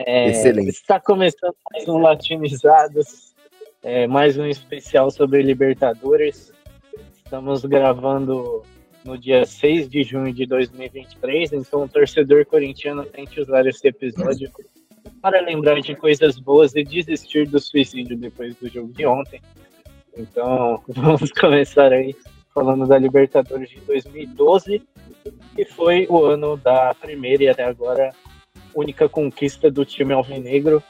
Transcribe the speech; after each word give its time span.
É, 0.00 0.28
Excelente. 0.28 0.68
Está 0.68 1.00
começando 1.00 1.56
mais 1.72 1.88
um 1.88 1.98
Latinizados, 1.98 3.34
é, 3.82 4.06
mais 4.06 4.38
um 4.38 4.46
especial 4.46 5.10
sobre 5.10 5.42
Libertadores. 5.42 6.52
Estamos 7.16 7.64
gravando 7.64 8.62
no 9.04 9.18
dia 9.18 9.44
6 9.44 9.88
de 9.88 10.04
junho 10.04 10.32
de 10.32 10.46
2023, 10.46 11.52
então 11.52 11.82
o 11.82 11.88
torcedor 11.88 12.46
corintiano 12.46 13.04
tente 13.06 13.40
usar 13.40 13.66
esse 13.66 13.88
episódio 13.88 14.48
para 15.20 15.40
lembrar 15.40 15.80
de 15.80 15.96
coisas 15.96 16.38
boas 16.38 16.76
e 16.76 16.84
desistir 16.84 17.48
do 17.48 17.58
suicídio 17.58 18.16
depois 18.16 18.54
do 18.54 18.68
jogo 18.68 18.92
de 18.92 19.04
ontem. 19.04 19.42
Então, 20.16 20.80
vamos 20.86 21.32
começar 21.32 21.92
aí 21.92 22.14
falando 22.54 22.86
da 22.86 22.96
Libertadores 22.98 23.68
de 23.68 23.80
2012, 23.80 24.80
que 25.56 25.64
foi 25.64 26.06
o 26.08 26.24
ano 26.24 26.56
da 26.56 26.94
primeira 26.94 27.42
e 27.42 27.48
até 27.48 27.64
agora 27.64 28.12
única 28.74 29.08
conquista 29.08 29.70
do 29.70 29.84
time 29.84 30.12
alvinegro 30.12 30.82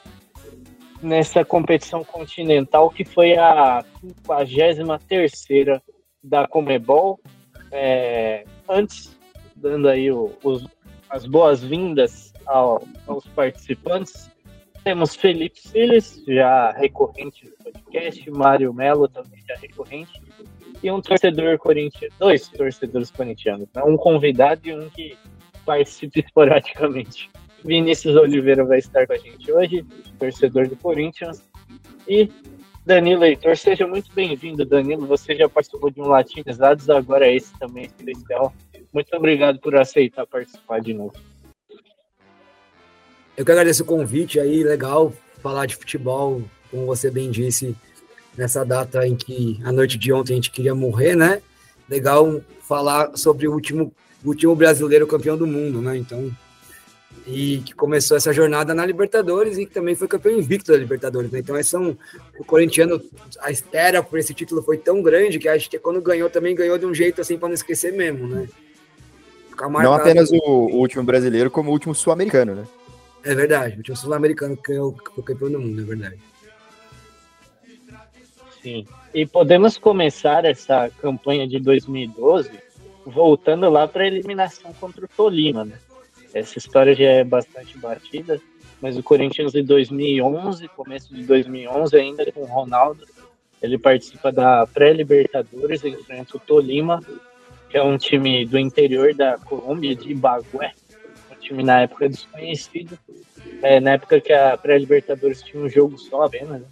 nessa 1.02 1.44
competição 1.44 2.04
continental, 2.04 2.90
que 2.90 3.04
foi 3.04 3.36
a 3.36 3.84
53 4.46 5.80
da 6.22 6.46
Comebol. 6.46 7.20
É, 7.70 8.44
antes, 8.68 9.16
dando 9.54 9.88
aí 9.88 10.10
o, 10.10 10.32
os, 10.42 10.66
as 11.08 11.26
boas-vindas 11.26 12.32
ao, 12.46 12.82
aos 13.06 13.26
participantes, 13.28 14.30
temos 14.82 15.14
Felipe 15.14 15.60
Siles, 15.60 16.22
já 16.26 16.72
recorrente 16.72 17.46
do 17.46 17.52
podcast, 17.62 18.30
Mário 18.30 18.72
Melo, 18.72 19.08
também 19.08 19.42
já 19.46 19.56
recorrente, 19.56 20.12
e 20.82 20.90
um 20.90 21.00
torcedor 21.00 21.58
corintiano, 21.58 22.14
dois 22.18 22.48
torcedores 22.48 23.10
corintianos, 23.10 23.68
né? 23.74 23.82
um 23.82 23.96
convidado 23.96 24.66
e 24.66 24.74
um 24.74 24.88
que 24.88 25.16
participa 25.66 26.20
esporadicamente. 26.20 27.28
Vinícius 27.64 28.16
Oliveira 28.16 28.64
vai 28.64 28.78
estar 28.78 29.06
com 29.06 29.12
a 29.12 29.18
gente 29.18 29.50
hoje, 29.50 29.84
torcedor 30.18 30.68
do 30.68 30.76
Corinthians. 30.76 31.42
E 32.06 32.30
Danilo 32.86 33.24
Heitor, 33.24 33.56
seja 33.56 33.86
muito 33.86 34.12
bem-vindo, 34.14 34.64
Danilo. 34.64 35.06
Você 35.06 35.34
já 35.34 35.48
participou 35.48 35.90
de 35.90 36.00
um 36.00 36.06
Latinizados, 36.06 36.88
agora 36.88 37.26
é 37.26 37.36
esse 37.36 37.52
também 37.58 37.84
especial. 37.84 38.54
Muito 38.92 39.14
obrigado 39.14 39.58
por 39.60 39.76
aceitar 39.76 40.26
participar 40.26 40.80
de 40.80 40.94
novo. 40.94 41.14
Eu 43.36 43.44
que 43.44 43.52
agradeço 43.52 43.82
o 43.82 43.86
convite 43.86 44.40
aí, 44.40 44.62
legal 44.62 45.12
falar 45.42 45.66
de 45.66 45.76
futebol, 45.76 46.42
como 46.70 46.86
você 46.86 47.10
bem 47.10 47.30
disse, 47.30 47.76
nessa 48.36 48.64
data 48.64 49.06
em 49.06 49.14
que 49.14 49.60
a 49.64 49.70
noite 49.70 49.98
de 49.98 50.12
ontem 50.12 50.32
a 50.32 50.36
gente 50.36 50.50
queria 50.50 50.74
morrer, 50.74 51.14
né? 51.14 51.42
Legal 51.88 52.40
falar 52.60 53.16
sobre 53.16 53.46
o 53.46 53.52
último, 53.52 53.92
o 54.24 54.28
último 54.28 54.56
brasileiro 54.56 55.06
campeão 55.06 55.36
do 55.36 55.46
mundo, 55.46 55.80
né? 55.80 55.96
Então, 55.96 56.30
e 57.26 57.58
que 57.58 57.74
começou 57.74 58.16
essa 58.16 58.32
jornada 58.32 58.74
na 58.74 58.86
Libertadores 58.86 59.58
e 59.58 59.66
que 59.66 59.72
também 59.72 59.94
foi 59.94 60.08
campeão 60.08 60.38
invicto 60.38 60.72
da 60.72 60.78
Libertadores. 60.78 61.30
Né? 61.30 61.40
Então, 61.40 61.56
é 61.56 61.62
são, 61.62 61.96
o 62.38 62.44
corintiano, 62.44 63.00
a 63.40 63.50
espera 63.50 64.02
por 64.02 64.18
esse 64.18 64.32
título 64.32 64.62
foi 64.62 64.78
tão 64.78 65.02
grande 65.02 65.38
que 65.38 65.48
acho 65.48 65.68
que 65.68 65.78
quando 65.78 66.00
ganhou, 66.00 66.30
também 66.30 66.54
ganhou 66.54 66.78
de 66.78 66.86
um 66.86 66.94
jeito 66.94 67.20
assim 67.20 67.38
para 67.38 67.48
não 67.48 67.54
esquecer 67.54 67.92
mesmo, 67.92 68.26
né? 68.26 68.48
Não 69.82 69.92
apenas 69.92 70.30
o, 70.30 70.36
o, 70.36 70.76
último 70.76 71.02
brasileiro, 71.02 71.50
como 71.50 71.70
o 71.70 71.72
último 71.72 71.92
sul-americano, 71.92 72.54
né? 72.54 72.64
É 73.24 73.34
verdade, 73.34 73.74
o 73.74 73.78
último 73.78 73.96
sul-americano 73.96 74.56
que 74.56 74.68
ganhou 74.68 74.96
o 75.16 75.22
campeão 75.22 75.50
do 75.50 75.60
mundo, 75.60 75.80
é 75.80 75.84
verdade. 75.84 76.18
Sim. 78.62 78.86
E 79.12 79.26
podemos 79.26 79.76
começar 79.76 80.44
essa 80.44 80.88
campanha 81.00 81.46
de 81.46 81.58
2012 81.58 82.50
voltando 83.04 83.68
lá 83.68 83.88
para 83.88 84.04
a 84.04 84.06
eliminação 84.06 84.72
contra 84.74 85.04
o 85.04 85.08
Tolima, 85.08 85.64
né? 85.64 85.78
Essa 86.34 86.58
história 86.58 86.94
já 86.94 87.04
é 87.04 87.24
bastante 87.24 87.78
batida, 87.78 88.40
mas 88.80 88.96
o 88.96 89.02
Corinthians 89.02 89.54
em 89.54 89.64
2011, 89.64 90.68
começo 90.68 91.14
de 91.14 91.24
2011, 91.24 91.96
ainda 91.96 92.30
com 92.32 92.42
o 92.42 92.46
Ronaldo, 92.46 93.04
ele 93.62 93.78
participa 93.78 94.30
da 94.30 94.66
pré-Libertadores, 94.66 95.84
enfrenta 95.84 96.36
o 96.36 96.40
Tolima, 96.40 97.00
que 97.68 97.76
é 97.76 97.82
um 97.82 97.98
time 97.98 98.46
do 98.46 98.58
interior 98.58 99.14
da 99.14 99.36
Colômbia, 99.38 99.94
de 99.94 100.14
Bagué, 100.14 100.72
um 101.30 101.34
time 101.40 101.64
na 101.64 101.80
época 101.80 102.08
desconhecido, 102.08 102.98
é, 103.62 103.80
na 103.80 103.92
época 103.92 104.20
que 104.20 104.32
a 104.32 104.56
pré-Libertadores 104.56 105.42
tinha 105.42 105.62
um 105.62 105.68
jogo 105.68 105.98
só 105.98 106.22
apenas, 106.22 106.60
né? 106.60 106.66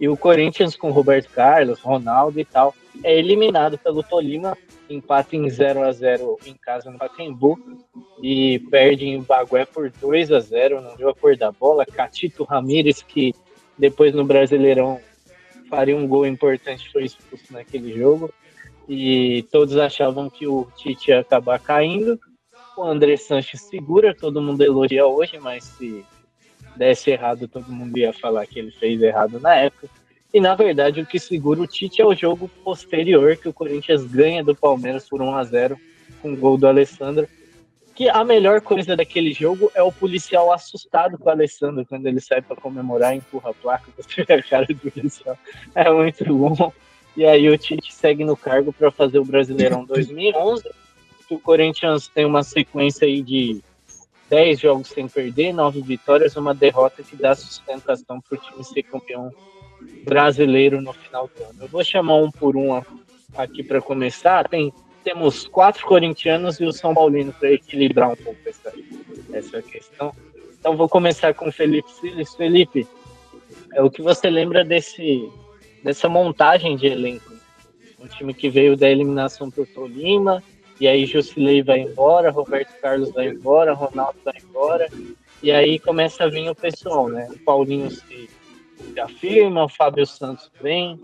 E 0.00 0.08
o 0.08 0.16
Corinthians 0.16 0.76
com 0.76 0.90
Roberto 0.90 1.28
Carlos, 1.30 1.80
Ronaldo 1.80 2.40
e 2.40 2.44
tal, 2.44 2.74
é 3.04 3.18
eliminado 3.18 3.76
pelo 3.76 4.02
Tolima 4.02 4.56
empata 4.92 5.36
em 5.36 5.48
0 5.48 5.82
a 5.82 5.92
0 5.92 6.38
em 6.46 6.54
casa 6.54 6.90
no 6.90 6.98
Pacaembu 6.98 7.58
e 8.22 8.58
perde 8.70 9.06
em 9.06 9.22
Bagué 9.22 9.64
por 9.64 9.90
2 9.90 10.32
a 10.32 10.40
0 10.40 10.80
não 10.80 10.96
deu 10.96 11.08
a 11.08 11.14
cor 11.14 11.36
da 11.36 11.50
bola. 11.52 11.86
Catito 11.86 12.44
Ramírez, 12.44 13.02
que 13.02 13.34
depois 13.78 14.14
no 14.14 14.24
Brasileirão 14.24 15.00
faria 15.68 15.96
um 15.96 16.06
gol 16.06 16.26
importante, 16.26 16.90
foi 16.92 17.04
expulso 17.04 17.52
naquele 17.52 17.96
jogo. 17.96 18.32
E 18.88 19.44
todos 19.52 19.76
achavam 19.76 20.28
que 20.28 20.46
o 20.46 20.66
Tite 20.76 21.10
ia 21.10 21.20
acabar 21.20 21.60
caindo. 21.60 22.18
O 22.76 22.82
André 22.82 23.16
Sanches 23.16 23.62
segura, 23.62 24.14
todo 24.14 24.42
mundo 24.42 24.62
elogia 24.62 25.06
hoje, 25.06 25.38
mas 25.38 25.64
se 25.64 26.04
desse 26.76 27.10
errado, 27.10 27.46
todo 27.46 27.70
mundo 27.70 27.96
ia 27.96 28.12
falar 28.12 28.46
que 28.46 28.58
ele 28.58 28.70
fez 28.72 29.00
errado 29.00 29.38
na 29.38 29.54
época. 29.54 29.99
E 30.32 30.40
na 30.40 30.54
verdade, 30.54 31.00
o 31.00 31.06
que 31.06 31.18
segura 31.18 31.60
o 31.60 31.66
Tite 31.66 32.00
é 32.00 32.06
o 32.06 32.14
jogo 32.14 32.48
posterior, 32.62 33.36
que 33.36 33.48
o 33.48 33.52
Corinthians 33.52 34.04
ganha 34.04 34.44
do 34.44 34.54
Palmeiras 34.54 35.08
por 35.08 35.20
1 35.20 35.34
a 35.34 35.44
0 35.44 35.78
com 36.22 36.32
o 36.32 36.36
gol 36.36 36.56
do 36.56 36.68
Alessandro. 36.68 37.28
Que 37.94 38.08
a 38.08 38.24
melhor 38.24 38.60
coisa 38.60 38.96
daquele 38.96 39.32
jogo 39.32 39.70
é 39.74 39.82
o 39.82 39.92
policial 39.92 40.52
assustado 40.52 41.18
com 41.18 41.28
o 41.28 41.32
Alessandro 41.32 41.84
quando 41.84 42.06
ele 42.06 42.20
sai 42.20 42.40
para 42.40 42.56
comemorar, 42.56 43.14
empurra 43.14 43.50
a 43.50 43.54
placa, 43.54 43.90
você 43.96 44.24
vê 44.24 44.34
a 44.34 44.42
cara 44.42 44.66
do 44.66 44.76
policial. 44.76 45.36
É 45.74 45.90
muito 45.90 46.24
bom. 46.24 46.72
E 47.16 47.24
aí 47.24 47.48
o 47.48 47.58
Tite 47.58 47.92
segue 47.92 48.24
no 48.24 48.36
cargo 48.36 48.72
para 48.72 48.90
fazer 48.90 49.18
o 49.18 49.24
Brasileirão 49.24 49.84
2011. 49.84 50.62
o 51.28 51.38
Corinthians 51.40 52.06
tem 52.06 52.24
uma 52.24 52.44
sequência 52.44 53.06
aí 53.06 53.20
de 53.20 53.60
10 54.30 54.60
jogos 54.60 54.88
sem 54.88 55.08
perder, 55.08 55.52
9 55.52 55.82
vitórias, 55.82 56.36
uma 56.36 56.54
derrota 56.54 57.02
que 57.02 57.16
dá 57.16 57.34
sustentação 57.34 58.20
para 58.20 58.38
o 58.38 58.40
time 58.40 58.64
ser 58.64 58.84
campeão 58.84 59.32
brasileiro 60.04 60.80
no 60.80 60.92
final 60.92 61.28
do 61.28 61.44
ano. 61.44 61.58
Eu 61.62 61.68
vou 61.68 61.84
chamar 61.84 62.16
um 62.16 62.30
por 62.30 62.56
um 62.56 62.80
aqui 63.36 63.62
para 63.62 63.80
começar. 63.80 64.48
Tem, 64.48 64.72
temos 65.04 65.46
quatro 65.46 65.86
corintianos 65.86 66.60
e 66.60 66.64
o 66.64 66.72
São 66.72 66.94
Paulino 66.94 67.32
para 67.32 67.52
equilibrar 67.52 68.10
um 68.10 68.16
pouco 68.16 68.38
essa, 68.46 68.72
essa 69.32 69.62
questão. 69.62 70.14
Então 70.58 70.76
vou 70.76 70.88
começar 70.88 71.32
com 71.34 71.48
o 71.48 71.52
Felipe 71.52 71.90
Siles. 71.92 72.34
Felipe, 72.34 72.86
é 73.72 73.82
o 73.82 73.90
que 73.90 74.02
você 74.02 74.28
lembra 74.28 74.64
desse, 74.64 75.30
dessa 75.82 76.08
montagem 76.08 76.76
de 76.76 76.86
elenco? 76.86 77.32
Um 77.98 78.06
time 78.06 78.34
que 78.34 78.48
veio 78.48 78.76
da 78.76 78.88
eliminação 78.88 79.50
para 79.50 79.62
o 79.62 79.66
Tolima, 79.66 80.42
e 80.80 80.88
aí 80.88 81.04
Jusilei 81.04 81.62
vai 81.62 81.80
embora, 81.80 82.30
Roberto 82.30 82.72
Carlos 82.80 83.12
vai 83.12 83.28
embora, 83.28 83.74
Ronaldo 83.74 84.18
vai 84.24 84.34
embora, 84.42 84.88
e 85.42 85.52
aí 85.52 85.78
começa 85.78 86.24
a 86.24 86.28
vir 86.28 86.48
o 86.48 86.54
pessoal, 86.54 87.08
né? 87.08 87.28
O 87.30 87.38
Paulinho 87.38 87.90
se 87.90 88.30
se 88.82 89.00
afirma, 89.00 89.64
o 89.64 89.68
Fábio 89.68 90.06
Santos 90.06 90.50
vem, 90.60 91.00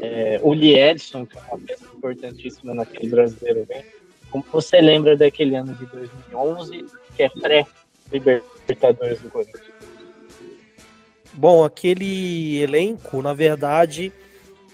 é, 0.00 0.40
o 0.42 0.52
Lee 0.52 0.78
Edson, 0.78 1.26
que 1.26 1.36
é 1.36 1.40
uma 1.40 1.58
peça 1.58 1.84
importantíssima 1.96 2.74
naquele 2.74 3.08
brasileiro, 3.08 3.64
vem. 3.68 3.84
Como 4.30 4.44
você 4.52 4.80
lembra 4.80 5.16
daquele 5.16 5.54
ano 5.56 5.74
de 5.74 5.86
2011, 5.86 6.84
que 7.16 7.22
é 7.22 7.28
pré-Libertadores 7.28 9.20
do 9.20 9.30
Corinthians? 9.30 9.64
Bom, 11.32 11.64
aquele 11.64 12.60
elenco, 12.60 13.22
na 13.22 13.32
verdade, 13.32 14.12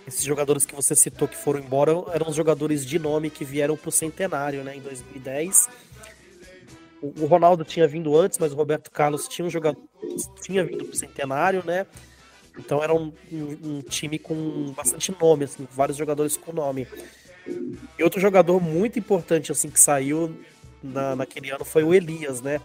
esses 0.06 0.24
jogadores 0.24 0.64
que 0.64 0.74
você 0.74 0.94
citou 0.94 1.28
que 1.28 1.36
foram 1.36 1.60
embora 1.60 1.92
eram 2.12 2.28
os 2.28 2.34
jogadores 2.34 2.84
de 2.84 2.98
nome 2.98 3.30
que 3.30 3.44
vieram 3.44 3.76
para 3.76 3.88
o 3.88 3.92
centenário, 3.92 4.64
né, 4.64 4.76
em 4.76 4.80
2010. 4.80 5.68
O 7.02 7.26
Ronaldo 7.26 7.64
tinha 7.64 7.86
vindo 7.86 8.16
antes, 8.18 8.38
mas 8.38 8.52
o 8.52 8.56
Roberto 8.56 8.90
Carlos 8.90 9.28
tinha 9.28 9.46
um 9.46 9.50
jogador 9.50 9.82
tinha 10.42 10.64
vindo 10.64 10.84
para 10.84 10.92
o 10.92 10.96
centenário, 10.96 11.62
né? 11.64 11.86
Então 12.58 12.82
era 12.82 12.94
um, 12.94 13.12
um, 13.32 13.58
um, 13.62 13.82
time 13.82 14.18
com 14.18 14.72
bastante 14.76 15.14
nome, 15.20 15.44
assim, 15.44 15.66
vários 15.72 15.96
jogadores 15.96 16.36
com 16.36 16.52
nome. 16.52 16.86
E 17.98 18.02
outro 18.02 18.20
jogador 18.20 18.60
muito 18.60 18.98
importante 18.98 19.52
assim 19.52 19.68
que 19.68 19.80
saiu 19.80 20.34
na, 20.82 21.16
naquele 21.16 21.50
ano 21.50 21.64
foi 21.64 21.82
o 21.82 21.92
Elias, 21.92 22.40
né? 22.40 22.60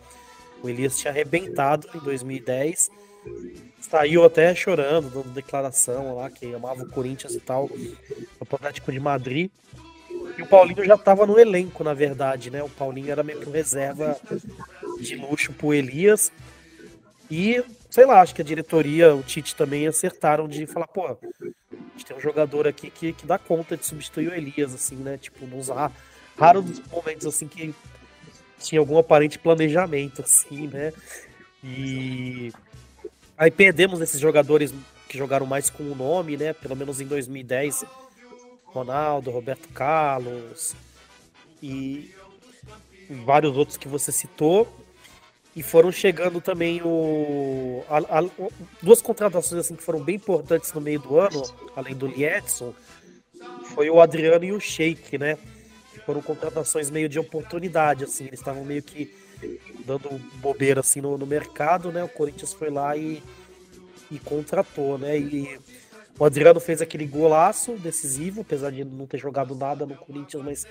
O 0.62 0.70
Elias 0.70 0.98
tinha 0.98 1.12
arrebentado 1.12 1.90
em 1.96 2.00
2010. 2.00 2.92
Saiu 3.80 4.24
até 4.24 4.54
chorando, 4.54 5.10
dando 5.10 5.34
declaração 5.34 6.16
lá, 6.16 6.30
que 6.30 6.54
amava 6.54 6.84
o 6.84 6.90
Corinthians 6.90 7.34
e 7.34 7.40
tal, 7.40 7.70
no 7.70 8.48
Atlético 8.56 8.92
de 8.92 9.00
Madrid. 9.00 9.50
E 10.38 10.42
o 10.42 10.48
Paulinho 10.48 10.86
já 10.86 10.96
estava 10.96 11.26
no 11.26 11.40
elenco, 11.40 11.84
na 11.84 11.94
verdade, 11.94 12.50
né? 12.50 12.62
O 12.62 12.70
Paulinho 12.70 13.12
era 13.12 13.24
meio 13.24 13.40
que 13.40 13.50
um 13.50 13.52
reserva 13.52 14.18
de 15.00 15.16
luxo 15.16 15.52
pro 15.54 15.74
Elias. 15.74 16.32
E 17.30 17.64
sei 17.90 18.06
lá, 18.06 18.22
acho 18.22 18.36
que 18.36 18.42
a 18.42 18.46
diretoria, 18.46 19.16
o 19.16 19.24
Tite 19.24 19.56
também 19.56 19.88
acertaram 19.88 20.48
de 20.48 20.66
falar, 20.68 20.88
pô, 20.88 21.08
a 21.08 21.18
gente 21.94 22.06
tem 22.06 22.16
um 22.16 22.20
jogador 22.20 22.68
aqui 22.68 22.90
que, 22.90 23.14
que 23.14 23.26
dá 23.26 23.38
conta 23.38 23.76
de 23.76 23.86
substituir 23.86 24.30
o 24.30 24.34
Elias, 24.34 24.74
assim, 24.74 24.96
né? 24.96 25.18
Tipo, 25.18 25.46
usar 25.56 25.92
raros 26.38 26.80
momentos 26.90 27.26
assim 27.26 27.48
que 27.48 27.74
tinha 28.60 28.80
algum 28.80 28.98
aparente 28.98 29.40
planejamento, 29.40 30.22
assim, 30.22 30.68
né? 30.68 30.94
E 31.64 32.52
aí 33.38 33.52
perdemos 33.52 34.00
esses 34.02 34.20
jogadores 34.20 34.74
que 35.08 35.18
jogaram 35.18 35.46
mais 35.46 35.70
com 35.70 35.84
o 35.84 35.96
nome, 35.96 36.38
né? 36.38 36.54
Pelo 36.54 36.76
menos 36.76 37.02
em 37.02 37.06
2010, 37.06 37.84
Ronaldo, 38.66 39.32
Roberto 39.32 39.68
Carlos 39.70 40.76
e 41.62 42.14
vários 43.26 43.58
outros 43.58 43.78
que 43.78 43.88
você 43.88 44.12
citou. 44.12 44.68
E 45.60 45.62
foram 45.62 45.92
chegando 45.92 46.40
também 46.40 46.82
o, 46.82 47.84
a, 47.90 47.98
a, 47.98 48.26
duas 48.82 49.02
contratações 49.02 49.60
assim 49.60 49.76
que 49.76 49.84
foram 49.84 50.00
bem 50.00 50.16
importantes 50.16 50.72
no 50.72 50.80
meio 50.80 51.02
do 51.02 51.20
ano, 51.20 51.44
além 51.76 51.94
do 51.94 52.08
Liedson, 52.08 52.74
foi 53.76 53.90
o 53.90 54.00
Adriano 54.00 54.46
e 54.46 54.54
o 54.54 54.60
Sheik, 54.62 55.18
né? 55.18 55.38
Foram 56.06 56.22
contratações 56.22 56.90
meio 56.90 57.10
de 57.10 57.20
oportunidade, 57.20 58.06
assim, 58.06 58.28
eles 58.28 58.40
estavam 58.40 58.64
meio 58.64 58.82
que 58.82 59.14
dando 59.86 60.10
bobeira 60.36 60.80
assim 60.80 61.02
no, 61.02 61.18
no 61.18 61.28
mercado, 61.28 61.92
né? 61.92 62.06
O 62.06 62.10
Corinthians 62.10 62.54
foi 62.54 62.70
lá 62.70 62.96
e, 62.96 63.22
e 64.10 64.18
contratou, 64.18 64.98
né? 64.98 65.20
E 65.20 65.60
o 66.18 66.24
Adriano 66.24 66.62
fez 66.62 66.82
aquele 66.82 67.06
golaço 67.06 67.74
decisivo, 67.74 68.42
apesar 68.42 68.72
de 68.72 68.86
não 68.86 69.06
ter 69.06 69.18
jogado 69.18 69.54
nada 69.54 69.86
no 69.86 69.96
Corinthians, 69.96 70.42
mas 70.42 70.66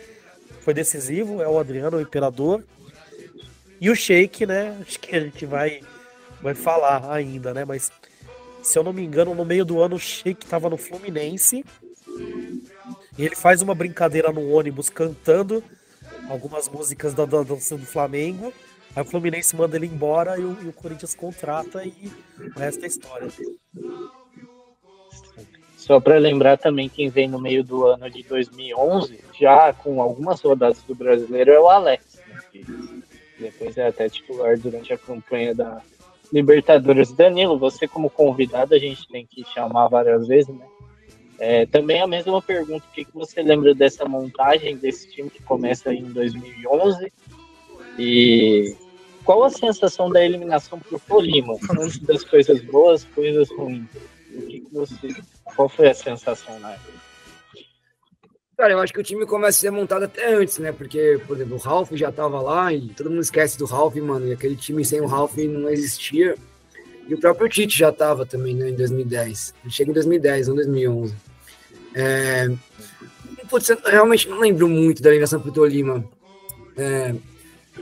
foi 0.63 0.73
decisivo, 0.73 1.43
é 1.43 1.49
o 1.49 1.59
Adriano, 1.59 1.99
o 1.99 2.01
imperador. 2.01 2.65
E 3.81 3.91
o 3.91 3.97
Sheik, 3.97 4.47
né? 4.47 4.77
Acho 4.81 4.99
que 4.99 5.15
a 5.15 5.21
gente 5.21 5.47
vai, 5.47 5.81
vai 6.43 6.55
falar 6.55 7.11
ainda, 7.13 7.55
né? 7.55 7.65
Mas 7.65 7.93
se 8.63 8.79
eu 8.79 8.83
não 8.83 8.93
me 8.93 9.05
engano, 9.05 9.35
no 9.35 9.45
meio 9.45 9.65
do 9.65 9.81
ano 9.81 9.97
o 9.97 10.01
Sheik 10.01 10.45
estava 10.45 10.69
no 10.69 10.77
Fluminense. 10.77 11.65
E 13.17 13.25
ele 13.25 13.37
faz 13.37 13.63
uma 13.63 13.75
brincadeira 13.75 14.33
no 14.33 14.51
ônibus 14.51 14.89
cantando 14.89 15.63
algumas 16.29 16.69
músicas 16.69 17.15
da 17.15 17.25
dança 17.25 17.77
do 17.77 17.87
Flamengo. 17.87 18.53
Aí 18.95 19.03
o 19.03 19.07
Fluminense 19.07 19.55
manda 19.57 19.77
ele 19.77 19.87
embora 19.87 20.39
e 20.39 20.45
o, 20.45 20.57
e 20.63 20.69
o 20.69 20.73
Corinthians 20.73 21.15
contrata 21.15 21.85
e 21.85 22.13
o 22.39 22.59
resto 22.59 22.85
é 22.85 22.89
história. 22.89 23.29
Só 25.77 26.01
para 26.01 26.19
lembrar 26.19 26.59
também, 26.59 26.89
quem 26.89 27.09
vem 27.09 27.29
no 27.29 27.41
meio 27.41 27.65
do 27.65 27.87
ano 27.87 28.11
de 28.11 28.23
2011, 28.23 29.21
já 29.39 29.73
com 29.73 30.03
algumas 30.03 30.41
rodadas 30.41 30.83
do 30.83 30.95
brasileiro, 30.95 31.51
é 31.51 31.59
o 31.59 31.69
Alex, 31.69 32.05
né, 32.27 32.43
depois 33.39 33.77
é 33.77 33.87
até 33.87 34.09
titular 34.09 34.59
durante 34.59 34.93
a 34.93 34.99
campanha 34.99 35.55
da 35.55 35.81
Libertadores. 36.33 37.13
Danilo, 37.13 37.59
você 37.59 37.89
como 37.89 38.11
convidado, 38.11 38.75
a 38.75 38.79
gente 38.79 39.09
tem 39.09 39.27
que 39.27 39.45
chamar 39.45 39.89
várias 39.89 40.27
vezes, 40.27 40.55
né? 40.55 40.67
É, 41.39 41.67
também 41.67 42.03
a 42.03 42.07
mesma 42.07 42.43
pergunta, 42.43 42.85
o 42.87 42.93
que, 42.93 43.05
que 43.05 43.15
você 43.15 43.43
lembra 43.43 43.73
dessa 43.73 44.05
montagem 44.05 44.77
desse 44.77 45.09
time 45.09 45.31
que 45.31 45.43
começa 45.43 45.95
em 45.95 46.03
2011 46.03 47.13
e 47.97 48.77
qual 49.25 49.45
a 49.45 49.51
sensação 49.51 50.11
da 50.11 50.25
eliminação 50.25 50.81
para 50.81 50.97
o 50.97 51.01
Tolima? 51.01 51.55
Antes 51.71 51.99
das 51.99 52.25
coisas 52.25 52.61
boas, 52.63 53.05
coisas 53.05 53.51
ruins. 53.53 53.87
O 54.35 54.43
que, 54.43 54.61
que 54.61 54.75
você, 54.75 55.15
qual 55.55 55.69
foi 55.69 55.91
a 55.91 55.95
sensação 55.95 56.59
na 56.59 56.73
época? 56.73 57.08
Cara, 58.59 58.73
eu 58.73 58.81
acho 58.81 58.93
que 58.93 58.99
o 58.99 59.05
time 59.05 59.25
começa 59.25 59.57
a 59.57 59.61
ser 59.61 59.71
montado 59.71 60.03
até 60.03 60.35
antes, 60.35 60.59
né? 60.59 60.73
Porque, 60.73 61.21
por 61.29 61.37
exemplo, 61.37 61.55
o 61.55 61.61
Ralph 61.61 61.93
já 61.93 62.11
tava 62.11 62.41
lá 62.41 62.73
e 62.73 62.89
todo 62.89 63.09
mundo 63.09 63.23
esquece 63.23 63.57
do 63.57 63.65
Ralph, 63.65 63.95
mano. 63.99 64.27
E 64.27 64.33
aquele 64.33 64.57
time 64.57 64.85
sem 64.85 65.01
o 65.01 65.07
Ralph 65.07 65.37
não 65.37 65.69
existia. 65.69 66.35
E 67.07 67.15
o 67.15 67.21
próprio 67.21 67.49
Tite 67.49 67.79
já 67.79 67.93
tava 67.93 68.27
também, 68.27 68.57
né? 68.57 68.71
Em 68.71 68.75
2010. 68.75 69.55
Ele 69.63 69.73
chega 69.73 69.93
em 69.93 69.95
2010, 69.95 70.49
não 70.49 70.57
2011. 70.57 71.15
É... 71.95 72.51
Putz, 73.49 73.69
eu 73.69 73.79
realmente 73.85 74.29
não 74.29 74.41
lembro 74.41 74.69
muito 74.69 75.03
da 75.03 75.11
eliminação 75.11 75.41
pro 75.41 75.53
Tolima. 75.53 76.05
É... 76.77 77.15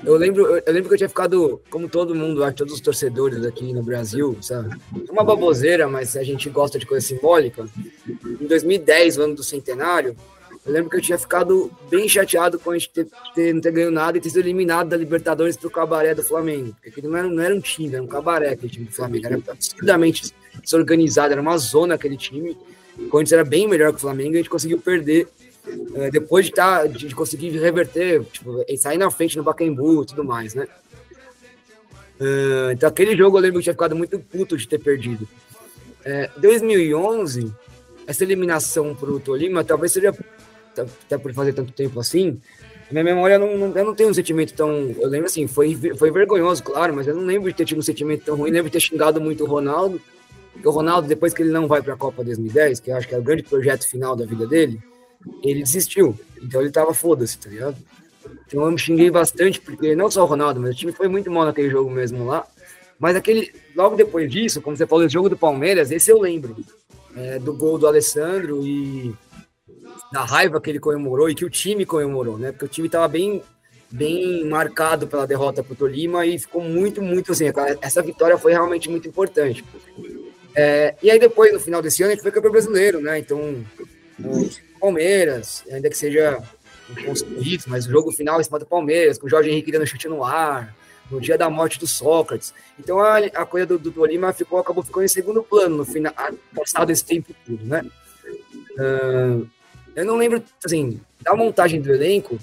Eu 0.04 0.14
lembro, 0.18 0.44
eu 0.58 0.72
lembro 0.74 0.90
que 0.90 0.94
eu 0.94 0.98
tinha 0.98 1.08
ficado, 1.08 1.58
como 1.70 1.88
todo 1.88 2.14
mundo, 2.14 2.44
acho, 2.44 2.54
todos 2.54 2.74
os 2.74 2.80
torcedores 2.80 3.46
aqui 3.46 3.72
no 3.72 3.82
Brasil, 3.82 4.36
sabe? 4.42 4.78
Uma 5.08 5.24
baboseira, 5.24 5.88
mas 5.88 6.14
a 6.18 6.22
gente 6.22 6.50
gosta 6.50 6.78
de 6.78 6.84
coisa 6.84 7.06
simbólica. 7.06 7.66
Em 8.06 8.46
2010, 8.46 9.16
o 9.16 9.22
ano 9.22 9.36
do 9.36 9.42
centenário, 9.42 10.14
eu 10.66 10.72
lembro 10.72 10.90
que 10.90 10.96
eu 10.96 11.00
tinha 11.00 11.16
ficado 11.16 11.70
bem 11.88 12.08
chateado 12.08 12.58
com 12.58 12.72
a 12.72 12.74
gente 12.74 12.90
ter, 12.90 13.06
ter, 13.34 13.54
não 13.54 13.60
ter 13.60 13.70
ganho 13.70 13.90
nada 13.90 14.18
e 14.18 14.20
ter 14.20 14.30
sido 14.30 14.40
eliminado 14.40 14.88
da 14.88 14.96
Libertadores 14.96 15.56
pro 15.56 15.70
cabaré 15.70 16.12
do 16.12 16.24
Flamengo. 16.24 16.72
Porque 16.72 16.88
aquele 16.88 17.06
não 17.06 17.16
era, 17.16 17.28
não 17.28 17.42
era 17.42 17.54
um 17.54 17.60
time, 17.60 17.94
era 17.94 18.02
um 18.02 18.06
cabaré 18.08 18.50
aquele 18.50 18.72
time 18.72 18.86
do 18.86 18.92
Flamengo. 18.92 19.26
Era 19.26 19.36
absurdamente 19.48 20.34
desorganizado, 20.60 21.32
era 21.32 21.40
uma 21.40 21.56
zona 21.56 21.94
aquele 21.94 22.16
time. 22.16 22.58
O 22.98 23.08
Corinthians 23.08 23.32
era 23.34 23.44
bem 23.44 23.68
melhor 23.68 23.92
que 23.92 23.98
o 23.98 24.00
Flamengo 24.00 24.34
a 24.34 24.38
gente 24.38 24.50
conseguiu 24.50 24.80
perder. 24.80 25.28
Uh, 25.68 26.10
depois 26.10 26.46
de, 26.46 26.52
tá, 26.52 26.86
de 26.86 27.14
conseguir 27.14 27.50
reverter, 27.50 28.24
tipo, 28.24 28.64
sair 28.76 28.98
na 28.98 29.10
frente 29.10 29.36
no 29.36 29.44
Pacaembu 29.44 30.02
e 30.02 30.06
tudo 30.06 30.24
mais, 30.24 30.54
né? 30.54 30.66
Uh, 32.20 32.70
então 32.72 32.88
aquele 32.88 33.16
jogo 33.16 33.36
eu 33.36 33.42
lembro 33.42 33.54
que 33.54 33.58
eu 33.58 33.64
tinha 33.64 33.74
ficado 33.74 33.94
muito 33.94 34.18
puto 34.18 34.56
de 34.56 34.66
ter 34.66 34.78
perdido. 34.78 35.28
Uh, 36.00 36.40
2011, 36.40 37.52
essa 38.06 38.24
eliminação 38.24 38.94
para 38.94 39.10
o 39.10 39.20
Tolima 39.20 39.64
talvez 39.64 39.92
seja 39.92 40.14
até 40.82 41.18
por 41.18 41.32
fazer 41.32 41.52
tanto 41.52 41.72
tempo 41.72 41.98
assim, 42.00 42.40
minha 42.90 43.02
memória 43.02 43.38
não, 43.38 43.56
não, 43.56 43.76
eu 43.76 43.84
não 43.84 43.94
tenho 43.94 44.10
um 44.10 44.14
sentimento 44.14 44.54
tão. 44.54 44.70
Eu 44.98 45.08
lembro 45.08 45.26
assim, 45.26 45.46
foi, 45.46 45.74
foi 45.96 46.10
vergonhoso, 46.10 46.62
claro, 46.62 46.94
mas 46.94 47.06
eu 47.06 47.14
não 47.14 47.24
lembro 47.24 47.50
de 47.50 47.56
ter 47.56 47.64
tido 47.64 47.78
um 47.78 47.82
sentimento 47.82 48.24
tão 48.24 48.36
ruim. 48.36 48.48
Eu 48.48 48.54
lembro 48.54 48.70
de 48.70 48.74
ter 48.74 48.80
xingado 48.80 49.20
muito 49.20 49.42
o 49.42 49.46
Ronaldo, 49.46 50.00
porque 50.52 50.68
o 50.68 50.70
Ronaldo, 50.70 51.08
depois 51.08 51.34
que 51.34 51.42
ele 51.42 51.50
não 51.50 51.66
vai 51.66 51.82
para 51.82 51.94
a 51.94 51.96
Copa 51.96 52.22
2010, 52.22 52.80
que 52.80 52.90
eu 52.90 52.96
acho 52.96 53.08
que 53.08 53.14
é 53.14 53.18
o 53.18 53.22
grande 53.22 53.42
projeto 53.42 53.88
final 53.88 54.14
da 54.14 54.24
vida 54.24 54.46
dele, 54.46 54.80
ele 55.42 55.62
desistiu. 55.62 56.16
Então 56.40 56.60
ele 56.60 56.70
tava 56.70 56.94
foda-se, 56.94 57.36
tá 57.38 57.50
ligado? 57.50 57.76
Então 58.46 58.64
eu 58.64 58.70
me 58.70 58.78
xinguei 58.78 59.10
bastante, 59.10 59.60
porque 59.60 59.96
não 59.96 60.08
só 60.08 60.22
o 60.22 60.26
Ronaldo, 60.26 60.60
mas 60.60 60.70
o 60.70 60.78
time 60.78 60.92
foi 60.92 61.08
muito 61.08 61.30
mal 61.30 61.44
naquele 61.44 61.68
jogo 61.68 61.90
mesmo 61.90 62.24
lá. 62.24 62.46
Mas 63.00 63.16
aquele, 63.16 63.52
logo 63.74 63.96
depois 63.96 64.30
disso, 64.30 64.62
como 64.62 64.76
você 64.76 64.86
falou, 64.86 65.04
o 65.04 65.08
jogo 65.08 65.28
do 65.28 65.36
Palmeiras, 65.36 65.90
esse 65.90 66.10
eu 66.10 66.20
lembro. 66.20 66.56
É, 67.16 67.38
do 67.38 67.54
gol 67.54 67.78
do 67.78 67.86
Alessandro 67.86 68.66
e 68.66 69.14
da 70.12 70.24
raiva 70.24 70.60
que 70.60 70.70
ele 70.70 70.80
comemorou 70.80 71.28
e 71.28 71.34
que 71.34 71.44
o 71.44 71.50
time 71.50 71.84
comemorou, 71.84 72.38
né? 72.38 72.52
Porque 72.52 72.64
o 72.64 72.68
time 72.68 72.86
estava 72.86 73.08
bem, 73.08 73.42
bem 73.90 74.44
marcado 74.46 75.06
pela 75.06 75.26
derrota 75.26 75.62
para 75.62 75.72
o 75.72 75.76
Tolima 75.76 76.24
e 76.24 76.38
ficou 76.38 76.62
muito, 76.62 77.02
muito 77.02 77.32
assim. 77.32 77.46
Essa 77.80 78.02
vitória 78.02 78.38
foi 78.38 78.52
realmente 78.52 78.88
muito 78.88 79.08
importante. 79.08 79.64
É, 80.54 80.94
e 81.02 81.10
aí 81.10 81.18
depois, 81.18 81.52
no 81.52 81.60
final 81.60 81.82
desse 81.82 82.02
ano, 82.02 82.12
a 82.12 82.14
gente 82.14 82.22
foi 82.22 82.32
campeão 82.32 82.52
brasileiro, 82.52 83.00
né? 83.00 83.18
Então, 83.18 83.64
Palmeiras, 84.80 85.64
ainda 85.70 85.90
que 85.90 85.96
seja 85.96 86.42
sorriso, 87.14 87.64
mas 87.68 87.86
o 87.86 87.90
jogo 87.90 88.12
final 88.12 88.40
em 88.40 88.44
cima 88.44 88.58
do 88.58 88.66
Palmeiras, 88.66 89.18
com 89.18 89.26
o 89.26 89.30
Jorge 89.30 89.50
Henrique 89.50 89.72
dando 89.72 89.86
chute 89.86 90.08
no 90.08 90.24
ar, 90.24 90.74
no 91.10 91.20
dia 91.20 91.36
da 91.36 91.50
morte 91.50 91.78
do 91.78 91.86
Sócrates. 91.86 92.54
Então 92.78 93.00
a, 93.00 93.18
a 93.18 93.46
coisa 93.46 93.66
do, 93.66 93.78
do 93.78 93.90
Tolima 93.90 94.32
ficou, 94.32 94.58
acabou 94.58 94.82
ficando 94.82 95.04
em 95.04 95.08
segundo 95.08 95.42
plano 95.42 95.76
no 95.76 95.84
final, 95.84 96.12
passado 96.54 96.90
esse 96.90 97.04
tempo 97.04 97.34
tudo, 97.44 97.64
né? 97.64 97.84
Uh, 98.78 99.46
eu 99.96 100.04
não 100.04 100.16
lembro, 100.16 100.42
assim, 100.62 101.00
da 101.22 101.34
montagem 101.34 101.80
do 101.80 101.92
elenco, 101.92 102.38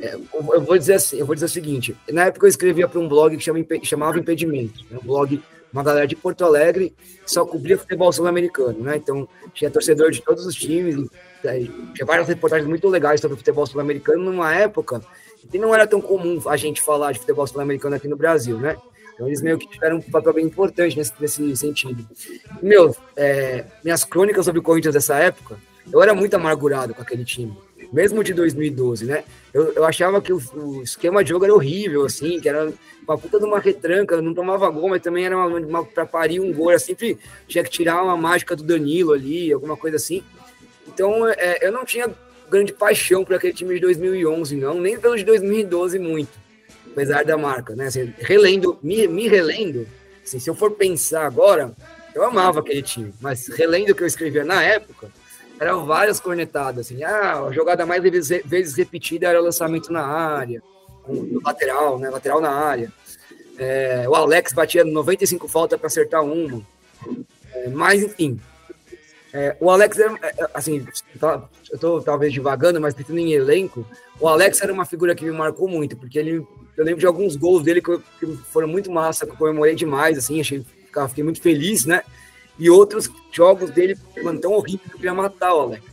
é, 0.00 0.14
eu 0.14 0.62
vou 0.62 0.78
dizer 0.78 0.94
assim, 0.94 1.18
eu 1.18 1.26
vou 1.26 1.34
dizer 1.34 1.44
o 1.44 1.50
seguinte, 1.50 1.94
na 2.10 2.24
época 2.24 2.46
eu 2.46 2.48
escrevia 2.48 2.88
para 2.88 2.98
um 2.98 3.06
blog 3.06 3.36
que 3.36 3.44
chama, 3.44 3.64
chamava 3.82 4.18
Impedimento, 4.18 4.80
né, 4.90 4.98
um 5.00 5.06
blog, 5.06 5.40
uma 5.70 5.82
galera 5.82 6.06
de 6.06 6.16
Porto 6.16 6.44
Alegre, 6.44 6.94
só 7.26 7.44
cobria 7.44 7.76
futebol 7.76 8.10
sul-americano, 8.10 8.78
né, 8.80 8.96
então 8.96 9.28
tinha 9.52 9.70
torcedor 9.70 10.10
de 10.10 10.22
todos 10.22 10.46
os 10.46 10.54
times, 10.54 11.08
tinha 11.94 12.06
várias 12.06 12.26
reportagens 12.26 12.66
muito 12.66 12.88
legais 12.88 13.20
sobre 13.20 13.36
futebol 13.36 13.66
sul-americano 13.66 14.24
numa 14.24 14.54
época 14.54 15.02
que 15.50 15.58
não 15.58 15.74
era 15.74 15.86
tão 15.86 16.00
comum 16.00 16.40
a 16.46 16.56
gente 16.56 16.80
falar 16.80 17.12
de 17.12 17.18
futebol 17.18 17.46
sul-americano 17.46 17.96
aqui 17.96 18.08
no 18.08 18.16
Brasil, 18.16 18.58
né, 18.58 18.78
então 19.12 19.26
eles 19.26 19.42
meio 19.42 19.58
que 19.58 19.68
tiveram 19.68 19.98
um 19.98 20.00
papel 20.00 20.32
bem 20.32 20.46
importante 20.46 20.96
nesse, 20.96 21.12
nesse 21.20 21.56
sentido. 21.56 22.04
Meu, 22.62 22.96
é, 23.14 23.66
minhas 23.84 24.04
crônicas 24.04 24.46
sobre 24.46 24.58
o 24.58 24.62
Corinthians 24.62 24.94
dessa 24.94 25.16
época, 25.16 25.56
eu 25.92 26.02
era 26.02 26.14
muito 26.14 26.34
amargurado 26.34 26.94
com 26.94 27.02
aquele 27.02 27.24
time, 27.24 27.56
mesmo 27.92 28.24
de 28.24 28.32
2012, 28.32 29.04
né? 29.06 29.24
Eu, 29.52 29.72
eu 29.72 29.84
achava 29.84 30.20
que 30.20 30.32
o, 30.32 30.40
o 30.54 30.82
esquema 30.82 31.22
de 31.22 31.30
jogo 31.30 31.44
era 31.44 31.54
horrível, 31.54 32.04
assim, 32.04 32.40
que 32.40 32.48
era 32.48 32.72
uma 33.06 33.18
puta 33.18 33.38
de 33.38 33.44
uma 33.44 33.58
retranca, 33.58 34.20
não 34.20 34.34
tomava 34.34 34.68
gol, 34.70 34.88
mas 34.88 35.02
também 35.02 35.24
era 35.24 35.36
uma, 35.36 35.58
uma 35.58 35.84
para 35.84 36.06
parir 36.06 36.40
um 36.40 36.52
gol, 36.52 36.70
era 36.70 36.78
sempre 36.78 37.18
tinha 37.46 37.62
que 37.62 37.70
tirar 37.70 38.02
uma 38.02 38.16
mágica 38.16 38.56
do 38.56 38.62
Danilo 38.62 39.12
ali, 39.12 39.52
alguma 39.52 39.76
coisa 39.76 39.96
assim. 39.96 40.22
Então, 40.88 41.28
é, 41.28 41.58
eu 41.60 41.70
não 41.70 41.84
tinha 41.84 42.10
grande 42.50 42.72
paixão 42.72 43.24
por 43.24 43.34
aquele 43.34 43.52
time 43.52 43.74
de 43.74 43.80
2011, 43.80 44.56
não, 44.56 44.80
nem 44.80 44.98
pelo 44.98 45.16
de 45.16 45.24
2012 45.24 45.98
muito, 45.98 46.32
apesar 46.90 47.24
da 47.24 47.36
marca, 47.36 47.74
né? 47.76 47.86
Assim, 47.86 48.12
relendo, 48.18 48.78
me, 48.82 49.06
me 49.06 49.28
relendo, 49.28 49.86
assim, 50.24 50.38
se 50.38 50.48
eu 50.48 50.54
for 50.54 50.70
pensar 50.72 51.26
agora, 51.26 51.72
eu 52.14 52.22
amava 52.22 52.60
aquele 52.60 52.82
time, 52.82 53.12
mas 53.20 53.48
relendo 53.48 53.90
o 53.90 53.94
que 53.94 54.02
eu 54.02 54.06
escrevia 54.06 54.44
na 54.44 54.62
época, 54.62 55.10
eram 55.58 55.86
várias 55.86 56.20
cornetadas, 56.20 56.86
assim, 56.86 57.02
ah, 57.04 57.44
a 57.44 57.52
jogada 57.52 57.86
mais 57.86 58.02
vezes 58.02 58.74
repetida 58.74 59.28
era 59.28 59.40
o 59.40 59.44
lançamento 59.44 59.92
na 59.92 60.04
área, 60.04 60.62
no 61.06 61.40
lateral, 61.44 61.98
né, 61.98 62.10
lateral 62.10 62.40
na 62.40 62.50
área. 62.50 62.92
É, 63.56 64.04
o 64.08 64.14
Alex 64.14 64.52
batia 64.52 64.84
95 64.84 65.46
faltas 65.46 65.78
para 65.78 65.86
acertar 65.86 66.22
uma. 66.22 66.60
É, 67.52 67.68
mas, 67.68 68.02
enfim, 68.02 68.40
é, 69.32 69.56
o 69.60 69.70
Alex 69.70 69.98
era, 69.98 70.12
é, 70.22 70.42
é, 70.42 70.50
assim, 70.52 70.84
tá, 71.20 71.48
eu 71.70 71.78
tô 71.78 72.00
talvez 72.00 72.32
divagando, 72.32 72.80
mas 72.80 72.94
pensando 72.94 73.18
em 73.18 73.32
elenco, 73.32 73.86
o 74.18 74.26
Alex 74.26 74.60
era 74.60 74.72
uma 74.72 74.84
figura 74.84 75.14
que 75.14 75.24
me 75.24 75.30
marcou 75.30 75.68
muito, 75.68 75.96
porque 75.96 76.18
ele 76.18 76.44
eu 76.76 76.84
lembro 76.84 77.00
de 77.00 77.06
alguns 77.06 77.36
gols 77.36 77.62
dele 77.62 77.80
que, 77.80 77.98
que 78.18 78.26
foram 78.50 78.66
muito 78.66 78.90
massa, 78.90 79.24
que 79.24 79.32
eu 79.32 79.36
comemorei 79.36 79.74
demais, 79.74 80.18
assim, 80.18 80.40
achei, 80.40 80.64
fiquei 81.08 81.22
muito 81.22 81.40
feliz, 81.40 81.84
né? 81.84 82.02
E 82.58 82.70
outros 82.70 83.10
jogos 83.32 83.70
dele, 83.70 83.96
mano, 84.22 84.40
tão 84.40 84.52
horrível 84.52 84.86
que 84.88 84.94
eu 84.94 84.96
queria 84.96 85.14
matar 85.14 85.54
o 85.54 85.60
Alex. 85.60 85.84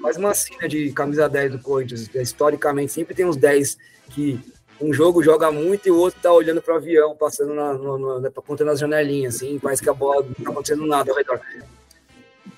Faz 0.00 0.16
uma 0.16 0.32
cena 0.32 0.68
de 0.68 0.92
camisa 0.92 1.28
10 1.28 1.52
do 1.52 1.58
Corinthians. 1.58 2.08
Historicamente, 2.14 2.92
sempre 2.92 3.14
tem 3.14 3.26
uns 3.26 3.36
10 3.36 3.76
que 4.10 4.38
um 4.80 4.92
jogo 4.92 5.22
joga 5.22 5.50
muito 5.50 5.88
e 5.88 5.90
o 5.90 5.98
outro 5.98 6.20
tá 6.20 6.32
olhando 6.32 6.62
para 6.62 6.74
o 6.74 6.76
avião, 6.76 7.16
passando 7.16 7.52
na, 7.52 7.74
no, 7.74 8.20
no, 8.20 8.32
contando 8.32 8.70
as 8.70 8.78
janelinhas, 8.78 9.36
assim, 9.36 9.58
parece 9.58 9.82
que 9.82 9.90
a 9.90 9.94
bola 9.94 10.24
não 10.24 10.44
tá 10.44 10.50
acontecendo 10.52 10.86
nada 10.86 11.10
ao 11.10 11.16
redor. 11.16 11.40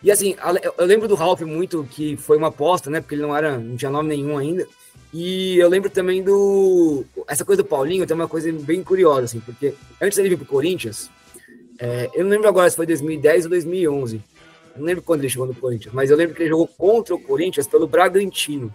E 0.03 0.11
assim, 0.11 0.37
eu 0.79 0.87
lembro 0.87 1.09
do 1.09 1.15
Ralph 1.15 1.41
muito, 1.43 1.87
que 1.91 2.17
foi 2.17 2.37
uma 2.37 2.49
aposta, 2.49 2.89
né? 2.89 3.01
Porque 3.01 3.15
ele 3.15 3.23
não 3.23 3.37
era, 3.37 3.59
não 3.59 3.77
tinha 3.77 3.91
nome 3.91 4.09
nenhum 4.09 4.39
ainda. 4.39 4.67
E 5.13 5.59
eu 5.59 5.69
lembro 5.69 5.91
também 5.91 6.23
do. 6.23 7.05
Essa 7.27 7.45
coisa 7.45 7.63
do 7.63 7.69
Paulinho 7.69 8.07
tem 8.07 8.15
uma 8.15 8.29
coisa 8.29 8.51
bem 8.53 8.83
curiosa, 8.83 9.25
assim, 9.25 9.41
porque 9.41 9.75
antes 10.01 10.17
dele 10.17 10.31
vir 10.31 10.37
pro 10.37 10.47
Corinthians, 10.47 11.11
é, 11.81 12.11
eu 12.13 12.25
não 12.25 12.31
lembro 12.31 12.47
agora 12.47 12.69
se 12.69 12.77
foi 12.77 12.87
2010 12.87 13.45
ou 13.45 13.51
2011. 13.51 14.23
Não 14.77 14.85
lembro 14.85 15.03
quando 15.03 15.21
ele 15.21 15.31
chegou 15.31 15.47
no 15.47 15.55
Corinthians, 15.55 15.93
mas 15.95 16.11
eu 16.11 16.17
lembro 16.17 16.35
que 16.35 16.43
ele 16.43 16.51
jogou 16.51 16.67
contra 16.67 17.15
o 17.15 17.19
Corinthians 17.19 17.67
pelo 17.67 17.87
Bragantino. 17.87 18.73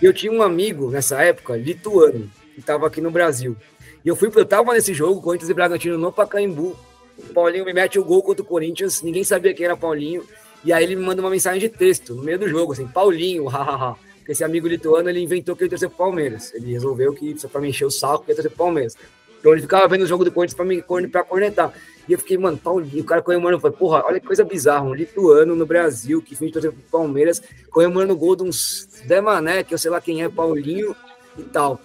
E 0.00 0.04
eu 0.04 0.12
tinha 0.12 0.32
um 0.32 0.42
amigo 0.42 0.90
nessa 0.90 1.20
época, 1.22 1.56
lituano, 1.56 2.30
que 2.54 2.60
estava 2.60 2.86
aqui 2.86 3.00
no 3.00 3.10
Brasil. 3.10 3.56
E 4.04 4.08
eu 4.08 4.14
fui, 4.14 4.30
eu 4.32 4.46
tava 4.46 4.72
nesse 4.72 4.94
jogo, 4.94 5.20
Corinthians 5.20 5.50
e 5.50 5.54
Bragantino 5.54 5.98
no 5.98 6.12
Pacaembu. 6.12 6.76
O 7.18 7.34
Paulinho 7.34 7.64
me 7.64 7.72
mete 7.72 7.98
o 7.98 8.04
gol 8.04 8.22
contra 8.22 8.42
o 8.42 8.46
Corinthians, 8.46 9.02
ninguém 9.02 9.24
sabia 9.24 9.52
quem 9.52 9.66
era 9.66 9.76
Paulinho. 9.76 10.24
E 10.64 10.72
aí 10.72 10.84
ele 10.84 10.94
me 10.94 11.04
manda 11.04 11.20
uma 11.20 11.30
mensagem 11.30 11.60
de 11.60 11.68
texto 11.68 12.14
no 12.14 12.22
meio 12.22 12.38
do 12.38 12.48
jogo, 12.48 12.72
assim, 12.72 12.86
Paulinho, 12.86 13.46
hahaha. 13.46 13.96
Esse 14.28 14.44
amigo 14.44 14.68
lituano, 14.68 15.08
ele 15.08 15.20
inventou 15.20 15.56
que 15.56 15.62
ele 15.62 15.70
torcer 15.70 15.88
pro 15.88 15.98
Palmeiras. 15.98 16.52
Ele 16.54 16.72
resolveu 16.72 17.14
que, 17.14 17.36
só 17.38 17.48
pra 17.48 17.60
me 17.60 17.70
encher 17.70 17.86
o 17.86 17.90
saco, 17.90 18.24
que 18.24 18.30
ia 18.30 18.34
torcer 18.34 18.50
pro 18.50 18.58
Palmeiras. 18.58 18.94
Então 19.38 19.52
ele 19.52 19.62
ficava 19.62 19.86
vendo 19.88 20.02
o 20.02 20.06
jogo 20.06 20.24
do 20.24 20.32
Corinthians 20.32 20.56
pra, 20.56 20.64
me, 20.64 20.82
pra 21.08 21.22
cornetar. 21.22 21.72
E 22.08 22.12
eu 22.12 22.18
fiquei, 22.18 22.38
mano, 22.38 22.56
Paulinho, 22.56 23.02
o 23.02 23.06
cara 23.06 23.20
comemorando, 23.20 23.58
eu 23.58 23.60
falei, 23.60 23.76
porra, 23.76 24.02
olha 24.06 24.18
que 24.18 24.26
coisa 24.26 24.42
bizarra, 24.42 24.84
um 24.84 24.94
lituano 24.94 25.54
no 25.54 25.66
Brasil, 25.66 26.22
que 26.22 26.34
finge 26.34 26.52
torcer 26.52 26.72
pro 26.72 26.80
Palmeiras, 26.90 27.42
comemorando 27.70 28.14
o 28.14 28.16
gol 28.16 28.34
de 28.34 28.44
uns 28.44 28.88
Demané, 29.04 29.62
que 29.62 29.74
eu 29.74 29.78
sei 29.78 29.90
lá 29.90 30.00
quem 30.00 30.22
é, 30.22 30.28
Paulinho 30.28 30.96
e 31.36 31.42
tal. 31.42 31.78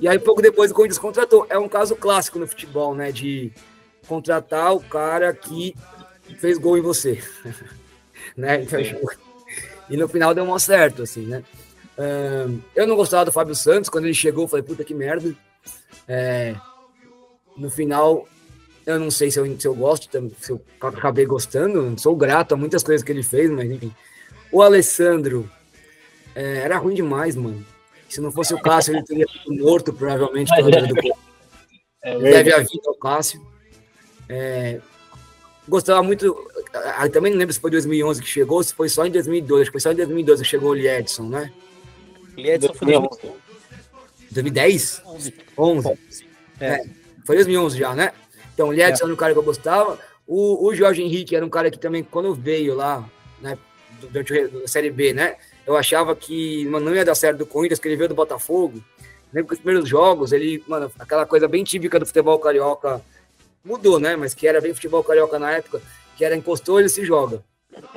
E 0.00 0.06
aí, 0.06 0.18
pouco 0.18 0.40
depois, 0.40 0.70
o 0.70 0.74
Corinthians 0.74 0.98
contratou. 0.98 1.46
É 1.50 1.58
um 1.58 1.68
caso 1.68 1.96
clássico 1.96 2.38
no 2.38 2.46
futebol, 2.46 2.94
né, 2.94 3.10
de 3.10 3.52
contratar 4.06 4.72
o 4.72 4.80
cara 4.80 5.34
que 5.34 5.74
fez 6.38 6.58
gol 6.58 6.78
em 6.78 6.82
você. 6.82 7.20
né? 8.36 8.62
Então, 8.62 8.78
e 9.90 9.96
no 9.96 10.08
final 10.08 10.32
deu 10.32 10.46
mal 10.46 10.58
certo, 10.58 11.02
assim, 11.02 11.26
né? 11.26 11.42
eu 12.74 12.86
não 12.86 12.94
gostava 12.94 13.24
do 13.24 13.32
Fábio 13.32 13.54
Santos, 13.54 13.88
quando 13.88 14.04
ele 14.04 14.12
chegou, 14.12 14.44
eu 14.44 14.48
falei, 14.48 14.62
puta 14.62 14.84
que 14.84 14.92
merda. 14.92 15.34
É, 16.06 16.54
no 17.56 17.70
final, 17.70 18.28
eu 18.84 18.98
não 18.98 19.10
sei 19.10 19.30
se 19.30 19.38
eu, 19.38 19.58
se 19.58 19.66
eu 19.66 19.74
gosto, 19.74 20.08
se 20.40 20.50
eu 20.50 20.60
acabei 20.80 21.26
gostando, 21.26 21.98
sou 21.98 22.14
grato 22.14 22.52
a 22.52 22.56
muitas 22.56 22.82
coisas 22.82 23.02
que 23.04 23.12
ele 23.12 23.22
fez, 23.22 23.50
mas 23.50 23.70
enfim. 23.70 23.92
O 24.52 24.62
Alessandro 24.62 25.50
é, 26.34 26.58
era 26.58 26.78
ruim 26.78 26.94
demais, 26.94 27.34
mano. 27.34 27.64
Se 28.08 28.20
não 28.20 28.30
fosse 28.30 28.54
o 28.54 28.60
Cássio, 28.60 28.94
ele 28.94 29.02
teria 29.02 29.26
sido 29.26 29.54
morto, 29.54 29.92
provavelmente, 29.92 30.54
pela 30.54 30.70
do 30.86 30.94
é 32.02 32.18
Deve 32.18 32.52
a 32.52 32.58
vida 32.58 32.82
ao 32.86 32.94
Cássio. 32.94 33.44
É, 34.28 34.80
gostava 35.68 36.02
muito. 36.02 36.36
Também 37.12 37.32
não 37.32 37.38
lembro 37.38 37.52
se 37.52 37.60
foi 37.60 37.70
2011 37.70 38.22
que 38.22 38.28
chegou, 38.28 38.62
se 38.62 38.74
foi 38.74 38.88
só 38.88 39.06
em 39.06 39.10
2012. 39.10 39.62
Acho 39.62 39.70
que 39.70 39.72
foi 39.72 39.80
só 39.80 39.92
em 39.92 39.96
2012 39.96 40.42
que 40.42 40.48
chegou 40.48 40.70
o 40.70 40.74
Liedson, 40.74 41.28
né? 41.28 41.52
Liedson 42.36 42.74
foi 42.74 42.92
2011. 42.92 43.46
2010? 44.30 45.02
11. 45.06 45.34
11. 45.58 45.98
É. 46.60 46.66
é. 46.66 46.84
Foi 47.26 47.34
2011 47.34 47.78
já, 47.78 47.94
né? 47.94 48.12
Então, 48.54 48.68
o 48.68 48.72
Liedson 48.72 49.04
é. 49.04 49.06
era 49.06 49.12
um 49.12 49.16
cara 49.16 49.32
que 49.32 49.38
eu 49.38 49.42
gostava. 49.42 49.98
O, 50.26 50.68
o 50.68 50.74
Jorge 50.74 51.02
Henrique 51.02 51.34
era 51.34 51.44
um 51.44 51.50
cara 51.50 51.70
que 51.70 51.78
também, 51.78 52.02
quando 52.02 52.34
veio 52.34 52.74
lá, 52.74 53.04
né, 53.40 53.58
durante 54.00 54.32
a 54.64 54.68
Série 54.68 54.90
B, 54.90 55.12
né? 55.12 55.36
Eu 55.66 55.76
achava 55.76 56.14
que 56.14 56.64
mano, 56.66 56.86
não 56.86 56.94
ia 56.94 57.04
dar 57.04 57.14
certo 57.14 57.38
do 57.38 57.46
Corinthians, 57.46 57.80
que 57.80 57.88
ele 57.88 57.96
veio 57.96 58.08
do 58.08 58.14
Botafogo. 58.14 58.80
Lembro 59.32 59.48
que 59.48 59.54
os 59.54 59.60
primeiros 59.60 59.88
jogos, 59.88 60.32
ele, 60.32 60.62
mano, 60.68 60.90
aquela 60.98 61.26
coisa 61.26 61.48
bem 61.48 61.64
típica 61.64 61.98
do 61.98 62.06
futebol 62.06 62.38
carioca 62.38 63.02
mudou, 63.64 63.98
né? 63.98 64.14
Mas 64.14 64.32
que 64.32 64.46
era 64.46 64.60
bem 64.60 64.72
futebol 64.72 65.02
carioca 65.02 65.38
na 65.38 65.50
época, 65.50 65.82
que 66.16 66.24
era 66.24 66.36
encostou, 66.36 66.78
ele 66.78 66.88
se 66.88 67.04
joga. 67.04 67.42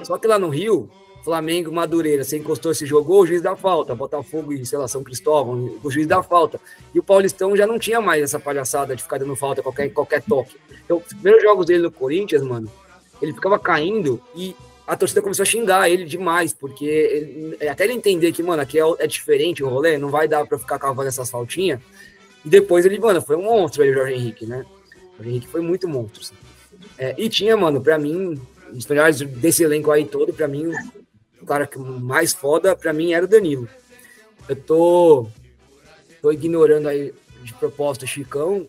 Só 0.04 0.18
que 0.18 0.28
lá 0.28 0.40
no 0.40 0.50
Rio, 0.50 0.90
Flamengo, 1.24 1.72
Madureira, 1.72 2.24
você 2.24 2.38
encostou, 2.38 2.74
se 2.74 2.86
jogou, 2.86 3.22
o 3.22 3.28
juiz 3.28 3.42
dá 3.42 3.56
falta. 3.56 3.94
Botafogo 3.94 4.54
e, 4.54 4.66
sei 4.66 4.80
São 4.88 5.04
Cristóvão, 5.04 5.78
o 5.84 5.92
juiz 5.92 6.08
dá 6.08 6.24
falta. 6.24 6.60
E 6.94 7.00
o 7.00 7.04
Paulistão 7.04 7.56
já 7.56 7.68
não 7.68 7.78
tinha 7.78 8.00
mais 8.00 8.24
essa 8.24 8.40
palhaçada 8.40 8.96
de 8.96 9.04
ficar 9.04 9.18
dando 9.18 9.36
falta 9.36 9.62
qualquer, 9.62 9.90
qualquer 9.90 10.22
toque. 10.24 10.58
Então, 10.86 10.98
os 10.98 11.14
primeiros 11.14 11.44
jogos 11.44 11.66
dele 11.66 11.84
no 11.84 11.92
Corinthians, 11.92 12.42
mano, 12.42 12.72
ele 13.22 13.34
ficava 13.34 13.60
caindo 13.60 14.22
e 14.36 14.56
a 14.88 14.96
torcida 14.96 15.22
começou 15.22 15.44
a 15.44 15.46
xingar 15.46 15.88
ele 15.88 16.04
demais, 16.04 16.52
porque 16.52 16.86
ele, 16.86 17.70
até 17.70 17.84
ele 17.84 17.94
entender 17.94 18.32
que, 18.32 18.42
mano, 18.42 18.62
aqui 18.62 18.80
é, 18.80 18.84
é, 18.98 19.06
diferente 19.06 19.64
o 19.64 19.70
rolê, 19.70 20.00
não 20.00 20.10
vai 20.10 20.28
dar 20.28 20.48
pra 20.48 20.58
ficar 20.58 20.80
cavando 20.80 21.10
essas 21.10 21.30
faltinhas. 21.30 21.80
E 22.44 22.50
depois 22.50 22.86
ele, 22.86 22.98
mano, 22.98 23.22
foi 23.22 23.36
um 23.36 23.44
monstro 23.44 23.84
ele, 23.84 23.94
Jorge 23.94 24.14
Henrique, 24.14 24.46
né? 24.48 24.66
O 25.14 25.18
Jorge 25.18 25.30
Henrique 25.30 25.48
foi 25.48 25.62
muito 25.62 25.88
monstro. 25.88 26.22
Assim. 26.22 26.34
É, 26.98 27.14
e 27.18 27.30
tinha, 27.30 27.56
mano, 27.56 27.80
pra 27.80 28.00
mim, 28.00 28.42
os 28.74 28.88
melhores 28.88 29.22
desse 29.22 29.64
elenco 29.64 29.92
aí 29.92 30.06
todo, 30.06 30.34
pra 30.34 30.48
mim, 30.48 30.72
cara 31.50 31.66
que 31.66 31.80
mais 31.80 32.32
foda, 32.32 32.76
pra 32.76 32.94
mim, 32.94 33.12
era 33.12 33.26
o 33.26 33.28
Danilo. 33.28 33.68
Eu 34.48 34.56
tô, 34.56 35.28
tô 36.22 36.32
ignorando 36.32 36.88
aí 36.88 37.12
de 37.44 37.54
propósito 37.56 38.04
o 38.04 38.08
Chicão, 38.08 38.68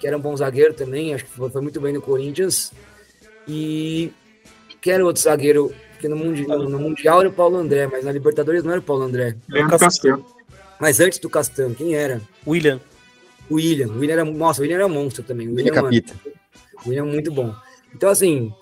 que 0.00 0.08
era 0.08 0.16
um 0.16 0.20
bom 0.20 0.36
zagueiro 0.36 0.74
também, 0.74 1.14
acho 1.14 1.24
que 1.24 1.30
foi, 1.30 1.48
foi 1.48 1.62
muito 1.62 1.80
bem 1.80 1.92
no 1.92 2.02
Corinthians. 2.02 2.72
E 3.46 4.10
quem 4.80 4.94
era 4.94 5.04
o 5.04 5.06
outro 5.06 5.22
zagueiro? 5.22 5.72
Porque 5.92 6.08
no 6.08 6.16
mundial, 6.16 6.58
no 6.58 6.78
mundial 6.78 7.20
era 7.20 7.28
o 7.28 7.32
Paulo 7.32 7.58
André, 7.58 7.86
mas 7.86 8.04
na 8.04 8.10
Libertadores 8.10 8.64
não 8.64 8.72
era 8.72 8.80
o 8.80 8.82
Paulo 8.82 9.04
André. 9.04 9.36
Leandro 9.48 9.78
Castan. 9.78 10.24
Mas 10.80 10.98
antes 10.98 11.18
do 11.18 11.30
Castan, 11.30 11.74
quem 11.74 11.94
era? 11.94 12.20
William. 12.46 12.80
William. 13.50 13.88
O 13.88 13.98
William 13.98 14.14
era, 14.14 14.24
nossa, 14.24 14.60
o 14.60 14.62
William 14.62 14.76
era 14.76 14.88
monstro 14.88 15.22
também. 15.22 15.48
O 15.48 15.54
William, 15.54 15.74
Capita. 15.74 16.14
O 16.84 16.88
William 16.88 17.06
é 17.06 17.12
muito 17.12 17.30
bom. 17.30 17.54
Então, 17.94 18.08
assim, 18.08 18.52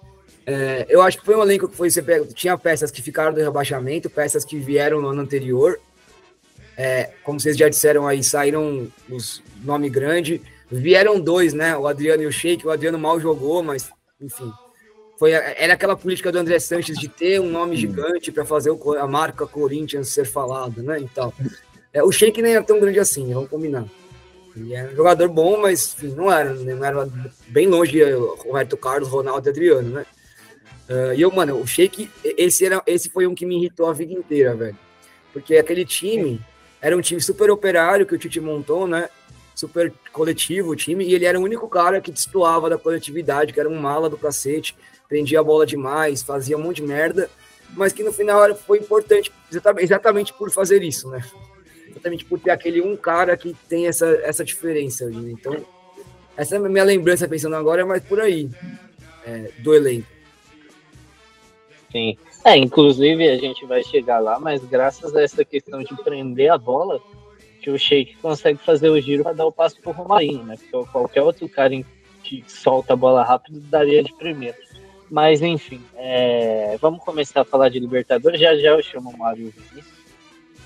é, 0.50 0.86
eu 0.88 1.02
acho 1.02 1.18
que 1.18 1.26
foi 1.26 1.36
um 1.36 1.42
elenco 1.42 1.68
que 1.68 1.76
foi. 1.76 1.90
Você 1.90 2.00
pega, 2.00 2.24
tinha 2.24 2.56
peças 2.56 2.90
que 2.90 3.02
ficaram 3.02 3.34
do 3.34 3.40
rebaixamento, 3.40 4.08
peças 4.08 4.46
que 4.46 4.58
vieram 4.58 4.98
no 4.98 5.08
ano 5.08 5.20
anterior. 5.20 5.78
É, 6.74 7.10
como 7.22 7.38
vocês 7.38 7.54
já 7.54 7.68
disseram 7.68 8.08
aí, 8.08 8.24
saíram 8.24 8.90
os 9.10 9.42
nome 9.62 9.90
grande. 9.90 10.40
Vieram 10.72 11.20
dois, 11.20 11.52
né? 11.52 11.76
O 11.76 11.86
Adriano 11.86 12.22
e 12.22 12.26
o 12.26 12.32
Sheik. 12.32 12.66
O 12.66 12.70
Adriano 12.70 12.98
mal 12.98 13.20
jogou, 13.20 13.62
mas, 13.62 13.90
enfim, 14.18 14.50
foi, 15.18 15.32
era 15.32 15.74
aquela 15.74 15.94
política 15.94 16.32
do 16.32 16.38
André 16.38 16.58
Sanches 16.58 16.98
de 16.98 17.08
ter 17.08 17.38
um 17.42 17.50
nome 17.50 17.76
gigante 17.76 18.32
para 18.32 18.46
fazer 18.46 18.70
o, 18.70 18.92
a 18.94 19.06
marca 19.06 19.46
Corinthians 19.46 20.08
ser 20.08 20.24
falada, 20.24 20.82
né? 20.82 20.98
Então, 20.98 21.30
é, 21.92 22.02
o 22.02 22.10
Sheik 22.10 22.40
nem 22.40 22.54
era 22.54 22.64
tão 22.64 22.80
grande 22.80 22.98
assim, 22.98 23.34
vamos 23.34 23.50
combinar. 23.50 23.84
Ele 24.56 24.72
era 24.72 24.90
um 24.90 24.96
jogador 24.96 25.28
bom, 25.28 25.60
mas 25.60 25.94
enfim, 25.94 26.14
não 26.16 26.32
era, 26.32 26.54
não 26.54 26.84
era 26.84 27.06
bem 27.48 27.66
longe 27.66 28.02
Roberto 28.46 28.78
Carlos, 28.78 29.10
Ronaldo 29.10 29.46
e 29.46 29.50
Adriano, 29.50 29.90
né? 29.90 30.06
Uh, 30.88 31.14
e 31.14 31.20
eu, 31.20 31.30
mano, 31.30 31.60
o 31.60 31.66
Sheik, 31.66 32.10
esse, 32.24 32.64
era, 32.64 32.82
esse 32.86 33.10
foi 33.10 33.26
um 33.26 33.34
que 33.34 33.44
me 33.44 33.56
irritou 33.56 33.86
a 33.86 33.92
vida 33.92 34.12
inteira, 34.12 34.54
velho. 34.54 34.78
Porque 35.32 35.56
aquele 35.56 35.84
time 35.84 36.40
era 36.80 36.96
um 36.96 37.00
time 37.00 37.20
super 37.20 37.50
operário 37.50 38.06
que 38.06 38.14
o 38.14 38.18
Tite 38.18 38.40
montou, 38.40 38.86
né? 38.86 39.08
Super 39.54 39.92
coletivo 40.12 40.70
o 40.70 40.76
time, 40.76 41.04
e 41.04 41.14
ele 41.14 41.24
era 41.24 41.38
o 41.38 41.42
único 41.42 41.68
cara 41.68 42.00
que 42.00 42.10
destoava 42.10 42.70
da 42.70 42.78
coletividade, 42.78 43.52
que 43.52 43.60
era 43.60 43.68
um 43.68 43.78
mala 43.78 44.08
do 44.08 44.16
cacete 44.16 44.74
prendia 45.08 45.40
a 45.40 45.42
bola 45.42 45.64
demais, 45.64 46.22
fazia 46.22 46.56
um 46.56 46.62
monte 46.62 46.76
de 46.76 46.82
merda, 46.82 47.30
mas 47.74 47.92
que 47.92 48.02
no 48.02 48.12
final 48.12 48.54
foi 48.54 48.78
importante 48.78 49.32
exatamente 49.80 50.32
por 50.34 50.50
fazer 50.50 50.82
isso, 50.82 51.08
né? 51.08 51.24
Exatamente 51.88 52.24
por 52.24 52.38
ter 52.38 52.50
aquele 52.50 52.82
um 52.82 52.96
cara 52.96 53.36
que 53.36 53.56
tem 53.68 53.86
essa, 53.86 54.06
essa 54.22 54.44
diferença. 54.44 55.06
Né? 55.06 55.30
Então, 55.30 55.56
essa 56.36 56.56
é 56.56 56.58
a 56.58 56.68
minha 56.68 56.84
lembrança 56.84 57.26
pensando 57.26 57.56
agora, 57.56 57.86
mais 57.86 58.02
por 58.04 58.20
aí, 58.20 58.50
é, 59.24 59.50
do 59.58 59.74
elenco. 59.74 60.06
Sim. 61.90 62.16
É, 62.44 62.56
inclusive 62.56 63.28
a 63.28 63.36
gente 63.36 63.64
vai 63.66 63.82
chegar 63.82 64.18
lá, 64.18 64.38
mas 64.38 64.64
graças 64.64 65.14
a 65.14 65.22
essa 65.22 65.44
questão 65.44 65.82
de 65.82 65.94
prender 66.02 66.50
a 66.50 66.58
bola, 66.58 67.00
que 67.60 67.70
o 67.70 67.78
Sheik 67.78 68.16
consegue 68.16 68.58
fazer 68.58 68.88
o 68.88 69.00
giro 69.00 69.22
para 69.22 69.32
dar 69.32 69.46
o 69.46 69.52
passo 69.52 69.80
pro 69.80 69.92
Romarinho, 69.92 70.44
né? 70.44 70.56
Porque 70.56 70.90
qualquer 70.90 71.22
outro 71.22 71.48
cara 71.48 71.74
que 72.22 72.44
solta 72.46 72.92
a 72.92 72.96
bola 72.96 73.24
rápido 73.24 73.60
daria 73.60 74.02
de 74.02 74.12
primeiro. 74.14 74.56
Mas 75.10 75.40
enfim, 75.40 75.80
é, 75.96 76.76
vamos 76.80 77.02
começar 77.02 77.40
a 77.40 77.44
falar 77.44 77.70
de 77.70 77.80
Libertadores. 77.80 78.40
Já 78.40 78.54
já 78.56 78.70
eu 78.70 78.82
chamo 78.82 79.10
o 79.10 79.18
Mário 79.18 79.50
Vinícius. 79.50 79.98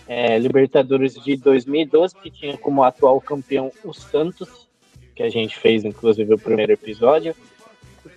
É, 0.07 0.37
Libertadores 0.39 1.15
de 1.15 1.37
2012, 1.37 2.15
que 2.17 2.31
tinha 2.31 2.57
como 2.59 2.83
atual 2.83 3.21
campeão 3.21 3.71
o 3.85 3.93
Santos, 3.93 4.69
que 5.15 5.23
a 5.23 5.29
gente 5.29 5.57
fez 5.57 5.85
inclusive 5.85 6.35
o 6.35 6.39
primeiro 6.39 6.73
episódio. 6.73 7.35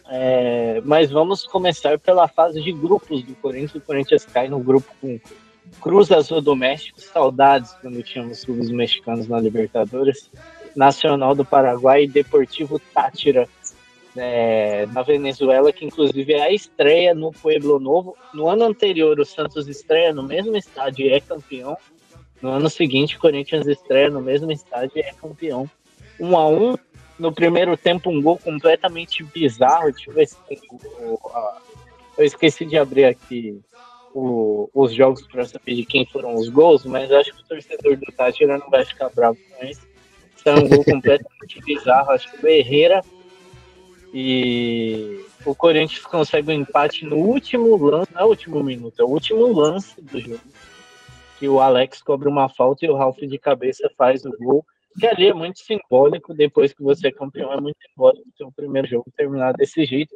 É, 0.07 0.81
mas 0.85 1.11
vamos 1.11 1.45
começar 1.45 1.97
pela 1.99 2.27
fase 2.27 2.61
de 2.61 2.71
grupos 2.71 3.23
do 3.23 3.35
Corinthians. 3.35 3.75
O 3.75 3.81
Corinthians 3.81 4.25
cai 4.25 4.47
no 4.47 4.59
grupo 4.59 4.91
com 5.01 5.19
Cruz 5.81 6.11
Azul 6.11 6.41
do 6.41 6.55
México, 6.55 6.99
saudades 7.01 7.71
quando 7.81 8.01
tínhamos 8.03 8.43
clubes 8.43 8.69
mexicanos 8.69 9.27
na 9.27 9.39
Libertadores, 9.39 10.29
Nacional 10.75 11.33
do 11.33 11.45
Paraguai 11.45 12.03
e 12.03 12.07
Deportivo 12.07 12.79
Tátira 12.93 13.47
é, 14.15 14.85
na 14.87 15.01
Venezuela, 15.01 15.71
que 15.71 15.85
inclusive 15.85 16.33
é 16.33 16.43
a 16.43 16.53
estreia 16.53 17.13
no 17.13 17.31
Pueblo 17.31 17.79
Novo. 17.79 18.15
No 18.33 18.47
ano 18.49 18.65
anterior, 18.65 19.19
o 19.19 19.25
Santos 19.25 19.67
estreia 19.67 20.13
no 20.13 20.23
mesmo 20.23 20.55
estádio 20.55 21.05
e 21.05 21.13
é 21.13 21.19
campeão. 21.19 21.77
No 22.41 22.49
ano 22.49 22.69
seguinte, 22.69 23.17
o 23.17 23.19
Corinthians 23.19 23.67
estreia 23.67 24.09
no 24.09 24.21
mesmo 24.21 24.51
estádio 24.51 24.91
e 24.97 25.01
é 25.01 25.13
campeão. 25.13 25.69
Um 26.19 26.37
a 26.37 26.47
um. 26.47 26.75
No 27.17 27.31
primeiro 27.31 27.77
tempo, 27.77 28.09
um 28.09 28.21
gol 28.21 28.37
completamente 28.37 29.23
bizarro. 29.23 29.91
Deixa 29.91 30.09
eu 30.09 30.13
ver 30.13 30.27
se 30.27 30.35
tem 30.47 30.59
Eu 32.17 32.25
esqueci 32.25 32.65
de 32.65 32.77
abrir 32.77 33.05
aqui 33.05 33.61
o, 34.13 34.69
os 34.73 34.93
jogos 34.93 35.25
para 35.27 35.45
saber 35.45 35.75
de 35.75 35.85
quem 35.85 36.05
foram 36.05 36.35
os 36.35 36.49
gols, 36.49 36.85
mas 36.85 37.11
acho 37.11 37.33
que 37.33 37.41
o 37.41 37.45
torcedor 37.45 37.97
do 37.97 38.11
Tátira 38.13 38.57
não 38.57 38.69
vai 38.69 38.85
ficar 38.85 39.09
bravo 39.09 39.37
com 39.37 39.65
isso. 39.65 39.81
É 40.45 40.53
um 40.53 40.67
gol 40.67 40.85
completamente 40.85 41.59
bizarro. 41.65 42.11
Acho 42.11 42.31
que 42.31 42.45
o 42.45 42.47
Herrera 42.47 43.01
e 44.13 45.25
o 45.45 45.53
Corinthians 45.53 46.05
consegue 46.05 46.49
um 46.49 46.53
empate 46.53 47.05
no 47.05 47.17
último 47.17 47.75
lance, 47.75 48.13
não 48.13 48.21
é 48.21 48.23
o 48.23 48.29
último 48.29 48.63
minuto, 48.63 49.01
é 49.01 49.03
o 49.03 49.09
último 49.09 49.47
lance 49.51 50.01
do 50.01 50.19
jogo. 50.19 50.39
Que 51.37 51.49
o 51.49 51.59
Alex 51.59 52.01
cobra 52.01 52.29
uma 52.29 52.47
falta 52.47 52.85
e 52.85 52.89
o 52.89 52.95
Ralf 52.95 53.17
de 53.17 53.37
cabeça 53.37 53.91
faz 53.97 54.23
o 54.23 54.31
gol. 54.39 54.65
Que 54.99 55.07
ali 55.07 55.27
é 55.27 55.33
muito 55.33 55.59
simbólico, 55.59 56.33
depois 56.33 56.73
que 56.73 56.81
você 56.81 57.09
é 57.09 57.11
campeão, 57.11 57.51
é 57.51 57.59
muito 57.59 57.77
simbólico 57.81 58.25
ter 58.37 58.45
o 58.45 58.51
primeiro 58.51 58.87
jogo 58.87 59.05
terminar 59.15 59.53
desse 59.53 59.85
jeito. 59.85 60.15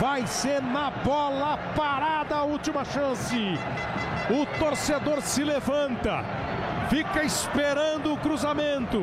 Vai 0.00 0.26
ser 0.26 0.62
na 0.62 0.90
bola 0.90 1.58
parada 1.76 2.36
a 2.36 2.44
última 2.44 2.84
chance. 2.84 3.36
O 4.30 4.58
torcedor 4.58 5.20
se 5.20 5.44
levanta, 5.44 6.24
fica 6.88 7.22
esperando 7.22 8.14
o 8.14 8.18
cruzamento. 8.18 9.02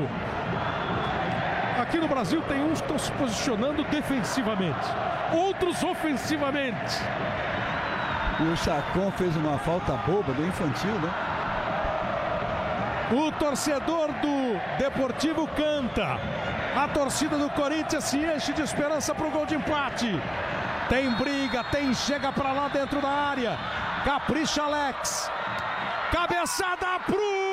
Aqui 1.79 1.97
no 1.97 2.07
Brasil 2.07 2.41
tem 2.41 2.61
uns 2.61 2.81
que 2.81 2.91
estão 2.91 2.97
se 2.97 3.11
posicionando 3.13 3.83
defensivamente, 3.85 4.87
outros 5.33 5.83
ofensivamente. 5.83 6.95
E 8.39 8.43
o 8.51 8.57
Chacon 8.57 9.11
fez 9.11 9.35
uma 9.35 9.57
falta 9.59 9.93
boba 9.97 10.33
do 10.33 10.45
infantil, 10.45 10.93
né? 10.93 11.38
O 13.11 13.31
torcedor 13.31 14.11
do 14.21 14.77
Deportivo 14.77 15.47
canta. 15.47 16.19
A 16.75 16.87
torcida 16.89 17.37
do 17.37 17.49
Corinthians 17.49 18.03
se 18.03 18.19
enche 18.19 18.53
de 18.53 18.61
esperança 18.61 19.15
para 19.15 19.25
o 19.25 19.31
gol 19.31 19.47
de 19.47 19.55
empate. 19.55 20.07
Tem 20.87 21.09
briga, 21.15 21.63
tem 21.65 21.91
chega 21.93 22.31
para 22.31 22.51
lá 22.51 22.67
dentro 22.67 23.01
da 23.01 23.09
área. 23.09 23.57
Capricha 24.05 24.61
Alex. 24.61 25.29
Cabeçada 26.11 26.99
pro 27.05 27.48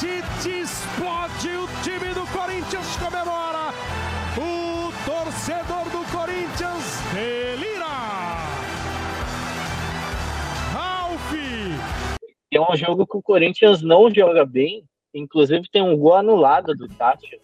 Tite 0.00 0.62
explode, 0.62 1.50
o 1.50 1.66
time 1.82 2.14
do 2.14 2.26
Corinthians 2.32 2.96
comemora. 2.96 3.68
O 4.36 4.90
torcedor 5.04 5.84
do 5.90 6.10
Corinthians 6.10 7.00
delira. 7.12 7.86
Ralf. 10.72 11.32
É 12.50 12.60
um 12.60 12.74
jogo 12.74 13.06
que 13.06 13.16
o 13.18 13.22
Corinthians 13.22 13.82
não 13.82 14.12
joga 14.12 14.46
bem, 14.46 14.84
Inclusive 15.14 15.68
tem 15.70 15.82
um 15.82 15.96
gol 15.96 16.14
anulado 16.14 16.74
do 16.74 16.88
Tati 16.88 17.40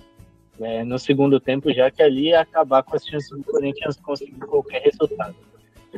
né, 0.59 0.85
no 0.85 0.99
segundo 0.99 1.41
tempo, 1.41 1.73
já 1.73 1.91
que 1.91 2.03
ali 2.03 2.29
ia 2.29 2.41
acabar 2.41 2.83
com 2.83 2.97
as 2.97 3.05
chances 3.05 3.29
do 3.29 3.43
Corinthians 3.45 3.97
conseguir 3.97 4.39
qualquer 4.39 4.83
resultado. 4.83 5.35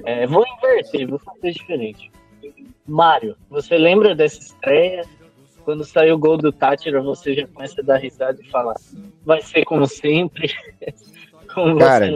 É, 0.05 0.27
vou 0.27 0.45
inverter, 0.47 1.07
vou 1.07 1.19
fazer 1.19 1.53
diferente. 1.53 2.11
Mário, 2.87 3.37
você 3.51 3.77
lembra 3.77 4.15
dessa 4.15 4.41
estreia? 4.41 5.05
Quando 5.69 5.85
saiu 5.85 6.15
o 6.15 6.19
gol 6.19 6.39
do 6.39 6.51
Tátira, 6.51 7.03
você 7.03 7.35
já 7.35 7.47
começa 7.47 7.83
a 7.83 7.85
dar 7.85 7.99
risada 7.99 8.41
e 8.41 8.49
falar, 8.49 8.75
vai 9.23 9.43
ser 9.43 9.67
como 9.67 9.87
sempre. 9.87 10.51
como 11.53 11.79
Cara, 11.79 12.11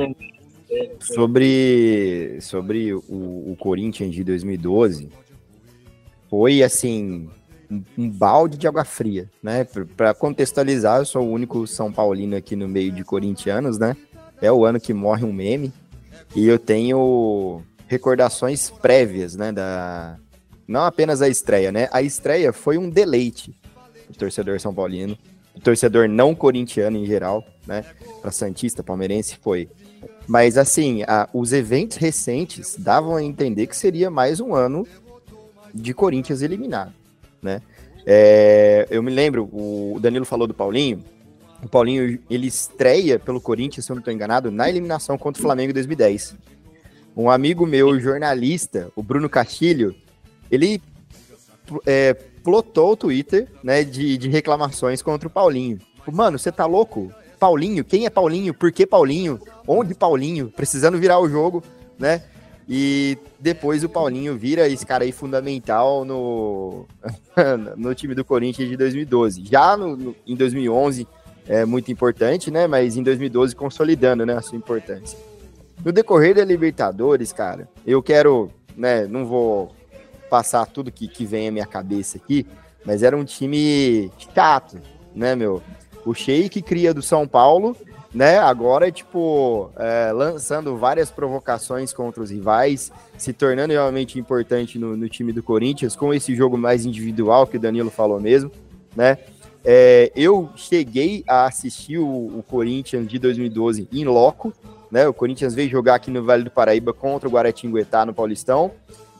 sobre, 0.99 2.39
sobre 2.41 2.95
o, 2.95 3.03
o 3.11 3.55
Corinthians 3.61 4.15
de 4.15 4.25
2012, 4.25 5.11
foi 6.31 6.63
assim, 6.63 7.29
um, 7.71 8.09
balde 8.09 8.57
de 8.57 8.67
água 8.67 8.87
fria, 8.87 9.29
né? 9.43 9.67
Para 9.99 10.15
contextualizar, 10.15 11.01
eu 11.01 11.05
sou 11.05 11.23
o 11.23 11.31
único 11.31 11.67
São 11.67 11.93
Paulino 11.93 12.35
aqui 12.35 12.57
no 12.57 12.67
meio 12.67 12.91
de 12.91 13.05
corintianos, 13.05 13.79
né? 13.79 13.95
É 14.41 14.51
o 14.51 14.65
ano 14.65 14.81
que 14.81 14.95
morre 14.95 15.27
um 15.27 15.33
meme. 15.33 15.71
E 16.35 16.49
eu 16.49 16.59
tenho 16.59 17.63
recordações 17.87 18.71
prévias, 18.71 19.37
né? 19.37 19.53
Da... 19.53 20.17
Não 20.67 20.85
apenas 20.85 21.21
a 21.23 21.29
estreia, 21.29 21.73
né? 21.73 21.89
A 21.93 22.03
estreia 22.03 22.53
foi 22.53 22.79
um 22.79 22.89
deleite 22.89 23.55
o 24.09 24.15
torcedor 24.15 24.61
São 24.61 24.75
Paulino, 24.75 25.17
o 25.55 25.61
torcedor 25.61 26.07
não 26.07 26.35
corintiano 26.35 26.99
em 26.99 27.07
geral, 27.07 27.45
né? 27.67 27.85
Para 28.21 28.31
Santista, 28.31 28.83
Palmeirense 28.83 29.39
foi. 29.41 29.69
Mas 30.27 30.59
assim, 30.59 31.03
a, 31.05 31.29
os 31.33 31.53
eventos 31.53 31.97
recentes 31.97 32.77
davam 32.79 33.17
a 33.17 33.23
entender 33.23 33.67
que 33.67 33.77
seria 33.77 34.11
mais 34.11 34.39
um 34.39 34.55
ano 34.55 34.87
de 35.75 35.95
Corinthians 35.95 36.43
eliminado 36.43 36.93
né? 37.43 37.61
É, 38.07 38.87
eu 38.91 39.03
me 39.03 39.11
lembro, 39.11 39.49
o 39.53 39.99
Danilo 40.01 40.25
falou 40.25 40.47
do 40.47 40.55
Paulinho. 40.55 41.05
O 41.63 41.69
Paulinho, 41.69 42.19
ele 42.31 42.47
estreia 42.47 43.19
pelo 43.19 43.41
Corinthians, 43.41 43.85
se 43.85 43.93
eu 43.93 43.95
não 43.95 44.01
estou 44.01 44.15
enganado, 44.15 44.51
na 44.51 44.69
eliminação 44.69 45.19
contra 45.19 45.41
o 45.41 45.43
Flamengo 45.43 45.71
em 45.71 45.75
2010. 45.75 46.37
Um 47.17 47.31
amigo 47.31 47.67
meu, 47.67 48.01
jornalista, 48.01 48.91
o 48.97 49.03
Bruno 49.03 49.29
Castilho, 49.29 49.95
ele 50.53 50.83
é, 51.87 52.13
plotou 52.45 52.93
o 52.93 52.97
Twitter, 52.97 53.49
né, 53.65 53.83
de, 53.83 54.19
de 54.19 54.29
reclamações 54.29 55.01
contra 55.01 55.27
o 55.27 55.31
Paulinho. 55.31 55.79
Tipo, 55.97 56.13
mano, 56.13 56.39
você 56.39 56.53
tá 56.53 56.67
louco? 56.67 57.11
Paulinho? 57.39 57.85
Quem 57.85 58.05
é 58.05 58.11
Paulinho? 58.11 58.53
Por 58.53 58.71
que 58.71 58.87
Paulinho? 58.87 59.41
Onde 59.67 59.95
Paulinho? 59.95 60.51
Precisando 60.55 60.99
virar 60.99 61.19
o 61.19 61.29
jogo, 61.29 61.63
né? 61.99 62.23
E 62.69 63.19
depois 63.41 63.83
o 63.83 63.89
Paulinho 63.89 64.37
vira 64.37 64.69
esse 64.69 64.87
cara 64.87 65.03
aí 65.03 65.11
fundamental 65.11 66.05
no, 66.05 66.87
no 67.77 67.95
time 67.95 68.15
do 68.15 68.25
Corinthians 68.25 68.69
de 68.69 68.77
2012. 68.77 69.45
Já 69.45 69.77
no, 69.77 69.97
no, 69.97 70.17
em 70.25 70.37
2011 70.37 71.09
é 71.49 71.65
muito 71.65 71.91
importante, 71.91 72.51
né? 72.51 72.67
Mas 72.67 72.97
em 72.97 73.03
2012 73.03 73.57
consolidando 73.57 74.25
né, 74.25 74.37
a 74.37 74.43
sua 74.43 74.57
importância. 74.57 75.19
No 75.85 75.91
decorrer 75.91 76.37
da 76.37 76.45
Libertadores, 76.45 77.33
cara, 77.33 77.69
eu 77.85 78.01
quero, 78.01 78.51
né? 78.77 79.07
Não 79.09 79.27
vou 79.27 79.75
passar 80.33 80.65
tudo 80.65 80.91
que, 80.91 81.07
que 81.07 81.27
vem 81.27 81.49
à 81.49 81.53
minha 81.53 81.67
cabeça 81.67 82.17
aqui, 82.17 82.47
mas 82.87 83.03
era 83.03 83.15
um 83.15 83.23
time 83.23 84.11
chato, 84.35 84.79
né, 85.15 85.37
meu? 85.37 85.63
O 86.07 86.15
Sheik 86.15 86.63
cria 86.63 86.95
do 86.95 87.03
São 87.03 87.29
Paulo 87.29 87.77
né? 88.15 88.39
Agora, 88.39 88.93
tipo, 88.93 89.71
é, 89.77 90.13
lançando 90.13 90.77
várias 90.77 91.11
provocações 91.11 91.93
contra 91.93 92.23
os 92.23 92.31
rivais, 92.31 92.93
se 93.17 93.33
tornando 93.33 93.73
realmente 93.73 94.19
importante 94.19 94.79
no, 94.79 94.97
no, 94.97 95.09
time 95.09 95.33
do 95.33 95.43
Corinthians, 95.43 95.97
com 95.97 96.13
esse 96.13 96.35
jogo 96.35 96.59
mais 96.59 96.85
individual 96.85 97.47
que 97.47 97.57
o 97.57 97.61
Danilo 97.61 97.91
falou 97.91 98.21
mesmo, 98.21 98.51
né? 98.95 99.17
É, 99.65 100.13
eu 100.17 100.51
cheguei 100.57 101.25
a 101.27 101.47
assistir 101.47 101.97
o, 101.97 102.07
o, 102.07 102.45
Corinthians 102.47 103.09
de 103.09 103.19
2012 103.19 103.89
em 103.93 104.05
loco, 104.05 104.53
né? 104.91 105.09
O 105.09 105.15
Corinthians 105.15 105.55
veio 105.55 105.71
jogar 105.71 105.95
aqui 105.95 106.11
no 106.11 106.23
Vale 106.23 106.45
do 106.45 106.51
Paraíba 106.51 106.93
contra 106.93 107.29
o 107.29 107.33
Guaratinguetá 107.33 108.05
no 108.05 108.13
Paulistão, 108.13 108.73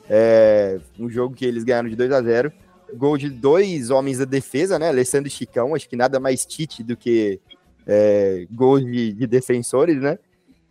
é, 0.09 0.79
um 0.99 1.09
jogo 1.09 1.35
que 1.35 1.45
eles 1.45 1.65
ganharam 1.65 1.89
de 1.89 1.97
2 1.97 2.13
a 2.13 2.23
0 2.23 2.53
Gol 2.95 3.17
de 3.17 3.31
dois 3.31 3.91
homens 3.91 4.19
da 4.19 4.27
defesa, 4.27 4.79
né? 4.79 4.89
Alessandro 4.89 5.27
e 5.27 5.31
Chicão, 5.31 5.75
acho 5.75 5.89
que 5.89 5.97
nada 5.97 6.21
mais 6.21 6.45
Tite 6.45 6.83
do 6.83 6.95
que 6.95 7.41
é, 7.87 8.47
gols 8.51 8.85
de, 8.85 9.13
de, 9.13 9.27
defensores, 9.27 10.01
né? 10.01 10.19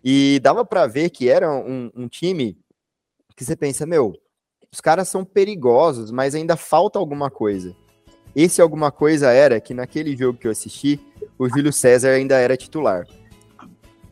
E 0.03 0.39
dava 0.39 0.63
para 0.63 0.85
ver 0.87 1.09
que 1.09 1.29
era 1.29 1.51
um, 1.51 1.91
um, 1.95 2.07
time 2.07 2.57
que 3.35 3.43
você 3.43 3.55
pensa, 3.55 3.85
meu, 3.85 4.15
os 4.71 4.79
caras 4.79 5.09
são 5.09 5.25
perigosos, 5.25 6.11
mas 6.11 6.35
ainda 6.35 6.55
falta 6.55 6.99
alguma 6.99 7.29
coisa. 7.29 7.75
Esse 8.35 8.61
alguma 8.61 8.91
coisa 8.91 9.31
era 9.31 9.59
que 9.59 9.73
naquele 9.73 10.15
jogo 10.15 10.37
que 10.37 10.47
eu 10.47 10.51
assisti, 10.51 10.99
o 11.37 11.49
Júlio 11.49 11.73
César 11.73 12.09
ainda 12.09 12.37
era 12.37 12.55
titular. 12.55 13.05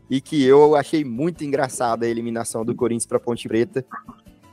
E 0.09 0.19
que 0.19 0.43
eu 0.43 0.75
achei 0.75 1.05
muito 1.05 1.43
engraçada 1.43 2.05
a 2.05 2.09
eliminação 2.09 2.65
do 2.65 2.75
Corinthians 2.75 3.05
para 3.05 3.19
Ponte 3.19 3.47
Preta, 3.47 3.85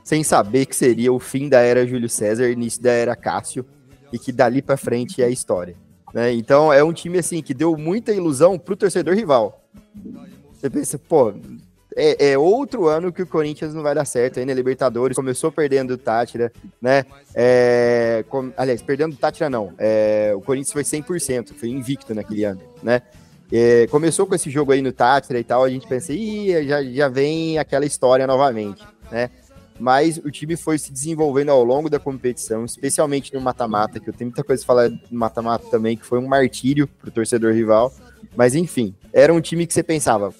sem 0.07 0.23
saber 0.23 0.65
que 0.65 0.73
seria 0.73 1.11
o 1.11 1.19
fim 1.19 1.49
da 1.49 1.59
era 1.59 1.85
Júlio 1.85 2.07
César, 2.07 2.49
início 2.49 2.81
da 2.81 2.91
era 2.91 3.13
Cássio, 3.13 3.65
e 4.09 4.17
que 4.17 4.31
dali 4.31 4.61
para 4.61 4.77
frente 4.77 5.21
é 5.21 5.25
a 5.25 5.29
história. 5.29 5.75
Né? 6.13 6.31
Então 6.31 6.71
é 6.71 6.81
um 6.81 6.93
time 6.93 7.19
assim 7.19 7.41
que 7.41 7.53
deu 7.53 7.75
muita 7.75 8.13
ilusão 8.13 8.57
pro 8.57 8.77
torcedor 8.77 9.13
rival. 9.13 9.61
Você 10.53 10.69
pensa, 10.69 10.97
pô, 10.97 11.33
é, 11.93 12.29
é, 12.29 12.37
outro 12.37 12.87
ano 12.87 13.11
que 13.11 13.21
o 13.21 13.27
Corinthians 13.27 13.73
não 13.73 13.83
vai 13.83 13.93
dar 13.93 14.05
certo 14.05 14.39
aí 14.39 14.45
na 14.45 14.53
Libertadores. 14.53 15.13
Começou 15.13 15.51
perdendo 15.51 15.95
o 15.95 15.97
Tátira, 15.97 16.53
né? 16.81 17.03
É, 17.35 18.23
com, 18.29 18.53
aliás, 18.55 18.81
perdendo 18.81 19.11
o 19.11 19.17
Tátira 19.17 19.49
não. 19.49 19.73
É, 19.77 20.31
o 20.33 20.39
Corinthians 20.39 20.71
foi 20.71 20.83
100%, 20.83 21.53
foi 21.53 21.67
invicto 21.67 22.15
naquele 22.15 22.45
ano, 22.45 22.61
né? 22.81 23.01
É, 23.51 23.87
começou 23.87 24.25
com 24.25 24.35
esse 24.35 24.49
jogo 24.49 24.71
aí 24.71 24.81
no 24.81 24.93
Tátira 24.93 25.37
e 25.37 25.43
tal, 25.43 25.65
a 25.65 25.69
gente 25.69 25.85
pensa, 25.85 26.13
ih, 26.13 26.65
já, 26.65 26.81
já 26.81 27.09
vem 27.09 27.59
aquela 27.59 27.85
história 27.85 28.25
novamente, 28.25 28.81
né? 29.11 29.29
Mas 29.79 30.17
o 30.17 30.31
time 30.31 30.55
foi 30.55 30.77
se 30.77 30.91
desenvolvendo 30.91 31.49
ao 31.49 31.63
longo 31.63 31.89
da 31.89 31.99
competição, 31.99 32.65
especialmente 32.65 33.33
no 33.33 33.39
mata-mata, 33.39 33.99
que 33.99 34.09
eu 34.09 34.13
tenho 34.13 34.29
muita 34.29 34.43
coisa 34.43 34.63
a 34.63 34.65
falar 34.65 34.89
no 34.89 34.99
mata-mata 35.11 35.65
também, 35.69 35.95
que 35.95 36.05
foi 36.05 36.19
um 36.19 36.27
martírio 36.27 36.87
pro 36.87 37.11
torcedor 37.11 37.53
rival. 37.53 37.93
Mas 38.35 38.55
enfim, 38.55 38.95
era 39.13 39.33
um 39.33 39.41
time 39.41 39.67
que 39.67 39.73
você 39.73 39.83
pensava, 39.83 40.33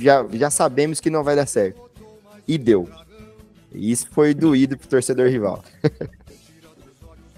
já, 0.00 0.26
já 0.32 0.50
sabemos 0.50 1.00
que 1.00 1.10
não 1.10 1.22
vai 1.22 1.36
dar 1.36 1.46
certo. 1.46 1.80
E 2.46 2.56
deu. 2.56 2.88
E 3.72 3.90
isso 3.90 4.08
foi 4.10 4.32
doído 4.32 4.76
pro 4.76 4.88
torcedor 4.88 5.28
rival. 5.28 5.62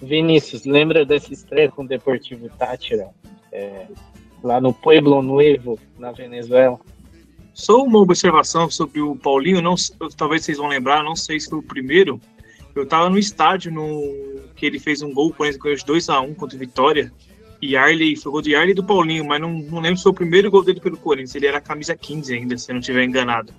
Vinícius, 0.00 0.64
lembra 0.64 1.04
dessa 1.04 1.32
estreia 1.32 1.70
com 1.70 1.82
o 1.82 1.86
Deportivo 1.86 2.48
Tátira? 2.48 3.10
É, 3.52 3.86
lá 4.42 4.60
no 4.60 4.72
Pueblo 4.72 5.20
Nuevo, 5.20 5.78
na 5.98 6.12
Venezuela? 6.12 6.78
Só 7.60 7.84
uma 7.84 7.98
observação 7.98 8.70
sobre 8.70 9.02
o 9.02 9.14
Paulinho, 9.14 9.60
não, 9.60 9.74
talvez 10.16 10.42
vocês 10.46 10.56
vão 10.56 10.66
lembrar, 10.66 11.04
não 11.04 11.14
sei 11.14 11.38
se 11.38 11.50
foi 11.50 11.58
o 11.58 11.62
primeiro. 11.62 12.18
Eu 12.74 12.84
estava 12.84 13.10
no 13.10 13.18
estádio 13.18 13.70
no 13.70 14.40
que 14.56 14.64
ele 14.64 14.78
fez 14.78 15.02
um 15.02 15.12
gol, 15.12 15.30
por 15.30 15.46
exemplo, 15.46 15.70
2x1 15.70 16.34
contra 16.36 16.56
o 16.56 16.58
Vitória. 16.58 17.12
E 17.60 17.76
Arley, 17.76 18.16
foi 18.16 18.32
gol 18.32 18.40
de 18.40 18.54
Arley 18.54 18.70
e 18.70 18.74
do 18.74 18.82
Paulinho, 18.82 19.26
mas 19.26 19.38
não, 19.42 19.52
não 19.52 19.80
lembro 19.80 19.98
se 19.98 20.04
foi 20.04 20.12
o 20.12 20.14
primeiro 20.14 20.50
gol 20.50 20.64
dele 20.64 20.80
pelo 20.80 20.96
Corinthians. 20.96 21.34
Ele 21.34 21.48
era 21.48 21.60
camisa 21.60 21.94
15 21.94 22.32
ainda, 22.32 22.56
se 22.56 22.70
eu 22.70 22.74
não 22.74 22.80
estiver 22.80 23.04
enganado. 23.04 23.52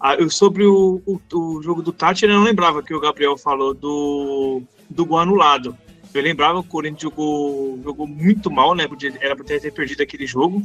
Ah, 0.00 0.14
eu, 0.14 0.30
sobre 0.30 0.64
o, 0.64 1.02
o, 1.04 1.20
o, 1.34 1.62
jogo 1.62 1.82
do 1.82 1.92
Tati, 1.92 2.24
eu 2.24 2.30
não 2.30 2.42
lembrava 2.42 2.82
que 2.82 2.94
o 2.94 3.00
Gabriel 3.00 3.36
falou 3.36 3.74
do, 3.74 4.62
do 4.88 5.04
gol 5.04 5.18
anulado. 5.18 5.76
Eu 6.14 6.22
lembrava 6.22 6.62
que 6.62 6.68
o 6.68 6.70
Corinthians 6.70 7.02
jogou, 7.02 7.78
jogou 7.84 8.06
muito 8.06 8.50
mal, 8.50 8.74
né? 8.74 8.88
Era 9.20 9.36
para 9.36 9.44
ter 9.44 9.72
perdido 9.72 10.02
aquele 10.02 10.26
jogo, 10.26 10.62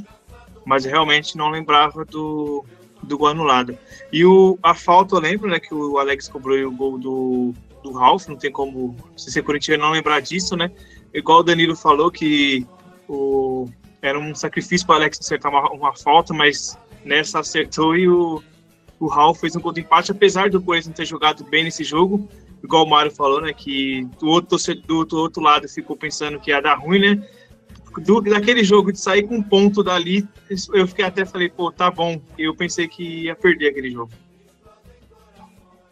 mas 0.68 0.84
realmente 0.84 1.38
não 1.38 1.50
lembrava 1.50 2.04
do, 2.04 2.66
do 3.02 3.18
gol 3.18 3.30
anulado. 3.30 3.78
E 4.12 4.26
o, 4.26 4.60
a 4.62 4.76
falta, 4.76 5.16
eu 5.16 5.20
lembro, 5.22 5.50
né? 5.50 5.60
Que 5.60 5.74
o 5.74 5.98
Alex 5.98 6.28
cobrou 6.28 6.58
o 6.58 6.72
gol 6.72 6.98
do, 7.00 7.54
do 7.82 7.94
Ralf, 7.94 8.28
não 8.28 8.36
tem 8.36 8.52
como, 8.52 8.94
se 9.16 9.32
ser 9.32 9.44
corintiano, 9.44 9.84
não 9.84 9.92
lembrar 9.92 10.20
disso, 10.20 10.58
né? 10.58 10.70
igual 11.14 11.40
o 11.40 11.44
Danilo 11.44 11.76
falou, 11.76 12.12
que 12.12 12.68
o, 13.08 13.66
era 14.02 14.20
um 14.20 14.36
sacrifício 14.36 14.86
para 14.86 14.96
o 14.96 14.98
Alex 14.98 15.20
acertar 15.22 15.50
uma, 15.50 15.72
uma, 15.72 15.96
falta, 15.96 16.34
mas 16.34 16.78
nessa 17.04 17.40
acertou 17.40 17.96
e 17.96 18.10
o, 18.10 18.44
o 19.00 19.08
Raul 19.08 19.34
fez 19.34 19.56
um 19.56 19.62
gol 19.62 19.72
de 19.72 19.82
empate, 19.82 20.12
apesar 20.12 20.50
do 20.50 20.62
Corinthians 20.62 20.88
não 20.88 20.94
ter 20.94 21.06
jogado 21.06 21.46
bem 21.46 21.64
nesse 21.64 21.84
jogo, 21.84 22.28
igual 22.62 22.84
o 22.84 22.90
Mário 22.90 23.10
falou, 23.10 23.42
né, 23.42 23.54
que 23.54 24.06
do 24.20 24.28
outro, 24.28 24.58
do 24.86 25.18
outro 25.18 25.42
lado 25.42 25.68
ficou 25.70 25.96
pensando 25.96 26.40
que 26.40 26.52
ia 26.52 26.62
dar 26.62 26.76
ruim, 26.76 27.00
né, 27.00 27.28
do, 28.02 28.22
daquele 28.22 28.64
jogo 28.64 28.92
de 28.92 29.00
sair 29.00 29.24
com 29.24 29.36
um 29.36 29.44
ponto 29.44 29.84
dali, 29.84 30.28
eu 30.74 30.88
fiquei 30.88 31.06
até 31.06 31.26
falei, 31.26 31.50
pô, 31.50 31.72
tá 31.72 31.90
bom, 31.92 32.22
eu 32.38 32.56
pensei 32.56 32.88
que 32.88 33.26
ia 33.26 33.36
perder 33.36 33.70
aquele 33.70 33.92
jogo. 33.92 34.12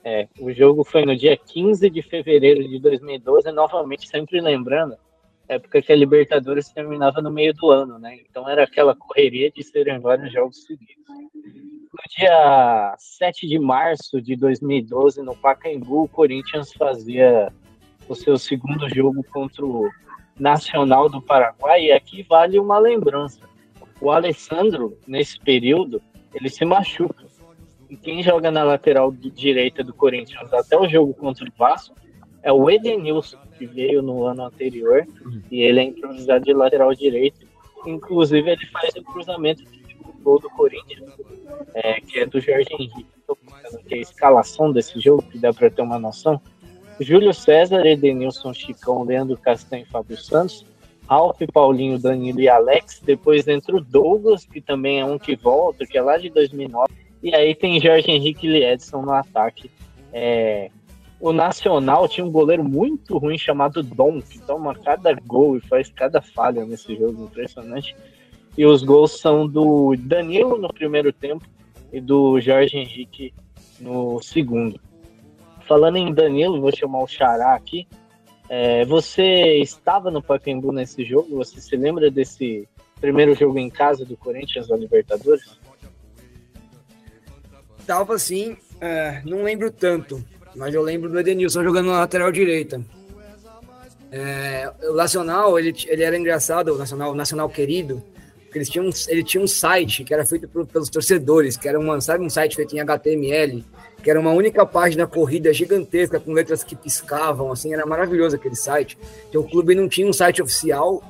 É, 0.03 0.27
o 0.39 0.53
jogo 0.53 0.83
foi 0.83 1.03
no 1.03 1.15
dia 1.15 1.35
15 1.35 1.89
de 1.89 2.01
fevereiro 2.01 2.67
de 2.67 2.79
2012, 2.79 3.51
novamente, 3.51 4.07
sempre 4.07 4.39
lembrando, 4.39 4.95
época 5.47 5.81
que 5.81 5.91
a 5.91 5.95
Libertadores 5.95 6.69
terminava 6.69 7.21
no 7.21 7.31
meio 7.31 7.53
do 7.53 7.71
ano, 7.71 7.97
né? 7.97 8.19
Então 8.29 8.47
era 8.47 8.63
aquela 8.63 8.95
correria 8.95 9.49
de 9.51 9.63
serem 9.63 9.99
vários 9.99 10.31
jogos 10.31 10.63
seguidos. 10.63 11.05
No 11.33 11.99
dia 12.17 12.95
7 12.99 13.47
de 13.47 13.57
março 13.57 14.21
de 14.21 14.35
2012, 14.35 15.21
no 15.21 15.35
Pacaembu, 15.35 16.03
o 16.03 16.09
Corinthians 16.09 16.71
fazia 16.73 17.51
o 18.07 18.13
seu 18.13 18.37
segundo 18.37 18.87
jogo 18.93 19.23
contra 19.31 19.65
o 19.65 19.89
Nacional 20.39 21.09
do 21.09 21.21
Paraguai, 21.21 21.85
e 21.85 21.91
aqui 21.91 22.23
vale 22.23 22.59
uma 22.59 22.77
lembrança. 22.77 23.39
O 24.01 24.11
Alessandro, 24.11 24.97
nesse 25.07 25.39
período, 25.39 26.01
ele 26.33 26.49
se 26.49 26.65
machuca 26.65 27.25
e 27.89 27.95
quem 27.95 28.21
joga 28.23 28.51
na 28.51 28.63
lateral 28.63 29.11
direita 29.11 29.83
do 29.83 29.93
Corinthians 29.93 30.51
até 30.53 30.77
o 30.77 30.87
jogo 30.87 31.13
contra 31.13 31.45
o 31.45 31.51
Vasco 31.57 31.95
é 32.41 32.51
o 32.51 32.69
Edenilson, 32.69 33.39
que 33.57 33.65
veio 33.65 34.01
no 34.01 34.25
ano 34.25 34.43
anterior, 34.43 35.05
uhum. 35.23 35.41
e 35.49 35.61
ele 35.61 35.79
é 35.79 35.83
improvisado 35.83 36.45
de 36.45 36.53
lateral 36.53 36.93
direito. 36.93 37.47
Inclusive, 37.87 38.51
ele 38.51 38.65
faz 38.67 38.93
o 38.95 39.03
cruzamento 39.03 39.63
do 39.63 40.13
gol 40.21 40.39
do 40.39 40.49
Corinthians, 40.51 41.11
é, 41.73 41.99
que 42.01 42.19
é 42.19 42.25
do 42.25 42.39
Jorge 42.39 42.67
Henrique. 42.71 43.05
Que 43.87 43.95
é 43.95 43.97
a 43.97 44.01
escalação 44.01 44.71
desse 44.71 44.99
jogo, 44.99 45.23
que 45.23 45.39
dá 45.39 45.51
para 45.51 45.71
ter 45.71 45.81
uma 45.81 45.97
noção. 45.97 46.39
Júlio 46.99 47.33
César, 47.33 47.85
Edenilson, 47.85 48.53
Chicão, 48.53 49.03
Leandro 49.03 49.37
Castanho 49.37 49.85
Fábio 49.87 50.17
Santos. 50.17 50.65
Ralf, 51.07 51.39
Paulinho, 51.53 51.99
Danilo 51.99 52.39
e 52.39 52.49
Alex. 52.49 52.99
Depois 53.05 53.47
entra 53.47 53.75
o 53.75 53.81
Douglas, 53.81 54.43
que 54.43 54.59
também 54.59 55.01
é 55.01 55.05
um 55.05 55.19
que 55.19 55.35
volta, 55.35 55.85
que 55.85 55.97
é 55.97 56.01
lá 56.01 56.17
de 56.17 56.31
2009 56.31 57.05
e 57.25 57.33
aí 57.33 57.55
tem 57.55 57.81
Jorge 57.81 58.11
Henrique 58.11 58.47
e 58.47 58.63
Edson 58.63 59.01
no 59.01 59.11
ataque. 59.11 59.71
É, 60.13 60.69
o 61.19 61.33
Nacional 61.33 62.07
tinha 62.07 62.23
um 62.23 62.29
goleiro 62.29 62.63
muito 62.63 63.17
ruim 63.17 63.35
chamado 63.35 63.81
Dom, 63.81 64.21
que 64.21 64.37
toma 64.37 64.75
cada 64.75 65.11
gol 65.11 65.57
e 65.57 65.61
faz 65.61 65.89
cada 65.89 66.21
falha 66.21 66.63
nesse 66.65 66.95
jogo, 66.95 67.23
impressionante. 67.23 67.95
E 68.55 68.63
os 68.63 68.83
gols 68.83 69.19
são 69.19 69.47
do 69.47 69.95
Danilo 69.97 70.59
no 70.59 70.71
primeiro 70.71 71.11
tempo 71.11 71.43
e 71.91 71.99
do 71.99 72.39
Jorge 72.39 72.77
Henrique 72.77 73.33
no 73.79 74.21
segundo. 74.21 74.79
Falando 75.67 75.97
em 75.97 76.13
Danilo, 76.13 76.61
vou 76.61 76.75
chamar 76.75 77.03
o 77.03 77.07
Xará 77.07 77.55
aqui. 77.55 77.87
É, 78.47 78.85
você 78.85 79.57
estava 79.57 80.11
no 80.11 80.21
Pacaembu 80.21 80.71
nesse 80.71 81.03
jogo? 81.03 81.37
Você 81.37 81.59
se 81.59 81.75
lembra 81.75 82.11
desse 82.11 82.67
primeiro 83.01 83.33
jogo 83.33 83.57
em 83.57 83.69
casa 83.69 84.05
do 84.05 84.15
Corinthians 84.15 84.67
da 84.67 84.77
Libertadores? 84.77 85.57
tava 87.85 88.15
assim, 88.15 88.57
é, 88.81 89.21
não 89.23 89.43
lembro 89.43 89.71
tanto, 89.71 90.23
mas 90.55 90.73
eu 90.73 90.81
lembro 90.81 91.09
do 91.09 91.19
Edenilson 91.19 91.63
jogando 91.63 91.87
na 91.87 91.99
lateral 91.99 92.31
direita. 92.31 92.81
É, 94.11 94.71
o 94.83 94.93
Nacional, 94.93 95.59
ele, 95.59 95.73
ele 95.87 96.03
era 96.03 96.17
engraçado, 96.17 96.73
o 96.73 96.77
Nacional, 96.77 97.11
o 97.11 97.15
Nacional 97.15 97.49
querido, 97.49 98.03
porque 98.43 98.57
eles 98.57 98.69
tinham, 98.69 98.89
ele 99.07 99.23
tinha 99.23 99.43
um 99.43 99.47
site 99.47 100.03
que 100.03 100.13
era 100.13 100.25
feito 100.25 100.47
por, 100.47 100.65
pelos 100.65 100.89
torcedores, 100.89 101.57
que 101.57 101.67
era 101.67 101.79
uma, 101.79 101.99
sabe, 102.01 102.23
um 102.23 102.29
site 102.29 102.55
feito 102.55 102.75
em 102.75 102.79
HTML, 102.79 103.63
que 104.05 104.11
era 104.11 104.19
uma 104.19 104.31
única 104.31 104.63
página 104.67 105.07
corrida 105.07 105.51
gigantesca 105.51 106.19
com 106.19 106.31
letras 106.31 106.63
que 106.63 106.75
piscavam, 106.75 107.51
assim, 107.51 107.73
era 107.73 107.87
maravilhoso 107.87 108.35
aquele 108.35 108.55
site. 108.55 108.95
Então 109.27 109.41
o 109.41 109.49
clube 109.49 109.73
não 109.73 109.89
tinha 109.89 110.07
um 110.07 110.13
site 110.13 110.43
oficial, 110.43 111.01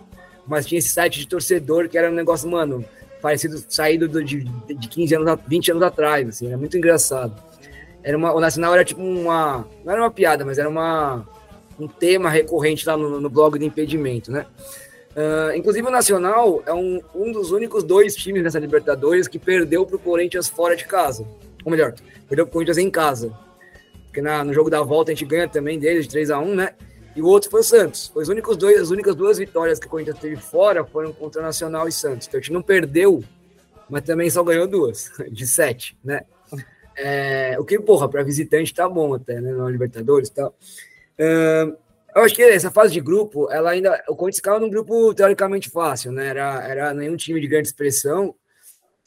mas 0.47 0.65
tinha 0.65 0.79
esse 0.79 0.87
site 0.87 1.19
de 1.19 1.27
torcedor 1.27 1.89
que 1.89 1.97
era 1.97 2.09
um 2.09 2.13
negócio, 2.13 2.49
mano, 2.49 2.85
parecido, 3.21 3.61
saído 3.67 4.07
de, 4.23 4.45
de 4.45 4.87
15 4.87 5.13
anos, 5.13 5.39
20 5.45 5.71
anos 5.71 5.83
atrás, 5.83 6.29
assim, 6.29 6.47
era 6.47 6.57
muito 6.57 6.77
engraçado. 6.77 7.35
Era 8.01 8.17
uma, 8.17 8.33
o 8.33 8.39
Nacional 8.39 8.73
era 8.73 8.85
tipo 8.85 9.01
uma, 9.01 9.67
não 9.83 9.91
era 9.91 10.01
uma 10.01 10.11
piada, 10.11 10.45
mas 10.45 10.57
era 10.57 10.69
uma, 10.69 11.27
um 11.77 11.89
tema 11.89 12.29
recorrente 12.29 12.87
lá 12.87 12.95
no, 12.95 13.19
no 13.19 13.29
blog 13.29 13.59
de 13.59 13.65
impedimento, 13.65 14.31
né? 14.31 14.45
Uh, 15.11 15.53
inclusive 15.53 15.85
o 15.85 15.91
Nacional 15.91 16.63
é 16.65 16.73
um, 16.73 17.01
um 17.13 17.33
dos 17.33 17.51
únicos 17.51 17.83
dois 17.83 18.15
times 18.15 18.41
nessa 18.41 18.57
Libertadores 18.57 19.27
que 19.27 19.37
perdeu 19.37 19.85
para 19.85 19.97
o 19.97 19.99
Corinthians 19.99 20.47
fora 20.47 20.77
de 20.77 20.85
casa. 20.85 21.27
Ou 21.65 21.71
melhor, 21.71 21.93
perdeu 22.29 22.45
para 22.45 22.51
o 22.51 22.53
Corinthians 22.53 22.77
em 22.77 22.89
casa. 22.89 23.33
Porque 24.05 24.21
na, 24.21 24.43
no 24.43 24.53
jogo 24.53 24.69
da 24.69 24.81
volta 24.81 25.11
a 25.11 25.15
gente 25.15 25.25
ganha 25.25 25.47
também 25.47 25.77
deles 25.77 26.05
de 26.05 26.11
3 26.11 26.31
a 26.31 26.39
1 26.39 26.55
né? 26.55 26.75
E 27.15 27.21
o 27.21 27.27
outro 27.27 27.49
foi 27.49 27.61
o 27.61 27.63
Santos. 27.63 28.11
Os 28.13 28.29
únicos 28.29 28.55
dois, 28.55 28.79
as 28.79 28.91
únicas 28.91 29.15
duas 29.15 29.37
vitórias 29.37 29.79
que 29.79 29.87
o 29.87 29.89
Corinthians 29.89 30.19
teve 30.19 30.35
fora 30.35 30.85
foram 30.85 31.11
contra 31.11 31.41
Nacional 31.41 31.87
e 31.87 31.91
Santos. 31.91 32.27
Então 32.27 32.37
a 32.37 32.41
gente 32.41 32.53
não 32.53 32.61
perdeu, 32.61 33.23
mas 33.89 34.03
também 34.03 34.29
só 34.29 34.43
ganhou 34.43 34.67
duas, 34.67 35.11
de 35.31 35.47
sete, 35.47 35.97
né? 36.03 36.21
É, 36.97 37.57
o 37.59 37.65
que, 37.65 37.77
porra, 37.77 38.07
para 38.07 38.23
visitante 38.23 38.73
tá 38.73 38.87
bom 38.87 39.13
até, 39.13 39.41
né? 39.41 39.51
Na 39.51 39.69
Libertadores 39.69 40.29
e 40.29 40.33
tal. 40.33 40.55
Uh, 41.19 41.75
eu 42.15 42.23
acho 42.23 42.33
que 42.33 42.41
essa 42.41 42.71
fase 42.71 42.93
de 42.93 43.01
grupo, 43.01 43.51
ela 43.51 43.71
ainda. 43.71 44.01
O 44.07 44.15
Corinthians 44.15 44.37
ficava 44.37 44.59
num 44.59 44.69
grupo 44.69 45.13
teoricamente 45.13 45.69
fácil, 45.69 46.13
né? 46.13 46.27
Era, 46.27 46.63
era 46.65 46.93
nenhum 46.93 47.17
time 47.17 47.41
de 47.41 47.47
grande 47.47 47.67
expressão. 47.67 48.33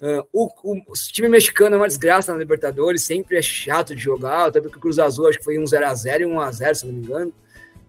Uh, 0.00 0.24
o, 0.32 0.48
o, 0.64 0.92
time 1.12 1.28
mexicano 1.28 1.74
é 1.74 1.78
uma 1.78 1.88
desgraça 1.88 2.32
na 2.32 2.38
Libertadores, 2.38 3.02
sempre 3.02 3.36
é 3.36 3.42
chato 3.42 3.96
de 3.96 4.00
jogar, 4.00 4.46
até 4.46 4.60
porque 4.60 4.76
o 4.76 4.80
Cruz 4.80 4.98
Azul 4.98 5.28
acho 5.28 5.38
que 5.38 5.44
foi 5.44 5.58
um 5.58 5.64
0x0 5.64 6.20
e 6.20 6.26
um 6.26 6.36
1x0, 6.36 6.74
se 6.74 6.86
não 6.86 6.92
me 6.92 7.00
engano. 7.00 7.32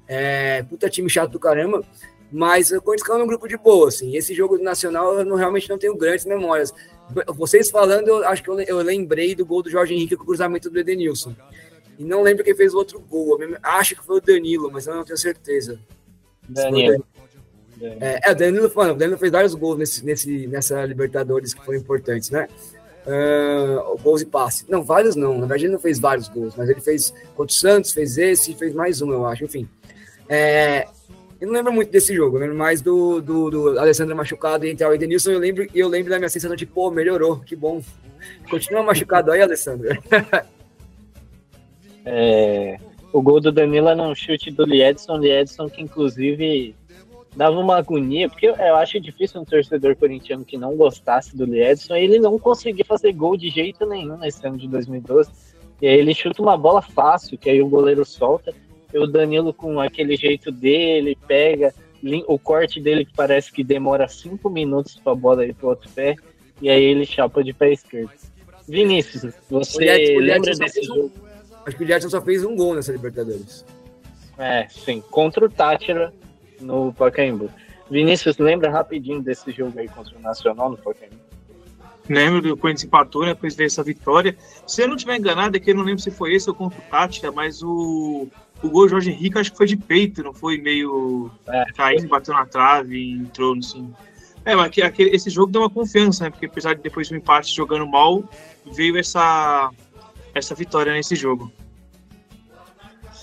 É, 0.07 0.63
puta 0.63 0.89
time 0.89 1.09
chato 1.09 1.31
do 1.31 1.39
caramba. 1.39 1.83
Mas 2.31 2.71
o 2.71 2.81
Corinthians 2.81 3.07
caiu 3.07 3.19
num 3.19 3.27
grupo 3.27 3.47
de 3.47 3.57
boa, 3.57 3.87
assim. 3.87 4.15
Esse 4.15 4.33
jogo 4.33 4.57
nacional 4.57 5.19
eu 5.19 5.25
não, 5.25 5.35
realmente 5.35 5.69
não 5.69 5.77
tenho 5.77 5.97
grandes 5.97 6.25
memórias. 6.25 6.73
Vocês 7.27 7.71
falando, 7.71 8.07
eu 8.07 8.27
acho 8.27 8.43
que 8.43 8.49
eu, 8.49 8.59
eu 8.59 8.77
lembrei 8.77 9.33
do 9.33 9.45
gol 9.45 9.63
do 9.63 9.69
Jorge 9.69 9.93
Henrique 9.93 10.15
com 10.15 10.23
o 10.23 10.27
cruzamento 10.27 10.69
do 10.69 10.79
Edenilson. 10.79 11.35
E 11.97 12.03
não 12.03 12.21
lembro 12.21 12.43
quem 12.43 12.55
fez 12.55 12.73
o 12.73 12.77
outro 12.77 12.99
gol. 12.99 13.39
Acho 13.61 13.95
que 13.95 14.05
foi 14.05 14.17
o 14.17 14.21
Danilo, 14.21 14.71
mas 14.71 14.85
eu 14.87 14.95
não 14.95 15.03
tenho 15.03 15.17
certeza. 15.17 15.79
Danilo. 16.47 17.03
É, 17.81 18.29
é, 18.29 18.31
o 18.31 18.35
Danilo, 18.35 18.71
mano, 18.75 18.93
o 18.93 18.97
Danilo 18.97 19.17
fez 19.17 19.31
vários 19.31 19.55
gols 19.55 19.77
nesse, 19.77 20.05
nesse, 20.05 20.47
nessa 20.47 20.85
Libertadores 20.85 21.53
que 21.53 21.63
foram 21.63 21.79
importantes, 21.79 22.29
né? 22.29 22.47
uh, 23.05 23.97
gols 24.01 24.21
e 24.21 24.25
passes. 24.25 24.65
Não, 24.67 24.83
vários 24.83 25.15
não. 25.15 25.33
Na 25.33 25.41
verdade, 25.41 25.65
ele 25.65 25.73
não 25.73 25.79
fez 25.79 25.99
vários 25.99 26.27
gols, 26.27 26.55
mas 26.55 26.69
ele 26.69 26.81
fez 26.81 27.13
contra 27.35 27.51
o 27.51 27.57
Santos, 27.57 27.91
fez 27.91 28.17
esse, 28.17 28.53
fez 28.53 28.73
mais 28.73 29.01
um, 29.01 29.11
eu 29.11 29.25
acho. 29.25 29.45
Enfim. 29.45 29.67
É, 30.27 30.87
eu 31.39 31.47
não 31.47 31.53
lembro 31.53 31.73
muito 31.73 31.91
desse 31.91 32.13
jogo, 32.13 32.37
eu 32.37 32.41
lembro 32.41 32.55
mais 32.55 32.81
do, 32.81 33.21
do, 33.21 33.49
do 33.49 33.79
Alessandro 33.79 34.15
machucado 34.15 34.65
e 34.65 34.71
entrar 34.71 34.89
o 34.89 34.93
Edenilson. 34.93 35.31
Eu 35.31 35.39
lembro, 35.39 35.67
eu 35.73 35.87
lembro 35.87 36.11
da 36.11 36.17
minha 36.17 36.29
sensação 36.29 36.55
de, 36.55 36.65
pô, 36.65 36.91
melhorou, 36.91 37.39
que 37.39 37.55
bom. 37.55 37.81
Continua 38.49 38.83
machucado 38.83 39.31
aí, 39.31 39.41
Alessandro. 39.41 39.89
é, 42.05 42.77
o 43.13 43.21
gol 43.21 43.39
do 43.39 43.51
Danilo 43.51 43.95
não 43.95 44.13
chute 44.13 44.51
do 44.51 44.65
Liedson, 44.65 45.17
Liedson 45.17 45.69
que 45.69 45.81
inclusive 45.81 46.75
dava 47.39 47.57
uma 47.57 47.77
agonia, 47.77 48.27
porque 48.27 48.47
eu 48.47 48.75
acho 48.75 48.99
difícil 48.99 49.39
um 49.39 49.45
torcedor 49.45 49.95
corintiano 49.95 50.43
que 50.43 50.57
não 50.57 50.75
gostasse 50.75 51.37
do 51.37 51.45
Liedson, 51.45 51.95
ele 51.95 52.19
não 52.19 52.37
conseguia 52.37 52.83
fazer 52.83 53.13
gol 53.13 53.37
de 53.37 53.49
jeito 53.49 53.85
nenhum 53.85 54.17
nesse 54.17 54.45
ano 54.45 54.57
de 54.57 54.67
2012. 54.67 55.31
E 55.81 55.87
aí 55.87 55.97
ele 55.97 56.13
chuta 56.13 56.41
uma 56.41 56.57
bola 56.57 56.81
fácil, 56.81 57.37
que 57.37 57.49
aí 57.49 57.61
o 57.61 57.69
goleiro 57.69 58.03
solta, 58.03 58.53
e 58.93 58.99
o 58.99 59.07
Danilo 59.07 59.53
com 59.53 59.79
aquele 59.79 60.17
jeito 60.17 60.51
dele, 60.51 61.17
pega 61.29 61.73
o 62.27 62.37
corte 62.37 62.81
dele 62.81 63.05
que 63.05 63.13
parece 63.13 63.53
que 63.53 63.63
demora 63.63 64.09
cinco 64.09 64.49
minutos 64.49 64.99
para 65.01 65.13
a 65.13 65.15
bola 65.15 65.45
ir 65.45 65.53
pro 65.53 65.69
outro 65.69 65.89
pé, 65.91 66.17
e 66.61 66.69
aí 66.69 66.83
ele 66.83 67.05
chapa 67.05 67.41
de 67.41 67.53
pé 67.53 67.71
esquerdo. 67.71 68.11
Vinícius, 68.67 69.33
você 69.49 70.17
o 70.17 70.19
lembra 70.19 70.53
desse 70.55 70.83
jogo? 70.83 71.09
Acho 71.65 71.77
que 71.77 71.85
o 71.85 72.09
só 72.09 72.21
fez 72.21 72.43
um 72.43 72.53
gol 72.57 72.75
nessa 72.75 72.91
Libertadores. 72.91 73.63
É, 74.37 74.67
sim, 74.67 75.01
contra 75.09 75.45
o 75.45 75.49
Tátira 75.49 76.13
no 76.59 76.93
Pacaembu. 76.93 77.49
Vinícius, 77.89 78.37
lembra 78.37 78.69
rapidinho 78.69 79.21
desse 79.21 79.51
jogo 79.51 79.79
aí 79.79 79.87
contra 79.87 80.17
o 80.17 80.21
Nacional 80.21 80.69
no 80.69 80.77
Pacaembu? 80.77 81.29
Lembro 82.07 82.41
do 82.41 82.57
Corinthians 82.57 82.85
empatou, 82.85 83.21
né, 83.21 83.29
depois 83.29 83.55
dessa 83.55 83.83
vitória. 83.83 84.35
Se 84.65 84.81
eu 84.81 84.87
não 84.87 84.95
estiver 84.95 85.17
enganado, 85.17 85.55
é 85.55 85.59
que 85.59 85.69
eu 85.69 85.75
não 85.75 85.83
lembro 85.83 86.01
se 86.01 86.09
foi 86.09 86.33
esse 86.33 86.49
ou 86.49 86.55
contra 86.55 86.79
o 86.79 86.81
Tátira, 86.89 87.31
mas 87.31 87.61
o, 87.61 88.27
o 88.63 88.69
gol 88.69 88.89
Jorge 88.89 89.11
Henrique 89.11 89.37
acho 89.37 89.51
que 89.51 89.57
foi 89.57 89.67
de 89.67 89.77
peito, 89.77 90.23
não 90.23 90.33
foi 90.33 90.57
meio 90.57 91.31
é. 91.47 91.65
caindo, 91.75 92.07
bateu 92.07 92.33
na 92.33 92.47
trave 92.47 92.97
e 92.97 93.11
entrou 93.11 93.55
assim. 93.55 93.93
É, 94.43 94.55
mas 94.55 94.75
aquele, 94.79 95.15
esse 95.15 95.29
jogo 95.29 95.51
deu 95.51 95.61
uma 95.61 95.69
confiança, 95.69 96.23
né? 96.23 96.29
Porque 96.31 96.47
apesar 96.47 96.73
de 96.73 96.81
depois 96.81 97.07
do 97.09 97.15
empate 97.15 97.55
jogando 97.55 97.85
mal, 97.85 98.23
veio 98.71 98.97
essa, 98.97 99.69
essa 100.33 100.55
vitória 100.55 100.91
nesse 100.93 101.15
jogo. 101.15 101.51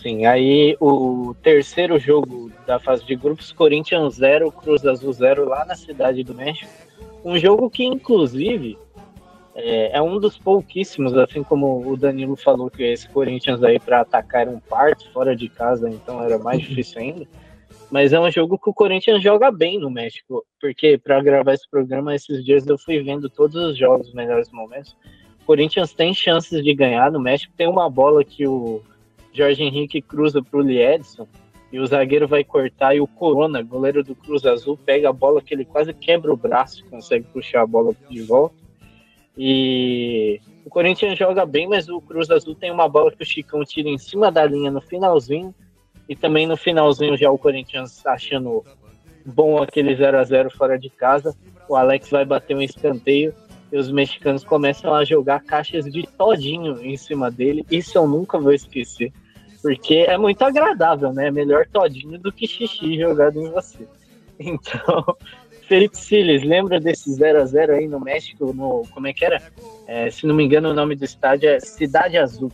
Sim, 0.06 0.24
aí 0.24 0.76
o 0.80 1.34
terceiro 1.42 1.98
jogo 1.98 2.48
da 2.64 2.78
fase 2.78 3.04
de 3.04 3.16
grupos, 3.16 3.50
Corinthians 3.50 4.14
0, 4.14 4.52
Cruz 4.52 4.86
Azul 4.86 5.12
0 5.12 5.48
lá 5.48 5.64
na 5.64 5.74
Cidade 5.74 6.22
do 6.22 6.32
México. 6.32 6.70
Um 7.24 7.36
jogo 7.36 7.68
que, 7.68 7.82
inclusive, 7.82 8.78
é, 9.52 9.98
é, 9.98 10.00
um 10.00 10.20
dos 10.20 10.38
pouquíssimos, 10.38 11.18
assim 11.18 11.42
como 11.42 11.84
o 11.84 11.96
Danilo 11.96 12.36
falou 12.36 12.70
que 12.70 12.84
esse 12.84 13.08
Corinthians 13.08 13.64
aí 13.64 13.80
para 13.80 14.02
atacar 14.02 14.42
era 14.42 14.50
um 14.50 14.60
parto 14.60 15.10
fora 15.10 15.34
de 15.34 15.48
casa, 15.48 15.90
então 15.90 16.22
era 16.22 16.38
mais 16.38 16.60
difícil 16.62 17.02
ainda. 17.02 17.26
Mas 17.90 18.12
é 18.12 18.20
um 18.20 18.30
jogo 18.30 18.56
que 18.60 18.70
o 18.70 18.74
Corinthians 18.74 19.20
joga 19.20 19.50
bem 19.50 19.76
no 19.80 19.90
México, 19.90 20.46
porque 20.60 20.96
para 20.98 21.20
gravar 21.20 21.54
esse 21.54 21.68
programa 21.68 22.14
esses 22.14 22.44
dias 22.44 22.64
eu 22.64 22.78
fui 22.78 23.02
vendo 23.02 23.28
todos 23.28 23.56
os 23.56 23.76
jogos, 23.76 24.06
os 24.06 24.14
melhores 24.14 24.52
momentos. 24.52 24.96
O 25.42 25.46
Corinthians 25.46 25.92
tem 25.92 26.14
chances 26.14 26.62
de 26.62 26.72
ganhar 26.74 27.10
no 27.10 27.18
México. 27.18 27.52
Tem 27.56 27.68
uma 27.68 27.90
bola 27.90 28.22
que 28.22 28.46
o 28.46 28.80
Jorge 29.37 29.62
Henrique 29.62 30.01
cruza 30.01 30.42
para 30.42 30.59
o 30.59 30.62
Liedson 30.62 31.27
e 31.72 31.79
o 31.79 31.87
zagueiro 31.87 32.27
vai 32.27 32.44
cortar 32.44 32.94
e 32.94 33.01
o 33.01 33.07
Corona, 33.07 33.62
goleiro 33.62 34.03
do 34.03 34.14
Cruz 34.14 34.46
Azul, 34.46 34.79
pega 34.79 35.11
a 35.11 35.12
bola 35.12 35.42
que 35.42 35.53
ele 35.53 35.64
quase 35.64 35.92
quebra 35.92 36.33
o 36.33 36.37
braço, 36.37 36.85
consegue 36.87 37.27
puxar 37.33 37.62
a 37.62 37.66
bola 37.66 37.94
de 38.09 38.22
volta 38.22 38.66
e 39.37 40.40
o 40.64 40.70
Corinthians 40.70 41.18
joga 41.18 41.44
bem, 41.44 41.68
mas 41.68 41.88
o 41.88 42.01
Cruz 42.01 42.31
Azul 42.31 42.55
tem 42.55 42.72
uma 42.72 42.88
bola 42.88 43.12
que 43.12 43.22
o 43.22 43.27
Chicão 43.27 43.62
tira 43.64 43.88
em 43.88 43.99
cima 43.99 44.33
da 44.33 44.44
linha 44.44 44.70
no 44.70 44.81
finalzinho. 44.81 45.55
E 46.09 46.14
também 46.14 46.46
no 46.46 46.57
finalzinho 46.57 47.16
já 47.16 47.31
o 47.31 47.38
Corinthians 47.38 48.05
achando 48.07 48.64
bom 49.25 49.61
aquele 49.62 49.94
0 49.94 50.18
a 50.18 50.25
0 50.25 50.51
fora 50.51 50.79
de 50.79 50.88
casa. 50.88 51.37
O 51.68 51.77
Alex 51.77 52.09
vai 52.09 52.25
bater 52.25 52.57
um 52.57 52.62
escanteio 52.62 53.35
e 53.72 53.77
os 53.77 53.90
mexicanos 53.90 54.44
começam 54.44 54.94
a 54.94 55.05
jogar 55.05 55.42
caixas 55.42 55.85
de 55.85 56.05
todinho 56.05 56.81
em 56.83 56.96
cima 56.96 57.31
dele. 57.31 57.66
Isso 57.70 57.99
eu 57.99 58.07
nunca 58.07 58.38
vou 58.38 58.53
esquecer. 58.53 59.12
Porque 59.62 60.06
é 60.08 60.16
muito 60.16 60.42
agradável, 60.42 61.12
né? 61.12 61.30
Melhor 61.30 61.66
todinho 61.72 62.18
do 62.18 62.32
que 62.32 62.46
xixi 62.46 62.98
jogado 62.98 63.40
em 63.40 63.50
você. 63.50 63.86
Então, 64.38 65.16
Felipe 65.66 65.96
Siles, 65.96 66.44
lembra 66.44 66.78
desse 66.78 67.10
0 67.10 67.40
a 67.40 67.46
0 67.46 67.74
aí 67.74 67.88
no 67.88 67.98
México, 67.98 68.52
no 68.52 68.86
como 68.92 69.06
é 69.06 69.14
que 69.14 69.24
era? 69.24 69.42
É, 69.86 70.10
se 70.10 70.26
não 70.26 70.34
me 70.34 70.44
engano, 70.44 70.70
o 70.70 70.74
nome 70.74 70.94
do 70.94 71.06
estádio 71.06 71.48
é 71.48 71.58
Cidade 71.58 72.18
Azul. 72.18 72.52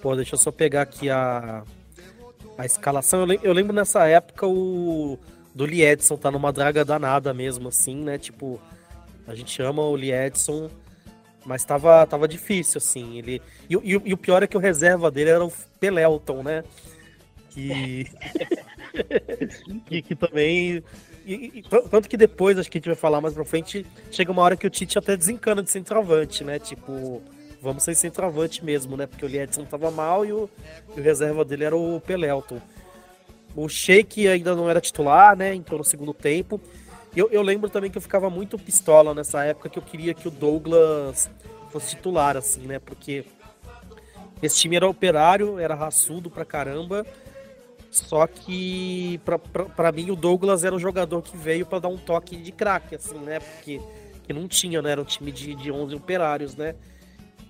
Pô, 0.00 0.16
deixa 0.16 0.34
eu 0.34 0.38
só 0.38 0.50
pegar 0.50 0.80
aqui 0.80 1.10
a, 1.10 1.62
a 2.56 2.64
escalação. 2.64 3.24
Eu, 3.30 3.38
eu 3.42 3.52
lembro 3.52 3.74
nessa 3.74 4.06
época 4.08 4.46
o 4.46 5.18
do 5.54 5.66
Liedson 5.66 6.16
tá 6.16 6.30
numa 6.30 6.52
draga 6.52 6.84
danada 6.84 7.32
mesmo, 7.32 7.68
assim, 7.68 7.96
né? 7.96 8.18
Tipo, 8.18 8.60
a 9.26 9.34
gente 9.34 9.62
ama 9.62 9.82
o 9.82 9.96
Liedson, 9.96 10.68
mas 11.44 11.64
tava, 11.64 12.06
tava 12.06 12.28
difícil, 12.28 12.78
assim. 12.78 13.18
Ele, 13.18 13.42
e, 13.68 13.74
e, 13.74 14.02
e 14.04 14.12
o 14.14 14.16
pior 14.16 14.42
é 14.42 14.46
que 14.46 14.56
o 14.56 14.60
reserva 14.60 15.10
dele 15.10 15.30
era 15.30 15.44
o 15.44 15.52
Pelelton, 15.80 16.42
né? 16.42 16.64
Que, 17.50 18.06
que, 19.86 20.02
que 20.02 20.14
também 20.14 20.82
e, 21.26 21.52
e, 21.58 21.62
tanto 21.90 22.08
que 22.08 22.16
depois, 22.16 22.58
acho 22.58 22.70
que 22.70 22.78
a 22.78 22.80
gente 22.80 22.86
vai 22.86 22.96
falar 22.96 23.20
mais 23.20 23.34
pra 23.34 23.44
frente, 23.44 23.86
chega 24.10 24.32
uma 24.32 24.42
hora 24.42 24.56
que 24.56 24.66
o 24.66 24.70
Tite 24.70 24.98
até 24.98 25.16
desencana 25.16 25.62
de 25.62 25.70
centroavante, 25.70 26.42
né? 26.42 26.58
Tipo, 26.58 27.22
vamos 27.60 27.84
ser 27.84 27.94
centroavante 27.94 28.64
mesmo, 28.64 28.96
né? 28.96 29.06
Porque 29.06 29.24
o 29.24 29.28
Liedson 29.28 29.64
tava 29.64 29.90
mal 29.90 30.26
e 30.26 30.32
o, 30.32 30.50
e 30.96 31.00
o 31.00 31.02
reserva 31.02 31.44
dele 31.44 31.64
era 31.64 31.76
o 31.76 32.00
Pelelton. 32.00 32.60
O 33.54 33.68
Sheik 33.68 34.26
ainda 34.26 34.56
não 34.56 34.68
era 34.68 34.80
titular, 34.80 35.36
né? 35.36 35.54
Entrou 35.54 35.78
no 35.78 35.84
segundo 35.84 36.12
tempo. 36.12 36.60
Eu, 37.14 37.28
eu 37.30 37.42
lembro 37.42 37.68
também 37.68 37.90
que 37.90 37.98
eu 37.98 38.02
ficava 38.02 38.30
muito 38.30 38.58
pistola 38.58 39.14
nessa 39.14 39.44
época 39.44 39.68
que 39.68 39.78
eu 39.78 39.82
queria 39.82 40.14
que 40.14 40.26
o 40.28 40.30
Douglas 40.30 41.28
fosse 41.70 41.96
titular, 41.96 42.36
assim, 42.36 42.62
né? 42.66 42.78
Porque 42.78 43.24
esse 44.42 44.58
time 44.58 44.76
era 44.76 44.88
operário, 44.88 45.58
era 45.58 45.74
raçudo 45.74 46.30
pra 46.30 46.44
caramba. 46.44 47.06
Só 47.90 48.26
que, 48.26 49.20
para 49.76 49.92
mim, 49.92 50.10
o 50.10 50.16
Douglas 50.16 50.64
era 50.64 50.74
o 50.74 50.78
jogador 50.78 51.20
que 51.20 51.36
veio 51.36 51.66
para 51.66 51.80
dar 51.80 51.88
um 51.88 51.98
toque 51.98 52.36
de 52.36 52.50
craque, 52.50 52.94
assim, 52.94 53.18
né? 53.18 53.38
Porque 53.38 53.78
que 54.22 54.32
não 54.32 54.48
tinha, 54.48 54.80
né? 54.80 54.92
Era 54.92 55.02
um 55.02 55.04
time 55.04 55.30
de, 55.30 55.54
de 55.54 55.70
11 55.70 55.94
operários, 55.94 56.56
né? 56.56 56.74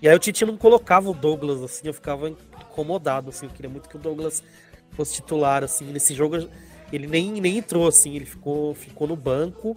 E 0.01 0.09
aí 0.09 0.16
o 0.16 0.18
Tite 0.18 0.44
não 0.44 0.57
colocava 0.57 1.09
o 1.09 1.14
Douglas, 1.14 1.62
assim, 1.62 1.87
eu 1.87 1.94
ficava 1.94 2.29
incomodado, 2.29 3.31
assim. 3.31 3.46
Eu 3.46 3.53
queria 3.53 3.70
muito 3.70 3.88
que 3.88 3.94
o 3.94 4.01
Douglas 4.01 4.42
fosse 4.90 5.14
titular, 5.14 5.62
assim. 5.62 5.85
Nesse 5.85 6.12
jogo 6.12 6.48
ele 6.93 7.07
nem, 7.07 7.41
nem 7.41 7.59
entrou, 7.59 7.89
assim, 7.89 8.15
ele 8.15 8.27
ficou, 8.27 8.75
ficou 8.75 9.09
no 9.09 9.17
banco. 9.17 9.77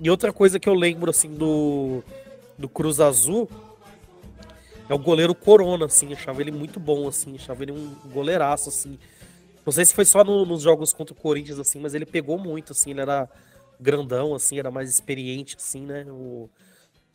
E 0.00 0.10
outra 0.10 0.32
coisa 0.32 0.58
que 0.58 0.68
eu 0.68 0.74
lembro, 0.74 1.10
assim, 1.10 1.34
do, 1.34 2.02
do 2.58 2.68
Cruz 2.68 3.00
Azul 3.00 3.48
é 4.88 4.94
o 4.94 4.98
goleiro 4.98 5.34
Corona, 5.34 5.86
assim. 5.86 6.12
Achava 6.12 6.40
ele 6.40 6.50
muito 6.50 6.80
bom, 6.80 7.06
assim. 7.06 7.34
Achava 7.34 7.62
ele 7.62 7.72
um 7.72 7.94
goleiraço, 8.10 8.70
assim. 8.70 8.98
Não 9.64 9.72
sei 9.72 9.84
se 9.84 9.94
foi 9.94 10.04
só 10.04 10.24
no, 10.24 10.46
nos 10.46 10.62
jogos 10.62 10.92
contra 10.92 11.12
o 11.12 11.16
Corinthians, 11.16 11.58
assim, 11.58 11.80
mas 11.80 11.92
ele 11.92 12.06
pegou 12.06 12.38
muito, 12.38 12.72
assim, 12.72 12.90
ele 12.90 13.00
era 13.00 13.28
grandão, 13.80 14.32
assim, 14.34 14.58
era 14.58 14.70
mais 14.70 14.88
experiente, 14.88 15.56
assim, 15.56 15.80
né? 15.80 16.04
O 16.08 16.48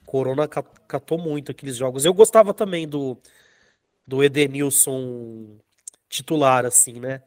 Corona 0.06 0.48
catou 0.48 1.18
muito 1.18 1.52
aqueles 1.52 1.78
jogos. 1.78 2.04
Eu 2.04 2.14
gostava 2.14 2.54
também 2.54 2.88
do, 2.88 3.18
do 4.06 4.24
Edenilson 4.24 5.58
titular, 6.10 6.66
assim, 6.66 7.00
né? 7.00 7.24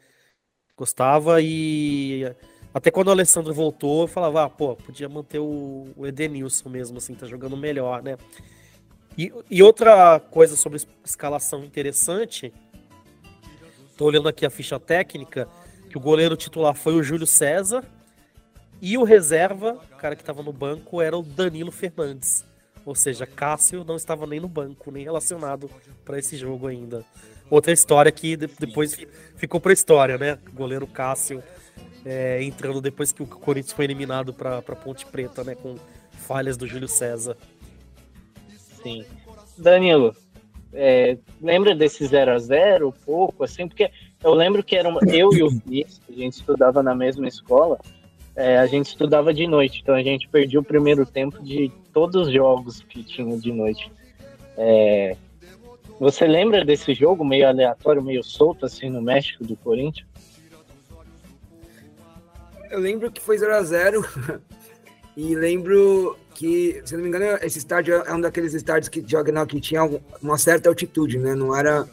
Gostava 0.77 1.41
e 1.41 2.25
até 2.73 2.91
quando 2.91 3.09
o 3.09 3.13
Alessandro 3.13 3.55
voltou, 3.55 4.03
eu 4.03 4.09
falava, 4.09 4.45
ah, 4.45 4.51
pô, 4.51 4.75
podia 4.75 5.09
manter 5.09 5.39
o, 5.39 5.87
Edenilson 6.05 6.69
mesmo, 6.69 6.99
assim, 6.99 7.15
tá 7.15 7.27
jogando 7.27 7.57
melhor, 7.57 8.03
né? 8.03 8.17
E, 9.17 9.33
e 9.49 9.63
outra 9.63 10.19
coisa 10.19 10.57
sobre 10.57 10.81
escalação 11.05 11.63
interessante 11.65 12.53
Tô 13.97 14.07
olhando 14.07 14.29
aqui 14.29 14.45
a 14.45 14.51
ficha 14.51 14.79
técnica, 14.81 15.49
que 15.89 15.97
o 15.97 16.01
goleiro 16.01 16.37
titular 16.37 16.75
foi 16.75 16.95
o 16.95 17.03
Júlio 17.03 17.29
César 17.29 17.85
e 18.83 18.99
o 18.99 19.05
reserva, 19.05 19.81
o 19.93 19.97
cara 19.97 20.17
que 20.17 20.23
estava 20.23 20.43
no 20.43 20.53
banco, 20.53 21.01
era 21.01 21.17
o 21.17 21.23
Danilo 21.23 21.71
Fernandes. 21.71 22.45
Ou 22.85 22.97
seja, 22.97 23.25
Cássio 23.25 23.85
não 23.85 23.95
estava 23.95 24.27
nem 24.27 24.41
no 24.41 24.49
banco, 24.49 24.91
nem 24.91 25.05
relacionado 25.05 25.71
para 26.05 26.19
esse 26.19 26.37
jogo 26.37 26.67
ainda. 26.67 27.05
Outra 27.55 27.73
história 27.73 28.11
que 28.11 28.37
depois 28.37 28.99
ficou 29.37 29.61
para 29.61 29.73
história, 29.73 30.19
né? 30.19 30.37
O 30.53 30.57
goleiro 30.57 30.89
Cássio 30.89 31.41
é, 32.05 32.43
entrando 32.43 32.81
depois 32.81 33.13
que 33.13 33.23
o 33.23 33.27
Corinthians 33.29 33.73
foi 33.73 33.85
eliminado 33.85 34.35
para 34.35 34.61
Ponte 34.61 35.07
Preta, 35.07 35.45
né? 35.45 35.55
Com 35.55 35.77
falhas 36.11 36.57
do 36.57 36.67
Júlio 36.67 36.89
César. 36.89 37.37
Sim. 38.83 39.05
Danilo, 39.57 40.17
é, 40.73 41.17
lembra 41.41 41.77
desse 41.77 42.05
0 42.05 42.33
a 42.33 42.39
0 42.41 42.89
um 42.89 42.91
pouco, 42.91 43.45
assim, 43.45 43.69
porque 43.69 43.89
eu 44.25 44.35
lembro 44.35 44.65
que 44.65 44.75
era 44.75 44.89
uma, 44.89 44.99
eu 45.07 45.33
e 45.33 45.45
o 45.45 45.49
Felipe, 45.49 45.93
a 46.09 46.13
gente 46.13 46.33
estudava 46.33 46.83
na 46.83 46.93
mesma 46.93 47.29
escola, 47.29 47.79
é, 48.35 48.59
a 48.59 48.67
gente 48.67 48.87
estudava 48.87 49.33
de 49.33 49.47
noite, 49.47 49.79
então 49.81 49.95
a 49.95 50.03
gente 50.03 50.27
perdia 50.27 50.59
o 50.59 50.65
primeiro 50.65 51.07
tempo 51.07 51.41
de 51.41 51.71
todos 51.93 52.27
os 52.27 52.33
jogos 52.35 52.83
que 52.83 53.05
tinha 53.05 53.39
de 53.39 53.53
noite. 53.53 53.93
É, 54.57 55.17
você 55.99 56.27
lembra 56.27 56.65
desse 56.65 56.95
jogo 56.95 57.25
meio 57.25 57.49
aleatório, 57.49 58.03
meio 58.03 58.23
solto 58.23 58.67
assim 58.67 58.91
no 58.91 59.01
México 59.01 59.45
do 59.45 59.57
Corinthians? 59.57 60.07
Eu 62.71 62.81
lembro 62.81 63.11
que 63.11 63.21
foi 63.21 63.39
0 63.39 63.55
a 63.55 63.63
0 63.63 64.05
e 65.17 65.35
lembro 65.35 66.19
que, 66.35 66.83
se 66.85 66.95
não 66.95 67.03
me 67.03 67.09
engano, 67.09 67.39
esse 67.43 67.59
estádio 67.59 67.95
é 67.95 68.13
um 68.13 68.21
daqueles 68.21 68.53
estádios 68.53 68.89
que 68.89 69.03
joga 69.07 69.47
que 69.47 69.61
tinha 69.61 69.89
uma 70.21 70.37
certa 70.37 70.69
altitude, 70.69 71.19
né? 71.19 71.35
Não 71.35 71.57
era 71.57 71.89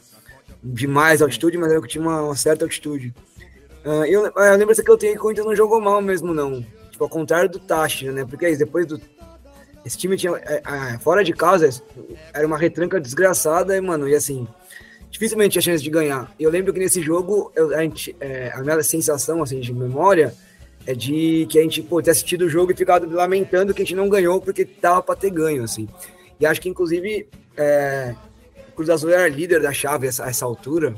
demais 0.64 1.22
altitude, 1.22 1.58
mas 1.58 1.72
era 1.72 1.82
que 1.82 1.88
tinha 1.88 2.02
uma, 2.02 2.22
uma 2.22 2.36
certa 2.36 2.66
altitude. 2.66 3.14
Uh, 3.86 4.06
eu, 4.06 4.26
eu 4.26 4.58
lembro 4.58 4.76
que 4.76 4.90
eu 4.92 4.98
tenho 4.98 5.14
que 5.14 5.20
o 5.20 5.22
Corinthians 5.22 5.48
não 5.48 5.56
jogou 5.56 5.80
mal 5.80 6.02
mesmo, 6.02 6.34
não. 6.34 6.66
Tipo, 6.92 7.04
ao 7.04 7.10
contrário 7.10 7.50
do 7.50 7.60
Táchira, 7.60 8.12
né? 8.12 8.26
Porque 8.26 8.56
depois 8.56 8.86
do. 8.86 9.00
Esse 9.86 9.98
time 9.98 10.16
tinha. 10.18 10.34
É, 10.38 10.62
é, 10.66 10.98
fora 11.00 11.24
de 11.24 11.34
casa, 11.34 11.70
era 12.34 12.46
uma 12.46 12.58
retranca 12.58 13.00
desgraçada, 13.00 13.76
e, 13.76 13.82
mano, 13.82 14.08
e 14.08 14.16
assim. 14.16 14.48
Dificilmente 15.10 15.52
tinha 15.52 15.62
chance 15.62 15.84
de 15.84 15.90
ganhar. 15.90 16.34
Eu 16.40 16.50
lembro 16.50 16.72
que 16.72 16.80
nesse 16.80 17.02
jogo, 17.02 17.52
eu, 17.54 17.76
a, 17.76 17.82
gente, 17.82 18.16
é, 18.20 18.50
a 18.54 18.62
minha 18.62 18.82
sensação, 18.82 19.44
assim, 19.44 19.60
de 19.60 19.74
memória, 19.74 20.34
é 20.88 20.94
de 20.94 21.46
que 21.50 21.60
a 21.60 21.62
gente, 21.62 21.82
pô, 21.82 22.02
ter 22.02 22.12
assistido 22.12 22.44
o 22.44 22.50
jogo 22.50 22.72
e 22.72 22.76
ficado 22.76 23.14
lamentando 23.14 23.74
que 23.74 23.82
a 23.82 23.86
gente 23.86 23.96
não 23.96 24.08
ganhou 24.08 24.40
porque 24.40 24.64
tava 24.64 25.04
pra 25.04 25.16
ter 25.16 25.30
ganho, 25.30 25.64
assim. 25.64 25.88
E 26.40 26.46
acho 26.46 26.62
que, 26.62 26.70
inclusive, 26.70 27.28
é, 27.58 28.16
o 28.70 28.72
Cruz 28.72 28.90
Azul 28.90 29.10
era 29.10 29.28
líder 29.28 29.62
da 29.62 29.74
chave 29.74 30.06
a 30.06 30.10
essa, 30.10 30.26
essa 30.26 30.46
altura. 30.46 30.96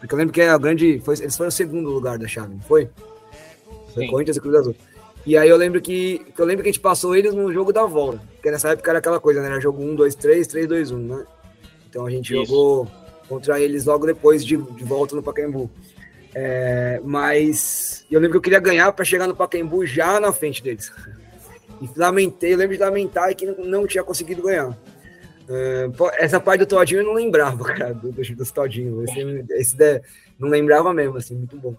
Porque 0.00 0.14
eu 0.14 0.18
lembro 0.18 0.32
que 0.32 0.40
a 0.40 0.58
grande. 0.58 1.00
Foi, 1.04 1.14
eles 1.18 1.36
foram 1.36 1.48
o 1.48 1.52
segundo 1.52 1.90
lugar 1.90 2.18
da 2.18 2.26
chave, 2.26 2.54
não 2.54 2.62
foi? 2.62 2.88
Foi 3.92 4.04
Sim. 4.04 4.10
Corinthians 4.10 4.36
e 4.36 4.40
Cruz 4.40 4.56
Azul. 4.56 4.74
E 5.24 5.36
aí 5.36 5.48
eu 5.48 5.56
lembro 5.56 5.80
que. 5.80 6.26
Eu 6.36 6.44
lembro 6.44 6.62
que 6.62 6.68
a 6.68 6.72
gente 6.72 6.80
passou 6.80 7.14
eles 7.14 7.34
no 7.34 7.52
jogo 7.52 7.72
da 7.72 7.84
volta. 7.84 8.20
Porque 8.34 8.50
nessa 8.50 8.70
época 8.70 8.90
era 8.90 8.98
aquela 8.98 9.20
coisa, 9.20 9.40
né? 9.40 9.48
Era 9.48 9.60
jogo 9.60 9.82
1, 9.82 9.94
2, 9.94 10.14
3, 10.14 10.46
3, 10.46 10.66
2, 10.66 10.90
1, 10.90 10.98
né? 10.98 11.26
Então 11.88 12.06
a 12.06 12.10
gente 12.10 12.34
Isso. 12.34 12.44
jogou 12.44 12.88
contra 13.28 13.60
eles 13.60 13.84
logo 13.84 14.06
depois 14.06 14.44
de, 14.44 14.56
de 14.56 14.84
volta 14.84 15.14
no 15.14 15.22
Pacaembu. 15.22 15.70
É, 16.34 17.00
mas 17.04 18.04
eu 18.10 18.18
lembro 18.18 18.32
que 18.32 18.36
eu 18.38 18.42
queria 18.42 18.58
ganhar 18.58 18.90
para 18.92 19.04
chegar 19.04 19.26
no 19.26 19.36
Pacaembu 19.36 19.84
já 19.86 20.18
na 20.18 20.32
frente 20.32 20.62
deles. 20.62 20.92
E 21.80 21.98
lamentei, 21.98 22.54
eu 22.54 22.58
lembro 22.58 22.76
de 22.76 22.80
lamentar 22.80 23.34
que 23.34 23.44
não, 23.44 23.64
não 23.64 23.86
tinha 23.88 24.04
conseguido 24.04 24.40
ganhar. 24.40 24.78
É, 25.48 25.90
essa 26.18 26.38
parte 26.38 26.60
do 26.60 26.66
Todinho 26.66 27.00
eu 27.00 27.04
não 27.04 27.14
lembrava, 27.14 27.64
cara, 27.74 27.92
do, 27.92 28.12
do, 28.12 28.22
dos 28.36 28.50
Todinho. 28.52 29.02
Esse, 29.02 29.44
esse 29.50 30.02
não 30.38 30.48
lembrava 30.48 30.94
mesmo, 30.94 31.16
assim, 31.16 31.34
muito 31.34 31.56
bom. 31.56 31.74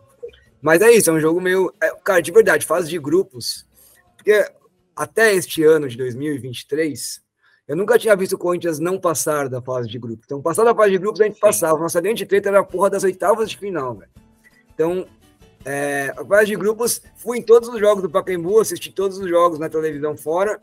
Mas 0.63 0.82
é 0.82 0.89
isso, 0.89 1.10
é 1.10 1.13
um 1.13 1.19
jogo 1.19 1.41
meio. 1.41 1.73
É, 1.82 1.93
cara, 2.02 2.21
de 2.21 2.32
verdade, 2.32 2.65
fase 2.65 2.89
de 2.89 2.97
grupos. 2.97 3.67
Porque 4.15 4.49
até 4.95 5.34
este 5.36 5.62
ano 5.62 5.89
de 5.89 5.97
2023, 5.97 7.21
eu 7.67 7.76
nunca 7.76 7.99
tinha 7.99 8.15
visto 8.15 8.34
o 8.34 8.38
Corinthians 8.38 8.80
não 8.80 8.97
passar 8.97 9.49
da 9.49 9.62
fase 9.62 9.89
de 9.89 9.99
grupos. 9.99 10.23
Então, 10.26 10.41
passar 10.41 10.63
da 10.63 10.73
fase 10.73 10.91
de 10.91 10.99
grupos, 10.99 11.19
a 11.19 11.26
gente 11.26 11.38
passava. 11.38 11.78
Nossa 11.78 11.99
grande 11.99 12.26
treta 12.26 12.47
era 12.47 12.62
a 12.62 12.63
porra 12.63 12.89
das 12.89 13.04
oitavas 13.04 13.49
de 13.49 13.58
final, 13.58 13.93
velho. 13.95 14.12
Então, 14.73 15.06
é, 15.65 16.13
a 16.15 16.23
fase 16.23 16.45
de 16.45 16.56
grupos, 16.56 17.02
fui 17.17 17.39
em 17.39 17.41
todos 17.41 17.67
os 17.67 17.78
jogos 17.78 18.02
do 18.02 18.10
Pacaembu, 18.10 18.62
assisti 18.62 18.89
todos 18.89 19.17
os 19.17 19.28
jogos 19.28 19.60
na 19.60 19.67
televisão 19.67 20.15
fora. 20.15 20.62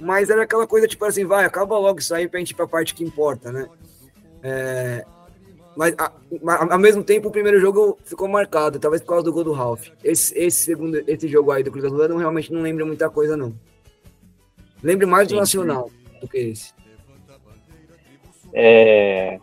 Mas 0.00 0.30
era 0.30 0.44
aquela 0.44 0.66
coisa 0.66 0.88
tipo 0.88 1.04
assim, 1.04 1.26
vai, 1.26 1.44
acaba 1.44 1.78
logo 1.78 1.98
isso 1.98 2.14
aí 2.14 2.26
pra 2.26 2.40
gente 2.40 2.52
ir 2.52 2.54
pra 2.54 2.66
parte 2.66 2.94
que 2.94 3.04
importa, 3.04 3.52
né? 3.52 3.68
É, 4.42 5.04
mas 5.76 5.94
a, 5.98 6.12
a, 6.46 6.74
ao 6.74 6.78
mesmo 6.78 7.02
tempo 7.02 7.28
o 7.28 7.32
primeiro 7.32 7.60
jogo 7.60 7.98
ficou 8.04 8.28
marcado, 8.28 8.78
talvez 8.78 9.02
por 9.02 9.08
causa 9.08 9.24
do 9.24 9.32
gol 9.32 9.44
do 9.44 9.52
Ralph. 9.52 9.88
Esse, 10.02 10.36
esse 10.38 10.64
segundo, 10.64 11.02
esse 11.06 11.28
jogo 11.28 11.50
aí 11.50 11.62
do 11.62 11.70
Cruz 11.70 11.84
Azul 11.84 12.02
eu 12.02 12.08
não, 12.08 12.16
realmente 12.16 12.52
não 12.52 12.62
lembro 12.62 12.86
muita 12.86 13.10
coisa, 13.10 13.36
não. 13.36 13.54
Lembro 14.82 15.08
mais 15.08 15.28
do 15.28 15.36
Nacional 15.36 15.90
do 16.20 16.28
que 16.28 16.38
esse. 16.38 16.72
É... 18.52 19.38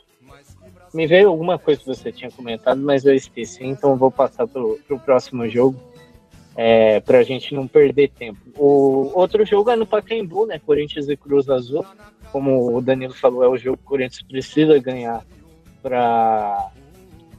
Me 0.93 1.07
veio 1.07 1.29
alguma 1.29 1.57
coisa 1.57 1.79
que 1.79 1.87
você 1.87 2.11
tinha 2.11 2.29
comentado, 2.29 2.81
mas 2.81 3.05
eu 3.05 3.15
esqueci, 3.15 3.63
então 3.63 3.95
vou 3.95 4.11
passar 4.11 4.45
pro, 4.45 4.77
pro 4.87 4.99
próximo 4.99 5.47
jogo 5.47 5.79
é, 6.55 6.99
para 6.99 7.19
a 7.19 7.23
gente 7.23 7.53
não 7.55 7.67
perder 7.67 8.09
tempo. 8.09 8.39
O 8.57 9.11
outro 9.17 9.45
jogo 9.45 9.69
é 9.69 9.75
no 9.75 9.85
Pacaembu, 9.85 10.45
né? 10.45 10.59
Corinthians 10.59 11.07
e 11.07 11.15
Cruz 11.15 11.49
Azul. 11.49 11.85
Como 12.31 12.75
o 12.75 12.81
Danilo 12.81 13.13
falou, 13.13 13.43
é 13.43 13.47
o 13.47 13.57
jogo 13.57 13.77
que 13.77 13.83
o 13.83 13.87
Corinthians 13.87 14.21
precisa 14.23 14.77
ganhar 14.79 15.25
para 15.81 16.69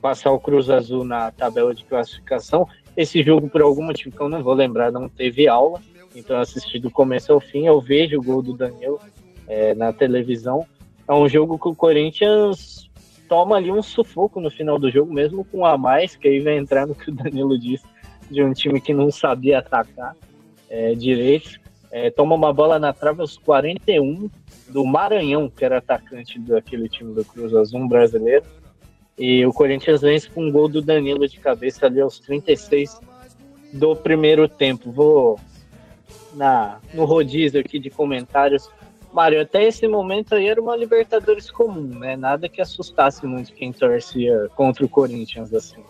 passar 0.01 0.33
o 0.33 0.41
Cruz 0.41 0.69
Azul 0.69 1.05
na 1.05 1.31
tabela 1.31 1.75
de 1.75 1.85
classificação. 1.85 2.67
Esse 2.97 3.23
jogo, 3.23 3.49
por 3.49 3.63
algum 3.63 3.85
motivo 3.85 4.15
que 4.15 4.21
eu 4.21 4.29
não 4.29 4.43
vou 4.43 4.53
lembrar, 4.53 4.91
não 4.91 5.09
teve 5.09 5.49
aula, 5.49 5.81
então 6.15 6.37
eu 6.37 6.43
assisti 6.43 6.79
do 6.79 6.91
começo 6.91 7.33
ao 7.33 7.41
fim. 7.41 7.67
Eu 7.67 7.81
vejo 7.81 8.19
o 8.19 8.23
gol 8.23 8.43
do 8.43 8.55
Danilo 8.55 9.01
é, 9.47 9.75
na 9.75 9.93
televisão. 9.93 10.67
É 11.09 11.13
um 11.13 11.29
jogo 11.29 11.59
que 11.59 11.69
o 11.69 11.75
Corinthians 11.75 12.91
toma 13.29 13.57
ali 13.57 13.71
um 13.71 13.83
sufoco 13.83 14.41
no 14.41 14.51
final 14.51 14.79
do 14.79 14.91
jogo, 14.91 15.13
mesmo 15.13 15.45
com 15.45 15.65
a 15.65 15.79
mais, 15.79 16.15
que 16.17 16.29
aí 16.29 16.41
vai 16.41 16.59
entrar 16.59 16.87
no 16.87 16.95
que 16.95 17.11
o 17.11 17.15
Danilo 17.15 17.59
disse 17.59 17.85
de 18.31 18.43
um 18.43 18.53
time 18.53 18.81
que 18.81 18.93
não 18.93 19.11
sabia 19.11 19.59
atacar 19.59 20.15
é, 20.69 20.95
direito. 20.95 21.62
É, 21.93 22.11
toma 22.11 22.35
uma 22.35 22.53
bola 22.53 22.79
na 22.79 22.93
trave 22.93 23.21
aos 23.21 23.37
41 23.37 24.31
do 24.69 24.85
Maranhão, 24.85 25.49
que 25.49 25.65
era 25.65 25.79
atacante 25.79 26.39
daquele 26.39 26.89
time 26.89 27.15
do 27.15 27.25
Cruz 27.25 27.55
Azul 27.55 27.81
um 27.81 27.87
brasileiro. 27.87 28.47
E 29.19 29.45
o 29.45 29.53
Corinthians 29.53 30.01
vence 30.01 30.29
com 30.29 30.47
um 30.47 30.51
gol 30.51 30.69
do 30.69 30.81
Danilo 30.81 31.29
de 31.29 31.39
cabeça 31.39 31.87
ali 31.87 32.01
aos 32.01 32.19
36 32.19 32.99
do 33.75 33.95
primeiro 33.95 34.49
tempo. 34.49 34.91
Vou 34.91 35.39
na, 36.33 36.81
no 36.95 37.05
rodízio 37.05 37.61
aqui 37.61 37.79
de 37.79 37.91
comentários. 37.91 38.71
Mário, 39.13 39.43
até 39.43 39.63
esse 39.65 39.87
momento 39.87 40.35
aí 40.35 40.49
era 40.49 40.61
uma 40.61 40.75
Libertadores 40.75 41.51
comum, 41.51 41.99
né? 41.99 42.17
Nada 42.17 42.49
que 42.49 42.63
assustasse 42.63 43.27
muito 43.27 43.53
quem 43.53 43.71
torcia 43.71 44.49
contra 44.57 44.83
o 44.83 44.89
Corinthians, 44.89 45.53
assim 45.53 45.85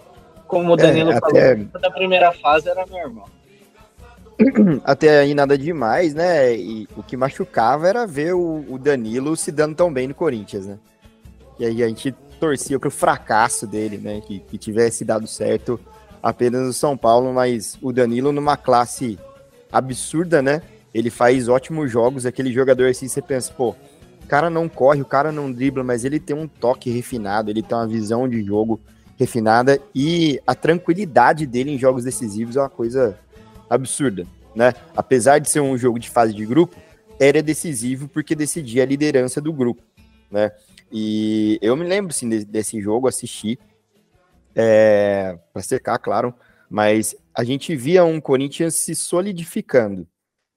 como 0.53 0.75
o 0.75 0.77
Danilo 0.77 1.13
é, 1.13 1.19
falou, 1.19 1.39
até... 1.39 1.55
da 1.55 1.91
primeira 1.91 2.31
fase 2.31 2.69
era 2.69 2.85
normal. 2.85 3.27
Até 4.85 5.21
aí 5.21 5.35
nada 5.35 5.57
demais, 5.57 6.15
né? 6.15 6.55
E 6.55 6.89
o 6.97 7.03
que 7.03 7.17
machucava 7.17 7.89
era 7.89 8.07
ver 8.07 8.35
o, 8.35 8.65
o 8.69 8.79
Danilo 8.79 9.37
se 9.37 9.53
dando 9.53 9.75
tão 9.75 9.93
bem 9.93 10.09
no 10.09 10.15
Corinthians, 10.15 10.67
né? 10.67 10.79
E 11.59 11.65
aí 11.65 11.83
a 11.83 11.89
gente 11.89 12.13
torcia 12.41 12.79
pro 12.79 12.91
fracasso 12.91 13.67
dele, 13.67 13.99
né? 13.99 14.21
Que, 14.21 14.41
que 14.41 14.59
tivesse 14.59 15.05
dado 15.05 15.27
certo 15.27 15.79
apenas 16.23 16.63
no 16.63 16.73
São 16.73 16.97
Paulo, 16.97 17.33
mas 17.33 17.79
o 17.83 17.93
Danilo 17.93 18.33
numa 18.33 18.57
classe 18.57 19.19
absurda, 19.71 20.41
né? 20.43 20.63
Ele 20.95 21.11
faz 21.11 21.49
ótimos 21.49 21.91
jogos, 21.91 22.27
aquele 22.27 22.53
jogador 22.53 22.89
assim, 22.89 23.09
você 23.09 23.23
pensa, 23.23 23.53
pô, 23.53 23.71
o 24.23 24.27
cara 24.29 24.51
não 24.51 24.69
corre, 24.69 25.01
o 25.01 25.07
cara 25.07 25.33
não 25.33 25.51
dribla, 25.51 25.83
mas 25.83 26.05
ele 26.05 26.21
tem 26.21 26.37
um 26.37 26.47
toque 26.47 26.91
refinado, 26.91 27.51
ele 27.51 27.63
tem 27.63 27.77
uma 27.77 27.87
visão 27.87 28.29
de 28.29 28.43
jogo 28.43 28.81
refinada 29.19 29.79
e 29.95 30.41
a 30.47 30.55
tranquilidade 30.55 31.47
dele 31.47 31.73
em 31.73 31.79
jogos 31.79 32.05
decisivos 32.05 32.57
é 32.57 32.61
uma 32.61 32.69
coisa 32.69 33.19
absurda, 33.75 34.27
né? 34.55 34.73
Apesar 34.97 35.39
de 35.39 35.49
ser 35.49 35.61
um 35.61 35.77
jogo 35.77 35.99
de 35.99 36.11
fase 36.11 36.35
de 36.35 36.45
grupo, 36.45 36.77
era 37.19 37.43
decisivo 37.43 38.09
porque 38.09 38.35
decidia 38.35 38.83
a 38.83 38.87
liderança 38.87 39.41
do 39.41 39.53
grupo, 39.53 39.83
né? 40.31 40.51
E 40.91 41.59
eu 41.63 41.77
me 41.77 41.85
lembro, 41.85 42.13
sim, 42.13 42.29
desse 42.29 42.81
jogo, 42.81 43.09
assisti, 43.09 43.59
é, 44.55 45.39
para 45.53 45.63
secar, 45.63 45.99
claro, 45.99 46.35
mas 46.69 47.17
a 47.35 47.45
gente 47.45 47.75
via 47.75 48.05
um 48.05 48.21
Corinthians 48.21 48.75
se 48.75 48.95
solidificando. 48.95 50.07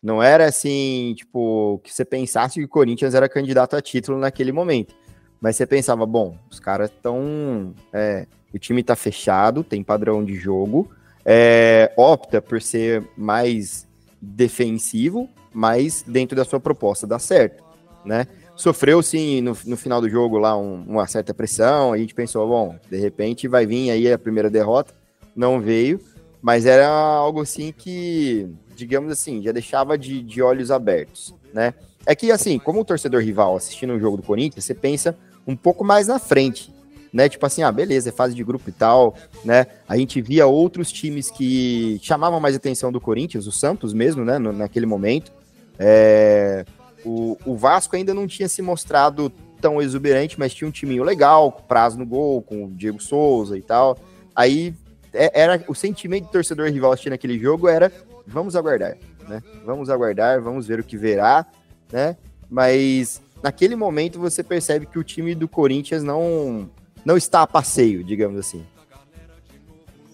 Não 0.04 0.21
era 0.21 0.45
assim, 0.45 1.13
tipo, 1.17 1.80
que 1.84 1.93
você 1.93 2.06
pensasse 2.06 2.60
que 2.60 2.65
o 2.65 2.69
Corinthians 2.69 3.15
era 3.15 3.30
candidato 3.30 3.75
a 3.75 3.82
título 3.82 4.19
naquele 4.19 4.51
momento. 4.51 4.93
Mas 5.41 5.56
você 5.56 5.65
pensava, 5.65 6.06
bom, 6.06 6.38
os 6.49 6.60
caras 6.60 6.89
estão 6.89 7.73
é, 7.91 8.28
o 8.56 8.60
time 8.60 8.80
está 8.80 8.95
fechado, 8.95 9.63
tem 9.63 9.84
padrão 9.84 10.23
de 10.23 10.36
jogo, 10.36 10.89
é, 11.26 11.92
opta 11.98 12.42
por 12.42 12.62
ser 12.62 13.04
mais 13.18 13.88
defensivo, 14.22 15.28
mas 15.54 16.04
dentro 16.06 16.36
da 16.36 16.46
sua 16.46 16.60
proposta 16.60 17.08
dá 17.08 17.18
certo, 17.18 17.64
né? 18.06 18.28
Sofreu 18.56 19.02
sim 19.02 19.42
no, 19.42 19.58
no 19.66 19.76
final 19.76 20.00
do 20.00 20.10
jogo 20.10 20.38
lá 20.38 20.58
um, 20.58 20.84
uma 20.88 21.08
certa 21.08 21.34
pressão, 21.34 21.91
a 21.91 21.97
gente 21.97 22.14
pensou, 22.14 22.47
bom, 22.47 22.76
de 22.89 22.97
repente 22.97 23.47
vai 23.47 23.66
vir 23.66 23.89
aí 23.89 24.12
a 24.12 24.20
primeira 24.20 24.49
derrota, 24.49 24.93
não 25.36 25.60
veio, 25.60 25.99
mas 26.41 26.66
era 26.66 26.88
algo 26.88 27.41
assim 27.41 27.74
que, 27.76 28.47
digamos 28.76 29.12
assim, 29.12 29.41
já 29.41 29.52
deixava 29.52 29.97
de, 29.97 30.22
de 30.22 30.41
olhos 30.41 30.72
abertos, 30.72 31.34
né? 31.54 31.74
É 32.06 32.16
que 32.16 32.32
assim, 32.32 32.60
como 32.60 32.82
o 32.82 32.86
torcedor 32.86 33.22
rival 33.22 33.56
assistindo 33.56 33.93
o 33.93 33.99
jogo 33.99 34.18
do 34.18 34.24
Corinthians, 34.24 34.64
você 34.64 34.76
pensa 34.76 35.18
um 35.47 35.56
pouco 35.56 35.84
mais 35.84 36.08
na 36.08 36.20
frente, 36.20 36.72
né? 37.16 37.30
Tipo 37.30 37.45
assim, 37.45 37.63
ah, 37.63 37.72
beleza, 37.72 38.09
é 38.09 38.11
fase 38.11 38.36
de 38.36 38.43
grupo 38.43 38.70
e 38.70 38.74
tal, 38.74 39.16
né? 39.45 39.68
A 39.88 39.95
gente 39.95 40.22
via 40.22 40.45
outros 40.45 40.91
times 40.91 41.32
que 41.32 41.97
chamavam 42.03 42.41
mais 42.41 42.57
atenção 42.57 42.91
do 42.91 42.99
Corinthians, 42.99 43.47
o 43.47 43.53
Santos 43.53 43.93
mesmo, 43.93 44.26
né? 44.26 44.38
No, 44.38 44.51
naquele 44.51 44.86
momento. 44.86 45.32
É, 45.80 46.66
o, 47.05 47.38
o 47.45 47.55
Vasco 47.55 47.95
ainda 47.95 48.13
não 48.13 48.28
tinha 48.28 48.49
se 48.49 48.61
mostrado 48.61 49.32
tão 49.61 49.82
exuberante, 49.82 50.38
mas 50.38 50.53
tinha 50.53 50.68
um 50.68 50.72
timinho 50.72 51.05
legal, 51.05 51.53
com 51.53 51.63
prazo 51.63 51.97
no 51.97 52.05
gol, 52.05 52.41
com 52.41 52.66
o 52.66 52.72
Diego 52.72 53.01
Souza 53.01 53.57
e 53.57 53.61
tal. 53.61 53.97
Aí 54.36 54.76
é, 55.13 55.41
era 55.41 55.63
o 55.70 55.74
sentimento 55.74 56.26
do 56.26 56.32
torcedor 56.32 56.70
rival 56.70 56.91
assistindo 56.91 57.13
aquele 57.13 57.39
jogo 57.39 57.70
era 57.70 57.89
vamos 58.28 58.57
aguardar, 58.57 58.97
né? 59.26 59.41
Vamos 59.66 59.89
aguardar, 59.89 60.41
vamos 60.41 60.68
ver 60.68 60.82
o 60.82 60.84
que 60.84 60.97
verá, 60.97 61.45
né? 61.89 62.18
Mas 62.49 63.22
naquele 63.41 63.78
momento 63.78 64.20
você 64.20 64.43
percebe 64.43 64.86
que 64.86 64.99
o 64.99 65.03
time 65.03 65.34
do 65.34 65.47
Corinthians 65.47 66.03
não 66.03 66.70
não 67.06 67.16
está 67.16 67.43
a 67.43 67.47
passeio, 67.47 68.03
digamos 68.03 68.39
assim. 68.39 68.66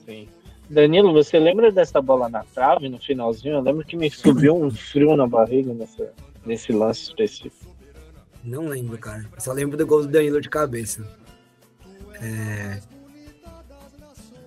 Sim. 0.06 0.28
Danilo, 0.70 1.14
você 1.14 1.40
lembra 1.40 1.72
dessa 1.72 2.02
bola 2.02 2.28
na 2.28 2.44
trave 2.44 2.90
no 2.90 3.00
finalzinho? 3.00 3.56
Eu 3.56 3.62
lembro 3.62 3.86
que 3.86 3.96
me 3.96 4.12
subiu 4.12 4.56
um 4.56 4.70
frio 4.70 5.16
na 5.16 5.26
barriga 5.26 5.74
nessa, 5.74 6.14
nesse 6.46 6.74
lance 6.74 7.04
específico. 7.04 7.72
Não 8.44 8.68
lembro, 8.68 8.98
cara. 8.98 9.26
Só 9.38 9.54
lembro 9.54 9.78
do 9.78 9.88
gol 9.88 10.02
do 10.02 10.08
Danilo 10.08 10.42
de 10.42 10.50
cabeça. 10.50 11.06
É... 12.22 12.80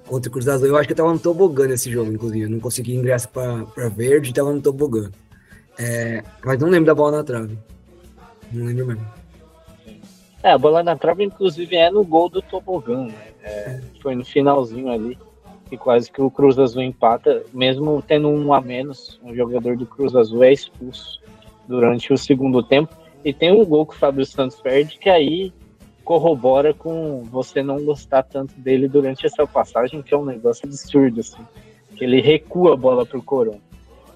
Contra 0.07 0.29
o 0.29 0.33
Cruz 0.33 0.49
Azul. 0.49 0.69
Eu 0.69 0.77
acho 0.77 0.87
que 0.87 0.93
eu 0.93 0.97
tava 0.97 1.13
no 1.13 1.19
tobogã 1.19 1.67
nesse 1.67 1.91
jogo, 1.91 2.13
inclusive. 2.13 2.45
Eu 2.45 2.51
não 2.51 2.61
consegui 2.61 2.95
ingresso 2.95 3.29
pra, 3.29 3.65
pra 3.65 3.89
verde 3.89 4.35
tava 4.35 4.53
no 4.53 4.61
tobogã. 4.61 5.11
É... 5.79 6.23
Mas 6.45 6.59
não 6.59 6.69
lembro 6.69 6.87
da 6.87 6.95
bola 6.95 7.19
na 7.19 7.25
trave. 7.25 7.57
Não 8.53 8.67
lembro 8.67 8.87
mesmo. 8.87 9.24
É, 10.45 10.51
a 10.51 10.59
bola 10.59 10.83
na 10.83 10.95
trave, 10.95 11.25
inclusive, 11.25 11.75
é 11.75 11.91
no 11.91 12.05
gol 12.05 12.29
do 12.29 12.43
tobogã, 12.43 13.07
né? 13.07 13.15
É, 13.43 13.81
foi 14.03 14.15
no 14.15 14.23
finalzinho 14.23 14.91
ali. 14.91 15.17
E 15.73 15.79
quase 15.79 16.13
que 16.13 16.21
o 16.21 16.31
Cruz 16.31 16.59
Azul 16.59 16.83
empata, 16.83 17.43
mesmo 17.51 18.05
tendo 18.07 18.29
um 18.29 18.53
a 18.53 18.61
menos, 18.61 19.19
um 19.25 19.35
jogador 19.35 19.75
do 19.75 19.87
Cruz 19.87 20.15
Azul 20.15 20.45
é 20.45 20.53
expulso 20.53 21.19
durante 21.67 22.13
o 22.13 22.19
segundo 22.19 22.63
tempo. 22.63 22.95
E 23.25 23.33
tem 23.33 23.53
um 23.53 23.65
gol 23.65 23.87
que 23.87 23.95
o 23.95 23.99
Fábio 23.99 24.27
Santos 24.27 24.61
perde, 24.61 24.99
que 24.99 25.09
aí 25.09 25.51
corrobora 26.05 26.75
com 26.75 27.23
você 27.23 27.63
não 27.63 27.83
gostar 27.83 28.23
tanto 28.23 28.53
dele 28.61 28.87
durante 28.87 29.25
essa 29.25 29.47
passagem, 29.47 30.03
que 30.03 30.13
é 30.13 30.17
um 30.19 30.27
negócio 30.27 30.67
absurdo, 30.67 31.21
assim. 31.21 31.43
Que 31.97 32.05
ele 32.05 32.21
recua 32.21 32.75
a 32.75 32.77
bola 32.77 33.07
pro 33.07 33.23
Corão. 33.23 33.63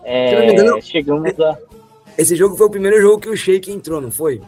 É, 0.05 0.53
engano, 0.53 0.83
chegamos 0.83 1.41
a. 1.41 1.57
Esse 2.19 2.37
jogo 2.37 2.55
foi 2.55 2.67
o 2.67 2.71
primeiro 2.71 3.01
jogo 3.01 3.23
que 3.23 3.31
o 3.31 3.37
Sheik 3.37 3.73
entrou, 3.73 3.99
não 3.99 4.11
foi? 4.11 4.43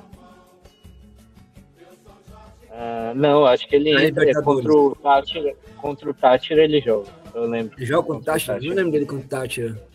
Uh, 2.80 3.14
não, 3.14 3.44
acho 3.44 3.68
que 3.68 3.76
ele 3.76 3.90
entra 3.90 4.24
é 4.30 4.32
contra 4.42 4.72
o 4.72 4.94
Tátira. 4.94 5.54
Contra 5.76 6.10
o 6.10 6.14
Tátira 6.14 6.64
ele 6.64 6.80
joga. 6.80 7.10
Eu 7.34 7.44
lembro. 7.44 7.76
Ele 7.76 7.84
joga 7.84 8.06
contra 8.06 8.22
o 8.22 8.24
Tátira? 8.24 8.58
Não 8.58 8.74
lembro 8.74 8.92
dele 8.92 9.04
contra 9.04 9.26
o 9.26 9.28
Tátira. 9.28 9.90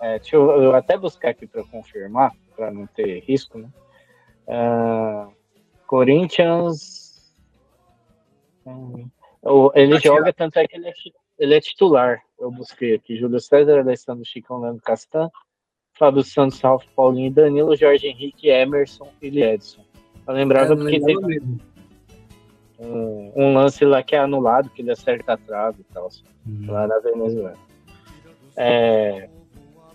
É, 0.00 0.18
deixa 0.18 0.34
eu, 0.34 0.50
eu 0.60 0.74
até 0.74 0.98
buscar 0.98 1.30
aqui 1.30 1.46
para 1.46 1.62
confirmar, 1.62 2.32
para 2.56 2.72
não 2.72 2.84
ter 2.88 3.20
risco, 3.20 3.58
né? 3.58 3.68
Uh, 4.48 5.32
Corinthians. 5.86 7.32
Ele 9.74 9.98
joga, 10.00 10.32
tanto 10.32 10.58
é 10.58 10.66
que 10.66 10.76
ele 10.76 10.88
é, 10.88 10.92
ele 11.38 11.54
é 11.54 11.60
titular. 11.60 12.20
Eu 12.40 12.50
busquei 12.50 12.94
aqui: 12.94 13.16
Júlio 13.16 13.38
César, 13.38 13.78
Alessandro 13.78 14.24
Chicão, 14.24 14.60
Leandro 14.60 14.82
Castan, 14.82 15.30
Fábio 15.96 16.24
Santos, 16.24 16.60
Ralf 16.60 16.84
Paulinho, 16.96 17.30
Danilo, 17.30 17.76
Jorge 17.76 18.08
Henrique, 18.08 18.48
Emerson 18.48 19.08
e 19.22 19.40
Edson. 19.40 19.84
Eu 20.26 20.34
lembrava 20.34 20.74
é, 20.74 20.76
porque 20.76 21.00
tem 21.00 21.16
um, 22.80 23.32
um, 23.36 23.54
lance 23.54 23.84
lá 23.84 24.02
que 24.02 24.16
é 24.16 24.18
anulado, 24.18 24.70
que 24.70 24.82
ele 24.82 24.90
acerta 24.90 25.34
a 25.34 25.36
trave 25.36 25.80
e 25.80 25.92
tal, 25.92 26.08
hum. 26.46 26.66
lá 26.66 26.86
na 26.86 26.98
Venezuela. 26.98 27.54
É, 28.56 29.28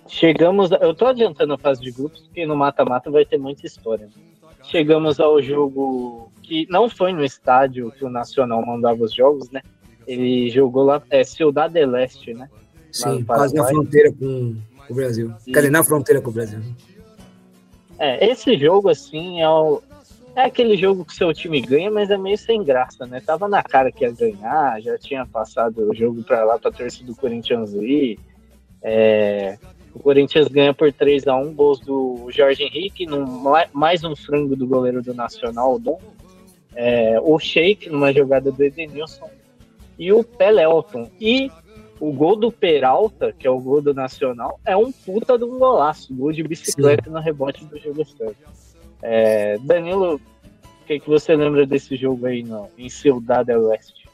chegamos. 0.07 0.71
Eu 0.71 0.93
tô 0.93 1.07
adiantando 1.07 1.53
a 1.53 1.57
fase 1.57 1.81
de 1.81 1.91
grupos, 1.91 2.21
porque 2.21 2.45
no 2.45 2.55
mata-mata 2.55 3.09
vai 3.09 3.25
ter 3.25 3.37
muita 3.37 3.65
história. 3.65 4.05
Né? 4.05 4.11
Chegamos 4.63 5.19
ao 5.19 5.41
jogo 5.41 6.31
que 6.41 6.67
não 6.69 6.89
foi 6.89 7.11
no 7.11 7.23
estádio 7.23 7.91
que 7.91 8.05
o 8.05 8.09
Nacional 8.09 8.65
mandava 8.65 9.03
os 9.03 9.13
jogos, 9.13 9.49
né? 9.49 9.61
Ele 10.07 10.49
jogou 10.49 10.83
lá, 10.83 11.01
é 11.09 11.23
Ciudad 11.23 11.71
del 11.71 11.89
Leste, 11.89 12.33
né? 12.33 12.47
Sim, 12.91 13.23
quase 13.23 13.55
na 13.55 13.65
fronteira 13.65 14.11
com, 14.11 14.55
o 14.89 14.93
Brasil. 14.93 15.33
Sim. 15.39 15.51
Dizer, 15.51 15.71
na 15.71 15.83
fronteira 15.83 16.21
com 16.21 16.29
o 16.29 16.33
Brasil. 16.33 16.59
É, 17.97 18.29
esse 18.29 18.57
jogo, 18.57 18.89
assim, 18.89 19.41
é, 19.41 19.49
o, 19.49 19.81
é 20.35 20.41
aquele 20.45 20.75
jogo 20.75 21.05
que 21.05 21.15
seu 21.15 21.33
time 21.33 21.61
ganha, 21.61 21.89
mas 21.89 22.09
é 22.09 22.17
meio 22.17 22.37
sem 22.37 22.63
graça, 22.63 23.05
né? 23.05 23.21
Tava 23.25 23.47
na 23.47 23.63
cara 23.63 23.91
que 23.91 24.03
ia 24.03 24.11
ganhar, 24.11 24.81
já 24.81 24.97
tinha 24.97 25.25
passado 25.25 25.89
o 25.89 25.95
jogo 25.95 26.23
para 26.23 26.43
lá 26.43 26.59
pra 26.59 26.71
torcida 26.71 27.07
do 27.07 27.15
Corinthians 27.15 27.73
ir. 27.73 28.19
É, 28.81 29.57
o 29.93 29.99
Corinthians 29.99 30.49
ganha 30.49 30.73
por 30.73 30.91
3 30.91 31.25
a 31.27 31.37
1 31.37 31.53
gols 31.53 31.79
do 31.79 32.27
Jorge 32.29 32.63
Henrique, 32.63 33.05
num, 33.05 33.25
mais 33.71 34.03
um 34.03 34.13
frango 34.13 34.55
do 34.55 34.67
goleiro 34.67 35.01
do 35.01 35.13
Nacional, 35.13 35.75
o 35.75 35.79
Dom. 35.79 35.99
É, 36.75 37.17
o 37.21 37.39
Sheik, 37.39 37.89
numa 37.89 38.11
jogada 38.11 38.51
do 38.51 38.61
Edenilson. 38.61 39.29
E 39.97 40.11
o 40.11 40.21
Pelelton. 40.21 41.09
E 41.21 41.49
o 41.97 42.11
gol 42.11 42.35
do 42.35 42.51
Peralta, 42.51 43.31
que 43.31 43.47
é 43.47 43.49
o 43.49 43.59
gol 43.59 43.81
do 43.81 43.93
Nacional, 43.93 44.59
é 44.65 44.75
um 44.75 44.91
puta 44.91 45.37
de 45.37 45.45
um 45.45 45.57
golaço. 45.57 46.13
Gol 46.13 46.33
de 46.33 46.43
bicicleta 46.43 47.05
Sim. 47.05 47.11
no 47.11 47.21
rebote 47.21 47.63
do 47.63 47.79
jogo 47.79 48.03
é, 49.07 49.57
Danilo, 49.59 50.15
o 50.15 50.85
que, 50.87 50.99
que 50.99 51.07
você 51.07 51.35
lembra 51.35 51.65
desse 51.65 51.95
jogo 51.95 52.25
aí 52.25 52.43
no, 52.43 52.67
em 52.77 52.89
Ciudad 52.89 53.45
del 53.45 53.67
Oeste? 53.67 54.09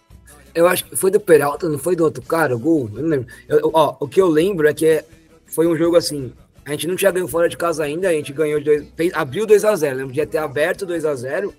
Eu 0.54 0.68
acho 0.68 0.86
que 0.86 0.96
foi 0.98 1.10
do 1.10 1.20
Peralta, 1.20 1.70
não 1.70 1.80
foi 1.80 1.96
do 1.96 2.04
outro 2.04 2.22
cara, 2.22 2.56
o 2.56 2.60
gol? 2.60 2.89
Eu 2.94 3.04
não 3.04 3.10
lembro. 3.10 3.28
Eu, 3.48 3.72
ó, 3.74 3.96
o 4.00 4.08
que 4.08 4.22
eu 4.22 4.28
lembro 4.28 4.68
é 4.68 4.74
que 4.74 4.86
é 4.86 5.06
foi 5.48 5.66
um 5.66 5.76
jogo 5.76 5.96
assim. 5.96 6.34
A 6.66 6.72
gente 6.72 6.88
não 6.88 6.96
tinha 6.96 7.12
ganho 7.12 7.28
fora 7.28 7.48
de 7.48 7.58
casa 7.58 7.84
ainda, 7.84 8.10
a 8.10 8.14
gente 8.14 8.32
ganhou, 8.34 8.62
dois, 8.62 8.86
fez, 8.96 9.14
abriu 9.14 9.48
2x0. 9.48 9.94
Lembro 9.94 10.14
de 10.14 10.26
ter 10.26 10.38
aberto 10.38 10.86
2x0. 10.86 11.54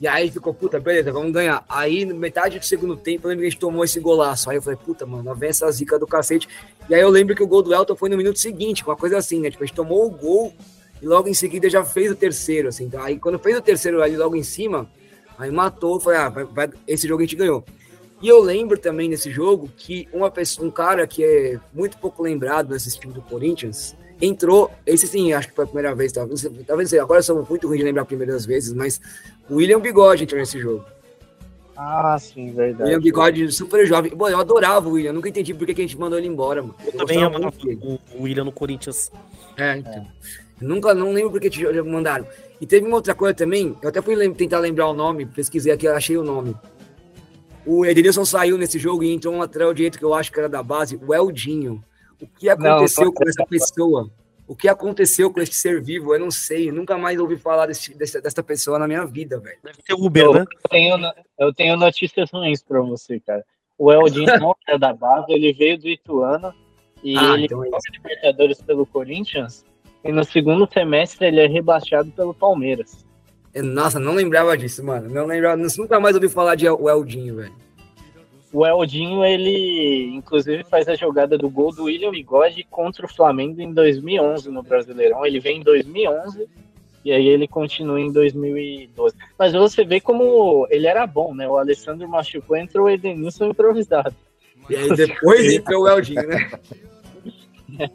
E 0.00 0.06
aí 0.06 0.30
ficou, 0.30 0.54
puta, 0.54 0.78
beleza, 0.78 1.10
vamos 1.10 1.32
ganhar. 1.32 1.64
Aí, 1.68 2.06
metade 2.06 2.60
do 2.60 2.64
segundo 2.64 2.96
tempo, 2.96 3.26
eu 3.26 3.30
lembro 3.30 3.42
que 3.42 3.48
a 3.48 3.50
gente 3.50 3.60
tomou 3.60 3.84
esse 3.84 3.98
golaço. 3.98 4.48
Aí 4.48 4.56
eu 4.56 4.62
falei, 4.62 4.78
puta, 4.78 5.04
mano, 5.04 5.34
vem 5.34 5.50
essa 5.50 5.70
zica 5.72 5.98
do 5.98 6.06
cacete. 6.06 6.48
E 6.88 6.94
aí 6.94 7.00
eu 7.00 7.08
lembro 7.08 7.34
que 7.34 7.42
o 7.42 7.46
gol 7.46 7.62
do 7.62 7.74
Elton 7.74 7.96
foi 7.96 8.08
no 8.08 8.16
minuto 8.16 8.38
seguinte, 8.38 8.84
uma 8.84 8.96
coisa 8.96 9.18
assim, 9.18 9.40
né? 9.40 9.50
Tipo, 9.50 9.64
a 9.64 9.66
gente 9.66 9.74
tomou 9.74 10.06
o 10.06 10.10
gol 10.10 10.54
e 11.00 11.06
logo 11.06 11.28
em 11.28 11.34
seguida 11.34 11.68
já 11.68 11.84
fez 11.84 12.10
o 12.10 12.14
terceiro, 12.14 12.68
assim. 12.68 12.84
Então, 12.84 13.02
aí 13.02 13.18
quando 13.18 13.38
fez 13.38 13.56
o 13.56 13.62
terceiro 13.62 14.02
ali 14.02 14.16
logo 14.16 14.36
em 14.36 14.42
cima, 14.42 14.88
aí 15.38 15.50
matou, 15.50 16.00
foi, 16.00 16.16
ah, 16.16 16.28
vai, 16.28 16.44
vai, 16.44 16.70
esse 16.86 17.06
jogo 17.06 17.22
a 17.22 17.24
gente 17.24 17.36
ganhou. 17.36 17.64
E 18.20 18.28
eu 18.28 18.40
lembro 18.40 18.76
também 18.76 19.08
nesse 19.08 19.30
jogo 19.30 19.70
que 19.76 20.08
uma 20.12 20.30
pessoa, 20.30 20.66
um 20.66 20.70
cara 20.70 21.06
que 21.06 21.22
é 21.24 21.60
muito 21.72 21.96
pouco 21.98 22.22
lembrado 22.22 22.70
nesse 22.70 22.98
time 22.98 23.14
do 23.14 23.22
Corinthians 23.22 23.96
entrou. 24.20 24.70
Esse 24.84 25.06
sim, 25.06 25.32
acho 25.32 25.48
que 25.48 25.54
foi 25.54 25.64
a 25.64 25.68
primeira 25.68 25.94
vez. 25.94 26.12
Talvez, 26.12 26.46
talvez 26.66 26.92
agora 26.94 27.22
sou 27.22 27.46
muito 27.48 27.68
ruim 27.68 27.78
de 27.78 27.84
lembrar 27.84 28.04
primeiras 28.04 28.44
vezes, 28.44 28.72
mas 28.72 29.00
o 29.48 29.56
William 29.56 29.80
Bigode 29.80 30.24
entrou 30.24 30.40
nesse 30.40 30.58
jogo. 30.58 30.84
Ah, 31.76 32.18
sim, 32.18 32.52
verdade. 32.52 32.82
William 32.82 33.00
Bigode, 33.00 33.52
super 33.52 33.86
jovem. 33.86 34.12
Bom, 34.12 34.28
eu 34.28 34.40
adorava 34.40 34.88
o 34.88 34.92
William, 34.92 35.12
nunca 35.12 35.28
entendi 35.28 35.54
por 35.54 35.64
que 35.64 35.72
a 35.72 35.76
gente 35.76 35.96
mandou 35.96 36.18
ele 36.18 36.26
embora. 36.26 36.60
Mano. 36.60 36.74
Eu, 36.80 36.86
eu 36.86 36.98
também 36.98 37.22
amava 37.22 37.52
o 38.16 38.22
William 38.22 38.44
no 38.44 38.52
Corinthians. 38.52 39.12
É, 39.56 39.76
então. 39.76 39.92
É. 39.92 40.47
Nunca, 40.60 40.94
não 40.94 41.12
lembro 41.12 41.32
por 41.32 41.40
que 41.40 41.82
mandaram. 41.82 42.26
E 42.60 42.66
teve 42.66 42.86
uma 42.86 42.96
outra 42.96 43.14
coisa 43.14 43.34
também, 43.34 43.76
eu 43.80 43.88
até 43.88 44.02
fui 44.02 44.16
tentar 44.34 44.58
lembrar 44.58 44.88
o 44.88 44.94
nome, 44.94 45.26
pesquisei 45.26 45.72
aqui, 45.72 45.86
achei 45.86 46.16
o 46.16 46.24
nome. 46.24 46.56
O 47.64 47.84
Edenilson 47.84 48.24
saiu 48.24 48.56
nesse 48.56 48.78
jogo 48.78 49.04
e 49.04 49.12
entrou 49.12 49.34
um 49.34 49.38
lateral 49.38 49.72
direito 49.74 49.98
que 49.98 50.04
eu 50.04 50.14
acho 50.14 50.32
que 50.32 50.38
era 50.38 50.48
da 50.48 50.62
base, 50.62 50.98
o 51.06 51.14
Eldinho. 51.14 51.84
O 52.20 52.26
que 52.26 52.48
aconteceu 52.48 53.04
não, 53.04 53.12
com 53.12 53.28
essa 53.28 53.44
pessoa? 53.46 54.10
O 54.46 54.56
que 54.56 54.66
aconteceu 54.66 55.30
com 55.30 55.40
esse 55.40 55.52
ser 55.52 55.82
vivo? 55.82 56.14
Eu 56.14 56.20
não 56.20 56.30
sei. 56.30 56.70
Eu 56.70 56.72
nunca 56.72 56.96
mais 56.96 57.20
ouvi 57.20 57.36
falar 57.36 57.66
desse, 57.66 57.94
dessa, 57.94 58.20
dessa 58.20 58.42
pessoa 58.42 58.78
na 58.78 58.88
minha 58.88 59.04
vida, 59.04 59.38
velho. 59.38 59.58
Deve 59.62 59.82
ter 59.82 59.92
Uber, 59.92 60.24
eu, 60.24 60.32
né? 60.32 60.44
Tenho, 60.70 60.96
eu 61.38 61.52
tenho 61.52 61.76
notícias 61.76 62.30
ruins 62.30 62.62
pra 62.62 62.80
você, 62.80 63.20
cara. 63.20 63.44
O 63.76 63.92
Eldinho 63.92 64.26
não 64.40 64.56
é 64.66 64.78
da 64.78 64.94
base, 64.94 65.30
ele 65.30 65.52
veio 65.52 65.78
do 65.78 65.86
Ituano 65.88 66.52
e 67.04 67.16
ah, 67.16 67.34
ele 67.34 67.44
então 67.44 67.62
é 67.62 67.68
Libertadores 67.92 68.62
pelo 68.62 68.86
Corinthians. 68.86 69.64
E 70.08 70.12
no 70.12 70.24
segundo 70.24 70.66
semestre 70.72 71.26
ele 71.26 71.38
é 71.38 71.46
rebaixado 71.46 72.10
pelo 72.12 72.32
Palmeiras. 72.32 73.04
Nossa, 73.54 74.00
não 74.00 74.14
lembrava 74.14 74.56
disso, 74.56 74.82
mano. 74.82 75.06
Não 75.10 75.26
lembrava, 75.26 75.62
nunca 75.76 76.00
mais 76.00 76.14
ouvi 76.14 76.30
falar 76.30 76.54
de 76.54 76.66
o 76.66 76.88
Eldinho, 76.88 77.36
velho. 77.36 77.52
O 78.50 78.64
Eldinho, 78.66 79.22
ele 79.22 80.06
inclusive 80.14 80.64
faz 80.64 80.88
a 80.88 80.94
jogada 80.94 81.36
do 81.36 81.50
gol 81.50 81.74
do 81.74 81.84
William 81.84 82.10
Bigode 82.10 82.66
contra 82.70 83.04
o 83.04 83.14
Flamengo 83.14 83.60
em 83.60 83.70
2011 83.74 84.50
no 84.50 84.62
Brasileirão. 84.62 85.26
Ele 85.26 85.40
vem 85.40 85.58
em 85.58 85.62
2011 85.62 86.48
e 87.04 87.12
aí 87.12 87.26
ele 87.26 87.46
continua 87.46 88.00
em 88.00 88.10
2012. 88.10 89.14
Mas 89.38 89.52
você 89.52 89.84
vê 89.84 90.00
como 90.00 90.66
ele 90.70 90.86
era 90.86 91.06
bom, 91.06 91.34
né? 91.34 91.46
O 91.46 91.58
Alessandro 91.58 92.08
machucou, 92.08 92.56
entrou 92.56 92.86
o 92.86 92.90
Edenilson 92.90 93.50
improvisado. 93.50 94.16
E 94.70 94.74
aí 94.74 94.88
depois 94.88 95.44
entrou 95.52 95.82
o 95.82 95.88
Eldinho, 95.88 96.26
né? 96.26 96.50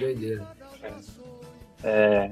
Doideira. 0.00 0.59
É, 1.82 2.30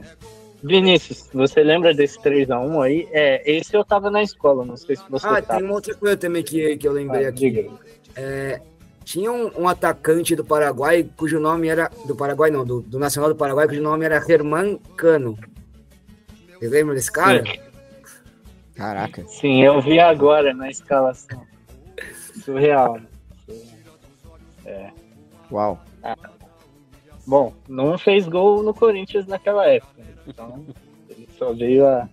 Vinícius, 0.63 1.29
você 1.33 1.63
lembra 1.63 1.95
desse 1.95 2.19
3x1 2.19 2.83
aí? 2.85 3.09
É, 3.13 3.51
esse 3.51 3.75
eu 3.75 3.85
tava 3.85 4.11
na 4.11 4.23
escola, 4.23 4.65
não 4.65 4.77
sei 4.77 4.97
se 4.97 5.05
você 5.09 5.27
Ah, 5.27 5.41
tá. 5.41 5.57
tem 5.57 5.65
uma 5.65 5.75
outra 5.75 5.95
coisa 5.95 6.17
também 6.17 6.43
que, 6.43 6.77
que 6.77 6.87
eu 6.87 6.93
lembrei 6.93 7.27
ah, 7.27 7.29
aqui. 7.29 7.71
É, 8.17 8.61
tinha 9.05 9.31
um, 9.31 9.63
um, 9.63 9.69
atacante 9.69 10.35
do 10.35 10.45
Paraguai 10.45 11.09
cujo 11.17 11.39
nome 11.39 11.69
era. 11.69 11.91
Do 12.05 12.15
Paraguai, 12.15 12.51
não, 12.51 12.65
do, 12.65 12.83
do 12.83 12.99
Nacional 12.99 13.31
do 13.31 13.37
Paraguai, 13.37 13.69
cujo 13.69 13.81
nome 13.81 14.05
era 14.05 14.21
Germán 14.21 14.79
Cano. 14.97 15.39
Você 16.59 16.69
lembra 16.69 16.95
desse 16.95 17.11
cara? 17.11 17.45
Sim. 17.45 17.59
Caraca. 18.75 19.25
Sim, 19.27 19.63
eu 19.63 19.81
vi 19.81 19.99
agora 19.99 20.53
na 20.53 20.69
escalação. 20.71 21.47
Surreal. 22.45 23.01
Uau. 25.51 25.81
Bom, 27.29 27.53
não 27.69 27.99
fez 27.99 28.27
gol 28.27 28.63
no 28.63 28.73
Corinthians 28.73 29.27
naquela 29.27 29.67
época. 29.67 30.03
Então, 30.27 30.65
ele 31.11 31.29
só 31.39 31.53
veio 31.53 31.87
a 31.87 32.09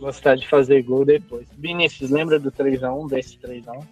gostar 0.00 0.34
de 0.34 0.48
fazer 0.48 0.82
gol 0.82 1.04
depois. 1.04 1.46
Vinícius, 1.56 2.10
lembra 2.10 2.36
do 2.36 2.50
3x1, 2.50 3.08
desse 3.08 3.38
3x1? 3.38 3.86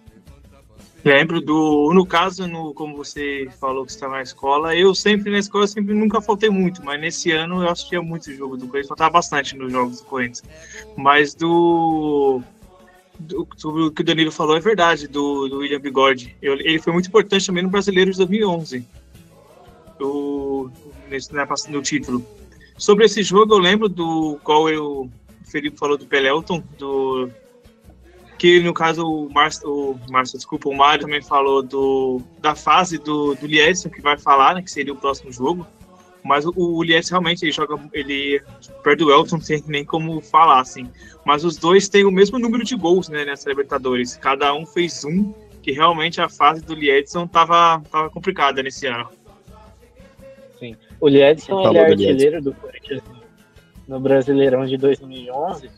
Lembro 1.05 1.39
do. 1.39 1.93
No 1.93 2.05
caso, 2.05 2.49
no, 2.49 2.73
como 2.73 2.97
você 2.97 3.47
falou 3.61 3.85
que 3.85 3.91
estava 3.91 4.15
na 4.15 4.23
escola, 4.23 4.75
eu 4.75 4.93
sempre 4.93 5.31
na 5.31 5.39
escola 5.39 5.67
sempre 5.67 5.93
nunca 5.93 6.19
faltei 6.19 6.49
muito, 6.49 6.83
mas 6.83 6.99
nesse 6.99 7.31
ano 7.31 7.63
eu 7.63 7.69
assistia 7.69 8.01
muito 8.01 8.29
o 8.29 8.33
jogo 8.33 8.57
do 8.57 8.65
Corinthians, 8.65 8.89
faltava 8.89 9.11
bastante 9.11 9.55
nos 9.55 9.71
jogos 9.71 10.01
do 10.01 10.05
Corinthians. 10.05 10.43
Mas 10.97 11.33
do. 11.33 12.41
do 13.17 13.47
sobre 13.55 13.83
o 13.83 13.91
que 13.91 14.01
o 14.01 14.05
Danilo 14.05 14.33
falou 14.33 14.57
é 14.57 14.59
verdade, 14.59 15.07
do, 15.07 15.47
do 15.47 15.59
William 15.59 15.79
Bigode. 15.79 16.35
Eu, 16.41 16.55
ele 16.55 16.79
foi 16.79 16.91
muito 16.91 17.07
importante 17.07 17.45
também 17.45 17.63
no 17.63 17.69
Brasileiro 17.69 18.11
de 18.11 18.17
2011. 18.17 18.85
Do, 19.97 20.69
nesse, 21.09 21.33
né, 21.33 21.47
no 21.69 21.81
título. 21.81 22.25
Sobre 22.77 23.05
esse 23.05 23.23
jogo, 23.23 23.53
eu 23.53 23.59
lembro 23.59 23.87
do 23.87 24.37
qual 24.43 24.69
eu, 24.69 25.03
o 25.03 25.11
Felipe 25.45 25.77
falou 25.77 25.97
do 25.97 26.05
Pelelton, 26.05 26.61
do 26.77 27.29
que 28.37 28.59
no 28.59 28.73
caso 28.73 29.05
o 29.07 29.29
Márcio, 29.31 29.69
o 29.69 29.99
desculpa, 30.23 30.69
o 30.69 30.75
Mário 30.75 31.05
também 31.05 31.21
falou 31.21 31.63
do, 31.63 32.21
da 32.39 32.53
fase 32.53 32.97
do, 32.97 33.33
do 33.35 33.47
Liedson, 33.47 33.89
que 33.89 34.01
vai 34.01 34.17
falar, 34.17 34.55
né, 34.55 34.61
que 34.61 34.69
seria 34.69 34.93
o 34.93 34.97
próximo 34.97 35.31
jogo. 35.31 35.65
Mas 36.23 36.45
o, 36.45 36.53
o 36.57 36.81
realmente 36.81 37.43
ele 37.43 37.51
joga, 37.51 37.79
ele 37.93 38.41
perde 38.83 39.03
o 39.03 39.11
Elton, 39.11 39.37
não 39.37 39.43
tem 39.43 39.63
nem 39.67 39.85
como 39.85 40.19
falar, 40.21 40.59
assim. 40.59 40.89
Mas 41.23 41.45
os 41.45 41.55
dois 41.55 41.87
têm 41.87 42.03
o 42.03 42.11
mesmo 42.11 42.37
número 42.37 42.63
de 42.63 42.75
gols, 42.75 43.09
né, 43.09 43.23
nessa 43.23 43.47
Libertadores. 43.49 44.15
Cada 44.17 44.53
um 44.53 44.65
fez 44.65 45.03
um, 45.05 45.33
que 45.61 45.71
realmente 45.71 46.19
a 46.19 46.27
fase 46.27 46.61
do 46.61 46.73
Liedson 46.73 47.27
tava, 47.27 47.81
tava 47.91 48.09
complicada 48.09 48.61
nesse 48.61 48.87
ano. 48.87 49.09
Sim. 50.59 50.75
O 50.99 51.07
Liedson 51.07 51.67
ele 51.67 51.77
é 51.77 51.85
artilheiro 51.85 52.41
do 52.41 52.53
Corinthians 52.53 53.03
no 53.87 53.99
Brasileirão 53.99 54.65
de 54.65 54.77
2011 54.77 55.69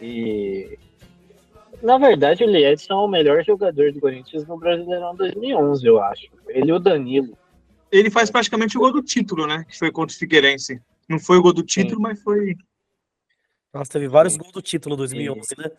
e 0.00 0.78
na 1.84 1.98
verdade, 1.98 2.42
o 2.42 2.46
Liedson 2.46 2.94
é 2.94 2.96
o 2.96 3.08
melhor 3.08 3.44
jogador 3.44 3.92
do 3.92 4.00
Corinthians 4.00 4.46
no 4.46 4.56
Brasileirão 4.58 5.14
2011, 5.14 5.86
eu 5.86 6.02
acho. 6.02 6.28
Ele 6.48 6.70
e 6.70 6.72
o 6.72 6.78
Danilo. 6.78 7.36
Ele 7.92 8.10
faz 8.10 8.30
praticamente 8.30 8.78
o 8.78 8.80
gol 8.80 8.90
do 8.90 9.02
título, 9.02 9.46
né? 9.46 9.66
Que 9.68 9.78
foi 9.78 9.92
contra 9.92 10.14
o 10.14 10.18
Figueirense. 10.18 10.80
Não 11.06 11.18
foi 11.18 11.36
o 11.36 11.42
gol 11.42 11.52
do 11.52 11.62
título, 11.62 11.96
Sim. 11.96 12.02
mas 12.02 12.22
foi. 12.22 12.56
Nossa, 13.72 13.92
teve 13.92 14.08
vários 14.08 14.34
gols 14.36 14.52
do 14.52 14.62
título 14.62 14.96
2011, 14.96 15.40
Sim. 15.46 15.54
né? 15.58 15.70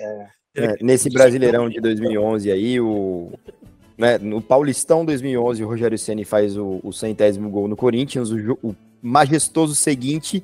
É. 0.00 0.40
É, 0.56 0.76
nesse 0.82 1.10
Brasileirão 1.10 1.68
de 1.68 1.80
2011 1.80 2.50
aí, 2.50 2.80
o, 2.80 3.32
né, 4.00 4.16
no 4.16 4.40
Paulistão 4.40 5.04
2011, 5.04 5.62
o 5.62 5.68
Rogério 5.68 5.98
Ceni 5.98 6.24
faz 6.24 6.56
o, 6.56 6.80
o 6.82 6.90
centésimo 6.90 7.50
gol 7.50 7.68
no 7.68 7.76
Corinthians. 7.76 8.30
O, 8.30 8.58
o 8.62 8.74
majestoso 9.02 9.74
seguinte 9.74 10.42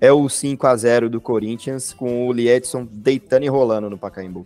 é 0.00 0.10
o 0.12 0.28
5 0.28 0.66
a 0.66 0.74
0 0.74 1.08
do 1.08 1.20
Corinthians, 1.20 1.92
com 1.92 2.26
o 2.26 2.32
Liedson 2.32 2.84
deitando 2.90 3.44
e 3.44 3.48
rolando 3.48 3.88
no 3.88 3.96
Pacaembu. 3.96 4.44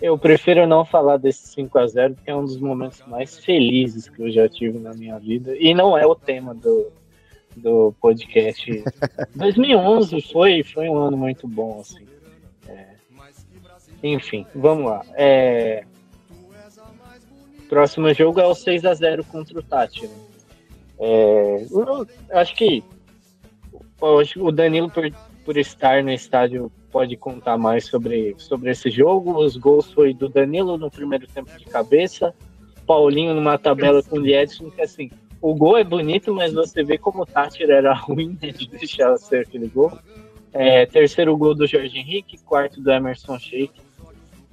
Eu 0.00 0.16
prefiro 0.16 0.64
não 0.64 0.84
falar 0.84 1.16
desse 1.16 1.48
5 1.48 1.76
a 1.76 1.86
0 1.88 2.14
porque 2.14 2.30
é 2.30 2.36
um 2.36 2.44
dos 2.44 2.56
momentos 2.56 3.02
mais 3.08 3.36
felizes 3.40 4.08
que 4.08 4.22
eu 4.22 4.30
já 4.30 4.48
tive 4.48 4.78
na 4.78 4.94
minha 4.94 5.18
vida. 5.18 5.56
E 5.58 5.74
não 5.74 5.98
é 5.98 6.06
o 6.06 6.14
tema 6.14 6.54
do, 6.54 6.86
do 7.56 7.92
podcast. 8.00 8.84
2011 9.34 10.22
foi, 10.22 10.62
foi 10.62 10.88
um 10.88 10.96
ano 10.96 11.16
muito 11.16 11.48
bom, 11.48 11.80
assim. 11.80 12.06
É... 12.68 12.86
Enfim, 14.04 14.46
vamos 14.54 14.86
lá. 14.86 15.04
É... 15.14 15.84
Próximo 17.70 18.12
jogo 18.12 18.40
é 18.40 18.46
o 18.46 18.52
6 18.52 18.84
a 18.84 18.92
0 18.92 19.24
contra 19.24 19.56
o 19.56 19.62
Tati. 19.62 20.04
Né? 20.04 20.14
É... 20.98 21.66
Acho 22.32 22.56
que 22.56 22.82
o 24.36 24.50
Danilo, 24.50 24.90
por, 24.90 25.08
por 25.44 25.56
estar 25.56 26.02
no 26.02 26.10
estádio, 26.10 26.70
pode 26.90 27.16
contar 27.16 27.56
mais 27.56 27.86
sobre, 27.86 28.34
sobre 28.38 28.72
esse 28.72 28.90
jogo. 28.90 29.38
Os 29.38 29.56
gols 29.56 29.92
foi 29.92 30.12
do 30.12 30.28
Danilo 30.28 30.76
no 30.76 30.90
primeiro 30.90 31.28
tempo 31.28 31.56
de 31.56 31.64
cabeça, 31.66 32.34
Paulinho 32.84 33.34
numa 33.34 33.56
tabela 33.56 34.02
com 34.02 34.16
o 34.16 34.20
Liedson, 34.20 34.68
que 34.68 34.82
assim, 34.82 35.08
o 35.40 35.54
gol 35.54 35.78
é 35.78 35.84
bonito, 35.84 36.34
mas 36.34 36.52
você 36.52 36.82
vê 36.82 36.98
como 36.98 37.22
o 37.22 37.26
Tátira 37.26 37.74
era 37.74 37.94
ruim 38.02 38.36
né, 38.42 38.50
de 38.50 38.68
deixar 38.68 39.16
ser 39.16 39.46
aquele 39.46 39.68
gol. 39.68 39.96
É, 40.52 40.86
terceiro 40.86 41.36
gol 41.36 41.54
do 41.54 41.68
Jorge 41.68 41.96
Henrique, 41.96 42.36
quarto 42.38 42.80
do 42.80 42.90
Emerson 42.90 43.38
Sheik, 43.38 43.72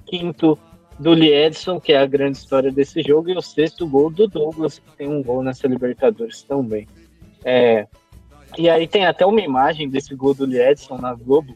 quinto 0.06 0.56
do 0.98 1.14
Liedson, 1.14 1.80
que 1.80 1.92
é 1.92 1.98
a 1.98 2.06
grande 2.06 2.38
história 2.38 2.72
desse 2.72 3.02
jogo, 3.02 3.30
e 3.30 3.36
o 3.36 3.42
sexto 3.42 3.86
gol 3.86 4.10
do 4.10 4.26
Douglas, 4.26 4.78
que 4.78 4.96
tem 4.96 5.08
um 5.08 5.22
gol 5.22 5.42
nessa 5.42 5.68
Libertadores 5.68 6.42
também. 6.42 6.88
É, 7.44 7.86
e 8.56 8.68
aí 8.68 8.86
tem 8.86 9.06
até 9.06 9.24
uma 9.24 9.40
imagem 9.40 9.88
desse 9.88 10.14
gol 10.14 10.34
do 10.34 10.44
Liedson 10.44 10.98
na 10.98 11.14
Globo, 11.14 11.54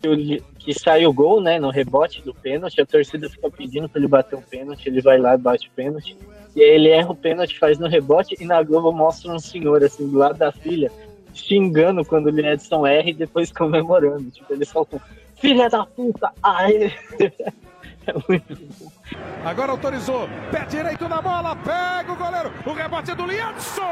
que, 0.00 0.42
que 0.58 0.74
sai 0.74 1.06
o 1.06 1.12
gol, 1.12 1.40
né, 1.40 1.58
no 1.58 1.70
rebote 1.70 2.22
do 2.22 2.34
pênalti, 2.34 2.80
a 2.80 2.86
torcida 2.86 3.28
fica 3.28 3.50
pedindo 3.50 3.88
para 3.88 3.98
ele 3.98 4.08
bater 4.08 4.36
o 4.36 4.42
pênalti, 4.42 4.86
ele 4.86 5.00
vai 5.00 5.18
lá 5.18 5.34
e 5.34 5.38
bate 5.38 5.68
o 5.68 5.72
pênalti, 5.72 6.16
e 6.54 6.62
aí 6.62 6.70
ele 6.70 6.88
erra 6.90 7.10
o 7.10 7.16
pênalti, 7.16 7.58
faz 7.58 7.78
no 7.78 7.88
rebote, 7.88 8.36
e 8.38 8.44
na 8.44 8.62
Globo 8.62 8.92
mostra 8.92 9.32
um 9.32 9.38
senhor, 9.38 9.82
assim, 9.82 10.08
do 10.08 10.18
lado 10.18 10.38
da 10.38 10.52
filha, 10.52 10.92
xingando 11.32 12.04
quando 12.04 12.26
o 12.26 12.30
Liedson 12.30 12.86
erra 12.86 13.10
e 13.10 13.14
depois 13.14 13.50
comemorando, 13.50 14.30
tipo, 14.30 14.52
ele 14.52 14.64
só 14.64 14.84
com, 14.84 15.00
filha 15.34 15.68
da 15.68 15.84
puta, 15.84 16.30
ai... 16.42 16.92
Agora 19.44 19.72
autorizou, 19.72 20.28
pé 20.50 20.64
direito 20.66 21.08
na 21.08 21.20
bola, 21.20 21.56
pega 21.56 22.12
o 22.12 22.16
goleiro, 22.16 22.52
o 22.66 22.72
rebote 22.72 23.10
é 23.10 23.14
do 23.14 23.26
Liedson! 23.26 23.82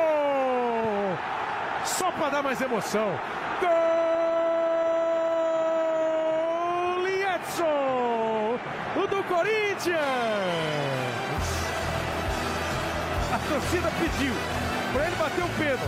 só 1.85 2.11
para 2.13 2.31
dar 2.31 2.43
mais 2.43 2.61
emoção. 2.61 3.19
Gol! 3.61 3.69
Liedson! 7.05 8.59
O 8.97 9.07
do 9.07 9.23
Corinthians! 9.25 10.01
A 13.33 13.39
torcida 13.49 13.91
pediu 13.99 14.35
para 14.93 15.07
ele 15.07 15.17
bater 15.17 15.45
o 15.45 15.49
pênalti. 15.51 15.83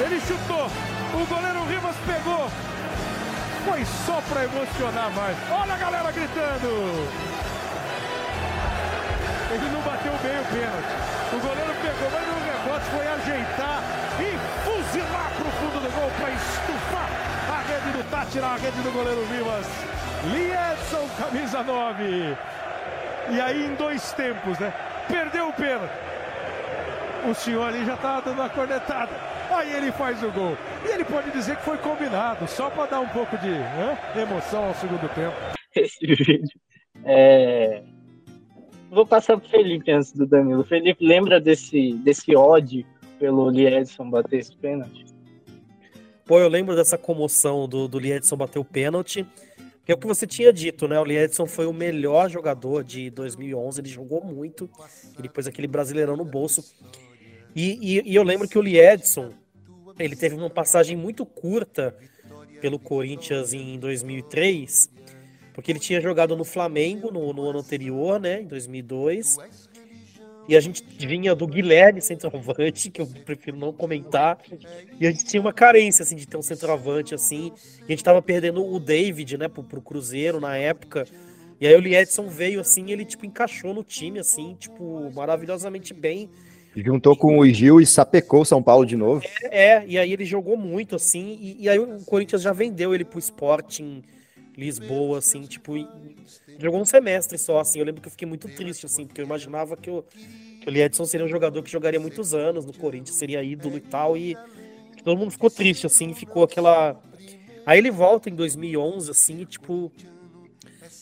Ele 0.00 0.20
chutou. 0.20 0.70
O 1.14 1.26
goleiro 1.26 1.64
Rivas 1.66 1.96
pegou. 2.06 2.50
Foi 3.64 3.84
só 3.84 4.20
para 4.28 4.44
emocionar 4.44 5.10
mais. 5.12 5.36
Olha 5.50 5.74
a 5.74 5.78
galera 5.78 6.10
gritando. 6.10 7.08
Ele 9.52 9.68
não 9.70 9.82
bateu 9.82 10.12
bem 10.22 10.40
o 10.40 10.44
pênalti. 10.44 10.92
O 11.32 11.38
goleiro 11.40 11.74
pegou, 11.82 12.10
mas 12.10 12.26
no 12.26 12.34
rebote 12.40 12.84
foi 12.90 13.06
ajeitar 13.06 13.82
e 14.18 14.38
fuzilar 14.64 15.30
para 15.36 15.46
o 15.46 15.50
fundo 15.52 15.80
do 15.80 15.92
gol 15.92 16.10
para 16.18 16.30
estufar 16.30 17.08
a 17.50 17.60
rede 17.60 17.98
do 17.98 18.10
Tátira, 18.10 18.46
a 18.46 18.56
rede 18.56 18.80
do 18.80 18.90
goleiro 18.92 19.24
Vivas. 19.26 19.66
Liedson, 20.32 21.06
camisa 21.18 21.62
9. 21.62 22.36
E 23.30 23.40
aí 23.40 23.66
em 23.66 23.74
dois 23.74 24.12
tempos, 24.12 24.58
né? 24.58 24.72
Perdeu 25.06 25.48
o 25.48 25.52
pênalti. 25.52 25.92
O 27.28 27.34
senhor 27.34 27.64
ali 27.68 27.84
já 27.84 27.96
tá 27.96 28.20
dando 28.20 28.42
a 28.42 28.48
cornetada. 28.48 29.12
Aí 29.50 29.70
ele 29.74 29.92
faz 29.92 30.22
o 30.22 30.30
gol. 30.30 30.56
E 30.84 30.88
ele 30.88 31.04
pode 31.04 31.30
dizer 31.30 31.56
que 31.56 31.62
foi 31.62 31.76
combinado, 31.76 32.48
só 32.48 32.70
para 32.70 32.86
dar 32.86 33.00
um 33.00 33.08
pouco 33.08 33.36
de 33.36 33.50
né, 33.50 33.98
emoção 34.16 34.64
ao 34.64 34.74
segundo 34.74 35.08
tempo. 35.14 35.36
Esse 35.76 36.06
vídeo. 36.06 36.48
É... 37.04 37.82
Vou 38.92 39.06
passar 39.06 39.38
pro 39.38 39.48
Felipe 39.48 39.90
antes 39.90 40.12
do 40.12 40.26
Danilo. 40.26 40.62
Felipe, 40.64 41.02
lembra 41.02 41.40
desse, 41.40 41.94
desse 41.94 42.36
ódio 42.36 42.84
pelo 43.18 43.48
Liedson 43.48 44.10
bater 44.10 44.40
esse 44.40 44.54
pênalti. 44.54 45.06
Pô, 46.26 46.38
eu 46.38 46.46
lembro 46.46 46.76
dessa 46.76 46.98
comoção 46.98 47.66
do, 47.66 47.88
do 47.88 47.98
Liedson 47.98 48.36
bater 48.36 48.58
o 48.58 48.64
pênalti. 48.64 49.26
Que 49.82 49.92
é 49.92 49.94
o 49.94 49.98
que 49.98 50.06
você 50.06 50.26
tinha 50.26 50.52
dito, 50.52 50.86
né? 50.86 51.00
O 51.00 51.04
Liedson 51.04 51.46
foi 51.46 51.64
o 51.64 51.72
melhor 51.72 52.28
jogador 52.28 52.84
de 52.84 53.08
2011, 53.10 53.80
ele 53.80 53.88
jogou 53.88 54.22
muito, 54.22 54.70
ele 55.18 55.28
pôs 55.28 55.46
aquele 55.46 55.66
brasileirão 55.66 56.14
no 56.14 56.24
bolso. 56.24 56.62
E, 57.56 57.96
e, 57.96 58.12
e 58.12 58.14
eu 58.14 58.22
lembro 58.22 58.46
que 58.46 58.58
o 58.58 58.62
Liedson, 58.62 59.32
ele 59.98 60.14
teve 60.14 60.36
uma 60.36 60.50
passagem 60.50 60.96
muito 60.96 61.24
curta 61.24 61.96
pelo 62.60 62.78
Corinthians 62.78 63.52
em 63.54 63.76
2003, 63.78 64.91
porque 65.54 65.72
ele 65.72 65.78
tinha 65.78 66.00
jogado 66.00 66.36
no 66.36 66.44
Flamengo 66.44 67.10
no, 67.10 67.32
no 67.32 67.48
ano 67.48 67.58
anterior, 67.58 68.18
né, 68.18 68.40
em 68.40 68.46
2002, 68.46 69.38
e 70.48 70.56
a 70.56 70.60
gente 70.60 70.84
vinha 70.98 71.34
do 71.34 71.46
Guilherme 71.46 72.00
centroavante, 72.00 72.90
que 72.90 73.00
eu 73.00 73.06
prefiro 73.24 73.56
não 73.56 73.72
comentar. 73.72 74.38
E 75.00 75.06
a 75.06 75.10
gente 75.10 75.24
tinha 75.24 75.40
uma 75.40 75.52
carência, 75.52 76.02
assim, 76.02 76.16
de 76.16 76.26
ter 76.26 76.36
um 76.36 76.42
centroavante, 76.42 77.14
assim. 77.14 77.52
E 77.82 77.84
a 77.84 77.90
gente 77.90 78.02
tava 78.02 78.20
perdendo 78.20 78.64
o 78.64 78.80
David, 78.80 79.38
né, 79.38 79.48
pro, 79.48 79.62
pro 79.62 79.80
Cruzeiro 79.80 80.40
na 80.40 80.56
época. 80.56 81.06
E 81.60 81.66
aí 81.66 81.76
o 81.76 81.80
Liedson 81.80 82.26
veio, 82.28 82.60
assim, 82.60 82.90
ele, 82.90 83.04
tipo, 83.04 83.24
encaixou 83.24 83.72
no 83.72 83.84
time, 83.84 84.18
assim, 84.18 84.56
tipo, 84.58 85.12
maravilhosamente 85.14 85.94
bem. 85.94 86.28
Juntou 86.74 87.14
com 87.14 87.38
o 87.38 87.46
Gil 87.46 87.80
e 87.80 87.86
sapecou 87.86 88.44
São 88.44 88.62
Paulo 88.62 88.84
de 88.84 88.96
novo. 88.96 89.22
É, 89.44 89.74
é, 89.74 89.84
e 89.86 89.96
aí 89.96 90.12
ele 90.12 90.24
jogou 90.24 90.56
muito, 90.56 90.96
assim. 90.96 91.38
E, 91.40 91.62
e 91.62 91.68
aí 91.68 91.78
o 91.78 92.00
Corinthians 92.04 92.42
já 92.42 92.52
vendeu 92.52 92.92
ele 92.92 93.04
pro 93.04 93.18
Sporting 93.18 94.02
Lisboa, 94.56 95.18
assim, 95.18 95.42
tipo, 95.42 95.74
jogou 96.58 96.80
um 96.80 96.84
semestre 96.84 97.38
só, 97.38 97.60
assim. 97.60 97.78
Eu 97.78 97.84
lembro 97.84 98.00
que 98.00 98.08
eu 98.08 98.10
fiquei 98.10 98.28
muito 98.28 98.48
triste, 98.48 98.86
assim, 98.86 99.06
porque 99.06 99.20
eu 99.20 99.24
imaginava 99.24 99.76
que 99.76 99.88
eu, 99.88 100.04
que 100.60 100.68
o 100.68 100.70
Liedson 100.70 101.04
seria 101.04 101.24
um 101.24 101.28
jogador 101.28 101.62
que 101.62 101.70
jogaria 101.70 101.98
muitos 101.98 102.34
anos 102.34 102.64
no 102.64 102.72
Corinthians, 102.72 103.16
seria 103.16 103.42
ídolo 103.42 103.76
e 103.76 103.80
tal, 103.80 104.16
e 104.16 104.36
todo 105.02 105.18
mundo 105.18 105.30
ficou 105.30 105.50
triste, 105.50 105.86
assim, 105.86 106.14
ficou 106.14 106.44
aquela... 106.44 107.00
Aí 107.64 107.78
ele 107.78 107.90
volta 107.90 108.28
em 108.28 108.34
2011, 108.34 109.10
assim, 109.10 109.40
e, 109.40 109.46
tipo, 109.46 109.90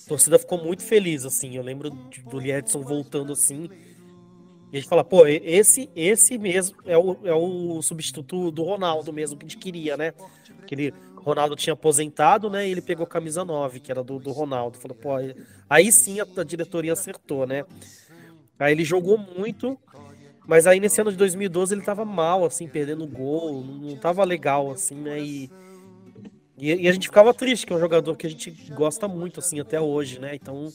a 0.05 0.09
torcida 0.09 0.39
ficou 0.39 0.63
muito 0.63 0.83
feliz, 0.83 1.25
assim, 1.25 1.57
eu 1.57 1.63
lembro 1.63 1.91
do 1.91 2.39
Liedson 2.39 2.83
voltando, 2.83 3.33
assim, 3.33 3.69
e 4.73 4.77
a 4.77 4.81
gente 4.81 4.89
fala, 4.89 5.03
pô, 5.03 5.27
esse, 5.27 5.91
esse 5.97 6.39
mesmo 6.39 6.77
é 6.85 6.97
o, 6.97 7.17
é 7.25 7.35
o 7.35 7.83
substituto 7.83 8.53
do 8.53 8.63
Ronaldo 8.63 9.13
mesmo 9.13 9.37
que 9.37 9.45
a 9.45 9.49
gente 9.49 9.59
queria, 9.59 9.97
né? 9.97 10.15
Aquele 10.63 10.95
Ronaldo 11.23 11.57
tinha 11.57 11.75
aposentado, 11.75 12.51
né? 12.51 12.67
E 12.67 12.71
ele 12.73 12.81
pegou 12.81 13.07
camisa 13.07 13.45
9, 13.45 13.81
que 13.81 13.91
era 13.91 14.03
do, 14.03 14.19
do 14.19 14.31
Ronaldo. 14.31 14.79
Falou, 14.79 14.97
pô, 14.97 15.11
aí 15.69 15.93
sim 15.93 16.21
a, 16.21 16.27
a 16.37 16.45
diretoria 16.45 16.93
acertou, 16.93 17.47
né? 17.47 17.65
Aí 18.59 18.73
ele 18.73 18.85
jogou 18.85 19.17
muito, 19.17 19.79
mas 20.47 20.67
aí 20.67 20.79
nesse 20.81 21.01
ano 21.01 21.11
de 21.11 21.17
2012 21.17 21.75
ele 21.75 21.83
tava 21.83 22.05
mal, 22.05 22.45
assim, 22.45 22.69
perdendo 22.69 23.07
gol, 23.07 23.65
não 23.65 23.97
tava 23.97 24.23
legal, 24.25 24.71
assim, 24.71 24.97
né? 24.97 25.19
E, 25.21 25.51
e, 26.59 26.75
e, 26.75 26.89
a 26.89 26.93
gente 26.93 27.09
ficava 27.09 27.33
triste, 27.33 27.67
que 27.67 27.73
é 27.73 27.77
um 27.77 27.81
jogador 27.81 28.15
que 28.17 28.27
a 28.27 28.31
gente 28.31 28.51
gosta 28.75 29.09
muito, 29.09 29.41
assim, 29.41 29.59
até 29.61 29.81
hoje, 29.81 30.19
né? 30.19 30.35
Então 30.35 30.69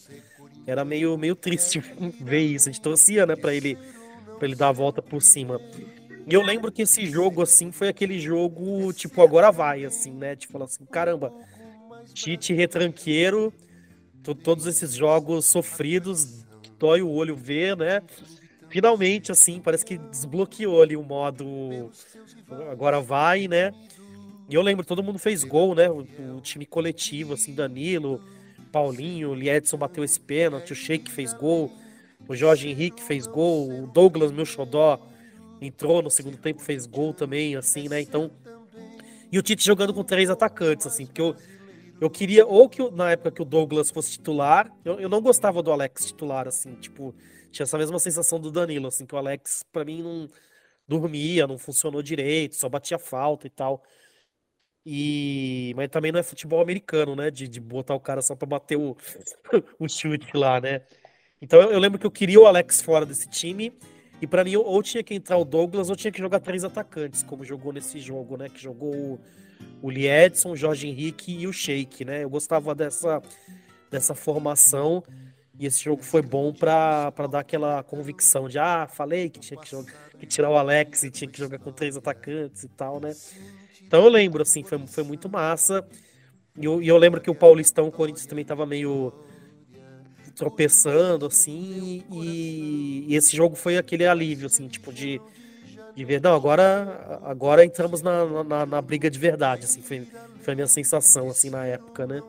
era 0.65 0.83
meio, 0.83 1.15
meio 1.17 1.35
triste 1.35 1.79
ver 2.19 2.41
isso. 2.41 2.69
A 2.69 2.71
gente 2.71 2.81
torcia, 2.81 3.25
né, 3.25 3.35
pra 3.35 3.53
ele, 3.53 3.77
pra 4.39 4.47
ele 4.47 4.55
dar 4.55 4.69
a 4.69 4.71
volta 4.71 5.01
por 5.01 5.21
cima. 5.21 5.61
E 6.27 6.33
eu 6.33 6.41
lembro 6.41 6.71
que 6.71 6.81
esse 6.81 7.05
jogo, 7.05 7.41
assim, 7.41 7.71
foi 7.71 7.87
aquele 7.87 8.19
jogo, 8.19 8.91
tipo, 8.93 9.21
agora 9.21 9.51
vai, 9.51 9.85
assim, 9.85 10.11
né? 10.11 10.35
Tipo, 10.35 10.61
assim, 10.63 10.85
caramba, 10.85 11.31
Tite 12.13 12.53
retranqueiro, 12.53 13.53
todos 14.43 14.65
esses 14.65 14.93
jogos 14.93 15.45
sofridos, 15.45 16.45
dói 16.79 17.01
o 17.01 17.09
olho 17.09 17.35
ver, 17.35 17.77
né? 17.77 18.01
Finalmente, 18.69 19.31
assim, 19.31 19.59
parece 19.59 19.85
que 19.85 19.97
desbloqueou 19.97 20.81
ali 20.81 20.97
o 20.97 21.03
modo 21.03 21.91
agora 22.71 22.99
vai, 22.99 23.47
né? 23.47 23.71
E 24.49 24.55
eu 24.55 24.61
lembro, 24.61 24.85
todo 24.85 25.03
mundo 25.03 25.19
fez 25.19 25.43
gol, 25.43 25.75
né? 25.75 25.89
O, 25.89 26.05
o 26.37 26.41
time 26.41 26.65
coletivo, 26.65 27.33
assim, 27.33 27.53
Danilo, 27.53 28.21
Paulinho, 28.71 29.29
o 29.31 29.35
Liedson 29.35 29.77
bateu 29.77 30.03
esse 30.03 30.19
pênalti, 30.19 30.73
o 30.73 30.75
Sheik 30.75 31.09
fez 31.11 31.33
gol, 31.33 31.71
o 32.27 32.35
Jorge 32.35 32.69
Henrique 32.69 33.01
fez 33.01 33.27
gol, 33.27 33.83
o 33.83 33.87
Douglas, 33.87 34.31
meu 34.31 34.45
xodó, 34.45 34.99
entrou 35.65 36.01
no 36.01 36.09
segundo 36.09 36.37
tempo, 36.37 36.61
fez 36.61 36.85
gol 36.85 37.13
também, 37.13 37.55
assim, 37.55 37.87
né? 37.89 38.01
Então. 38.01 38.31
E 39.31 39.39
o 39.39 39.41
Tite 39.41 39.65
jogando 39.65 39.93
com 39.93 40.03
três 40.03 40.29
atacantes, 40.29 40.85
assim, 40.85 41.05
porque 41.05 41.21
eu, 41.21 41.35
eu 41.99 42.09
queria, 42.09 42.45
ou 42.45 42.69
que 42.69 42.89
na 42.91 43.11
época 43.11 43.31
que 43.31 43.41
o 43.41 43.45
Douglas 43.45 43.89
fosse 43.89 44.11
titular, 44.11 44.71
eu, 44.85 44.99
eu 44.99 45.09
não 45.09 45.21
gostava 45.21 45.61
do 45.61 45.71
Alex 45.71 46.05
titular, 46.05 46.47
assim, 46.47 46.75
tipo, 46.75 47.13
tinha 47.51 47.63
essa 47.63 47.77
mesma 47.77 47.99
sensação 47.99 48.39
do 48.39 48.51
Danilo, 48.51 48.87
assim, 48.87 49.05
que 49.05 49.15
o 49.15 49.17
Alex, 49.17 49.63
para 49.71 49.83
mim, 49.83 50.01
não 50.03 50.29
dormia, 50.87 51.47
não 51.47 51.57
funcionou 51.57 52.01
direito, 52.01 52.55
só 52.55 52.69
batia 52.69 52.99
falta 52.99 53.47
e 53.47 53.49
tal. 53.49 53.83
E... 54.85 55.73
Mas 55.75 55.89
também 55.89 56.11
não 56.11 56.19
é 56.19 56.23
futebol 56.23 56.61
americano, 56.61 57.15
né? 57.15 57.31
De, 57.31 57.47
de 57.47 57.59
botar 57.59 57.95
o 57.95 57.99
cara 57.99 58.21
só 58.21 58.35
pra 58.35 58.45
bater 58.45 58.77
o, 58.77 58.95
o 59.79 59.89
chute 59.89 60.35
lá, 60.35 60.61
né? 60.61 60.81
Então 61.41 61.59
eu, 61.61 61.71
eu, 61.71 61.79
lembro 61.79 61.97
que 61.99 62.05
eu 62.05 62.11
queria 62.11 62.39
o 62.39 62.45
Alex 62.45 62.81
fora 62.81 63.05
desse 63.05 63.27
time. 63.27 63.73
E 64.21 64.27
para 64.27 64.43
mim, 64.43 64.55
ou 64.55 64.81
tinha 64.81 65.03
que 65.03 65.13
entrar 65.13 65.37
o 65.37 65.45
Douglas, 65.45 65.89
ou 65.89 65.95
tinha 65.95 66.11
que 66.11 66.19
jogar 66.19 66.39
três 66.39 66.63
atacantes, 66.63 67.21
como 67.21 67.43
jogou 67.43 67.73
nesse 67.73 67.99
jogo, 67.99 68.37
né? 68.37 68.49
Que 68.49 68.61
jogou 68.61 68.93
o, 68.93 69.19
o 69.81 69.89
Liedson, 69.89 70.51
o 70.51 70.55
Jorge 70.55 70.87
Henrique 70.87 71.35
e 71.37 71.47
o 71.47 71.53
Sheik, 71.53 72.05
né? 72.05 72.23
Eu 72.23 72.29
gostava 72.29 72.73
dessa, 72.73 73.21
dessa 73.91 74.15
formação. 74.15 75.03
E 75.57 75.65
esse 75.65 75.83
jogo 75.83 76.03
foi 76.03 76.21
bom 76.21 76.53
para 76.53 77.11
dar 77.29 77.39
aquela 77.39 77.81
convicção 77.83 78.47
de, 78.49 78.59
ah, 78.59 78.87
falei 78.91 79.29
que 79.29 79.39
tinha 79.39 79.59
que, 79.59 79.69
jogar, 79.69 79.93
que 80.19 80.25
tirar 80.25 80.49
o 80.49 80.57
Alex 80.57 81.03
e 81.03 81.11
tinha 81.11 81.29
que 81.29 81.39
jogar 81.39 81.59
com 81.59 81.71
três 81.71 81.95
atacantes 81.95 82.63
e 82.63 82.67
tal, 82.69 82.99
né? 82.99 83.13
Então 83.81 84.03
eu 84.03 84.09
lembro, 84.09 84.41
assim, 84.41 84.63
foi, 84.63 84.85
foi 84.87 85.03
muito 85.03 85.29
massa. 85.29 85.85
E 86.57 86.65
eu, 86.65 86.81
e 86.81 86.87
eu 86.87 86.97
lembro 86.97 87.21
que 87.21 87.29
o 87.29 87.35
Paulistão, 87.35 87.87
o 87.87 87.91
Corinthians 87.91 88.25
também 88.25 88.43
tava 88.43 88.65
meio 88.65 89.13
tropeçando, 90.35 91.25
assim, 91.25 92.03
e, 92.11 93.05
e, 93.07 93.15
esse 93.15 93.35
jogo 93.35 93.55
foi 93.55 93.77
aquele 93.77 94.05
alívio, 94.05 94.47
assim, 94.47 94.67
tipo, 94.67 94.91
de, 94.91 95.21
de 95.95 96.05
ver, 96.05 96.21
não, 96.21 96.35
agora, 96.35 97.19
agora 97.23 97.65
entramos 97.65 98.01
na, 98.01 98.43
na, 98.43 98.65
na 98.65 98.81
briga 98.81 99.09
de 99.09 99.17
verdade, 99.17 99.65
assim, 99.65 99.81
foi, 99.81 100.05
foi 100.41 100.53
a 100.53 100.55
minha 100.55 100.67
sensação, 100.67 101.29
assim, 101.29 101.49
na 101.49 101.65
época, 101.65 102.05
né? 102.05 102.21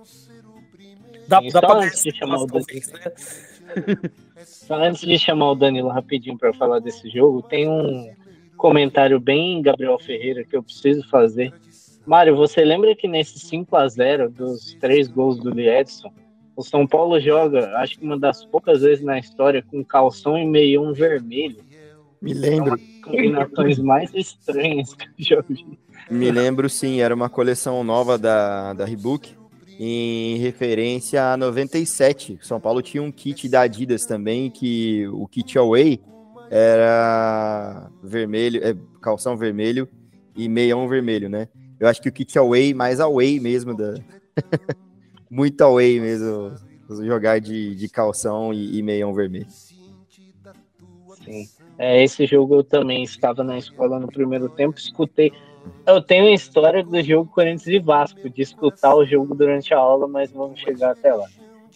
Dá, 1.27 1.41
dá 1.53 1.61
pra 1.61 1.79
antes 1.81 2.03
de 2.03 2.15
chamar 2.17 2.39
o 2.39 2.47
Danilo, 2.47 2.93
né? 2.93 4.11
Só 4.45 4.77
antes 4.77 5.01
de 5.01 5.19
chamar 5.19 5.51
o 5.51 5.55
Danilo 5.57 5.89
rapidinho 5.89 6.39
para 6.39 6.53
falar 6.53 6.79
desse 6.79 7.11
jogo, 7.11 7.43
tem 7.43 7.69
um 7.69 8.13
comentário 8.57 9.19
bem 9.19 9.61
Gabriel 9.61 9.99
Ferreira 9.99 10.45
que 10.45 10.57
eu 10.57 10.63
preciso 10.63 11.09
fazer. 11.09 11.53
Mário, 12.07 12.37
você 12.37 12.65
lembra 12.65 12.95
que 12.95 13.09
nesse 13.09 13.41
5 13.41 13.75
a 13.77 13.89
0 13.89 14.31
dos 14.31 14.75
três 14.75 15.09
gols 15.09 15.39
do 15.39 15.59
Edson, 15.59 16.13
o 16.57 16.63
São 16.63 16.87
Paulo 16.87 17.21
joga, 17.21 17.77
acho 17.77 17.99
que 17.99 18.05
uma 18.05 18.19
das 18.19 18.45
poucas 18.47 18.81
vezes 18.81 19.05
na 19.05 19.19
história, 19.19 19.63
com 19.63 19.85
calção 19.85 20.39
e 20.39 20.47
meião 20.47 20.95
vermelho. 20.95 21.59
Me 22.21 22.33
lembro. 22.33 22.75
É 22.75 23.03
combinações 23.03 23.79
mais 23.79 24.13
estranhas 24.15 24.95
que 24.95 25.05
eu 25.05 25.13
já 25.19 25.45
vi. 25.49 25.79
Me 26.11 26.31
lembro, 26.31 26.69
sim, 26.71 27.01
era 27.01 27.15
uma 27.15 27.29
coleção 27.29 27.85
nova 27.85 28.17
da, 28.17 28.73
da 28.73 28.85
Reebok, 28.87 29.35
em 29.79 30.39
referência 30.39 31.33
a 31.33 31.37
97. 31.37 32.39
São 32.41 32.59
Paulo 32.59 32.81
tinha 32.81 33.03
um 33.03 33.13
kit 33.13 33.49
da 33.49 33.61
Adidas 33.61 34.07
também, 34.07 34.51
que 34.51 35.07
o 35.09 35.29
kit 35.29 35.59
Away 35.59 36.01
era 36.51 37.91
vermelho, 38.03 38.65
é, 38.65 38.75
calção 39.03 39.37
vermelho 39.37 39.89
e 40.35 40.49
meião 40.49 40.89
vermelho, 40.89 41.29
né? 41.29 41.49
Eu 41.79 41.89
acho 41.89 42.01
que 42.01 42.09
o 42.09 42.13
kit 42.13 42.39
away, 42.39 42.73
mais 42.73 43.01
away 43.01 43.39
mesmo, 43.39 43.77
da... 43.77 43.95
muito 45.31 45.61
away 45.63 46.01
mesmo, 46.01 46.55
jogar 47.05 47.41
de, 47.41 47.75
de 47.75 47.89
calção 47.89 48.53
e, 48.53 48.79
e 48.79 48.83
meião 48.83 49.15
vermelho. 49.15 49.47
Sim. 51.25 51.49
É, 51.79 52.03
esse 52.03 52.25
jogo 52.27 52.57
eu 52.57 52.65
também 52.65 53.03
estava 53.03 53.45
na 53.45 53.59
escola 53.59 53.99
no 53.99 54.07
primeiro 54.07 54.49
tempo, 54.49 54.79
escutei. 54.79 55.33
Eu 55.85 56.01
tenho 56.01 56.27
a 56.27 56.33
história 56.33 56.83
do 56.83 57.03
jogo 57.03 57.31
Corinthians 57.31 57.67
e 57.67 57.79
Vasco, 57.79 58.31
de 58.31 58.43
escutar 58.43 58.95
o 58.95 59.05
jogo 59.05 59.35
durante 59.35 59.75
a 59.75 59.79
aula, 59.79 60.07
mas 60.07 60.31
vamos 60.31 60.61
chegar 60.61 60.93
até 60.93 61.13
lá. 61.13 61.27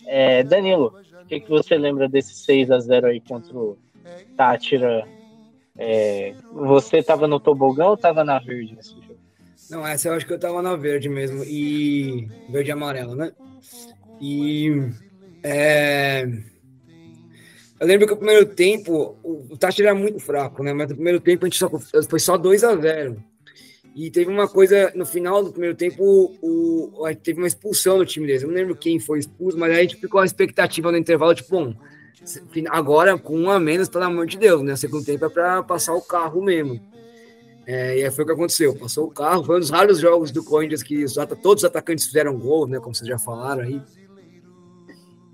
É, 0.07 0.43
Danilo, 0.43 0.95
o 1.23 1.27
que, 1.27 1.41
que 1.41 1.51
você 1.51 1.77
lembra 1.77 2.09
desse 2.09 2.35
6 2.35 2.71
a 2.71 2.79
0 2.79 3.09
aí 3.09 3.21
contra 3.21 3.57
o 3.57 3.77
Tátira, 4.37 5.07
é, 5.77 6.35
você 6.53 7.03
tava 7.03 7.27
no 7.27 7.41
tobogão 7.41 7.91
ou 7.91 7.97
tava 7.97 8.25
na 8.25 8.39
verde 8.39 8.75
nesse 8.75 8.95
jogo? 8.95 9.10
Não, 9.71 9.87
essa 9.87 10.09
eu 10.09 10.15
acho 10.15 10.27
que 10.27 10.33
eu 10.33 10.39
tava 10.39 10.61
na 10.61 10.75
verde 10.75 11.09
mesmo. 11.09 11.45
E. 11.45 12.29
Verde 12.51 12.71
e 12.71 12.73
amarelo, 12.73 13.15
né? 13.15 13.33
E. 14.21 14.91
É... 15.43 16.29
Eu 17.79 17.87
lembro 17.87 18.07
que 18.07 18.13
o 18.13 18.17
primeiro 18.17 18.45
tempo, 18.45 19.17
o 19.23 19.57
Tátira 19.57 19.89
era 19.89 19.99
muito 19.99 20.19
fraco, 20.19 20.63
né? 20.63 20.73
Mas 20.73 20.91
no 20.91 20.97
primeiro 20.97 21.21
tempo 21.21 21.47
a 21.47 21.49
gente 21.49 21.59
só, 21.59 21.71
foi 21.71 22.21
só 22.21 22.37
2 22.37 22.63
a 22.63 22.77
0 22.77 23.25
E 23.97 24.11
teve 24.11 24.31
uma 24.31 24.47
coisa, 24.47 24.93
no 24.95 25.07
final 25.07 25.43
do 25.43 25.51
primeiro 25.51 25.75
tempo, 25.75 26.05
o, 26.43 26.93
o, 26.93 27.15
teve 27.15 27.39
uma 27.39 27.47
expulsão 27.47 27.97
no 27.97 28.05
time 28.05 28.27
deles. 28.27 28.43
Eu 28.43 28.49
não 28.49 28.55
lembro 28.55 28.77
quem 28.77 29.01
foi 29.01 29.21
expulso, 29.21 29.57
mas 29.57 29.71
aí 29.71 29.79
a 29.79 29.83
gente 29.83 29.97
ficou 29.97 30.21
a 30.21 30.27
expectativa 30.27 30.93
no 30.93 30.99
intervalo, 30.99 31.35
tipo, 31.35 31.51
bom, 31.51 31.75
Agora, 32.69 33.19
com 33.19 33.39
um 33.39 33.51
a 33.51 33.59
menos, 33.59 33.89
pelo 33.89 34.05
amor 34.05 34.27
de 34.27 34.37
Deus, 34.37 34.63
né? 34.63 34.77
Segundo 34.77 35.05
tempo 35.05 35.25
é 35.25 35.29
para 35.29 35.63
passar 35.63 35.95
o 35.95 36.03
carro 36.03 36.43
mesmo. 36.43 36.81
É, 37.73 37.99
e 37.99 38.05
aí 38.05 38.11
foi 38.11 38.25
o 38.25 38.27
que 38.27 38.33
aconteceu. 38.33 38.75
Passou 38.75 39.07
o 39.07 39.11
carro. 39.13 39.45
Foi 39.45 39.57
um 39.57 39.61
dos 39.61 39.71
raros 39.71 40.01
jogos 40.01 40.33
do 40.33 40.43
Corinthians 40.43 40.83
que 40.83 41.05
os, 41.05 41.15
todos 41.41 41.63
os 41.63 41.65
atacantes 41.65 42.05
fizeram 42.05 42.37
gol, 42.37 42.67
né? 42.67 42.81
Como 42.81 42.93
vocês 42.93 43.09
já 43.09 43.17
falaram 43.17 43.63
aí. 43.63 43.81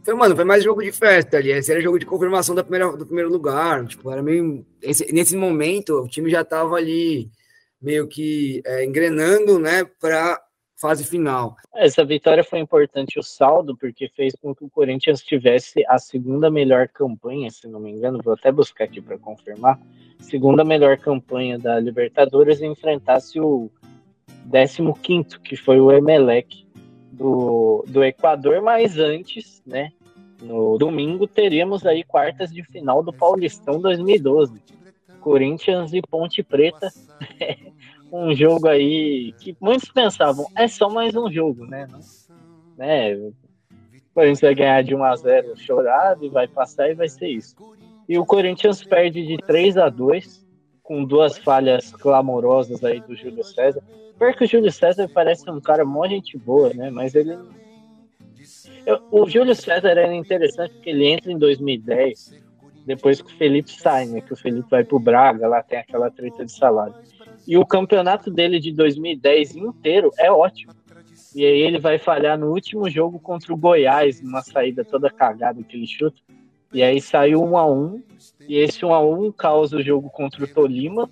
Foi, 0.04 0.12
mano, 0.12 0.36
foi 0.36 0.44
mais 0.44 0.62
jogo 0.62 0.82
de 0.82 0.92
festa 0.92 1.38
ali. 1.38 1.50
Esse 1.50 1.72
era 1.72 1.80
jogo 1.80 1.98
de 1.98 2.04
confirmação 2.04 2.54
da 2.54 2.62
primeira, 2.62 2.94
do 2.94 3.06
primeiro 3.06 3.30
lugar. 3.30 3.86
Tipo, 3.86 4.10
era 4.10 4.22
meio. 4.22 4.66
Esse, 4.82 5.10
nesse 5.14 5.34
momento, 5.34 6.02
o 6.02 6.08
time 6.08 6.30
já 6.30 6.44
tava 6.44 6.76
ali 6.76 7.30
meio 7.80 8.06
que 8.06 8.60
é, 8.66 8.84
engrenando, 8.84 9.58
né? 9.58 9.84
Para 9.98 10.38
fase 10.76 11.04
final. 11.04 11.56
Essa 11.74 12.04
vitória 12.04 12.44
foi 12.44 12.58
importante 12.58 13.18
o 13.18 13.22
saldo, 13.22 13.76
porque 13.76 14.08
fez 14.08 14.34
com 14.34 14.54
que 14.54 14.64
o 14.64 14.70
Corinthians 14.70 15.22
tivesse 15.22 15.84
a 15.88 15.98
segunda 15.98 16.50
melhor 16.50 16.88
campanha, 16.88 17.50
se 17.50 17.66
não 17.66 17.80
me 17.80 17.90
engano, 17.90 18.20
vou 18.22 18.34
até 18.34 18.52
buscar 18.52 18.84
aqui 18.84 19.00
para 19.00 19.18
confirmar, 19.18 19.80
segunda 20.20 20.64
melhor 20.64 20.98
campanha 20.98 21.58
da 21.58 21.80
Libertadores 21.80 22.60
e 22.60 22.66
enfrentasse 22.66 23.40
o 23.40 23.70
15 25.02 25.40
que 25.40 25.56
foi 25.56 25.80
o 25.80 25.90
Emelec 25.90 26.66
do, 27.10 27.84
do 27.88 28.04
Equador, 28.04 28.60
mas 28.62 28.98
antes, 28.98 29.62
né, 29.66 29.92
no 30.42 30.76
domingo 30.76 31.26
teríamos 31.26 31.86
aí 31.86 32.04
quartas 32.04 32.52
de 32.52 32.62
final 32.62 33.02
do 33.02 33.12
Paulistão 33.12 33.80
2012. 33.80 34.62
Corinthians 35.20 35.92
e 35.92 36.00
Ponte 36.00 36.40
Preta 36.40 36.88
um 38.16 38.34
jogo 38.34 38.68
aí 38.68 39.32
que 39.38 39.56
muitos 39.60 39.90
pensavam, 39.90 40.46
é 40.56 40.66
só 40.66 40.88
mais 40.88 41.14
um 41.14 41.30
jogo, 41.30 41.66
né? 41.66 41.86
né? 42.76 43.14
O 43.14 43.34
Corinthians 44.14 44.40
vai 44.40 44.54
ganhar 44.54 44.82
de 44.82 44.94
1 44.94 45.04
a 45.04 45.16
0 45.16 45.56
chorado 45.56 46.24
e 46.24 46.28
vai 46.28 46.48
passar 46.48 46.90
e 46.90 46.94
vai 46.94 47.08
ser 47.08 47.28
isso. 47.28 47.54
E 48.08 48.18
o 48.18 48.24
Corinthians 48.24 48.82
perde 48.82 49.26
de 49.26 49.36
3 49.38 49.76
a 49.76 49.88
2 49.88 50.46
com 50.82 51.04
duas 51.04 51.36
falhas 51.36 51.90
clamorosas 51.92 52.82
aí 52.84 53.00
do 53.00 53.14
Júlio 53.16 53.44
César. 53.44 53.82
Porque 54.16 54.44
o 54.44 54.46
Júlio 54.46 54.72
César 54.72 55.10
parece 55.12 55.48
um 55.50 55.60
cara 55.60 55.84
mó 55.84 56.06
gente 56.06 56.38
boa, 56.38 56.72
né? 56.72 56.90
Mas 56.90 57.14
ele. 57.14 57.36
Eu, 58.86 59.02
o 59.10 59.28
Júlio 59.28 59.54
César 59.54 59.88
era 59.88 60.14
interessante 60.14 60.72
porque 60.74 60.90
ele 60.90 61.06
entra 61.06 61.32
em 61.32 61.38
2010, 61.38 62.40
depois 62.86 63.20
que 63.20 63.30
o 63.30 63.36
Felipe 63.36 63.70
sai, 63.70 64.06
né? 64.06 64.20
Que 64.20 64.32
o 64.32 64.36
Felipe 64.36 64.70
vai 64.70 64.84
pro 64.84 65.00
Braga, 65.00 65.48
lá 65.48 65.62
tem 65.62 65.80
aquela 65.80 66.10
treta 66.10 66.44
de 66.44 66.52
salário. 66.52 66.94
E 67.46 67.56
o 67.56 67.64
campeonato 67.64 68.30
dele 68.30 68.58
de 68.58 68.72
2010 68.72 69.56
inteiro 69.56 70.10
é 70.18 70.30
ótimo. 70.30 70.72
E 71.34 71.44
aí 71.44 71.60
ele 71.60 71.78
vai 71.78 71.98
falhar 71.98 72.38
no 72.38 72.50
último 72.50 72.88
jogo 72.88 73.18
contra 73.18 73.52
o 73.52 73.56
Goiás, 73.56 74.22
numa 74.22 74.42
saída 74.42 74.84
toda 74.84 75.10
cagada 75.10 75.62
que 75.62 75.76
ele 75.76 75.86
chuta. 75.86 76.16
E 76.72 76.82
aí 76.82 77.00
saiu 77.00 77.42
um 77.42 77.56
a 77.56 77.70
um. 77.70 78.02
E 78.48 78.56
esse 78.56 78.84
um 78.84 78.92
a 78.92 79.00
um 79.00 79.30
causa 79.30 79.76
o 79.76 79.82
jogo 79.82 80.10
contra 80.10 80.42
o 80.42 80.48
Tolima. 80.48 81.08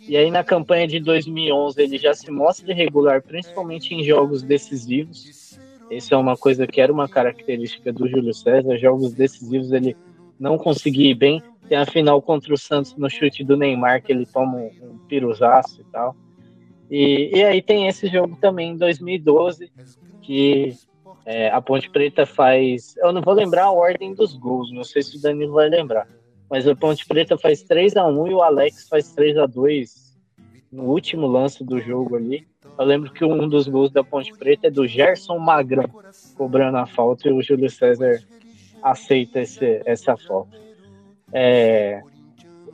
E 0.00 0.16
aí 0.16 0.30
na 0.30 0.42
campanha 0.42 0.88
de 0.88 0.98
2011 0.98 1.80
ele 1.80 1.98
já 1.98 2.14
se 2.14 2.30
mostra 2.30 2.72
irregular, 2.72 3.22
principalmente 3.22 3.94
em 3.94 4.02
jogos 4.02 4.42
decisivos. 4.42 5.58
Isso 5.90 6.14
é 6.14 6.16
uma 6.16 6.36
coisa 6.36 6.66
que 6.66 6.80
era 6.80 6.92
uma 6.92 7.08
característica 7.08 7.92
do 7.92 8.08
Júlio 8.08 8.32
César. 8.32 8.78
Jogos 8.78 9.12
decisivos 9.12 9.72
ele 9.72 9.96
não 10.38 10.56
conseguia 10.56 11.10
ir 11.10 11.14
bem. 11.14 11.42
Tem 11.68 11.76
a 11.76 11.86
final 11.86 12.20
contra 12.22 12.52
o 12.52 12.58
Santos 12.58 12.96
no 12.96 13.10
chute 13.10 13.44
do 13.44 13.56
Neymar, 13.56 14.02
que 14.02 14.12
ele 14.12 14.24
toma 14.24 14.58
um, 14.58 14.98
piruzaço 15.08 15.80
e 15.80 15.84
tal. 15.92 16.16
E, 16.90 17.30
e 17.34 17.44
aí 17.44 17.60
tem 17.60 17.86
esse 17.86 18.08
jogo 18.08 18.36
também 18.40 18.70
em 18.70 18.76
2012, 18.76 19.70
que 20.22 20.74
é, 21.26 21.50
a 21.50 21.60
Ponte 21.60 21.90
Preta 21.90 22.24
faz. 22.24 22.96
Eu 22.96 23.12
não 23.12 23.20
vou 23.20 23.34
lembrar 23.34 23.64
a 23.64 23.70
ordem 23.70 24.14
dos 24.14 24.34
gols, 24.34 24.72
não 24.72 24.82
sei 24.82 25.02
se 25.02 25.18
o 25.18 25.20
Danilo 25.20 25.52
vai 25.52 25.68
lembrar. 25.68 26.08
Mas 26.50 26.66
a 26.66 26.74
Ponte 26.74 27.06
Preta 27.06 27.36
faz 27.36 27.62
3 27.62 27.96
a 27.98 28.06
1 28.06 28.28
e 28.28 28.34
o 28.34 28.42
Alex 28.42 28.88
faz 28.88 29.12
3 29.12 29.36
a 29.36 29.44
2 29.44 30.16
no 30.72 30.84
último 30.84 31.26
lance 31.26 31.62
do 31.62 31.78
jogo 31.80 32.16
ali. 32.16 32.46
Eu 32.78 32.84
lembro 32.84 33.12
que 33.12 33.24
um 33.24 33.46
dos 33.48 33.68
gols 33.68 33.90
da 33.90 34.02
Ponte 34.02 34.32
Preta 34.38 34.68
é 34.68 34.70
do 34.70 34.86
Gerson 34.86 35.38
Magrão, 35.38 35.90
cobrando 36.36 36.78
a 36.78 36.86
falta, 36.86 37.28
e 37.28 37.32
o 37.32 37.42
Júlio 37.42 37.68
César 37.68 38.22
aceita 38.82 39.40
esse, 39.40 39.82
essa 39.84 40.16
falta. 40.16 40.56
É, 41.32 42.00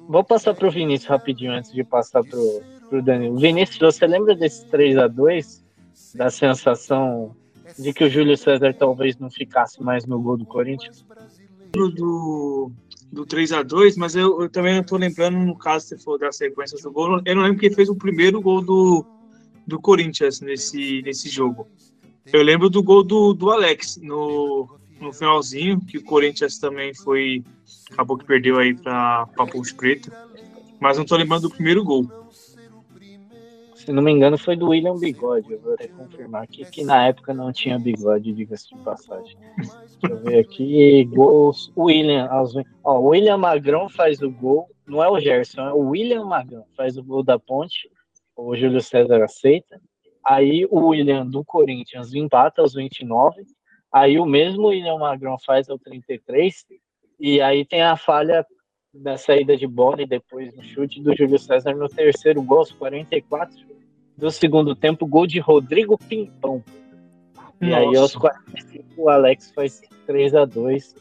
vou 0.09 0.23
passar 0.23 0.55
para 0.55 0.69
o 0.69 0.71
Vinícius 0.71 1.09
rapidinho 1.09 1.53
antes 1.53 1.73
de 1.73 1.83
passar 1.83 2.23
para 2.23 2.39
o 2.39 3.03
Danilo. 3.03 3.39
Vinícius, 3.39 3.79
você 3.79 4.07
lembra 4.07 4.35
desse 4.35 4.67
3 4.67 4.97
a 4.99 5.09
2 5.09 5.65
Da 6.15 6.31
sensação 6.31 7.35
de 7.79 7.93
que 7.93 8.05
o 8.05 8.11
Júlio 8.11 8.37
César 8.37 8.75
talvez 8.75 9.19
não 9.19 9.31
ficasse 9.31 9.83
mais 9.83 10.07
no 10.07 10.21
gol 10.21 10.37
do 10.37 10.47
Corinthians? 10.47 11.05
Do, 11.73 12.71
do 13.11 13.27
3 13.27 13.53
a 13.53 13.63
2 13.63 13.97
mas 13.97 14.15
eu, 14.15 14.43
eu 14.43 14.49
também 14.49 14.75
não 14.75 14.83
estou 14.83 14.99
lembrando, 14.99 15.39
no 15.39 15.57
caso, 15.57 15.87
se 15.87 15.99
for 15.99 16.19
das 16.19 16.37
sequências 16.37 16.83
do 16.83 16.93
gol, 16.93 17.21
eu 17.25 17.35
não 17.35 17.43
lembro 17.43 17.59
quem 17.59 17.73
fez 17.73 17.89
o 17.89 17.97
primeiro 17.97 18.41
gol 18.41 18.61
do, 18.61 19.05
do 19.67 19.81
Corinthians 19.81 20.41
nesse, 20.41 21.03
nesse 21.03 21.29
jogo. 21.29 21.67
Eu 22.33 22.43
lembro 22.43 22.71
do 22.71 22.83
gol 22.83 23.03
do, 23.03 23.35
do 23.35 23.51
Alex 23.51 23.99
no, 24.03 24.79
no 25.05 25.13
finalzinho, 25.13 25.81
que 25.81 25.99
o 25.99 26.05
Corinthians 26.05 26.59
também 26.59 26.95
foi. 26.95 27.45
Acabou 27.93 28.19
que 28.19 28.25
perdeu 28.25 28.59
aí 28.59 28.75
para 28.75 29.27
Ponte 29.37 29.75
Preta. 29.75 30.11
Mas 30.81 30.97
não 30.97 31.05
estou 31.05 31.17
lembrando 31.17 31.49
do 31.49 31.51
primeiro 31.51 31.85
gol 31.85 32.07
se 33.85 33.93
não 33.93 34.03
me 34.03 34.11
engano, 34.11 34.39
foi 34.39 34.57
do 34.57 34.69
William 34.69 34.97
Bigode. 34.97 35.53
Eu 35.53 35.61
vou 35.61 35.75
até 35.75 35.89
confirmar 35.89 36.45
aqui 36.45 36.65
que 36.65 36.83
na 36.83 37.09
época 37.09 37.35
não 37.35 37.53
tinha 37.53 37.79
bigode, 37.79 38.33
diga-se 38.33 38.75
de 38.75 38.83
passagem. 38.83 39.37
Deixa 39.59 40.07
eu 40.09 40.17
ver 40.23 40.39
aqui. 40.39 41.05
Gols. 41.05 41.71
William. 41.77 42.29
Ó, 42.83 42.99
o 42.99 43.09
William 43.09 43.37
Magrão 43.37 43.89
faz 43.89 44.23
o 44.23 44.31
gol. 44.31 44.69
Não 44.87 45.03
é 45.03 45.09
o 45.09 45.21
Gerson, 45.21 45.61
é 45.61 45.73
o 45.73 45.91
William 45.91 46.25
Magrão. 46.25 46.65
Faz 46.77 46.97
o 46.97 47.05
gol 47.05 47.23
da 47.23 47.39
ponte. 47.39 47.91
O 48.35 48.57
Júlio 48.57 48.81
César 48.81 49.23
aceita. 49.23 49.81
Aí 50.27 50.67
o 50.71 50.87
William 50.87 51.27
do 51.27 51.45
Corinthians 51.45 52.15
empata 52.15 52.63
aos 52.63 52.75
29. 52.75 53.43
Aí 53.95 54.19
o 54.19 54.27
mesmo 54.27 54.67
William 54.67 54.99
Magrão 54.99 55.39
faz 55.39 55.71
ao 55.71 55.79
33. 55.79 56.67
E 57.21 57.41
aí 57.41 57.65
tem 57.65 57.81
a 57.81 57.97
falha 57.97 58.45
da 58.93 59.17
saída 59.17 59.57
de 59.57 59.69
bola 59.69 60.03
e 60.03 60.07
depois 60.07 60.53
no 60.53 60.65
chute 60.65 61.01
do 61.01 61.17
Júlio 61.17 61.39
César 61.39 61.75
no 61.75 61.89
terceiro 61.89 62.43
gol, 62.43 62.59
aos 62.59 62.73
44 62.73 63.57
do 64.17 64.33
segundo 64.33 64.75
tempo, 64.75 65.07
gol 65.07 65.29
de 65.29 65.39
Rodrigo 65.39 65.97
Pimpão. 65.97 66.65
E 67.61 67.67
Nossa. 67.67 67.79
aí 67.79 67.97
aos 67.97 68.17
45 68.17 68.85
o 68.97 69.09
Alex 69.09 69.53
faz 69.53 69.81
3 70.07 70.35
a 70.35 70.45
2 70.45 70.97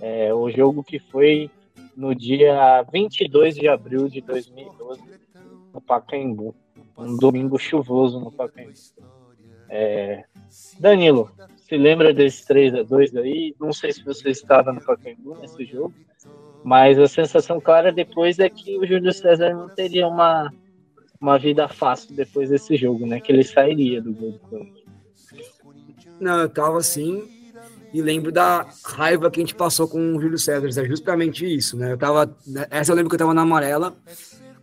é, 0.00 0.32
o 0.32 0.50
jogo 0.50 0.82
que 0.82 0.98
foi 0.98 1.50
no 1.94 2.14
dia 2.14 2.82
22 2.90 3.56
de 3.56 3.68
abril 3.68 4.08
de 4.08 4.22
2012 4.22 5.02
no 5.74 5.82
Pacaembu. 5.82 6.54
Um 6.96 7.14
domingo 7.18 7.58
chuvoso 7.58 8.18
no 8.18 8.32
Pacaembu. 8.32 8.72
É, 9.68 10.24
Danilo, 10.80 11.30
se 11.68 11.76
lembra 11.76 12.14
desse 12.14 12.46
3 12.46 12.74
a 12.74 12.82
2 12.82 13.16
aí? 13.16 13.54
Não 13.60 13.72
sei 13.72 13.92
se 13.92 14.02
você 14.02 14.30
estava 14.30 14.72
no 14.72 14.80
Pacaembu 14.80 15.36
nesse 15.40 15.64
jogo, 15.66 15.94
mas 16.64 16.98
a 16.98 17.06
sensação 17.06 17.60
clara 17.60 17.92
depois 17.92 18.38
é 18.38 18.48
que 18.48 18.78
o 18.78 18.86
Júlio 18.86 19.12
César 19.12 19.54
não 19.54 19.68
teria 19.68 20.08
uma, 20.08 20.52
uma 21.20 21.38
vida 21.38 21.68
fácil 21.68 22.14
depois 22.14 22.48
desse 22.48 22.76
jogo, 22.76 23.06
né? 23.06 23.20
Que 23.20 23.32
ele 23.32 23.44
sairia 23.44 24.00
do 24.00 24.12
gol. 24.12 24.40
Não, 26.18 26.40
eu 26.40 26.48
tava 26.48 26.78
assim 26.78 27.22
e 27.92 28.02
lembro 28.02 28.30
da 28.30 28.66
raiva 28.84 29.30
que 29.30 29.40
a 29.40 29.42
gente 29.42 29.54
passou 29.54 29.88
com 29.88 30.16
o 30.16 30.20
Júlio 30.20 30.38
César. 30.38 30.68
É 30.82 30.86
justamente 30.86 31.46
isso, 31.46 31.76
né? 31.76 31.92
Eu 31.92 31.98
tava. 31.98 32.36
Essa 32.70 32.92
eu 32.92 32.96
lembro 32.96 33.08
que 33.08 33.14
eu 33.14 33.18
tava 33.18 33.34
na 33.34 33.42
amarela. 33.42 33.96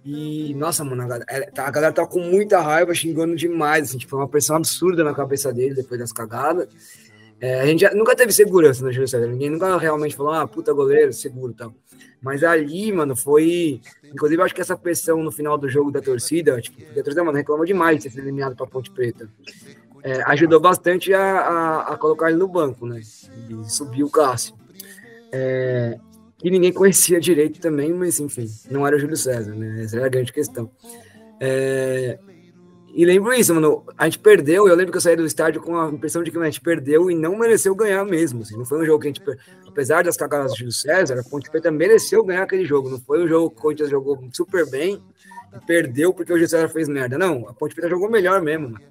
E, 0.05 0.53
nossa, 0.53 0.83
mano, 0.83 1.01
a 1.01 1.07
galera, 1.07 1.25
é, 1.27 1.59
a 1.59 1.71
galera 1.71 1.91
tava 1.91 2.07
com 2.07 2.19
muita 2.19 2.61
raiva, 2.61 2.93
xingando 2.93 3.35
demais. 3.35 3.89
Assim, 3.89 3.97
tipo, 3.97 4.15
uma 4.15 4.27
pressão 4.27 4.55
absurda 4.55 5.03
na 5.03 5.15
cabeça 5.15 5.51
dele 5.51 5.73
depois 5.73 5.99
das 5.99 6.11
cagadas. 6.11 6.67
É, 7.41 7.59
a 7.59 7.65
gente 7.65 7.81
já, 7.81 7.91
nunca 7.91 8.15
teve 8.15 8.31
segurança 8.31 8.85
no 8.85 8.91
Júlio 8.91 9.07
César. 9.07 9.25
Ninguém 9.25 9.49
nunca 9.49 9.75
realmente 9.77 10.15
falou, 10.15 10.31
ah, 10.31 10.47
puta 10.47 10.71
goleiro, 10.71 11.11
seguro 11.11 11.51
e 11.51 11.55
tal. 11.55 11.73
Mas 12.21 12.43
ali, 12.43 12.91
mano, 12.91 13.15
foi. 13.15 13.81
Inclusive, 14.03 14.43
acho 14.43 14.53
que 14.53 14.61
essa 14.61 14.77
pressão 14.77 15.23
no 15.23 15.31
final 15.31 15.57
do 15.57 15.67
jogo 15.67 15.91
da 15.91 16.01
torcida, 16.01 16.61
tipo, 16.61 16.79
a 16.81 17.03
torcida, 17.03 17.23
mano, 17.23 17.37
reclama 17.37 17.65
demais 17.65 18.03
de 18.03 18.09
ser 18.09 18.19
eliminado 18.19 18.55
pra 18.55 18.67
Ponte 18.67 18.91
Preta. 18.91 19.27
É, 20.03 20.21
ajudou 20.27 20.59
bastante 20.59 21.11
a, 21.15 21.19
a, 21.19 21.93
a, 21.93 21.97
colocar 21.97 22.29
ele 22.29 22.37
no 22.37 22.47
banco, 22.47 22.85
né? 22.85 23.01
E 23.49 23.69
subir 23.71 24.03
o 24.03 24.09
Cássio. 24.09 24.55
É, 25.31 25.97
que 26.45 26.51
ninguém 26.51 26.71
conhecia 26.71 27.19
direito 27.19 27.59
também, 27.59 27.91
mas 27.91 28.19
enfim, 28.19 28.47
não 28.69 28.85
era 28.85 28.95
o 28.95 28.99
Júlio 28.99 29.17
César, 29.17 29.55
né? 29.55 29.81
Essa 29.83 29.97
era 29.97 30.05
a 30.05 30.09
grande 30.09 30.31
questão. 30.31 30.69
É, 31.39 32.19
e 32.93 33.03
lembro 33.03 33.33
isso, 33.33 33.51
mano. 33.51 33.83
A 33.97 34.05
gente 34.05 34.19
perdeu. 34.19 34.67
Eu 34.67 34.75
lembro 34.75 34.91
que 34.91 34.97
eu 34.97 35.01
saí 35.01 35.15
do 35.15 35.25
estádio 35.25 35.59
com 35.59 35.75
a 35.75 35.89
impressão 35.89 36.21
de 36.21 36.29
que 36.29 36.37
a 36.37 36.45
gente 36.45 36.61
perdeu 36.61 37.09
e 37.09 37.15
não 37.15 37.35
mereceu 37.35 37.73
ganhar 37.73 38.05
mesmo. 38.05 38.43
Assim. 38.43 38.55
Não 38.55 38.63
foi 38.63 38.79
um 38.79 38.85
jogo 38.85 39.01
que 39.01 39.07
a 39.07 39.09
gente. 39.09 39.23
Apesar 39.67 40.03
das 40.03 40.15
cagadas 40.15 40.53
do 40.53 40.71
César, 40.71 41.19
a 41.19 41.23
Ponte 41.23 41.49
Preta 41.49 41.71
mereceu 41.71 42.23
ganhar 42.23 42.43
aquele 42.43 42.63
jogo. 42.63 42.91
Não 42.91 42.99
foi 42.99 43.23
um 43.23 43.27
jogo 43.27 43.49
que 43.49 43.57
o 43.57 43.61
Corinthians 43.63 43.89
jogou 43.89 44.23
super 44.31 44.69
bem 44.69 45.01
e 45.51 45.65
perdeu 45.65 46.13
porque 46.13 46.31
o 46.31 46.35
Júlio 46.35 46.47
César 46.47 46.69
fez 46.69 46.87
merda. 46.87 47.17
Não, 47.17 47.49
a 47.49 47.53
Ponte 47.55 47.73
Preta 47.73 47.89
jogou 47.89 48.07
melhor 48.07 48.39
mesmo, 48.39 48.69
mano. 48.69 48.85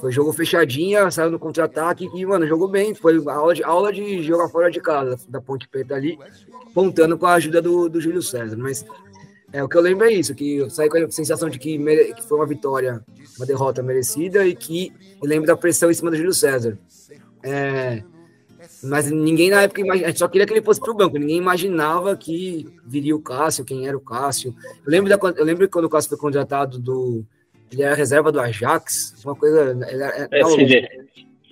Foi 0.00 0.12
jogo 0.12 0.32
fechadinha, 0.32 1.10
saiu 1.10 1.30
no 1.30 1.38
contra-ataque 1.38 2.08
e, 2.14 2.26
mano, 2.26 2.46
jogou 2.46 2.68
bem. 2.68 2.94
Foi 2.94 3.22
aula 3.26 3.54
de, 3.54 3.62
aula 3.62 3.92
de 3.92 4.22
jogar 4.22 4.48
fora 4.48 4.70
de 4.70 4.80
casa 4.80 5.18
da 5.28 5.40
Ponte 5.40 5.68
Preta 5.68 5.94
ali, 5.94 6.18
contando 6.74 7.16
com 7.16 7.26
a 7.26 7.34
ajuda 7.34 7.62
do, 7.62 7.88
do 7.88 8.00
Júlio 8.00 8.22
César. 8.22 8.56
Mas 8.56 8.84
é, 9.52 9.62
o 9.62 9.68
que 9.68 9.76
eu 9.76 9.80
lembro 9.80 10.06
é 10.06 10.12
isso, 10.12 10.34
que 10.34 10.56
eu 10.56 10.68
saí 10.68 10.88
com 10.88 10.98
a 10.98 11.10
sensação 11.10 11.48
de 11.48 11.58
que, 11.60 11.78
mere... 11.78 12.12
que 12.12 12.22
foi 12.22 12.38
uma 12.38 12.46
vitória, 12.46 13.04
uma 13.36 13.46
derrota 13.46 13.82
merecida 13.82 14.44
e 14.44 14.54
que 14.54 14.92
eu 15.22 15.28
lembro 15.28 15.46
da 15.46 15.56
pressão 15.56 15.90
em 15.90 15.94
cima 15.94 16.10
do 16.10 16.16
Júlio 16.16 16.34
César. 16.34 16.76
É, 17.40 18.02
mas 18.82 19.10
ninguém 19.10 19.50
na 19.50 19.62
época 19.62 19.80
a 19.92 19.96
gente 19.96 20.18
só 20.18 20.28
queria 20.28 20.46
que 20.46 20.52
ele 20.52 20.60
fosse 20.62 20.80
para 20.80 20.90
o 20.90 20.94
banco, 20.94 21.18
ninguém 21.18 21.38
imaginava 21.38 22.16
que 22.16 22.66
viria 22.84 23.14
o 23.14 23.20
Cássio, 23.20 23.64
quem 23.64 23.86
era 23.86 23.96
o 23.96 24.00
Cássio. 24.00 24.54
Eu 24.84 24.90
lembro, 24.90 25.08
da... 25.08 25.18
eu 25.36 25.44
lembro 25.44 25.68
quando 25.68 25.84
o 25.84 25.88
Cássio 25.88 26.10
foi 26.10 26.18
contratado 26.18 26.78
do. 26.78 27.24
Ele 27.72 27.82
era 27.82 27.94
reserva 27.94 28.30
do 28.30 28.40
Ajax, 28.40 29.14
uma 29.24 29.34
coisa. 29.34 29.76
Era... 29.88 30.28
PSV. 30.28 30.88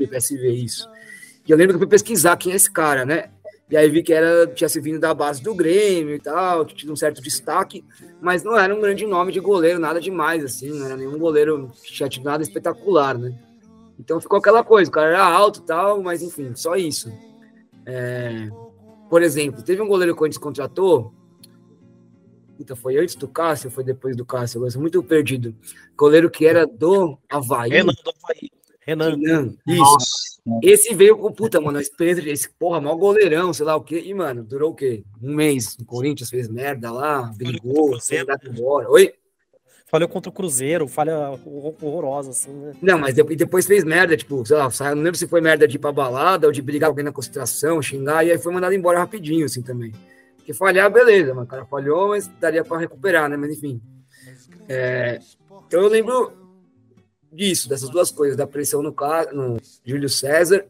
PSV, 0.06 0.50
isso. 0.50 0.88
E 1.46 1.50
eu 1.50 1.56
lembro 1.56 1.72
que 1.72 1.76
eu 1.76 1.86
fui 1.86 1.88
pesquisar 1.88 2.36
quem 2.36 2.52
é 2.52 2.56
esse 2.56 2.70
cara, 2.70 3.04
né? 3.04 3.30
E 3.72 3.76
aí 3.76 3.88
vi 3.88 4.02
que 4.02 4.12
era, 4.12 4.46
tinha 4.48 4.68
se 4.68 4.78
vindo 4.80 5.00
da 5.00 5.14
base 5.14 5.42
do 5.42 5.54
Grêmio 5.54 6.14
e 6.14 6.18
tal, 6.18 6.66
que 6.66 6.74
tinha 6.74 6.92
um 6.92 6.96
certo 6.96 7.22
destaque, 7.22 7.82
mas 8.20 8.44
não 8.44 8.56
era 8.56 8.74
um 8.74 8.80
grande 8.80 9.06
nome 9.06 9.32
de 9.32 9.40
goleiro, 9.40 9.78
nada 9.78 9.98
demais, 9.98 10.44
assim, 10.44 10.68
não 10.68 10.84
era 10.84 10.94
nenhum 10.94 11.18
goleiro 11.18 11.72
que 11.82 11.90
tinha 11.90 12.08
tido 12.08 12.24
nada 12.24 12.42
espetacular, 12.42 13.16
né? 13.16 13.32
Então 13.98 14.20
ficou 14.20 14.38
aquela 14.38 14.62
coisa, 14.62 14.90
o 14.90 14.92
cara 14.92 15.08
era 15.08 15.24
alto 15.24 15.60
e 15.60 15.62
tal, 15.62 16.02
mas 16.02 16.22
enfim, 16.22 16.54
só 16.54 16.76
isso. 16.76 17.10
É, 17.86 18.50
por 19.08 19.22
exemplo, 19.22 19.62
teve 19.62 19.80
um 19.80 19.88
goleiro 19.88 20.14
que 20.14 20.22
a 20.22 20.26
gente 20.26 20.38
contratou, 20.38 21.14
Puta, 22.56 22.76
foi 22.76 22.96
antes 22.98 23.14
do 23.14 23.26
Cássio 23.28 23.68
ou 23.68 23.72
foi 23.74 23.82
depois 23.84 24.14
do 24.16 24.24
Cássio? 24.24 24.64
Eu 24.64 24.70
sou 24.70 24.80
muito 24.80 25.02
perdido. 25.02 25.54
Goleiro 25.96 26.30
que 26.30 26.46
era 26.46 26.66
do 26.66 27.18
Havaí. 27.28 27.70
Renan 27.70 27.92
do 27.92 28.10
Havaí. 28.22 28.50
Renan. 28.84 29.10
Renan, 29.10 29.54
isso. 29.66 29.78
Nossa. 29.78 30.32
Esse 30.60 30.94
veio 30.94 31.16
com, 31.16 31.32
puta, 31.32 31.60
mano, 31.60 31.78
a 31.78 31.80
experiência 31.80 32.22
desse, 32.22 32.48
porra, 32.50 32.80
mal 32.80 32.96
goleirão, 32.98 33.52
sei 33.52 33.64
lá 33.64 33.76
o 33.76 33.80
quê. 33.80 34.02
E, 34.04 34.12
mano, 34.12 34.42
durou 34.42 34.72
o 34.72 34.74
quê? 34.74 35.04
Um 35.22 35.34
mês. 35.34 35.76
O 35.80 35.84
Corinthians 35.84 36.30
fez 36.30 36.48
merda 36.48 36.90
lá, 36.90 37.22
brigou, 37.36 38.00
foi 38.00 38.18
mandado 38.18 38.48
embora. 38.48 38.90
Oi? 38.90 39.14
Falhou 39.86 40.08
contra 40.08 40.30
o 40.30 40.32
Cruzeiro, 40.32 40.88
falha 40.88 41.30
horror- 41.30 41.74
horrorosa, 41.82 42.30
assim, 42.30 42.50
né? 42.50 42.72
Não, 42.80 42.98
mas 42.98 43.14
de- 43.14 43.20
e 43.30 43.36
depois 43.36 43.66
fez 43.66 43.84
merda, 43.84 44.16
tipo, 44.16 44.44
sei 44.44 44.56
lá, 44.56 44.68
não 44.94 45.02
lembro 45.02 45.16
se 45.18 45.28
foi 45.28 45.40
merda 45.42 45.68
de 45.68 45.76
ir 45.76 45.78
pra 45.78 45.92
balada 45.92 46.46
ou 46.46 46.52
de 46.52 46.62
brigar 46.62 46.88
com 46.88 46.92
alguém 46.92 47.04
na 47.04 47.12
concentração, 47.12 47.80
xingar, 47.82 48.24
e 48.26 48.32
aí 48.32 48.38
foi 48.38 48.52
mandado 48.54 48.74
embora 48.74 48.98
rapidinho, 48.98 49.44
assim, 49.44 49.60
também. 49.62 49.92
Porque 50.42 50.52
falhar, 50.52 50.90
beleza, 50.90 51.32
mano, 51.32 51.46
o 51.46 51.48
cara 51.48 51.64
falhou, 51.64 52.08
mas 52.08 52.26
daria 52.40 52.64
pra 52.64 52.76
recuperar, 52.76 53.30
né? 53.30 53.36
Mas 53.36 53.56
enfim. 53.56 53.80
É, 54.68 55.20
então 55.66 55.80
eu 55.80 55.88
lembro 55.88 56.32
disso, 57.32 57.68
dessas 57.68 57.88
duas 57.88 58.10
coisas, 58.10 58.36
da 58.36 58.44
pressão 58.44 58.82
no, 58.82 58.90
no 59.32 59.56
Júlio 59.84 60.08
César 60.08 60.66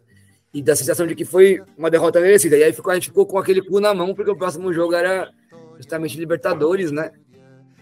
e 0.53 0.63
da 0.63 0.77
sensação 0.77 1.07
de 1.07 1.15
que 1.15 1.25
foi 1.25 1.63
uma 1.77 1.91
derrota 1.91 2.21
merecida. 2.21 2.59
E 2.59 2.63
aí 2.63 2.73
ficou, 2.73 2.91
a 2.91 2.95
gente 2.95 3.09
ficou 3.09 3.25
com 3.25 3.39
aquele 3.39 3.63
cu 3.63 3.81
na 3.81 3.95
mão, 3.95 4.15
porque 4.15 4.31
o 4.31 4.37
próximo 4.37 4.71
jogo 4.75 4.95
era 4.95 5.33
justamente 5.79 6.19
Libertadores, 6.19 6.93
né? 6.93 7.11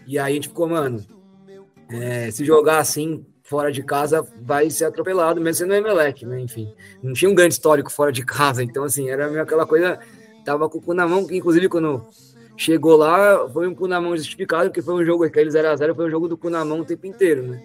E 0.06 0.16
aí 0.16 0.32
a 0.32 0.34
gente 0.34 0.48
ficou, 0.48 0.68
mano, 0.68 1.04
é, 1.90 2.30
se 2.30 2.44
jogar 2.44 2.78
assim 2.78 3.26
fora 3.42 3.72
de 3.72 3.82
casa 3.82 4.24
vai 4.40 4.70
ser 4.70 4.84
atropelado, 4.84 5.40
mesmo 5.40 5.64
sendo 5.64 5.74
Emelec, 5.74 6.24
né? 6.24 6.38
Enfim, 6.40 6.72
não 7.02 7.12
tinha 7.12 7.28
um 7.28 7.34
grande 7.34 7.54
histórico 7.54 7.90
fora 7.90 8.12
de 8.12 8.24
casa, 8.24 8.62
então 8.62 8.84
assim, 8.84 9.10
era 9.10 9.28
meio 9.28 9.42
aquela 9.42 9.66
coisa, 9.66 9.98
tava 10.50 10.68
com 10.68 10.78
o 10.78 10.82
cu 10.82 10.94
na 10.94 11.06
mão, 11.06 11.24
que 11.26 11.36
inclusive 11.36 11.68
quando 11.68 12.04
chegou 12.56 12.96
lá, 12.96 13.48
foi 13.50 13.68
um 13.68 13.74
cu 13.74 13.86
na 13.86 14.00
mão 14.00 14.16
justificado, 14.16 14.64
porque 14.64 14.82
foi 14.82 14.94
um 14.94 15.04
jogo, 15.04 15.22
aquele 15.22 15.48
0x0 15.48 15.94
foi 15.94 16.06
um 16.06 16.10
jogo 16.10 16.26
do 16.26 16.36
cu 16.36 16.50
na 16.50 16.64
mão 16.64 16.80
o 16.80 16.84
tempo 16.84 17.06
inteiro, 17.06 17.42
né? 17.46 17.62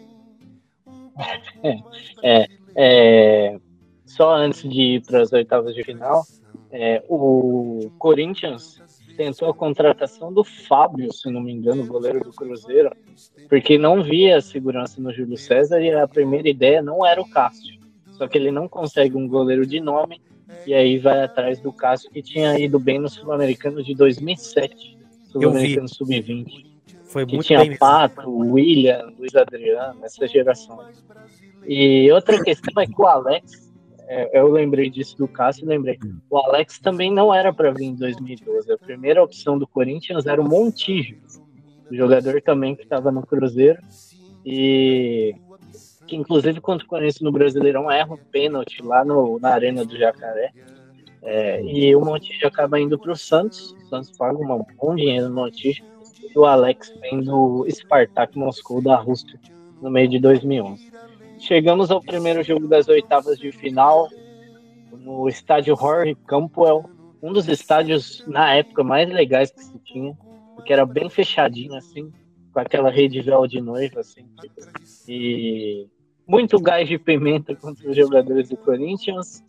É, 2.78 3.58
só 4.06 4.36
antes 4.36 4.64
de 4.64 4.82
ir 4.82 5.02
para 5.06 5.22
as 5.22 5.32
oitavas 5.32 5.74
de 5.74 5.82
final, 5.82 6.26
é, 6.70 7.02
o 7.08 7.90
Corinthians 7.98 8.82
tentou 9.16 9.50
a 9.50 9.54
contratação 9.54 10.34
do 10.34 10.44
Fábio, 10.44 11.14
se 11.14 11.32
não 11.32 11.40
me 11.40 11.54
engano, 11.54 11.88
goleiro 11.88 12.20
do 12.20 12.34
Cruzeiro, 12.34 12.92
porque 13.48 13.78
não 13.78 14.04
via 14.04 14.42
segurança 14.42 15.00
no 15.00 15.14
Júlio 15.14 15.38
César 15.38 15.80
e 15.80 15.90
a 15.90 16.06
primeira 16.06 16.50
ideia 16.50 16.82
não 16.82 17.06
era 17.06 17.22
o 17.22 17.30
Cássio. 17.30 17.80
Só 18.12 18.28
que 18.28 18.38
ele 18.38 18.52
não 18.52 18.68
consegue 18.68 19.16
um 19.16 19.26
goleiro 19.26 19.66
de 19.66 19.80
nome 19.80 20.20
e 20.66 20.74
aí 20.74 20.98
vai 20.98 21.24
atrás 21.24 21.60
do 21.60 21.72
Cássio, 21.72 22.10
que 22.12 22.22
tinha 22.22 22.58
ido 22.60 22.80
bem 22.80 23.00
no 23.00 23.10
Sul-Americano 23.10 23.84
de 23.84 23.94
2007, 23.96 24.98
Sul-Americano 25.32 25.88
Sub-20 25.88 26.66
Foi 27.06 27.26
que 27.26 27.38
tinha 27.40 27.60
bem. 27.60 27.78
Pato, 27.78 28.30
William, 28.30 29.12
Luiz 29.18 29.36
Adriano, 29.36 30.04
essa 30.04 30.28
geração. 30.28 30.80
E 31.68 32.12
outra 32.12 32.44
questão 32.44 32.82
é 32.82 32.86
que 32.86 33.00
o 33.00 33.08
Alex, 33.08 33.74
é, 34.08 34.40
eu 34.40 34.48
lembrei 34.50 34.90
disso 34.90 35.18
do 35.18 35.28
Cássio, 35.28 35.68
lembrei, 35.68 35.98
o 36.30 36.38
Alex 36.38 36.80
também 36.80 37.12
não 37.12 37.34
era 37.34 37.52
para 37.52 37.72
vir 37.72 37.86
em 37.86 37.96
2012. 37.96 38.72
A 38.72 38.78
primeira 38.78 39.24
opção 39.24 39.58
do 39.58 39.68
Corinthians 39.68 40.26
era 40.26 40.42
o 40.42 40.48
Montijo, 40.48 41.16
o 41.92 41.96
jogador 41.96 42.42
também 42.42 42.76
que 42.76 42.84
estava 42.84 43.12
no 43.12 43.26
Cruzeiro 43.26 43.80
e 44.46 45.36
que 46.06 46.16
inclusive 46.16 46.62
contra 46.62 46.86
o 46.86 46.90
Corinthians 46.90 47.22
no 47.22 47.32
Brasileirão 47.32 47.92
erra 47.92 48.14
um 48.14 48.18
pênalti 48.18 48.82
lá 48.82 49.04
no, 49.04 49.40
na 49.40 49.50
arena 49.50 49.86
do 49.86 49.98
Jacaré. 49.98 50.52
É, 51.22 51.64
e 51.64 51.96
o 51.96 52.02
Montijo 52.02 52.46
acaba 52.46 52.80
indo 52.80 53.00
para 53.00 53.12
o 53.12 53.16
Santos, 53.16 53.72
o 53.72 53.90
Santos 53.90 54.12
paga 54.16 54.38
um 54.38 54.64
bom 54.80 54.96
dinheiro 54.96 55.28
no 55.28 55.36
Montijo 55.36 55.84
e 56.24 56.38
o 56.38 56.46
Alex 56.46 56.94
vem 57.02 57.22
do 57.22 57.66
Spartak 57.70 58.38
Moscou 58.38 58.82
da 58.82 58.96
Rússia 58.96 59.40
no 59.82 59.90
meio 59.90 60.08
de 60.08 60.20
2011. 60.20 60.92
Chegamos 61.40 61.90
ao 61.90 62.02
primeiro 62.02 62.44
jogo 62.44 62.68
das 62.68 62.88
oitavas 62.88 63.40
de 63.40 63.52
final 63.52 64.08
no 64.92 65.28
estádio 65.28 65.76
Jorge 65.76 66.16
Campoel, 66.28 66.90
um 67.22 67.34
dos 67.34 67.48
estádios 67.48 68.24
na 68.28 68.54
época 68.54 68.84
mais 68.84 69.10
legais 69.10 69.52
que 69.52 69.64
se 69.64 69.78
tinha, 69.80 70.16
porque 70.56 70.72
era 70.72 70.86
bem 70.86 71.10
fechadinho 71.10 71.76
assim, 71.76 72.12
com 72.54 72.60
aquela 72.60 72.90
rede 72.90 73.22
véu 73.22 73.48
de 73.48 73.60
noiva 73.60 74.00
assim. 74.00 74.26
E 75.08 75.88
muito 76.28 76.60
gás 76.60 76.88
de 76.88 76.98
pimenta 76.98 77.56
contra 77.56 77.90
os 77.90 77.96
jogadores 77.96 78.50
do 78.50 78.58
Corinthians, 78.58 79.44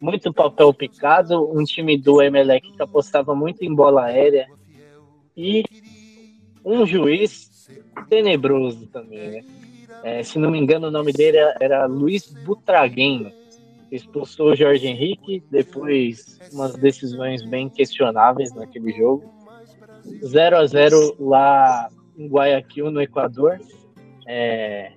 muito 0.00 0.32
papel 0.32 0.72
picado, 0.72 1.50
um 1.50 1.64
time 1.64 1.96
do 1.96 2.20
Emelec 2.20 2.72
que 2.72 2.82
apostava 2.82 3.34
muito 3.34 3.62
em 3.62 3.74
bola 3.74 4.04
aérea 4.04 4.46
e 5.36 5.64
um 6.64 6.86
juiz 6.86 7.68
tenebroso 8.08 8.86
também, 8.86 9.30
né? 9.30 9.44
É, 10.02 10.22
se 10.22 10.38
não 10.38 10.50
me 10.50 10.58
engano, 10.58 10.88
o 10.88 10.90
nome 10.90 11.12
dele 11.12 11.38
era, 11.58 11.86
Luiz 11.86 12.30
Butraguenho. 12.44 13.32
Expulsou 13.90 14.50
o 14.50 14.54
Jorge 14.54 14.86
Henrique, 14.86 15.42
depois 15.50 16.38
umas 16.52 16.74
decisões 16.74 17.42
bem 17.42 17.70
questionáveis 17.70 18.52
naquele 18.52 18.92
jogo. 18.92 19.32
0 20.22 20.58
a 20.58 20.66
0 20.66 21.16
lá 21.18 21.88
em 22.18 22.26
Guayaquil, 22.28 22.90
no 22.90 23.00
Equador. 23.00 23.58
É, 24.26 24.92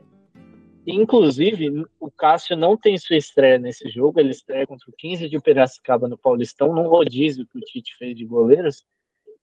Inclusive, 0.90 1.86
o 2.00 2.10
Cássio 2.10 2.56
não 2.56 2.78
tem 2.78 2.98
sua 2.98 3.18
estreia 3.18 3.60
nesse 3.60 3.90
jogo, 3.90 4.22
ele 4.22 4.32
estreia 4.32 4.66
contra 4.66 4.90
o 4.90 4.94
15 4.98 5.28
de 5.28 5.38
Piracicaba 5.38 6.08
no 6.08 6.18
Paulistão, 6.18 6.74
num 6.74 6.88
rodízio 6.88 7.46
que 7.46 7.58
o 7.58 7.62
Tite 7.62 7.98
fez 7.98 8.16
de 8.16 8.24
goleiros. 8.26 8.86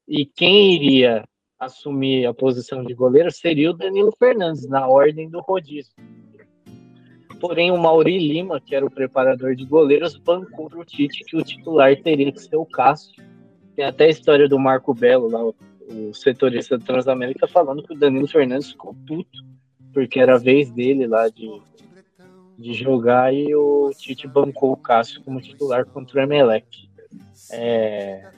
E 0.08 0.24
quem 0.24 0.74
iria 0.74 1.22
assumir 1.58 2.24
a 2.24 2.32
posição 2.32 2.82
de 2.82 2.94
goleiro 2.94 3.30
seria 3.30 3.70
o 3.70 3.74
Danilo 3.74 4.10
Fernandes, 4.18 4.66
na 4.66 4.88
ordem 4.88 5.28
do 5.28 5.40
rodízio. 5.40 5.92
Porém, 7.38 7.70
o 7.70 7.76
Mauri 7.76 8.18
Lima, 8.18 8.58
que 8.58 8.74
era 8.74 8.86
o 8.86 8.90
preparador 8.90 9.54
de 9.54 9.66
goleiros, 9.66 10.16
bancou 10.16 10.70
para 10.70 10.80
o 10.80 10.84
Tite 10.84 11.24
que 11.24 11.36
o 11.36 11.44
titular 11.44 11.94
teria 12.00 12.32
que 12.32 12.40
ser 12.40 12.56
o 12.56 12.64
Cássio. 12.64 13.22
Tem 13.76 13.84
até 13.84 14.06
a 14.06 14.10
história 14.10 14.48
do 14.48 14.58
Marco 14.58 14.94
Belo, 14.94 15.28
lá, 15.28 15.44
o, 15.44 16.14
setorista 16.14 16.78
do 16.78 16.84
Transamérica, 16.84 17.46
falando 17.46 17.82
que 17.82 17.92
o 17.92 17.98
Danilo 17.98 18.26
Fernandes 18.26 18.70
ficou 18.70 18.96
puto, 19.06 19.44
porque 19.94 20.20
era 20.20 20.34
a 20.34 20.38
vez 20.38 20.70
dele 20.70 21.06
lá 21.06 21.28
de, 21.28 21.48
de 22.58 22.74
jogar 22.74 23.32
e 23.32 23.54
o 23.54 23.90
Tite 23.96 24.28
bancou 24.28 24.72
o 24.72 24.76
Cássio 24.76 25.22
como 25.22 25.40
titular 25.40 25.86
contra 25.86 26.20
o 26.20 26.22
Emelec. 26.22 26.90
É, 27.50 28.30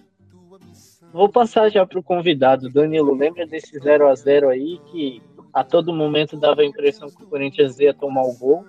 Vou 1.16 1.30
passar 1.30 1.70
já 1.70 1.86
para 1.86 1.98
o 1.98 2.02
convidado. 2.02 2.68
Danilo, 2.68 3.14
lembra 3.14 3.46
desse 3.46 3.78
0 3.78 4.06
a 4.06 4.14
0 4.14 4.50
aí 4.50 4.78
que 4.90 5.22
a 5.50 5.64
todo 5.64 5.90
momento 5.90 6.36
dava 6.36 6.60
a 6.60 6.64
impressão 6.66 7.08
que 7.08 7.22
o 7.22 7.26
Corinthians 7.26 7.80
ia 7.80 7.94
tomar 7.94 8.20
o 8.20 8.36
gol? 8.36 8.66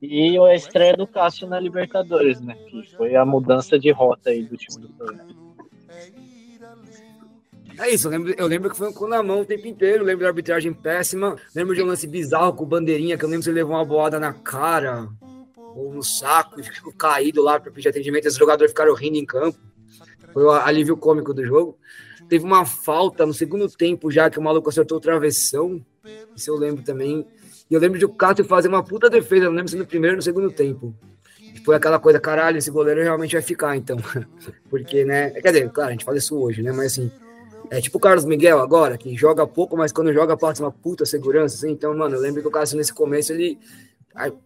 E 0.00 0.38
a 0.38 0.54
estreia 0.54 0.94
do 0.94 1.06
Cássio 1.06 1.46
na 1.46 1.60
Libertadores, 1.60 2.40
né? 2.40 2.54
Que 2.70 2.82
foi 2.96 3.14
a 3.14 3.26
mudança 3.26 3.78
de 3.78 3.90
rota 3.90 4.30
aí 4.30 4.44
do 4.44 4.56
time 4.56 4.86
do 4.86 4.88
Corinthians. 4.94 5.45
É 7.78 7.90
isso, 7.90 8.06
eu 8.06 8.10
lembro, 8.10 8.34
eu 8.36 8.46
lembro 8.46 8.70
que 8.70 8.76
foi 8.76 8.88
um 8.88 8.92
cu 8.92 9.06
na 9.06 9.22
mão 9.22 9.40
o 9.40 9.44
tempo 9.44 9.66
inteiro, 9.66 10.04
lembro 10.04 10.22
da 10.22 10.28
arbitragem 10.28 10.72
péssima, 10.72 11.36
lembro 11.54 11.74
de 11.74 11.82
um 11.82 11.86
lance 11.86 12.06
bizarro 12.06 12.54
com 12.54 12.64
bandeirinha, 12.64 13.18
que 13.18 13.24
eu 13.24 13.28
lembro 13.28 13.42
se 13.42 13.50
ele 13.50 13.56
levou 13.56 13.74
uma 13.76 13.84
boada 13.84 14.18
na 14.18 14.32
cara 14.32 15.08
ou 15.74 15.92
no 15.92 16.02
saco 16.02 16.58
e 16.58 16.62
ficou 16.62 16.92
caído 16.92 17.42
lá 17.42 17.60
para 17.60 17.70
pedir 17.70 17.88
atendimento, 17.88 18.26
os 18.26 18.36
jogadores 18.36 18.70
ficaram 18.70 18.94
rindo 18.94 19.18
em 19.18 19.26
campo. 19.26 19.58
Foi 20.32 20.42
o 20.42 20.50
alívio 20.50 20.96
cômico 20.96 21.34
do 21.34 21.44
jogo. 21.44 21.78
Teve 22.28 22.44
uma 22.44 22.64
falta 22.64 23.24
no 23.24 23.32
segundo 23.34 23.68
tempo 23.68 24.10
já 24.10 24.28
que 24.28 24.38
o 24.38 24.42
maluco 24.42 24.68
acertou 24.68 24.98
o 24.98 25.00
travessão. 25.00 25.84
Isso 26.34 26.50
eu 26.50 26.56
lembro 26.56 26.82
também. 26.82 27.26
E 27.70 27.74
eu 27.74 27.80
lembro 27.80 27.98
de 27.98 28.04
o 28.04 28.08
Cássio 28.08 28.44
fazer 28.44 28.68
uma 28.68 28.82
puta 28.82 29.10
defesa, 29.10 29.46
não 29.46 29.52
lembro 29.52 29.68
se 29.68 29.76
no 29.76 29.86
primeiro 29.86 30.14
ou 30.14 30.16
no 30.16 30.22
segundo 30.22 30.50
tempo. 30.50 30.94
Foi 31.64 31.74
aquela 31.74 31.98
coisa, 31.98 32.20
caralho, 32.20 32.58
esse 32.58 32.70
goleiro 32.70 33.02
realmente 33.02 33.32
vai 33.32 33.42
ficar, 33.42 33.76
então. 33.76 33.96
Porque, 34.70 35.04
né? 35.04 35.30
Quer 35.30 35.52
dizer, 35.52 35.70
claro, 35.70 35.88
a 35.88 35.92
gente 35.92 36.04
fala 36.04 36.18
isso 36.18 36.38
hoje, 36.38 36.62
né? 36.62 36.70
Mas 36.70 36.92
assim, 36.92 37.10
é 37.70 37.80
tipo 37.80 37.98
o 37.98 38.00
Carlos 38.00 38.24
Miguel 38.24 38.60
agora, 38.60 38.96
que 38.96 39.14
joga 39.16 39.46
pouco, 39.46 39.76
mas 39.76 39.92
quando 39.92 40.12
joga 40.12 40.36
passa 40.36 40.62
uma 40.62 40.72
puta 40.72 41.04
segurança, 41.04 41.56
assim. 41.56 41.70
Então, 41.70 41.96
mano, 41.96 42.16
eu 42.16 42.20
lembro 42.20 42.40
que 42.42 42.48
o 42.48 42.50
Cássio 42.50 42.76
nesse 42.76 42.92
começo, 42.92 43.32
ele. 43.32 43.58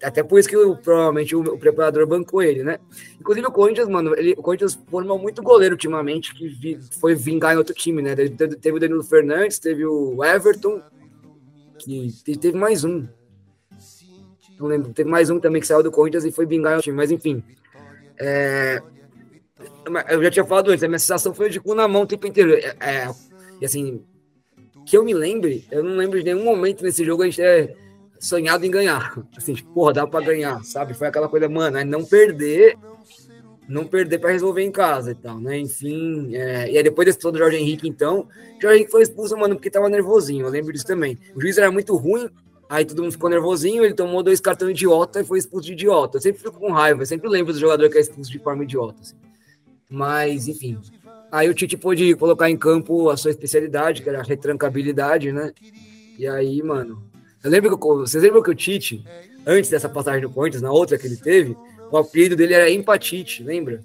Até 0.03 0.25
por 0.25 0.41
isso 0.41 0.49
que 0.49 0.57
eu, 0.57 0.77
provavelmente 0.77 1.37
o, 1.37 1.43
o, 1.43 1.57
preparador 1.57 2.05
bancou 2.05 2.43
ele, 2.43 2.64
né? 2.64 2.81
Inclusive 3.21 3.47
o 3.47 3.53
Corinthians, 3.53 3.89
mano, 3.89 4.16
ele, 4.16 4.33
o 4.33 4.43
Corinthians 4.43 4.77
formou 4.91 5.16
muito 5.16 5.41
goleiro 5.45 5.77
ultimamente, 5.77 6.35
que 6.35 6.49
vi, 6.49 6.81
foi 6.99 7.14
vingar 7.14 7.55
em 7.55 7.57
outro 7.57 7.73
time, 7.73 8.03
né? 8.03 8.16
Teve, 8.16 8.57
teve 8.57 8.77
o 8.77 8.81
Danilo 8.81 9.05
Fernandes, 9.05 9.61
teve 9.61 9.87
o 9.87 10.25
Everton, 10.25 10.83
que 11.79 12.12
teve 12.25 12.59
mais 12.59 12.83
um. 12.83 13.07
Não 14.59 14.66
lembro, 14.66 14.93
teve 14.93 15.09
mais 15.09 15.31
um 15.31 15.39
também 15.39 15.61
que 15.61 15.68
saiu 15.68 15.85
do 15.85 15.91
Corinthians 15.93 16.25
e 16.25 16.33
foi 16.33 16.47
vingar 16.47 16.73
em 16.73 16.77
outro 16.77 16.85
time, 16.85 16.97
mas 16.97 17.12
enfim. 17.12 17.41
É, 18.18 18.83
eu 20.09 20.22
já 20.22 20.30
tinha 20.30 20.45
falado 20.45 20.70
antes, 20.70 20.82
a 20.82 20.88
minha 20.88 20.99
sensação 20.99 21.34
foi 21.34 21.51
de 21.51 21.61
cu 21.61 21.74
na 21.74 21.88
mão 21.88 22.03
o 22.03 22.07
tempo 22.07 22.26
inteiro. 22.26 22.55
É, 22.55 22.76
é, 22.80 23.11
e 23.61 23.64
assim, 23.64 24.03
que 24.86 24.97
eu 24.97 25.05
me 25.05 25.14
lembre, 25.14 25.64
eu 25.70 25.82
não 25.82 25.97
lembro 25.97 26.18
de 26.18 26.24
nenhum 26.24 26.45
momento 26.45 26.82
nesse 26.82 27.05
jogo 27.05 27.22
a 27.22 27.26
gente 27.26 27.43
é 27.43 27.74
sonhado 28.18 28.64
em 28.64 28.70
ganhar. 28.70 29.18
Assim, 29.36 29.55
tipo, 29.55 29.72
porra, 29.72 29.93
dá 29.93 30.07
pra 30.07 30.20
ganhar, 30.20 30.62
sabe? 30.64 30.95
Foi 30.95 31.09
aquela 31.09 31.28
coisa, 31.28 31.49
mano, 31.49 31.78
é 31.78 31.84
não 31.84 32.05
perder, 32.05 32.76
não 33.68 33.86
perder 33.86 34.18
para 34.18 34.30
resolver 34.30 34.62
em 34.62 34.70
casa 34.70 35.12
e 35.12 35.14
tal, 35.14 35.41
né? 35.41 35.59
Enfim, 35.59 36.34
é, 36.34 36.70
e 36.70 36.76
aí 36.76 36.82
depois 36.82 37.07
desse 37.07 37.18
todo 37.18 37.38
Jorge 37.38 37.57
Henrique, 37.57 37.88
então, 37.88 38.28
Jorge 38.61 38.78
Henrique 38.78 38.91
foi 38.91 39.03
expulso, 39.03 39.36
mano, 39.36 39.55
porque 39.55 39.70
tava 39.70 39.88
nervosinho, 39.88 40.47
eu 40.47 40.51
lembro 40.51 40.72
disso 40.72 40.86
também. 40.86 41.18
O 41.34 41.41
juiz 41.41 41.57
era 41.59 41.70
muito 41.70 41.97
ruim, 41.97 42.28
Aí 42.70 42.84
todo 42.84 43.03
mundo 43.03 43.11
ficou 43.11 43.28
nervosinho, 43.28 43.84
ele 43.84 43.95
tomou 43.95 44.22
dois 44.22 44.41
cartões 44.41 44.70
idiota 44.70 45.20
e 45.20 45.24
foi 45.24 45.41
expulso 45.41 45.66
de 45.66 45.72
idiota. 45.72 46.18
Eu 46.18 46.22
sempre 46.22 46.41
fico 46.41 46.57
com 46.57 46.70
raiva, 46.70 47.03
eu 47.03 47.07
sempre 47.07 47.28
lembro 47.28 47.53
do 47.53 47.59
jogador 47.59 47.91
que 47.91 47.99
é 47.99 48.01
expulso 48.01 48.30
de 48.30 48.38
forma 48.38 48.62
idiota. 48.62 48.95
Assim. 49.01 49.16
Mas, 49.91 50.49
enfim. 50.49 50.78
Aí 51.30 51.49
o 51.49 51.55
Tite 51.55 51.76
pôde 51.76 52.14
colocar 52.14 52.49
em 52.49 52.57
campo 52.57 53.11
a 53.11 53.16
sua 53.16 53.30
especialidade, 53.30 54.03
que 54.03 54.09
era 54.09 54.20
a 54.20 54.24
retrancabilidade, 54.24 55.32
né? 55.32 55.53
E 56.18 56.26
aí, 56.26 56.62
mano. 56.62 57.03
Eu 57.43 57.51
lembro 57.51 57.76
que 57.76 57.86
vocês 57.86 58.22
lembram 58.22 58.43
que 58.43 58.51
o 58.51 58.55
Tite, 58.55 59.05
antes 59.47 59.70
dessa 59.70 59.88
passagem 59.88 60.20
do 60.20 60.30
Corinthians, 60.30 60.62
na 60.62 60.70
outra 60.70 60.99
que 60.99 61.07
ele 61.07 61.16
teve, 61.16 61.57
o 61.91 61.97
apelido 61.97 62.36
dele 62.36 62.55
era 62.55 62.70
Empatite, 62.70 63.43
lembra? 63.43 63.82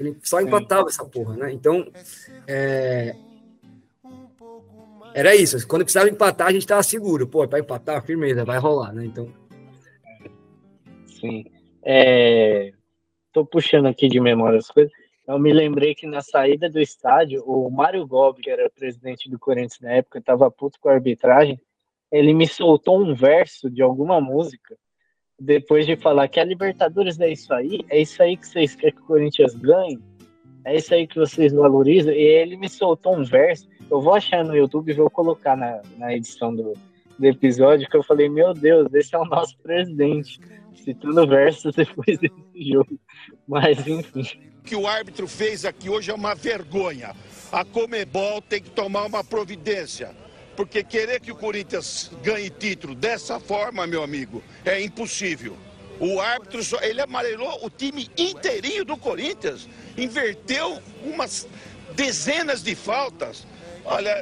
Ele 0.00 0.16
só 0.22 0.40
empatava 0.40 0.88
essa 0.88 1.04
porra, 1.04 1.36
né? 1.36 1.52
Então, 1.52 1.86
é, 2.48 3.14
era 5.14 5.36
isso. 5.36 5.66
Quando 5.68 5.84
precisava 5.84 6.10
empatar, 6.10 6.48
a 6.48 6.52
gente 6.52 6.66
tava 6.66 6.82
seguro. 6.82 7.24
Pô, 7.28 7.46
para 7.46 7.60
empatar, 7.60 8.04
firmeza, 8.04 8.44
vai 8.44 8.58
rolar, 8.58 8.92
né? 8.92 9.04
Então. 9.04 9.32
Sim. 11.06 11.46
É... 11.84 12.72
Tô 13.32 13.46
puxando 13.46 13.86
aqui 13.86 14.08
de 14.08 14.20
memória 14.20 14.58
as 14.58 14.66
coisas. 14.66 14.92
Eu 15.26 15.38
me 15.38 15.52
lembrei 15.52 15.94
que 15.94 16.06
na 16.06 16.20
saída 16.20 16.68
do 16.68 16.80
estádio, 16.80 17.42
o 17.46 17.70
Mário 17.70 18.06
Gobi, 18.06 18.42
que 18.42 18.50
era 18.50 18.66
o 18.66 18.70
presidente 18.70 19.30
do 19.30 19.38
Corinthians 19.38 19.80
na 19.80 19.92
época, 19.92 20.18
estava 20.18 20.50
puto 20.50 20.78
com 20.78 20.88
a 20.88 20.92
arbitragem. 20.92 21.58
Ele 22.12 22.34
me 22.34 22.46
soltou 22.46 23.02
um 23.02 23.14
verso 23.14 23.70
de 23.70 23.82
alguma 23.82 24.20
música 24.20 24.76
depois 25.40 25.86
de 25.86 25.96
falar 25.96 26.28
que 26.28 26.38
a 26.38 26.44
Libertadores 26.44 27.18
é 27.18 27.32
isso 27.32 27.52
aí, 27.52 27.80
é 27.88 28.00
isso 28.00 28.22
aí 28.22 28.36
que 28.36 28.46
vocês 28.46 28.74
querem 28.76 28.94
que 28.94 29.02
o 29.02 29.06
Corinthians 29.06 29.54
ganhe, 29.54 29.98
é 30.64 30.76
isso 30.76 30.94
aí 30.94 31.06
que 31.06 31.18
vocês 31.18 31.52
valorizam. 31.52 32.12
E 32.12 32.20
ele 32.20 32.56
me 32.56 32.68
soltou 32.68 33.16
um 33.16 33.24
verso 33.24 33.68
eu 33.90 34.00
vou 34.00 34.14
achar 34.14 34.44
no 34.44 34.56
YouTube 34.56 34.90
e 34.90 34.94
vou 34.94 35.10
colocar 35.10 35.56
na, 35.56 35.80
na 35.96 36.14
edição 36.14 36.54
do, 36.54 36.72
do 37.18 37.26
episódio 37.26 37.88
que 37.88 37.96
eu 37.96 38.02
falei, 38.02 38.28
meu 38.28 38.54
Deus, 38.54 38.92
esse 38.94 39.14
é 39.14 39.18
o 39.18 39.24
nosso 39.24 39.56
presidente. 39.58 40.40
Citando 40.74 41.26
versos 41.26 41.74
depois 41.76 42.18
desse 42.18 42.72
jogo. 42.72 42.98
Mas 43.46 43.86
enfim. 43.86 44.53
Que 44.64 44.74
o 44.74 44.86
árbitro 44.86 45.28
fez 45.28 45.64
aqui 45.64 45.90
hoje 45.90 46.10
é 46.10 46.14
uma 46.14 46.34
vergonha. 46.34 47.14
A 47.52 47.64
Comebol 47.64 48.40
tem 48.40 48.62
que 48.62 48.70
tomar 48.70 49.04
uma 49.04 49.22
providência. 49.22 50.10
Porque 50.56 50.82
querer 50.82 51.20
que 51.20 51.30
o 51.30 51.36
Corinthians 51.36 52.10
ganhe 52.22 52.48
título 52.48 52.94
dessa 52.94 53.38
forma, 53.38 53.86
meu 53.86 54.02
amigo, 54.02 54.42
é 54.64 54.80
impossível. 54.80 55.56
O 56.00 56.20
árbitro, 56.20 56.62
só, 56.64 56.80
ele 56.80 57.00
amarelou 57.00 57.64
o 57.64 57.70
time 57.70 58.08
inteirinho 58.16 58.84
do 58.84 58.96
Corinthians, 58.96 59.68
inverteu 59.96 60.80
umas 61.04 61.46
dezenas 61.94 62.62
de 62.62 62.74
faltas. 62.74 63.46
Olha, 63.84 64.16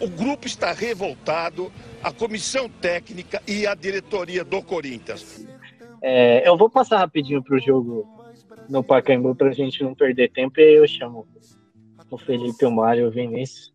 o, 0.00 0.04
o 0.04 0.08
grupo 0.08 0.46
está 0.46 0.72
revoltado, 0.72 1.72
a 2.02 2.12
comissão 2.12 2.68
técnica 2.68 3.40
e 3.46 3.66
a 3.66 3.74
diretoria 3.74 4.44
do 4.44 4.62
Corinthians. 4.62 5.46
É, 6.02 6.46
eu 6.48 6.56
vou 6.56 6.68
passar 6.68 6.98
rapidinho 6.98 7.42
para 7.42 7.56
o 7.56 7.60
jogo 7.60 8.19
no 8.70 8.82
Pacaembu 8.82 9.34
para 9.34 9.48
a 9.48 9.52
gente 9.52 9.82
não 9.82 9.94
perder 9.94 10.30
tempo 10.30 10.60
e 10.60 10.76
eu 10.76 10.86
chamo 10.86 11.26
o 12.10 12.16
Felipe, 12.18 12.64
o 12.64 12.70
Mário, 12.70 13.08
o 13.08 13.10
Vinícius. 13.10 13.72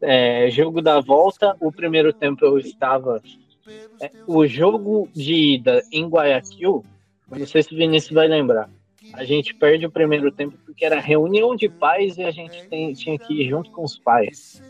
É, 0.00 0.50
jogo 0.50 0.82
da 0.82 1.00
volta, 1.00 1.56
o 1.60 1.72
primeiro 1.72 2.12
tempo 2.12 2.44
eu 2.44 2.58
estava. 2.58 3.22
É, 4.00 4.10
o 4.26 4.46
jogo 4.46 5.08
de 5.14 5.54
ida 5.54 5.82
em 5.90 6.06
Guayaquil, 6.06 6.84
não 7.30 7.46
sei 7.46 7.62
se 7.62 7.72
o 7.72 7.76
Vinícius 7.76 8.12
vai 8.12 8.28
lembrar 8.28 8.68
a 9.12 9.24
gente 9.24 9.54
perde 9.54 9.86
o 9.86 9.90
primeiro 9.90 10.30
tempo 10.30 10.56
porque 10.64 10.84
era 10.84 11.00
reunião 11.00 11.54
de 11.54 11.68
pais 11.68 12.16
e 12.16 12.22
a 12.22 12.30
gente 12.30 12.66
tem, 12.68 12.92
tinha 12.92 13.18
que 13.18 13.34
ir 13.34 13.48
junto 13.48 13.70
com 13.70 13.84
os 13.84 13.98
pais. 13.98 14.62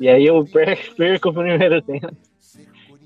E 0.00 0.08
aí 0.08 0.26
eu 0.26 0.44
perco, 0.44 0.94
perco 0.96 1.28
o 1.28 1.34
primeiro 1.34 1.82
tempo. 1.82 2.16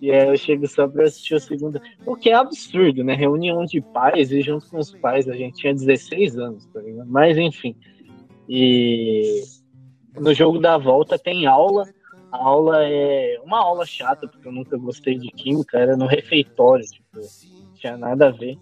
E 0.00 0.12
aí 0.12 0.28
eu 0.28 0.36
chego 0.36 0.66
só 0.66 0.86
para 0.86 1.04
assistir 1.04 1.34
o 1.34 1.40
segundo. 1.40 1.80
O 2.06 2.14
que 2.14 2.30
é 2.30 2.34
absurdo, 2.34 3.02
né? 3.02 3.14
Reunião 3.14 3.64
de 3.64 3.80
pais 3.80 4.30
e 4.30 4.40
junto 4.40 4.68
com 4.68 4.78
os 4.78 4.92
pais. 4.92 5.28
A 5.28 5.34
gente 5.34 5.56
tinha 5.56 5.74
16 5.74 6.38
anos, 6.38 6.66
tá 6.66 6.80
ligado? 6.80 7.08
Mas 7.10 7.36
enfim. 7.36 7.76
E 8.48 9.42
no 10.18 10.32
jogo 10.32 10.58
da 10.58 10.78
volta 10.78 11.18
tem 11.18 11.46
aula. 11.46 11.88
A 12.30 12.36
aula 12.36 12.84
é 12.84 13.40
uma 13.42 13.58
aula 13.58 13.86
chata, 13.86 14.28
porque 14.28 14.46
eu 14.46 14.52
nunca 14.52 14.76
gostei 14.76 15.18
de 15.18 15.28
química, 15.28 15.78
era 15.78 15.96
no 15.96 16.06
refeitório, 16.06 16.84
tipo, 16.84 17.20
tinha 17.74 17.96
nada 17.96 18.28
a 18.28 18.30
ver. 18.30 18.58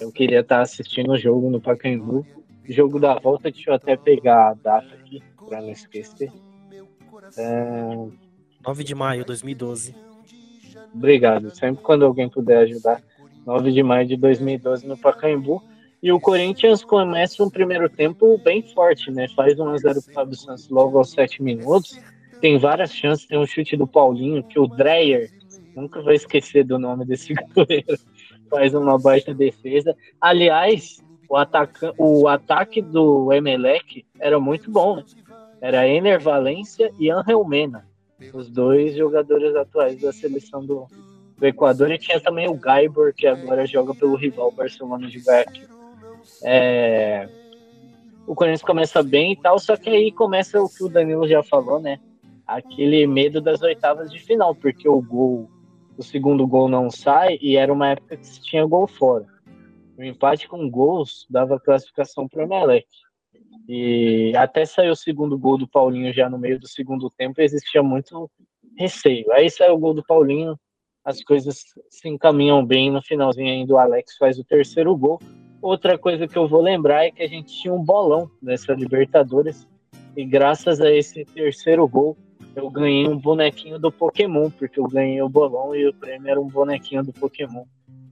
Eu 0.00 0.12
queria 0.12 0.40
estar 0.40 0.60
assistindo 0.60 1.10
o 1.10 1.18
jogo 1.18 1.50
no 1.50 1.60
Pacaembu. 1.60 2.24
Jogo 2.68 3.00
da 3.00 3.18
volta, 3.18 3.50
deixa 3.50 3.70
eu 3.70 3.74
até 3.74 3.96
pegar 3.96 4.50
a 4.50 4.54
data 4.54 4.94
aqui, 4.94 5.20
para 5.48 5.60
não 5.60 5.70
esquecer. 5.70 6.30
É... 7.36 7.96
9 8.64 8.84
de 8.84 8.94
maio 8.94 9.22
de 9.22 9.26
2012. 9.26 10.09
Obrigado. 10.94 11.54
Sempre 11.54 11.82
quando 11.82 12.04
alguém 12.04 12.28
puder 12.28 12.58
ajudar. 12.58 13.02
9 13.46 13.72
de 13.72 13.82
maio 13.82 14.06
de 14.06 14.16
2012 14.16 14.86
no 14.86 14.96
Pacaembu. 14.96 15.62
E 16.02 16.10
o 16.10 16.20
Corinthians 16.20 16.82
começa 16.82 17.42
um 17.42 17.50
primeiro 17.50 17.88
tempo 17.88 18.38
bem 18.38 18.62
forte, 18.62 19.10
né? 19.10 19.28
Faz 19.36 19.56
1x0 19.56 20.04
pro 20.04 20.14
Fábio 20.14 20.36
Santos 20.36 20.68
logo 20.70 20.96
aos 20.96 21.10
7 21.10 21.42
minutos. 21.42 22.00
Tem 22.40 22.58
várias 22.58 22.94
chances, 22.94 23.26
tem 23.26 23.38
um 23.38 23.46
chute 23.46 23.76
do 23.76 23.86
Paulinho, 23.86 24.42
que 24.42 24.58
o 24.58 24.66
Dreyer, 24.66 25.30
nunca 25.76 26.00
vai 26.00 26.14
esquecer 26.14 26.64
do 26.64 26.78
nome 26.78 27.04
desse 27.04 27.34
goleiro, 27.54 27.98
faz 28.48 28.72
uma 28.74 28.98
baita 28.98 29.34
defesa. 29.34 29.94
Aliás, 30.18 31.02
o, 31.28 31.36
ataca, 31.36 31.92
o 31.98 32.26
ataque 32.26 32.80
do 32.80 33.30
Emelec 33.30 34.06
era 34.18 34.40
muito 34.40 34.70
bom, 34.70 34.96
né? 34.96 35.04
Era 35.60 35.86
Ener 35.86 36.18
Valência 36.18 36.90
e 36.98 37.10
Angel 37.10 37.44
Mena, 37.44 37.86
os 38.32 38.50
dois 38.50 38.94
jogadores 38.96 39.54
atuais 39.54 40.00
da 40.00 40.12
seleção 40.12 40.64
do, 40.64 40.86
do 41.36 41.46
Equador. 41.46 41.90
E 41.90 41.98
tinha 41.98 42.20
também 42.20 42.48
o 42.48 42.54
Gaibor, 42.54 43.12
que 43.14 43.26
agora 43.26 43.66
joga 43.66 43.94
pelo 43.94 44.16
rival 44.16 44.52
Barcelona 44.52 45.08
de 45.08 45.18
Guayaquil. 45.18 45.68
É... 46.44 47.28
O 48.26 48.34
Corinthians 48.34 48.62
começa 48.62 49.02
bem 49.02 49.32
e 49.32 49.36
tal, 49.36 49.58
só 49.58 49.76
que 49.76 49.90
aí 49.90 50.12
começa 50.12 50.60
o 50.60 50.68
que 50.68 50.84
o 50.84 50.88
Danilo 50.88 51.26
já 51.26 51.42
falou, 51.42 51.80
né? 51.80 51.98
Aquele 52.46 53.06
medo 53.06 53.40
das 53.40 53.60
oitavas 53.62 54.10
de 54.10 54.20
final, 54.20 54.54
porque 54.54 54.88
o 54.88 55.00
gol 55.00 55.48
o 56.00 56.02
segundo 56.02 56.46
gol 56.46 56.66
não 56.66 56.90
sai 56.90 57.38
e 57.42 57.56
era 57.58 57.70
uma 57.70 57.90
época 57.90 58.16
que 58.16 58.26
se 58.26 58.40
tinha 58.40 58.64
gol 58.64 58.86
fora. 58.86 59.26
O 59.98 60.02
empate 60.02 60.48
com 60.48 60.70
gols 60.70 61.26
dava 61.28 61.60
classificação 61.60 62.26
para 62.26 62.40
o 62.40 62.42
Emelec. 62.44 62.86
E 63.68 64.32
até 64.36 64.64
sair 64.64 64.90
o 64.90 64.96
segundo 64.96 65.38
gol 65.38 65.58
do 65.58 65.68
Paulinho 65.68 66.12
já 66.12 66.28
no 66.28 66.38
meio 66.38 66.58
do 66.58 66.68
segundo 66.68 67.10
tempo, 67.10 67.40
existia 67.40 67.82
muito 67.82 68.30
receio. 68.76 69.30
Aí 69.32 69.50
saiu 69.50 69.74
o 69.74 69.78
gol 69.78 69.94
do 69.94 70.04
Paulinho, 70.04 70.58
as 71.04 71.22
coisas 71.22 71.64
se 71.88 72.08
encaminham 72.08 72.64
bem. 72.64 72.90
No 72.90 73.02
finalzinho 73.02 73.48
ainda 73.48 73.74
o 73.74 73.78
Alex 73.78 74.16
faz 74.16 74.38
o 74.38 74.44
terceiro 74.44 74.96
gol. 74.96 75.20
Outra 75.62 75.98
coisa 75.98 76.26
que 76.26 76.36
eu 76.36 76.48
vou 76.48 76.62
lembrar 76.62 77.04
é 77.04 77.10
que 77.10 77.22
a 77.22 77.28
gente 77.28 77.52
tinha 77.60 77.72
um 77.72 77.82
bolão 77.82 78.30
nessa 78.42 78.72
Libertadores. 78.72 79.68
E 80.16 80.24
graças 80.24 80.80
a 80.80 80.90
esse 80.90 81.24
terceiro 81.24 81.86
gol, 81.86 82.16
eu 82.56 82.68
ganhei 82.70 83.06
um 83.06 83.16
bonequinho 83.16 83.78
do 83.78 83.92
Pokémon, 83.92 84.50
porque 84.50 84.80
eu 84.80 84.88
ganhei 84.88 85.22
o 85.22 85.28
bolão 85.28 85.74
e 85.74 85.86
o 85.86 85.94
prêmio 85.94 86.28
era 86.28 86.40
um 86.40 86.48
bonequinho 86.48 87.04
do 87.04 87.12
Pokémon. 87.12 87.64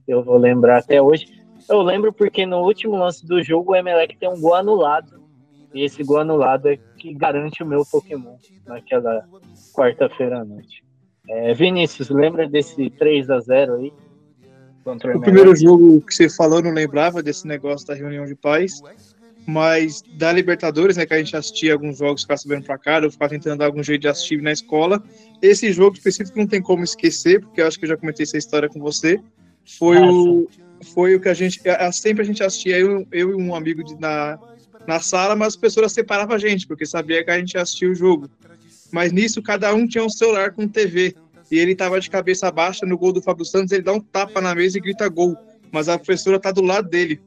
Eu 0.07 0.23
vou 0.23 0.37
lembrar 0.37 0.77
até 0.77 1.01
hoje. 1.01 1.25
Eu 1.67 1.81
lembro 1.81 2.13
porque 2.13 2.45
no 2.45 2.61
último 2.61 2.95
lance 2.95 3.25
do 3.25 3.43
jogo 3.43 3.73
o 3.73 3.75
Emelec 3.75 4.15
tem 4.17 4.29
um 4.29 4.39
gol 4.39 4.55
anulado. 4.55 5.18
E 5.73 5.83
esse 5.83 6.03
gol 6.03 6.19
anulado 6.19 6.67
é 6.67 6.77
que 6.97 7.13
garante 7.13 7.61
o 7.61 7.65
meu 7.65 7.85
Pokémon 7.85 8.35
naquela 8.65 9.23
quarta-feira 9.73 10.39
à 10.39 10.45
noite. 10.45 10.83
É, 11.27 11.53
Vinícius, 11.53 12.09
lembra 12.09 12.49
desse 12.49 12.89
3 12.89 13.29
a 13.29 13.39
0 13.39 13.75
aí? 13.75 13.93
Contra 14.83 15.15
o, 15.15 15.19
o 15.19 15.21
primeiro 15.21 15.55
jogo 15.55 16.01
que 16.01 16.13
você 16.13 16.27
falou, 16.29 16.61
não 16.61 16.71
lembrava 16.71 17.21
desse 17.21 17.45
negócio 17.45 17.85
da 17.85 17.93
reunião 17.93 18.25
de 18.25 18.35
paz. 18.35 18.81
Mas 19.45 20.03
da 20.17 20.31
Libertadores, 20.31 20.97
né, 20.97 21.05
que 21.05 21.13
a 21.13 21.17
gente 21.17 21.35
assistia 21.35 21.73
alguns 21.73 21.97
jogos, 21.97 22.21
ficava 22.21 22.37
sabendo 22.37 22.65
pra 22.65 22.77
cá, 22.77 22.99
eu 22.99 23.11
ficava 23.11 23.29
tentando 23.29 23.57
dar 23.57 23.65
algum 23.65 23.81
jeito 23.81 24.01
de 24.01 24.07
assistir 24.07 24.41
na 24.41 24.51
escola. 24.51 25.01
Esse 25.41 25.71
jogo 25.71 25.95
específico 25.95 26.37
não 26.37 26.45
tem 26.45 26.61
como 26.61 26.83
esquecer, 26.83 27.41
porque 27.41 27.61
eu 27.61 27.67
acho 27.67 27.79
que 27.79 27.85
eu 27.85 27.89
já 27.89 27.97
comentei 27.97 28.23
essa 28.23 28.37
história 28.37 28.69
com 28.69 28.79
você. 28.79 29.19
Foi 29.77 29.97
o 29.97 30.47
foi 30.93 31.15
o 31.15 31.19
que 31.19 31.27
a 31.27 31.33
gente 31.33 31.61
sempre 31.91 32.21
a 32.21 32.25
gente 32.25 32.41
assistia 32.41 32.79
eu, 32.79 33.05
eu 33.11 33.31
e 33.31 33.35
um 33.35 33.53
amigo 33.53 33.83
de, 33.83 33.99
na 33.99 34.39
na 34.87 34.99
sala, 34.99 35.35
mas 35.35 35.49
as 35.49 35.55
pessoas 35.55 35.91
separavam 35.91 36.35
a 36.35 36.39
gente, 36.39 36.67
porque 36.67 36.85
sabia 36.85 37.23
que 37.23 37.31
a 37.31 37.37
gente 37.37 37.57
assistia 37.57 37.89
o 37.89 37.95
jogo. 37.95 38.29
Mas 38.91 39.11
nisso 39.11 39.41
cada 39.41 39.73
um 39.73 39.87
tinha 39.87 40.03
um 40.03 40.09
celular 40.09 40.51
com 40.51 40.67
TV. 40.67 41.15
E 41.51 41.57
ele 41.57 41.75
tava 41.75 41.99
de 41.99 42.09
cabeça 42.09 42.51
baixa 42.51 42.85
no 42.85 42.97
gol 42.97 43.11
do 43.11 43.21
Fábio 43.21 43.45
Santos, 43.45 43.71
ele 43.71 43.83
dá 43.83 43.93
um 43.93 43.99
tapa 43.99 44.39
na 44.39 44.53
mesa 44.53 44.77
e 44.77 44.81
grita 44.81 45.07
gol. 45.07 45.35
Mas 45.71 45.89
a 45.89 45.97
professora 45.97 46.39
tá 46.39 46.51
do 46.51 46.61
lado 46.61 46.89
dele. 46.89 47.19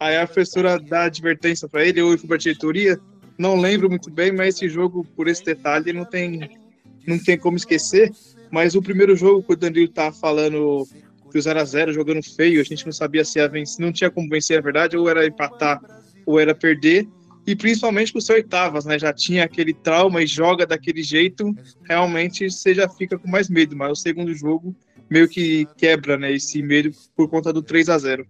Aí 0.00 0.16
a 0.16 0.26
professora 0.26 0.78
dá 0.78 1.04
advertência 1.04 1.68
para 1.68 1.84
ele, 1.84 2.02
ou 2.02 2.16
fui 2.18 2.28
pra 2.28 2.36
diretoria, 2.36 2.98
não 3.38 3.56
lembro 3.56 3.88
muito 3.88 4.10
bem, 4.10 4.32
mas 4.32 4.56
esse 4.56 4.68
jogo, 4.68 5.04
por 5.16 5.28
esse 5.28 5.44
detalhe, 5.44 5.92
não 5.92 6.04
tem, 6.04 6.58
não 7.06 7.18
tem 7.18 7.38
como 7.38 7.56
esquecer. 7.56 8.12
Mas 8.50 8.74
o 8.74 8.82
primeiro 8.82 9.16
jogo 9.16 9.42
que 9.42 9.52
o 9.52 9.56
Danilo 9.56 9.88
tá 9.88 10.12
falando 10.12 10.86
que 11.30 11.38
o 11.38 11.40
0x0 11.40 11.92
jogando 11.92 12.22
feio, 12.22 12.60
a 12.60 12.64
gente 12.64 12.84
não 12.84 12.92
sabia 12.92 13.24
se 13.24 13.38
ia 13.38 13.48
vencer, 13.48 13.84
não 13.84 13.92
tinha 13.92 14.10
como 14.10 14.28
vencer, 14.28 14.58
a 14.58 14.62
verdade, 14.62 14.96
ou 14.96 15.08
era 15.08 15.26
empatar 15.26 15.80
ou 16.26 16.38
era 16.38 16.54
perder. 16.54 17.08
e 17.46 17.54
principalmente 17.54 18.12
por 18.12 18.20
ser 18.20 18.32
oitavas, 18.32 18.84
né? 18.84 18.98
Já 18.98 19.12
tinha 19.12 19.44
aquele 19.44 19.72
trauma 19.72 20.20
e 20.20 20.26
joga 20.26 20.66
daquele 20.66 21.00
jeito, 21.00 21.54
realmente 21.84 22.50
você 22.50 22.74
já 22.74 22.88
fica 22.88 23.16
com 23.16 23.30
mais 23.30 23.48
medo, 23.48 23.76
mas 23.76 23.92
o 23.92 23.94
segundo 23.94 24.34
jogo 24.34 24.74
meio 25.08 25.28
que 25.28 25.64
quebra, 25.76 26.18
né, 26.18 26.32
esse 26.32 26.60
medo 26.60 26.90
por 27.14 27.28
conta 27.30 27.52
do 27.52 27.62
3 27.62 27.88
a 27.88 27.98
0 27.98 28.26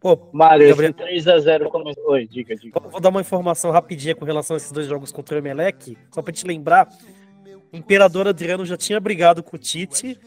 Pô, 0.00 0.18
Mário, 0.32 0.66
Gabriel... 0.70 0.94
3x0 0.94 1.68
começou. 1.68 2.12
Oi, 2.12 2.26
diga, 2.26 2.56
diga. 2.56 2.80
Vou 2.80 3.00
dar 3.00 3.10
uma 3.10 3.20
informação 3.20 3.70
rapidinha 3.70 4.14
com 4.14 4.24
relação 4.24 4.54
a 4.54 4.56
esses 4.56 4.72
dois 4.72 4.86
jogos 4.86 5.12
contra 5.12 5.36
o 5.36 5.38
Emelec, 5.38 5.94
só 6.10 6.22
pra 6.22 6.32
te 6.32 6.46
lembrar. 6.46 6.88
O 7.70 7.76
Imperador 7.76 8.26
Adriano 8.26 8.64
já 8.64 8.78
tinha 8.78 8.98
brigado 8.98 9.42
com 9.42 9.56
o 9.56 9.58
Tite 9.58 10.18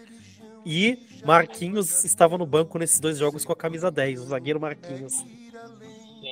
e 0.63 0.99
Marquinhos 1.25 2.03
estava 2.03 2.37
no 2.37 2.45
banco 2.45 2.77
nesses 2.77 2.99
dois 2.99 3.17
jogos 3.17 3.43
com 3.43 3.51
a 3.51 3.55
camisa 3.55 3.89
10, 3.89 4.21
o 4.21 4.25
zagueiro 4.25 4.59
Marquinhos. 4.59 5.25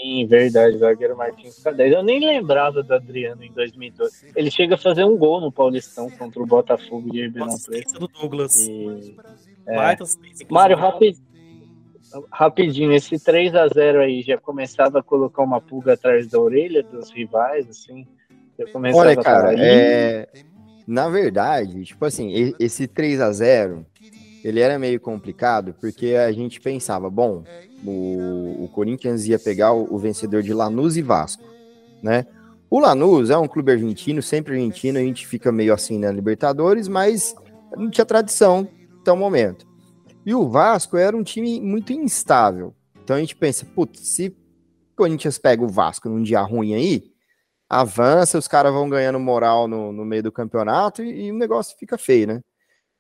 Sim, 0.02 0.26
verdade, 0.26 0.76
o 0.76 0.80
zagueiro 0.80 1.16
Marquinhos 1.16 1.62
com 1.62 1.70
a 1.70 1.72
10. 1.72 1.94
Eu 1.94 2.04
nem 2.04 2.20
lembrava 2.20 2.82
do 2.82 2.94
Adriano 2.94 3.44
em 3.44 3.52
2012. 3.52 4.32
Ele 4.36 4.50
chega 4.50 4.76
a 4.76 4.78
fazer 4.78 5.04
um 5.04 5.18
gol 5.18 5.40
no 5.40 5.52
Paulistão 5.52 6.10
contra 6.10 6.42
o 6.42 6.46
Botafogo 6.46 7.12
de 7.12 7.22
Ribeirão 7.22 7.56
Preto. 7.66 8.00
do 8.00 8.08
Douglas. 8.08 8.68
E... 8.68 9.16
É. 9.68 9.76
Mário, 10.50 10.76
rapidinho 10.76 11.32
rapidinho, 12.32 12.92
esse 12.92 13.18
3 13.18 13.56
a 13.56 13.68
0 13.68 14.02
aí 14.02 14.22
já 14.22 14.38
começava 14.38 15.00
a 15.00 15.04
colocar 15.04 15.44
uma 15.44 15.62
pulga 15.62 15.94
atrás 15.94 16.28
da 16.28 16.40
orelha 16.40 16.84
dos 16.84 17.10
rivais, 17.10 17.70
assim? 17.70 18.06
Olha, 18.94 19.16
cara, 19.16 19.56
é... 19.58 20.28
na 20.86 21.10
verdade, 21.10 21.84
tipo 21.84 22.04
assim, 22.06 22.54
esse 22.60 22.88
3 22.88 23.22
a 23.22 23.32
0 23.32 23.86
ele 24.44 24.60
era 24.60 24.78
meio 24.80 25.00
complicado 25.00 25.76
porque 25.80 26.16
a 26.16 26.32
gente 26.32 26.60
pensava, 26.60 27.10
bom, 27.10 27.44
o, 27.86 28.64
o 28.64 28.70
Corinthians 28.74 29.26
ia 29.26 29.40
pegar 29.40 29.74
o, 29.74 29.94
o, 29.94 29.98
vencedor 29.98 30.44
de 30.44 30.54
Lanús 30.54 30.98
e 30.98 31.02
Vasco, 31.02 31.44
né? 32.02 32.26
O 32.70 32.80
Lanús 32.80 33.30
é 33.30 33.38
um 33.38 33.48
clube 33.48 33.74
argentino, 33.74 34.22
sempre 34.22 34.54
argentino, 34.54 34.98
a 34.98 35.02
gente 35.02 35.28
fica 35.28 35.52
meio 35.52 35.74
assim 35.74 36.00
na 36.00 36.12
Libertadores, 36.12 36.88
mas 36.88 37.36
não 37.76 37.90
tinha 37.90 38.06
tradição 38.06 38.68
até 39.02 39.12
o 39.12 39.18
momento. 39.18 39.68
E 40.26 40.34
o 40.34 40.48
Vasco 40.48 40.96
era 40.98 41.16
um 41.16 41.24
time 41.24 41.60
muito 41.60 41.92
instável. 41.92 42.74
Então 43.04 43.16
a 43.16 43.20
gente 43.20 43.36
pensa, 43.36 43.66
putz, 43.66 44.00
se 44.08 44.28
o 44.28 44.96
Corinthians 44.96 45.38
pega 45.38 45.64
o 45.64 45.68
Vasco 45.68 46.08
num 46.08 46.24
dia 46.24 46.42
ruim 46.42 46.74
aí, 46.74 47.12
avança, 47.70 48.38
os 48.38 48.48
caras 48.48 48.74
vão 48.74 48.90
ganhando 48.90 49.20
moral 49.20 49.68
no, 49.68 49.92
no 49.92 50.06
meio 50.06 50.24
do 50.24 50.32
campeonato 50.32 51.02
e, 51.02 51.26
e, 51.26 51.32
o 51.32 51.38
negócio 51.38 51.76
fica 51.78 51.98
feio, 51.98 52.28
né? 52.28 52.42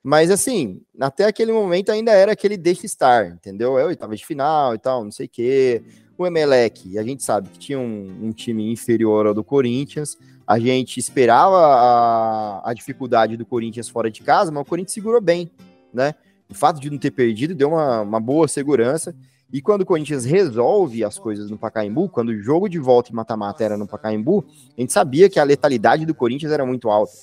Mas 0.03 0.31
assim, 0.31 0.81
até 0.99 1.25
aquele 1.25 1.51
momento 1.51 1.91
ainda 1.91 2.11
era 2.11 2.31
aquele 2.31 2.57
deixa 2.57 2.85
estar, 2.85 3.27
entendeu? 3.27 3.77
É 3.77 3.85
oitava 3.85 4.15
de 4.15 4.25
final 4.25 4.73
e 4.73 4.79
tal, 4.79 5.03
não 5.03 5.11
sei 5.11 5.27
o 5.27 5.29
quê. 5.29 5.83
O 6.17 6.25
Emelec, 6.25 6.97
a 6.97 7.03
gente 7.03 7.23
sabe 7.23 7.49
que 7.49 7.59
tinha 7.59 7.79
um, 7.79 8.17
um 8.23 8.31
time 8.31 8.71
inferior 8.71 9.27
ao 9.27 9.33
do 9.33 9.43
Corinthians. 9.43 10.17
A 10.45 10.59
gente 10.59 10.99
esperava 10.99 11.57
a, 11.57 12.71
a 12.71 12.73
dificuldade 12.73 13.37
do 13.37 13.45
Corinthians 13.45 13.89
fora 13.89 14.09
de 14.09 14.21
casa, 14.21 14.51
mas 14.51 14.61
o 14.61 14.65
Corinthians 14.65 14.93
segurou 14.93 15.21
bem, 15.21 15.51
né? 15.93 16.15
o 16.51 16.53
fato 16.53 16.81
de 16.81 16.89
não 16.89 16.97
ter 16.97 17.11
perdido 17.11 17.55
deu 17.55 17.69
uma, 17.69 18.01
uma 18.01 18.19
boa 18.19 18.47
segurança. 18.47 19.15
E 19.51 19.61
quando 19.61 19.81
o 19.81 19.85
Corinthians 19.85 20.25
resolve 20.25 21.03
as 21.03 21.17
coisas 21.17 21.49
no 21.49 21.57
Pacaembu, 21.57 22.09
quando 22.09 22.29
o 22.29 22.41
jogo 22.41 22.69
de 22.69 22.77
volta 22.77 23.09
e 23.09 23.15
mata-mata 23.15 23.63
era 23.63 23.77
no 23.77 23.87
Pacaembu, 23.87 24.45
a 24.77 24.81
gente 24.81 24.93
sabia 24.93 25.29
que 25.29 25.39
a 25.39 25.43
letalidade 25.43 26.05
do 26.05 26.13
Corinthians 26.13 26.51
era 26.51 26.65
muito 26.65 26.89
alta, 26.89 27.13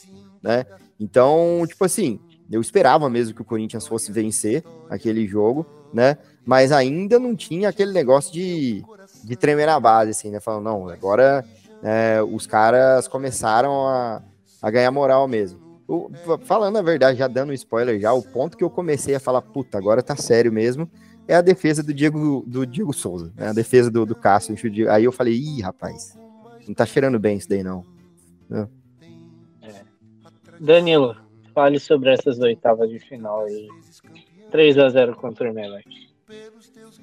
né? 0.42 0.66
Então, 0.98 1.64
tipo 1.66 1.84
assim, 1.84 2.18
eu 2.50 2.60
esperava 2.60 3.08
mesmo 3.10 3.34
que 3.34 3.42
o 3.42 3.44
Corinthians 3.44 3.86
fosse 3.86 4.10
vencer 4.10 4.64
aquele 4.88 5.26
jogo, 5.26 5.66
né? 5.92 6.16
Mas 6.44 6.72
ainda 6.72 7.18
não 7.18 7.36
tinha 7.36 7.68
aquele 7.68 7.92
negócio 7.92 8.32
de, 8.32 8.82
de 9.24 9.36
tremer 9.36 9.66
na 9.66 9.78
base, 9.78 10.10
assim, 10.10 10.30
né? 10.30 10.40
Falando, 10.40 10.64
não, 10.64 10.88
agora 10.88 11.44
é, 11.82 12.20
os 12.22 12.46
caras 12.46 13.06
começaram 13.06 13.86
a, 13.86 14.22
a 14.62 14.70
ganhar 14.70 14.90
moral 14.90 15.28
mesmo. 15.28 15.60
Falando 16.42 16.76
a 16.76 16.82
verdade, 16.82 17.18
já 17.18 17.28
dando 17.28 17.50
um 17.50 17.54
spoiler 17.54 17.98
já, 17.98 18.12
o 18.12 18.22
ponto 18.22 18.56
que 18.56 18.64
eu 18.64 18.70
comecei 18.70 19.14
a 19.14 19.20
falar, 19.20 19.40
puta, 19.40 19.78
agora 19.78 20.02
tá 20.02 20.14
sério 20.16 20.52
mesmo, 20.52 20.90
é 21.26 21.34
a 21.34 21.40
defesa 21.40 21.82
do 21.82 21.94
Diego, 21.94 22.44
do 22.46 22.66
Diego 22.66 22.92
Souza, 22.92 23.32
né? 23.36 23.48
A 23.48 23.52
defesa 23.52 23.90
do, 23.90 24.04
do 24.04 24.14
Cássio. 24.14 24.54
Aí 24.90 25.04
eu 25.04 25.12
falei, 25.12 25.34
ih, 25.34 25.60
rapaz, 25.60 26.16
não 26.66 26.74
tá 26.74 26.84
cheirando 26.86 27.18
bem 27.18 27.36
isso 27.36 27.48
daí, 27.48 27.62
não. 27.62 27.84
É. 28.50 28.66
Danilo, 30.60 31.16
fale 31.58 31.80
sobre 31.80 32.10
essas 32.10 32.38
oitavas 32.38 32.88
de 32.88 33.00
final 33.00 33.42
aí. 33.42 33.66
3x0 34.52 35.16
contra 35.16 35.48
o 35.48 35.50
Emelec. 35.50 35.84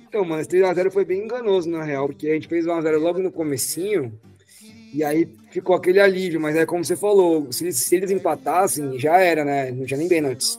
Então, 0.07 0.23
mano, 0.23 0.39
esse 0.39 0.49
3x0 0.49 0.91
foi 0.91 1.03
bem 1.03 1.25
enganoso, 1.25 1.69
na 1.69 1.83
real, 1.83 2.07
porque 2.07 2.29
a 2.29 2.33
gente 2.35 2.47
fez 2.47 2.65
1x0 2.65 2.97
logo 2.97 3.19
no 3.19 3.33
comecinho, 3.33 4.17
e 4.93 5.03
aí 5.03 5.27
ficou 5.51 5.75
aquele 5.75 5.99
alívio, 5.99 6.39
mas 6.39 6.55
é 6.55 6.65
como 6.65 6.85
você 6.85 6.95
falou, 6.95 7.51
se 7.51 7.65
eles, 7.65 7.75
se 7.75 7.97
eles 7.97 8.11
empatassem, 8.11 8.97
já 8.97 9.17
era, 9.17 9.43
né? 9.43 9.71
Não 9.71 9.85
tinha 9.85 9.97
nem 9.97 10.07
bem 10.07 10.25
antes. 10.25 10.57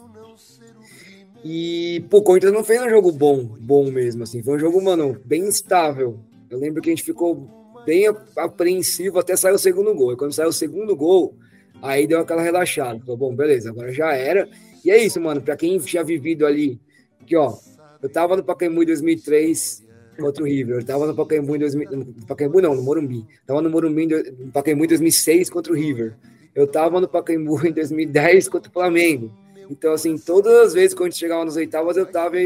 E, 1.42 2.05
pô, 2.11 2.18
o 2.18 2.22
Corinthians 2.22 2.53
não 2.53 2.64
fez 2.64 2.82
um 2.82 2.90
jogo 2.90 3.11
bom, 3.11 3.44
bom 3.44 3.90
mesmo, 3.90 4.24
assim. 4.24 4.42
Foi 4.42 4.57
um 4.57 4.59
jogo, 4.59 4.82
mano, 4.82 5.18
bem 5.24 5.49
estável. 5.49 6.20
Eu 6.51 6.59
lembro 6.59 6.82
que 6.82 6.90
a 6.90 6.92
gente 6.92 7.03
ficou 7.03 7.49
bem 7.86 8.09
apreensivo 8.36 9.18
até 9.18 9.34
sair 9.36 9.55
o 9.55 9.59
segundo 9.59 9.94
gol. 9.94 10.12
E 10.12 10.16
quando 10.16 10.34
saiu 10.34 10.51
o 10.51 10.53
segundo 10.53 10.94
gol, 10.94 11.34
aí 11.83 12.07
deu 12.07 12.20
aquela 12.20 12.43
relaxada. 12.43 13.01
Falou, 13.01 13.16
bom, 13.16 13.35
beleza, 13.35 13.70
agora 13.70 13.93
já 13.93 14.12
era. 14.12 14.49
E 14.85 14.91
é 14.91 15.03
isso, 15.03 15.20
mano, 15.20 15.41
pra 15.41 15.57
quem 15.57 15.79
tinha 15.79 16.05
vivido 16.05 16.47
ali, 16.47 16.81
que 17.27 17.37
ó, 17.37 17.55
eu 18.03 18.09
tava 18.09 18.37
no 18.37 18.45
Pacaembu 18.45 18.83
em 18.83 18.87
2003, 18.87 19.87
contra 20.16 20.43
o 20.43 20.47
River. 20.47 20.77
Eu 20.77 20.85
tava 20.85 21.07
no 21.07 21.14
Pacaembu 21.14 21.57
em 21.57 21.59
2000, 21.59 21.91
no 21.91 22.27
Pacaembu 22.27 22.61
não, 22.61 22.74
no 22.74 22.83
Morumbi. 22.83 23.24
Tava 23.47 23.62
no 23.62 23.70
Morumbi 23.70 24.07
no 24.07 24.53
Pacaembu 24.53 24.85
em 24.85 24.89
2006 24.89 25.51
contra 25.51 25.72
o 25.72 25.77
River. 25.77 26.14
Eu 26.55 26.66
tava 26.66 27.01
no 27.01 27.09
Pacaembu 27.09 27.66
em 27.66 27.72
2010 27.72 28.49
contra 28.49 28.70
o 28.70 28.72
Flamengo. 28.72 29.31
Então, 29.68 29.93
assim, 29.93 30.16
todas 30.16 30.68
as 30.68 30.74
vezes 30.74 30.95
que 30.95 31.03
a 31.03 31.07
gente 31.07 31.18
chegava 31.18 31.45
nas 31.45 31.57
oitavas, 31.57 31.97
eu 31.97 32.07
tava 32.07 32.37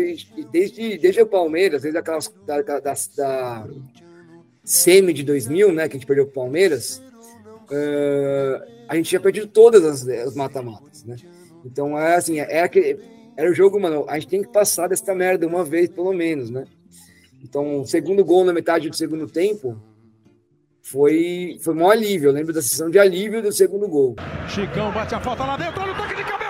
desde, 0.50 0.98
desde 0.98 1.20
o 1.20 1.26
Palmeiras, 1.26 1.82
desde 1.82 1.98
aquelas 1.98 2.32
da, 2.46 2.62
da, 2.62 2.80
da, 2.80 2.94
da 3.16 3.68
semi 4.64 5.12
de 5.12 5.22
2000, 5.22 5.72
né, 5.72 5.88
que 5.88 5.96
a 5.96 5.98
gente 5.98 6.06
perdeu 6.06 6.24
o 6.24 6.28
Palmeiras, 6.28 7.02
uh, 7.70 8.79
a 8.90 8.96
gente 8.96 9.08
tinha 9.08 9.20
perdido 9.20 9.46
todas 9.46 9.84
as, 9.84 10.08
as 10.08 10.34
mata-matas, 10.34 11.04
né? 11.04 11.14
Então, 11.64 11.96
é 11.96 12.16
assim, 12.16 12.40
é, 12.40 12.56
é 12.58 12.62
aquele, 12.64 12.98
era 13.36 13.48
o 13.48 13.54
jogo, 13.54 13.78
mano, 13.78 14.04
a 14.08 14.18
gente 14.18 14.28
tem 14.28 14.42
que 14.42 14.48
passar 14.48 14.88
dessa 14.88 15.14
merda 15.14 15.46
uma 15.46 15.62
vez, 15.64 15.88
pelo 15.88 16.12
menos, 16.12 16.50
né? 16.50 16.64
Então, 17.40 17.82
o 17.82 17.86
segundo 17.86 18.24
gol 18.24 18.44
na 18.44 18.52
metade 18.52 18.90
do 18.90 18.96
segundo 18.96 19.28
tempo 19.28 19.80
foi, 20.82 21.56
foi 21.62 21.72
um 21.72 21.88
alívio. 21.88 22.30
Eu 22.30 22.32
lembro 22.32 22.52
da 22.52 22.60
sessão 22.60 22.90
de 22.90 22.98
alívio 22.98 23.40
do 23.40 23.52
segundo 23.52 23.86
gol. 23.86 24.16
Chicão 24.48 24.92
bate 24.92 25.14
a 25.14 25.20
falta 25.20 25.44
lá 25.44 25.56
dentro, 25.56 25.80
olha 25.80 25.92
o 25.92 25.96
toque 25.96 26.16
de 26.16 26.24
cabeça 26.24 26.49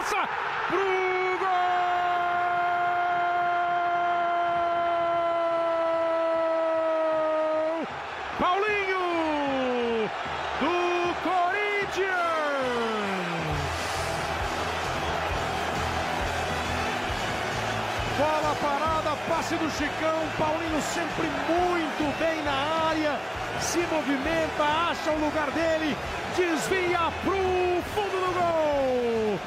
Chicão, 19.77 20.19
Paulinho 20.39 20.83
sempre 20.83 21.27
muito 21.49 22.19
bem 22.19 22.43
na 22.43 22.89
área, 22.89 23.19
se 23.61 23.79
movimenta, 23.79 24.63
acha 24.91 25.11
o 25.11 25.19
lugar 25.19 25.51
dele, 25.51 25.97
desvia 26.37 26.99
pro 27.23 27.83
fundo 27.95 28.21
do 28.21 28.33
gol. 28.35 29.39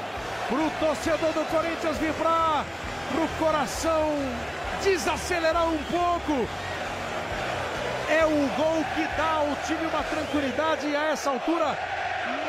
Pro 0.48 0.86
torcedor 0.86 1.32
do 1.32 1.44
Corinthians 1.50 1.98
vibrar, 1.98 2.64
pro 3.10 3.44
coração 3.44 4.10
desacelerar 4.82 5.68
um 5.68 5.78
pouco. 5.84 6.48
É 8.08 8.24
o 8.24 8.48
gol 8.56 8.84
que 8.94 9.06
dá 9.16 9.32
ao 9.38 9.56
time 9.66 9.86
uma 9.86 10.02
tranquilidade 10.02 10.94
a 10.94 11.12
essa 11.12 11.30
altura 11.30 11.76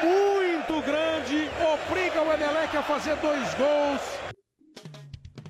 muito 0.04 0.82
grande, 0.82 1.50
obriga 1.62 2.22
o 2.22 2.34
Emelec 2.34 2.76
a 2.76 2.84
fazer 2.84 3.16
dois 3.18 3.54
gols. 3.54 4.25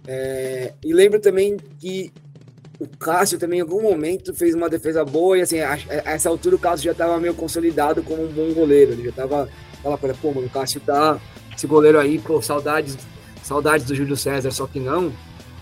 É, 0.07 0.73
e 0.83 0.93
lembro 0.93 1.19
também 1.19 1.57
que 1.79 2.11
o 2.79 2.87
Cássio 2.97 3.39
também 3.39 3.59
em 3.59 3.61
algum 3.61 3.81
momento 3.81 4.33
fez 4.33 4.53
uma 4.53 4.69
defesa 4.69 5.03
boa 5.05 5.37
e 5.37 5.41
assim, 5.41 5.59
a, 5.59 5.73
a 5.73 6.11
essa 6.11 6.29
altura 6.29 6.55
o 6.55 6.59
Cássio 6.59 6.85
já 6.85 6.91
estava 6.91 7.19
meio 7.19 7.33
consolidado 7.33 8.03
como 8.03 8.23
um 8.23 8.31
bom 8.31 8.53
goleiro. 8.53 8.91
Ele 8.91 9.03
já 9.03 9.09
estava 9.09 9.49
aquela 9.79 9.97
coisa, 9.97 10.17
pô, 10.21 10.33
mano, 10.33 10.47
o 10.47 10.49
Cássio 10.49 10.81
tá. 10.81 11.19
Esse 11.55 11.67
goleiro 11.67 11.99
aí, 11.99 12.19
pô, 12.19 12.41
saudades, 12.41 12.97
saudades 13.41 13.85
do 13.85 13.95
Júlio 13.95 14.17
César, 14.17 14.51
só 14.51 14.67
que 14.67 14.79
não, 14.79 15.13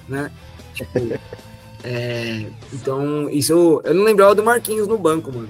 né? 0.10 0.32
Tipo. 0.74 1.00
é, 1.84 2.48
então, 2.74 3.30
isso. 3.30 3.82
Eu 3.84 3.94
não 3.94 4.04
lembrava 4.04 4.34
do 4.34 4.44
Marquinhos 4.44 4.88
no 4.88 4.98
banco, 4.98 5.32
mano. 5.32 5.50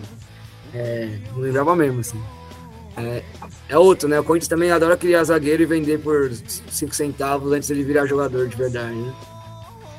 É, 0.73 1.17
não 1.31 1.39
lembrava 1.39 1.75
mesmo, 1.75 2.01
assim. 2.01 2.21
É, 2.95 3.23
é 3.69 3.77
outro, 3.77 4.07
né? 4.07 4.19
O 4.19 4.23
Corinthians 4.23 4.47
também 4.47 4.71
adora 4.71 4.95
criar 4.95 5.23
zagueiro 5.23 5.63
e 5.63 5.65
vender 5.65 5.99
por 5.99 6.31
5 6.31 6.93
centavos 6.93 7.51
antes 7.51 7.67
de 7.67 7.73
ele 7.73 7.83
virar 7.83 8.05
jogador 8.05 8.47
de 8.47 8.55
verdade, 8.55 8.93
né? 8.93 9.13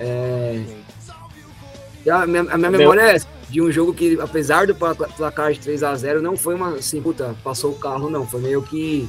É... 0.00 0.64
A 2.10 2.26
minha, 2.26 2.42
a 2.42 2.58
minha 2.58 2.70
memória 2.70 3.00
é 3.00 3.14
essa. 3.14 3.26
de 3.48 3.62
um 3.62 3.72
jogo 3.72 3.94
que, 3.94 4.18
apesar 4.20 4.66
do 4.66 4.74
placar 4.74 5.52
de 5.52 5.60
3 5.60 5.82
a 5.82 5.94
0 5.94 6.20
não 6.20 6.36
foi 6.36 6.54
uma 6.54 6.74
assim, 6.74 7.00
puta, 7.00 7.34
passou 7.42 7.72
o 7.72 7.78
carro, 7.78 8.10
não. 8.10 8.26
Foi 8.26 8.40
meio 8.40 8.62
que, 8.62 9.08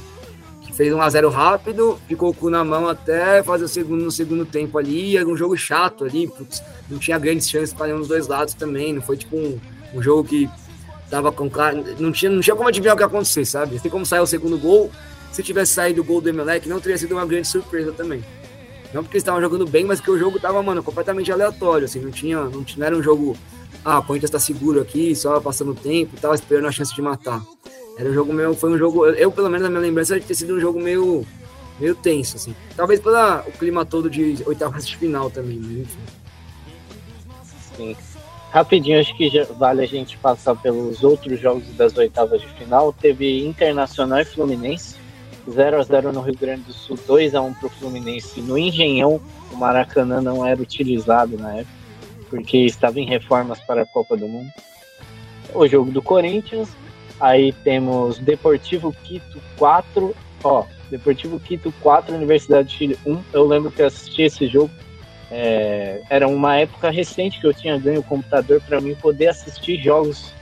que 0.62 0.72
fez 0.72 0.92
um 0.94 1.00
a 1.00 1.10
0 1.10 1.28
rápido, 1.28 1.98
ficou 2.08 2.30
o 2.30 2.34
cu 2.34 2.48
na 2.48 2.64
mão 2.64 2.88
até 2.88 3.42
fazer 3.42 3.64
o 3.64 3.68
segundo 3.68 4.02
no 4.02 4.10
segundo 4.10 4.46
tempo 4.46 4.78
ali. 4.78 5.16
Era 5.16 5.28
um 5.28 5.36
jogo 5.36 5.56
chato 5.56 6.04
ali, 6.04 6.26
putz, 6.26 6.62
não 6.88 6.98
tinha 6.98 7.18
grandes 7.18 7.50
chances 7.50 7.74
para 7.74 7.88
nenhum 7.88 7.98
dos 7.98 8.08
dois 8.08 8.26
lados 8.26 8.54
também. 8.54 8.94
Não 8.94 9.02
foi 9.02 9.18
tipo 9.18 9.36
um, 9.36 9.60
um 9.94 10.02
jogo 10.02 10.24
que 10.26 10.48
tava 11.10 11.32
com. 11.32 11.50
Não 11.98 12.12
tinha, 12.12 12.30
não 12.30 12.40
tinha 12.40 12.56
como 12.56 12.68
adivinhar 12.68 12.94
o 12.94 12.96
que 12.96 13.02
ia 13.02 13.06
acontecer, 13.06 13.44
sabe? 13.44 13.78
Tem 13.80 13.90
como 13.90 14.06
sair 14.06 14.20
o 14.20 14.26
segundo 14.26 14.58
gol. 14.58 14.90
Se 15.32 15.42
tivesse 15.42 15.72
saído 15.72 16.00
o 16.00 16.04
gol 16.04 16.20
do 16.20 16.28
Emelec, 16.28 16.68
não 16.68 16.80
teria 16.80 16.96
sido 16.96 17.12
uma 17.12 17.26
grande 17.26 17.46
surpresa 17.46 17.92
também. 17.92 18.24
Não 18.92 19.02
porque 19.02 19.16
eles 19.16 19.22
estavam 19.22 19.40
jogando 19.40 19.66
bem, 19.66 19.84
mas 19.84 20.00
que 20.00 20.10
o 20.10 20.18
jogo 20.18 20.40
tava, 20.40 20.62
mano, 20.62 20.82
completamente 20.82 21.30
aleatório, 21.30 21.84
assim, 21.84 22.00
não 22.00 22.10
tinha, 22.10 22.44
não, 22.44 22.64
tinha, 22.64 22.78
não 22.78 22.86
era 22.86 22.96
um 22.96 23.02
jogo, 23.02 23.36
ah, 23.84 23.98
o 23.98 24.02
Corinthians 24.02 24.30
tá 24.30 24.38
seguro 24.38 24.80
aqui, 24.80 25.14
só 25.14 25.38
passando 25.40 25.74
tempo 25.74 26.14
e 26.16 26.20
tal, 26.20 26.34
esperando 26.34 26.66
a 26.66 26.72
chance 26.72 26.94
de 26.94 27.02
matar. 27.02 27.42
Era 27.98 28.08
um 28.08 28.14
jogo 28.14 28.32
meio, 28.32 28.54
foi 28.54 28.70
um 28.70 28.78
jogo, 28.78 29.06
eu 29.06 29.30
pelo 29.30 29.48
menos 29.48 29.62
na 29.62 29.68
minha 29.68 29.80
lembrança 29.80 30.18
de 30.18 30.24
ter 30.24 30.34
sido 30.34 30.54
um 30.54 30.60
jogo 30.60 30.80
meio, 30.80 31.26
meio 31.78 31.94
tenso, 31.94 32.36
assim. 32.36 32.54
Talvez 32.74 33.00
pelo 33.00 33.42
clima 33.58 33.84
todo 33.84 34.08
de 34.08 34.42
oitavas 34.46 34.86
de 34.86 34.96
final 34.96 35.30
também, 35.30 35.58
mas 35.58 35.76
enfim. 35.78 36.00
Sim. 37.76 37.96
Rapidinho, 38.56 38.98
acho 38.98 39.14
que 39.14 39.28
vale 39.58 39.82
a 39.82 39.86
gente 39.86 40.16
passar 40.16 40.56
pelos 40.56 41.04
outros 41.04 41.38
jogos 41.38 41.62
das 41.76 41.94
oitavas 41.98 42.40
de 42.40 42.46
final. 42.46 42.90
Teve 42.90 43.44
Internacional 43.46 44.20
e 44.20 44.24
Fluminense. 44.24 44.96
0 45.46 45.78
a 45.78 45.82
0 45.82 46.10
no 46.10 46.22
Rio 46.22 46.38
Grande 46.38 46.62
do 46.62 46.72
Sul, 46.72 46.98
2 47.06 47.34
a 47.34 47.42
1 47.42 47.52
para 47.52 47.66
o 47.66 47.68
Fluminense 47.68 48.40
no 48.40 48.56
Engenhão. 48.56 49.20
O 49.52 49.56
Maracanã 49.58 50.22
não 50.22 50.46
era 50.46 50.58
utilizado 50.58 51.36
na 51.36 51.56
época, 51.56 51.76
porque 52.30 52.56
estava 52.60 52.98
em 52.98 53.04
reformas 53.04 53.60
para 53.60 53.82
a 53.82 53.86
Copa 53.86 54.16
do 54.16 54.26
Mundo. 54.26 54.50
O 55.52 55.68
jogo 55.68 55.92
do 55.92 56.00
Corinthians, 56.00 56.70
aí 57.20 57.52
temos 57.62 58.18
Deportivo 58.20 58.90
Quito 59.04 59.38
4, 59.58 60.16
ó, 60.42 60.64
Deportivo 60.90 61.38
Quito 61.38 61.70
4, 61.82 62.14
Universidade 62.14 62.70
de 62.70 62.74
Chile 62.74 62.98
1. 63.04 63.20
Eu 63.34 63.46
lembro 63.46 63.70
que 63.70 63.82
eu 63.82 63.86
assisti 63.86 64.22
esse 64.22 64.46
jogo. 64.46 64.70
É, 65.30 66.02
era 66.08 66.28
uma 66.28 66.56
época 66.56 66.90
recente 66.90 67.40
que 67.40 67.46
eu 67.46 67.54
tinha 67.54 67.78
ganho 67.78 68.00
o 68.00 68.04
computador 68.04 68.60
para 68.60 68.80
mim 68.80 68.94
poder 68.94 69.28
assistir 69.28 69.82
jogos 69.82 70.32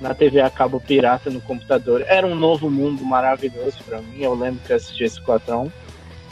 na 0.00 0.14
TV 0.14 0.40
a 0.40 0.50
cabo 0.50 0.80
pirata 0.80 1.30
no 1.30 1.40
computador. 1.40 2.04
Era 2.08 2.26
um 2.26 2.34
novo 2.34 2.68
mundo 2.68 3.04
maravilhoso 3.04 3.78
para 3.86 4.02
mim. 4.02 4.20
Eu 4.20 4.34
lembro 4.34 4.60
que 4.66 4.72
eu 4.72 4.76
assisti 4.76 5.04
esse 5.04 5.20
4x1. 5.22 5.70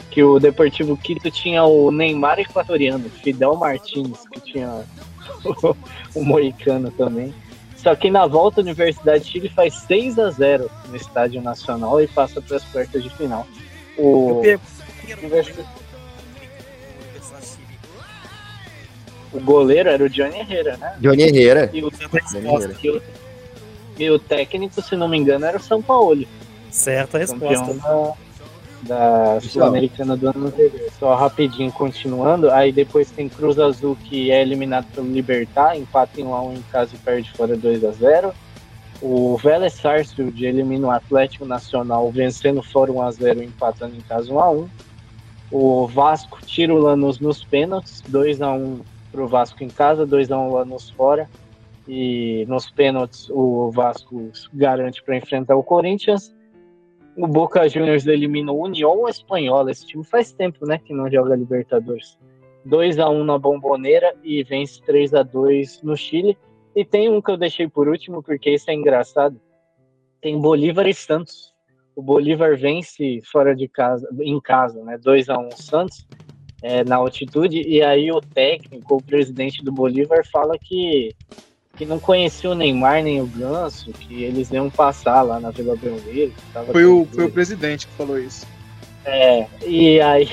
Que 0.09 0.21
o 0.21 0.39
Deportivo 0.39 0.97
Quito 0.97 1.31
tinha 1.31 1.63
o 1.63 1.89
Neymar 1.89 2.37
equatoriano, 2.37 3.09
Fidel 3.09 3.55
Martins, 3.55 4.27
que 4.29 4.41
tinha 4.41 4.83
o, 5.45 5.75
o 6.19 6.25
Moicano 6.25 6.91
também. 6.91 7.33
Só 7.77 7.95
que 7.95 8.11
na 8.11 8.27
volta 8.27 8.59
a 8.59 8.63
Universidade 8.63 9.23
de 9.23 9.31
Chile 9.31 9.49
faz 9.49 9.73
6 9.87 10.19
a 10.19 10.29
0 10.29 10.69
no 10.89 10.95
Estádio 10.97 11.41
Nacional 11.41 12.01
e 12.01 12.07
passa 12.07 12.41
para 12.41 12.57
as 12.57 12.63
quartas 12.65 13.01
de 13.01 13.09
final. 13.11 13.47
O, 13.97 14.41
o 19.33 19.39
goleiro 19.39 19.89
era 19.89 20.03
o 20.03 20.09
Johnny 20.09 20.39
Herrera, 20.39 20.77
né? 20.77 20.95
Johnny 20.99 21.23
Herrera. 21.23 21.69
E 21.73 21.83
o. 21.83 21.91
E 23.97 24.19
técnico, 24.19 24.81
se 24.81 24.95
não 24.95 25.07
me 25.07 25.17
engano, 25.17 25.45
era 25.45 25.57
o 25.57 25.61
São 25.61 25.81
Paulo. 25.81 26.25
Certa 26.69 27.17
resposta. 27.17 27.73
Da, 27.73 28.13
da 29.35 29.41
Sul-Americana 29.41 30.17
do 30.17 30.29
ano 30.29 30.47
anterior. 30.47 30.89
Só 30.97 31.13
rapidinho 31.15 31.71
continuando, 31.71 32.49
aí 32.49 32.71
depois 32.71 33.11
tem 33.11 33.29
Cruz 33.29 33.59
Azul 33.59 33.95
que 34.03 34.31
é 34.31 34.41
eliminado 34.41 34.87
pelo 34.93 35.07
Libertar, 35.07 35.77
empata 35.77 36.19
em 36.19 36.25
1x1 36.25 36.57
em 36.57 36.61
casa 36.71 36.95
e 36.95 36.97
perde 36.97 37.31
fora 37.31 37.55
2x0. 37.55 38.33
O 39.01 39.37
Vélez 39.37 39.73
Sarsfield 39.73 40.45
elimina 40.45 40.87
o 40.87 40.91
Atlético 40.91 41.45
Nacional 41.45 42.09
vencendo 42.11 42.61
fora 42.63 42.91
1x0 42.91 43.43
empatando 43.43 43.95
em 43.95 44.01
casa 44.01 44.31
1x1. 44.31 44.67
O 45.51 45.85
Vasco 45.87 46.39
tira 46.45 46.73
o 46.73 46.77
Lanús 46.77 47.19
nos 47.19 47.43
pênaltis, 47.43 48.01
2x1 48.09 48.79
pro 49.11 49.27
Vasco 49.27 49.63
em 49.63 49.67
casa, 49.67 50.07
2x1 50.07 50.51
Lanús 50.51 50.89
fora 50.89 51.29
e 51.87 52.45
nos 52.47 52.69
pênaltis 52.69 53.29
o 53.29 53.71
Vasco 53.71 54.31
garante 54.53 55.03
para 55.03 55.17
enfrentar 55.17 55.55
o 55.55 55.63
Corinthians. 55.63 56.33
O 57.17 57.27
Boca 57.27 57.67
Juniors 57.67 58.07
elimina 58.07 58.51
o 58.51 58.63
União 58.63 59.07
Espanhola. 59.09 59.71
Esse 59.71 59.85
time 59.85 60.03
faz 60.03 60.31
tempo, 60.31 60.65
né, 60.65 60.77
que 60.77 60.93
não 60.93 61.11
joga 61.11 61.35
Libertadores. 61.35 62.17
2 62.63 62.99
a 62.99 63.09
1 63.09 63.23
na 63.23 63.37
Bomboneira 63.37 64.15
e 64.23 64.43
vence 64.43 64.81
3 64.83 65.13
a 65.15 65.23
2 65.23 65.81
no 65.81 65.97
Chile. 65.97 66.37
E 66.75 66.85
tem 66.85 67.09
um 67.09 67.21
que 67.21 67.31
eu 67.31 67.37
deixei 67.37 67.67
por 67.67 67.89
último 67.89 68.23
porque 68.23 68.51
isso 68.51 68.69
é 68.69 68.73
engraçado. 68.73 69.39
Tem 70.21 70.39
Bolívar 70.39 70.87
e 70.87 70.93
Santos. 70.93 71.53
O 71.95 72.01
Bolívar 72.01 72.55
vence 72.57 73.19
fora 73.29 73.53
de 73.53 73.67
casa, 73.67 74.07
em 74.21 74.39
casa, 74.39 74.81
né, 74.83 74.97
2 74.97 75.29
a 75.29 75.37
1 75.37 75.51
Santos. 75.51 76.07
É, 76.61 76.83
na 76.83 76.97
altitude, 76.97 77.59
e 77.59 77.81
aí 77.81 78.11
o 78.11 78.21
técnico, 78.21 78.95
o 78.95 79.01
presidente 79.01 79.63
do 79.63 79.71
Bolívar, 79.71 80.23
fala 80.31 80.57
que 80.59 81.15
que 81.81 81.85
não 81.85 81.99
conhecia 81.99 82.49
o 82.49 82.53
Neymar 82.53 83.01
nem 83.01 83.21
o 83.21 83.25
Ganso, 83.25 83.91
que 83.93 84.23
eles 84.23 84.51
iam 84.51 84.69
passar 84.69 85.23
lá 85.23 85.39
na 85.39 85.49
Vila 85.49 85.75
Belmiro. 85.75 86.31
Foi 86.71 86.85
o, 86.85 87.07
foi 87.11 87.25
o 87.25 87.31
presidente 87.31 87.87
que 87.87 87.93
falou 87.93 88.19
isso. 88.19 88.45
É, 89.03 89.47
e 89.65 89.99
aí, 89.99 90.29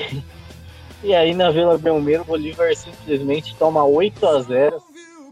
e 1.03 1.15
aí 1.15 1.33
na 1.33 1.49
Vila 1.49 1.77
Belmiro 1.77 2.21
o 2.21 2.25
Bolívar 2.25 2.75
simplesmente 2.75 3.55
toma 3.55 3.83
8 3.83 4.25
a 4.27 4.41
0 4.41 4.83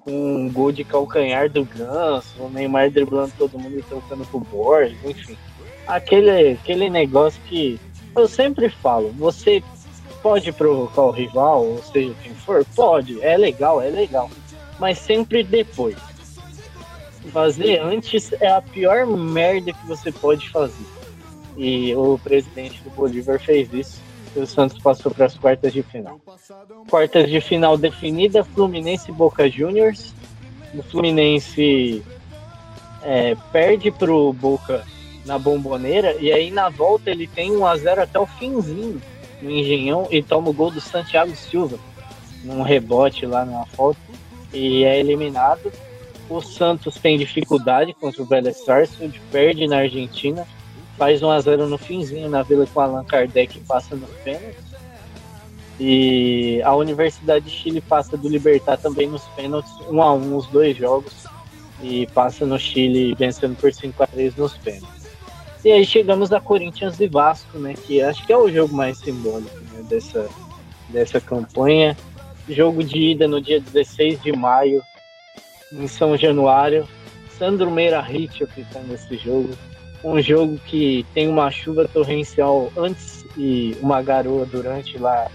com 0.04 0.12
um 0.12 0.52
gol 0.52 0.72
de 0.72 0.84
calcanhar 0.84 1.50
do 1.52 1.66
Ganso, 1.66 2.34
o 2.40 2.50
Neymar 2.50 2.90
driblando 2.90 3.34
todo 3.38 3.60
mundo 3.60 3.78
e 3.78 3.84
trocando 3.84 4.26
pro 4.26 4.40
Borges, 4.40 4.98
enfim. 5.06 5.38
Aquele, 5.86 6.54
aquele 6.54 6.90
negócio 6.90 7.40
que 7.48 7.80
eu 8.16 8.28
sempre 8.28 8.70
falo, 8.70 9.14
você 9.18 9.62
pode 10.22 10.52
provocar 10.52 11.04
o 11.04 11.12
rival, 11.12 11.66
ou 11.66 11.84
seja, 11.84 12.14
quem 12.24 12.34
for, 12.34 12.66
pode, 12.76 13.22
é 13.22 13.38
legal, 13.38 13.82
é 13.82 13.90
legal 13.90 14.30
mas 14.80 14.98
sempre 15.00 15.44
depois. 15.44 15.98
Fazer 17.32 17.80
antes 17.80 18.32
é 18.34 18.48
a 18.48 18.62
pior 18.62 19.06
merda 19.06 19.74
que 19.74 19.88
você 19.88 20.12
pode 20.12 20.50
fazer. 20.50 20.86
E 21.58 21.94
o 21.96 22.18
presidente 22.20 22.82
do 22.84 22.90
Bolívar 22.92 23.40
fez 23.40 23.74
isso. 23.74 24.00
E 24.36 24.40
o 24.40 24.48
Santos 24.48 24.80
passou 24.80 25.12
para 25.12 25.26
as 25.26 25.38
quartas 25.38 25.74
de 25.74 25.82
final. 25.84 26.22
Quartas 26.90 27.30
de 27.30 27.42
final 27.42 27.78
definida: 27.78 28.44
Fluminense 28.44 29.10
e 29.10 29.14
Boca 29.14 29.50
Juniors. 29.50 30.14
O 30.74 30.84
Fluminense 30.84 32.04
é, 33.04 33.36
perde 33.52 33.92
pro 33.92 34.32
Boca 34.34 34.86
na 35.26 35.38
bomboneira 35.38 36.16
e 36.22 36.32
aí 36.32 36.50
na 36.50 36.70
volta 36.70 37.10
ele 37.12 37.28
tem 37.28 37.52
1 37.52 37.66
a 37.66 37.76
0 37.76 38.04
até 38.04 38.18
o 38.18 38.26
finzinho 38.26 39.02
no 39.42 39.52
Engenhão 39.52 40.08
e 40.10 40.22
toma 40.22 40.50
o 40.50 40.54
gol 40.54 40.72
do 40.72 40.82
Santiago 40.82 41.36
Silva 41.36 41.78
num 42.44 42.62
rebote 42.62 43.26
lá 43.26 43.46
numa 43.46 43.66
falta 43.66 44.00
e 44.54 44.84
é 44.84 45.00
eliminado. 45.00 45.72
O 46.30 46.42
Santos 46.42 46.96
tem 46.96 47.18
dificuldade 47.18 47.94
contra 47.94 48.22
o 48.22 48.26
Vélez 48.26 48.58
Sarsfield, 48.58 49.22
perde 49.32 49.68
na 49.68 49.78
Argentina, 49.78 50.46
faz 50.98 51.24
1 51.24 51.30
a 51.30 51.40
0 51.40 51.68
no 51.68 51.78
finzinho 51.78 52.30
na 52.30 52.44
Vila 52.44 52.68
com 52.68 52.82
Allan 52.82 53.04
Kardec 53.04 53.60
passa 53.62 53.96
nos 53.96 54.10
pênaltis. 54.24 54.68
E 55.80 56.62
a 56.64 56.76
Universidade 56.76 57.46
de 57.46 57.52
Chile 57.52 57.82
passa 57.82 58.18
do 58.18 58.28
Libertar 58.28 58.78
também 58.78 59.08
nos 59.08 59.24
pênaltis, 59.36 59.72
1 59.88 60.02
a 60.02 60.14
1 60.14 60.36
os 60.36 60.48
dois 60.48 60.76
jogos 60.76 61.14
e 61.82 62.08
passa 62.08 62.46
no 62.46 62.58
Chile 62.58 63.14
vencendo 63.14 63.56
por 63.56 63.72
5 63.72 64.04
a 64.04 64.08
3 64.08 64.36
nos 64.36 64.58
pênaltis. 64.58 64.97
E 65.68 65.72
aí 65.74 65.86
chegamos 65.86 66.32
a 66.32 66.40
Corinthians 66.40 66.98
e 67.02 67.08
Vasco, 67.10 67.60
né, 67.60 67.74
que 67.74 68.02
acho 68.02 68.26
que 68.26 68.32
é 68.32 68.38
o 68.38 68.50
jogo 68.50 68.74
mais 68.74 69.00
simbólico 69.00 69.54
né, 69.74 69.84
dessa, 69.90 70.30
dessa 70.88 71.20
campanha. 71.20 71.94
Jogo 72.48 72.82
de 72.82 72.98
ida 72.98 73.28
no 73.28 73.42
dia 73.42 73.60
16 73.60 74.22
de 74.22 74.32
maio, 74.32 74.82
em 75.74 75.86
São 75.86 76.16
Januário. 76.16 76.88
Sandro 77.38 77.70
Meira 77.70 78.00
Hit 78.00 78.46
apitando 78.46 78.94
esse 78.94 79.18
jogo. 79.18 79.50
Um 80.06 80.22
jogo 80.22 80.58
que 80.58 81.06
tem 81.14 81.28
uma 81.28 81.52
chuva 81.52 81.86
torrencial 81.86 82.72
antes 82.78 83.26
e 83.36 83.76
uma 83.82 84.02
garoa 84.02 84.46
durante 84.46 84.98
lá 84.98 85.30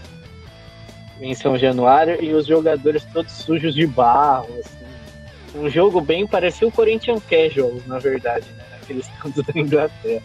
em 1.21 1.35
São 1.35 1.59
Januário 1.59 2.25
e 2.25 2.33
os 2.33 2.47
jogadores 2.47 3.05
todos 3.13 3.33
sujos 3.33 3.75
de 3.75 3.87
barro. 3.87 4.49
Assim. 4.59 5.59
Um 5.59 5.69
jogo 5.69 6.01
bem 6.01 6.27
parecia 6.27 6.67
o 6.67 6.73
Corinthians 6.73 7.23
Casual, 7.23 7.75
na 7.87 7.99
verdade, 7.99 8.47
né? 8.57 8.62
Naqueles 8.83 9.07
cantos 9.23 9.45
da 9.45 9.61
Inglaterra. 9.61 10.23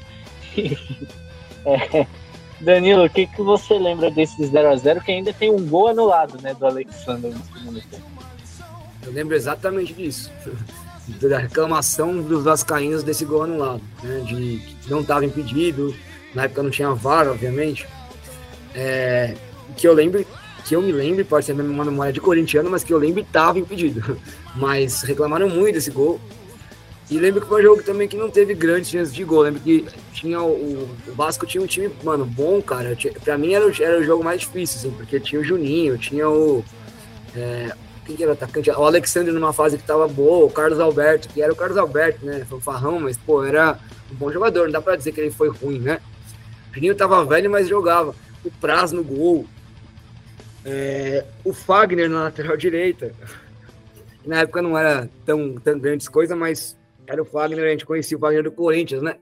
é, 1.66 2.08
Danilo, 2.60 3.06
o 3.06 3.10
que, 3.10 3.28
que 3.28 3.42
você 3.42 3.78
lembra 3.78 4.10
desse 4.10 4.42
0x0 4.42 5.04
que 5.04 5.12
ainda 5.12 5.32
tem 5.32 5.52
um 5.52 5.66
gol 5.68 5.90
anulado, 5.90 6.42
né, 6.42 6.54
do 6.54 6.66
Alexander 6.66 7.32
no 7.32 7.46
segundo 7.46 7.82
tempo? 7.82 8.04
Eu 9.04 9.12
lembro 9.12 9.36
exatamente 9.36 9.94
disso. 9.94 10.32
Da 11.22 11.38
reclamação 11.38 12.22
dos 12.22 12.44
vascaínos 12.44 13.02
desse 13.02 13.24
gol 13.24 13.44
anulado, 13.44 13.82
né, 14.04 14.20
de 14.26 14.60
que 14.82 14.92
não 14.92 15.00
estava 15.00 15.24
impedido, 15.24 15.96
na 16.36 16.44
época 16.44 16.62
não 16.62 16.70
tinha 16.70 16.94
VAR, 16.94 17.30
obviamente. 17.30 17.88
É, 18.76 19.34
que 19.78 19.88
eu 19.88 19.94
lembro 19.94 20.26
que 20.66 20.76
eu 20.76 20.82
me 20.82 20.92
lembre, 20.92 21.24
pode 21.24 21.46
ser 21.46 21.54
uma 21.54 21.86
memória 21.86 22.12
de 22.12 22.20
corintiano, 22.20 22.70
mas 22.70 22.84
que 22.84 22.94
eu 22.94 22.98
lembre 22.98 23.22
estava 23.22 23.58
impedido. 23.58 24.20
Mas 24.54 25.02
reclamaram 25.02 25.48
muito 25.48 25.76
desse 25.76 25.90
gol. 25.90 26.20
E 27.10 27.18
lembro 27.18 27.42
que 27.42 27.48
foi 27.48 27.62
um 27.62 27.64
jogo 27.64 27.84
também 27.84 28.08
que 28.08 28.18
não 28.18 28.30
teve 28.30 28.54
grandes 28.54 28.90
chances 28.90 29.14
de 29.14 29.24
gol. 29.24 29.42
Lembro 29.42 29.62
que 29.62 29.86
tinha 30.12 30.42
o, 30.42 30.90
o 31.08 31.14
Vasco 31.14 31.46
tinha 31.46 31.64
um 31.64 31.68
time, 31.68 31.90
mano, 32.04 32.26
bom, 32.26 32.62
cara. 32.62 32.96
Tinha, 32.96 33.14
pra 33.14 33.38
mim 33.38 33.54
era, 33.54 33.66
era 33.82 34.00
o 34.00 34.04
jogo 34.04 34.24
mais 34.24 34.42
difícil, 34.42 34.78
assim, 34.78 34.92
porque 34.92 35.20
tinha 35.20 35.40
o 35.40 35.44
Juninho, 35.44 35.98
tinha 35.98 36.30
o. 36.30 36.66
É, 37.34 37.74
quem 38.06 38.16
que 38.16 38.24
era 38.24 38.32
o 38.32 38.36
atacante? 38.36 38.70
O 38.70 38.84
Alexandre 38.84 39.32
numa 39.32 39.54
fase 39.54 39.78
que 39.78 39.84
tava 39.84 40.08
boa, 40.08 40.46
o 40.46 40.50
Carlos 40.50 40.80
Alberto, 40.80 41.30
que 41.30 41.42
era 41.42 41.52
o 41.52 41.56
Carlos 41.56 41.78
Alberto, 41.78 42.26
né? 42.26 42.46
Foi 42.48 42.58
um 42.58 42.62
farrão, 42.62 43.00
mas, 43.00 43.18
pô, 43.18 43.44
era 43.44 43.80
um 44.12 44.16
bom 44.16 44.32
jogador, 44.32 44.66
não 44.66 44.72
dá 44.72 44.82
pra 44.82 44.98
dizer 44.98 45.14
que 45.14 45.22
ele 45.22 45.32
foi 45.32 45.50
ruim, 45.50 45.80
né? 45.80 46.02
O 46.72 46.76
Juninho 46.76 46.96
tava 46.96 47.24
velho, 47.24 47.50
mas 47.50 47.70
jogava. 47.70 48.14
O 48.44 48.52
Praz 48.52 48.92
no 48.92 49.04
gol. 49.04 49.46
É, 50.66 51.24
o 51.46 51.54
Fagner 51.54 52.10
na 52.10 52.24
lateral 52.24 52.56
direita. 52.58 53.14
Na 54.26 54.42
época 54.42 54.62
não 54.62 54.78
era 54.78 55.10
tão, 55.26 55.56
tão 55.56 55.80
grandes 55.80 56.10
coisas, 56.10 56.38
mas 56.38 56.77
era 57.08 57.22
o 57.22 57.26
Fagner, 57.26 57.66
a 57.66 57.70
gente 57.70 57.86
conhecia 57.86 58.18
o 58.18 58.20
Fagner 58.20 58.44
do 58.44 58.52
Corinthians, 58.52 59.02
né? 59.02 59.18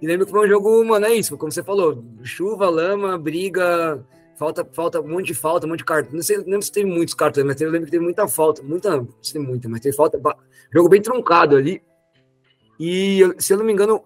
E 0.00 0.06
lembro 0.06 0.24
que 0.24 0.32
foi 0.32 0.46
um 0.46 0.48
jogo, 0.48 0.84
mano, 0.84 1.04
é 1.06 1.14
isso, 1.14 1.36
como 1.36 1.52
você 1.52 1.62
falou, 1.62 2.02
chuva, 2.22 2.70
lama, 2.70 3.18
briga, 3.18 4.02
falta, 4.36 4.64
falta, 4.72 5.00
um 5.00 5.08
monte 5.08 5.26
de 5.26 5.34
falta, 5.34 5.66
um 5.66 5.70
monte 5.70 5.80
de 5.80 5.84
cartão. 5.84 6.14
Não 6.14 6.22
sei, 6.22 6.38
lembro 6.38 6.62
se 6.62 6.72
teve 6.72 6.88
muitos 6.88 7.12
cartões, 7.12 7.44
mas 7.44 7.60
eu 7.60 7.70
lembro 7.70 7.84
que 7.84 7.90
teve 7.90 8.02
muita 8.02 8.26
falta, 8.26 8.62
muita, 8.62 8.96
não 8.96 9.08
sei 9.20 9.40
muita, 9.40 9.68
mas 9.68 9.80
teve 9.80 9.94
falta, 9.94 10.18
jogo 10.72 10.88
bem 10.88 11.02
truncado 11.02 11.56
ali. 11.56 11.82
E, 12.78 13.20
se 13.38 13.52
eu 13.52 13.58
não 13.58 13.66
me 13.66 13.72
engano, 13.72 14.02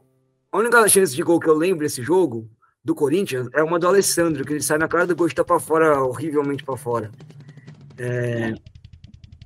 a 0.50 0.58
única 0.58 0.88
chance 0.88 1.14
de 1.14 1.22
gol 1.22 1.38
que 1.38 1.48
eu 1.48 1.54
lembro 1.54 1.84
desse 1.84 2.02
jogo, 2.02 2.50
do 2.84 2.94
Corinthians, 2.94 3.48
é 3.54 3.62
uma 3.62 3.78
do 3.78 3.86
Alessandro, 3.86 4.44
que 4.44 4.52
ele 4.52 4.62
sai 4.62 4.76
na 4.76 4.88
cara 4.88 5.06
do 5.06 5.16
gol 5.16 5.28
e 5.28 5.32
tá 5.32 5.42
pra 5.44 5.58
fora, 5.58 6.02
horrivelmente 6.02 6.64
pra 6.64 6.76
fora. 6.76 7.10
É, 7.96 8.52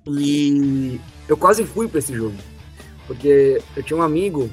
e 0.07 0.99
eu 1.29 1.37
quase 1.37 1.65
fui 1.65 1.87
para 1.87 1.99
esse 1.99 2.15
jogo. 2.15 2.37
Porque 3.09 3.61
eu 3.75 3.83
tinha 3.83 3.99
um 3.99 4.03
amigo 4.03 4.49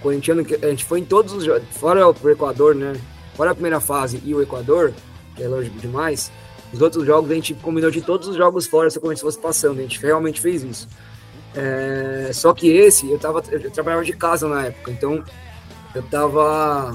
corintiano 0.00 0.44
que 0.44 0.54
a 0.54 0.68
gente 0.68 0.84
foi 0.84 1.00
em 1.00 1.04
todos 1.04 1.32
os 1.32 1.42
jogos, 1.42 1.64
fora 1.72 2.06
o 2.08 2.30
Equador, 2.30 2.76
né? 2.76 2.92
Fora 3.34 3.50
a 3.50 3.54
primeira 3.54 3.80
fase 3.80 4.22
e 4.24 4.32
o 4.34 4.40
Equador, 4.40 4.92
que 5.34 5.42
é 5.42 5.48
longe 5.48 5.70
demais, 5.70 6.30
os 6.72 6.80
outros 6.80 7.04
jogos 7.04 7.30
a 7.30 7.34
gente 7.34 7.54
combinou 7.54 7.90
de 7.90 8.02
todos 8.02 8.28
os 8.28 8.36
jogos 8.36 8.66
fora 8.66 8.90
se 8.90 9.00
como 9.00 9.16
se 9.16 9.22
fosse 9.22 9.38
passando, 9.38 9.78
a 9.78 9.82
gente 9.82 10.00
realmente 10.00 10.40
fez 10.40 10.62
isso. 10.62 10.88
É, 11.54 12.30
só 12.32 12.52
que 12.52 12.68
esse, 12.68 13.10
eu, 13.10 13.18
tava, 13.18 13.42
eu 13.50 13.70
trabalhava 13.70 14.04
de 14.04 14.12
casa 14.12 14.46
na 14.46 14.66
época, 14.66 14.90
então 14.90 15.24
eu 15.94 16.02
tava. 16.02 16.94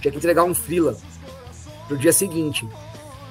Tinha 0.00 0.10
que 0.10 0.18
entregar 0.18 0.44
um 0.44 0.54
frila 0.54 0.96
pro 1.86 1.96
dia 1.96 2.12
seguinte. 2.12 2.66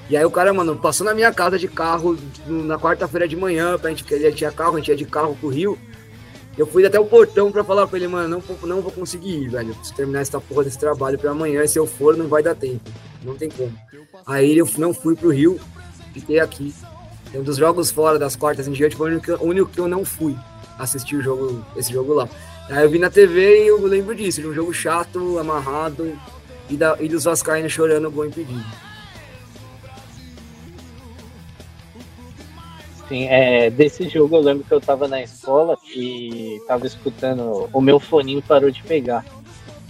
E 0.08 0.16
aí 0.16 0.24
o 0.24 0.30
cara, 0.30 0.54
mano, 0.54 0.76
passou 0.76 1.04
na 1.04 1.16
minha 1.16 1.34
casa 1.34 1.58
de 1.58 1.68
carro 1.68 2.16
na 2.46 2.78
quarta-feira 2.78 3.28
de 3.28 3.36
manhã, 3.36 3.78
pra 3.80 3.90
gente, 3.90 4.06
ele 4.14 4.32
tinha 4.34 4.52
carro, 4.52 4.76
a 4.76 4.78
gente 4.78 4.90
ia 4.90 4.96
de 4.96 5.06
carro 5.06 5.36
pro 5.40 5.50
Rio. 5.50 5.80
Eu 6.58 6.66
fui 6.66 6.86
até 6.86 7.00
o 7.00 7.06
portão 7.06 7.52
pra 7.52 7.64
falar 7.64 7.86
pra 7.86 7.98
ele, 7.98 8.08
mano, 8.08 8.42
não, 8.50 8.68
não 8.68 8.82
vou 8.82 8.92
conseguir 8.92 9.44
ir, 9.44 9.50
velho. 9.50 9.74
Preciso 9.76 9.96
terminar 9.96 10.22
essa 10.22 10.40
porra 10.40 10.64
desse 10.64 10.80
trabalho 10.80 11.20
pra 11.20 11.32
amanhã. 11.32 11.64
E 11.64 11.68
se 11.68 11.78
eu 11.78 11.86
for, 11.86 12.16
não 12.16 12.28
vai 12.28 12.42
dar 12.42 12.56
tempo. 12.56 12.90
Não 13.24 13.36
tem 13.36 13.50
como. 13.50 13.74
Aí 14.26 14.58
eu 14.58 14.70
não 14.78 14.94
fui 14.94 15.16
pro 15.16 15.32
Rio, 15.32 15.60
fiquei 16.14 16.40
aqui. 16.40 16.74
Um 17.34 17.44
dos 17.44 17.58
jogos 17.58 17.92
fora 17.92 18.18
das 18.18 18.36
quartas 18.36 18.68
em 18.68 18.72
diante 18.72 18.96
foi 18.96 19.10
o 19.10 19.14
único, 19.14 19.32
o 19.34 19.48
único 19.48 19.70
que 19.70 19.80
eu 19.80 19.88
não 19.88 20.06
fui 20.06 20.36
assistir 20.80 21.18
o 21.18 21.22
jogo, 21.22 21.66
esse 21.76 21.92
jogo 21.92 22.14
lá. 22.14 22.30
Aí 22.70 22.84
eu 22.84 22.90
vi 22.90 22.98
na 22.98 23.10
TV 23.10 23.66
e 23.66 23.68
eu 23.68 23.86
lembro 23.86 24.16
disso, 24.16 24.42
de 24.42 24.48
um 24.48 24.54
jogo 24.54 24.74
chato, 24.74 25.38
amarrado, 25.38 26.18
e, 26.70 26.78
da, 26.78 26.98
e 27.00 27.10
dos 27.10 27.26
Vascaínos 27.26 27.72
chorando 27.72 28.08
o 28.08 28.12
gol 28.12 28.26
impedido. 28.26 28.64
É, 33.12 33.70
desse 33.70 34.10
jogo 34.10 34.36
eu 34.36 34.42
lembro 34.42 34.64
que 34.64 34.74
eu 34.74 34.82
tava 34.82 35.08
na 35.08 35.22
escola 35.22 35.78
e 35.96 36.60
tava 36.68 36.88
escutando, 36.88 37.70
o 37.72 37.80
meu 37.82 38.00
foninho 38.00 38.42
parou 38.42 38.72
de 38.72 38.82
pegar. 38.84 39.24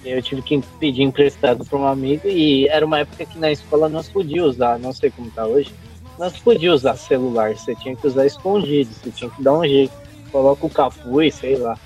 Eu 0.03 0.21
tive 0.21 0.41
que 0.41 0.61
pedir 0.79 1.03
emprestado 1.03 1.65
para 1.65 1.79
um 1.79 1.87
amigo 1.87 2.27
e 2.27 2.67
era 2.67 2.85
uma 2.85 2.99
época 2.99 3.25
que 3.25 3.39
na 3.39 3.51
escola 3.51 3.87
nós 3.87 4.09
podíamos 4.09 4.55
usar, 4.55 4.77
não 4.77 4.93
sei 4.93 5.09
como 5.09 5.31
tá 5.31 5.45
hoje, 5.45 5.71
nós 6.19 6.37
podíamos 6.37 6.81
usar 6.81 6.95
celular, 6.95 7.55
você 7.55 7.73
tinha 7.75 7.95
que 7.95 8.05
usar 8.05 8.25
escondido, 8.25 8.93
você 8.93 9.09
tinha 9.09 9.29
que 9.29 9.41
dar 9.41 9.53
um 9.53 9.65
jeito, 9.65 9.93
coloca 10.31 10.65
o 10.65 10.69
capuz, 10.69 11.35
sei 11.35 11.55
lá. 11.55 11.77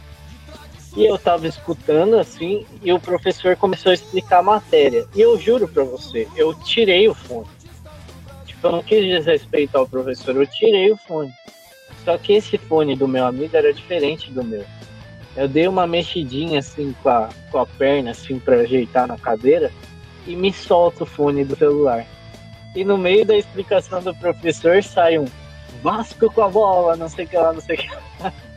E 0.98 1.06
eu 1.06 1.18
tava 1.18 1.48
escutando 1.48 2.16
assim, 2.16 2.66
e 2.84 2.92
o 2.92 3.00
professor 3.00 3.56
começou 3.56 3.92
a 3.92 3.96
explicar 3.96 4.40
a 4.40 4.44
matéria. 4.44 5.06
E 5.16 5.22
eu 5.22 5.40
juro 5.40 5.68
para 5.68 5.84
você, 5.84 6.28
eu 6.36 6.54
tirei 6.56 7.08
o 7.08 7.14
fone 7.14 7.48
eu 8.62 8.72
não 8.72 8.84
quis 8.84 9.06
desrespeitar 9.06 9.82
o 9.82 9.90
professor, 9.90 10.36
eu 10.36 10.46
tirei 10.46 10.92
o 10.92 10.98
fone. 10.98 11.34
Só 12.04 12.18
que 12.18 12.34
esse 12.34 12.58
fone 12.58 12.96
do 12.96 13.08
meu 13.08 13.26
amigo 13.26 13.56
era 13.56 13.74
diferente 13.74 14.32
do 14.32 14.44
meu. 14.44 14.66
Eu 15.36 15.48
dei 15.48 15.68
uma 15.68 15.88
mexidinha 15.88 16.60
assim 16.60 16.94
com 17.02 17.10
a, 17.10 17.30
com 17.52 17.60
a 17.60 17.66
perna, 17.66 18.12
assim, 18.12 18.40
para 18.40 18.62
ajeitar 18.62 19.08
na 19.08 19.18
cadeira, 19.18 19.72
e 20.28 20.36
me 20.36 20.52
solta 20.52 21.04
o 21.04 21.08
fone 21.08 21.46
do 21.46 21.56
celular. 21.56 22.06
E 22.76 22.84
no 22.84 22.98
meio 22.98 23.26
da 23.26 23.36
explicação 23.36 24.02
do 24.02 24.14
professor 24.16 24.84
sai 24.84 25.18
um 25.18 25.26
Vasco 25.82 26.32
com 26.32 26.42
a 26.42 26.50
bola, 26.50 26.96
não 26.96 27.08
sei 27.08 27.26
o 27.26 27.28
que 27.28 27.38
lá, 27.38 27.54
não 27.54 27.62
sei 27.62 27.76
o 27.76 27.80
que 27.80 27.90
lá. 28.20 28.34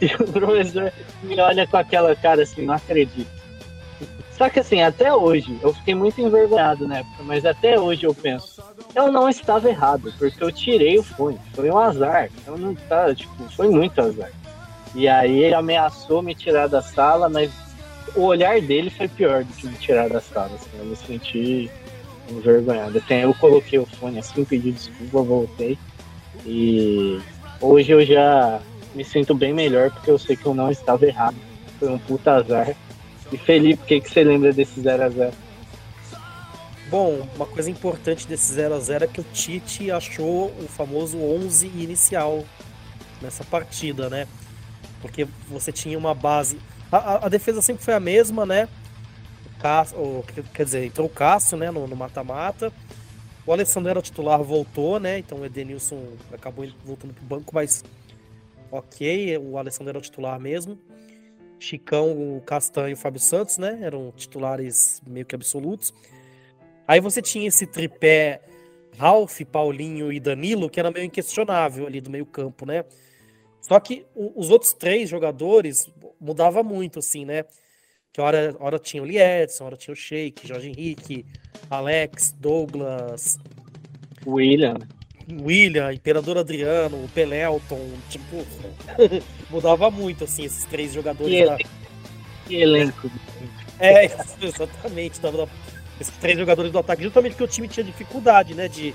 E 0.00 0.06
o 0.14 0.32
professor 0.32 0.90
me 1.22 1.38
olha 1.38 1.66
com 1.66 1.76
aquela 1.76 2.16
cara 2.16 2.42
assim, 2.42 2.62
não 2.62 2.72
acredito. 2.72 3.39
Só 4.40 4.48
que 4.48 4.58
assim, 4.58 4.80
até 4.80 5.14
hoje, 5.14 5.58
eu 5.60 5.74
fiquei 5.74 5.94
muito 5.94 6.18
envergonhado 6.18 6.88
na 6.88 7.00
época, 7.00 7.22
mas 7.24 7.44
até 7.44 7.78
hoje 7.78 8.04
eu 8.04 8.14
penso, 8.14 8.62
eu 8.94 9.12
não 9.12 9.28
estava 9.28 9.68
errado, 9.68 10.10
porque 10.18 10.42
eu 10.42 10.50
tirei 10.50 10.98
o 10.98 11.02
fone. 11.02 11.38
Foi 11.52 11.70
um 11.70 11.76
azar. 11.76 12.30
Eu 12.46 12.56
não 12.56 12.74
tá, 12.74 13.14
tipo, 13.14 13.34
foi 13.50 13.68
muito 13.68 14.00
azar. 14.00 14.30
E 14.94 15.06
aí 15.06 15.40
ele 15.40 15.54
ameaçou 15.54 16.22
me 16.22 16.34
tirar 16.34 16.68
da 16.68 16.80
sala, 16.80 17.28
mas 17.28 17.50
o 18.16 18.22
olhar 18.22 18.62
dele 18.62 18.88
foi 18.88 19.08
pior 19.08 19.44
do 19.44 19.52
que 19.52 19.66
me 19.66 19.76
tirar 19.76 20.08
da 20.08 20.22
sala. 20.22 20.52
Assim, 20.54 20.70
eu 20.78 20.86
me 20.86 20.96
senti 20.96 21.70
envergonhado. 22.30 22.96
Até 22.96 23.26
eu 23.26 23.34
coloquei 23.34 23.78
o 23.78 23.84
fone 23.84 24.20
assim, 24.20 24.42
pedi 24.42 24.72
desculpa, 24.72 25.20
voltei. 25.20 25.76
E 26.46 27.20
hoje 27.60 27.92
eu 27.92 28.02
já 28.06 28.58
me 28.94 29.04
sinto 29.04 29.34
bem 29.34 29.52
melhor 29.52 29.90
porque 29.90 30.10
eu 30.10 30.18
sei 30.18 30.34
que 30.34 30.46
eu 30.46 30.54
não 30.54 30.70
estava 30.70 31.04
errado. 31.04 31.36
Foi 31.78 31.90
um 31.90 31.98
puta 31.98 32.36
azar. 32.36 32.74
E 33.32 33.38
Felipe, 33.38 33.82
o 33.82 33.86
que, 33.86 34.00
que 34.00 34.10
você 34.10 34.24
lembra 34.24 34.52
desse 34.52 34.80
0x0? 34.80 35.32
Bom, 36.90 37.28
uma 37.36 37.46
coisa 37.46 37.70
importante 37.70 38.26
desse 38.26 38.52
0 38.52 38.74
a 38.74 38.80
0 38.80 39.04
é 39.04 39.06
que 39.06 39.20
o 39.20 39.24
Tite 39.24 39.92
achou 39.92 40.46
o 40.60 40.66
famoso 40.66 41.18
11 41.18 41.68
inicial 41.68 42.44
nessa 43.22 43.44
partida, 43.44 44.10
né? 44.10 44.26
Porque 45.00 45.24
você 45.48 45.70
tinha 45.70 45.96
uma 45.96 46.14
base. 46.14 46.58
A, 46.90 47.26
a 47.26 47.28
defesa 47.28 47.62
sempre 47.62 47.84
foi 47.84 47.94
a 47.94 48.00
mesma, 48.00 48.44
né? 48.44 48.68
O 49.46 49.60
Cássio, 49.60 50.24
quer 50.52 50.64
dizer, 50.64 50.84
entrou 50.84 51.06
o 51.06 51.10
Cássio 51.10 51.56
né, 51.56 51.70
no 51.70 51.86
mata-mata. 51.94 52.72
O 53.46 53.52
Alessandro 53.52 53.90
era 53.90 53.98
o 54.00 54.02
titular, 54.02 54.42
voltou, 54.42 54.98
né? 54.98 55.18
Então 55.18 55.38
o 55.38 55.44
Edenilson 55.44 56.02
acabou 56.32 56.68
voltando 56.84 57.14
pro 57.14 57.24
banco, 57.24 57.54
mas 57.54 57.84
ok, 58.70 59.38
o 59.38 59.56
Alessandro 59.56 59.90
era 59.90 59.98
o 59.98 60.02
titular 60.02 60.40
mesmo. 60.40 60.76
Chicão, 61.60 62.42
Castanho 62.44 62.94
e 62.94 62.96
Fábio 62.96 63.20
Santos, 63.20 63.58
né? 63.58 63.78
Eram 63.82 64.12
titulares 64.16 65.00
meio 65.06 65.26
que 65.26 65.34
absolutos. 65.34 65.94
Aí 66.88 67.00
você 67.00 67.22
tinha 67.22 67.46
esse 67.46 67.66
tripé 67.66 68.42
Ralph, 68.98 69.40
Paulinho 69.52 70.12
e 70.12 70.18
Danilo, 70.18 70.68
que 70.68 70.80
era 70.80 70.90
meio 70.90 71.04
inquestionável 71.04 71.86
ali 71.86 72.00
do 72.00 72.10
meio 72.10 72.26
campo, 72.26 72.66
né? 72.66 72.84
Só 73.60 73.78
que 73.78 74.06
os 74.14 74.50
outros 74.50 74.72
três 74.72 75.08
jogadores 75.08 75.90
mudava 76.20 76.62
muito, 76.62 76.98
assim, 76.98 77.24
né? 77.24 77.44
Que 78.12 78.20
hora, 78.20 78.56
hora 78.58 78.78
tinha 78.78 79.02
o 79.02 79.06
Liedson, 79.06 79.64
hora 79.64 79.76
tinha 79.76 79.92
o 79.92 79.96
Sheik, 79.96 80.48
Jorge 80.48 80.68
Henrique, 80.68 81.24
Alex, 81.70 82.32
Douglas... 82.32 83.38
William. 84.26 84.76
William, 85.38 85.92
Imperador 85.92 86.38
Adriano, 86.38 87.08
Pelelton, 87.14 87.90
tipo, 88.08 88.44
mudava 89.50 89.90
muito, 89.90 90.24
assim, 90.24 90.44
esses 90.44 90.64
três 90.64 90.92
jogadores. 90.92 91.32
Que, 91.32 91.44
da... 91.44 91.58
que 92.46 92.54
elenco. 92.56 93.10
É, 93.78 94.06
exatamente, 94.40 95.20
dava 95.20 95.48
esses 96.00 96.14
três 96.16 96.38
jogadores 96.38 96.72
do 96.72 96.78
ataque, 96.78 97.02
justamente 97.02 97.32
porque 97.32 97.44
o 97.44 97.48
time 97.48 97.68
tinha 97.68 97.84
dificuldade, 97.84 98.54
né, 98.54 98.68
de, 98.68 98.94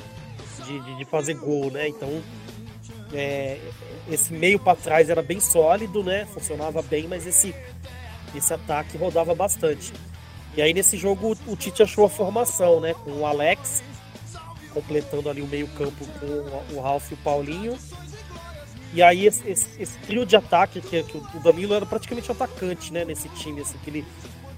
de, 0.66 0.98
de 0.98 1.06
fazer 1.06 1.36
gol, 1.36 1.70
né, 1.70 1.88
então 1.88 2.22
é, 3.14 3.60
esse 4.10 4.34
meio 4.34 4.60
para 4.60 4.76
trás 4.76 5.10
era 5.10 5.22
bem 5.22 5.40
sólido, 5.40 6.04
né, 6.04 6.26
funcionava 6.26 6.82
bem, 6.82 7.08
mas 7.08 7.28
esse, 7.28 7.54
esse 8.34 8.54
ataque 8.54 8.98
rodava 8.98 9.36
bastante. 9.36 9.94
E 10.58 10.62
aí 10.62 10.74
nesse 10.74 10.98
jogo 10.98 11.38
o 11.46 11.56
Tite 11.56 11.84
achou 11.84 12.06
a 12.06 12.10
formação, 12.10 12.80
né, 12.80 12.94
com 12.94 13.12
o 13.12 13.26
Alex, 13.26 13.84
completando 14.76 15.30
ali 15.30 15.42
o 15.42 15.48
meio-campo 15.48 16.06
com 16.20 16.76
o 16.76 16.82
Ralf 16.82 17.10
e 17.10 17.14
o 17.14 17.18
Paulinho. 17.18 17.78
E 18.94 19.02
aí 19.02 19.26
esse, 19.26 19.48
esse, 19.48 19.82
esse 19.82 19.98
trio 20.00 20.26
de 20.26 20.36
ataque, 20.36 20.82
que, 20.82 21.02
que, 21.04 21.18
o 21.18 21.40
Danilo 21.42 21.74
era 21.74 21.86
praticamente 21.86 22.30
atacante, 22.30 22.92
né, 22.92 23.06
nesse 23.06 23.30
time, 23.30 23.62
assim, 23.62 23.78
que 23.84 23.90
ele, 23.90 24.06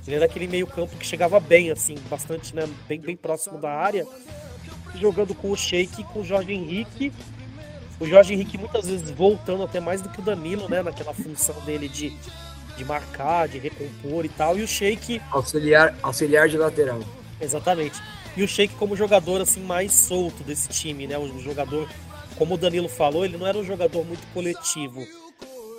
ele 0.06 0.16
era 0.16 0.26
aquele 0.26 0.48
meio-campo 0.48 0.98
que 0.98 1.06
chegava 1.06 1.40
bem, 1.40 1.72
assim, 1.72 1.96
bastante, 2.10 2.56
né, 2.56 2.68
bem, 2.88 3.00
bem 3.00 3.16
próximo 3.16 3.60
da 3.60 3.72
área. 3.72 4.06
jogando 4.96 5.36
com 5.36 5.52
o 5.52 5.56
Sheik 5.56 6.02
e 6.02 6.04
com 6.04 6.22
o 6.22 6.26
Jorge 6.26 6.52
Henrique. 6.52 7.14
O 8.00 8.06
Jorge 8.06 8.34
Henrique 8.34 8.58
muitas 8.58 8.88
vezes 8.88 9.10
voltando 9.10 9.64
até 9.64 9.80
mais 9.80 10.02
do 10.02 10.10
que 10.10 10.20
o 10.20 10.24
Danilo, 10.24 10.70
né? 10.70 10.84
Naquela 10.84 11.16
função 11.16 11.56
dele 11.66 11.90
de, 11.90 12.16
de 12.78 12.86
marcar, 12.86 13.48
de 13.48 13.58
recompor 13.58 14.24
e 14.24 14.30
tal. 14.30 14.58
E 14.58 14.62
o 14.62 14.68
Sheik. 14.68 15.20
Auxiliar, 15.32 15.96
auxiliar 16.04 16.48
de 16.48 16.58
lateral. 16.58 17.00
Exatamente. 17.42 18.00
E 18.38 18.44
o 18.44 18.48
Sheik 18.48 18.76
como 18.76 18.96
jogador 18.96 19.42
assim 19.42 19.62
mais 19.62 19.92
solto 19.92 20.44
desse 20.44 20.70
time, 20.70 21.08
né? 21.08 21.18
Um 21.18 21.40
jogador, 21.40 21.90
como 22.38 22.54
o 22.54 22.58
Danilo 22.58 22.88
falou, 22.88 23.26
ele 23.26 23.36
não 23.36 23.48
era 23.48 23.58
um 23.58 23.64
jogador 23.64 24.06
muito 24.06 24.32
coletivo. 24.32 25.04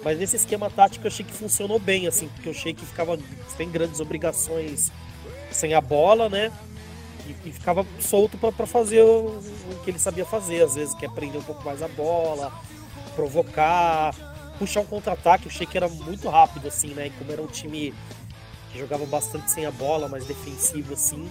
Mas 0.02 0.18
nesse 0.18 0.34
esquema 0.34 0.68
tático 0.68 1.06
eu 1.06 1.08
achei 1.08 1.24
que 1.24 1.32
funcionou 1.32 1.78
bem, 1.78 2.08
assim, 2.08 2.26
porque 2.26 2.48
o 2.48 2.54
Sheik 2.54 2.84
ficava 2.84 3.16
sem 3.56 3.70
grandes 3.70 4.00
obrigações 4.00 4.90
sem 5.52 5.72
a 5.72 5.80
bola, 5.80 6.28
né? 6.28 6.50
E, 7.28 7.48
e 7.48 7.52
ficava 7.52 7.86
solto 8.00 8.36
para 8.36 8.66
fazer 8.66 9.02
o, 9.02 9.38
o, 9.38 9.80
que 9.84 9.92
ele 9.92 9.98
sabia 10.00 10.24
fazer, 10.24 10.64
às 10.64 10.74
vezes, 10.74 10.94
que 10.94 11.06
é 11.06 11.08
prender 11.08 11.40
um 11.40 11.44
pouco 11.44 11.64
mais 11.64 11.80
a 11.80 11.86
bola, 11.86 12.52
provocar, 13.14 14.12
puxar 14.58 14.80
um 14.80 14.86
contra-ataque. 14.86 15.46
O 15.46 15.50
Sheik 15.50 15.76
era 15.76 15.88
muito 15.88 16.28
rápido, 16.28 16.66
assim, 16.66 16.88
né? 16.88 17.06
E 17.06 17.10
como 17.10 17.30
era 17.30 17.40
um 17.40 17.46
time 17.46 17.94
que 18.72 18.80
jogava 18.80 19.06
bastante 19.06 19.48
sem 19.52 19.64
a 19.64 19.70
bola, 19.70 20.08
mais 20.08 20.26
defensivo, 20.26 20.94
assim, 20.94 21.30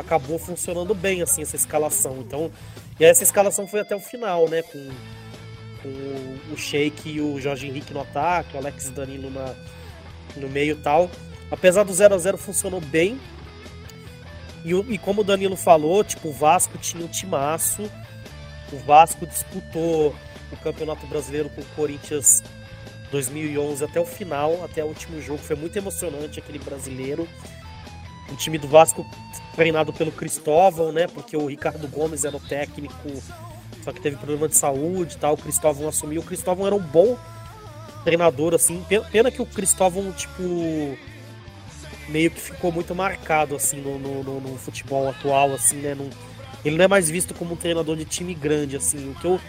acabou 0.00 0.38
funcionando 0.38 0.94
bem, 0.94 1.22
assim, 1.22 1.42
essa 1.42 1.56
escalação. 1.56 2.18
Então, 2.18 2.50
e 2.98 3.04
essa 3.04 3.22
escalação 3.22 3.66
foi 3.66 3.80
até 3.80 3.94
o 3.94 4.00
final, 4.00 4.48
né? 4.48 4.62
Com 4.62 4.90
com 5.82 6.52
o 6.52 6.56
Sheik 6.56 7.08
e 7.08 7.20
o 7.20 7.40
Jorge 7.40 7.66
Henrique 7.66 7.92
no 7.92 8.00
ataque, 8.00 8.54
o 8.54 8.58
Alex 8.58 8.90
Danilo 8.90 9.30
na, 9.30 9.54
no 10.36 10.48
meio 10.48 10.76
e 10.76 10.82
tal. 10.82 11.10
Apesar 11.50 11.84
do 11.84 11.92
0 11.92 12.14
a 12.14 12.18
0 12.18 12.38
funcionou 12.38 12.80
bem. 12.80 13.20
E, 14.64 14.72
e, 14.72 14.98
como 14.98 15.22
o 15.22 15.24
Danilo 15.24 15.56
falou, 15.56 16.04
tipo, 16.04 16.28
o 16.28 16.32
Vasco 16.32 16.76
tinha 16.78 17.04
um 17.04 17.08
timaço. 17.08 17.90
O 18.72 18.76
Vasco 18.78 19.26
disputou 19.26 20.14
o 20.52 20.56
Campeonato 20.58 21.06
Brasileiro 21.06 21.48
com 21.50 21.60
o 21.60 21.66
Corinthians 21.76 22.42
2011 23.10 23.84
até 23.84 23.98
o 23.98 24.04
final, 24.04 24.62
até 24.62 24.84
o 24.84 24.88
último 24.88 25.20
jogo. 25.20 25.38
Foi 25.38 25.56
muito 25.56 25.76
emocionante 25.76 26.38
aquele 26.38 26.58
brasileiro. 26.58 27.26
O 28.32 28.36
time 28.36 28.58
do 28.58 28.68
Vasco 28.68 29.06
treinado 29.54 29.92
pelo 29.92 30.12
Cristóvão, 30.12 30.92
né? 30.92 31.06
Porque 31.06 31.36
o 31.36 31.46
Ricardo 31.46 31.86
Gomes 31.88 32.24
era 32.24 32.36
o 32.36 32.40
técnico 32.40 33.10
só 33.82 33.92
que 33.92 34.00
teve 34.00 34.16
problema 34.16 34.48
de 34.48 34.56
saúde 34.56 35.14
e 35.14 35.18
tal. 35.18 35.34
O 35.34 35.38
Cristóvão 35.38 35.88
assumiu. 35.88 36.20
O 36.20 36.24
Cristóvão 36.24 36.66
era 36.66 36.74
um 36.74 36.80
bom 36.80 37.16
treinador, 38.04 38.54
assim. 38.54 38.84
Pena 39.10 39.30
que 39.30 39.40
o 39.40 39.46
Cristóvão, 39.46 40.12
tipo, 40.12 40.42
meio 42.08 42.30
que 42.30 42.40
ficou 42.40 42.70
muito 42.70 42.94
marcado, 42.94 43.56
assim, 43.56 43.80
no, 43.80 43.98
no, 43.98 44.22
no, 44.22 44.40
no 44.40 44.58
futebol 44.58 45.08
atual, 45.08 45.52
assim, 45.52 45.76
né? 45.76 45.96
ele 46.64 46.76
não 46.76 46.84
é 46.84 46.88
mais 46.88 47.08
visto 47.08 47.34
como 47.34 47.54
um 47.54 47.56
treinador 47.56 47.96
de 47.96 48.04
time 48.04 48.34
grande, 48.34 48.76
assim. 48.76 49.10
O 49.10 49.14
que 49.14 49.24
eu 49.24 49.40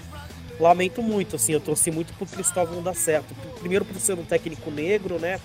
lamento 0.60 1.02
muito, 1.02 1.36
assim. 1.36 1.54
Eu 1.54 1.60
torci 1.60 1.92
muito 1.92 2.14
pro 2.14 2.26
Cristóvão 2.26 2.82
dar 2.82 2.96
certo. 2.96 3.34
Primeiro 3.60 3.84
por 3.84 4.00
ser 4.00 4.18
um 4.18 4.24
técnico 4.24 4.72
negro, 4.72 5.20
né? 5.20 5.40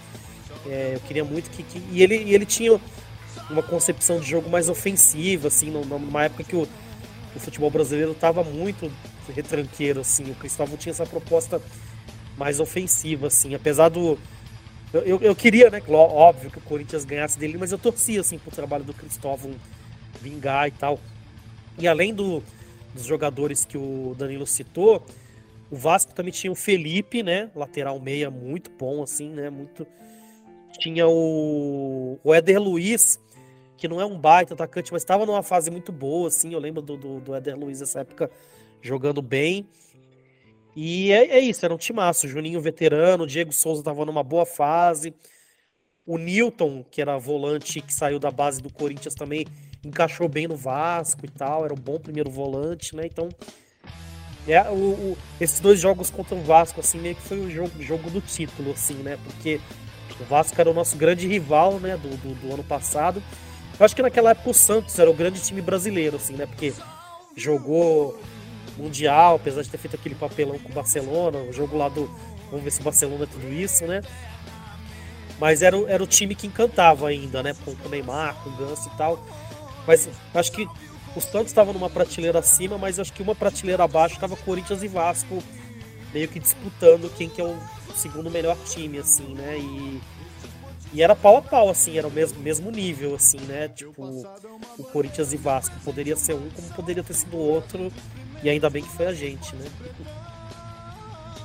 É, 0.66 0.92
eu 0.94 1.00
queria 1.00 1.24
muito 1.24 1.50
que... 1.50 1.62
que... 1.62 1.82
E, 1.92 2.02
ele, 2.02 2.16
e 2.22 2.34
ele 2.34 2.46
tinha 2.46 2.80
uma 3.48 3.62
concepção 3.62 4.20
de 4.20 4.28
jogo 4.28 4.50
mais 4.50 4.68
ofensiva, 4.68 5.48
assim, 5.48 5.70
numa 5.70 6.24
época 6.24 6.44
que 6.44 6.56
o 6.56 6.68
o 7.36 7.40
futebol 7.40 7.70
brasileiro 7.70 8.12
estava 8.12 8.42
muito 8.42 8.90
retranqueiro, 9.28 10.00
assim. 10.00 10.30
O 10.30 10.34
Cristóvão 10.34 10.76
tinha 10.76 10.90
essa 10.90 11.04
proposta 11.04 11.60
mais 12.36 12.58
ofensiva, 12.58 13.26
assim. 13.26 13.54
Apesar 13.54 13.90
do. 13.90 14.18
Eu, 14.92 15.02
eu, 15.02 15.20
eu, 15.20 15.36
queria, 15.36 15.68
né? 15.68 15.82
Óbvio 15.88 16.50
que 16.50 16.58
o 16.58 16.62
Corinthians 16.62 17.04
ganhasse 17.04 17.38
dele, 17.38 17.58
mas 17.58 17.72
eu 17.72 17.78
torcia, 17.78 18.20
assim, 18.20 18.38
pro 18.38 18.50
trabalho 18.50 18.84
do 18.84 18.94
Cristóvão 18.94 19.52
vingar 20.20 20.68
e 20.68 20.70
tal. 20.70 20.98
E 21.78 21.86
além 21.86 22.14
do, 22.14 22.42
dos 22.94 23.04
jogadores 23.04 23.64
que 23.64 23.76
o 23.76 24.14
Danilo 24.16 24.46
citou, 24.46 25.04
o 25.70 25.76
Vasco 25.76 26.14
também 26.14 26.32
tinha 26.32 26.50
o 26.50 26.56
Felipe, 26.56 27.22
né? 27.22 27.50
Lateral 27.54 28.00
meia, 28.00 28.30
muito 28.30 28.70
bom, 28.70 29.02
assim, 29.02 29.28
né? 29.28 29.50
Muito. 29.50 29.86
Tinha 30.78 31.06
o, 31.06 32.18
o 32.22 32.34
Éder 32.34 32.60
Luiz, 32.60 33.18
que 33.76 33.88
não 33.88 34.00
é 34.00 34.06
um 34.06 34.18
baita 34.18 34.54
atacante, 34.54 34.92
mas 34.92 35.02
estava 35.02 35.26
numa 35.26 35.42
fase 35.42 35.70
muito 35.70 35.92
boa, 35.92 36.28
assim. 36.28 36.52
Eu 36.52 36.58
lembro 36.58 36.82
do, 36.82 36.96
do, 36.96 37.20
do 37.20 37.34
Éder 37.34 37.58
Luiz 37.58 37.80
nessa 37.80 38.00
época 38.00 38.30
jogando 38.80 39.20
bem. 39.20 39.68
E 40.74 41.10
é, 41.10 41.38
é, 41.38 41.40
isso, 41.40 41.64
era 41.64 41.74
um 41.74 41.78
timaço. 41.78 42.28
Juninho 42.28 42.60
veterano, 42.60 43.26
Diego 43.26 43.52
Souza 43.52 43.80
estava 43.80 44.04
numa 44.04 44.22
boa 44.22 44.44
fase. 44.44 45.14
O 46.04 46.18
Newton, 46.18 46.84
que 46.90 47.00
era 47.00 47.18
volante 47.18 47.80
que 47.80 47.92
saiu 47.92 48.18
da 48.18 48.30
base 48.30 48.62
do 48.62 48.72
Corinthians 48.72 49.14
também, 49.14 49.46
encaixou 49.84 50.28
bem 50.28 50.46
no 50.46 50.56
Vasco 50.56 51.24
e 51.24 51.28
tal. 51.28 51.64
Era 51.64 51.72
um 51.72 51.78
bom 51.78 51.98
primeiro 51.98 52.30
volante, 52.30 52.94
né? 52.94 53.06
Então, 53.06 53.28
é, 54.46 54.62
o, 54.68 54.74
o, 54.74 55.18
esses 55.40 55.60
dois 55.60 55.80
jogos 55.80 56.10
contra 56.10 56.36
o 56.36 56.42
Vasco, 56.42 56.78
assim, 56.78 56.98
meio 56.98 57.16
que 57.16 57.22
foi 57.22 57.40
o 57.40 57.50
jogo, 57.50 57.82
jogo 57.82 58.10
do 58.10 58.20
título, 58.20 58.72
assim, 58.72 58.94
né? 58.94 59.18
Porque 59.24 59.60
o 60.20 60.24
Vasco 60.24 60.60
era 60.60 60.70
o 60.70 60.74
nosso 60.74 60.96
grande 60.96 61.26
rival, 61.26 61.80
né? 61.80 61.96
Do, 61.96 62.10
do, 62.18 62.34
do 62.34 62.52
ano 62.52 62.62
passado. 62.62 63.22
Eu 63.78 63.84
acho 63.84 63.94
que 63.94 64.02
naquela 64.02 64.30
época 64.30 64.50
o 64.50 64.54
Santos 64.54 64.98
era 64.98 65.10
o 65.10 65.14
grande 65.14 65.40
time 65.40 65.60
brasileiro, 65.60 66.16
assim, 66.16 66.34
né? 66.34 66.46
Porque 66.46 66.72
jogou 67.36 68.18
Mundial, 68.76 69.36
apesar 69.36 69.62
de 69.62 69.70
ter 69.70 69.78
feito 69.78 69.96
aquele 69.96 70.14
papelão 70.14 70.58
com 70.58 70.70
o 70.70 70.74
Barcelona, 70.74 71.38
o 71.38 71.52
jogo 71.52 71.76
lá 71.76 71.88
do. 71.88 72.10
Vamos 72.50 72.62
ver 72.62 72.70
se 72.70 72.80
o 72.80 72.84
Barcelona 72.84 73.24
é 73.24 73.26
tudo 73.26 73.52
isso, 73.52 73.86
né? 73.86 74.02
Mas 75.38 75.62
era, 75.62 75.76
era 75.88 76.02
o 76.02 76.06
time 76.06 76.34
que 76.34 76.46
encantava 76.46 77.08
ainda, 77.08 77.42
né? 77.42 77.54
Com, 77.64 77.72
o 77.72 77.88
Neymar, 77.88 78.34
com 78.42 78.50
o 78.50 78.56
Ganso 78.56 78.90
e 78.92 78.96
tal. 78.96 79.22
Mas 79.86 80.08
acho 80.34 80.52
que 80.52 80.66
os 81.14 81.24
Santos 81.24 81.48
estavam 81.48 81.72
numa 81.72 81.88
prateleira 81.88 82.38
acima, 82.38 82.76
mas 82.76 82.98
acho 82.98 83.12
que 83.12 83.22
uma 83.22 83.34
prateleira 83.34 83.84
abaixo 83.84 84.14
estava 84.14 84.36
Corinthians 84.36 84.82
e 84.82 84.88
Vasco 84.88 85.42
meio 86.12 86.28
que 86.28 86.38
disputando 86.38 87.12
quem 87.16 87.28
que 87.28 87.40
é 87.40 87.44
o 87.44 87.58
segundo 87.94 88.30
melhor 88.30 88.56
time, 88.66 88.98
assim, 88.98 89.34
né? 89.34 89.58
E 89.58 90.00
e 90.92 91.02
era 91.02 91.14
pau 91.14 91.36
a 91.36 91.42
pau, 91.42 91.68
assim, 91.68 91.98
era 91.98 92.06
o 92.06 92.10
mesmo, 92.10 92.40
mesmo 92.40 92.70
nível, 92.70 93.14
assim, 93.14 93.38
né? 93.40 93.68
Tipo, 93.68 94.02
o 94.78 94.84
Corinthians 94.84 95.32
e 95.32 95.36
Vasco. 95.36 95.74
Poderia 95.84 96.16
ser 96.16 96.34
um, 96.34 96.48
como 96.50 96.68
poderia 96.74 97.02
ter 97.02 97.14
sido 97.14 97.36
outro. 97.36 97.92
E 98.42 98.48
ainda 98.48 98.70
bem 98.70 98.82
que 98.82 98.90
foi 98.90 99.06
a 99.06 99.12
gente, 99.12 99.54
né? 99.56 99.66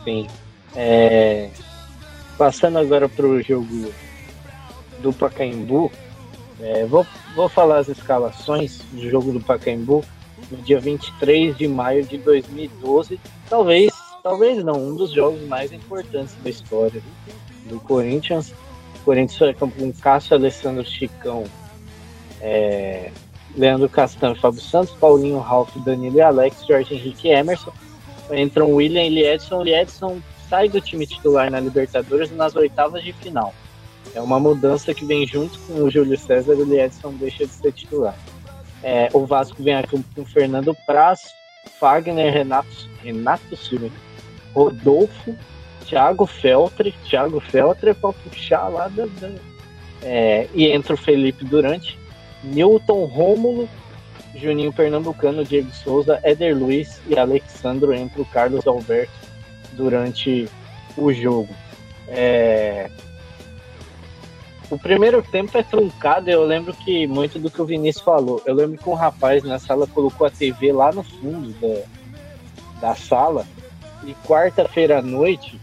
Sim. 0.03 0.27
É... 0.75 1.49
Passando 2.37 2.77
agora 2.77 3.09
para 3.09 3.25
o 3.25 3.41
jogo 3.41 3.91
do 4.99 5.11
Pacaembu, 5.11 5.91
é, 6.59 6.85
vou, 6.85 7.05
vou 7.35 7.49
falar 7.49 7.79
as 7.79 7.89
escalações 7.89 8.81
do 8.91 9.09
jogo 9.09 9.31
do 9.31 9.41
Pacaembu 9.41 10.03
no 10.49 10.57
dia 10.57 10.79
23 10.79 11.57
de 11.57 11.67
maio 11.67 12.05
de 12.05 12.17
2012. 12.17 13.19
Talvez, 13.49 13.91
talvez 14.21 14.63
não, 14.63 14.75
um 14.75 14.95
dos 14.95 15.11
jogos 15.11 15.41
mais 15.47 15.71
importantes 15.71 16.35
da 16.43 16.49
história 16.49 17.01
do 17.65 17.79
Corinthians. 17.79 18.53
Corinthians 19.03 19.37
foi 19.37 19.53
com 19.53 19.93
Cássio, 19.93 20.35
Alessandro 20.35 20.85
Chicão, 20.85 21.43
é, 22.41 23.11
Leandro 23.55 23.89
Castan, 23.89 24.35
Fábio 24.35 24.61
Santos, 24.61 24.95
Paulinho, 24.95 25.39
Ralf, 25.39 25.75
Danilo 25.77 26.17
e 26.17 26.21
Alex, 26.21 26.65
Jorge 26.65 26.93
Henrique 26.93 27.27
e 27.27 27.31
Emerson. 27.31 27.71
Entram 28.31 28.71
William 28.71 29.03
e 29.03 29.09
Liedson. 29.09 29.63
Liedson 29.63 30.21
sai 30.49 30.69
do 30.69 30.79
time 30.79 31.05
titular 31.05 31.51
na 31.51 31.59
Libertadores 31.59 32.31
nas 32.31 32.55
oitavas 32.55 33.03
de 33.03 33.11
final. 33.13 33.53
É 34.15 34.21
uma 34.21 34.39
mudança 34.39 34.93
que 34.93 35.05
vem 35.05 35.25
junto 35.27 35.59
com 35.59 35.83
o 35.83 35.89
Júlio 35.89 36.17
César 36.17 36.53
e 36.53 36.61
o 36.61 36.65
Liedson 36.65 37.13
deixa 37.13 37.45
de 37.45 37.51
ser 37.51 37.71
titular. 37.71 38.15
É, 38.83 39.09
o 39.13 39.25
Vasco 39.25 39.61
vem 39.61 39.75
aqui 39.75 40.03
com 40.15 40.25
Fernando 40.25 40.75
Praz, 40.85 41.21
Fagner, 41.79 42.33
Renato, 42.33 42.89
Renato 43.03 43.55
Silva, 43.55 43.89
Rodolfo, 44.53 45.35
Thiago 45.91 46.25
Feltre, 46.25 46.95
Thiago 47.03 47.41
Feltre 47.41 47.93
para 47.93 48.13
puxar 48.13 48.69
lá 48.69 48.87
da, 48.87 49.05
da 49.19 49.29
é, 50.01 50.47
e 50.53 50.71
entra 50.71 50.93
o 50.93 50.97
Felipe 50.97 51.43
Durante, 51.43 51.99
Newton 52.41 53.03
Rômulo, 53.03 53.67
Juninho 54.33 54.71
Pernambucano, 54.71 55.43
Diego 55.43 55.69
Souza, 55.73 56.17
Éder 56.23 56.57
Luiz 56.57 57.01
e 57.07 57.19
Alexandro 57.19 57.93
entra 57.93 58.21
o 58.21 58.25
Carlos 58.25 58.65
Alberto 58.65 59.11
durante 59.73 60.47
o 60.95 61.11
jogo. 61.11 61.53
É... 62.07 62.89
O 64.69 64.79
primeiro 64.79 65.21
tempo 65.21 65.57
é 65.57 65.63
truncado, 65.63 66.29
eu 66.29 66.45
lembro 66.45 66.73
que 66.73 67.05
muito 67.05 67.37
do 67.37 67.51
que 67.51 67.61
o 67.61 67.65
Vinícius 67.65 68.05
falou. 68.05 68.41
Eu 68.45 68.55
lembro 68.55 68.77
que 68.77 68.89
um 68.89 68.93
rapaz 68.93 69.43
na 69.43 69.59
sala 69.59 69.85
colocou 69.85 70.25
a 70.25 70.31
TV 70.31 70.71
lá 70.71 70.93
no 70.93 71.03
fundo 71.03 71.53
da, 71.59 72.87
da 72.87 72.95
sala 72.95 73.45
e 74.05 74.13
quarta-feira 74.25 74.99
à 74.99 75.01
noite 75.01 75.59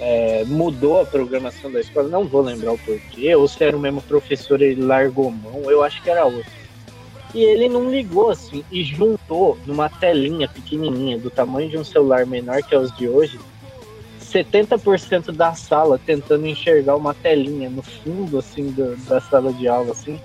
é, 0.00 0.44
mudou 0.46 1.00
a 1.00 1.06
programação 1.06 1.70
da 1.70 1.80
escola, 1.80 2.08
não 2.08 2.24
vou 2.24 2.40
lembrar 2.40 2.72
o 2.72 2.78
porquê, 2.78 3.34
ou 3.34 3.48
se 3.48 3.62
era 3.64 3.76
o 3.76 3.80
mesmo 3.80 4.00
professor 4.02 4.60
ele 4.60 4.82
largou 4.82 5.30
mão, 5.30 5.70
eu 5.70 5.82
acho 5.82 6.02
que 6.02 6.10
era 6.10 6.24
outro. 6.24 6.58
E 7.34 7.42
ele 7.42 7.68
não 7.68 7.90
ligou 7.90 8.30
assim 8.30 8.64
e 8.70 8.82
juntou 8.82 9.58
numa 9.66 9.88
telinha 9.88 10.48
pequenininha, 10.48 11.18
do 11.18 11.30
tamanho 11.30 11.68
de 11.68 11.76
um 11.76 11.84
celular 11.84 12.24
menor 12.24 12.62
que 12.62 12.74
é 12.74 12.78
os 12.78 12.94
de 12.96 13.08
hoje, 13.08 13.38
70% 14.20 15.32
da 15.32 15.54
sala 15.54 15.98
tentando 15.98 16.46
enxergar 16.46 16.96
uma 16.96 17.14
telinha 17.14 17.68
no 17.68 17.82
fundo 17.82 18.38
assim 18.38 18.70
do, 18.70 18.96
da 19.06 19.20
sala 19.20 19.52
de 19.52 19.66
aula 19.66 19.92
assim. 19.92 20.20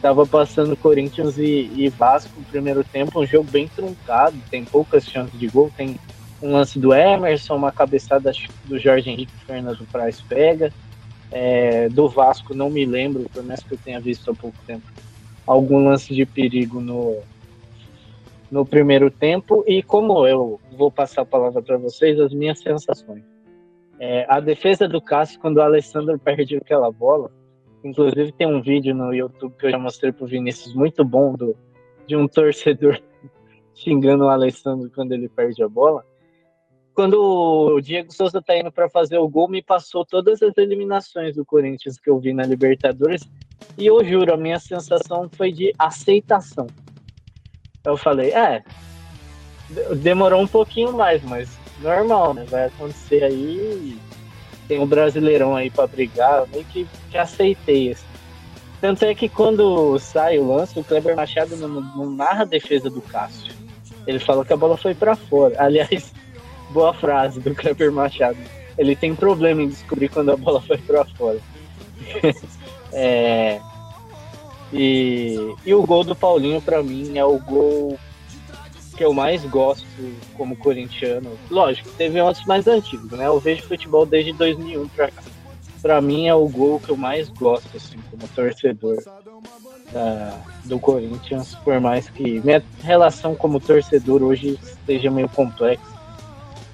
Tava 0.00 0.26
passando 0.26 0.76
Corinthians 0.76 1.36
e, 1.36 1.70
e 1.74 1.88
Vasco 1.90 2.32
no 2.38 2.44
primeiro 2.46 2.82
tempo, 2.82 3.20
um 3.20 3.26
jogo 3.26 3.50
bem 3.50 3.68
truncado, 3.68 4.36
tem 4.50 4.64
poucas 4.64 5.04
chances 5.04 5.38
de 5.38 5.46
gol, 5.46 5.70
tem 5.76 5.98
um 6.42 6.52
lance 6.52 6.78
do 6.78 6.94
Emerson, 6.94 7.56
uma 7.56 7.72
cabeçada 7.72 8.32
do 8.64 8.78
Jorge 8.78 9.10
Henrique 9.10 9.32
Fernando 9.44 9.86
Praz 9.90 10.20
pega. 10.22 10.72
É, 11.30 11.88
do 11.88 12.08
Vasco 12.08 12.54
não 12.54 12.68
me 12.68 12.84
lembro, 12.84 13.28
por 13.32 13.44
mais 13.44 13.62
que 13.62 13.72
eu 13.72 13.78
tenha 13.78 14.00
visto 14.00 14.30
há 14.30 14.34
pouco 14.34 14.56
tempo, 14.66 14.84
algum 15.46 15.84
lance 15.84 16.12
de 16.12 16.26
perigo 16.26 16.80
no, 16.80 17.18
no 18.50 18.66
primeiro 18.66 19.10
tempo. 19.10 19.62
E 19.66 19.82
como 19.82 20.26
eu 20.26 20.58
vou 20.72 20.90
passar 20.90 21.22
a 21.22 21.26
palavra 21.26 21.62
para 21.62 21.76
vocês, 21.76 22.18
as 22.18 22.32
minhas 22.32 22.58
sensações. 22.58 23.22
É, 23.98 24.24
a 24.28 24.40
defesa 24.40 24.88
do 24.88 25.00
Cássio, 25.00 25.38
quando 25.40 25.58
o 25.58 25.62
Alessandro 25.62 26.18
perde 26.24 26.56
aquela 26.56 26.90
bola, 26.90 27.30
inclusive 27.84 28.32
tem 28.32 28.46
um 28.46 28.62
vídeo 28.62 28.94
no 28.94 29.14
YouTube 29.14 29.54
que 29.58 29.66
eu 29.66 29.70
já 29.70 29.78
mostrei 29.78 30.10
pro 30.10 30.26
Vinícius, 30.26 30.74
muito 30.74 31.04
bom, 31.04 31.34
do, 31.34 31.54
de 32.06 32.16
um 32.16 32.26
torcedor 32.26 32.98
xingando 33.74 34.24
o 34.24 34.28
Alessandro 34.28 34.90
quando 34.92 35.12
ele 35.12 35.28
perde 35.28 35.62
a 35.62 35.68
bola 35.68 36.04
quando 36.94 37.14
o 37.14 37.80
Diego 37.80 38.12
Souza 38.12 38.42
tá 38.42 38.56
indo 38.56 38.70
para 38.70 38.88
fazer 38.88 39.18
o 39.18 39.28
gol, 39.28 39.48
me 39.48 39.62
passou 39.62 40.04
todas 40.04 40.42
as 40.42 40.56
eliminações 40.58 41.36
do 41.36 41.44
Corinthians 41.44 41.98
que 41.98 42.10
eu 42.10 42.18
vi 42.18 42.32
na 42.32 42.44
Libertadores. 42.44 43.22
E 43.78 43.86
eu 43.86 44.04
juro, 44.04 44.34
a 44.34 44.36
minha 44.36 44.58
sensação 44.58 45.28
foi 45.36 45.52
de 45.52 45.72
aceitação. 45.78 46.66
Eu 47.84 47.96
falei, 47.96 48.32
é, 48.32 48.62
demorou 49.96 50.42
um 50.42 50.46
pouquinho 50.46 50.92
mais, 50.92 51.22
mas 51.22 51.48
normal, 51.80 52.34
né? 52.34 52.44
Vai 52.48 52.66
acontecer 52.66 53.22
aí. 53.24 53.96
Tem 54.68 54.78
um 54.78 54.86
brasileirão 54.86 55.56
aí 55.56 55.70
para 55.70 55.86
brigar, 55.86 56.40
eu 56.40 56.48
meio 56.48 56.64
que, 56.64 56.86
que 57.10 57.18
aceitei. 57.18 57.92
Assim. 57.92 58.06
Tanto 58.80 59.04
é 59.04 59.14
que 59.14 59.28
quando 59.28 59.98
sai 59.98 60.38
o 60.38 60.46
lance, 60.46 60.78
o 60.78 60.84
Kleber 60.84 61.16
Machado 61.16 61.56
não, 61.56 61.68
não 61.68 62.10
narra 62.10 62.42
a 62.42 62.46
defesa 62.46 62.88
do 62.88 63.00
Cássio. 63.00 63.52
Ele 64.06 64.18
falou 64.18 64.44
que 64.44 64.52
a 64.52 64.56
bola 64.56 64.76
foi 64.76 64.94
para 64.94 65.14
fora. 65.14 65.54
Aliás, 65.58 66.12
boa 66.70 66.94
frase 66.94 67.40
do 67.40 67.54
Kleber 67.54 67.92
Machado. 67.92 68.38
Ele 68.78 68.96
tem 68.96 69.14
problema 69.14 69.62
em 69.62 69.68
descobrir 69.68 70.08
quando 70.08 70.30
a 70.30 70.36
bola 70.36 70.60
foi 70.62 70.78
para 70.78 71.04
fora. 71.04 71.38
é, 72.92 73.60
e, 74.72 75.54
e 75.64 75.74
o 75.74 75.82
gol 75.82 76.04
do 76.04 76.14
Paulinho, 76.14 76.62
para 76.62 76.82
mim, 76.82 77.18
é 77.18 77.24
o 77.24 77.38
gol 77.38 77.98
que 78.96 79.04
eu 79.04 79.12
mais 79.12 79.44
gosto 79.44 79.86
como 80.34 80.56
corintiano. 80.56 81.30
Lógico, 81.50 81.90
teve 81.96 82.20
outros 82.20 82.46
mais 82.46 82.66
antigos, 82.66 83.10
né? 83.12 83.26
Eu 83.26 83.40
vejo 83.40 83.62
futebol 83.62 84.06
desde 84.06 84.32
2001 84.32 84.88
para 84.88 85.10
cá. 85.10 85.22
Para 85.82 86.00
mim 86.00 86.28
é 86.28 86.34
o 86.34 86.46
gol 86.46 86.78
que 86.78 86.90
eu 86.90 86.96
mais 86.96 87.28
gosto, 87.30 87.74
assim, 87.74 87.96
como 88.10 88.28
torcedor 88.28 89.02
do 90.64 90.78
Corinthians, 90.78 91.54
por 91.64 91.80
mais 91.80 92.08
que 92.08 92.40
minha 92.40 92.62
relação 92.82 93.34
como 93.34 93.58
torcedor 93.58 94.22
hoje 94.22 94.58
esteja 94.62 95.10
meio 95.10 95.28
complexa 95.28 95.89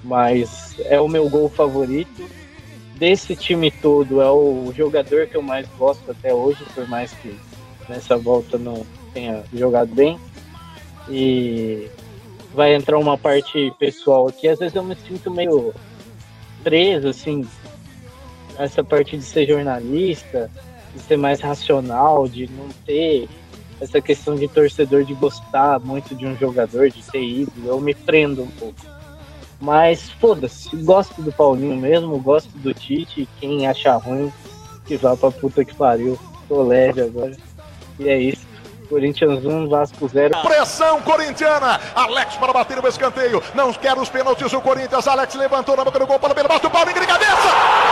mas 0.03 0.75
é 0.85 0.99
o 0.99 1.07
meu 1.07 1.29
gol 1.29 1.49
favorito. 1.49 2.27
Desse 2.95 3.35
time 3.35 3.69
todo, 3.69 4.21
é 4.21 4.31
o 4.31 4.73
jogador 4.75 5.27
que 5.27 5.37
eu 5.37 5.41
mais 5.41 5.67
gosto 5.77 6.09
até 6.09 6.33
hoje, 6.33 6.63
por 6.73 6.87
mais 6.87 7.11
que 7.13 7.37
nessa 7.87 8.17
volta 8.17 8.57
não 8.57 8.85
tenha 9.13 9.43
jogado 9.53 9.93
bem. 9.93 10.19
E 11.09 11.89
vai 12.53 12.73
entrar 12.73 12.97
uma 12.97 13.17
parte 13.17 13.71
pessoal 13.77 14.27
aqui. 14.27 14.47
Às 14.47 14.59
vezes 14.59 14.75
eu 14.75 14.83
me 14.83 14.95
sinto 14.95 15.29
meio 15.29 15.73
preso, 16.63 17.07
assim, 17.07 17.47
essa 18.57 18.83
parte 18.83 19.15
de 19.15 19.23
ser 19.23 19.47
jornalista, 19.47 20.49
de 20.93 20.99
ser 21.01 21.17
mais 21.17 21.39
racional, 21.39 22.27
de 22.27 22.49
não 22.49 22.67
ter 22.85 23.29
essa 23.79 24.01
questão 24.01 24.35
de 24.35 24.47
torcedor 24.47 25.03
de 25.03 25.13
gostar 25.13 25.79
muito 25.79 26.15
de 26.15 26.25
um 26.25 26.35
jogador, 26.35 26.89
de 26.89 27.03
ter 27.03 27.23
ido. 27.23 27.53
Eu 27.63 27.79
me 27.79 27.93
prendo 27.93 28.43
um 28.43 28.47
pouco. 28.47 28.96
Mas 29.59 30.09
foda-se, 30.09 30.75
gosto 30.77 31.21
do 31.21 31.31
Paulinho 31.31 31.75
mesmo, 31.75 32.19
gosto 32.19 32.49
do 32.57 32.73
Tite. 32.73 33.27
Quem 33.39 33.67
acha 33.67 33.95
ruim, 33.95 34.31
que 34.85 34.97
vá 34.97 35.15
pra 35.15 35.31
puta 35.31 35.65
que 35.65 35.73
pariu. 35.75 36.17
Tô 36.47 36.63
leve 36.63 37.01
agora. 37.01 37.35
E 37.99 38.07
é 38.07 38.17
isso. 38.19 38.45
Corinthians 38.87 39.43
1, 39.43 39.67
Vasco 39.67 40.07
0. 40.07 40.41
Pressão 40.43 41.01
corintiana. 41.01 41.79
Alex 41.93 42.35
para 42.37 42.53
bater 42.53 42.83
o 42.83 42.87
escanteio. 42.87 43.43
Não 43.53 43.73
quer 43.73 43.97
os 43.97 44.09
pênaltis 44.09 44.53
o 44.53 44.61
Corinthians. 44.61 45.07
Alex 45.07 45.35
levantou 45.35 45.75
na 45.75 45.83
boca 45.83 45.99
do 45.99 46.07
gol 46.07 46.19
para 46.19 46.31
o 46.31 46.47
bate 46.47 46.67
o 46.67 46.69
Paulinho 46.69 47.01
de 47.01 47.07
cabeça. 47.07 47.86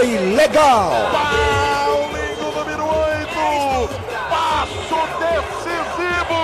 Foi 0.00 0.18
legal. 0.34 0.90
Paulinho 1.12 2.52
número 2.56 2.84
8. 2.84 3.28
Passo 4.30 5.00
decisivo. 5.20 6.40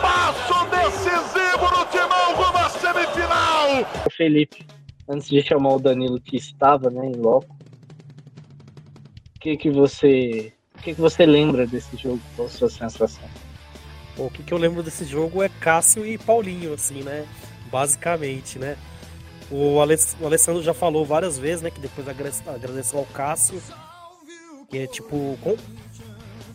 Passo 0.00 0.66
decisivo 0.66 1.64
no 1.70 1.84
timão 1.86 2.34
rumo 2.34 2.58
à 2.58 2.68
semifinal. 2.68 4.10
Felipe, 4.10 4.66
antes 5.08 5.28
de 5.28 5.40
chamar 5.40 5.74
o 5.74 5.78
Danilo 5.78 6.20
que 6.20 6.36
estava, 6.36 6.90
né, 6.90 7.06
em 7.06 7.14
loco. 7.14 7.56
O 9.36 9.40
que 9.40 9.56
que 9.56 9.70
você 9.70 10.52
o 10.74 10.82
que, 10.82 10.94
que 10.94 11.00
você 11.00 11.24
lembra 11.24 11.66
desse 11.66 11.96
jogo? 11.96 12.20
Qual 12.34 12.48
a 12.48 12.50
sua 12.50 12.68
sensação? 12.68 13.28
Bom, 14.16 14.26
o 14.26 14.30
que, 14.30 14.42
que 14.42 14.52
eu 14.52 14.58
lembro 14.58 14.82
desse 14.82 15.04
jogo 15.04 15.42
é 15.42 15.48
Cássio 15.60 16.04
e 16.04 16.18
Paulinho, 16.18 16.74
assim, 16.74 17.02
né? 17.02 17.24
Basicamente, 17.70 18.58
né? 18.58 18.76
O, 19.50 19.80
Alessandro 19.80 20.62
já 20.62 20.74
falou 20.74 21.04
várias 21.04 21.38
vezes, 21.38 21.62
né? 21.62 21.70
Que 21.70 21.80
depois 21.80 22.06
agradeceu 22.08 22.98
ao 22.98 23.04
Cássio. 23.06 23.62
Que 24.68 24.78
é 24.78 24.86
tipo. 24.86 25.38
Com, 25.40 25.56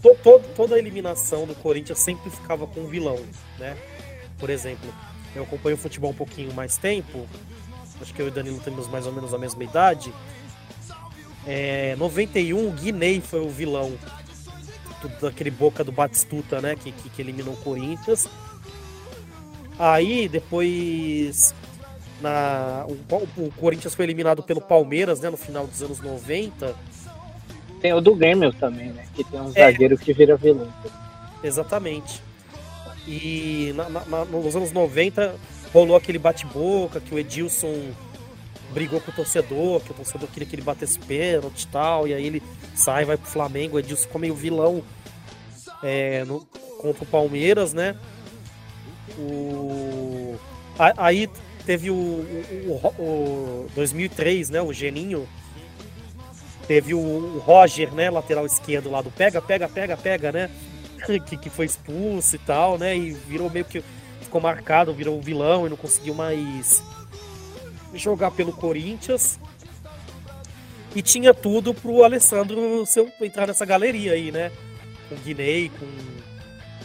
to, 0.01 0.15
to, 0.21 0.41
toda 0.55 0.75
a 0.75 0.79
eliminação 0.79 1.45
do 1.45 1.55
Corinthians 1.55 1.99
sempre 1.99 2.29
ficava 2.29 2.67
com 2.67 2.81
um 2.81 2.87
vilão, 2.87 3.19
né? 3.57 3.77
Por 4.37 4.49
exemplo, 4.49 4.93
eu 5.35 5.43
acompanho 5.43 5.75
o 5.75 5.79
futebol 5.79 6.11
um 6.11 6.15
pouquinho 6.15 6.53
mais 6.53 6.77
tempo. 6.77 7.27
Acho 8.01 8.13
que 8.13 8.21
eu 8.21 8.25
e 8.25 8.29
o 8.29 8.31
Danilo 8.31 8.59
temos 8.59 8.87
mais 8.87 9.05
ou 9.05 9.13
menos 9.13 9.33
a 9.33 9.37
mesma 9.37 9.63
idade. 9.63 10.13
É, 11.45 11.95
91, 11.97 12.67
o 12.67 12.71
Guinei 12.71 13.21
foi 13.21 13.39
o 13.39 13.49
vilão 13.49 13.93
daquele 15.21 15.49
boca 15.49 15.83
do 15.83 15.91
Batistuta, 15.91 16.61
né? 16.61 16.75
Que, 16.75 16.91
que, 16.91 17.09
que, 17.09 17.21
eliminou 17.21 17.53
o 17.53 17.57
Corinthians. 17.57 18.27
Aí 19.79 20.27
depois 20.27 21.55
na, 22.21 22.85
o, 22.87 23.43
o, 23.45 23.51
Corinthians 23.51 23.95
foi 23.95 24.05
eliminado 24.05 24.43
pelo 24.43 24.61
Palmeiras, 24.61 25.19
né? 25.19 25.29
No 25.29 25.37
final 25.37 25.65
dos 25.67 25.81
anos 25.81 25.99
90. 25.99 26.75
Tem 27.81 27.93
o 27.93 28.01
do 28.01 28.15
Grêmio 28.15 28.53
também, 28.53 28.89
né? 28.89 29.05
Que 29.15 29.23
tem 29.23 29.41
um 29.41 29.49
é, 29.55 29.71
zagueiro 29.71 29.97
que 29.97 30.13
vira 30.13 30.37
vilão. 30.37 30.71
Exatamente. 31.43 32.21
E 33.07 33.73
na, 33.75 33.89
na, 33.89 34.25
nos 34.25 34.55
anos 34.55 34.71
90 34.71 35.35
rolou 35.73 35.95
aquele 35.95 36.19
bate-boca 36.19 36.99
que 36.99 37.13
o 37.13 37.19
Edilson 37.19 37.91
brigou 38.71 39.01
com 39.01 39.11
o 39.11 39.13
torcedor, 39.13 39.81
que 39.81 39.91
o 39.91 39.93
torcedor 39.93 40.29
queria 40.29 40.47
que 40.47 40.55
ele 40.55 40.61
batesse 40.61 40.99
pênalti 40.99 41.63
e 41.63 41.67
tal, 41.67 42.07
e 42.07 42.13
aí 42.13 42.25
ele 42.25 42.43
sai, 42.75 43.03
vai 43.03 43.17
pro 43.17 43.29
Flamengo, 43.29 43.75
o 43.75 43.79
Edilson 43.79 44.03
ficou 44.03 44.21
meio 44.21 44.35
vilão 44.35 44.83
é, 45.83 46.23
no, 46.25 46.45
contra 46.79 47.03
o 47.03 47.07
Palmeiras, 47.07 47.73
né? 47.73 47.95
O, 49.17 50.37
aí 50.97 51.29
teve 51.65 51.89
o, 51.89 51.95
o, 51.95 52.87
o, 52.99 53.67
2003, 53.75 54.49
né? 54.49 54.61
O 54.61 54.73
Geninho. 54.73 55.27
Teve 56.67 56.93
o, 56.93 57.41
Roger, 57.45 57.93
né? 57.93 58.09
Lateral 58.09 58.45
esquerdo 58.45 58.89
lá 58.89 59.01
do 59.01 59.11
pega, 59.11 59.41
pega, 59.41 59.67
pega, 59.67 59.97
pega, 59.97 60.31
né? 60.31 60.49
Que, 61.25 61.35
que 61.35 61.49
foi 61.49 61.65
expulso 61.65 62.35
e 62.35 62.39
tal, 62.39 62.77
né? 62.77 62.95
E 62.95 63.11
virou 63.11 63.49
meio 63.49 63.65
que 63.65 63.83
ficou 64.21 64.39
marcado, 64.39 64.93
virou 64.93 65.17
um 65.17 65.21
vilão 65.21 65.65
e 65.65 65.69
não 65.69 65.75
conseguiu 65.75 66.13
mais 66.13 66.83
jogar 67.95 68.29
pelo 68.29 68.53
Corinthians. 68.53 69.39
E 70.95 71.01
tinha 71.01 71.33
tudo 71.33 71.73
pro 71.73 72.03
Alessandro 72.03 72.83
entrar 73.21 73.47
nessa 73.47 73.65
galeria 73.65 74.13
aí, 74.13 74.31
né? 74.31 74.51
Com 75.09 75.15
o 75.15 75.17
Guinei, 75.17 75.69
com, 75.69 75.87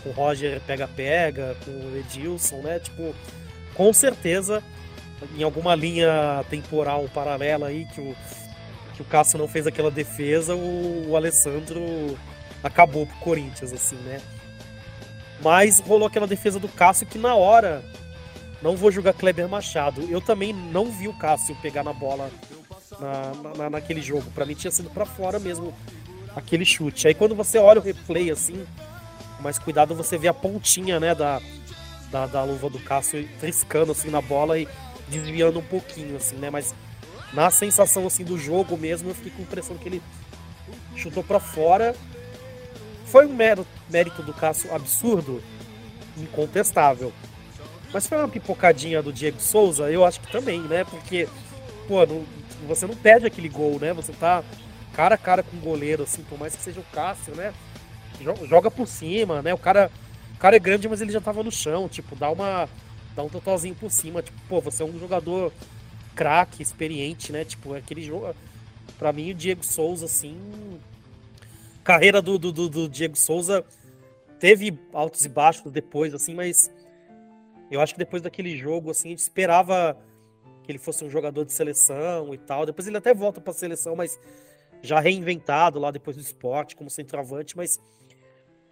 com 0.02 0.08
o 0.08 0.12
Roger 0.12 0.60
pega-pega, 0.62 1.54
com 1.64 1.70
o 1.70 1.96
Edilson, 1.98 2.62
né? 2.62 2.78
Tipo, 2.78 3.14
com 3.76 3.92
certeza, 3.92 4.62
em 5.36 5.42
alguma 5.42 5.74
linha 5.74 6.44
temporal 6.48 7.08
paralela 7.12 7.68
aí 7.68 7.86
que 7.86 8.00
o, 8.00 8.16
que 8.94 9.02
o 9.02 9.04
Cássio 9.04 9.38
não 9.38 9.46
fez 9.46 9.66
aquela 9.66 9.90
defesa, 9.90 10.54
o, 10.54 11.10
o 11.10 11.16
Alessandro 11.16 12.18
acabou 12.62 13.06
pro 13.06 13.16
Corinthians, 13.18 13.72
assim, 13.72 13.96
né? 13.96 14.20
Mas 15.42 15.78
rolou 15.80 16.08
aquela 16.08 16.26
defesa 16.26 16.58
do 16.58 16.68
Cássio 16.68 17.06
que 17.06 17.18
na 17.18 17.34
hora 17.34 17.84
não 18.62 18.74
vou 18.74 18.90
jogar 18.90 19.12
Kleber 19.12 19.48
Machado. 19.48 20.02
Eu 20.10 20.20
também 20.20 20.52
não 20.52 20.90
vi 20.90 21.08
o 21.08 21.12
Cássio 21.12 21.54
pegar 21.60 21.84
na 21.84 21.92
bola 21.92 22.30
na, 22.98 23.52
na, 23.56 23.70
naquele 23.70 24.00
jogo. 24.00 24.30
Para 24.30 24.46
mim 24.46 24.54
tinha 24.54 24.70
sido 24.70 24.88
para 24.88 25.04
fora 25.04 25.38
mesmo 25.38 25.74
aquele 26.34 26.64
chute. 26.64 27.06
Aí 27.06 27.14
quando 27.14 27.34
você 27.34 27.58
olha 27.58 27.80
o 27.80 27.84
replay 27.84 28.30
assim, 28.30 28.64
mais 29.40 29.58
cuidado, 29.58 29.94
você 29.94 30.16
vê 30.16 30.28
a 30.28 30.34
pontinha, 30.34 30.98
né, 30.98 31.14
da, 31.14 31.40
da, 32.10 32.26
da 32.26 32.44
luva 32.44 32.70
do 32.70 32.78
Cássio 32.78 33.28
triscando 33.40 33.92
assim 33.92 34.10
na 34.10 34.20
bola 34.20 34.58
e 34.58 34.68
desviando 35.08 35.58
um 35.58 35.62
pouquinho 35.62 36.16
assim, 36.16 36.36
né? 36.36 36.50
Mas 36.50 36.74
na 37.32 37.50
sensação 37.50 38.06
assim 38.06 38.24
do 38.24 38.38
jogo 38.38 38.76
mesmo, 38.76 39.10
eu 39.10 39.14
fiquei 39.14 39.32
com 39.32 39.38
a 39.38 39.42
impressão 39.42 39.76
que 39.76 39.88
ele 39.88 40.02
chutou 40.96 41.22
para 41.22 41.40
fora. 41.40 41.94
Foi 43.06 43.26
um 43.26 43.34
mérito, 43.34 43.66
mérito 43.88 44.22
do 44.22 44.32
Cássio 44.32 44.74
absurdo, 44.74 45.42
incontestável. 46.16 47.12
Mas 47.92 48.06
foi 48.06 48.18
uma 48.18 48.28
pipocadinha 48.28 49.02
do 49.02 49.12
Diego 49.12 49.40
Souza, 49.40 49.90
eu 49.90 50.04
acho 50.04 50.20
que 50.20 50.30
também, 50.30 50.60
né? 50.60 50.84
Porque, 50.84 51.28
pô, 51.86 52.04
não, 52.04 52.24
você 52.66 52.86
não 52.86 52.96
perde 52.96 53.26
aquele 53.26 53.48
gol, 53.48 53.78
né? 53.78 53.92
Você 53.92 54.12
tá 54.12 54.42
cara 54.92 55.14
a 55.14 55.18
cara 55.18 55.42
com 55.42 55.56
o 55.56 55.60
goleiro, 55.60 56.02
assim, 56.02 56.22
por 56.22 56.38
mais 56.38 56.56
que 56.56 56.62
seja 56.62 56.80
o 56.80 56.84
Cássio, 56.84 57.34
né? 57.34 57.52
Joga 58.48 58.70
por 58.70 58.88
cima, 58.88 59.42
né? 59.42 59.52
O 59.52 59.58
cara, 59.58 59.90
o 60.36 60.38
cara 60.38 60.56
é 60.56 60.58
grande, 60.58 60.88
mas 60.88 61.00
ele 61.00 61.12
já 61.12 61.20
tava 61.20 61.42
no 61.42 61.50
chão, 61.50 61.88
tipo, 61.88 62.14
dá 62.14 62.30
uma 62.30 62.68
dá 63.14 63.22
um 63.22 63.28
totalzinho 63.30 63.74
por 63.74 63.90
cima, 63.90 64.22
tipo, 64.22 64.38
pô, 64.46 64.60
você 64.60 64.82
é 64.82 64.86
um 64.86 64.98
jogador 64.98 65.50
craque, 66.14 66.62
experiente, 66.62 67.32
né? 67.32 67.44
Tipo, 67.44 67.74
é 67.74 67.78
aquele 67.78 68.02
jogo, 68.02 68.34
para 68.98 69.12
mim 69.12 69.30
o 69.30 69.34
Diego 69.34 69.64
Souza 69.64 70.04
assim, 70.04 70.38
carreira 71.82 72.20
do, 72.20 72.38
do, 72.38 72.52
do 72.52 72.88
Diego 72.88 73.16
Souza 73.16 73.64
teve 74.38 74.78
altos 74.92 75.24
e 75.24 75.28
baixos 75.28 75.72
depois, 75.72 76.12
assim, 76.12 76.34
mas 76.34 76.70
eu 77.70 77.80
acho 77.80 77.94
que 77.94 77.98
depois 77.98 78.22
daquele 78.22 78.56
jogo, 78.56 78.90
assim, 78.90 79.08
a 79.08 79.10
gente 79.12 79.20
esperava 79.20 79.96
que 80.62 80.72
ele 80.72 80.78
fosse 80.78 81.04
um 81.04 81.10
jogador 81.10 81.44
de 81.44 81.52
seleção 81.52 82.34
e 82.34 82.38
tal. 82.38 82.66
Depois 82.66 82.86
ele 82.86 82.96
até 82.96 83.14
volta 83.14 83.40
para 83.40 83.52
a 83.52 83.54
seleção, 83.54 83.96
mas 83.96 84.18
já 84.82 85.00
reinventado 85.00 85.78
lá 85.78 85.90
depois 85.90 86.16
do 86.16 86.22
esporte 86.22 86.76
como 86.76 86.90
centroavante, 86.90 87.56
mas 87.56 87.80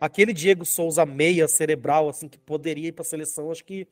aquele 0.00 0.32
Diego 0.32 0.64
Souza 0.64 1.04
meia 1.06 1.48
cerebral 1.48 2.08
assim 2.08 2.28
que 2.28 2.38
poderia 2.38 2.88
ir 2.88 2.92
para 2.92 3.02
a 3.02 3.06
seleção, 3.06 3.50
acho 3.50 3.64
que 3.64 3.86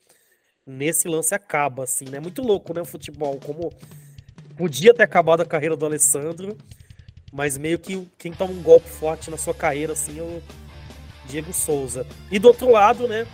nesse 0.66 1.08
lance 1.08 1.34
acaba 1.34 1.84
assim, 1.84 2.04
né? 2.06 2.20
Muito 2.20 2.42
louco, 2.42 2.72
né, 2.72 2.80
o 2.80 2.84
futebol, 2.84 3.38
como 3.44 3.72
podia 4.56 4.94
ter 4.94 5.02
acabado 5.02 5.40
a 5.40 5.46
carreira 5.46 5.76
do 5.76 5.86
Alessandro, 5.86 6.56
mas 7.32 7.56
meio 7.56 7.78
que 7.78 8.08
quem 8.18 8.32
toma 8.32 8.52
um 8.52 8.62
golpe 8.62 8.88
forte 8.88 9.30
na 9.30 9.36
sua 9.36 9.54
carreira 9.54 9.92
assim 9.94 10.18
é 10.18 10.22
o 10.22 10.42
Diego 11.26 11.52
Souza. 11.52 12.06
E 12.30 12.38
do 12.38 12.48
outro 12.48 12.70
lado, 12.70 13.08
né, 13.08 13.26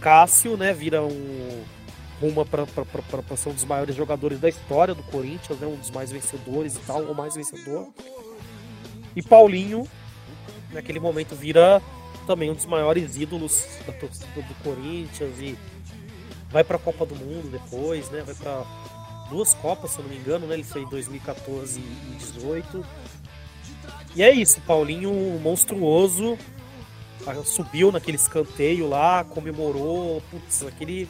Cássio, 0.00 0.56
né, 0.56 0.72
vira 0.72 1.02
um 1.02 1.64
uma 2.22 2.46
para 2.46 2.64
ser 3.36 3.48
um 3.50 3.52
dos 3.52 3.64
maiores 3.64 3.94
jogadores 3.94 4.40
da 4.40 4.48
história 4.48 4.94
do 4.94 5.02
Corinthians, 5.02 5.58
né, 5.58 5.66
um 5.66 5.76
dos 5.76 5.90
mais 5.90 6.10
vencedores 6.10 6.76
e 6.76 6.78
tal, 6.80 7.02
o 7.02 7.14
mais 7.14 7.34
vencedor. 7.34 7.92
E 9.14 9.22
Paulinho, 9.22 9.86
naquele 10.74 11.00
momento, 11.00 11.34
vira 11.34 11.80
também 12.26 12.50
um 12.50 12.54
dos 12.54 12.66
maiores 12.66 13.16
ídolos 13.16 13.66
da 13.86 13.92
torcida 13.92 14.26
do 14.42 14.54
Corinthians 14.62 15.38
e 15.38 15.56
vai 16.50 16.62
para 16.64 16.76
a 16.76 16.80
Copa 16.80 17.04
do 17.06 17.14
Mundo 17.14 17.50
depois, 17.50 18.10
né? 18.10 18.22
Vai 18.22 18.34
para 18.34 18.64
duas 19.28 19.54
Copas, 19.54 19.92
se 19.92 19.98
eu 19.98 20.04
não 20.04 20.10
me 20.10 20.16
engano, 20.16 20.46
né? 20.46 20.54
Ele 20.54 20.64
foi 20.64 20.82
em 20.82 20.88
2014 20.88 21.80
e 21.80 21.82
2018. 21.82 22.86
E 24.16 24.22
é 24.22 24.30
isso, 24.30 24.60
Paulinho 24.60 25.12
monstruoso, 25.40 26.38
subiu 27.44 27.90
naquele 27.90 28.16
escanteio 28.16 28.88
lá, 28.88 29.24
comemorou, 29.24 30.22
putz, 30.30 30.62
aquele. 30.64 31.08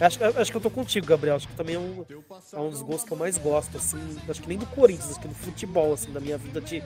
Acho, 0.00 0.18
acho 0.24 0.50
que 0.50 0.56
eu 0.56 0.60
tô 0.60 0.70
contigo, 0.70 1.06
Gabriel. 1.06 1.36
Acho 1.36 1.48
que 1.48 1.54
também 1.54 1.76
é 1.76 1.78
um, 1.78 2.04
é 2.52 2.58
um 2.58 2.68
dos 2.68 2.82
gols 2.82 3.04
que 3.04 3.12
eu 3.12 3.16
mais 3.16 3.38
gosto, 3.38 3.76
assim. 3.76 3.98
Acho 4.28 4.42
que 4.42 4.48
nem 4.48 4.58
do 4.58 4.66
Corinthians, 4.66 5.12
acho 5.12 5.20
que 5.20 5.28
do 5.28 5.34
futebol, 5.34 5.94
assim, 5.94 6.12
da 6.12 6.20
minha 6.20 6.36
vida 6.36 6.60
de, 6.60 6.82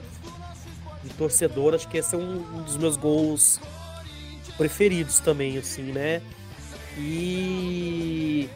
de 1.03 1.09
torcedor. 1.11 1.73
Acho 1.73 1.87
que 1.87 1.97
esse 1.97 2.15
é 2.15 2.17
um, 2.17 2.37
um 2.57 2.63
dos 2.63 2.77
meus 2.77 2.97
gols 2.97 3.59
preferidos 4.57 5.19
também, 5.19 5.57
assim, 5.57 5.91
né? 5.91 6.21
E. 6.97 8.49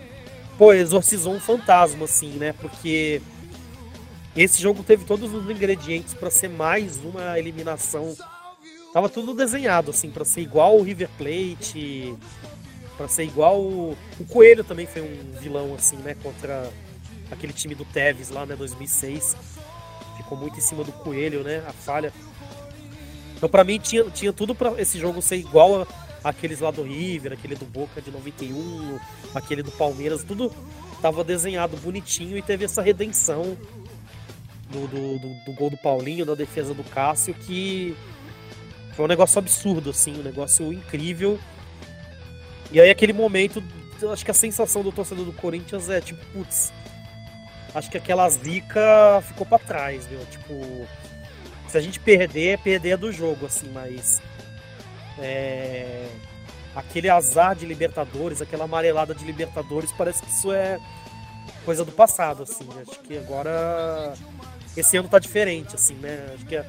Pô, 0.57 0.73
exorcizou 0.73 1.33
um 1.33 1.39
fantasma, 1.39 2.05
assim, 2.05 2.31
né? 2.31 2.53
Porque 2.53 3.21
esse 4.35 4.61
jogo 4.61 4.83
teve 4.83 5.05
todos 5.05 5.33
os 5.33 5.49
ingredientes 5.49 6.13
para 6.13 6.29
ser 6.29 6.49
mais 6.49 6.97
uma 6.97 7.37
eliminação 7.37 8.15
Tava 8.95 9.09
tudo 9.09 9.33
desenhado, 9.33 9.91
assim, 9.91 10.09
para 10.09 10.23
ser 10.23 10.39
igual 10.39 10.77
o 10.77 10.81
River 10.81 11.09
Plate, 11.17 12.15
para 12.95 13.09
ser 13.09 13.25
igual. 13.25 13.59
O... 13.59 13.97
o 14.17 14.23
Coelho 14.23 14.63
também 14.63 14.87
foi 14.87 15.01
um 15.01 15.37
vilão, 15.37 15.75
assim, 15.75 15.97
né? 15.97 16.15
Contra 16.23 16.71
aquele 17.29 17.51
time 17.51 17.75
do 17.75 17.83
Tevez 17.83 18.29
lá, 18.29 18.45
né? 18.45 18.55
2006. 18.55 19.35
Ficou 20.15 20.37
muito 20.37 20.57
em 20.57 20.61
cima 20.61 20.81
do 20.81 20.93
Coelho, 20.93 21.43
né? 21.43 21.61
A 21.67 21.73
falha. 21.73 22.13
Então, 23.35 23.49
para 23.49 23.63
mim, 23.63 23.79
tinha, 23.79 24.03
tinha 24.05 24.31
tudo 24.31 24.55
para 24.55 24.79
esse 24.81 24.99
jogo 24.99 25.21
ser 25.21 25.37
igual 25.37 25.81
a, 25.81 25.87
aqueles 26.29 26.59
lá 26.59 26.71
do 26.71 26.83
River, 26.83 27.33
aquele 27.33 27.55
do 27.55 27.65
Boca 27.65 28.01
de 28.01 28.09
91, 28.11 28.99
aquele 29.33 29.61
do 29.61 29.71
Palmeiras, 29.71 30.23
tudo 30.23 30.51
tava 31.01 31.23
desenhado 31.23 31.77
bonitinho 31.77 32.37
e 32.37 32.41
teve 32.41 32.65
essa 32.65 32.81
redenção 32.81 33.55
do, 34.71 34.87
do, 34.87 35.19
do, 35.19 35.45
do 35.45 35.53
gol 35.53 35.69
do 35.69 35.77
Paulinho, 35.77 36.25
da 36.25 36.33
defesa 36.33 36.73
do 36.73 36.83
Cássio, 36.83 37.33
que 37.33 37.95
foi 38.95 39.05
um 39.05 39.07
negócio 39.07 39.37
absurdo, 39.37 39.89
assim, 39.89 40.19
um 40.19 40.23
negócio 40.23 40.71
incrível. 40.71 41.37
E 42.71 42.79
aí, 42.79 42.89
aquele 42.89 43.13
momento, 43.13 43.63
acho 44.11 44.25
que 44.25 44.31
a 44.31 44.33
sensação 44.33 44.81
do 44.81 44.91
torcedor 44.91 45.25
do 45.25 45.33
Corinthians 45.33 45.89
é 45.89 46.01
tipo, 46.01 46.23
putz, 46.33 46.73
acho 47.73 47.91
que 47.91 47.97
aquela 47.97 48.27
zica 48.29 49.21
ficou 49.27 49.45
para 49.45 49.59
trás, 49.59 50.07
viu? 50.07 50.19
Tipo, 50.31 50.87
se 51.75 51.79
a 51.79 51.81
gente 51.81 51.99
perder, 51.99 52.53
é 52.53 52.57
perder 52.57 52.97
do 52.97 53.11
jogo, 53.11 53.45
assim, 53.45 53.69
mas. 53.73 54.21
É, 55.19 56.07
aquele 56.73 57.09
azar 57.09 57.53
de 57.53 57.65
Libertadores, 57.65 58.41
aquela 58.41 58.63
amarelada 58.63 59.13
de 59.13 59.25
Libertadores, 59.25 59.91
parece 59.91 60.23
que 60.23 60.29
isso 60.29 60.53
é 60.53 60.79
coisa 61.65 61.83
do 61.83 61.91
passado, 61.91 62.43
assim. 62.43 62.63
Né? 62.63 62.83
Acho 62.89 62.99
que 63.01 63.17
agora. 63.17 64.13
Esse 64.75 64.95
ano 64.95 65.09
tá 65.09 65.19
diferente, 65.19 65.75
assim, 65.75 65.95
né? 65.95 66.31
Acho 66.33 66.45
que. 66.45 66.55
É, 66.55 66.65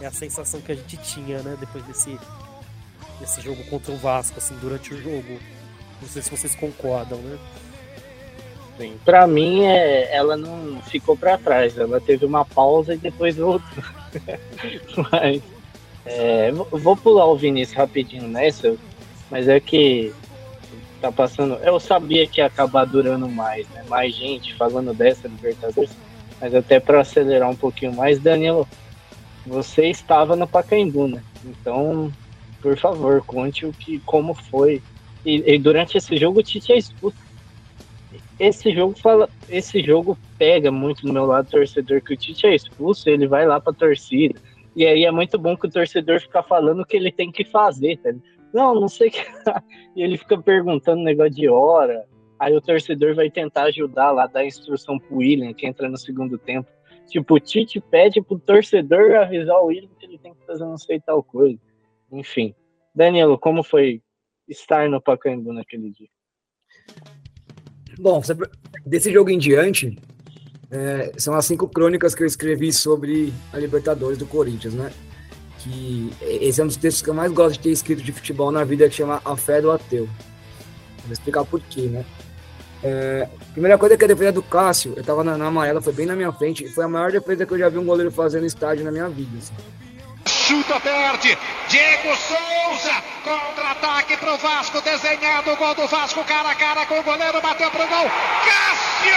é 0.00 0.06
a 0.06 0.10
sensação 0.10 0.60
que 0.60 0.72
a 0.72 0.74
gente 0.74 0.96
tinha, 0.98 1.38
né, 1.40 1.56
depois 1.58 1.84
desse, 1.84 2.18
desse 3.18 3.40
jogo 3.40 3.62
contra 3.64 3.92
o 3.92 3.96
Vasco, 3.96 4.38
assim, 4.38 4.54
durante 4.56 4.94
o 4.94 5.02
jogo. 5.02 5.38
Não 6.00 6.08
sei 6.08 6.22
se 6.22 6.30
vocês 6.30 6.54
concordam, 6.54 7.18
né? 7.18 7.38
Sim, 8.78 8.98
pra 9.04 9.26
mim, 9.26 9.64
é, 9.64 10.14
ela 10.14 10.36
não 10.36 10.80
ficou 10.82 11.16
para 11.16 11.38
trás, 11.38 11.78
ela 11.78 11.98
teve 12.00 12.24
uma 12.24 12.44
pausa 12.44 12.94
e 12.94 12.98
depois 12.98 13.36
voltou. 13.36 13.84
Mas, 15.12 15.42
é, 16.04 16.52
vou 16.52 16.96
pular 16.96 17.26
o 17.26 17.36
Vinícius 17.36 17.76
rapidinho 17.76 18.28
nessa, 18.28 18.76
mas 19.30 19.48
é 19.48 19.58
que 19.58 20.12
tá 21.00 21.10
passando. 21.10 21.54
Eu 21.54 21.78
sabia 21.80 22.26
que 22.26 22.40
ia 22.40 22.46
acabar 22.46 22.84
durando 22.84 23.28
mais, 23.28 23.68
né? 23.70 23.84
Mais 23.88 24.14
gente 24.14 24.54
falando 24.54 24.94
dessa 24.94 25.28
Libertadores, 25.28 25.90
mas 26.40 26.54
até 26.54 26.80
para 26.80 27.00
acelerar 27.00 27.50
um 27.50 27.56
pouquinho 27.56 27.94
mais, 27.94 28.18
Danilo, 28.18 28.66
você 29.46 29.86
estava 29.86 30.36
no 30.36 30.46
Pacaembu, 30.46 31.08
né? 31.08 31.22
Então, 31.44 32.12
por 32.60 32.76
favor, 32.76 33.22
conte 33.24 33.66
o 33.66 33.72
que, 33.72 34.00
como 34.00 34.34
foi. 34.34 34.82
E, 35.24 35.54
e 35.54 35.58
durante 35.58 35.98
esse 35.98 36.16
jogo 36.16 36.40
o 36.40 36.42
Tite 36.42 36.72
é 36.72 36.78
expulso. 36.78 37.25
Esse 38.38 38.70
jogo 38.72 38.98
fala, 38.98 39.28
esse 39.48 39.80
jogo 39.80 40.16
pega 40.36 40.70
muito 40.70 41.06
no 41.06 41.12
meu 41.12 41.24
lado 41.24 41.50
torcedor 41.50 42.02
que 42.02 42.12
o 42.12 42.16
Tite 42.16 42.46
é 42.46 42.54
expulso, 42.54 43.08
ele 43.08 43.26
vai 43.26 43.46
lá 43.46 43.58
para 43.58 43.72
torcida. 43.72 44.38
E 44.74 44.86
aí 44.86 45.04
é 45.06 45.10
muito 45.10 45.38
bom 45.38 45.56
que 45.56 45.66
o 45.66 45.70
torcedor 45.70 46.20
fica 46.20 46.42
falando 46.42 46.80
o 46.80 46.84
que 46.84 46.96
ele 46.96 47.10
tem 47.10 47.32
que 47.32 47.44
fazer, 47.44 47.96
tá? 47.98 48.12
Não, 48.52 48.74
não 48.74 48.88
sei 48.88 49.10
que. 49.10 49.20
e 49.96 50.02
ele 50.02 50.18
fica 50.18 50.36
perguntando 50.40 51.02
negócio 51.02 51.34
de 51.34 51.48
hora. 51.48 52.04
Aí 52.38 52.54
o 52.54 52.60
torcedor 52.60 53.14
vai 53.14 53.30
tentar 53.30 53.64
ajudar 53.64 54.10
lá, 54.10 54.26
dar 54.26 54.44
instrução 54.44 54.98
pro 54.98 55.16
William, 55.16 55.54
que 55.54 55.66
entra 55.66 55.88
no 55.88 55.96
segundo 55.96 56.36
tempo. 56.36 56.68
Tipo, 57.06 57.34
o 57.34 57.40
Tite 57.40 57.80
pede 57.80 58.20
pro 58.20 58.38
torcedor 58.38 59.14
avisar 59.14 59.56
o 59.62 59.66
William 59.66 59.88
que 59.98 60.04
ele 60.04 60.18
tem 60.18 60.34
que 60.34 60.44
fazer 60.44 60.64
não 60.64 60.76
sei 60.76 61.00
tal 61.00 61.22
coisa. 61.22 61.58
Enfim. 62.12 62.54
Danilo, 62.94 63.38
como 63.38 63.62
foi 63.62 64.02
estar 64.46 64.88
no 64.88 65.00
Pacaembu 65.00 65.52
naquele 65.52 65.90
dia. 65.90 66.08
Bom, 67.98 68.22
desse 68.84 69.12
jogo 69.12 69.30
em 69.30 69.38
diante, 69.38 69.98
é, 70.70 71.12
são 71.16 71.34
as 71.34 71.46
cinco 71.46 71.68
crônicas 71.68 72.14
que 72.14 72.22
eu 72.22 72.26
escrevi 72.26 72.72
sobre 72.72 73.32
a 73.52 73.58
Libertadores 73.58 74.18
do 74.18 74.26
Corinthians, 74.26 74.74
né? 74.74 74.92
Que 75.58 76.12
esse 76.20 76.60
é 76.60 76.64
um 76.64 76.66
dos 76.66 76.76
textos 76.76 77.02
que 77.02 77.10
eu 77.10 77.14
mais 77.14 77.32
gosto 77.32 77.54
de 77.54 77.60
ter 77.60 77.70
escrito 77.70 78.02
de 78.02 78.12
futebol 78.12 78.52
na 78.52 78.64
vida, 78.64 78.88
que 78.88 78.94
chama 78.94 79.20
A 79.24 79.36
Fé 79.36 79.60
do 79.60 79.70
Ateu. 79.70 80.08
Vou 81.04 81.12
explicar 81.12 81.44
por 81.44 81.60
quê, 81.60 81.82
né? 81.82 82.04
É, 82.82 83.28
primeira 83.52 83.78
coisa 83.78 83.94
é 83.94 83.98
que 83.98 84.04
a 84.04 84.08
defesa 84.08 84.32
do 84.32 84.42
Cássio, 84.42 84.92
eu 84.96 85.02
tava 85.02 85.24
na, 85.24 85.38
na 85.38 85.46
amarela, 85.46 85.80
foi 85.80 85.92
bem 85.92 86.06
na 86.06 86.14
minha 86.14 86.30
frente, 86.32 86.68
foi 86.68 86.84
a 86.84 86.88
maior 86.88 87.10
defesa 87.10 87.46
que 87.46 87.52
eu 87.52 87.58
já 87.58 87.68
vi 87.68 87.78
um 87.78 87.86
goleiro 87.86 88.12
fazer 88.12 88.40
no 88.40 88.46
estádio 88.46 88.84
na 88.84 88.92
minha 88.92 89.08
vida. 89.08 89.38
Assim. 89.38 89.54
Chuta, 90.46 90.78
perde. 90.78 91.36
Diego 91.66 92.16
Souza, 92.16 93.02
contra-ataque 93.24 94.16
pro 94.16 94.36
Vasco, 94.36 94.80
desenhado 94.80 95.52
o 95.52 95.56
gol 95.56 95.74
do 95.74 95.88
Vasco, 95.88 96.22
cara 96.22 96.50
a 96.50 96.54
cara 96.54 96.86
com 96.86 97.00
o 97.00 97.02
goleiro, 97.02 97.40
bateu 97.40 97.68
pro 97.68 97.84
gol. 97.88 98.08
Cássio! 98.44 99.10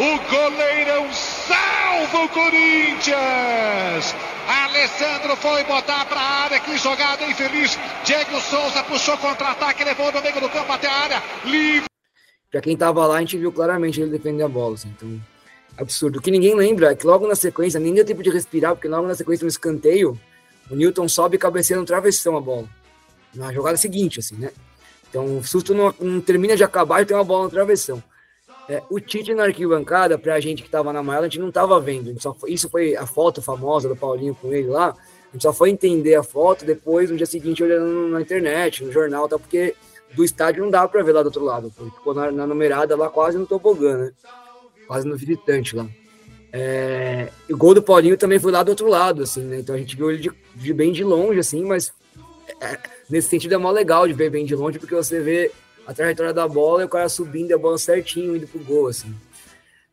O 0.00 0.18
goleirão 0.28 1.06
salva 1.12 2.24
o 2.24 2.28
Corinthians. 2.30 4.14
Alessandro 4.48 5.36
foi 5.36 5.62
botar 5.64 6.06
para 6.06 6.18
a 6.18 6.44
área, 6.44 6.60
que 6.60 6.78
jogada 6.78 7.22
infeliz. 7.24 7.78
Diego 8.02 8.40
Souza 8.40 8.82
puxou 8.84 9.16
contra-ataque, 9.18 9.84
levou 9.84 10.10
no 10.10 10.22
meio 10.22 10.40
do 10.40 10.48
campo 10.48 10.72
até 10.72 10.88
a 10.88 10.92
área, 10.92 11.22
livre. 11.44 11.84
Para 12.50 12.62
quem 12.62 12.74
tava 12.74 13.06
lá, 13.06 13.16
a 13.16 13.20
gente 13.20 13.36
viu 13.36 13.52
claramente 13.52 14.00
ele 14.00 14.10
defender 14.10 14.42
a 14.42 14.48
bola. 14.48 14.74
Assim, 14.74 14.88
então, 14.96 15.20
absurdo. 15.76 16.18
O 16.18 16.22
que 16.22 16.30
ninguém 16.30 16.54
lembra 16.54 16.92
é 16.92 16.94
que 16.94 17.06
logo 17.06 17.28
na 17.28 17.36
sequência, 17.36 17.78
nem 17.78 17.92
deu 17.92 18.06
tempo 18.06 18.22
de 18.22 18.30
respirar, 18.30 18.74
porque 18.74 18.88
logo 18.88 19.06
na 19.06 19.14
sequência, 19.14 19.44
no 19.44 19.50
escanteio, 19.50 20.18
o 20.70 20.74
Newton 20.74 21.06
sobe 21.08 21.36
e 21.36 21.38
cabeceia 21.38 21.78
no 21.78 21.84
travessão 21.84 22.34
a 22.34 22.40
bola. 22.40 22.66
Na 23.34 23.52
jogada 23.52 23.76
seguinte, 23.76 24.18
assim, 24.18 24.36
né? 24.36 24.50
Então 25.10 25.38
o 25.38 25.44
susto 25.44 25.74
não, 25.74 25.94
não 26.00 26.20
termina 26.22 26.56
de 26.56 26.64
acabar 26.64 27.02
e 27.02 27.04
tem 27.04 27.14
uma 27.14 27.24
bola 27.24 27.44
no 27.44 27.50
travessão. 27.50 28.02
É, 28.68 28.82
o 28.90 29.00
Tite 29.00 29.32
na 29.32 29.44
arquibancada, 29.44 30.18
pra 30.18 30.38
gente 30.40 30.62
que 30.62 30.68
tava 30.68 30.92
na 30.92 31.02
maior, 31.02 31.20
a 31.20 31.24
gente 31.24 31.38
não 31.38 31.50
tava 31.50 31.80
vendo. 31.80 32.14
Foi, 32.34 32.52
isso 32.52 32.68
foi 32.68 32.94
a 32.94 33.06
foto 33.06 33.40
famosa 33.40 33.88
do 33.88 33.96
Paulinho 33.96 34.34
com 34.34 34.52
ele 34.52 34.68
lá. 34.68 34.90
A 34.90 35.32
gente 35.32 35.42
só 35.42 35.52
foi 35.52 35.70
entender 35.70 36.14
a 36.14 36.22
foto 36.22 36.66
depois, 36.66 37.10
no 37.10 37.16
dia 37.16 37.26
seguinte, 37.26 37.62
olhando 37.62 38.08
na 38.08 38.20
internet, 38.20 38.84
no 38.84 38.92
jornal, 38.92 39.26
tá? 39.26 39.38
Porque 39.38 39.74
do 40.14 40.22
estádio 40.22 40.62
não 40.62 40.70
dava 40.70 40.88
pra 40.88 41.02
ver 41.02 41.12
lá 41.12 41.22
do 41.22 41.26
outro 41.26 41.44
lado. 41.44 41.70
Ficou 41.70 42.12
na, 42.12 42.30
na 42.30 42.46
numerada 42.46 42.94
lá 42.94 43.08
quase 43.08 43.38
no 43.38 43.46
tobogã, 43.46 43.96
né? 43.96 44.12
Quase 44.86 45.06
no 45.08 45.16
visitante 45.16 45.74
lá. 45.74 45.86
É, 46.52 47.28
o 47.48 47.56
gol 47.56 47.74
do 47.74 47.82
Paulinho 47.82 48.16
também 48.16 48.38
foi 48.38 48.52
lá 48.52 48.62
do 48.62 48.70
outro 48.70 48.88
lado, 48.88 49.22
assim, 49.22 49.42
né? 49.44 49.60
Então 49.60 49.74
a 49.74 49.78
gente 49.78 49.96
viu 49.96 50.10
ele 50.10 50.20
de, 50.20 50.30
de 50.54 50.72
bem 50.74 50.92
de 50.92 51.04
longe, 51.04 51.38
assim, 51.38 51.64
mas 51.64 51.92
é, 52.60 52.78
nesse 53.08 53.28
sentido 53.28 53.54
é 53.54 53.58
mó 53.58 53.70
legal 53.70 54.06
de 54.06 54.14
ver 54.14 54.30
bem 54.30 54.44
de 54.44 54.54
longe, 54.54 54.78
porque 54.78 54.94
você 54.94 55.20
vê 55.20 55.52
a 55.88 55.94
trajetória 55.94 56.34
da 56.34 56.46
bola 56.46 56.82
e 56.82 56.84
o 56.84 56.88
cara 56.88 57.08
subindo 57.08 57.54
a 57.54 57.58
bola 57.58 57.78
certinho, 57.78 58.36
indo 58.36 58.46
pro 58.46 58.62
gol, 58.62 58.88
assim. 58.88 59.14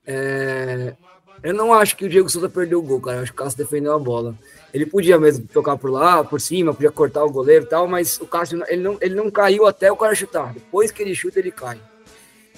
É... 0.06 0.94
Eu 1.42 1.54
não 1.54 1.74
acho 1.74 1.96
que 1.96 2.04
o 2.04 2.10
Diego 2.10 2.30
Souza 2.30 2.50
perdeu 2.50 2.80
o 2.80 2.82
gol, 2.82 3.00
cara. 3.00 3.18
Eu 3.18 3.24
acho 3.24 3.32
que 3.32 3.40
o 3.40 3.44
Cássio 3.44 3.58
defendeu 3.58 3.94
a 3.94 4.00
bola. 4.00 4.36
Ele 4.74 4.86
podia 4.86 5.18
mesmo 5.18 5.48
tocar 5.48 5.78
por 5.78 5.90
lá, 5.90 6.22
por 6.22 6.42
cima, 6.42 6.74
podia 6.74 6.92
cortar 6.92 7.24
o 7.24 7.32
goleiro 7.32 7.64
e 7.64 7.68
tal, 7.70 7.88
mas 7.88 8.20
o 8.20 8.28
Cássio 8.28 8.62
ele 8.68 8.82
não, 8.82 8.98
ele 9.00 9.16
não 9.16 9.32
caiu 9.32 9.66
até 9.66 9.90
o 9.90 9.96
cara 9.96 10.14
chutar. 10.14 10.54
Depois 10.54 10.92
que 10.92 11.02
ele 11.02 11.16
chuta, 11.16 11.40
ele 11.40 11.52
cai. 11.52 11.80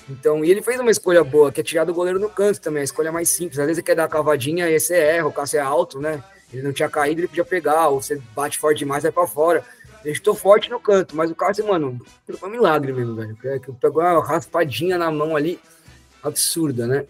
Então, 0.09 0.43
e 0.43 0.49
ele 0.49 0.64
fez 0.64 0.80
uma 0.80 0.89
escolha 0.89 1.23
boa, 1.23 1.51
que 1.51 1.61
é 1.61 1.64
tirar 1.64 1.84
do 1.84 1.93
goleiro 1.93 2.18
no 2.18 2.30
canto 2.30 2.59
também, 2.59 2.81
a 2.81 2.85
escolha 2.85 3.11
mais 3.11 3.30
simples. 3.30 3.59
Às 3.59 3.68
vezes 3.68 3.77
ele 3.77 3.85
quer 3.85 3.95
dar 3.95 4.05
a 4.05 4.09
cavadinha 4.09 4.68
e 4.68 4.80
você 4.80 4.95
erra, 4.95 5.27
o 5.27 5.34
Cássio 5.34 5.59
é 5.59 5.61
alto, 5.61 5.99
né? 5.99 6.23
Ele 6.51 6.64
não 6.64 6.73
tinha 6.73 6.89
caído, 6.89 7.22
ele 7.22 7.27
podia 7.27 7.45
pegar, 7.45 7.89
ou 7.89 8.01
você 8.01 8.19
bate 8.34 8.57
forte 8.57 8.80
demais, 8.80 9.03
vai 9.03 9.11
para 9.11 9.27
fora. 9.27 9.64
Ele 10.03 10.14
estou 10.14 10.36
forte 10.36 10.69
no 10.69 10.80
canto, 10.80 11.15
mas 11.15 11.30
o 11.30 11.36
Cássio, 11.36 11.68
mano, 11.68 11.99
foi 12.26 12.49
um 12.49 12.52
milagre 12.52 12.94
mesmo, 12.94 13.15
velho. 13.15 13.36
Que 13.36 13.72
pegou 13.74 14.02
uma 14.02 14.26
raspadinha 14.26 14.98
na 14.98 15.11
mão 15.11 15.36
ali, 15.36 15.60
absurda, 16.24 16.88
né? 16.88 17.06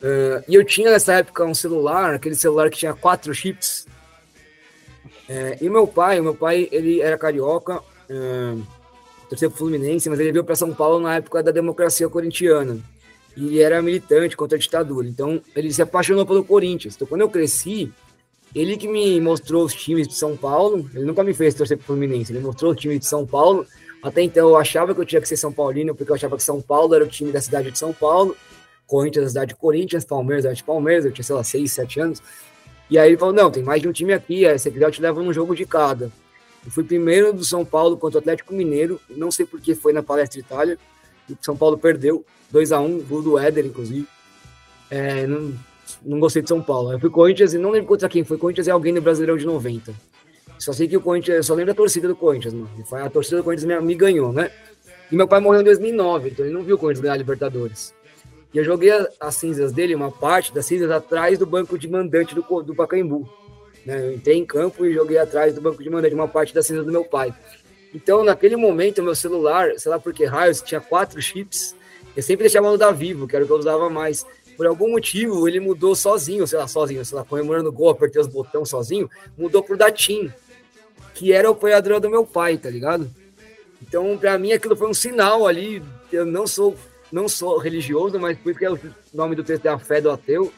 Uh, 0.00 0.44
e 0.46 0.54
eu 0.54 0.64
tinha 0.64 0.90
nessa 0.90 1.14
época 1.14 1.44
um 1.44 1.54
celular, 1.54 2.14
aquele 2.14 2.34
celular 2.34 2.70
que 2.70 2.78
tinha 2.78 2.94
quatro 2.94 3.34
chips. 3.34 3.86
É, 5.28 5.58
e 5.60 5.68
meu 5.68 5.86
pai, 5.86 6.20
meu 6.20 6.34
pai, 6.34 6.68
ele 6.72 7.00
era 7.00 7.18
carioca, 7.18 7.80
uh, 7.80 8.62
torceu 9.28 9.50
pro 9.50 9.58
Fluminense, 9.58 10.08
mas 10.08 10.18
ele 10.18 10.32
veio 10.32 10.44
para 10.44 10.56
São 10.56 10.72
Paulo 10.72 11.00
na 11.00 11.16
época 11.16 11.42
da 11.42 11.50
democracia 11.50 12.08
corintiana. 12.08 12.78
E 13.36 13.60
era 13.60 13.82
militante 13.82 14.36
contra 14.36 14.56
a 14.56 14.60
ditadura. 14.60 15.06
Então, 15.06 15.40
ele 15.54 15.72
se 15.72 15.82
apaixonou 15.82 16.24
pelo 16.24 16.42
Corinthians. 16.42 16.94
Então, 16.96 17.06
quando 17.06 17.20
eu 17.20 17.28
cresci, 17.28 17.92
ele 18.54 18.76
que 18.76 18.88
me 18.88 19.20
mostrou 19.20 19.64
os 19.64 19.74
times 19.74 20.08
de 20.08 20.14
São 20.14 20.36
Paulo, 20.36 20.88
ele 20.94 21.04
nunca 21.04 21.22
me 21.22 21.34
fez 21.34 21.54
torcer 21.54 21.76
pro 21.76 21.86
Fluminense, 21.86 22.32
ele 22.32 22.40
mostrou 22.40 22.72
os 22.72 22.80
times 22.80 23.00
de 23.00 23.06
São 23.06 23.26
Paulo. 23.26 23.66
Até 24.02 24.22
então 24.22 24.48
eu 24.48 24.56
achava 24.56 24.94
que 24.94 25.00
eu 25.00 25.04
tinha 25.04 25.20
que 25.20 25.28
ser 25.28 25.36
São 25.36 25.52
Paulino, 25.52 25.94
porque 25.94 26.10
eu 26.10 26.16
achava 26.16 26.36
que 26.36 26.42
São 26.42 26.60
Paulo 26.60 26.94
era 26.94 27.04
o 27.04 27.08
time 27.08 27.32
da 27.32 27.40
cidade 27.40 27.70
de 27.70 27.78
São 27.78 27.92
Paulo, 27.92 28.36
Corinthians 28.86 29.24
da 29.24 29.28
cidade 29.28 29.48
de 29.50 29.56
Corinthians, 29.56 30.04
Palmeiras 30.04 30.44
da 30.44 30.50
cidade 30.50 30.58
de 30.58 30.64
Palmeiras, 30.64 31.04
eu 31.04 31.12
tinha, 31.12 31.24
sei 31.24 31.34
lá, 31.34 31.44
6, 31.44 31.72
7 31.72 32.00
anos. 32.00 32.22
E 32.88 32.98
aí 32.98 33.10
ele 33.10 33.18
falou: 33.18 33.34
não, 33.34 33.50
tem 33.50 33.62
mais 33.62 33.82
de 33.82 33.88
um 33.88 33.92
time 33.92 34.12
aqui, 34.12 34.44
se 34.58 34.70
quiser 34.70 34.86
eu 34.86 34.90
te 34.90 35.02
levo 35.02 35.22
num 35.22 35.32
jogo 35.32 35.54
de 35.54 35.66
cada. 35.66 36.10
Eu 36.64 36.70
fui 36.70 36.84
primeiro 36.84 37.32
do 37.32 37.44
São 37.44 37.64
Paulo 37.64 37.96
contra 37.96 38.18
o 38.18 38.20
Atlético 38.20 38.54
Mineiro, 38.54 39.00
não 39.10 39.30
sei 39.30 39.44
por 39.44 39.60
que 39.60 39.74
foi 39.74 39.92
na 39.92 40.02
Palestra 40.02 40.40
Itália, 40.40 40.78
o 41.28 41.36
São 41.40 41.56
Paulo 41.56 41.76
perdeu, 41.76 42.24
2 42.50 42.72
a 42.72 42.80
1 42.80 43.00
gol 43.02 43.22
do 43.22 43.38
Éder, 43.38 43.66
inclusive. 43.66 44.06
É, 44.90 45.26
não, 45.26 45.54
não 46.02 46.20
gostei 46.20 46.42
de 46.42 46.48
São 46.48 46.62
Paulo. 46.62 46.92
Eu 46.92 46.98
fui 46.98 47.10
Corinthians 47.10 47.54
e 47.54 47.58
não 47.58 47.70
lembro 47.70 47.88
contra 47.88 48.08
quem 48.08 48.24
foi. 48.24 48.38
Corinthians 48.38 48.68
é 48.68 48.70
alguém 48.70 48.92
no 48.92 49.00
Brasileirão 49.00 49.36
de 49.36 49.46
90. 49.46 49.92
Só 50.58 50.72
sei 50.72 50.88
que 50.88 50.96
o 50.96 51.00
Corinthians, 51.00 51.46
só 51.46 51.54
lembro 51.54 51.72
da 51.72 51.76
torcida 51.76 52.08
do 52.08 52.16
Corinthians, 52.16 52.52
mano. 52.52 52.68
A 52.92 53.10
torcida 53.10 53.38
do 53.38 53.44
Corinthians 53.44 53.80
me, 53.80 53.86
me 53.86 53.94
ganhou, 53.94 54.32
né? 54.32 54.50
E 55.10 55.16
meu 55.16 55.26
pai 55.26 55.40
morreu 55.40 55.60
em 55.60 55.64
2009, 55.64 56.30
então 56.30 56.44
ele 56.44 56.54
não 56.54 56.62
viu 56.62 56.76
o 56.76 56.78
Corinthians 56.78 57.02
ganhar 57.02 57.14
a 57.14 57.16
Libertadores. 57.16 57.94
E 58.52 58.58
eu 58.58 58.64
joguei 58.64 58.90
as 59.20 59.34
cinzas 59.36 59.72
dele, 59.72 59.94
uma 59.94 60.10
parte 60.10 60.52
das 60.52 60.66
cinzas, 60.66 60.90
atrás 60.90 61.38
do 61.38 61.46
banco 61.46 61.78
de 61.78 61.88
mandante 61.88 62.34
do, 62.34 62.42
do 62.62 62.74
Pacaembu. 62.74 63.28
Né? 63.84 64.06
Eu 64.06 64.14
entrei 64.14 64.36
em 64.36 64.44
campo 64.44 64.84
e 64.84 64.92
joguei 64.92 65.18
atrás 65.18 65.54
do 65.54 65.60
banco 65.60 65.82
de 65.82 65.88
mandante, 65.88 66.14
uma 66.14 66.28
parte 66.28 66.54
das 66.54 66.66
cinzas 66.66 66.84
do 66.84 66.92
meu 66.92 67.04
pai. 67.04 67.34
Então, 67.94 68.22
naquele 68.22 68.56
momento, 68.56 69.02
meu 69.02 69.14
celular, 69.14 69.70
sei 69.78 69.90
lá 69.90 69.98
por 69.98 70.12
que 70.12 70.24
raios, 70.24 70.60
tinha 70.60 70.80
quatro 70.80 71.20
chips. 71.22 71.74
Eu 72.16 72.22
sempre 72.22 72.44
deixava 72.44 72.70
no 72.70 72.76
da 72.76 72.90
Vivo, 72.90 73.26
que 73.26 73.36
era 73.36 73.44
o 73.44 73.48
que 73.48 73.52
eu 73.52 73.58
usava 73.58 73.88
mais 73.88 74.26
por 74.58 74.66
algum 74.66 74.90
motivo, 74.90 75.46
ele 75.46 75.60
mudou 75.60 75.94
sozinho, 75.94 76.44
sei 76.44 76.58
lá, 76.58 76.66
sozinho, 76.66 77.04
sei 77.04 77.16
lá, 77.16 77.24
comemorando 77.24 77.68
o 77.68 77.72
gol, 77.72 77.90
apertei 77.90 78.20
os 78.20 78.26
botões 78.26 78.68
sozinho, 78.68 79.08
mudou 79.36 79.62
pro 79.62 79.76
Datim, 79.76 80.32
que 81.14 81.32
era 81.32 81.48
o 81.48 81.52
apoiador 81.52 82.00
do 82.00 82.10
meu 82.10 82.26
pai, 82.26 82.58
tá 82.58 82.68
ligado? 82.68 83.08
Então, 83.80 84.18
para 84.18 84.36
mim, 84.36 84.50
aquilo 84.50 84.74
foi 84.74 84.88
um 84.88 84.94
sinal 84.94 85.46
ali. 85.46 85.80
Eu 86.10 86.26
não 86.26 86.44
sou, 86.44 86.76
não 87.12 87.28
sou 87.28 87.56
religioso, 87.58 88.18
mas 88.18 88.36
por 88.36 88.50
isso 88.50 88.58
que 88.58 88.64
é 88.64 88.72
o 88.72 88.80
nome 89.14 89.36
do 89.36 89.44
texto 89.44 89.64
é 89.64 89.68
a 89.68 89.78
fé 89.78 90.00
do 90.00 90.10
ateu. 90.10 90.52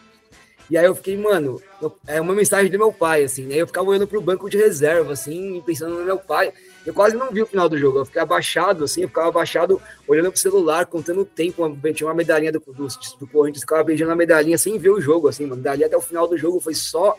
E 0.70 0.78
aí 0.78 0.86
eu 0.86 0.94
fiquei, 0.94 1.18
mano, 1.18 1.60
é 2.06 2.18
uma 2.22 2.34
mensagem 2.34 2.70
do 2.70 2.78
meu 2.78 2.90
pai, 2.90 3.24
assim. 3.24 3.52
Aí 3.52 3.58
eu 3.58 3.66
ficava 3.66 3.90
olhando 3.90 4.06
pro 4.06 4.22
banco 4.22 4.48
de 4.48 4.56
reserva, 4.56 5.12
assim, 5.12 5.62
pensando 5.66 5.98
no 5.98 6.04
meu 6.06 6.16
pai. 6.16 6.54
Eu 6.84 6.94
quase 6.94 7.14
não 7.14 7.30
vi 7.30 7.42
o 7.42 7.46
final 7.46 7.68
do 7.68 7.76
jogo. 7.76 7.98
Eu 7.98 8.06
fiquei 8.06 8.22
abaixado, 8.22 8.84
assim, 8.84 9.02
eu 9.02 9.08
ficava 9.08 9.28
abaixado, 9.28 9.80
olhando 10.08 10.30
pro 10.30 10.40
celular, 10.40 10.86
contando 10.86 11.20
o 11.20 11.24
tempo. 11.24 11.70
Tinha 11.92 12.08
uma 12.08 12.14
medalhinha 12.14 12.52
do, 12.52 12.60
do, 12.60 12.88
do 13.18 13.26
Corinthians, 13.26 13.62
ficava 13.62 13.84
beijando 13.84 14.12
a 14.12 14.16
medalhinha 14.16 14.56
sem 14.56 14.78
ver 14.78 14.90
o 14.90 15.00
jogo, 15.00 15.28
assim, 15.28 15.46
mano. 15.46 15.62
Dali 15.62 15.84
até 15.84 15.96
o 15.96 16.00
final 16.00 16.26
do 16.26 16.38
jogo 16.38 16.58
foi 16.58 16.74
só, 16.74 17.16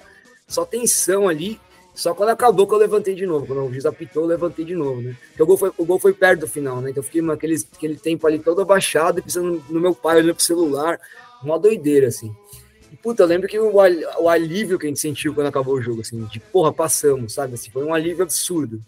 só 0.48 0.66
tensão 0.66 1.30
ali. 1.30 1.60
Só 1.94 2.14
quando 2.14 2.30
acabou 2.30 2.66
que 2.66 2.74
eu 2.74 2.78
levantei 2.78 3.14
de 3.14 3.26
novo. 3.26 3.46
Quando 3.46 3.64
o 3.64 3.70
juiz 3.70 3.86
apitou, 3.86 4.24
eu 4.24 4.30
levantei 4.30 4.66
de 4.66 4.76
novo, 4.76 5.02
né? 5.02 5.16
Porque 5.28 5.44
o 5.44 5.46
gol 5.46 5.58
foi, 5.58 5.72
o 5.78 5.86
gol 5.86 6.00
foi 6.00 6.14
perto 6.14 6.42
do 6.42 6.48
final, 6.48 6.82
né? 6.82 6.90
Então 6.90 7.02
eu 7.02 7.06
fiquei 7.06 7.22
naquele 7.22 7.56
aquele 7.76 7.96
tempo 7.98 8.26
ali 8.26 8.40
todo 8.40 8.62
abaixado, 8.62 9.22
pensando 9.22 9.64
no 9.70 9.80
meu 9.80 9.94
pai, 9.94 10.18
olhando 10.18 10.36
pro 10.36 10.44
celular. 10.44 11.00
Uma 11.44 11.60
doideira, 11.60 12.08
assim. 12.08 12.34
E, 12.92 12.96
puta, 12.96 13.24
eu 13.24 13.28
lembro 13.28 13.48
que 13.48 13.60
o, 13.60 13.74
o 13.74 14.30
alívio 14.30 14.80
que 14.80 14.86
a 14.86 14.90
gente 14.90 15.00
sentiu 15.00 15.34
quando 15.34 15.48
acabou 15.48 15.76
o 15.76 15.82
jogo, 15.82 16.02
assim, 16.02 16.24
de 16.26 16.40
porra, 16.40 16.72
passamos, 16.72 17.34
sabe? 17.34 17.56
Assim, 17.56 17.70
foi 17.70 17.84
um 17.84 17.94
alívio 17.94 18.24
absurdo 18.24 18.82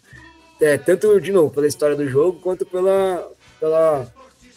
é, 0.60 0.78
tanto, 0.78 1.20
de 1.20 1.32
novo, 1.32 1.50
pela 1.50 1.66
história 1.66 1.96
do 1.96 2.08
jogo, 2.08 2.40
quanto 2.40 2.64
pela, 2.64 3.30
pela 3.58 4.06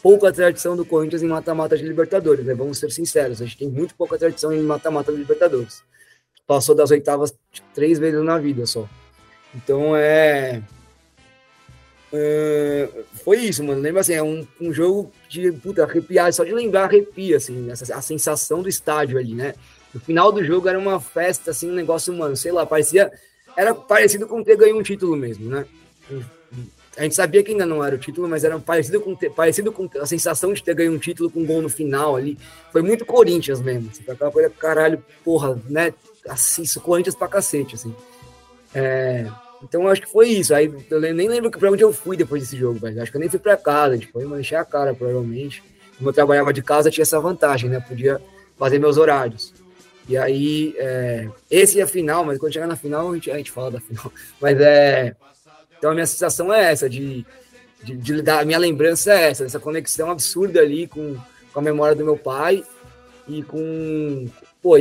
pouca 0.01 0.31
tradição 0.31 0.75
do 0.75 0.85
Corinthians 0.85 1.23
em 1.23 1.27
mata-mata 1.27 1.77
de 1.77 1.83
Libertadores, 1.83 2.45
né? 2.45 2.53
Vamos 2.53 2.77
ser 2.77 2.91
sinceros, 2.91 3.41
a 3.41 3.45
gente 3.45 3.57
tem 3.57 3.69
muito 3.69 3.95
pouca 3.95 4.17
tradição 4.17 4.53
em 4.53 4.61
mata-mata 4.61 5.11
de 5.11 5.17
Libertadores. 5.17 5.83
Passou 6.45 6.75
das 6.75 6.91
oitavas 6.91 7.33
três 7.73 7.99
vezes 7.99 8.23
na 8.23 8.37
vida 8.37 8.65
só. 8.65 8.87
Então 9.53 9.95
é. 9.95 10.61
é 12.13 12.89
foi 13.25 13.39
isso, 13.39 13.63
mano. 13.63 13.81
Lembra 13.81 14.01
assim, 14.01 14.13
é 14.13 14.23
um, 14.23 14.47
um 14.61 14.71
jogo 14.71 15.11
de 15.27 15.51
puta, 15.51 15.83
arrepiar, 15.83 16.31
só 16.31 16.43
de 16.43 16.53
lembrar 16.53 16.85
arrepia, 16.85 17.37
assim, 17.37 17.69
essa, 17.69 17.93
a 17.93 18.01
sensação 18.01 18.61
do 18.61 18.69
estádio 18.69 19.17
ali, 19.17 19.33
né? 19.33 19.55
No 19.93 19.99
final 19.99 20.31
do 20.31 20.43
jogo 20.43 20.69
era 20.69 20.79
uma 20.79 20.99
festa, 21.01 21.51
assim, 21.51 21.69
um 21.69 21.73
negócio, 21.73 22.13
mano, 22.13 22.37
sei 22.37 22.51
lá, 22.51 22.65
parecia. 22.65 23.11
Era 23.57 23.73
parecido 23.73 24.27
com 24.27 24.43
ter 24.43 24.55
ganho 24.55 24.77
um 24.77 24.83
título 24.83 25.17
mesmo, 25.17 25.49
né? 25.49 25.65
A 26.97 27.03
gente 27.03 27.15
sabia 27.15 27.43
que 27.43 27.51
ainda 27.51 27.65
não 27.65 27.83
era 27.83 27.95
o 27.95 27.99
título, 27.99 28.27
mas 28.27 28.43
era 28.43 28.57
parecido 28.59 28.99
com, 28.99 29.15
parecido 29.15 29.71
com 29.71 29.87
a 30.01 30.05
sensação 30.05 30.51
de 30.51 30.63
ter 30.63 30.73
ganho 30.73 30.93
um 30.93 30.97
título 30.97 31.29
com 31.29 31.41
um 31.41 31.45
gol 31.45 31.61
no 31.61 31.69
final 31.69 32.15
ali. 32.15 32.37
Foi 32.71 32.81
muito 32.81 33.05
Corinthians 33.05 33.61
mesmo. 33.61 33.89
Assim, 33.91 34.03
aquela 34.09 34.31
coisa, 34.31 34.49
caralho, 34.49 35.03
porra, 35.23 35.59
né? 35.69 35.93
Assim, 36.27 36.63
isso, 36.63 36.81
Corinthians 36.81 37.15
pra 37.15 37.27
cacete, 37.27 37.75
assim. 37.75 37.93
É, 38.73 39.27
então 39.63 39.87
acho 39.87 40.01
que 40.01 40.11
foi 40.11 40.29
isso. 40.29 40.55
Aí 40.55 40.73
eu 40.89 40.99
nem 40.99 41.29
lembro 41.29 41.51
pra 41.51 41.71
onde 41.71 41.83
eu 41.83 41.93
fui 41.93 42.17
depois 42.17 42.41
desse 42.41 42.57
jogo, 42.57 42.79
velho. 42.79 42.99
Acho 42.99 43.11
que 43.11 43.17
eu 43.17 43.21
nem 43.21 43.29
fui 43.29 43.39
pra 43.39 43.55
casa, 43.55 43.97
tipo, 43.97 44.19
eu 44.19 44.39
encher 44.39 44.55
a 44.55 44.65
cara, 44.65 44.93
provavelmente. 44.93 45.63
Como 45.97 46.09
eu 46.09 46.13
trabalhava 46.13 46.51
de 46.51 46.63
casa, 46.63 46.89
tinha 46.89 47.03
essa 47.03 47.19
vantagem, 47.19 47.69
né? 47.69 47.79
Podia 47.79 48.19
fazer 48.57 48.79
meus 48.79 48.97
horários. 48.97 49.53
E 50.09 50.17
aí, 50.17 50.73
é, 50.77 51.27
esse 51.51 51.79
é 51.79 51.83
a 51.83 51.87
final, 51.87 52.23
mas 52.23 52.39
quando 52.39 52.53
chegar 52.53 52.67
na 52.67 52.75
final, 52.75 53.11
a 53.11 53.13
gente, 53.13 53.29
a 53.29 53.37
gente 53.37 53.51
fala 53.51 53.71
da 53.71 53.79
final. 53.79 54.11
Mas 54.41 54.59
é. 54.59 55.15
Então 55.77 55.91
a 55.91 55.93
minha 55.93 56.05
sensação 56.05 56.53
é 56.53 56.71
essa, 56.71 56.89
de, 56.89 57.25
de, 57.83 57.95
de 57.95 58.29
a 58.29 58.45
minha 58.45 58.57
lembrança 58.57 59.13
é 59.13 59.29
essa, 59.29 59.45
essa 59.45 59.59
conexão 59.59 60.09
absurda 60.09 60.59
ali 60.59 60.87
com, 60.87 61.15
com 61.53 61.59
a 61.59 61.61
memória 61.61 61.95
do 61.95 62.03
meu 62.03 62.17
pai 62.17 62.63
e 63.27 63.43
com 63.43 64.27
pô, 64.61 64.75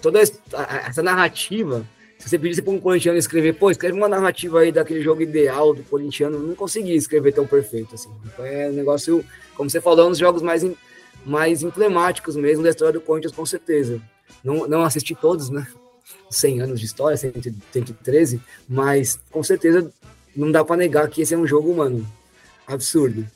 toda 0.00 0.20
essa 0.20 1.02
narrativa. 1.02 1.86
Se 2.18 2.28
você 2.28 2.38
pedisse 2.38 2.60
para 2.60 2.72
um 2.72 2.78
corintiano 2.78 3.18
escrever, 3.18 3.54
pô, 3.54 3.70
escreve 3.70 3.96
uma 3.96 4.08
narrativa 4.08 4.60
aí 4.60 4.70
daquele 4.70 5.00
jogo 5.00 5.22
ideal 5.22 5.72
do 5.72 5.82
corintiano, 5.84 6.38
não 6.38 6.54
conseguia 6.54 6.94
escrever 6.94 7.32
tão 7.32 7.46
perfeito 7.46 7.94
assim. 7.94 8.10
Então 8.26 8.44
é 8.44 8.68
um 8.68 8.72
negócio, 8.72 9.24
como 9.56 9.70
você 9.70 9.80
falou, 9.80 10.04
é 10.04 10.06
um 10.08 10.10
dos 10.10 10.18
jogos 10.18 10.42
mais, 10.42 10.62
mais 11.24 11.62
emblemáticos 11.62 12.36
mesmo 12.36 12.62
da 12.62 12.70
história 12.70 12.92
do 12.92 13.00
Corinthians, 13.00 13.34
com 13.34 13.46
certeza. 13.46 14.00
Não, 14.44 14.66
não 14.68 14.82
assisti 14.82 15.14
todos, 15.14 15.48
né? 15.48 15.66
100 16.28 16.60
anos 16.60 16.80
de 16.80 16.86
história, 16.86 17.16
113, 17.16 18.40
mas 18.68 19.18
com 19.30 19.42
certeza 19.42 19.90
não 20.34 20.50
dá 20.50 20.64
para 20.64 20.76
negar 20.76 21.08
que 21.08 21.22
esse 21.22 21.34
é 21.34 21.38
um 21.38 21.46
jogo, 21.46 21.74
mano, 21.74 22.06
absurdo. 22.66 23.26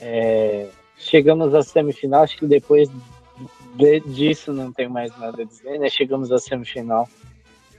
É, 0.00 0.68
chegamos 0.96 1.54
à 1.54 1.62
semifinal, 1.62 2.22
acho 2.22 2.36
que 2.38 2.46
depois 2.46 2.88
de, 3.74 4.00
disso 4.00 4.52
não 4.52 4.72
tem 4.72 4.88
mais 4.88 5.16
nada 5.18 5.42
a 5.42 5.44
dizer, 5.44 5.78
né? 5.78 5.88
Chegamos 5.88 6.32
à 6.32 6.38
semifinal 6.38 7.08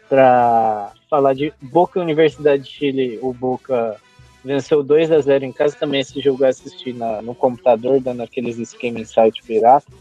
para 0.08 0.92
falar 1.10 1.34
de 1.34 1.54
Boca 1.62 2.00
Universidade 2.00 2.64
de 2.64 2.70
Chile. 2.70 3.20
O 3.22 3.34
Boca 3.34 3.98
venceu 4.44 4.84
2 4.84 5.12
a 5.12 5.20
0 5.20 5.46
em 5.46 5.52
casa. 5.52 5.76
Também 5.76 6.02
esse 6.02 6.20
jogo 6.20 6.44
eu 6.44 6.50
assisti 6.50 6.94
na, 6.94 7.22
no 7.22 7.34
computador, 7.34 8.00
dando 8.00 8.22
aqueles 8.22 8.58
esquema 8.58 9.00
em 9.00 9.06
site 9.06 9.42
pirata. 9.44 9.92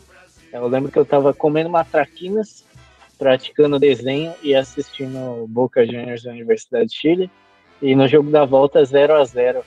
Eu 0.53 0.67
lembro 0.67 0.91
que 0.91 0.99
eu 0.99 1.05
estava 1.05 1.33
comendo 1.33 1.71
matraquinas 1.71 2.65
praticando 3.21 3.79
desenho 3.79 4.33
e 4.43 4.55
assistindo 4.55 5.47
Boca 5.47 5.85
Juniors 5.85 6.23
da 6.23 6.31
Universidade 6.31 6.87
de 6.87 6.97
Chile. 6.97 7.31
E 7.83 7.95
no 7.95 8.09
jogo 8.09 8.31
da 8.31 8.47
volta, 8.47 8.83
0 8.83 9.15
a 9.15 9.23
0 9.23 9.63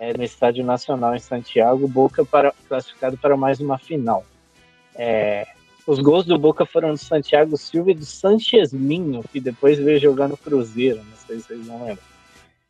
é, 0.00 0.16
no 0.16 0.24
Estádio 0.24 0.64
Nacional 0.64 1.14
em 1.14 1.18
Santiago, 1.18 1.86
Boca 1.86 2.24
para, 2.24 2.54
classificado 2.66 3.18
para 3.18 3.36
mais 3.36 3.60
uma 3.60 3.76
final. 3.76 4.24
É, 4.94 5.46
os 5.86 6.00
gols 6.00 6.24
do 6.24 6.38
Boca 6.38 6.64
foram 6.64 6.92
do 6.92 6.98
Santiago 6.98 7.58
Silva 7.58 7.90
e 7.90 7.94
do 7.94 8.06
Sanchez 8.06 8.72
Minho, 8.72 9.22
que 9.30 9.38
depois 9.38 9.78
veio 9.78 10.00
jogar 10.00 10.26
no 10.26 10.36
Cruzeiro, 10.38 10.96
não 10.96 11.16
sei 11.26 11.36
se 11.36 11.48
vocês 11.48 11.66
não 11.66 11.84
lembram. 11.84 12.04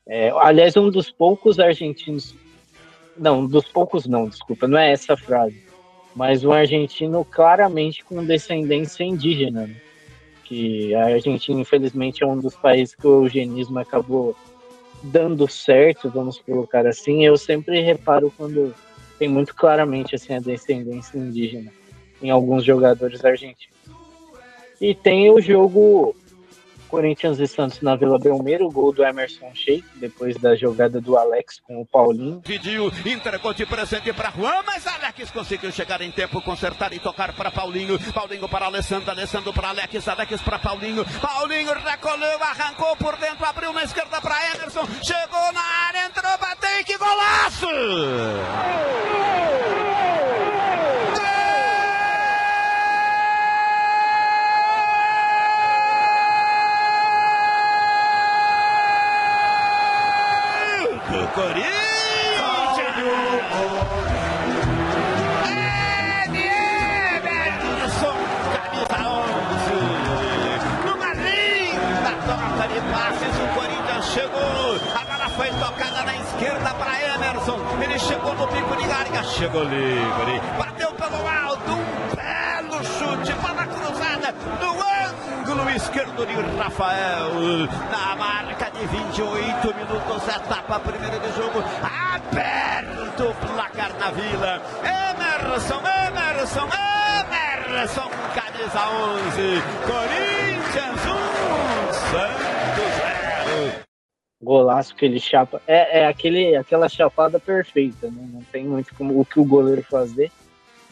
É, 0.04 0.30
aliás, 0.30 0.76
um 0.76 0.90
dos 0.90 1.12
poucos 1.12 1.60
argentinos. 1.60 2.34
Não, 3.16 3.46
dos 3.46 3.66
poucos 3.66 4.04
não, 4.06 4.28
desculpa, 4.28 4.66
não 4.66 4.78
é 4.78 4.90
essa 4.90 5.12
a 5.12 5.16
frase. 5.16 5.62
Mas 6.16 6.44
um 6.44 6.52
argentino 6.52 7.24
claramente 7.24 8.04
com 8.04 8.24
descendência 8.24 9.04
indígena. 9.04 9.68
Né? 9.68 9.76
Que 10.44 10.94
a 10.94 11.06
Argentina, 11.06 11.60
infelizmente, 11.60 12.22
é 12.22 12.26
um 12.26 12.38
dos 12.38 12.54
países 12.54 12.94
que 12.94 13.06
o 13.06 13.24
eugenismo 13.24 13.78
acabou 13.78 14.36
dando 15.02 15.48
certo, 15.48 16.10
vamos 16.10 16.38
colocar 16.40 16.86
assim. 16.86 17.24
Eu 17.24 17.36
sempre 17.36 17.80
reparo 17.80 18.32
quando 18.36 18.74
tem 19.18 19.28
muito 19.28 19.54
claramente 19.54 20.14
assim 20.14 20.34
a 20.34 20.40
descendência 20.40 21.18
indígena 21.18 21.70
em 22.22 22.30
alguns 22.30 22.64
jogadores 22.64 23.24
argentinos. 23.24 23.74
E 24.80 24.94
tem 24.94 25.30
o 25.30 25.40
jogo 25.40 26.16
Corinthians 26.88 27.38
e 27.38 27.46
Santos 27.46 27.80
na 27.80 27.96
Vila 27.96 28.18
Belmiro, 28.18 28.70
gol 28.70 28.92
do 28.92 29.04
Emerson 29.04 29.50
Sheik, 29.54 29.84
depois 29.96 30.36
da 30.36 30.54
jogada 30.54 31.00
do 31.00 31.16
Alex 31.16 31.60
com 31.60 31.80
o 31.80 31.86
Paulinho. 31.86 32.40
Pediu, 32.40 32.92
entregou 33.04 33.54
presente 33.66 34.12
para 34.12 34.30
Juan, 34.30 34.62
mas 34.66 34.86
Alex 34.86 35.30
conseguiu 35.30 35.72
chegar 35.72 36.00
em 36.00 36.10
tempo, 36.10 36.40
consertar 36.42 36.92
e 36.92 36.98
tocar 36.98 37.34
para 37.34 37.50
Paulinho. 37.50 37.98
Paulinho 38.12 38.48
para 38.48 38.66
Alessandro, 38.66 39.10
Alessandro 39.10 39.52
para 39.52 39.68
Alex, 39.68 40.08
Alex 40.08 40.42
para 40.42 40.58
Paulinho. 40.58 41.04
Paulinho 41.20 41.72
recolheu, 41.72 42.42
arrancou 42.42 42.96
por 42.96 43.16
dentro, 43.16 43.44
abriu 43.44 43.72
na 43.72 43.84
esquerda 43.84 44.20
para 44.20 44.54
Emerson, 44.54 44.86
chegou 45.02 45.52
na 45.52 45.62
área, 45.88 46.06
entrou, 46.06 46.38
bateu, 46.38 46.84
que 46.84 46.96
golaço! 46.98 47.66
Corinthians! 61.14 61.94
Emerson, 67.14 68.16
camisa 68.52 68.98
11. 69.08 69.54
Numa 70.84 71.14
linda 71.14 72.12
troca 72.26 72.66
de 72.68 72.80
passes, 72.90 73.34
o 73.38 73.46
Corinthians 73.54 74.06
chegou. 74.06 74.74
A 74.94 75.04
bola 75.04 75.28
foi 75.30 75.50
tocada 75.50 76.02
na 76.02 76.16
esquerda 76.16 76.74
para 76.74 77.00
Emerson. 77.14 77.58
Ele 77.80 77.98
chegou 77.98 78.34
no 78.34 78.48
pico 78.48 78.76
de 78.76 78.88
Garga, 78.88 79.22
chegou 79.22 79.62
livre. 79.62 80.40
Bateu 80.58 80.92
pelo 80.94 81.28
alto, 81.28 81.72
um 81.72 82.14
belo 82.16 82.84
chute, 82.84 83.32
bola 83.34 83.66
cruzada 83.66 84.34
no 84.60 84.83
esquerdo 85.74 86.24
de 86.26 86.34
Rafael. 86.56 87.30
Na 87.90 88.16
marca 88.16 88.70
de 88.70 88.86
28 88.86 89.74
minutos, 89.74 90.28
etapa 90.28 90.80
primeira 90.80 91.18
do 91.18 91.34
jogo. 91.34 91.64
Aberto 91.82 93.28
o 93.28 93.34
placar 93.34 93.92
na 93.98 94.10
vila. 94.10 94.62
Emerson, 94.82 95.80
Emerson, 95.80 96.68
Emerson, 97.66 98.10
camisa 98.34 98.88
11. 98.88 99.62
Corinthians 99.86 101.00
1, 101.06 101.92
Santos 102.10 102.94
0. 103.72 103.84
Golaço 104.42 104.94
que 104.94 105.04
ele 105.06 105.18
chapa. 105.18 105.60
É, 105.66 106.00
é 106.00 106.06
aquele, 106.06 106.54
aquela 106.56 106.88
chapada 106.88 107.40
perfeita, 107.40 108.08
né? 108.08 108.28
Não 108.32 108.42
tem 108.52 108.64
muito 108.64 108.94
como, 108.94 109.18
o 109.18 109.24
que 109.24 109.40
o 109.40 109.44
goleiro 109.44 109.82
fazer. 109.82 110.30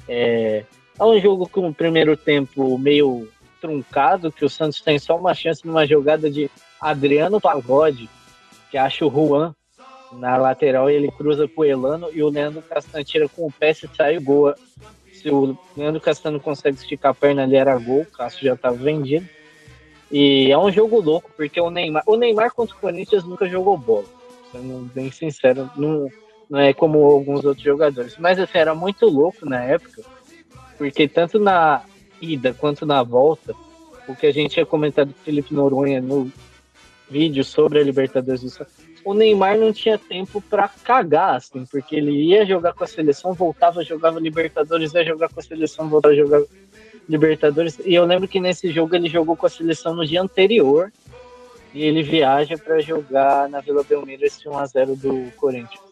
É, 0.09 0.65
é 0.99 1.05
um 1.05 1.21
jogo 1.21 1.49
com 1.49 1.69
o 1.69 1.75
primeiro 1.75 2.17
tempo 2.17 2.77
meio 2.79 3.29
truncado, 3.63 4.33
que 4.33 4.45
o 4.45 4.51
Santos 4.51 4.81
tem 4.81 4.99
só 4.99 5.17
uma 5.17 5.33
chance 5.33 5.65
numa 5.65 5.87
jogada 5.87 6.29
de 6.29 6.51
Adriano 6.81 7.41
Pagode, 7.41 8.11
que 8.69 8.77
acha 8.77 9.07
o 9.07 9.11
Juan 9.11 9.55
na 10.13 10.37
lateral 10.37 10.91
e 10.91 10.95
ele 10.95 11.11
cruza 11.11 11.47
pro 11.47 11.65
Elano 11.65 12.09
e 12.13 12.23
o 12.23 12.29
Leandro 12.29 12.61
Castan 12.63 13.05
tira 13.05 13.29
com 13.29 13.47
o 13.47 13.53
pé 13.53 13.73
se 13.73 13.89
sai 13.97 14.19
o 14.19 14.21
gol. 14.21 14.53
Se 15.13 15.31
o 15.31 15.57
Leandro 15.77 16.01
Castan 16.01 16.33
não 16.33 16.41
consegue 16.41 16.77
esticar 16.77 17.13
a 17.13 17.15
perna 17.15 17.45
ali 17.45 17.55
era 17.55 17.79
gol, 17.79 18.03
o 18.03 18.07
Cássio 18.07 18.45
já 18.45 18.55
estava 18.55 18.77
vendido. 18.77 19.27
E 20.11 20.51
é 20.51 20.59
um 20.59 20.71
jogo 20.71 21.01
louco, 21.01 21.31
porque 21.37 21.59
o 21.61 21.71
Neymar, 21.71 22.03
o 22.07 22.17
Neymar 22.17 22.53
contra 22.53 22.77
o 22.77 22.79
Corinthians 22.79 23.25
nunca 23.25 23.49
jogou 23.49 23.79
bola. 23.79 24.05
Sendo 24.51 24.91
bem 24.93 25.11
sincero, 25.11 25.71
não, 25.77 26.09
não 26.51 26.59
é 26.59 26.75
como 26.75 26.99
alguns 26.99 27.45
outros 27.45 27.65
jogadores. 27.65 28.19
Mas 28.19 28.39
assim, 28.39 28.59
era 28.59 28.75
muito 28.75 29.07
louco 29.07 29.49
na 29.49 29.63
época, 29.63 30.03
porque 30.77 31.09
tanto 31.09 31.39
na 31.39 31.83
ida 32.23 32.55
quanto 32.55 32.86
na 32.86 33.03
volta, 33.03 33.55
o 34.09 34.15
que 34.15 34.27
a 34.27 34.32
gente 34.32 34.53
tinha 34.53 34.65
comentado 34.65 35.12
com 35.12 35.20
o 35.20 35.24
Felipe 35.24 35.53
Noronha 35.53 36.01
no 36.01 36.32
vídeo 37.11 37.44
sobre 37.44 37.81
a 37.81 37.82
Libertadores 37.82 38.40
do 38.40 38.49
Santos, 38.49 38.73
o 39.05 39.15
Neymar 39.15 39.59
não 39.59 39.73
tinha 39.73 39.99
tempo 39.99 40.40
para 40.40 40.69
cagar, 40.69 41.36
assim, 41.36 41.66
porque 41.66 41.97
ele 41.97 42.12
ia 42.12 42.47
jogar 42.47 42.73
com 42.73 42.85
a 42.85 42.86
seleção, 42.86 43.32
voltava, 43.32 43.85
jogava 43.85 44.20
Libertadores, 44.20 44.94
ia 44.94 45.05
jogar 45.05 45.28
com 45.28 45.40
a 45.40 45.43
seleção, 45.43 45.89
voltava 45.89 46.15
a 46.15 46.16
jogar 46.16 46.43
Libertadores. 47.09 47.81
E 47.85 47.94
eu 47.94 48.05
lembro 48.05 48.28
que 48.28 48.40
nesse 48.40 48.70
jogo 48.70 48.94
ele 48.94 49.09
jogou 49.09 49.36
com 49.36 49.47
a 49.47 49.51
seleção 49.51 49.94
no 49.94 50.07
dia 50.07 50.23
anterior 50.23 50.93
e 51.74 51.82
ele 51.82 52.03
viaja 52.03 52.57
para 52.57 52.81
jogar 52.81 53.49
na 53.49 53.61
Vila 53.61 53.82
Belmiro 53.82 54.24
esse 54.24 54.44
1x0 54.44 54.97
do 54.97 55.32
Corinthians. 55.36 55.82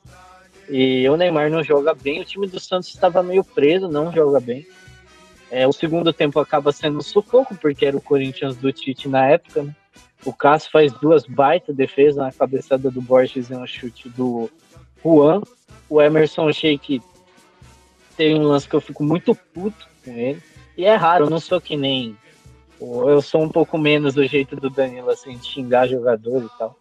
E 0.68 1.08
o 1.08 1.16
Neymar 1.16 1.50
não 1.50 1.64
joga 1.64 1.92
bem, 1.94 2.20
o 2.20 2.24
time 2.24 2.46
do 2.46 2.60
Santos 2.60 2.90
estava 2.90 3.24
meio 3.24 3.42
preso, 3.42 3.88
não 3.88 4.12
joga 4.12 4.38
bem. 4.38 4.64
É, 5.50 5.66
o 5.66 5.72
segundo 5.72 6.12
tempo 6.12 6.38
acaba 6.38 6.70
sendo 6.70 6.98
um 6.98 7.02
sufoco, 7.02 7.56
porque 7.56 7.84
era 7.84 7.96
o 7.96 8.00
Corinthians 8.00 8.56
do 8.56 8.72
Tite 8.72 9.08
na 9.08 9.26
época, 9.26 9.64
né? 9.64 9.74
O 10.24 10.32
Cássio 10.32 10.70
faz 10.70 10.92
duas 10.92 11.24
baita 11.24 11.72
defesas 11.72 12.16
na 12.16 12.30
cabeçada 12.30 12.90
do 12.90 13.00
Borges 13.00 13.48
e 13.48 13.54
um 13.54 13.66
chute 13.66 14.08
do 14.10 14.50
Juan. 15.02 15.40
O 15.88 16.00
Emerson 16.00 16.52
Sheik 16.52 17.02
tem 18.16 18.34
um 18.38 18.42
lance 18.42 18.68
que 18.68 18.76
eu 18.76 18.80
fico 18.80 19.02
muito 19.02 19.34
puto 19.34 19.88
com 20.04 20.12
ele. 20.12 20.42
E 20.76 20.84
é 20.84 20.94
raro, 20.94 21.24
eu 21.24 21.30
não 21.30 21.40
sou 21.40 21.60
que 21.60 21.76
nem. 21.76 22.16
Eu 22.80 23.20
sou 23.22 23.42
um 23.42 23.48
pouco 23.48 23.78
menos 23.78 24.14
do 24.14 24.26
jeito 24.26 24.56
do 24.56 24.70
Danilo, 24.70 25.10
assim, 25.10 25.36
de 25.36 25.46
xingar 25.46 25.88
jogador 25.88 26.44
e 26.44 26.58
tal. 26.58 26.78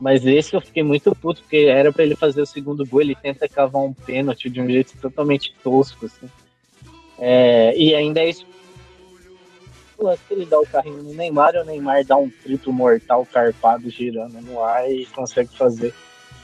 Mas 0.00 0.26
esse 0.26 0.54
eu 0.54 0.60
fiquei 0.60 0.82
muito 0.82 1.14
puto, 1.14 1.40
porque 1.42 1.58
era 1.68 1.92
para 1.92 2.02
ele 2.02 2.16
fazer 2.16 2.42
o 2.42 2.46
segundo 2.46 2.84
gol, 2.84 3.00
ele 3.00 3.14
tenta 3.14 3.48
cavar 3.48 3.82
um 3.82 3.92
pênalti 3.92 4.50
de 4.50 4.60
um 4.60 4.68
jeito 4.68 4.96
totalmente 5.00 5.54
tosco, 5.62 6.06
assim. 6.06 6.28
É, 7.24 7.72
e 7.76 7.94
ainda 7.94 8.18
é 8.18 8.30
isso. 8.30 8.44
que 10.26 10.34
ele 10.34 10.44
dá 10.44 10.58
o 10.58 10.66
carrinho 10.66 11.04
no 11.04 11.14
Neymar, 11.14 11.54
o 11.54 11.64
Neymar 11.64 12.04
dá 12.04 12.16
um 12.16 12.28
triplo 12.28 12.72
mortal 12.72 13.24
carpado 13.24 13.88
girando 13.88 14.40
no 14.40 14.60
ar 14.60 14.90
e 14.90 15.06
consegue 15.06 15.56
fazer 15.56 15.94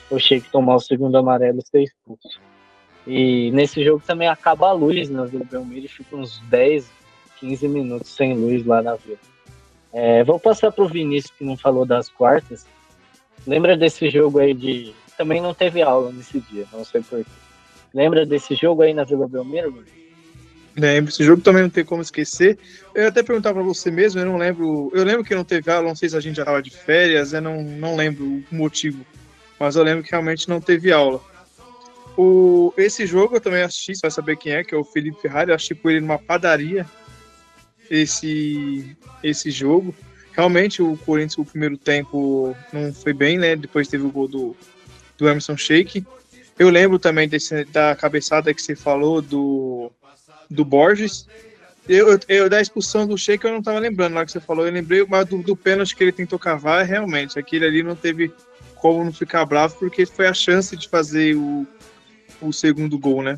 o 0.08 0.20
Sheik 0.20 0.48
tomar 0.52 0.76
o 0.76 0.80
segundo 0.80 1.18
amarelo 1.18 1.58
e 1.58 1.66
ser 1.66 1.82
expulso. 1.82 2.40
E 3.04 3.50
nesse 3.50 3.82
jogo 3.84 4.04
também 4.06 4.28
acaba 4.28 4.68
a 4.68 4.72
luz 4.72 5.10
na 5.10 5.24
Vila 5.24 5.44
Belmiro 5.44 5.86
e 5.86 5.88
fica 5.88 6.14
uns 6.14 6.38
10, 6.48 6.88
15 7.40 7.66
minutos 7.66 8.10
sem 8.14 8.34
luz 8.34 8.64
lá 8.64 8.80
na 8.80 8.94
Vila. 8.94 9.18
É, 9.92 10.22
vou 10.22 10.38
passar 10.38 10.70
para 10.70 10.84
o 10.84 10.88
Vinícius, 10.88 11.34
que 11.36 11.42
não 11.42 11.56
falou 11.56 11.84
das 11.84 12.08
quartas. 12.08 12.66
Lembra 13.44 13.76
desse 13.76 14.08
jogo 14.10 14.38
aí 14.38 14.54
de. 14.54 14.94
Também 15.16 15.40
não 15.40 15.52
teve 15.52 15.82
aula 15.82 16.12
nesse 16.12 16.38
dia, 16.38 16.66
não 16.72 16.84
sei 16.84 17.02
porquê. 17.02 17.28
Lembra 17.92 18.24
desse 18.24 18.54
jogo 18.54 18.82
aí 18.82 18.94
na 18.94 19.02
Vila 19.02 19.26
Belmiro? 19.26 19.84
Lembro, 20.78 21.10
esse 21.10 21.24
jogo 21.24 21.42
também 21.42 21.62
não 21.62 21.70
tem 21.70 21.84
como 21.84 22.00
esquecer. 22.00 22.56
Eu 22.94 23.08
até 23.08 23.20
perguntar 23.20 23.52
para 23.52 23.62
você 23.62 23.90
mesmo, 23.90 24.20
eu 24.20 24.26
não 24.26 24.36
lembro. 24.36 24.92
Eu 24.94 25.02
lembro 25.02 25.24
que 25.24 25.34
não 25.34 25.44
teve 25.44 25.68
aula, 25.70 25.88
não 25.88 25.96
sei 25.96 26.08
se 26.08 26.16
a 26.16 26.20
gente 26.20 26.36
já 26.36 26.42
estava 26.42 26.62
de 26.62 26.70
férias, 26.70 27.32
eu 27.32 27.42
não, 27.42 27.62
não 27.62 27.96
lembro 27.96 28.24
o 28.24 28.44
motivo. 28.54 29.04
Mas 29.58 29.74
eu 29.74 29.82
lembro 29.82 30.04
que 30.04 30.12
realmente 30.12 30.48
não 30.48 30.60
teve 30.60 30.92
aula. 30.92 31.20
O, 32.16 32.72
esse 32.76 33.06
jogo 33.06 33.36
eu 33.36 33.40
também 33.40 33.62
assisti, 33.62 33.96
você 33.96 34.02
vai 34.02 34.10
saber 34.10 34.36
quem 34.36 34.52
é, 34.52 34.62
que 34.62 34.72
é 34.72 34.78
o 34.78 34.84
Felipe 34.84 35.20
Ferrari. 35.20 35.50
Eu 35.50 35.56
assisti 35.56 35.74
com 35.74 35.90
ele 35.90 36.00
numa 36.00 36.18
padaria 36.18 36.86
esse, 37.90 38.96
esse 39.22 39.50
jogo. 39.50 39.92
Realmente 40.32 40.80
o 40.80 40.96
Corinthians, 40.98 41.38
o 41.38 41.44
primeiro 41.44 41.76
tempo, 41.76 42.54
não 42.72 42.94
foi 42.94 43.12
bem, 43.12 43.36
né? 43.36 43.56
Depois 43.56 43.88
teve 43.88 44.04
o 44.04 44.12
gol 44.12 44.28
do, 44.28 44.56
do 45.16 45.28
Emerson 45.28 45.56
Sheik. 45.56 46.06
Eu 46.56 46.70
lembro 46.70 47.00
também 47.00 47.28
desse, 47.28 47.64
da 47.64 47.96
cabeçada 47.96 48.54
que 48.54 48.62
você 48.62 48.76
falou 48.76 49.20
do, 49.20 49.90
do 50.50 50.64
Borges. 50.64 51.26
Eu, 51.88 52.18
eu, 52.28 52.50
da 52.50 52.60
expulsão 52.60 53.06
do 53.06 53.16
Sheik 53.16 53.44
eu 53.44 53.52
não 53.52 53.60
estava 53.60 53.78
lembrando 53.78 54.16
hora 54.16 54.26
que 54.26 54.32
você 54.32 54.40
falou. 54.40 54.66
Eu 54.66 54.72
lembrei 54.72 55.04
mas 55.08 55.26
do, 55.26 55.42
do 55.42 55.56
pênalti 55.56 55.96
que 55.96 56.04
ele 56.04 56.12
tentou 56.12 56.38
cavar, 56.38 56.84
realmente. 56.84 57.38
Aquele 57.38 57.64
ali 57.64 57.82
não 57.82 57.96
teve 57.96 58.32
como 58.76 59.04
não 59.04 59.12
ficar 59.12 59.44
bravo, 59.44 59.76
porque 59.78 60.06
foi 60.06 60.26
a 60.26 60.34
chance 60.34 60.76
de 60.76 60.88
fazer 60.88 61.34
o, 61.34 61.66
o 62.40 62.52
segundo 62.52 62.98
gol, 62.98 63.22
né? 63.22 63.36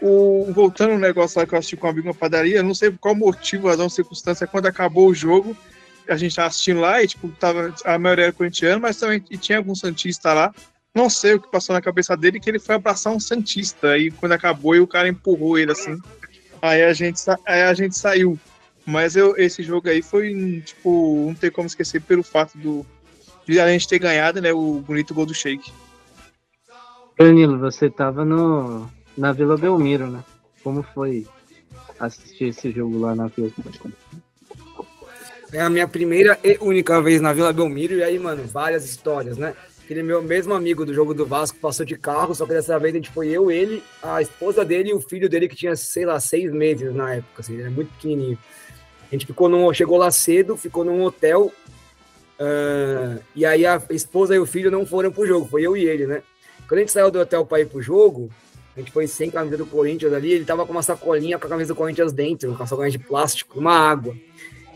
O, 0.00 0.50
voltando 0.52 0.92
no 0.92 0.98
negócio 0.98 1.38
lá 1.38 1.46
que 1.46 1.54
eu 1.54 1.58
assisti 1.58 1.76
com 1.76 1.86
um 1.86 1.90
amigo 1.90 2.08
na 2.08 2.14
padaria, 2.14 2.62
não 2.62 2.74
sei 2.74 2.90
qual 2.90 3.14
motivo, 3.14 3.68
razão, 3.68 3.88
circunstância, 3.88 4.46
quando 4.46 4.66
acabou 4.66 5.08
o 5.08 5.14
jogo, 5.14 5.56
a 6.08 6.16
gente 6.16 6.34
tava 6.34 6.48
assistindo 6.48 6.80
lá 6.80 7.02
e, 7.02 7.06
tipo, 7.06 7.28
tava, 7.28 7.74
a 7.84 7.98
maioria 7.98 8.26
era 8.26 8.32
corintiana, 8.32 8.78
mas 8.78 8.96
também 8.96 9.20
tinha 9.20 9.58
algum 9.58 9.74
Santista 9.74 10.32
lá. 10.32 10.54
Não 10.94 11.08
sei 11.08 11.34
o 11.34 11.40
que 11.40 11.50
passou 11.50 11.74
na 11.74 11.80
cabeça 11.80 12.16
dele, 12.16 12.40
que 12.40 12.50
ele 12.50 12.58
foi 12.58 12.74
abraçar 12.74 13.12
um 13.12 13.20
Santista. 13.20 13.90
Aí 13.90 14.10
quando 14.10 14.32
acabou, 14.32 14.74
e 14.74 14.80
o 14.80 14.86
cara 14.86 15.08
empurrou 15.08 15.58
ele 15.58 15.70
assim. 15.70 15.96
Aí 16.62 16.82
a 16.82 16.92
gente, 16.92 17.20
aí 17.46 17.62
a 17.62 17.74
gente 17.74 17.96
saiu. 17.96 18.38
Mas 18.86 19.16
eu, 19.16 19.36
esse 19.36 19.62
jogo 19.62 19.88
aí 19.88 20.02
foi, 20.02 20.62
tipo, 20.64 21.26
não 21.26 21.34
tem 21.34 21.50
como 21.50 21.66
esquecer 21.66 22.00
pelo 22.02 22.22
fato 22.22 22.56
do, 22.58 22.84
de 23.46 23.60
a 23.60 23.68
gente 23.68 23.86
ter 23.86 23.98
ganhado, 23.98 24.40
né, 24.40 24.52
o 24.52 24.80
bonito 24.80 25.14
gol 25.14 25.26
do 25.26 25.34
Sheik. 25.34 25.72
Danilo, 27.18 27.58
você 27.58 27.90
tava 27.90 28.24
no, 28.24 28.90
na 29.16 29.32
Vila 29.32 29.56
Belmiro, 29.56 30.06
né? 30.06 30.24
Como 30.64 30.82
foi 30.82 31.26
assistir 31.98 32.46
esse 32.46 32.72
jogo 32.72 32.98
lá 32.98 33.14
na 33.14 33.26
Vila? 33.26 33.50
É 35.52 35.60
a 35.60 35.68
minha 35.68 35.86
primeira 35.86 36.38
e 36.42 36.56
única 36.60 37.02
vez 37.02 37.20
na 37.20 37.32
Vila 37.32 37.52
Belmiro, 37.52 37.94
e 37.94 38.02
aí, 38.02 38.18
mano, 38.18 38.44
várias 38.44 38.84
histórias, 38.84 39.36
né? 39.36 39.54
Aquele 39.90 40.04
meu 40.04 40.22
mesmo 40.22 40.54
amigo 40.54 40.86
do 40.86 40.94
jogo 40.94 41.12
do 41.12 41.26
Vasco 41.26 41.58
passou 41.58 41.84
de 41.84 41.96
carro, 41.96 42.32
só 42.32 42.46
que 42.46 42.52
dessa 42.52 42.78
vez 42.78 42.94
a 42.94 42.98
gente 42.98 43.10
foi 43.10 43.26
eu, 43.26 43.50
ele, 43.50 43.82
a 44.00 44.22
esposa 44.22 44.64
dele 44.64 44.90
e 44.90 44.94
o 44.94 45.00
filho 45.00 45.28
dele, 45.28 45.48
que 45.48 45.56
tinha, 45.56 45.74
sei 45.74 46.06
lá, 46.06 46.20
seis 46.20 46.52
meses 46.52 46.94
na 46.94 47.16
época, 47.16 47.40
assim, 47.40 47.54
ele 47.54 47.62
era 47.62 47.70
muito 47.72 47.92
pequenininho. 47.94 48.38
A 49.10 49.12
gente 49.12 49.26
ficou 49.26 49.48
num, 49.48 49.74
chegou 49.74 49.98
lá 49.98 50.08
cedo, 50.12 50.56
ficou 50.56 50.84
num 50.84 51.02
hotel, 51.02 51.50
uh, 52.38 53.20
e 53.34 53.44
aí 53.44 53.66
a 53.66 53.82
esposa 53.90 54.32
e 54.32 54.38
o 54.38 54.46
filho 54.46 54.70
não 54.70 54.86
foram 54.86 55.10
pro 55.10 55.26
jogo, 55.26 55.48
foi 55.48 55.62
eu 55.62 55.76
e 55.76 55.84
ele, 55.84 56.06
né? 56.06 56.22
Quando 56.68 56.78
a 56.78 56.82
gente 56.82 56.92
saiu 56.92 57.10
do 57.10 57.18
hotel 57.18 57.44
para 57.44 57.62
ir 57.62 57.66
pro 57.66 57.82
jogo, 57.82 58.30
a 58.76 58.78
gente 58.78 58.92
foi 58.92 59.08
sem 59.08 59.28
camisa 59.28 59.56
do 59.56 59.66
Corinthians 59.66 60.12
ali, 60.12 60.30
ele 60.30 60.44
tava 60.44 60.64
com 60.64 60.70
uma 60.70 60.84
sacolinha 60.84 61.36
com 61.36 61.48
a 61.48 61.50
camisa 61.50 61.74
do 61.74 61.76
Corinthians 61.76 62.12
dentro, 62.12 62.54
com 62.54 62.62
a 62.62 62.66
sacolinha 62.68 62.96
de 62.96 63.00
plástico, 63.00 63.58
uma 63.58 63.76
água. 63.76 64.14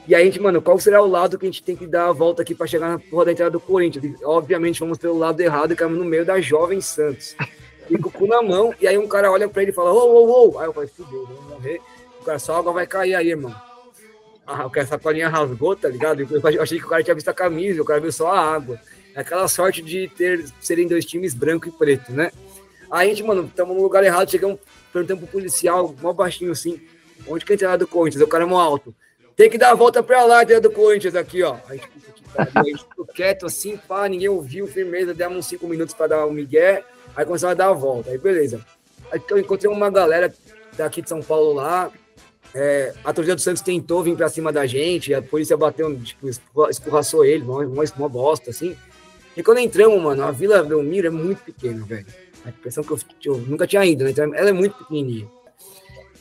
E 0.06 0.14
aí 0.14 0.22
a 0.22 0.24
gente, 0.26 0.38
mano, 0.38 0.60
qual 0.60 0.78
será 0.78 1.02
o 1.02 1.06
lado 1.06 1.38
que 1.38 1.46
a 1.46 1.48
gente 1.48 1.62
tem 1.62 1.74
que 1.74 1.86
dar 1.86 2.08
a 2.08 2.12
volta 2.12 2.42
aqui 2.42 2.54
para 2.54 2.66
chegar 2.66 2.90
na 2.90 2.98
porra 2.98 3.26
da 3.26 3.32
entrada 3.32 3.50
do 3.50 3.60
Corinthians? 3.60 4.20
Obviamente, 4.22 4.78
fomos 4.78 4.98
pelo 4.98 5.18
lado 5.18 5.40
errado 5.40 5.72
e 5.72 5.76
caímos 5.76 5.98
no 5.98 6.04
meio 6.04 6.26
da 6.26 6.40
Jovem 6.40 6.80
Santos. 6.80 7.34
E 7.88 7.96
com 7.96 8.08
o 8.08 8.12
cu 8.12 8.26
na 8.26 8.42
mão, 8.42 8.74
e 8.80 8.86
aí 8.86 8.98
um 8.98 9.08
cara 9.08 9.30
olha 9.30 9.48
para 9.48 9.62
ele 9.62 9.70
e 9.70 9.74
fala, 9.74 9.92
ô, 9.92 9.96
ô, 9.96 10.50
ô. 10.50 10.58
Aí 10.58 10.66
eu 10.66 10.72
falei, 10.72 10.88
fudeu, 10.88 11.26
vamos 11.26 11.44
morrer. 11.44 11.80
O 12.20 12.24
cara, 12.24 12.38
só 12.38 12.56
água 12.56 12.72
vai 12.72 12.86
cair 12.86 13.14
aí, 13.14 13.30
irmão. 13.30 13.54
Ah, 14.46 14.66
a 14.74 14.86
sacolinha 14.86 15.28
rasgou, 15.28 15.74
tá 15.74 15.88
ligado? 15.88 16.20
Eu 16.20 16.62
achei 16.62 16.78
que 16.78 16.84
o 16.84 16.88
cara 16.88 17.02
tinha 17.02 17.14
visto 17.14 17.28
a 17.28 17.34
camisa, 17.34 17.80
o 17.80 17.84
cara 17.84 18.00
viu 18.00 18.12
só 18.12 18.28
a 18.28 18.38
água. 18.38 18.78
É 19.14 19.20
aquela 19.20 19.48
sorte 19.48 19.80
de 19.80 20.08
ter 20.08 20.44
serem 20.60 20.86
dois 20.86 21.04
times 21.04 21.32
branco 21.32 21.68
e 21.68 21.72
preto, 21.72 22.12
né? 22.12 22.30
Aí 22.90 23.06
a 23.06 23.10
gente, 23.10 23.22
mano, 23.22 23.46
estamos 23.46 23.74
no 23.74 23.82
lugar 23.82 24.04
errado, 24.04 24.30
chegamos 24.30 24.58
perguntando 24.92 25.20
pro 25.20 25.28
policial, 25.28 25.94
mó 26.02 26.12
baixinho 26.12 26.52
assim, 26.52 26.80
onde 27.26 27.44
que 27.44 27.52
é 27.52 27.54
a 27.54 27.56
entrada 27.56 27.78
do 27.78 27.86
Corinthians? 27.86 28.22
O 28.22 28.28
cara 28.28 28.44
é 28.44 28.46
mó 28.46 28.60
alto. 28.60 28.94
Tem 29.36 29.50
que 29.50 29.58
dar 29.58 29.70
a 29.70 29.74
volta 29.74 30.02
pra 30.02 30.24
lá, 30.24 30.42
entrada 30.42 30.60
do 30.60 30.70
Corinthians 30.70 31.14
aqui, 31.14 31.42
ó. 31.42 31.56
A 31.68 31.74
gente, 31.74 31.88
a 32.36 32.62
gente 32.62 32.84
ficou 32.84 33.06
quieto 33.06 33.46
assim, 33.46 33.76
pá, 33.76 34.08
ninguém 34.08 34.28
ouviu, 34.28 34.66
firmeza, 34.66 35.12
demos 35.12 35.38
uns 35.38 35.46
cinco 35.46 35.66
minutos 35.66 35.94
para 35.94 36.08
dar 36.08 36.26
o 36.26 36.30
um 36.30 36.32
migué, 36.32 36.84
aí 37.16 37.24
começamos 37.24 37.52
a 37.52 37.54
dar 37.54 37.68
a 37.68 37.72
volta, 37.72 38.10
aí 38.10 38.18
beleza. 38.18 38.64
Aí 39.10 39.20
eu 39.28 39.38
encontrei 39.38 39.70
uma 39.70 39.90
galera 39.90 40.32
daqui 40.76 41.02
de 41.02 41.08
São 41.08 41.20
Paulo 41.20 41.52
lá, 41.52 41.90
é, 42.54 42.94
a 43.04 43.12
torcida 43.12 43.34
do 43.34 43.40
Santos 43.40 43.62
tentou 43.62 44.02
vir 44.04 44.16
pra 44.16 44.28
cima 44.28 44.52
da 44.52 44.64
gente, 44.64 45.12
a 45.12 45.20
polícia 45.20 45.56
bateu, 45.56 45.98
tipo, 46.00 46.28
escorraçou 46.70 47.24
ele, 47.24 47.42
uma, 47.42 47.66
uma, 47.66 47.84
uma 47.96 48.08
bosta, 48.08 48.50
assim. 48.50 48.76
E 49.36 49.42
quando 49.42 49.58
entramos, 49.58 50.00
mano, 50.00 50.22
a 50.22 50.30
Vila 50.30 50.62
Belmiro 50.62 51.08
é 51.08 51.10
muito 51.10 51.42
pequena, 51.42 51.84
velho. 51.84 52.06
A 52.44 52.50
impressão 52.50 52.84
que 52.84 52.92
eu, 52.92 52.98
eu, 53.24 53.38
nunca 53.38 53.66
tinha 53.66 53.84
ido, 53.84 54.04
né? 54.04 54.10
Então, 54.10 54.32
ela 54.32 54.50
é 54.50 54.52
muito 54.52 54.76
pequenininha. 54.76 55.26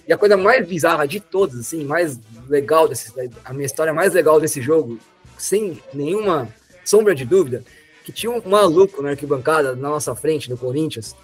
E 0.08 0.14
a 0.14 0.18
coisa 0.18 0.36
mais 0.36 0.68
bizarra 0.68 1.08
de 1.08 1.20
todas, 1.20 1.60
assim, 1.60 1.86
mais 1.86 2.20
legal 2.50 2.88
desse, 2.88 3.14
a 3.46 3.54
minha 3.54 3.66
história 3.66 3.94
mais 3.94 4.14
legal 4.14 4.40
desse 4.40 4.62
jogo, 4.62 5.00
sem 5.38 5.82
nenhuma 5.94 6.50
sombra 6.84 7.16
de 7.16 7.26
dúvida, 7.26 7.64
que 8.04 8.12
tinha 8.12 8.32
um 8.32 8.42
maluco 8.46 9.02
na 9.02 9.12
arquibancada 9.12 9.76
na 9.76 9.90
nossa 9.90 10.14
frente, 10.14 10.50
do 10.50 10.58
Corinthians, 10.58 11.16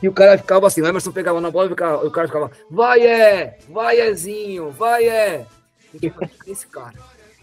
e 0.00 0.08
o 0.08 0.12
cara 0.12 0.38
ficava 0.38 0.66
assim, 0.66 0.80
o 0.80 0.86
Emerson 0.86 1.10
pegava 1.10 1.40
na 1.40 1.50
bola 1.50 1.68
e 1.68 1.72
o 1.72 2.10
cara 2.10 2.28
ficava, 2.28 2.52
vai 2.70 3.04
é, 3.04 3.58
vai 3.68 4.00
Ezinho, 4.00 4.70
vai 4.70 5.08
é. 5.08 5.44
Esse 6.46 6.68
cara. 6.68 6.94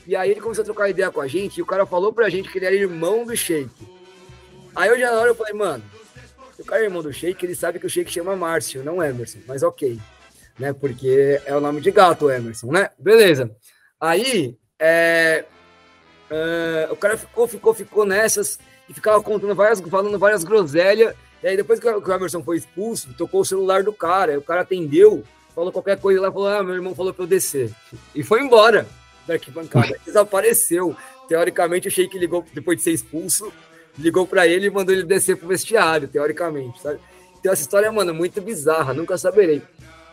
E 0.08 0.16
aí 0.16 0.32
ele 0.32 0.40
começou 0.40 0.62
a 0.62 0.66
trocar 0.66 0.90
ideia 0.90 1.12
com 1.12 1.20
a 1.20 1.28
gente, 1.28 1.58
e 1.58 1.62
o 1.62 1.66
cara 1.66 1.86
falou 1.86 2.14
pra 2.14 2.30
gente 2.30 2.50
que 2.50 2.58
ele 2.58 2.66
era 2.66 2.76
irmão 2.76 3.26
do 3.26 3.36
Sheik. 3.36 3.70
Aí 4.74 4.90
eu 4.90 4.98
já 4.98 5.12
na 5.12 5.20
hora 5.20 5.30
eu 5.30 5.36
falei, 5.36 5.54
mano, 5.54 5.84
o 6.58 6.64
cara 6.64 6.82
é 6.82 6.86
irmão 6.86 7.04
do 7.04 7.12
Sheik, 7.12 7.44
ele 7.46 7.56
sabe 7.56 7.80
que 7.80 7.86
o 7.86 7.90
Sheik 7.90 8.10
chama 8.10 8.36
Márcio, 8.36 8.84
não 8.84 9.04
Emerson, 9.04 9.40
mas 9.48 9.62
ok. 9.62 10.00
Né, 10.58 10.72
porque 10.72 11.42
é 11.46 11.56
o 11.56 11.60
nome 11.60 11.82
de 11.82 11.92
gato, 11.92 12.32
Emerson, 12.32 12.72
né? 12.72 12.90
Beleza. 12.98 13.52
Aí, 14.00 14.58
é, 14.80 15.44
é, 16.30 16.88
o 16.90 16.96
cara 16.96 17.18
ficou, 17.18 17.48
ficou, 17.48 17.74
ficou 17.74 18.06
nessas 18.06 18.58
e 18.90 18.94
ficava 18.94 19.22
contando 19.22 19.54
várias, 19.54 19.82
falando 19.82 20.18
várias 20.18 20.44
groselhas. 20.44 21.14
E 21.44 21.48
aí, 21.48 21.58
depois 21.58 21.80
que 21.80 21.88
o 21.88 22.14
Emerson 22.14 22.42
foi 22.44 22.58
expulso, 22.58 23.14
tocou 23.18 23.42
o 23.42 23.46
celular 23.46 23.84
do 23.84 23.94
cara. 23.94 24.32
Aí 24.32 24.38
o 24.38 24.42
cara 24.42 24.62
atendeu, 24.62 25.24
falou 25.54 25.72
qualquer 25.72 26.00
coisa 26.00 26.22
lá, 26.22 26.32
falou: 26.32 26.48
Ah, 26.48 26.64
meu 26.64 26.76
irmão 26.76 26.96
falou 26.96 27.14
pra 27.14 27.24
eu 27.24 27.28
descer. 27.28 27.72
E 28.14 28.24
foi 28.24 28.42
embora 28.42 28.88
da 29.28 29.34
arquibancada. 29.34 30.00
Desapareceu. 30.06 30.96
Teoricamente, 31.28 31.88
o 31.88 31.92
Sheik 31.92 32.18
ligou, 32.18 32.46
depois 32.54 32.78
de 32.78 32.84
ser 32.84 32.92
expulso, 32.92 33.52
ligou 33.98 34.28
para 34.28 34.48
ele 34.48 34.68
e 34.68 34.70
mandou 34.70 34.94
ele 34.94 35.04
descer 35.04 35.38
pro 35.38 35.48
vestiário, 35.48 36.08
teoricamente, 36.08 36.82
sabe? 36.82 37.00
Então 37.40 37.52
essa 37.52 37.62
história, 37.62 37.92
mano, 37.92 38.12
é 38.12 38.14
muito 38.14 38.42
bizarra, 38.42 38.94
nunca 38.94 39.18
saberei. 39.18 39.62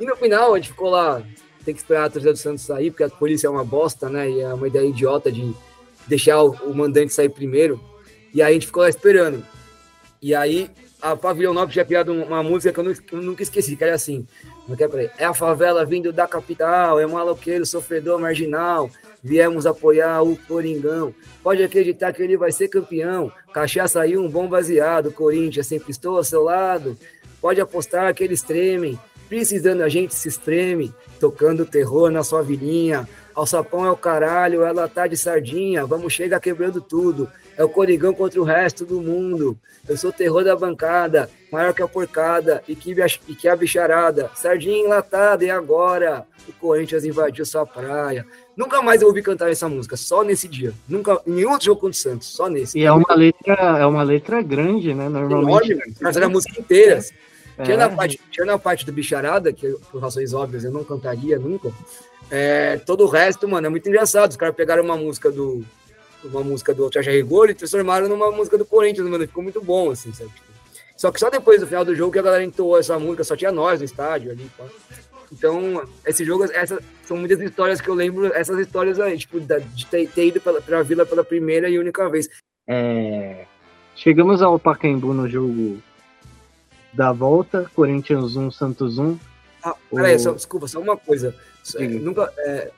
E 0.03 0.05
no 0.05 0.17
final, 0.17 0.53
a 0.53 0.57
gente 0.57 0.71
ficou 0.71 0.91
lá, 0.91 1.23
tem 1.65 1.73
que 1.73 1.81
esperar 1.81 2.07
a 2.07 2.11
torcida 2.11 2.33
do 2.33 2.37
Santos 2.37 2.65
sair, 2.65 2.91
porque 2.91 3.05
a 3.05 3.09
polícia 3.09 3.47
é 3.47 3.51
uma 3.51 3.63
bosta, 3.63 4.09
né? 4.09 4.29
E 4.29 4.41
é 4.41 4.53
uma 4.53 4.67
ideia 4.67 4.85
idiota 4.85 5.31
de 5.31 5.55
deixar 6.09 6.43
o, 6.43 6.51
o 6.65 6.75
mandante 6.75 7.15
sair 7.15 7.29
primeiro. 7.29 7.81
E 8.35 8.43
aí 8.43 8.51
a 8.51 8.53
gente 8.53 8.67
ficou 8.67 8.83
lá 8.83 8.89
esperando. 8.89 9.47
E 10.21 10.35
aí 10.35 10.69
a 11.01 11.15
Pavilhão 11.15 11.55
9 11.55 11.73
tinha 11.73 11.85
criado 11.85 12.13
uma 12.13 12.43
música 12.43 12.73
que 12.73 12.81
eu 12.81 12.83
nunca, 12.83 13.03
eu 13.13 13.23
nunca 13.23 13.45
esqueci, 13.45 13.77
que 13.77 13.85
era 13.85 13.95
assim. 13.95 14.27
Não 14.67 14.75
quer 14.75 14.91
É 15.19 15.25
a 15.25 15.33
favela 15.33 15.85
vindo 15.85 16.13
da 16.13 16.27
capital, 16.27 16.99
é 16.99 17.07
um 17.07 17.13
maloqueiro, 17.13 17.65
sofredor, 17.65 18.19
marginal. 18.19 18.91
Viemos 19.23 19.67
apoiar 19.67 20.21
o 20.23 20.37
Coringão. 20.37 21.15
Pode 21.45 21.63
acreditar 21.63 22.13
que 22.13 22.21
ele 22.21 22.37
vai 22.37 22.51
ser 22.51 22.67
campeão. 22.67 23.31
Cachaça 23.55 24.05
e 24.05 24.19
um 24.19 24.29
bom 24.29 24.49
baseado. 24.49 25.13
Corinthians 25.13 25.69
sempre 25.69 25.93
estou 25.93 26.17
ao 26.17 26.25
seu 26.25 26.43
lado. 26.43 26.99
Pode 27.41 27.61
apostar 27.61 28.13
que 28.15 28.25
eles 28.25 28.43
tremem. 28.43 28.99
Precisando 29.33 29.81
a 29.81 29.89
gente 29.89 30.15
se 30.15 30.29
espreme. 30.29 30.93
Tocando 31.19 31.65
terror 31.65 32.11
na 32.11 32.23
sua 32.23 32.43
vilinha. 32.43 33.09
Alçapão 33.35 33.87
é 33.87 33.91
o 33.91 33.97
caralho, 33.97 34.63
ela 34.63 34.87
tá 34.87 35.07
de 35.07 35.17
sardinha, 35.17 35.87
vamos 35.87 36.13
chegar 36.13 36.39
quebrando 36.39 36.83
tudo. 36.83 37.27
É 37.57 37.65
o 37.65 37.69
Corigão 37.71 38.13
contra 38.13 38.39
o 38.39 38.45
resto 38.45 38.85
do 38.85 39.01
mundo. 39.01 39.57
Eu 39.89 39.97
sou 39.97 40.11
o 40.11 40.13
terror 40.13 40.45
da 40.45 40.55
bancada, 40.55 41.31
maior 41.51 41.73
que 41.73 41.83
a 41.83 41.89
porcada 41.89 42.63
e 42.69 42.77
que, 42.77 42.95
e 43.27 43.35
que 43.35 43.49
a 43.49 43.57
bicharada. 43.57 44.31
Sardinha 44.35 44.85
enlatada, 44.85 45.43
e 45.47 45.51
agora? 45.51 46.27
O 46.47 46.53
Corinthians 46.53 47.03
invadiu 47.03 47.47
sua 47.47 47.65
praia. 47.65 48.27
Nunca 48.55 48.83
mais 48.83 49.01
eu 49.01 49.09
ouvi 49.09 49.23
cantar 49.23 49.51
essa 49.51 49.67
música, 49.67 49.97
só 49.97 50.23
nesse 50.23 50.47
dia. 50.47 50.75
Nunca, 50.87 51.19
em 51.27 51.31
nenhum 51.31 51.53
outro 51.53 51.65
jogo 51.65 51.81
contra 51.81 51.97
o 51.97 51.99
Santos, 51.99 52.29
só 52.29 52.51
nesse. 52.51 52.79
E 52.79 52.85
é 52.85 52.93
uma 52.93 53.15
letra, 53.15 53.55
é 53.55 53.87
uma 53.87 54.03
letra 54.03 54.43
grande, 54.43 54.93
né? 54.93 55.09
Normalmente. 55.09 55.73
Enorme, 55.73 55.95
mas 56.03 56.17
era 56.19 56.27
a 56.27 56.29
música 56.29 56.61
inteira. 56.61 57.01
É. 57.59 57.65
Tinha, 57.65 57.77
na 57.77 57.89
parte, 57.89 58.21
tinha 58.31 58.47
na 58.47 58.59
parte 58.59 58.87
do 58.87 58.93
bicharada, 58.93 59.53
que 59.53 59.69
por 59.91 60.01
razões 60.01 60.33
óbvias 60.33 60.65
eu 60.65 60.71
não 60.71 60.85
cantaria 60.85 61.39
nunca. 61.39 61.71
É, 62.31 62.79
todo 62.79 63.05
o 63.05 63.09
resto, 63.09 63.47
mano, 63.49 63.67
é 63.67 63.71
muito 63.71 63.89
engraçado. 63.89 64.31
Os 64.31 64.37
caras 64.37 64.55
pegaram 64.55 64.83
uma 64.83 64.97
música 64.97 65.31
do. 65.31 65.65
Uma 66.25 66.43
música 66.43 66.73
do 66.73 66.89
Traje 66.89 67.11
Rigor 67.11 67.51
e 67.51 67.55
transformaram 67.55 68.09
numa 68.09 68.31
música 68.31 68.57
do 68.57 68.65
Corinthians, 68.65 69.09
mano. 69.09 69.27
Ficou 69.27 69.43
muito 69.43 69.61
bom, 69.61 69.91
assim, 69.91 70.13
sabe? 70.13 70.31
Só 70.97 71.11
que 71.11 71.19
só 71.19 71.29
depois 71.29 71.61
do 71.61 71.67
final 71.67 71.85
do 71.85 71.97
jogo 71.97 72.13
que 72.13 72.19
a 72.21 72.23
galera 72.23 72.45
entoou 72.45 72.79
essa 72.79 72.97
música, 72.97 73.25
só 73.25 73.37
tinha 73.37 73.51
nós 73.51 73.81
no 73.81 73.85
estádio 73.85 74.31
ali. 74.31 74.49
Pá. 74.57 74.65
Então, 75.33 75.83
esse 76.07 76.25
jogo, 76.25 76.45
essas 76.45 76.79
são 77.05 77.17
muitas 77.17 77.41
histórias 77.41 77.81
que 77.81 77.89
eu 77.89 77.95
lembro, 77.95 78.27
essas 78.35 78.59
histórias 78.59 79.01
aí, 79.01 79.19
tipo, 79.19 79.41
de 79.41 79.87
ter, 79.87 80.09
ter 80.09 80.27
ido 80.27 80.41
pra, 80.41 80.61
pra 80.61 80.83
Vila 80.83 81.05
pela 81.05 81.25
primeira 81.25 81.69
e 81.69 81.79
única 81.79 82.09
vez. 82.09 82.29
É, 82.69 83.47
chegamos 83.97 84.43
ao 84.43 84.59
Pacaembu 84.59 85.13
no 85.13 85.29
jogo 85.29 85.83
da 86.93 87.13
volta, 87.13 87.71
Corinthians 87.75 88.37
1, 88.37 88.51
Santos 88.51 88.99
1. 88.99 89.19
Ah, 89.63 89.75
peraí, 89.91 90.17
o... 90.17 90.19
só, 90.19 90.33
desculpa, 90.33 90.69
só 90.69 90.81
uma 90.81 90.97
coisa. 90.97 91.35
É, 91.77 91.87
nunca, 91.87 92.33
é, 92.39 92.71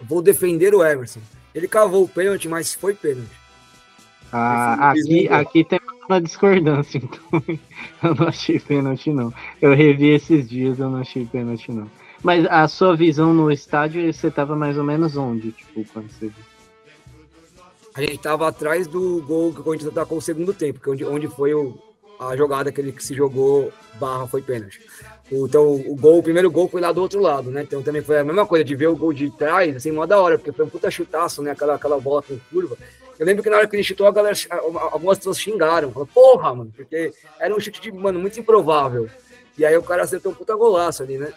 vou 0.00 0.20
defender 0.20 0.74
o 0.74 0.84
Emerson. 0.84 1.20
Ele 1.54 1.68
cavou 1.68 2.04
o 2.04 2.08
pênalti, 2.08 2.48
mas 2.48 2.74
foi 2.74 2.94
pênalti. 2.94 3.30
Ah, 4.32 4.90
aqui, 4.90 5.28
aqui 5.28 5.64
tem 5.64 5.80
uma 6.08 6.20
discordância, 6.20 6.98
então 7.02 7.42
eu 8.02 8.14
não 8.14 8.28
achei 8.28 8.58
pênalti, 8.58 9.10
não. 9.10 9.32
Eu 9.62 9.74
revi 9.74 10.10
esses 10.10 10.48
dias, 10.48 10.78
eu 10.78 10.90
não 10.90 11.00
achei 11.00 11.24
pênalti, 11.24 11.70
não. 11.72 11.88
Mas 12.22 12.44
a 12.46 12.66
sua 12.66 12.96
visão 12.96 13.32
no 13.32 13.50
estádio, 13.50 14.12
você 14.12 14.30
tava 14.30 14.56
mais 14.56 14.76
ou 14.76 14.84
menos 14.84 15.16
onde, 15.16 15.52
tipo, 15.52 15.84
quando 15.92 16.10
você 16.10 16.26
viu? 16.26 16.44
A 17.94 18.00
gente 18.00 18.18
tava 18.18 18.48
atrás 18.48 18.86
do 18.86 19.22
gol 19.22 19.54
que 19.54 19.60
o 19.60 19.64
Corinthians 19.64 19.90
atacou 19.90 20.18
o 20.18 20.22
segundo 20.22 20.52
tempo, 20.52 20.80
que 20.80 20.88
é 20.88 20.92
onde, 20.92 21.04
onde 21.04 21.28
foi 21.28 21.54
o, 21.54 21.78
a 22.18 22.36
jogada 22.36 22.72
que 22.72 22.80
ele 22.80 22.94
se 22.98 23.14
jogou 23.14 23.72
barra 23.94 24.26
foi 24.26 24.42
pênalti. 24.42 24.80
Então, 25.30 25.74
o 25.74 25.96
gol, 25.96 26.18
o 26.18 26.22
primeiro 26.22 26.50
gol 26.50 26.68
foi 26.68 26.80
lá 26.80 26.92
do 26.92 27.02
outro 27.02 27.20
lado, 27.20 27.50
né? 27.50 27.62
Então 27.62 27.82
também 27.82 28.00
foi 28.00 28.18
a 28.18 28.24
mesma 28.24 28.46
coisa 28.46 28.64
de 28.64 28.76
ver 28.76 28.86
o 28.86 28.96
gol 28.96 29.12
de 29.12 29.30
trás, 29.30 29.74
assim, 29.74 29.90
mó 29.90 30.06
da 30.06 30.20
hora, 30.20 30.38
porque 30.38 30.52
foi 30.52 30.64
um 30.64 30.68
puta 30.68 30.90
chutaço, 30.90 31.42
né? 31.42 31.50
Aquela, 31.50 31.74
aquela 31.74 31.98
bola 31.98 32.22
com 32.22 32.38
curva. 32.50 32.76
Eu 33.18 33.26
lembro 33.26 33.42
que 33.42 33.50
na 33.50 33.56
hora 33.56 33.66
que 33.66 33.74
ele 33.74 33.82
chutou, 33.82 34.06
a 34.06 34.12
galera, 34.12 34.36
algumas 34.92 35.18
pessoas 35.18 35.40
xingaram, 35.40 35.90
falaram, 35.90 36.12
porra, 36.12 36.54
mano, 36.54 36.72
porque 36.76 37.12
era 37.40 37.54
um 37.54 37.58
chute 37.58 37.80
de, 37.80 37.90
mano, 37.90 38.20
muito 38.20 38.38
improvável. 38.38 39.08
E 39.58 39.64
aí 39.64 39.76
o 39.76 39.82
cara 39.82 40.02
acertou 40.02 40.32
um 40.32 40.34
puta 40.34 40.54
golaço 40.54 41.02
ali, 41.02 41.16
né? 41.18 41.32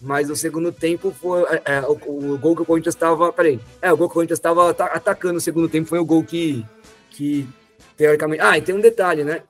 Mas 0.00 0.28
o 0.28 0.36
segundo 0.36 0.70
tempo 0.70 1.10
foi. 1.10 1.42
É, 1.44 1.62
é 1.76 1.80
o, 1.80 1.92
o, 1.92 2.38
gol 2.38 2.54
que 2.54 2.62
o 2.62 2.66
Corinthians 2.66 2.94
estava. 2.94 3.32
Peraí. 3.32 3.58
É, 3.80 3.90
o 3.90 3.96
gol 3.96 4.06
que 4.06 4.12
o 4.12 4.14
Corinthians 4.14 4.38
estava 4.38 4.70
atacando 4.70 5.34
no 5.34 5.40
segundo 5.40 5.68
tempo 5.68 5.88
foi 5.88 5.98
o 5.98 6.04
gol 6.04 6.22
que. 6.22 6.64
que 7.10 7.48
teoricamente. 7.96 8.42
Ah, 8.42 8.58
e 8.58 8.62
tem 8.62 8.74
um 8.74 8.80
detalhe, 8.80 9.24
né? 9.24 9.42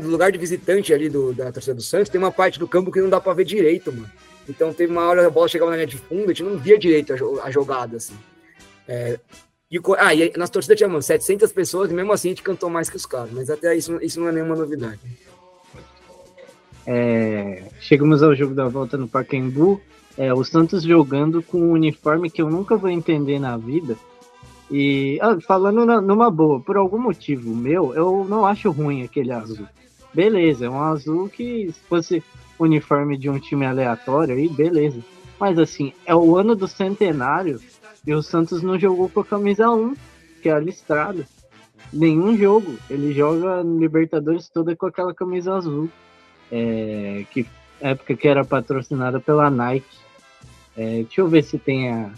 No 0.00 0.08
lugar 0.08 0.32
de 0.32 0.38
visitante 0.38 0.92
ali 0.94 1.08
do, 1.08 1.32
da 1.32 1.52
torcida 1.52 1.74
do 1.74 1.82
Santos, 1.82 2.08
tem 2.08 2.18
uma 2.18 2.32
parte 2.32 2.58
do 2.58 2.66
campo 2.66 2.90
que 2.90 3.00
não 3.00 3.10
dá 3.10 3.20
para 3.20 3.34
ver 3.34 3.44
direito, 3.44 3.92
mano. 3.92 4.10
Então 4.48 4.72
teve 4.72 4.90
uma 4.90 5.06
hora 5.06 5.26
a 5.26 5.30
bola 5.30 5.46
chegava 5.46 5.70
na 5.70 5.76
linha 5.76 5.86
de 5.86 5.98
fundo, 5.98 6.24
a 6.24 6.28
gente 6.28 6.42
não 6.42 6.56
via 6.56 6.78
direito 6.78 7.12
a, 7.12 7.44
a 7.44 7.50
jogada, 7.50 7.98
assim. 7.98 8.14
É, 8.86 9.18
e, 9.70 9.78
ah, 9.98 10.14
e 10.14 10.32
nas 10.36 10.48
torcidas 10.48 10.78
tinha, 10.78 10.88
mano, 10.88 11.02
700 11.02 11.52
pessoas 11.52 11.90
e 11.90 11.94
mesmo 11.94 12.10
assim 12.12 12.28
a 12.28 12.30
gente 12.30 12.42
cantou 12.42 12.70
mais 12.70 12.88
que 12.88 12.96
os 12.96 13.04
caras, 13.04 13.30
mas 13.30 13.50
até 13.50 13.76
isso, 13.76 13.98
isso 14.02 14.18
não 14.18 14.28
é 14.28 14.32
nenhuma 14.32 14.56
novidade. 14.56 15.00
É, 16.86 17.64
chegamos 17.78 18.22
ao 18.22 18.34
jogo 18.34 18.54
da 18.54 18.66
volta 18.66 18.96
no 18.96 19.06
Pacaembu, 19.06 19.78
é, 20.16 20.32
o 20.32 20.42
Santos 20.42 20.82
jogando 20.82 21.42
com 21.42 21.60
um 21.60 21.72
uniforme 21.72 22.30
que 22.30 22.40
eu 22.40 22.48
nunca 22.48 22.78
vou 22.78 22.88
entender 22.88 23.38
na 23.38 23.58
vida, 23.58 23.94
e 24.70 25.18
ah, 25.20 25.38
falando 25.40 25.84
na, 25.86 26.00
numa 26.00 26.30
boa, 26.30 26.60
por 26.60 26.76
algum 26.76 26.98
motivo 26.98 27.54
meu, 27.54 27.94
eu 27.94 28.26
não 28.28 28.44
acho 28.44 28.70
ruim 28.70 29.02
aquele 29.02 29.32
azul. 29.32 29.66
Beleza, 30.12 30.66
é 30.66 30.70
um 30.70 30.82
azul 30.82 31.28
que 31.28 31.70
se 31.72 31.80
fosse 31.88 32.22
uniforme 32.58 33.16
de 33.16 33.30
um 33.30 33.38
time 33.38 33.66
aleatório 33.66 34.34
aí, 34.34 34.48
beleza. 34.48 35.00
Mas 35.38 35.58
assim, 35.58 35.92
é 36.04 36.14
o 36.14 36.36
ano 36.36 36.56
do 36.56 36.66
centenário 36.66 37.60
e 38.06 38.12
o 38.12 38.22
Santos 38.22 38.62
não 38.62 38.78
jogou 38.78 39.08
com 39.08 39.20
a 39.20 39.24
camisa 39.24 39.70
1, 39.70 39.94
que 40.42 40.48
é 40.48 40.52
a 40.52 40.58
listrada. 40.58 41.26
Nenhum 41.92 42.36
jogo. 42.36 42.76
Ele 42.90 43.12
joga 43.12 43.62
no 43.62 43.78
Libertadores 43.78 44.48
toda 44.48 44.74
com 44.74 44.86
aquela 44.86 45.14
camisa 45.14 45.54
azul. 45.54 45.88
É, 46.50 47.24
que 47.30 47.46
época 47.80 48.16
que 48.16 48.28
era 48.28 48.44
patrocinada 48.44 49.20
pela 49.20 49.50
Nike. 49.50 49.86
É, 50.76 51.02
deixa 51.02 51.20
eu 51.20 51.28
ver 51.28 51.42
se 51.42 51.58
tem 51.58 51.90
a. 51.90 52.10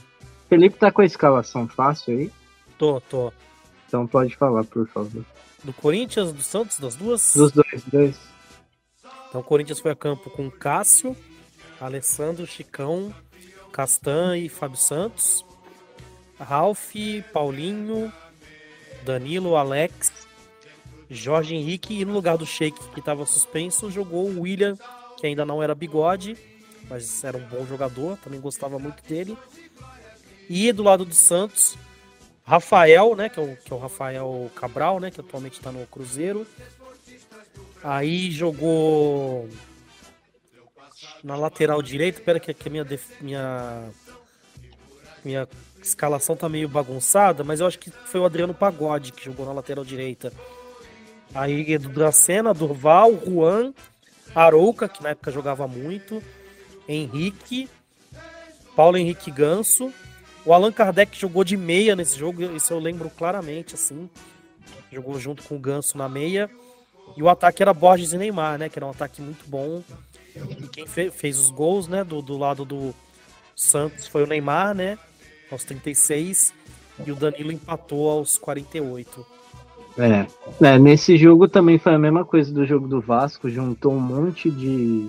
Felipe 0.49 0.79
tá 0.79 0.91
com 0.91 1.03
a 1.03 1.07
escalação 1.07 1.69
fácil 1.69 2.19
aí. 2.19 2.31
Tô, 2.81 2.99
tô. 2.99 3.31
Então 3.87 4.07
pode 4.07 4.35
falar, 4.35 4.65
por 4.65 4.89
favor. 4.89 5.23
Do 5.63 5.71
Corinthians, 5.75 6.33
do 6.33 6.43
Santos, 6.43 6.79
das 6.79 6.97
duas? 6.97 7.35
Dos 7.37 7.53
dois, 7.53 7.85
dois. 7.93 8.19
Então 9.29 9.43
o 9.43 9.45
Corinthians 9.45 9.81
foi 9.81 9.91
a 9.91 9.95
campo 9.95 10.31
com 10.31 10.51
Cássio, 10.51 11.15
Alessandro, 11.79 12.47
Chicão, 12.47 13.15
Castan 13.71 14.39
e 14.39 14.49
Fábio 14.49 14.79
Santos. 14.79 15.45
Ralph, 16.39 16.95
Paulinho, 17.35 18.11
Danilo, 19.05 19.57
Alex, 19.57 20.11
Jorge 21.11 21.55
Henrique 21.55 22.01
e 22.01 22.05
no 22.07 22.15
lugar 22.15 22.39
do 22.39 22.47
Sheik 22.47 22.81
que 22.95 23.01
estava 23.01 23.27
suspenso 23.27 23.91
jogou 23.91 24.27
o 24.27 24.41
William, 24.41 24.75
que 25.19 25.27
ainda 25.27 25.45
não 25.45 25.63
era 25.63 25.75
bigode, 25.75 26.35
mas 26.89 27.23
era 27.25 27.37
um 27.37 27.47
bom 27.47 27.67
jogador, 27.67 28.17
também 28.25 28.41
gostava 28.41 28.79
muito 28.79 29.03
dele. 29.07 29.37
E 30.49 30.73
do 30.73 30.83
lado 30.83 31.05
do 31.05 31.15
Santos, 31.15 31.77
Rafael, 32.51 33.15
né, 33.15 33.29
que 33.29 33.39
é 33.39 33.43
o, 33.43 33.57
que 33.57 33.73
é 33.73 33.77
o 33.77 33.79
Rafael 33.79 34.51
Cabral, 34.57 34.99
né, 34.99 35.09
que 35.09 35.21
atualmente 35.21 35.53
está 35.53 35.71
no 35.71 35.87
Cruzeiro. 35.87 36.45
Aí 37.81 38.29
jogou 38.33 39.49
na 41.23 41.37
lateral 41.37 41.81
direita, 41.81 42.21
pera 42.21 42.41
que, 42.41 42.53
que 42.53 42.69
a 42.69 42.73
minha, 42.73 42.87
minha 43.21 43.89
minha 45.25 45.47
escalação 45.81 46.35
tá 46.35 46.49
meio 46.49 46.69
bagunçada, 46.69 47.45
mas 47.45 47.61
eu 47.61 47.69
acho 47.69 47.79
que 47.79 47.91
foi 47.91 48.21
o 48.21 48.25
Adriano 48.25 48.53
Pagode 48.53 49.13
que 49.13 49.25
jogou 49.25 49.47
na 49.47 49.53
lateral 49.53 49.85
direita. 49.85 50.33
Aí 51.33 51.79
do 51.79 51.89
Dracena, 51.89 52.53
Durval, 52.53 53.13
Juan, 53.25 53.73
Arouca, 54.35 54.89
que 54.89 55.03
na 55.05 55.11
época 55.11 55.31
jogava 55.31 55.69
muito, 55.69 56.21
Henrique, 56.89 57.69
Paulo 58.75 58.97
Henrique 58.97 59.31
Ganso, 59.31 59.93
o 60.51 60.53
Allan 60.53 60.73
Kardec 60.73 61.17
jogou 61.17 61.45
de 61.45 61.57
meia 61.57 61.95
nesse 61.95 62.19
jogo, 62.19 62.43
isso 62.43 62.73
eu 62.73 62.81
lembro 62.81 63.09
claramente, 63.09 63.77
assim. 63.77 64.11
Jogou 64.91 65.17
junto 65.17 65.45
com 65.45 65.55
o 65.55 65.61
Ganso 65.61 65.97
na 65.97 66.09
meia. 66.09 66.51
E 67.17 67.23
o 67.23 67.29
ataque 67.29 67.63
era 67.63 67.73
Borges 67.73 68.13
e 68.13 68.19
Neymar, 68.19 68.59
né? 68.59 68.69
Que 68.69 68.77
era 68.77 68.85
um 68.85 68.91
ataque 68.91 69.23
muito 69.23 69.45
bom. 69.47 69.81
E 70.35 70.67
quem 70.67 70.89
fe 70.89 71.09
fez 71.13 71.39
os 71.39 71.53
gols, 71.53 71.87
né? 71.87 72.03
Do, 72.03 72.21
do 72.21 72.37
lado 72.37 72.65
do 72.65 72.93
Santos 73.55 74.09
foi 74.09 74.25
o 74.25 74.27
Neymar, 74.27 74.75
né? 74.75 74.99
Aos 75.53 75.63
36. 75.63 76.53
E 77.07 77.13
o 77.13 77.15
Danilo 77.15 77.53
empatou 77.53 78.11
aos 78.11 78.37
48. 78.37 79.25
É. 79.99 80.27
é, 80.67 80.79
nesse 80.81 81.17
jogo 81.17 81.47
também 81.47 81.79
foi 81.79 81.95
a 81.95 81.99
mesma 81.99 82.25
coisa 82.25 82.53
do 82.53 82.67
jogo 82.67 82.89
do 82.89 83.01
Vasco. 83.01 83.49
Juntou 83.49 83.93
um 83.93 84.01
monte 84.01 84.51
de 84.51 85.09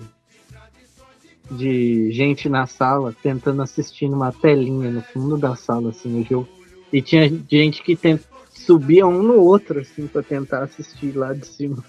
de 1.51 2.11
gente 2.11 2.47
na 2.47 2.65
sala 2.65 3.13
tentando 3.21 3.61
assistir 3.61 4.07
numa 4.07 4.31
telinha 4.31 4.89
no 4.89 5.01
fundo 5.01 5.37
da 5.37 5.55
sala, 5.55 5.89
assim, 5.89 6.21
o 6.21 6.23
jogo. 6.23 6.47
E 6.91 7.01
tinha 7.01 7.29
gente 7.49 7.83
que 7.83 7.95
tent... 7.95 8.21
subia 8.49 9.05
um 9.05 9.21
no 9.21 9.39
outro, 9.39 9.81
assim, 9.81 10.07
para 10.07 10.23
tentar 10.23 10.63
assistir 10.63 11.15
lá 11.15 11.33
de 11.33 11.45
cima 11.45 11.83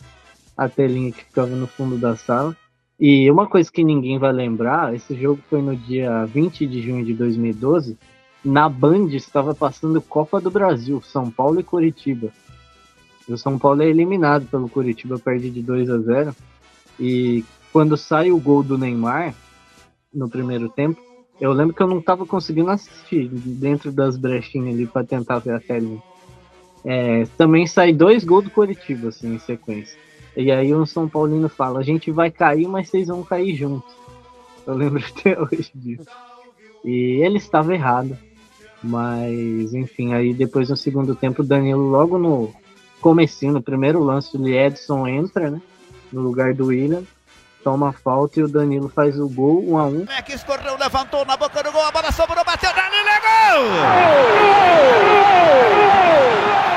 a 0.56 0.68
telinha 0.68 1.12
que 1.12 1.24
ficava 1.24 1.54
no 1.54 1.66
fundo 1.66 1.96
da 1.96 2.16
sala. 2.16 2.56
E 2.98 3.30
uma 3.30 3.46
coisa 3.46 3.70
que 3.70 3.82
ninguém 3.82 4.18
vai 4.18 4.32
lembrar, 4.32 4.94
esse 4.94 5.14
jogo 5.14 5.40
foi 5.48 5.62
no 5.62 5.74
dia 5.74 6.24
20 6.26 6.66
de 6.66 6.82
junho 6.82 7.04
de 7.04 7.14
2012. 7.14 7.96
Na 8.44 8.68
Band 8.68 9.08
estava 9.08 9.54
passando 9.54 10.02
Copa 10.02 10.40
do 10.40 10.50
Brasil, 10.50 11.00
São 11.02 11.30
Paulo 11.30 11.60
e 11.60 11.64
Curitiba. 11.64 12.30
O 13.28 13.36
São 13.36 13.58
Paulo 13.58 13.82
é 13.82 13.88
eliminado 13.88 14.46
pelo 14.46 14.68
Curitiba, 14.68 15.18
perde 15.18 15.50
de 15.50 15.62
2 15.62 15.90
a 15.90 15.98
0. 15.98 16.36
E 16.98 17.44
quando 17.72 17.96
sai 17.96 18.30
o 18.30 18.38
gol 18.38 18.62
do 18.62 18.76
Neymar, 18.76 19.34
no 20.12 20.28
primeiro 20.28 20.68
tempo, 20.68 21.00
eu 21.40 21.52
lembro 21.52 21.74
que 21.74 21.82
eu 21.82 21.88
não 21.88 21.98
estava 21.98 22.26
conseguindo 22.26 22.70
assistir 22.70 23.28
dentro 23.28 23.90
das 23.90 24.16
brechinhas 24.16 24.74
ali 24.74 24.86
para 24.86 25.04
tentar 25.04 25.38
ver 25.38 25.54
a 25.54 25.60
telinha. 25.60 26.02
É, 26.84 27.24
também 27.36 27.66
sai 27.66 27.92
dois 27.92 28.24
gols 28.24 28.44
do 28.44 28.50
Curitiba, 28.50 29.08
assim, 29.08 29.34
em 29.34 29.38
sequência. 29.38 29.96
E 30.36 30.50
aí 30.50 30.74
o 30.74 30.86
São 30.86 31.08
Paulino 31.08 31.48
fala, 31.48 31.80
a 31.80 31.82
gente 31.82 32.10
vai 32.10 32.30
cair, 32.30 32.66
mas 32.66 32.88
vocês 32.88 33.08
vão 33.08 33.22
cair 33.22 33.54
juntos. 33.54 33.92
Eu 34.66 34.74
lembro 34.74 35.02
até 35.04 35.40
hoje 35.40 35.70
disso. 35.74 36.06
E 36.84 37.20
ele 37.22 37.38
estava 37.38 37.74
errado. 37.74 38.16
Mas, 38.82 39.74
enfim, 39.74 40.12
aí 40.12 40.34
depois 40.34 40.68
no 40.68 40.76
segundo 40.76 41.14
tempo, 41.14 41.42
o 41.42 41.44
Danilo, 41.44 41.88
logo 41.88 42.18
no 42.18 42.52
comecinho, 43.00 43.52
no 43.52 43.62
primeiro 43.62 44.02
lance, 44.02 44.36
o 44.36 44.48
Edson 44.48 45.06
entra, 45.06 45.50
né? 45.50 45.62
No 46.12 46.20
lugar 46.20 46.52
do 46.52 46.66
William, 46.66 47.04
toma 47.62 47.90
a 47.90 47.92
falta 47.92 48.40
e 48.40 48.42
o 48.42 48.48
Danilo 48.48 48.88
faz 48.88 49.18
o 49.18 49.28
gol, 49.28 49.62
1 49.62 49.72
um 49.72 49.78
a 49.78 49.84
1 49.84 49.88
um. 49.88 50.06
É 50.16 50.22
que 50.22 50.32
escorreu, 50.32 50.76
levantou 50.78 51.24
na 51.24 51.36
boca 51.36 51.62
do 51.62 51.72
gol, 51.72 51.84
a 51.84 51.92
bola 51.92 52.10
sobrou, 52.12 52.44
bateu, 52.44 52.70
Danilo, 52.74 53.08
é 53.08 53.20
gol! 53.20 53.62
do 56.68 56.71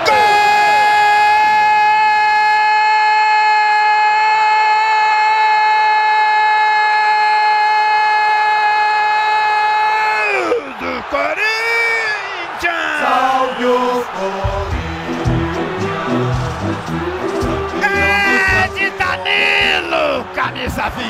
camisa 20.85 20.89
20. 20.89 21.05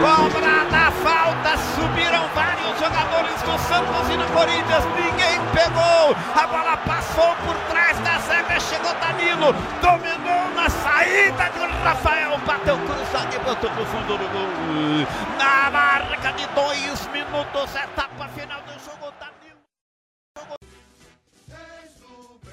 Cobra 0.00 0.64
da 0.70 0.90
falta, 0.90 1.56
subiram 1.74 2.26
vários 2.34 2.78
jogadores 2.78 3.42
do 3.42 3.58
Santos 3.68 4.08
e 4.10 4.16
do 4.16 4.24
Corinthians, 4.32 4.84
ninguém 4.96 5.38
pegou. 5.52 6.16
A 6.34 6.46
bola 6.46 6.76
passou 6.78 7.34
por 7.44 7.54
trás 7.68 7.98
da 7.98 8.18
zaga, 8.18 8.58
chegou 8.60 8.94
Danilo, 8.94 9.52
dominou 9.80 10.50
na 10.54 10.68
saída 10.70 11.50
do 11.50 11.66
Rafael, 11.84 12.38
bateu 12.38 12.78
cruzado 12.78 13.34
e 13.34 13.38
botou 13.40 13.70
pro 13.70 13.84
fundo 13.86 14.16
do 14.16 14.28
gol. 14.28 15.06
Na 15.38 15.70
marca 15.70 16.32
de 16.32 16.46
dois 16.48 17.06
minutos, 17.08 17.74
etapa 17.74 18.28
final 18.28 18.60
do 18.62 18.72
jogo, 18.84 19.12
Danilo. 19.20 19.60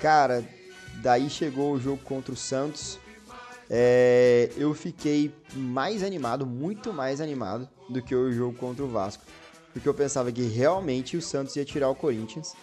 Cara, 0.02 0.44
daí 0.96 1.30
chegou 1.30 1.74
o 1.74 1.80
jogo 1.80 2.04
contra 2.04 2.34
o 2.34 2.38
Santos. 2.38 3.00
É, 3.70 4.50
eu 4.56 4.74
fiquei 4.74 5.34
mais 5.54 6.04
animado, 6.04 6.46
muito 6.46 6.94
mais 6.94 7.20
animado 7.20 7.68
do 7.90 8.02
que 8.02 8.16
o 8.16 8.32
jogo 8.32 8.58
contra 8.58 8.84
o 8.84 8.88
Vasco. 8.88 9.24
Porque 9.74 9.88
eu 9.88 9.94
pensava 9.94 10.32
que 10.32 10.42
realmente 10.44 11.18
o 11.18 11.22
Santos 11.22 11.56
ia 11.56 11.66
tirar 11.66 11.90
o 11.90 11.96
Corinthians. 11.96 12.56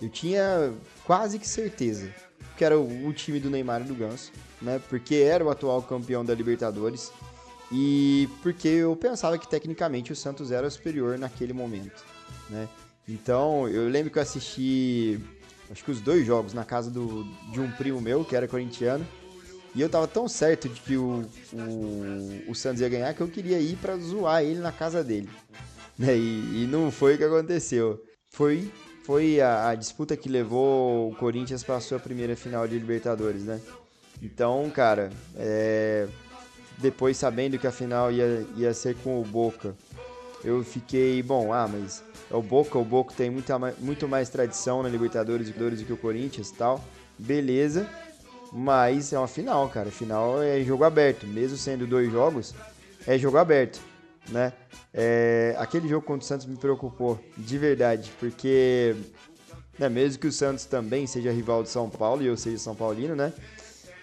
Eu 0.00 0.08
tinha 0.08 0.72
quase 1.04 1.38
que 1.38 1.46
certeza 1.46 2.12
que 2.56 2.64
era 2.64 2.78
o, 2.78 3.06
o 3.06 3.12
time 3.12 3.40
do 3.40 3.50
Neymar 3.50 3.80
e 3.80 3.84
do 3.84 3.94
Ganso, 3.94 4.30
né? 4.60 4.80
Porque 4.88 5.16
era 5.16 5.44
o 5.44 5.50
atual 5.50 5.82
campeão 5.82 6.24
da 6.24 6.34
Libertadores. 6.34 7.12
E 7.70 8.28
porque 8.42 8.68
eu 8.68 8.94
pensava 8.94 9.38
que 9.38 9.48
tecnicamente 9.48 10.12
o 10.12 10.16
Santos 10.16 10.52
era 10.52 10.68
superior 10.68 11.18
naquele 11.18 11.52
momento, 11.52 12.04
né? 12.50 12.68
Então, 13.08 13.66
eu 13.68 13.88
lembro 13.88 14.10
que 14.10 14.18
eu 14.18 14.22
assisti 14.22 15.18
acho 15.70 15.82
que 15.82 15.90
os 15.90 16.00
dois 16.00 16.26
jogos 16.26 16.52
na 16.52 16.64
casa 16.64 16.90
do, 16.90 17.24
de 17.50 17.60
um 17.60 17.70
primo 17.72 18.00
meu, 18.00 18.24
que 18.24 18.36
era 18.36 18.46
corintiano. 18.46 19.06
E 19.74 19.80
eu 19.80 19.88
tava 19.88 20.06
tão 20.06 20.28
certo 20.28 20.68
de 20.68 20.80
que 20.80 20.96
o, 20.96 21.24
o, 21.52 22.50
o 22.50 22.54
Santos 22.54 22.80
ia 22.80 22.88
ganhar 22.88 23.14
que 23.14 23.20
eu 23.20 23.28
queria 23.28 23.58
ir 23.58 23.76
pra 23.76 23.96
zoar 23.96 24.42
ele 24.42 24.60
na 24.60 24.72
casa 24.72 25.02
dele. 25.02 25.28
Né? 25.98 26.16
E, 26.16 26.64
e 26.64 26.68
não 26.70 26.90
foi 26.90 27.14
o 27.14 27.18
que 27.18 27.24
aconteceu. 27.24 28.02
Foi, 28.30 28.70
foi 29.04 29.40
a, 29.40 29.68
a 29.68 29.74
disputa 29.74 30.16
que 30.16 30.28
levou 30.28 31.10
o 31.10 31.14
Corinthians 31.16 31.62
pra 31.62 31.80
sua 31.80 31.98
primeira 31.98 32.34
final 32.34 32.66
de 32.66 32.78
Libertadores, 32.78 33.44
né? 33.44 33.60
Então, 34.22 34.70
cara, 34.70 35.10
é, 35.36 36.08
depois 36.78 37.16
sabendo 37.16 37.58
que 37.58 37.66
a 37.66 37.72
final 37.72 38.10
ia, 38.10 38.46
ia 38.56 38.72
ser 38.72 38.96
com 38.96 39.20
o 39.20 39.24
Boca, 39.24 39.74
eu 40.44 40.64
fiquei, 40.64 41.22
bom, 41.22 41.52
ah, 41.52 41.68
mas 41.68 42.02
é 42.30 42.34
o 42.34 42.42
Boca, 42.42 42.78
o 42.78 42.84
Boca 42.84 43.14
tem 43.16 43.30
muita, 43.30 43.58
muito 43.78 44.08
mais 44.08 44.28
tradição 44.28 44.82
na 44.82 44.88
Libertadores 44.88 45.48
do 45.48 45.84
que 45.84 45.92
o 45.92 45.96
Corinthians 45.96 46.50
tal. 46.50 46.82
Beleza, 47.18 47.88
mas 48.52 49.12
é 49.12 49.18
uma 49.18 49.28
final, 49.28 49.68
cara. 49.68 49.90
Final 49.90 50.42
é 50.42 50.60
jogo 50.62 50.84
aberto, 50.84 51.26
mesmo 51.26 51.56
sendo 51.56 51.86
dois 51.86 52.10
jogos, 52.12 52.54
é 53.06 53.16
jogo 53.16 53.38
aberto, 53.38 53.80
né? 54.28 54.52
É, 54.92 55.56
aquele 55.58 55.88
jogo 55.88 56.04
contra 56.04 56.22
o 56.22 56.26
Santos 56.26 56.46
me 56.46 56.56
preocupou 56.56 57.18
de 57.36 57.56
verdade, 57.56 58.12
porque 58.20 58.94
né, 59.78 59.88
mesmo 59.88 60.20
que 60.20 60.26
o 60.26 60.32
Santos 60.32 60.66
também 60.66 61.06
seja 61.06 61.32
rival 61.32 61.62
de 61.62 61.70
São 61.70 61.88
Paulo 61.88 62.22
e 62.22 62.26
eu 62.26 62.36
seja 62.36 62.58
São 62.58 62.74
Paulino, 62.74 63.16
né? 63.16 63.32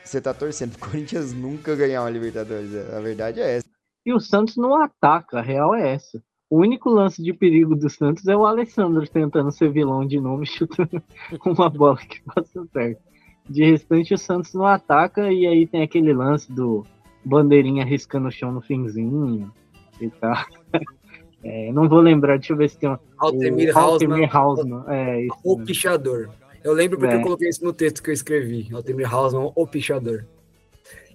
Você 0.04 0.20
tá 0.20 0.34
torcendo 0.34 0.72
pro 0.78 0.90
Corinthians 0.90 1.34
nunca 1.34 1.76
ganhar 1.76 2.02
uma 2.02 2.10
Libertadores. 2.10 2.74
A 2.92 3.00
verdade 3.00 3.40
é 3.40 3.58
essa. 3.58 3.70
E 4.06 4.12
o 4.12 4.20
Santos 4.20 4.58
não 4.58 4.82
ataca, 4.82 5.40
a 5.40 5.42
real 5.42 5.76
é 5.76 5.94
essa. 5.94 6.22
O 6.50 6.58
único 6.58 6.90
lance 6.90 7.22
de 7.22 7.32
perigo 7.32 7.76
do 7.76 7.88
Santos 7.90 8.28
é 8.28 8.36
o 8.36 8.46
Alessandro 8.46 9.08
tentando 9.08 9.52
ser 9.52 9.72
vilão 9.72 10.06
de 10.06 10.20
novo 10.20 10.44
chutando 10.48 11.04
uma 11.46 11.70
bola 11.70 11.98
que 11.98 12.22
passa 12.24 12.66
perto. 12.74 13.09
De 13.50 13.64
restante, 13.64 14.14
o 14.14 14.18
Santos 14.18 14.54
não 14.54 14.66
ataca 14.66 15.32
e 15.32 15.48
aí 15.48 15.66
tem 15.66 15.82
aquele 15.82 16.14
lance 16.14 16.52
do 16.52 16.86
bandeirinha 17.26 17.84
riscando 17.84 18.28
o 18.28 18.32
chão 18.32 18.52
no 18.52 18.62
finzinho 18.62 19.52
e 20.00 20.10
tal. 20.10 20.36
É, 21.42 21.72
não 21.72 21.88
vou 21.88 22.02
lembrar, 22.02 22.38
deixa 22.38 22.52
eu 22.52 22.58
ver 22.58 22.70
se 22.70 22.78
tem 22.78 22.90
uma. 22.90 23.00
Altemir 23.18 23.74
o 23.74 23.80
Altemir 23.80 24.30
Hausmann. 24.36 24.74
Hausmann, 24.82 24.94
É, 24.94 25.22
isso 25.22 25.38
O 25.42 25.64
pichador. 25.64 26.30
Eu 26.62 26.74
lembro 26.74 26.98
porque 27.00 27.14
É. 27.14 27.18
eu 27.18 27.22
coloquei 27.22 27.48
isso 27.48 27.64
no 27.64 27.72
texto 27.72 28.04
que 28.04 28.10
eu 28.10 28.14
escrevi. 28.14 28.68
Altemir 28.74 29.10
Hausmann, 29.10 29.50
o 29.56 29.66
pichador. 29.66 30.26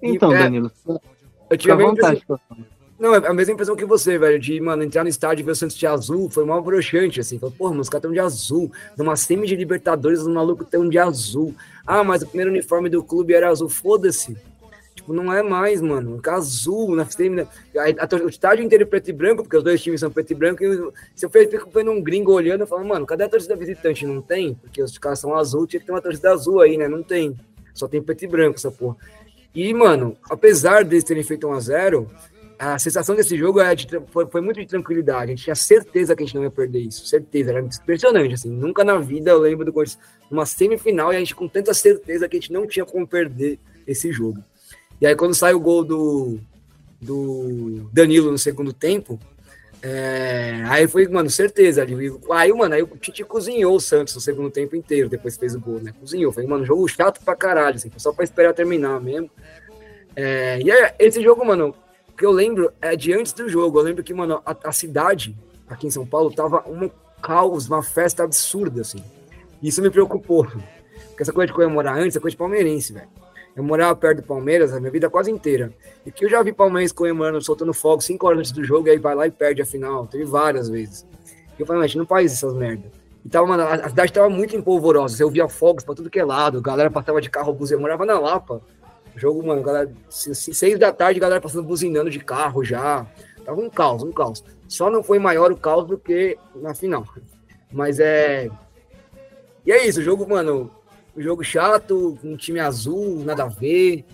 Então, 0.03 0.33
é, 0.33 0.39
Danilo, 0.39 0.71
Eu 1.51 1.59
tive 1.59 1.73
a 1.75 1.77
mesma 1.77 1.91
vontade. 1.93 2.23
impressão, 2.23 2.41
não, 2.99 3.15
é 3.15 3.27
a 3.27 3.35
mesma 3.35 3.55
impressão 3.55 3.75
que 3.75 3.85
você, 3.85 4.17
velho, 4.19 4.39
de, 4.39 4.61
mano, 4.61 4.83
entrar 4.83 5.03
no 5.03 5.09
estádio 5.09 5.43
e 5.43 5.45
ver 5.45 5.51
o 5.51 5.57
Santos 5.57 5.77
de 5.77 5.87
azul, 5.87 6.31
foi 6.31 6.45
mal 6.45 6.63
broxante, 6.63 7.19
assim. 7.21 7.39
Falei, 7.39 7.55
porra, 7.57 7.81
os 7.81 7.89
caras 7.89 8.03
estão 8.03 8.13
de 8.13 8.21
azul. 8.21 8.71
Numa 8.97 9.17
semi 9.17 9.47
de 9.47 9.57
Libertadores, 9.57 10.21
os 10.21 10.29
malucos 10.29 10.67
estão 10.67 10.89
de 10.89 10.99
azul. 10.99 11.55
Ah, 11.87 12.05
mas 12.05 12.23
o 12.23 12.27
primeiro 12.27 12.51
uniforme 12.51 12.89
do 12.89 13.03
clube 13.03 13.35
era 13.35 13.49
azul. 13.49 13.69
Foda-se. 13.69 14.37
Tipo, 14.95 15.13
não 15.13 15.33
é 15.33 15.43
mais, 15.43 15.83
mano. 15.83 16.21
Azul 16.25 16.95
na 16.95 17.05
semi. 17.05 17.37
né? 17.37 17.49
A, 17.77 18.05
a, 18.05 18.25
o 18.25 18.29
estádio 18.29 18.65
inteiro 18.65 18.85
é 18.85 18.87
preto 18.87 19.11
e 19.11 19.13
branco, 19.13 19.43
porque 19.43 19.57
os 19.57 19.65
dois 19.65 19.83
times 19.83 19.99
são 19.99 20.11
preto 20.11 20.31
e 20.31 20.35
branco. 20.35 20.63
E 20.63 20.93
se 21.17 21.27
eu 21.27 21.31
fico 21.31 21.69
vendo 21.75 21.91
um 21.91 22.01
gringo 22.01 22.33
olhando, 22.33 22.61
eu 22.61 22.67
falo, 22.67 22.87
mano, 22.87 23.05
cadê 23.05 23.25
a 23.25 23.29
torcida 23.29 23.57
visitante? 23.57 24.07
Não 24.07 24.23
tem? 24.23 24.55
Porque 24.55 24.81
os 24.81 24.97
caras 24.99 25.19
são 25.19 25.35
azul, 25.35 25.67
tinha 25.67 25.81
que 25.81 25.87
ter 25.87 25.93
uma 25.93 26.01
torcida 26.01 26.33
azul 26.33 26.61
aí, 26.61 26.79
né? 26.79 26.87
Não 26.87 27.03
tem. 27.03 27.37
Só 27.75 27.89
tem 27.89 28.01
preto 28.01 28.25
e 28.25 28.29
branco 28.29 28.57
essa 28.57 28.71
porra. 28.71 28.97
E, 29.53 29.75
mano, 29.75 30.17
apesar 30.31 30.85
deles 30.85 31.05
terem 31.05 31.23
feito 31.23 31.47
1x0, 31.49 32.07
a 32.09 32.34
sensação 32.79 33.17
desse 33.17 33.37
jogo 33.37 33.61
é 33.61 33.75
de 33.75 33.87
foi, 34.11 34.27
foi 34.27 34.41
muito 34.41 34.61
de 34.61 34.67
tranquilidade. 34.67 35.25
A 35.25 35.35
gente 35.35 35.45
tinha 35.45 35.55
certeza 35.55 36.15
que 36.15 36.23
a 36.23 36.27
gente 36.27 36.35
não 36.35 36.45
ia 36.45 36.51
perder 36.51 36.81
isso. 36.81 37.07
Certeza. 37.07 37.51
Era 37.51 37.61
impressionante, 37.61 38.35
assim. 38.35 38.51
Nunca 38.51 38.85
na 38.85 38.99
vida 38.99 39.31
eu 39.31 39.39
lembro 39.39 39.65
do 39.65 39.73
Corinthians 39.73 39.99
numa 40.31 40.47
semifinal 40.47 41.13
e 41.13 41.17
a 41.17 41.19
gente 41.19 41.35
com 41.35 41.49
tanta 41.49 41.75
certeza 41.75 42.29
que 42.29 42.37
a 42.37 42.41
gente 42.41 42.53
não 42.53 42.67
tinha 42.67 42.85
como 42.85 43.07
perder 43.07 43.59
esse 43.87 44.13
jogo. 44.13 44.43
E 45.01 45.07
aí, 45.07 45.15
quando 45.15 45.35
sai 45.35 45.53
o 45.55 45.61
gol 45.61 45.85
do, 45.85 46.39
do 47.01 47.91
Danilo 47.93 48.31
no 48.31 48.39
segundo 48.39 48.73
tempo, 48.73 49.19
é, 49.83 50.63
aí 50.67 50.89
foi, 50.89 51.07
mano, 51.09 51.29
certeza. 51.29 51.83
ali. 51.83 52.11
Aí, 52.31 52.53
mano, 52.53 52.75
aí 52.75 52.83
o 52.83 52.87
Tite 52.87 53.25
cozinhou 53.25 53.77
o 53.77 53.81
Santos 53.81 54.15
no 54.15 54.21
segundo 54.21 54.51
tempo 54.51 54.75
inteiro, 54.77 55.09
depois 55.09 55.37
fez 55.37 55.55
o 55.55 55.61
gol, 55.61 55.81
né? 55.81 55.93
Cozinhou. 56.01 56.33
Foi, 56.33 56.47
mano, 56.47 56.65
jogo 56.65 56.89
chato 56.89 57.23
pra 57.23 57.37
caralho, 57.37 57.77
assim, 57.77 57.91
só 57.97 58.13
pra 58.13 58.25
esperar 58.25 58.55
terminar 58.55 59.01
mesmo. 59.01 59.31
É, 60.17 60.61
e 60.63 60.71
aí, 60.71 60.93
esse 60.99 61.23
jogo, 61.23 61.45
mano, 61.45 61.75
que 62.17 62.25
eu 62.25 62.33
lembro 62.33 62.73
é 62.81 62.97
de 62.97 63.13
antes 63.13 63.33
do 63.33 63.49
jogo. 63.49 63.79
Eu 63.79 63.83
lembro 63.83 64.03
que, 64.03 64.15
mano, 64.15 64.41
a, 64.45 64.57
a 64.65 64.73
cidade 64.73 65.37
aqui 65.69 65.87
em 65.87 65.91
São 65.91 66.07
Paulo 66.07 66.31
tava 66.33 66.65
um 66.69 66.91
caos, 67.21 67.69
uma 67.69 67.83
festa 67.83 68.23
absurda, 68.23 68.83
assim. 68.83 69.03
Isso 69.63 69.81
me 69.81 69.91
preocupou. 69.91 70.47
Porque 70.47 71.23
essa 71.23 71.33
coisa 71.33 71.47
de 71.47 71.53
comemorar 71.53 71.97
antes 71.97 72.17
é 72.17 72.21
coisa 72.21 72.33
de 72.33 72.39
palmeirense, 72.39 72.93
velho. 72.93 73.09
Eu 73.57 73.63
morava 73.63 73.95
perto 73.95 74.21
do 74.21 74.27
Palmeiras 74.27 74.73
a 74.73 74.81
minha 74.81 74.91
vida 74.91 75.09
quase 75.09 75.31
inteira. 75.31 75.73
E 76.05 76.11
que 76.11 76.25
eu 76.25 76.29
já 76.29 76.43
vi 76.43 76.53
palmeirense 76.53 76.93
comemorando, 76.93 77.41
soltando 77.41 77.73
fogo 77.73 78.03
5 78.03 78.27
horas 78.27 78.41
antes 78.41 78.53
do 78.53 78.65
jogo, 78.65 78.89
e 78.89 78.91
aí 78.91 78.99
vai 78.99 79.15
lá 79.15 79.27
e 79.27 79.31
perde 79.31 79.63
a 79.63 79.67
final. 79.67 80.07
Teve 80.07 80.25
várias 80.25 80.69
vezes. 80.69 81.07
E 81.57 81.63
eu 81.63 81.67
falei, 81.67 81.83
mas 81.83 81.95
não 81.95 82.05
faz 82.05 82.33
essas 82.33 82.53
merda. 82.53 82.91
E 83.25 83.29
tava, 83.29 83.47
mano, 83.47 83.63
a 83.63 83.89
cidade 83.89 84.13
tava 84.13 84.29
muito 84.29 84.57
empolvorosa. 84.57 85.17
Você 85.17 85.25
ouvia 85.25 85.49
fogos 85.49 85.85
pra 85.85 85.95
tudo 85.95 86.11
que 86.11 86.19
é 86.19 86.25
lado. 86.25 86.61
Galera 86.61 86.91
passava 86.91 87.21
de 87.21 87.31
carro, 87.31 87.55
buzina. 87.55 87.79
Eu 87.79 87.83
morava 87.83 88.05
na 88.05 88.19
Lapa. 88.19 88.61
O 89.15 89.19
jogo, 89.19 89.47
mano, 89.47 89.63
galera, 89.63 89.93
se- 90.09 90.35
se- 90.35 90.55
seis 90.55 90.79
da 90.79 90.93
tarde, 90.93 91.19
a 91.19 91.23
galera 91.23 91.41
passando 91.41 91.63
buzinando 91.63 92.11
de 92.11 92.19
carro 92.21 92.65
já. 92.65 93.07
Tava 93.45 93.61
um 93.61 93.71
caos, 93.71 94.03
um 94.03 94.11
caos. 94.13 94.43
Só 94.69 94.91
não 94.91 95.03
foi 95.03 95.19
maior 95.19 95.53
o 95.53 95.57
caos 95.57 95.87
do 95.87 95.99
que 95.99 96.37
na 96.57 96.75
final. 96.75 97.05
Mas 97.73 98.01
é. 98.01 98.51
E 99.67 99.73
é 99.73 99.87
isso, 99.87 100.01
o 100.01 100.03
jogo, 100.03 100.29
mano, 100.29 100.71
um 101.17 101.21
jogo 101.23 101.43
chato, 101.45 102.19
um 102.25 102.37
time 102.37 102.61
azul, 102.61 103.23
nada 103.25 103.45
a 103.45 103.49
ver. 103.49 104.05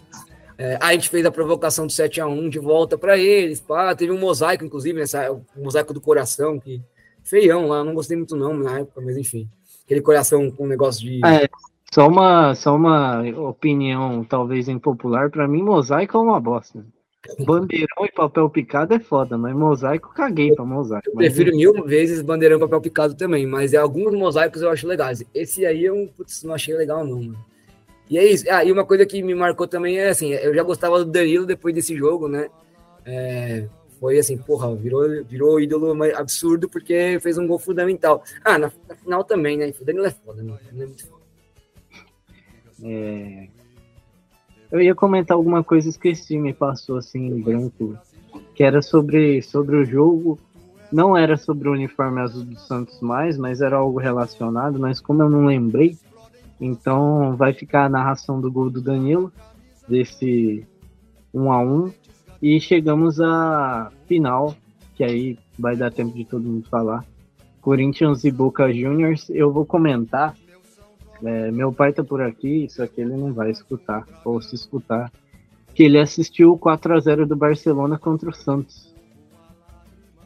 É, 0.59 0.77
a 0.81 0.93
gente 0.93 1.09
fez 1.09 1.25
a 1.25 1.31
provocação 1.31 1.87
do 1.87 1.93
7x1 1.93 2.51
de 2.51 2.59
volta 2.59 2.99
para 2.99 3.17
eles. 3.17 3.61
Pá, 3.61 3.95
teve 3.95 4.13
um 4.13 4.19
mosaico, 4.19 4.65
inclusive, 4.65 4.99
nessa, 4.99 5.33
o 5.33 5.43
mosaico 5.57 5.95
do 5.95 6.01
coração, 6.01 6.61
que 6.61 6.83
feião 7.25 7.67
lá, 7.69 7.83
não 7.83 7.95
gostei 7.95 8.17
muito 8.17 8.37
não 8.37 8.53
na 8.55 8.81
época, 8.81 9.01
mas 9.01 9.17
enfim. 9.17 9.49
Aquele 9.87 10.03
coração 10.03 10.51
com 10.51 10.65
um 10.65 10.69
negócio 10.69 11.01
de. 11.03 11.21
É, 11.25 11.49
só 11.93 12.07
uma, 12.07 12.55
só 12.55 12.75
uma 12.75 13.23
opinião 13.49 14.25
talvez 14.25 14.69
impopular. 14.69 15.31
Pra 15.31 15.49
mim, 15.49 15.63
mosaico 15.63 16.17
é 16.17 16.21
uma 16.21 16.41
bosta. 16.41 16.85
Bandeirão 17.39 18.05
e 18.05 18.13
papel 18.13 18.49
picado 18.49 18.95
é 18.95 18.99
foda, 18.99 19.37
mas 19.37 19.55
mosaico 19.55 20.13
caguei 20.15 20.55
pra 20.55 20.65
mosaico. 20.65 21.09
Eu 21.11 21.17
prefiro 21.17 21.55
mil 21.55 21.85
vezes 21.85 22.23
bandeirão 22.23 22.57
e 22.57 22.61
papel 22.61 22.81
picado 22.81 23.15
também, 23.15 23.47
mas 23.47 23.75
é, 23.75 23.77
alguns 23.77 24.15
mosaicos 24.15 24.63
eu 24.63 24.71
acho 24.71 24.87
legais. 24.87 25.23
Esse 25.35 25.67
aí 25.67 25.85
eu 25.85 26.11
putz, 26.17 26.43
não 26.43 26.55
achei 26.55 26.75
legal, 26.75 27.05
não, 27.05 27.23
mano. 27.23 27.45
E 28.09 28.19
é 28.19 28.25
isso. 28.25 28.45
Ah, 28.51 28.65
e 28.65 28.73
uma 28.73 28.85
coisa 28.85 29.05
que 29.05 29.23
me 29.23 29.35
marcou 29.35 29.69
também 29.69 29.99
é 29.99 30.09
assim, 30.09 30.33
eu 30.33 30.55
já 30.55 30.63
gostava 30.63 31.05
do 31.05 31.11
Danilo 31.11 31.47
depois 31.47 31.75
desse 31.75 31.95
jogo, 31.95 32.27
né? 32.27 32.49
É, 33.05 33.67
foi 34.01 34.19
assim, 34.19 34.37
porra, 34.39 34.75
virou, 34.75 35.25
virou 35.25 35.61
ídolo 35.61 36.03
absurdo 36.15 36.69
porque 36.69 37.19
fez 37.21 37.37
um 37.37 37.47
gol 37.47 37.59
fundamental. 37.59 38.25
Ah, 38.43 38.59
na, 38.59 38.73
na 38.89 38.95
final 38.97 39.25
também, 39.25 39.59
né? 39.59 39.73
O 39.79 39.85
Danilo 39.85 40.07
é 40.07 40.11
foda, 40.11 40.43
né? 40.43 40.59
é 40.69 40.73
muito 40.73 41.07
foda. 41.07 41.20
É... 42.83 43.49
Eu 44.71 44.81
ia 44.81 44.95
comentar 44.95 45.37
alguma 45.37 45.65
coisa, 45.65 45.89
esqueci, 45.89 46.39
me 46.39 46.55
passou 46.55 46.97
assim 46.97 47.27
em 47.27 47.41
branco, 47.41 47.99
que 48.55 48.63
era 48.63 48.81
sobre, 48.81 49.43
sobre 49.43 49.77
o 49.77 49.85
jogo. 49.85 50.39
Não 50.93 51.17
era 51.17 51.37
sobre 51.37 51.69
o 51.69 51.73
uniforme 51.73 52.21
azul 52.21 52.45
do 52.45 52.59
Santos 52.59 53.01
mais, 53.01 53.37
mas 53.37 53.61
era 53.61 53.77
algo 53.77 53.99
relacionado, 53.99 54.79
mas 54.79 55.01
como 55.01 55.23
eu 55.23 55.31
não 55.31 55.47
lembrei, 55.47 55.97
então 56.61 57.37
vai 57.37 57.53
ficar 57.53 57.85
a 57.85 57.89
narração 57.89 58.41
do 58.41 58.51
gol 58.51 58.71
do 58.71 58.81
Danilo, 58.81 59.33
desse 59.89 60.67
1 61.33 61.53
a 61.53 61.63
1 61.63 61.93
e 62.43 62.61
chegamos 62.61 63.21
à 63.21 63.91
final, 64.07 64.55
que 64.95 65.05
aí 65.05 65.39
vai 65.59 65.77
dar 65.77 65.93
tempo 65.93 66.17
de 66.17 66.25
todo 66.25 66.49
mundo 66.49 66.67
falar. 66.69 67.05
Corinthians 67.61 68.25
e 68.25 68.31
Boca 68.31 68.73
Juniors, 68.73 69.29
eu 69.31 69.53
vou 69.53 69.67
comentar 69.67 70.35
é, 71.23 71.51
meu 71.51 71.73
pai 71.73 71.93
tá 71.93 72.03
por 72.03 72.21
aqui, 72.21 72.65
isso 72.65 72.83
aqui 72.83 73.01
ele 73.01 73.17
não 73.17 73.33
vai 73.33 73.51
escutar, 73.51 74.07
ou 74.25 74.41
se 74.41 74.55
escutar, 74.55 75.13
que 75.75 75.83
ele 75.83 75.99
assistiu 75.99 76.53
o 76.53 76.59
4 76.59 76.95
a 76.95 77.01
0 77.01 77.27
do 77.27 77.37
Barcelona 77.37 77.99
contra 77.99 78.31
o 78.31 78.35
Santos. 78.35 78.95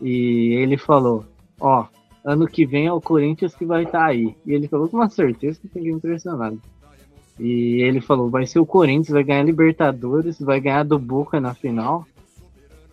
E 0.00 0.54
ele 0.54 0.76
falou, 0.76 1.24
ó, 1.60 1.86
ano 2.24 2.46
que 2.46 2.64
vem 2.64 2.86
é 2.86 2.92
o 2.92 3.00
Corinthians 3.00 3.54
que 3.54 3.64
vai 3.64 3.84
estar 3.84 3.98
tá 3.98 4.04
aí. 4.06 4.34
E 4.46 4.52
ele 4.52 4.68
falou 4.68 4.88
com 4.88 4.96
uma 4.96 5.08
certeza 5.08 5.60
que 5.60 5.68
fiquei 5.68 5.90
impressionado. 5.90 6.60
E 7.38 7.82
ele 7.82 8.00
falou, 8.00 8.30
vai 8.30 8.46
ser 8.46 8.60
o 8.60 8.66
Corinthians, 8.66 9.08
vai 9.08 9.24
ganhar 9.24 9.42
Libertadores, 9.42 10.38
vai 10.38 10.60
ganhar 10.60 10.84
do 10.84 10.98
Boca 10.98 11.40
na 11.40 11.54
final, 11.54 12.06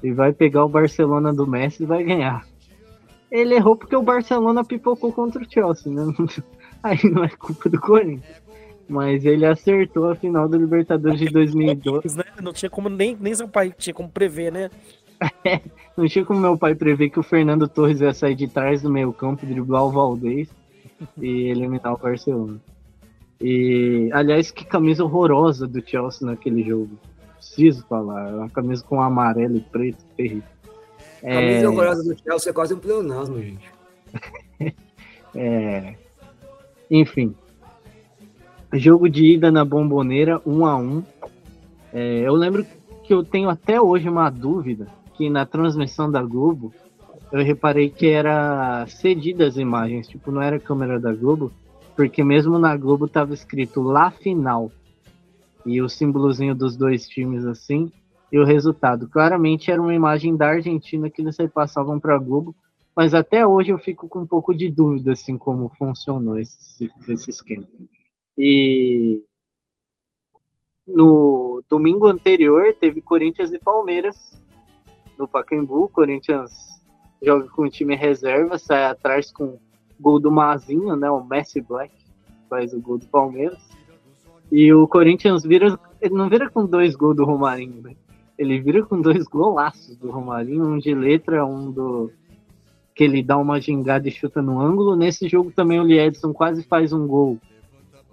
e 0.03 0.11
vai 0.11 0.33
pegar 0.33 0.65
o 0.65 0.69
Barcelona 0.69 1.31
do 1.31 1.45
Messi 1.45 1.83
e 1.83 1.85
vai 1.85 2.03
ganhar. 2.03 2.45
Ele 3.29 3.55
errou 3.55 3.75
porque 3.75 3.95
o 3.95 4.01
Barcelona 4.01 4.63
pipocou 4.63 5.13
contra 5.13 5.41
o 5.41 5.49
Chelsea, 5.49 5.91
né? 5.91 6.03
aí 6.83 6.99
não 7.09 7.23
é 7.23 7.29
culpa 7.29 7.69
do 7.69 7.79
Corinthians. 7.79 8.41
Mas 8.87 9.23
ele 9.23 9.45
acertou 9.45 10.09
a 10.11 10.15
final 10.15 10.49
da 10.49 10.57
Libertadores 10.57 11.19
de 11.19 11.29
2012. 11.29 12.17
Né? 12.17 12.23
Não 12.41 12.51
tinha 12.51 12.69
como, 12.69 12.89
nem, 12.89 13.15
nem 13.19 13.33
seu 13.33 13.47
pai 13.47 13.73
tinha 13.77 13.93
como 13.93 14.09
prever, 14.09 14.51
né? 14.51 14.69
não 15.95 16.07
tinha 16.07 16.25
como 16.25 16.39
meu 16.39 16.57
pai 16.57 16.75
prever 16.75 17.09
que 17.09 17.19
o 17.19 17.23
Fernando 17.23 17.67
Torres 17.67 18.01
ia 18.01 18.13
sair 18.13 18.35
de 18.35 18.47
trás 18.47 18.81
do 18.81 18.89
meio 18.89 19.13
campo, 19.13 19.45
driblar 19.45 19.85
o 19.85 19.91
Valdez 19.91 20.49
e 21.17 21.49
eliminar 21.49 21.93
o 21.93 21.97
Barcelona. 21.97 22.59
E, 23.39 24.09
aliás, 24.13 24.51
que 24.51 24.65
camisa 24.65 25.03
horrorosa 25.03 25.67
do 25.67 25.81
Chelsea 25.87 26.27
naquele 26.27 26.63
jogo. 26.63 26.99
Preciso 27.37 27.85
falar. 27.87 28.27
Uma 28.33 28.49
camisa 28.49 28.83
com 28.83 29.01
amarelo 29.01 29.57
e 29.57 29.61
preto, 29.61 30.03
terrível. 30.15 30.43
Camisa 31.21 31.65
é... 31.65 31.67
horrorosa 31.67 32.03
do 32.03 32.21
Chelsea 32.21 32.49
é 32.49 32.53
quase 32.53 32.73
um 32.73 32.79
pleonasmo, 32.79 33.41
gente. 33.41 33.71
é... 35.33 35.95
Enfim. 36.91 37.34
Jogo 38.73 39.09
de 39.09 39.26
ida 39.26 39.49
na 39.49 39.63
bomboneira, 39.63 40.41
1 40.45 40.53
um 40.53 40.65
a 40.65 40.76
1 40.76 40.81
um. 40.81 41.03
É, 41.93 42.27
eu 42.27 42.34
lembro 42.34 42.65
que 43.03 43.13
eu 43.13 43.23
tenho 43.23 43.49
até 43.49 43.81
hoje 43.81 44.09
uma 44.09 44.30
dúvida 44.30 44.88
que 45.13 45.30
na 45.30 45.45
transmissão 45.45 46.11
da 46.11 46.22
Globo 46.22 46.73
eu 47.31 47.41
reparei 47.43 47.89
que 47.89 48.07
era 48.07 48.85
cedida 48.88 49.47
as 49.47 49.55
imagens, 49.55 50.07
tipo, 50.07 50.31
não 50.31 50.41
era 50.41 50.59
câmera 50.59 50.99
da 50.99 51.13
Globo, 51.13 51.51
porque 51.95 52.23
mesmo 52.26 52.59
na 52.59 52.76
Globo 52.76 53.07
tava 53.07 53.34
escrito 53.34 53.81
lá 53.81 54.11
final 54.11 54.69
e 55.65 55.81
o 55.81 55.88
símbolozinho 55.88 56.53
dos 56.53 56.76
dois 56.76 57.07
times 57.07 57.45
assim 57.45 57.89
e 58.31 58.38
o 58.38 58.43
resultado. 58.43 59.07
Claramente 59.07 59.72
era 59.72 59.81
uma 59.81 59.93
imagem 59.93 60.35
da 60.35 60.49
Argentina 60.49 61.09
que 61.09 61.22
eles 61.22 61.38
passavam 61.53 61.99
para 61.99 62.15
a 62.15 62.19
Globo 62.19 62.53
mas 63.01 63.15
até 63.15 63.47
hoje 63.47 63.71
eu 63.71 63.79
fico 63.79 64.07
com 64.07 64.19
um 64.19 64.27
pouco 64.27 64.53
de 64.53 64.69
dúvida 64.69 65.13
assim 65.13 65.35
como 65.35 65.69
funcionou 65.69 66.37
esse, 66.37 66.87
esse 67.09 67.31
esquema. 67.31 67.65
E 68.37 69.23
no 70.85 71.63
domingo 71.67 72.05
anterior 72.05 72.75
teve 72.79 73.01
Corinthians 73.01 73.51
e 73.51 73.57
Palmeiras 73.57 74.39
no 75.17 75.27
Pacaembu. 75.27 75.89
Corinthians 75.89 76.51
joga 77.23 77.49
com 77.49 77.63
o 77.63 77.69
time 77.71 77.95
reserva, 77.95 78.59
sai 78.59 78.85
atrás 78.85 79.31
com 79.31 79.57
gol 79.99 80.19
do 80.19 80.31
Mazinho, 80.31 80.95
né? 80.95 81.09
O 81.09 81.23
Messi 81.23 81.59
Black 81.59 81.91
faz 82.47 82.71
o 82.71 82.79
gol 82.79 82.99
do 82.99 83.07
Palmeiras. 83.07 83.67
E 84.51 84.71
o 84.71 84.87
Corinthians 84.87 85.41
vira, 85.41 85.75
ele 85.99 86.13
não 86.13 86.29
vira 86.29 86.51
com 86.51 86.67
dois 86.67 86.95
gols 86.95 87.15
do 87.15 87.25
Romarinho, 87.25 87.81
né? 87.81 87.95
Ele 88.37 88.61
vira 88.61 88.85
com 88.85 89.01
dois 89.01 89.25
golaços 89.25 89.97
do 89.97 90.11
Romarinho, 90.11 90.65
um 90.65 90.77
de 90.77 90.93
letra, 90.93 91.43
um 91.43 91.71
do 91.71 92.11
que 93.01 93.05
ele 93.05 93.23
dá 93.23 93.35
uma 93.35 93.59
gingada 93.59 94.07
e 94.07 94.11
chuta 94.11 94.43
no 94.43 94.61
ângulo. 94.61 94.95
Nesse 94.95 95.27
jogo 95.27 95.49
também 95.49 95.79
o 95.79 95.83
Liedson 95.83 96.31
quase 96.31 96.61
faz 96.61 96.93
um 96.93 97.07
gol 97.07 97.39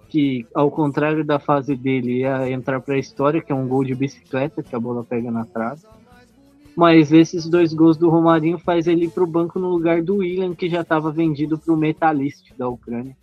que, 0.07 0.47
ao 0.51 0.71
contrário 0.71 1.23
da 1.23 1.37
fase 1.37 1.75
dele, 1.75 2.21
ia 2.21 2.49
entrar 2.49 2.81
para 2.81 2.95
a 2.95 2.97
história, 2.97 3.39
que 3.39 3.51
é 3.51 3.55
um 3.55 3.67
gol 3.67 3.83
de 3.83 3.93
bicicleta, 3.93 4.63
que 4.63 4.75
a 4.75 4.79
bola 4.79 5.03
pega 5.03 5.29
na 5.29 5.45
trave. 5.45 5.83
Mas 6.75 7.13
esses 7.13 7.47
dois 7.47 7.71
gols 7.71 7.97
do 7.97 8.09
Romarinho 8.09 8.57
faz 8.57 8.87
ele 8.87 9.05
ir 9.05 9.11
para 9.11 9.23
o 9.23 9.27
banco 9.27 9.59
no 9.59 9.69
lugar 9.69 10.01
do 10.01 10.15
William, 10.15 10.55
que 10.55 10.67
já 10.67 10.81
estava 10.81 11.11
vendido 11.11 11.55
para 11.55 11.71
o 11.71 11.77
Metalist 11.77 12.51
da 12.57 12.67
Ucrânia. 12.67 13.15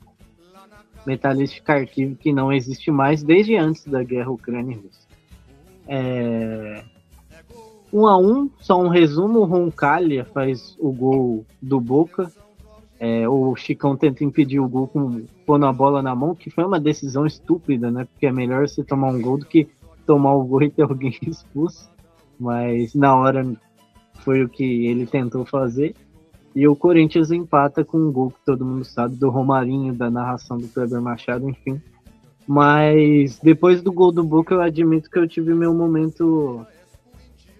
Metalist 1.04 1.60
Kharkiv, 1.62 2.14
que 2.14 2.32
não 2.32 2.52
existe 2.52 2.92
mais 2.92 3.24
desde 3.24 3.56
antes 3.56 3.84
da 3.86 4.04
guerra 4.04 4.30
Ucrânia-Rússia. 4.30 5.08
É... 5.88 6.84
Um 7.92 8.06
a 8.06 8.18
um, 8.18 8.50
só 8.60 8.80
um 8.80 8.88
resumo, 8.88 9.40
o 9.40 9.44
Roncalha 9.44 10.24
faz 10.24 10.76
o 10.78 10.92
gol 10.92 11.44
do 11.60 11.80
Boca. 11.80 12.30
É, 12.98 13.28
o 13.28 13.54
Chicão 13.54 13.96
tenta 13.96 14.24
impedir 14.24 14.58
o 14.58 14.68
gol 14.68 14.88
com 14.88 15.22
pondo 15.44 15.66
a 15.66 15.72
bola 15.72 16.02
na 16.02 16.14
mão, 16.14 16.34
que 16.34 16.50
foi 16.50 16.64
uma 16.64 16.80
decisão 16.80 17.26
estúpida, 17.26 17.90
né? 17.90 18.06
Porque 18.10 18.26
é 18.26 18.32
melhor 18.32 18.66
você 18.66 18.82
tomar 18.82 19.08
um 19.08 19.20
gol 19.20 19.38
do 19.38 19.46
que 19.46 19.68
tomar 20.06 20.34
o 20.34 20.44
gol 20.44 20.62
e 20.64 20.70
ter 20.70 20.82
alguém 20.82 21.16
expulso. 21.26 21.88
Mas 22.38 22.94
na 22.94 23.14
hora 23.14 23.46
foi 24.16 24.42
o 24.42 24.48
que 24.48 24.86
ele 24.86 25.06
tentou 25.06 25.44
fazer. 25.44 25.94
E 26.54 26.66
o 26.66 26.74
Corinthians 26.74 27.30
empata 27.30 27.84
com 27.84 27.98
um 27.98 28.10
gol 28.10 28.30
que 28.30 28.44
todo 28.44 28.64
mundo 28.64 28.84
sabe, 28.84 29.14
do 29.16 29.28
Romarinho, 29.28 29.92
da 29.92 30.10
narração 30.10 30.56
do 30.56 30.66
Kleber 30.68 31.02
Machado, 31.02 31.48
enfim. 31.48 31.80
Mas 32.46 33.38
depois 33.40 33.82
do 33.82 33.92
gol 33.92 34.10
do 34.10 34.24
Boca, 34.24 34.54
eu 34.54 34.62
admito 34.62 35.10
que 35.10 35.18
eu 35.18 35.28
tive 35.28 35.52
meu 35.52 35.74
momento 35.74 36.64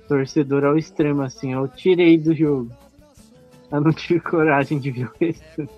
torcedor 0.08 0.64
ao 0.64 0.78
extremo, 0.78 1.22
assim. 1.22 1.52
Eu 1.52 1.68
tirei 1.68 2.18
do 2.18 2.34
jogo. 2.34 2.70
Eu 3.70 3.80
não 3.80 3.92
tive 3.92 4.20
coragem 4.20 4.78
de 4.78 4.90
ver 4.90 5.06
o 5.06 5.12
resto. 5.20 5.68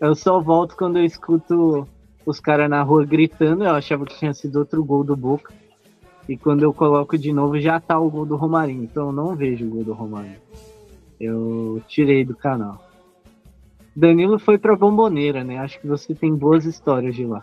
Eu 0.00 0.14
só 0.14 0.40
volto 0.40 0.76
quando 0.76 0.98
eu 0.98 1.04
escuto 1.04 1.86
os 2.24 2.40
caras 2.40 2.70
na 2.70 2.82
rua 2.82 3.04
gritando. 3.04 3.64
Eu 3.64 3.70
achava 3.74 4.04
que 4.04 4.18
tinha 4.18 4.34
sido 4.34 4.58
outro 4.58 4.84
gol 4.84 5.02
do 5.02 5.16
Boca. 5.16 5.52
E 6.28 6.36
quando 6.36 6.62
eu 6.62 6.72
coloco 6.72 7.16
de 7.16 7.32
novo, 7.32 7.60
já 7.60 7.78
tá 7.78 7.98
o 7.98 8.10
gol 8.10 8.26
do 8.26 8.36
Romarinho. 8.36 8.84
Então 8.84 9.06
eu 9.06 9.12
não 9.12 9.36
vejo 9.36 9.66
o 9.66 9.70
gol 9.70 9.84
do 9.84 9.92
Romarinho. 9.92 10.40
Eu 11.20 11.80
tirei 11.88 12.24
do 12.24 12.36
canal. 12.36 12.84
Danilo 13.94 14.38
foi 14.38 14.58
pra 14.58 14.76
Bomboneira, 14.76 15.42
né? 15.42 15.58
Acho 15.58 15.80
que 15.80 15.86
você 15.86 16.14
tem 16.14 16.34
boas 16.34 16.66
histórias 16.66 17.14
de 17.14 17.24
lá. 17.24 17.42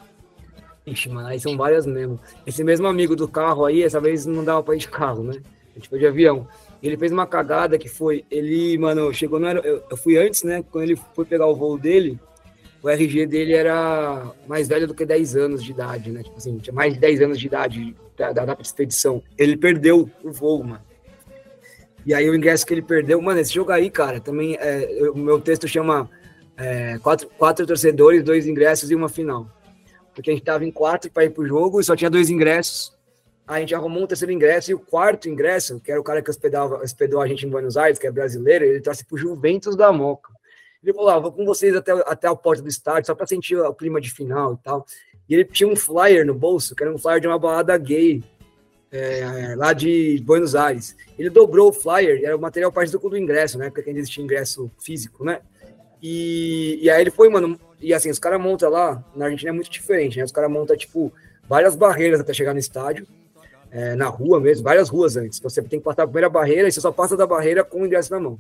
Ixi, 0.85 1.09
mano, 1.09 1.29
aí 1.29 1.39
são 1.39 1.57
várias 1.57 1.85
mesmo. 1.85 2.19
Esse 2.45 2.63
mesmo 2.63 2.85
amigo 2.87 3.15
do 3.15 3.27
carro 3.27 3.65
aí, 3.65 3.81
essa 3.81 3.99
vez 3.99 4.25
não 4.25 4.43
dava 4.43 4.61
pra 4.61 4.75
ir 4.75 4.79
de 4.79 4.87
carro, 4.87 5.23
né? 5.23 5.41
A 5.73 5.79
gente 5.79 5.89
foi 5.89 5.99
de 5.99 6.05
avião. 6.05 6.47
Ele 6.81 6.97
fez 6.97 7.11
uma 7.11 7.25
cagada 7.25 7.77
que 7.77 7.89
foi, 7.89 8.23
ele, 8.29 8.77
mano, 8.77 9.13
chegou 9.13 9.39
no 9.39 9.47
eu, 9.47 9.83
eu 9.89 9.97
fui 9.97 10.17
antes, 10.17 10.43
né? 10.43 10.63
Quando 10.71 10.83
ele 10.83 10.99
foi 11.15 11.25
pegar 11.25 11.47
o 11.47 11.55
voo 11.55 11.77
dele, 11.77 12.19
o 12.81 12.89
RG 12.89 13.25
dele 13.25 13.53
era 13.53 14.31
mais 14.47 14.67
velho 14.67 14.87
do 14.87 14.93
que 14.93 15.05
10 15.05 15.35
anos 15.35 15.63
de 15.63 15.71
idade, 15.71 16.11
né? 16.11 16.21
Tipo 16.21 16.37
assim, 16.37 16.57
tinha 16.57 16.73
mais 16.73 16.93
de 16.93 16.99
10 16.99 17.21
anos 17.21 17.39
de 17.39 17.47
idade 17.47 17.95
da, 18.17 18.31
da 18.31 18.45
data 18.45 18.61
expedição. 18.61 19.23
Ele 19.37 19.57
perdeu 19.57 20.09
o 20.23 20.31
voo, 20.31 20.63
mano. 20.63 20.81
E 22.05 22.13
aí 22.13 22.29
o 22.29 22.35
ingresso 22.35 22.65
que 22.65 22.73
ele 22.73 22.81
perdeu, 22.81 23.21
mano, 23.21 23.39
esse 23.39 23.53
jogo 23.53 23.71
aí, 23.71 23.89
cara, 23.89 24.19
também, 24.19 24.57
é, 24.59 25.09
o 25.09 25.17
meu 25.17 25.39
texto 25.39 25.67
chama 25.67 26.09
é, 26.57 26.99
quatro, 26.99 27.29
quatro 27.37 27.65
torcedores, 27.65 28.23
dois 28.23 28.45
ingressos 28.45 28.91
e 28.91 28.95
uma 28.95 29.07
final. 29.07 29.47
Porque 30.13 30.29
a 30.29 30.33
gente 30.33 30.43
tava 30.43 30.65
em 30.65 30.71
quatro 30.71 31.09
para 31.09 31.23
ir 31.23 31.29
pro 31.29 31.47
jogo 31.47 31.79
e 31.79 31.83
só 31.83 31.95
tinha 31.95 32.09
dois 32.09 32.29
ingressos 32.29 32.93
a 33.48 33.60
gente 33.60 33.76
arrumou 33.76 34.03
um 34.03 34.07
terceiro 34.07 34.32
ingresso 34.32 34.72
e 34.72 34.74
o 34.74 34.80
quarto 34.80 35.28
ingresso, 35.28 35.80
que 35.80 35.91
era 35.91 35.99
o 35.99 36.03
cara 36.03 36.22
que 36.22 36.30
hospedava, 36.30 36.82
hospedou 36.82 37.22
a 37.22 37.28
gente 37.28 37.45
em 37.45 37.49
Buenos 37.49 37.76
Aires, 37.76 37.99
que 37.99 38.07
é 38.07 38.11
brasileiro, 38.11 38.64
ele 38.64 38.80
trouxe 38.80 39.06
para 39.06 39.15
o 39.15 39.18
Juventus 39.18 39.76
da 39.76 39.91
Moca. 39.91 40.32
Ele 40.84 40.94
falou: 40.94 41.10
ah, 41.10 41.20
vou 41.20 41.32
com 41.32 41.45
vocês 41.45 41.76
até, 41.76 41.91
até 41.91 42.28
a 42.28 42.36
porta 42.36 42.61
do 42.61 42.70
estádio, 42.70 43.07
só 43.07 43.15
para 43.15 43.28
sentir 43.28 43.57
o 43.57 43.74
clima 43.74 44.02
de 44.02 44.11
final 44.11 44.53
e 44.53 44.57
tal. 44.64 44.86
E 45.28 45.34
ele 45.34 45.45
tinha 45.45 45.68
um 45.68 45.76
flyer 45.76 46.26
no 46.26 46.34
bolso, 46.34 46.76
que 46.76 46.84
era 46.84 46.94
um 46.94 46.98
flyer 46.98 47.22
de 47.22 47.28
uma 47.28 47.40
balada 47.40 47.78
gay 47.78 48.22
é, 48.91 49.56
lá 49.56 49.74
de 49.74 50.22
Buenos 50.26 50.56
Aires. 50.56 50.95
Ele 51.18 51.30
dobrou 51.30 51.70
o 51.70 51.74
flyer, 51.74 52.22
era 52.24 52.36
o 52.36 52.40
material 52.40 52.72
parecido 52.72 52.99
com 52.99 53.10
do 53.10 53.18
ingresso, 53.18 53.57
né? 53.57 53.70
Porque 53.70 53.90
ainda 53.90 53.99
existia 53.99 54.24
ingresso 54.24 54.70
físico, 54.80 55.24
né? 55.24 55.40
E, 56.02 56.80
e 56.82 56.90
aí 56.90 57.02
ele 57.02 57.11
foi, 57.11 57.30
mano. 57.30 57.57
E 57.80 57.94
assim, 57.94 58.10
os 58.10 58.20
caras 58.20 58.40
montam 58.40 58.70
lá, 58.70 59.03
na 59.15 59.26
Argentina 59.26 59.52
é 59.52 59.53
muito 59.53 59.70
diferente, 59.70 60.18
né? 60.18 60.24
Os 60.24 60.32
caras 60.32 60.52
montam, 60.52 60.76
tipo, 60.76 61.11
várias 61.48 61.76
barreiras 61.76 62.20
até 62.20 62.34
chegar 62.34 62.53
no 62.53 62.60
estádio, 62.60 63.07
é, 63.73 63.95
na 63.95 64.05
rua 64.05 64.39
mesmo, 64.39 64.63
várias 64.63 64.87
ruas 64.87 65.17
antes. 65.17 65.39
Você 65.39 65.61
tem 65.63 65.79
que 65.79 65.83
passar 65.83 66.03
a 66.03 66.07
primeira 66.07 66.29
barreira 66.29 66.67
e 66.67 66.71
você 66.71 66.79
só 66.79 66.91
passa 66.91 67.17
da 67.17 67.25
barreira 67.25 67.63
com 67.63 67.81
o 67.81 67.85
ingresso 67.85 68.11
na 68.11 68.19
mão. 68.19 68.37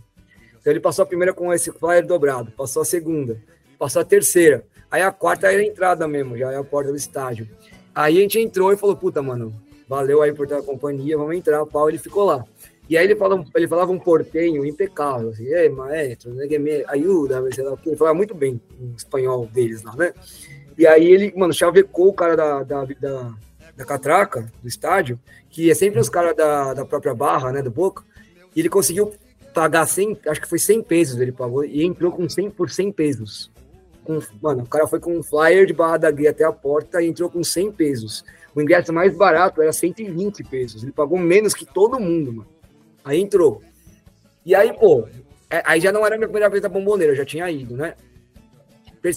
Então 0.61 0.71
ele 0.71 0.79
passou 0.79 1.03
a 1.03 1.05
primeira 1.05 1.33
com 1.33 1.51
esse 1.51 1.71
flyer 1.71 2.05
dobrado, 2.05 2.51
passou 2.51 2.83
a 2.83 2.85
segunda, 2.85 3.41
passou 3.77 4.01
a 4.01 4.05
terceira. 4.05 4.63
Aí 4.91 5.01
a 5.01 5.11
quarta 5.11 5.51
era 5.51 5.59
a 5.59 5.65
entrada 5.65 6.07
mesmo, 6.07 6.37
já 6.37 6.51
é 6.51 6.57
a 6.57 6.63
porta 6.63 6.91
do 6.91 6.95
estádio. 6.95 7.49
Aí 7.95 8.17
a 8.17 8.21
gente 8.21 8.39
entrou 8.39 8.71
e 8.71 8.77
falou, 8.77 8.95
puta, 8.95 9.21
mano, 9.23 9.53
valeu 9.89 10.21
aí 10.21 10.31
por 10.31 10.47
ter 10.47 10.55
a 10.55 10.61
companhia, 10.61 11.17
vamos 11.17 11.35
entrar, 11.35 11.63
o 11.63 11.67
pau, 11.67 11.89
ele 11.89 11.97
ficou 11.97 12.23
lá. 12.23 12.45
E 12.87 12.95
aí 12.95 13.05
ele 13.05 13.15
falava, 13.15 13.43
ele 13.55 13.67
falava 13.67 13.91
um 13.91 13.99
portenho 13.99 14.63
impecável, 14.65 15.29
assim, 15.29 15.45
ei, 15.45 15.69
maestro, 15.69 16.33
né, 16.33 16.45
me 16.59 16.83
ajuda, 16.87 17.43
sei 17.51 17.63
lá, 17.63 17.77
ele 17.85 17.95
falava 17.95 18.15
muito 18.15 18.35
bem 18.35 18.61
espanhol 18.95 19.47
deles 19.47 19.81
lá, 19.83 19.95
né? 19.95 20.13
E 20.77 20.85
aí 20.85 21.05
ele, 21.05 21.33
mano, 21.35 21.53
chavecou 21.53 22.09
o 22.09 22.13
cara 22.13 22.35
da, 22.35 22.63
da, 22.63 22.85
da, 22.85 23.33
da 23.75 23.85
catraca, 23.85 24.51
do 24.61 24.67
estádio, 24.67 25.19
que 25.49 25.69
é 25.69 25.73
sempre 25.73 25.99
os 25.99 26.09
caras 26.09 26.35
da, 26.35 26.73
da 26.73 26.85
própria 26.85 27.13
barra, 27.13 27.51
né, 27.51 27.61
do 27.61 27.71
Boca, 27.71 28.03
e 28.55 28.59
ele 28.59 28.69
conseguiu 28.69 29.13
pagar 29.53 29.85
100, 29.85 30.19
acho 30.27 30.41
que 30.41 30.47
foi 30.47 30.59
100 30.59 30.83
pesos 30.83 31.19
ele 31.19 31.31
pagou, 31.31 31.63
e 31.63 31.83
entrou 31.83 32.11
com 32.11 32.27
100 32.27 32.51
por 32.51 32.69
100 32.69 32.91
pesos. 32.91 33.51
Com, 34.03 34.19
mano, 34.41 34.63
o 34.63 34.67
cara 34.67 34.87
foi 34.87 34.99
com 34.99 35.17
um 35.17 35.23
flyer 35.23 35.65
de 35.65 35.73
Barra 35.73 35.97
da 35.97 36.11
Guia 36.11 36.31
até 36.31 36.43
a 36.43 36.51
porta 36.51 37.01
e 37.01 37.07
entrou 37.07 37.29
com 37.29 37.43
100 37.43 37.71
pesos. 37.71 38.25
O 38.53 38.61
ingresso 38.61 38.91
mais 38.91 39.15
barato 39.15 39.61
era 39.61 39.71
120 39.71 40.43
pesos. 40.43 40.83
Ele 40.83 40.91
pagou 40.91 41.17
menos 41.17 41.53
que 41.53 41.65
todo 41.65 41.99
mundo, 41.99 42.33
mano. 42.33 42.49
Aí 43.03 43.21
entrou. 43.21 43.61
E 44.45 44.53
aí, 44.53 44.73
pô, 44.73 45.07
é, 45.49 45.63
aí 45.65 45.79
já 45.79 45.91
não 45.91 46.05
era 46.05 46.15
a 46.15 46.17
minha 46.17 46.27
primeira 46.27 46.49
vez 46.49 46.61
na 46.61 46.67
bomboneira, 46.67 47.13
eu 47.13 47.17
já 47.17 47.25
tinha 47.25 47.49
ido, 47.49 47.77
né? 47.77 47.95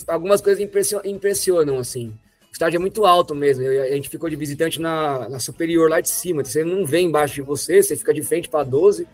Algumas 0.06 0.40
coisas 0.40 0.64
impressionam, 1.04 1.78
assim. 1.78 2.14
Estádio 2.56 2.78
é 2.78 2.80
muito 2.80 3.04
alto 3.04 3.34
mesmo. 3.34 3.66
A 3.66 3.90
gente 3.90 4.08
ficou 4.08 4.30
de 4.30 4.34
visitante 4.34 4.80
na, 4.80 5.28
na 5.28 5.38
superior 5.38 5.90
lá 5.90 6.00
de 6.00 6.08
cima. 6.08 6.42
Você 6.42 6.64
não 6.64 6.86
vê 6.86 7.00
embaixo 7.00 7.34
de 7.34 7.42
você, 7.42 7.82
você 7.82 7.94
fica 7.94 8.14
de 8.14 8.22
frente 8.22 8.48
para 8.48 8.64
12 8.64 9.06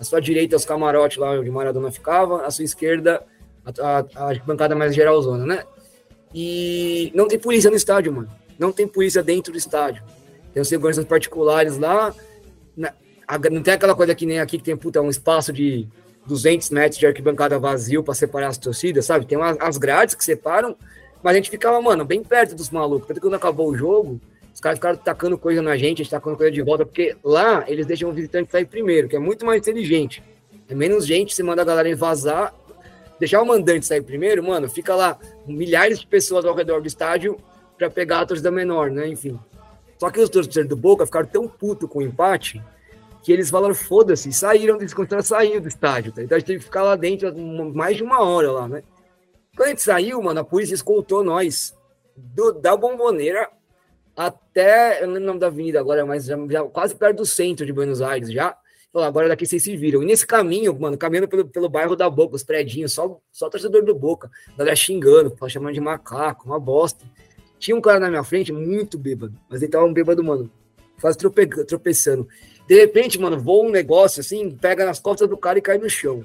a 0.00 0.04
sua 0.04 0.20
direita 0.20 0.56
os 0.56 0.64
camarotes 0.64 1.16
lá 1.16 1.30
onde 1.32 1.48
Maradona 1.48 1.92
ficava, 1.92 2.44
a 2.44 2.50
sua 2.50 2.64
esquerda 2.64 3.24
a, 3.64 3.98
a, 3.98 4.30
a 4.30 4.34
bancada 4.44 4.74
mais 4.74 4.94
geralzona, 4.94 5.46
né? 5.46 5.64
E 6.34 7.12
não 7.14 7.28
tem 7.28 7.38
polícia 7.38 7.70
no 7.70 7.76
estádio, 7.76 8.12
mano. 8.12 8.28
Não 8.58 8.72
tem 8.72 8.86
polícia 8.86 9.22
dentro 9.22 9.52
do 9.52 9.58
estádio. 9.58 10.02
Tem 10.52 10.60
os 10.60 10.68
seguranças 10.68 11.04
particulares 11.04 11.78
lá. 11.78 12.12
Na, 12.76 12.92
a, 13.28 13.38
não 13.48 13.62
tem 13.62 13.74
aquela 13.74 13.94
coisa 13.94 14.12
que 14.12 14.26
nem 14.26 14.40
aqui 14.40 14.58
que 14.58 14.64
tem 14.64 14.76
puta, 14.76 15.00
um 15.00 15.08
espaço 15.08 15.52
de 15.52 15.86
200 16.26 16.70
metros 16.70 16.98
de 16.98 17.06
arquibancada 17.06 17.60
vazio 17.60 18.02
para 18.02 18.14
separar 18.14 18.48
as 18.48 18.58
torcidas, 18.58 19.06
sabe? 19.06 19.24
Tem 19.24 19.38
as 19.40 19.78
grades 19.78 20.16
que 20.16 20.24
separam, 20.24 20.76
mas 21.22 21.32
a 21.32 21.36
gente 21.36 21.50
ficava, 21.50 21.80
mano, 21.80 22.04
bem 22.04 22.22
perto 22.22 22.54
dos 22.54 22.70
malucos. 22.70 23.08
Tanto 23.08 23.20
que 23.20 23.26
quando 23.26 23.34
acabou 23.34 23.68
o 23.68 23.76
jogo, 23.76 24.20
os 24.54 24.60
caras 24.60 24.78
ficaram 24.78 24.96
tacando 24.96 25.38
coisa 25.38 25.62
na 25.62 25.76
gente, 25.76 26.00
a 26.00 26.04
gente 26.04 26.10
tacando 26.10 26.36
coisa 26.36 26.50
de 26.50 26.62
volta, 26.62 26.84
porque 26.84 27.16
lá 27.22 27.64
eles 27.68 27.86
deixam 27.86 28.10
o 28.10 28.12
visitante 28.12 28.50
sair 28.50 28.66
primeiro, 28.66 29.08
que 29.08 29.16
é 29.16 29.18
muito 29.18 29.44
mais 29.46 29.60
inteligente. 29.60 30.22
É 30.68 30.74
menos 30.74 31.06
gente, 31.06 31.34
você 31.34 31.42
manda 31.42 31.62
a 31.62 31.64
galera 31.64 31.94
vazar, 31.96 32.54
deixar 33.18 33.40
o 33.42 33.46
mandante 33.46 33.86
sair 33.86 34.02
primeiro, 34.02 34.42
mano, 34.42 34.68
fica 34.68 34.94
lá 34.94 35.18
milhares 35.46 36.00
de 36.00 36.06
pessoas 36.06 36.44
ao 36.44 36.54
redor 36.54 36.80
do 36.80 36.86
estádio 36.86 37.38
para 37.76 37.88
pegar 37.88 38.20
a 38.20 38.26
torcida 38.26 38.50
menor, 38.50 38.90
né? 38.90 39.08
Enfim. 39.08 39.38
Só 39.98 40.10
que 40.10 40.20
os 40.20 40.28
torcedores 40.28 40.68
do 40.68 40.76
Boca 40.76 41.06
ficaram 41.06 41.26
tão 41.26 41.48
putos 41.48 41.88
com 41.88 42.00
o 42.00 42.02
empate 42.02 42.62
que 43.22 43.32
eles 43.32 43.50
falaram, 43.50 43.74
foda-se, 43.74 44.32
saíram, 44.32 44.76
eles 44.76 44.94
continuaram 44.94 45.24
saindo 45.24 45.62
do 45.62 45.68
estádio, 45.68 46.12
tá? 46.12 46.22
Então 46.22 46.36
a 46.36 46.38
gente 46.38 46.46
teve 46.46 46.58
que 46.60 46.64
ficar 46.64 46.82
lá 46.82 46.96
dentro 46.96 47.32
mais 47.74 47.96
de 47.96 48.02
uma 48.02 48.22
hora 48.22 48.50
lá, 48.50 48.68
né? 48.68 48.82
Quando 49.58 49.76
saiu, 49.80 50.22
mano, 50.22 50.38
a 50.38 50.44
polícia 50.44 50.72
escoltou 50.72 51.24
nós 51.24 51.76
do, 52.16 52.52
da 52.52 52.76
bomboneira 52.76 53.50
até, 54.16 55.02
eu 55.02 55.08
não 55.08 55.14
lembro 55.14 55.24
o 55.24 55.26
nome 55.26 55.40
da 55.40 55.48
avenida 55.48 55.80
agora, 55.80 56.06
mas 56.06 56.26
já, 56.26 56.36
já 56.48 56.62
quase 56.62 56.94
perto 56.94 57.16
do 57.16 57.26
centro 57.26 57.66
de 57.66 57.72
Buenos 57.72 58.00
Aires 58.00 58.30
já. 58.30 58.56
Falou, 58.92 59.08
agora 59.08 59.26
daqui 59.26 59.44
vocês 59.44 59.60
se 59.60 59.76
viram. 59.76 60.00
E 60.00 60.06
nesse 60.06 60.24
caminho, 60.24 60.78
mano, 60.78 60.96
caminhando 60.96 61.26
pelo, 61.26 61.44
pelo 61.44 61.68
bairro 61.68 61.96
da 61.96 62.08
Boca, 62.08 62.36
os 62.36 62.44
predinhos, 62.44 62.92
só, 62.92 63.18
só 63.32 63.50
torcedor 63.50 63.84
do 63.84 63.96
Boca, 63.96 64.30
galera 64.56 64.76
xingando, 64.76 65.36
chamando 65.48 65.74
de 65.74 65.80
macaco, 65.80 66.46
uma 66.46 66.60
bosta. 66.60 67.04
Tinha 67.58 67.76
um 67.76 67.80
cara 67.80 67.98
na 67.98 68.08
minha 68.08 68.22
frente 68.22 68.52
muito 68.52 68.96
bêbado, 68.96 69.34
mas 69.50 69.60
ele 69.60 69.72
tava 69.72 69.84
um 69.84 69.92
bêbado, 69.92 70.22
mano, 70.22 70.48
quase 71.00 71.18
trope, 71.18 71.46
tropeçando. 71.64 72.28
De 72.68 72.78
repente, 72.78 73.18
mano, 73.18 73.36
voa 73.36 73.66
um 73.66 73.70
negócio 73.70 74.20
assim, 74.20 74.52
pega 74.52 74.84
nas 74.84 75.00
costas 75.00 75.28
do 75.28 75.36
cara 75.36 75.58
e 75.58 75.62
cai 75.62 75.78
no 75.78 75.90
chão. 75.90 76.24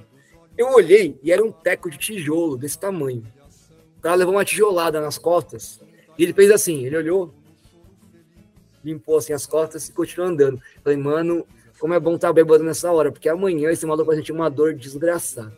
Eu 0.58 0.70
olhei 0.74 1.20
e 1.24 1.32
era 1.32 1.44
um 1.44 1.52
teco 1.52 1.90
de 1.90 1.98
tijolo 1.98 2.58
desse 2.58 2.78
tamanho. 2.78 3.26
O 3.98 4.02
cara 4.02 4.16
levou 4.16 4.34
uma 4.34 4.46
tijolada 4.46 5.02
nas 5.02 5.18
costas 5.18 5.80
e 6.18 6.24
ele 6.24 6.34
fez 6.34 6.52
assim: 6.52 6.86
ele 6.86 6.98
olhou, 6.98 7.34
limpou 8.84 9.18
assim 9.18 9.34
as 9.34 9.46
costas 9.46 9.88
e 9.88 9.92
continuou 9.92 10.30
andando. 10.30 10.62
Falei, 10.84 10.98
mano, 10.98 11.46
como 11.80 11.94
é 11.94 12.00
bom 12.00 12.16
estar 12.16 12.28
tá 12.28 12.34
bêbado 12.34 12.64
nessa 12.64 12.92
hora, 12.92 13.12
porque 13.12 13.30
amanhã 13.30 13.72
esse 13.72 13.86
maluco 13.86 14.08
vai 14.08 14.16
sentir 14.16 14.32
uma 14.32 14.50
dor 14.50 14.74
desgraçada. 14.74 15.54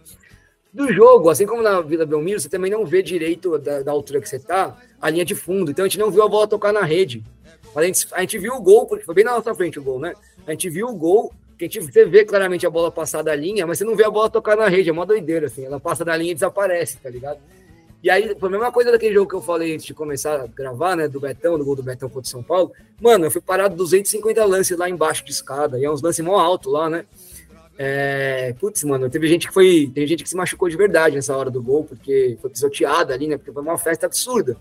Do 0.74 0.92
jogo, 0.92 1.30
assim 1.30 1.46
como 1.46 1.62
na 1.62 1.80
Vila 1.82 2.06
Belmiro, 2.06 2.40
você 2.40 2.50
também 2.50 2.70
não 2.70 2.86
vê 2.86 3.02
direito 3.02 3.58
da, 3.58 3.82
da, 3.82 3.92
altura 3.92 4.20
que 4.20 4.28
você 4.28 4.38
tá, 4.38 4.78
a 5.00 5.10
linha 5.10 5.24
de 5.24 5.34
fundo. 5.34 5.72
Então 5.72 5.86
a 5.86 5.88
gente 5.88 6.00
não 6.00 6.12
viu 6.12 6.22
a 6.22 6.28
bola 6.28 6.48
tocar 6.48 6.74
na 6.74 6.82
rede. 6.82 7.24
A 7.74 7.84
gente, 7.84 8.08
a 8.12 8.22
gente 8.22 8.38
viu 8.38 8.56
o 8.56 8.62
gol, 8.62 8.86
porque 8.86 9.06
foi 9.06 9.16
bem 9.16 9.24
na 9.24 9.32
nossa 9.32 9.56
frente 9.56 9.80
o 9.80 9.84
gol, 9.84 10.00
né? 10.00 10.14
A 10.46 10.52
gente 10.52 10.70
viu 10.70 10.88
o 10.88 10.96
gol, 10.96 11.34
que 11.58 11.66
a 11.66 11.68
gente, 11.68 11.82
você 11.82 12.06
vê 12.06 12.26
claramente 12.26 12.66
a 12.66 12.70
bola 12.70 12.92
passar 12.92 13.22
da 13.22 13.36
linha, 13.36 13.66
mas 13.66 13.78
você 13.78 13.84
não 13.84 13.96
vê 13.96 14.04
a 14.04 14.10
bola 14.10 14.30
tocar 14.30 14.56
na 14.56 14.68
rede, 14.68 14.90
é 14.90 14.94
uma 14.94 15.06
doideira, 15.06 15.48
assim. 15.48 15.66
Ela 15.66 15.80
passa 15.80 16.04
da 16.04 16.16
linha 16.16 16.32
e 16.32 16.36
desaparece, 16.36 16.98
tá 16.98 17.10
ligado? 17.10 17.40
E 18.04 18.10
aí, 18.10 18.36
foi 18.40 18.50
a 18.50 18.52
mesma 18.52 18.72
coisa 18.72 18.92
daquele 18.92 19.16
jogo 19.16 19.30
que 19.30 19.36
eu 19.36 19.42
falei 19.42 19.74
antes 19.74 19.86
de 19.86 19.94
começar 19.94 20.40
a 20.40 20.46
gravar, 20.46 20.96
né? 20.96 21.08
Do 21.08 21.20
Betão, 21.20 21.58
do 21.58 21.66
gol 21.66 21.76
do 21.76 21.82
Betão 21.82 22.08
contra 22.08 22.28
o 22.28 22.30
São 22.30 22.44
Paulo. 22.44 22.72
Mano, 23.02 23.26
eu 23.26 23.32
fui 23.32 23.42
parado 23.42 23.76
250 23.76 24.46
lances 24.46 24.78
lá 24.78 24.88
embaixo 24.88 25.26
de 25.26 25.32
escada. 25.32 25.80
E 25.80 25.86
é 25.86 25.90
uns 25.90 26.04
lances 26.04 26.24
mó 26.24 26.38
alto 26.38 26.70
lá, 26.70 26.88
né? 26.88 27.06
É, 27.78 28.54
putz, 28.60 28.84
mano, 28.84 29.10
teve 29.10 29.28
gente 29.28 29.48
que 29.48 29.54
foi. 29.54 29.92
Teve 29.94 30.06
gente 30.06 30.24
que 30.24 30.30
se 30.30 30.36
machucou 30.36 30.70
de 30.70 30.78
verdade 30.78 31.16
nessa 31.16 31.36
hora 31.36 31.50
do 31.50 31.64
gol, 31.64 31.84
porque 31.84 32.38
foi 32.40 32.50
pisoteada 32.50 33.14
ali, 33.14 33.28
né? 33.28 33.38
Porque 33.38 33.52
foi 33.52 33.62
uma 33.64 33.78
festa 33.78 34.06
absurda. 34.06 34.56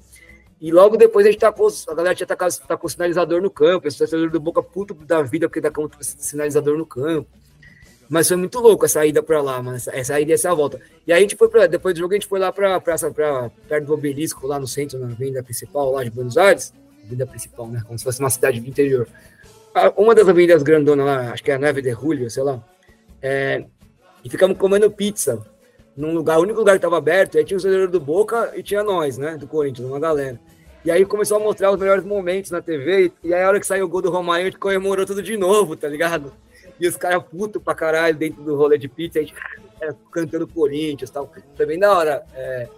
E 0.64 0.72
logo 0.72 0.96
depois 0.96 1.26
a 1.26 1.30
gente 1.30 1.40
tacou, 1.40 1.68
a 1.88 1.94
galera 1.94 2.14
tinha 2.14 2.26
tacado, 2.26 2.54
tacou 2.66 2.88
sinalizador 2.88 3.42
no 3.42 3.50
campo, 3.50 3.86
esse 3.86 3.98
torcedor 3.98 4.30
do 4.30 4.40
Boca 4.40 4.62
puto 4.62 4.94
da 4.94 5.20
vida 5.20 5.46
porque 5.46 5.60
tacou 5.60 5.90
sinalizador 6.00 6.78
no 6.78 6.86
campo. 6.86 7.28
Mas 8.08 8.28
foi 8.28 8.38
muito 8.38 8.58
louco 8.60 8.86
essa 8.86 9.04
ida 9.04 9.22
para 9.22 9.42
lá, 9.42 9.62
mano. 9.62 9.76
Essa 9.76 10.18
ida 10.18 10.30
e 10.30 10.32
essa 10.32 10.54
volta. 10.54 10.80
E 11.06 11.12
aí 11.12 11.18
a 11.18 11.20
gente 11.20 11.36
foi 11.36 11.50
para 11.50 11.66
depois 11.66 11.94
do 11.94 11.98
jogo 11.98 12.14
a 12.14 12.16
gente 12.16 12.26
foi 12.26 12.38
lá 12.40 12.50
para 12.50 12.80
praça 12.80 13.10
para 13.10 13.50
perto 13.68 13.84
do 13.84 13.92
obelisco 13.92 14.46
lá 14.46 14.58
no 14.58 14.66
centro, 14.66 14.98
na 14.98 15.08
avenida 15.08 15.42
principal 15.42 15.92
lá 15.92 16.02
de 16.02 16.08
Buenos 16.08 16.38
Aires, 16.38 16.72
avenida 17.02 17.26
principal, 17.26 17.66
né, 17.68 17.82
como 17.86 17.98
se 17.98 18.04
fosse 18.04 18.20
uma 18.20 18.30
cidade 18.30 18.58
do 18.58 18.66
interior. 18.66 19.06
Uma 19.98 20.14
das 20.14 20.26
avenidas 20.26 20.62
grandonas 20.62 21.04
lá, 21.04 21.32
acho 21.32 21.44
que 21.44 21.50
é 21.50 21.56
a 21.56 21.58
Neve 21.58 21.82
de 21.82 21.92
Julio, 21.92 22.30
sei 22.30 22.42
lá. 22.42 22.64
É, 23.20 23.66
e 24.24 24.30
ficamos 24.30 24.56
comendo 24.56 24.90
pizza 24.90 25.44
num 25.94 26.14
lugar, 26.14 26.38
o 26.38 26.42
único 26.42 26.58
lugar 26.58 26.72
que 26.72 26.78
estava 26.78 26.96
aberto, 26.96 27.36
aí 27.36 27.44
tinha 27.44 27.58
o 27.58 27.60
jogador 27.60 27.88
do 27.88 28.00
Boca 28.00 28.54
e 28.56 28.62
tinha 28.62 28.82
nós, 28.82 29.18
né, 29.18 29.36
do 29.36 29.46
Corinthians, 29.46 29.86
uma 29.86 30.00
galera. 30.00 30.40
E 30.84 30.90
aí 30.90 31.04
começou 31.06 31.38
a 31.38 31.40
mostrar 31.40 31.72
os 31.72 31.78
melhores 31.78 32.04
momentos 32.04 32.50
na 32.50 32.60
TV, 32.60 33.10
e 33.22 33.32
aí 33.32 33.42
a 33.42 33.48
hora 33.48 33.58
que 33.58 33.66
saiu 33.66 33.86
o 33.86 33.88
gol 33.88 34.02
do 34.02 34.10
Romário, 34.10 34.46
a 34.46 34.50
gente 34.50 34.58
comemorou 34.58 35.06
tudo 35.06 35.22
de 35.22 35.36
novo, 35.36 35.74
tá 35.74 35.88
ligado? 35.88 36.32
E 36.78 36.86
os 36.86 36.96
caras 36.96 37.22
putos 37.22 37.62
pra 37.62 37.74
caralho 37.74 38.16
dentro 38.16 38.42
do 38.42 38.54
rolê 38.54 38.76
de 38.76 38.88
pizza, 38.88 39.18
a 39.18 39.22
gente 39.22 39.34
é, 39.80 39.94
cantando 40.10 40.46
Corinthians 40.46 41.08
e 41.08 41.12
tal. 41.12 41.32
Foi 41.56 41.66
bem 41.66 41.78
da 41.78 41.96
hora. 41.96 42.22
É, 42.34 42.68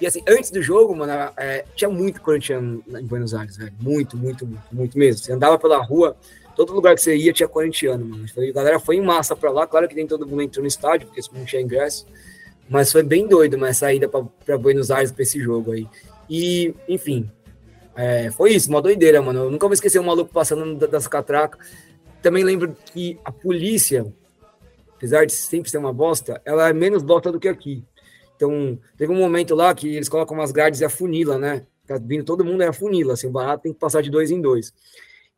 e 0.00 0.06
assim, 0.06 0.22
antes 0.28 0.50
do 0.50 0.62
jogo, 0.62 0.94
mano, 0.94 1.12
é, 1.36 1.64
tinha 1.74 1.88
muito 1.88 2.20
corintiano 2.20 2.84
em 2.88 3.06
Buenos 3.06 3.34
Aires, 3.34 3.56
velho. 3.56 3.72
Muito, 3.80 4.16
muito, 4.16 4.46
muito, 4.46 4.62
muito 4.70 4.98
mesmo. 4.98 5.24
Você 5.24 5.32
andava 5.32 5.58
pela 5.58 5.78
rua, 5.82 6.16
todo 6.54 6.72
lugar 6.72 6.94
que 6.94 7.00
você 7.00 7.16
ia 7.16 7.32
tinha 7.32 7.48
corintiano, 7.48 8.04
mano. 8.04 8.26
A 8.36 8.52
galera 8.52 8.78
foi 8.78 8.96
em 8.96 9.02
massa 9.02 9.34
pra 9.34 9.50
lá, 9.50 9.66
claro 9.66 9.88
que 9.88 9.94
nem 9.94 10.06
todo 10.06 10.26
mundo 10.26 10.42
entrou 10.42 10.62
no 10.62 10.68
estádio, 10.68 11.06
porque 11.08 11.20
não 11.32 11.44
tinha 11.44 11.62
ingresso. 11.62 12.06
Mas 12.68 12.92
foi 12.92 13.02
bem 13.02 13.26
doido, 13.26 13.56
mas 13.56 13.78
saída 13.78 14.08
pra, 14.08 14.22
pra 14.44 14.58
Buenos 14.58 14.90
Aires 14.90 15.10
pra 15.10 15.22
esse 15.22 15.40
jogo 15.40 15.72
aí. 15.72 15.86
E, 16.28 16.74
enfim, 16.88 17.30
é, 17.96 18.30
foi 18.30 18.52
isso, 18.52 18.68
uma 18.68 18.82
doideira, 18.82 19.22
mano. 19.22 19.44
Eu 19.44 19.50
nunca 19.50 19.66
vou 19.66 19.72
esquecer 19.74 19.98
um 19.98 20.04
maluco 20.04 20.32
passando 20.32 20.86
das 20.86 21.08
catracas. 21.08 21.66
Também 22.20 22.44
lembro 22.44 22.76
que 22.92 23.18
a 23.24 23.32
polícia, 23.32 24.06
apesar 24.94 25.24
de 25.24 25.32
sempre 25.32 25.70
ser 25.70 25.78
uma 25.78 25.92
bosta, 25.92 26.40
ela 26.44 26.68
é 26.68 26.72
menos 26.72 27.02
bosta 27.02 27.32
do 27.32 27.40
que 27.40 27.48
aqui. 27.48 27.82
Então, 28.36 28.78
teve 28.98 29.10
um 29.12 29.16
momento 29.16 29.54
lá 29.54 29.74
que 29.74 29.96
eles 29.96 30.08
colocam 30.08 30.36
umas 30.36 30.52
grades 30.52 30.80
e 30.80 30.84
a 30.84 30.90
funila, 30.90 31.38
né? 31.38 31.66
Tá 31.86 31.98
vindo 31.98 32.24
todo 32.24 32.44
mundo 32.44 32.62
é 32.62 32.66
a 32.66 32.72
funila, 32.72 33.14
assim, 33.14 33.28
o 33.28 33.30
barato 33.30 33.62
tem 33.62 33.72
que 33.72 33.78
passar 33.78 34.02
de 34.02 34.10
dois 34.10 34.30
em 34.30 34.40
dois. 34.40 34.74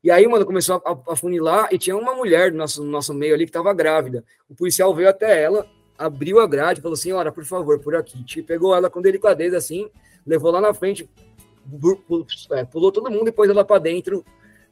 E 0.02 0.10
aí, 0.10 0.26
mano, 0.26 0.46
começou 0.46 0.82
a, 0.84 1.12
a 1.12 1.16
funilar 1.16 1.68
e 1.70 1.78
tinha 1.78 1.96
uma 1.96 2.14
mulher 2.14 2.50
no 2.50 2.58
nosso, 2.58 2.82
no 2.82 2.90
nosso 2.90 3.12
meio 3.12 3.34
ali 3.34 3.44
que 3.44 3.50
estava 3.50 3.72
grávida. 3.74 4.24
O 4.48 4.54
policial 4.54 4.94
veio 4.94 5.08
até 5.08 5.42
ela, 5.42 5.66
abriu 5.96 6.40
a 6.40 6.46
grade, 6.46 6.80
falou: 6.80 6.96
Senhora, 6.96 7.30
por 7.30 7.44
favor, 7.44 7.78
por 7.80 7.94
aqui. 7.94 8.24
Te 8.24 8.42
pegou 8.42 8.74
ela 8.74 8.88
com 8.88 9.02
delicadeza 9.02 9.56
assim, 9.56 9.90
levou 10.26 10.50
lá 10.50 10.60
na 10.60 10.72
frente, 10.72 11.08
pulou 12.70 12.92
todo 12.92 13.10
mundo 13.10 13.28
e 13.28 13.32
pôs 13.32 13.50
ela 13.50 13.64
para 13.64 13.80
dentro 13.80 14.24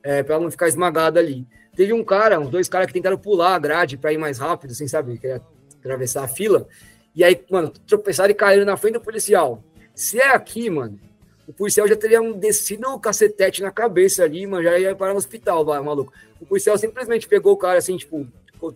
é, 0.02 0.22
para 0.22 0.38
não 0.38 0.50
ficar 0.50 0.68
esmagado 0.68 1.18
ali. 1.18 1.46
Teve 1.74 1.92
um 1.92 2.04
cara, 2.04 2.40
uns 2.40 2.48
dois 2.48 2.68
caras 2.68 2.86
que 2.86 2.92
tentaram 2.92 3.18
pular 3.18 3.54
a 3.54 3.58
grade 3.58 3.98
para 3.98 4.12
ir 4.12 4.18
mais 4.18 4.38
rápido, 4.38 4.74
sem 4.74 4.88
saber, 4.88 5.18
queria 5.18 5.42
atravessar 5.78 6.24
a 6.24 6.28
fila. 6.28 6.66
E 7.14 7.22
aí, 7.22 7.38
mano, 7.50 7.70
tropeçaram 7.86 8.30
e 8.30 8.34
caíram 8.34 8.64
na 8.64 8.76
frente 8.76 8.94
do 8.94 9.00
policial. 9.00 9.62
Se 9.94 10.20
é 10.20 10.30
aqui, 10.30 10.70
mano, 10.70 10.98
o 11.46 11.52
policial 11.52 11.86
já 11.86 11.96
teria 11.96 12.20
um 12.20 12.32
descido 12.32 12.88
o 12.88 12.98
cacetete 12.98 13.62
na 13.62 13.70
cabeça 13.70 14.24
ali, 14.24 14.46
mano, 14.46 14.62
já 14.62 14.78
ia 14.78 14.94
parar 14.94 15.12
no 15.12 15.18
hospital, 15.18 15.64
vai, 15.64 15.80
maluco. 15.80 16.12
O 16.40 16.46
policial 16.46 16.76
simplesmente 16.76 17.28
pegou 17.28 17.52
o 17.52 17.56
cara 17.56 17.78
assim, 17.78 17.96
tipo, 17.96 18.26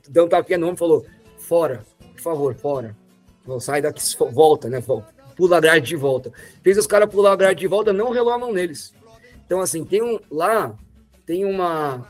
deu 0.08 0.24
um 0.24 0.28
tapinha 0.28 0.58
no 0.58 0.66
ombro 0.66 0.76
e 0.76 0.78
falou: 0.78 1.06
fora, 1.38 1.84
por 2.12 2.20
favor, 2.20 2.54
fora. 2.54 2.96
Sai 3.58 3.82
daqui, 3.82 4.02
volta, 4.30 4.68
né? 4.68 4.80
Pula 5.36 5.58
a 5.58 5.60
grade 5.60 5.86
de 5.86 5.96
volta. 5.96 6.32
Fez 6.62 6.76
os 6.78 6.86
caras 6.86 7.08
pular 7.08 7.32
a 7.32 7.36
grade 7.36 7.60
de 7.60 7.66
volta, 7.66 7.92
não 7.92 8.10
relou 8.10 8.32
a 8.32 8.38
mão 8.38 8.52
neles. 8.52 8.92
Então, 9.44 9.60
assim, 9.60 9.84
tem 9.84 10.02
um. 10.02 10.18
Lá 10.30 10.74
tem 11.26 11.44
uma. 11.44 12.06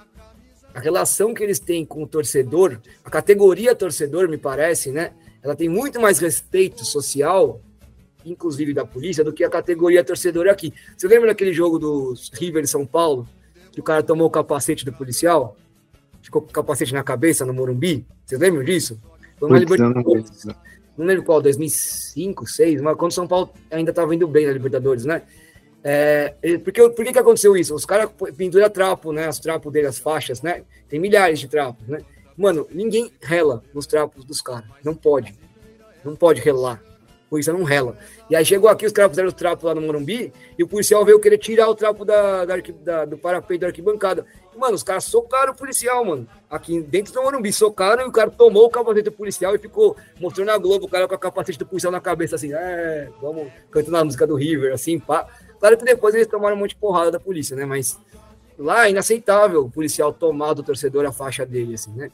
A 0.73 0.79
relação 0.79 1.35
que 1.35 1.43
eles 1.43 1.59
têm 1.59 1.85
com 1.85 2.03
o 2.03 2.07
torcedor, 2.07 2.79
a 3.05 3.11
categoria 3.11 3.75
torcedor, 3.75 4.29
me 4.29 4.39
parece, 4.39 4.93
né? 4.93 5.13
Ela 5.43 5.57
tem 5.57 5.69
muito 5.69 6.01
mais 6.01 6.19
respeito 6.19 6.85
social 6.85 7.61
inclusive 8.25 8.75
da 8.75 8.85
polícia, 8.85 9.25
do 9.25 9.33
que 9.33 9.45
a 9.45 9.51
categoria 9.51 10.05
torcedora 10.05 10.53
aqui. 10.53 10.73
Você 10.97 11.09
lembra 11.09 11.29
daquele 11.29 11.53
jogo 11.53 11.79
do 11.79 12.15
River 12.35 12.67
São 12.67 12.87
Paulo, 12.87 13.27
que 13.73 13.81
o 13.81 13.83
cara 13.83 14.03
tomou 14.03 14.27
o 14.27 14.31
capacete 14.31 14.85
do 14.85 14.93
policial? 14.93 15.57
Ficou 16.23 16.43
com 16.43 16.49
o 16.49 16.53
capacete 16.53 16.93
na 16.93 17.03
cabeça 17.03 17.45
no 17.45 17.55
Morumbi? 17.55 18.07
Você 18.27 18.37
lembra 18.37 18.63
disso? 18.65 19.01
Foi 19.39 19.49
uma 19.49 19.59
Libertadores. 19.59 20.47
Não, 21.01 21.06
lembro 21.06 21.24
qual, 21.24 21.40
2005, 21.40 22.44
2006, 22.44 22.82
mas 22.82 22.97
quando 22.97 23.10
o 23.10 23.14
São 23.14 23.27
Paulo 23.27 23.51
ainda 23.70 23.90
estava 23.90 24.14
indo 24.14 24.28
bem 24.28 24.47
na 24.47 24.52
Libertadores, 24.52 25.05
né? 25.05 25.22
É, 25.82 26.35
por, 26.62 26.72
que, 26.72 26.90
por 26.90 27.05
que, 27.05 27.12
que 27.12 27.18
aconteceu 27.18 27.56
isso? 27.56 27.74
Os 27.74 27.86
caras 27.86 28.10
penduram 28.36 28.68
trapo, 28.68 29.12
né? 29.12 29.28
Os 29.28 29.39
trapos 29.39 29.72
dele, 29.72 29.86
as 29.86 29.98
faixas, 29.98 30.43
né? 30.43 30.62
Tem 30.89 31.01
milhares 31.01 31.40
de 31.40 31.48
trapos, 31.48 31.89
né? 31.89 32.01
Mano, 32.36 32.66
ninguém 32.70 33.10
rela 33.20 33.62
nos 33.72 33.86
trapos 33.86 34.24
dos 34.24 34.43
caras. 34.43 34.68
Não 34.85 34.94
pode. 34.94 35.35
Não 36.05 36.14
pode 36.14 36.40
relar 36.40 36.82
polícia 37.31 37.52
não 37.52 37.62
rela. 37.62 37.97
E 38.28 38.35
aí 38.35 38.44
chegou 38.44 38.68
aqui, 38.68 38.85
os 38.85 38.93
caras 38.93 39.12
fizeram 39.12 39.28
o 39.28 39.32
trapo 39.32 39.64
lá 39.64 39.74
no 39.74 39.81
Morumbi, 39.81 40.32
e 40.59 40.64
o 40.64 40.68
policial 40.68 41.05
veio 41.05 41.20
querer 41.20 41.39
tirar 41.39 41.68
o 41.68 41.74
trapo 41.74 42.05
da, 42.05 42.44
da, 42.44 42.56
da 42.56 43.05
do 43.05 43.16
parapeito 43.16 43.60
da 43.60 43.68
arquibancada. 43.68 44.27
Mano, 44.56 44.74
os 44.74 44.82
caras 44.82 45.05
socaram 45.05 45.52
o 45.52 45.56
policial, 45.56 46.05
mano. 46.05 46.27
Aqui 46.51 46.81
dentro 46.81 47.12
do 47.12 47.22
Morumbi, 47.22 47.52
socaram 47.52 48.05
e 48.05 48.09
o 48.09 48.12
cara 48.12 48.31
tomou 48.31 48.66
o 48.66 48.70
capacete 48.70 49.05
do 49.05 49.12
policial 49.12 49.55
e 49.55 49.59
ficou 49.59 49.97
mostrando 50.20 50.48
na 50.48 50.59
Globo 50.59 50.86
o 50.86 50.89
cara 50.89 51.06
com 51.06 51.14
a 51.14 51.18
capacete 51.18 51.59
do 51.59 51.66
policial 51.66 51.93
na 51.93 52.01
cabeça, 52.01 52.36
assim, 52.36 52.52
é, 52.52 53.09
vamos 53.20 53.48
cantando 53.70 53.97
a 53.97 54.05
música 54.05 54.27
do 54.27 54.35
River, 54.35 54.74
assim, 54.74 54.98
pá. 54.98 55.27
Claro 55.59 55.77
que 55.78 55.85
depois 55.85 56.14
eles 56.14 56.27
tomaram 56.27 56.56
um 56.56 56.59
monte 56.59 56.70
de 56.70 56.77
porrada 56.77 57.10
da 57.10 57.20
polícia, 57.20 57.55
né? 57.56 57.64
Mas 57.64 57.98
lá 58.59 58.86
é 58.86 58.90
inaceitável 58.90 59.64
o 59.64 59.70
policial 59.70 60.12
tomar 60.12 60.55
do 60.55 60.62
torcedor 60.62 61.06
a 61.06 61.12
faixa 61.12 61.47
dele, 61.47 61.74
assim, 61.74 61.93
né? 61.93 62.10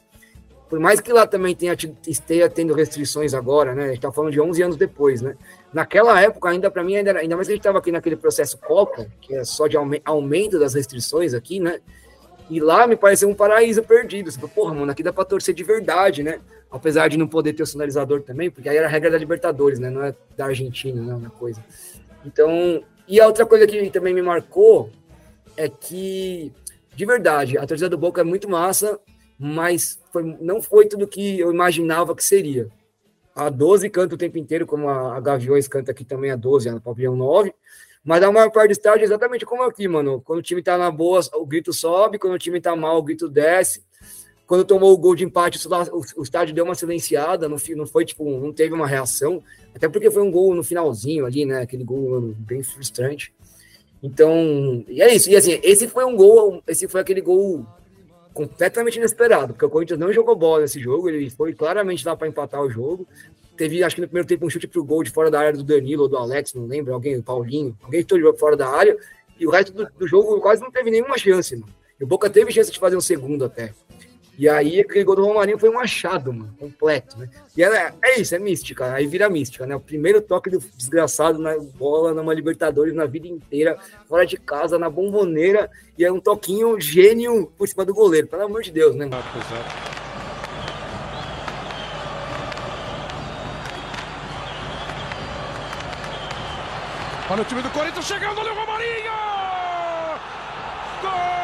por 0.69 0.79
mais 0.79 0.99
que 0.99 1.11
lá 1.13 1.25
também 1.25 1.55
tenha, 1.55 1.75
esteja 2.05 2.49
tendo 2.49 2.73
restrições 2.73 3.33
agora, 3.33 3.73
né? 3.73 3.85
A 3.85 3.87
gente 3.89 4.01
tá 4.01 4.11
falando 4.11 4.33
de 4.33 4.41
11 4.41 4.61
anos 4.61 4.77
depois, 4.77 5.21
né? 5.21 5.35
Naquela 5.73 6.19
época, 6.19 6.49
ainda 6.49 6.69
para 6.69 6.83
mim, 6.83 6.97
ainda, 6.97 7.17
ainda 7.17 7.35
mais 7.35 7.47
que 7.47 7.53
a 7.53 7.55
gente 7.55 7.61
estava 7.61 7.79
aqui 7.79 7.91
naquele 7.91 8.17
processo 8.17 8.57
Copa, 8.57 9.07
que 9.21 9.33
é 9.33 9.43
só 9.45 9.67
de 9.67 9.77
aumento 10.03 10.59
das 10.59 10.73
restrições 10.73 11.33
aqui, 11.33 11.59
né? 11.59 11.79
E 12.49 12.59
lá 12.59 12.87
me 12.87 12.95
pareceu 12.95 13.29
um 13.29 13.33
paraíso 13.33 13.83
perdido. 13.83 14.31
Você 14.31 14.39
fala, 14.39 14.51
porra, 14.51 14.73
mano, 14.73 14.91
aqui 14.91 15.03
dá 15.03 15.11
para 15.11 15.25
torcer 15.25 15.53
de 15.53 15.63
verdade, 15.63 16.23
né? 16.23 16.39
Apesar 16.71 17.07
de 17.07 17.17
não 17.17 17.27
poder 17.27 17.53
ter 17.53 17.63
o 17.63 17.67
sinalizador 17.67 18.21
também, 18.21 18.49
porque 18.49 18.69
aí 18.69 18.77
era 18.77 18.87
a 18.87 18.89
regra 18.89 19.11
da 19.11 19.17
Libertadores, 19.17 19.79
né? 19.79 19.89
Não 19.89 20.03
é 20.03 20.13
da 20.35 20.45
Argentina, 20.45 21.01
né? 21.01 21.13
Uma 21.13 21.29
coisa. 21.29 21.63
Então, 22.25 22.83
e 23.07 23.19
a 23.19 23.27
outra 23.27 23.45
coisa 23.45 23.67
que 23.67 23.89
também 23.89 24.13
me 24.13 24.21
marcou 24.21 24.89
é 25.55 25.67
que, 25.67 26.51
de 26.95 27.05
verdade, 27.05 27.57
a 27.57 27.65
torcida 27.65 27.89
do 27.89 27.97
Boca 27.97 28.21
é 28.21 28.23
muito 28.23 28.49
massa, 28.49 28.99
mas 29.39 29.99
foi, 30.11 30.37
não 30.39 30.61
foi 30.61 30.87
tudo 30.87 31.07
que 31.07 31.39
eu 31.39 31.51
imaginava 31.51 32.15
que 32.15 32.23
seria. 32.23 32.69
A 33.35 33.49
12 33.49 33.89
canta 33.89 34.15
o 34.15 34.17
tempo 34.17 34.37
inteiro, 34.37 34.65
como 34.65 34.89
a, 34.89 35.15
a 35.15 35.19
Gaviões 35.19 35.67
canta 35.67 35.91
aqui 35.91 36.03
também 36.03 36.31
a 36.31 36.35
12, 36.35 36.69
a 36.69 36.79
Pavilhão 36.79 37.15
9, 37.15 37.53
mas 38.07 38.23
a 38.23 38.31
maior 38.31 38.49
parte 38.49 38.69
do 38.69 38.71
estádio 38.71 39.01
é 39.01 39.03
exatamente 39.03 39.45
como 39.45 39.63
aqui, 39.63 39.85
mano. 39.85 40.21
Quando 40.21 40.39
o 40.39 40.41
time 40.41 40.63
tá 40.63 40.77
na 40.77 40.89
boa, 40.89 41.19
o 41.33 41.45
grito 41.45 41.73
sobe, 41.73 42.17
quando 42.17 42.35
o 42.35 42.39
time 42.39 42.61
tá 42.61 42.73
mal, 42.73 42.99
o 42.99 43.03
grito 43.03 43.27
desce. 43.27 43.83
Quando 44.47 44.63
tomou 44.63 44.93
o 44.93 44.97
gol 44.97 45.13
de 45.13 45.25
empate, 45.25 45.59
o, 46.15 46.23
estádio 46.23 46.55
deu 46.55 46.63
uma 46.63 46.73
silenciada, 46.73 47.49
não, 47.49 47.57
não 47.75 47.85
foi 47.85 48.05
tipo, 48.05 48.23
não 48.23 48.53
teve 48.53 48.73
uma 48.73 48.87
reação, 48.87 49.43
até 49.75 49.89
porque 49.89 50.09
foi 50.09 50.23
um 50.23 50.31
gol 50.31 50.55
no 50.55 50.63
finalzinho 50.63 51.25
ali, 51.25 51.43
né? 51.43 51.63
Aquele 51.63 51.83
gol 51.83 52.11
mano, 52.11 52.33
bem 52.39 52.63
frustrante. 52.63 53.33
Então, 54.01 54.85
e 54.87 55.01
é 55.01 55.13
isso. 55.13 55.29
E 55.29 55.35
assim, 55.35 55.59
esse 55.61 55.89
foi 55.89 56.05
um 56.05 56.15
gol, 56.15 56.63
esse 56.65 56.87
foi 56.87 57.01
aquele 57.01 57.19
gol 57.19 57.67
completamente 58.33 58.95
inesperado, 58.95 59.51
porque 59.51 59.65
o 59.65 59.69
Corinthians 59.69 59.99
não 59.99 60.13
jogou 60.13 60.33
bola 60.33 60.61
nesse 60.61 60.79
jogo, 60.79 61.09
ele 61.09 61.29
foi 61.29 61.53
claramente 61.53 62.05
lá 62.05 62.15
para 62.15 62.29
empatar 62.29 62.61
o 62.61 62.69
jogo. 62.69 63.05
Teve, 63.57 63.83
acho 63.83 63.95
que 63.95 64.01
no 64.01 64.07
primeiro 64.07 64.27
tempo, 64.27 64.45
um 64.45 64.49
chute 64.49 64.67
pro 64.67 64.83
gol 64.83 65.03
de 65.03 65.09
fora 65.09 65.31
da 65.31 65.39
área 65.39 65.53
do 65.53 65.63
Danilo 65.63 66.03
ou 66.03 66.09
do 66.09 66.15
Alex, 66.15 66.53
não 66.53 66.67
lembro, 66.67 66.93
alguém, 66.93 67.17
o 67.17 67.23
Paulinho, 67.23 67.75
alguém 67.81 68.01
estou 68.01 68.37
fora 68.37 68.55
da 68.55 68.69
área, 68.69 68.95
e 69.39 69.47
o 69.47 69.49
resto 69.49 69.73
do, 69.73 69.87
do, 69.97 70.07
jogo 70.07 70.39
quase 70.39 70.61
não 70.61 70.71
teve 70.71 70.91
nenhuma 70.91 71.17
chance, 71.17 71.55
mano. 71.55 71.73
E 71.99 72.03
o 72.03 72.07
Boca 72.07 72.29
teve 72.29 72.51
chance 72.51 72.71
de 72.71 72.79
fazer 72.79 72.95
um 72.95 73.01
segundo 73.01 73.45
até. 73.45 73.73
E 74.37 74.47
aí, 74.47 74.79
aquele 74.79 75.03
gol 75.03 75.15
do 75.15 75.25
Romarinho 75.25 75.57
foi 75.57 75.67
um 75.67 75.79
achado, 75.79 76.31
mano, 76.31 76.53
completo, 76.59 77.17
né? 77.17 77.27
E 77.55 77.63
é, 77.63 77.91
é 78.03 78.19
isso, 78.19 78.35
é 78.35 78.39
mística, 78.39 78.93
aí 78.93 79.07
vira 79.07 79.27
mística, 79.27 79.65
né? 79.65 79.75
O 79.75 79.79
primeiro 79.79 80.21
toque 80.21 80.51
do 80.51 80.59
desgraçado 80.75 81.39
na 81.39 81.57
bola, 81.57 82.13
numa 82.13 82.35
Libertadores, 82.35 82.93
na 82.93 83.05
vida 83.05 83.27
inteira, 83.27 83.79
fora 84.07 84.27
de 84.27 84.37
casa, 84.37 84.77
na 84.77 84.91
bomboneira, 84.91 85.71
e 85.97 86.05
é 86.05 86.11
um 86.11 86.19
toquinho 86.19 86.79
gênio 86.79 87.51
por 87.57 87.67
cima 87.67 87.83
do 87.83 87.95
goleiro, 87.95 88.27
pelo 88.27 88.43
amor 88.43 88.61
de 88.61 88.71
Deus, 88.71 88.95
né, 88.95 89.07
mano? 89.07 89.23
Olha 97.29 97.41
o 97.41 97.45
time 97.45 97.61
do 97.61 97.69
Corinthians 97.71 98.05
chegando, 98.05 98.39
olha 98.39 98.53
o 98.53 98.55
Romarinho! 98.55 99.11
Gol! 101.01 101.37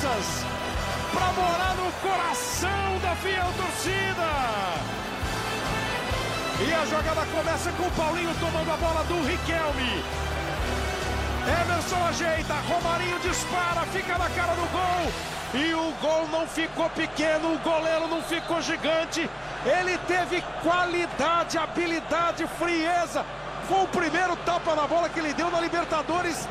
graças 0.00 0.44
para 1.12 1.32
morar 1.32 1.74
no 1.76 1.92
coração 2.00 2.98
da 3.02 3.14
fiel 3.16 3.52
torcida. 3.56 5.09
E 6.66 6.74
a 6.74 6.84
jogada 6.84 7.24
começa 7.26 7.72
com 7.72 7.84
o 7.84 7.90
Paulinho 7.92 8.34
tomando 8.38 8.70
a 8.70 8.76
bola 8.76 9.02
do 9.04 9.14
Riquelme. 9.26 10.04
Emerson 11.62 12.04
ajeita, 12.06 12.54
Romarinho 12.68 13.18
dispara, 13.20 13.80
fica 13.92 14.18
na 14.18 14.28
cara 14.28 14.52
do 14.54 14.66
gol. 14.70 15.12
E 15.54 15.74
o 15.74 15.92
gol 16.02 16.28
não 16.28 16.46
ficou 16.46 16.88
pequeno, 16.90 17.54
o 17.54 17.58
goleiro 17.58 18.08
não 18.08 18.22
ficou 18.22 18.60
gigante. 18.60 19.28
Ele 19.64 19.98
teve 20.06 20.42
qualidade, 20.62 21.56
habilidade, 21.56 22.46
frieza. 22.58 23.24
Foi 23.66 23.82
o 23.82 23.88
primeiro 23.88 24.36
tapa 24.36 24.74
na 24.74 24.86
bola 24.86 25.08
que 25.08 25.18
ele 25.18 25.32
deu 25.32 25.50
na 25.50 25.60
Libertadores 25.60 26.46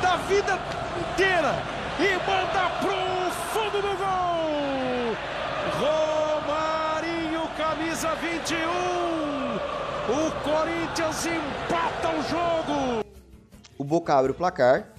da 0.00 0.16
vida 0.16 0.58
inteira 0.98 1.54
e 1.98 2.14
manda 2.26 2.70
pro 2.80 3.30
fundo 3.52 3.82
do 3.82 3.96
gol. 3.98 5.16
Romarinho, 5.78 7.48
camisa 7.58 8.14
21. 8.14 9.39
O 10.10 10.30
Corinthians 10.42 11.24
empata 11.24 12.08
o 12.08 12.22
jogo. 12.22 13.04
O 13.78 13.84
Boca 13.84 14.12
abre 14.12 14.32
o 14.32 14.34
placar, 14.34 14.92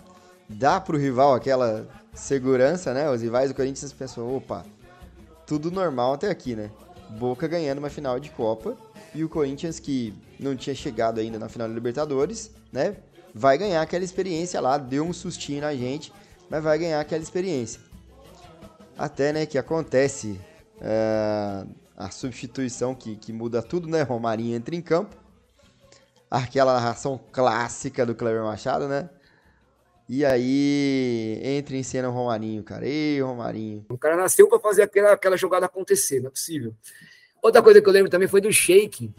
dá 0.48 0.80
pro 0.80 0.98
rival 0.98 1.34
aquela 1.34 1.86
segurança, 2.14 2.94
né? 2.94 3.10
Os 3.10 3.22
rivais 3.22 3.50
do 3.50 3.56
Corinthians 3.56 3.92
pensam, 3.92 4.34
opa, 4.34 4.66
tudo 5.46 5.70
normal 5.70 6.14
até 6.14 6.30
aqui, 6.30 6.56
né? 6.56 6.72
Boca 7.10 7.46
ganhando 7.46 7.80
uma 7.80 7.90
final 7.90 8.20
de 8.20 8.30
Copa 8.30 8.78
e 9.14 9.22
o 9.24 9.28
Corinthians 9.28 9.80
que 9.80 10.14
não 10.40 10.56
tinha 10.56 10.74
chegado 10.74 11.20
ainda 11.20 11.38
na 11.38 11.50
final 11.50 11.68
da 11.68 11.74
Libertadores, 11.74 12.50
né? 12.72 12.96
Vai 13.36 13.58
ganhar 13.58 13.82
aquela 13.82 14.06
experiência 14.06 14.62
lá, 14.62 14.78
deu 14.78 15.04
um 15.04 15.12
sustinho 15.12 15.60
na 15.60 15.76
gente 15.76 16.14
mas 16.52 16.62
vai 16.62 16.78
ganhar 16.78 17.00
aquela 17.00 17.24
experiência. 17.24 17.80
Até 18.98 19.32
né, 19.32 19.46
que 19.46 19.58
acontece 19.58 20.38
é, 20.82 21.64
a 22.06 22.12
substituição 22.12 22.96
que, 22.96 23.16
que 23.16 23.32
muda 23.32 23.62
tudo, 23.62 23.88
né? 23.88 24.02
Romarinho 24.02 24.56
entra 24.56 24.76
em 24.76 24.82
campo. 24.82 25.16
Aquela 26.30 26.74
narração 26.74 27.20
clássica 27.32 28.06
do 28.06 28.16
Cleber 28.16 28.44
Machado, 28.44 28.88
né? 28.88 29.10
E 30.08 30.26
aí 30.26 31.40
entra 31.44 31.76
em 31.76 31.84
cena 31.84 32.10
o 32.10 32.12
Romarinho, 32.12 32.64
cara. 32.64 32.88
Ei, 32.88 33.22
Romarinho. 33.22 33.86
O 33.90 33.98
cara 33.98 34.16
nasceu 34.16 34.48
para 34.48 34.60
fazer 34.60 34.84
aquela, 34.84 35.14
aquela 35.14 35.38
jogada 35.38 35.66
acontecer, 35.66 36.20
não 36.20 36.28
é 36.28 36.32
possível. 36.32 36.74
Outra 37.42 37.62
coisa 37.62 37.82
que 37.82 37.88
eu 37.88 37.94
lembro 37.94 38.10
também 38.10 38.28
foi 38.28 38.42
do 38.42 38.52
Sheik, 38.52 39.14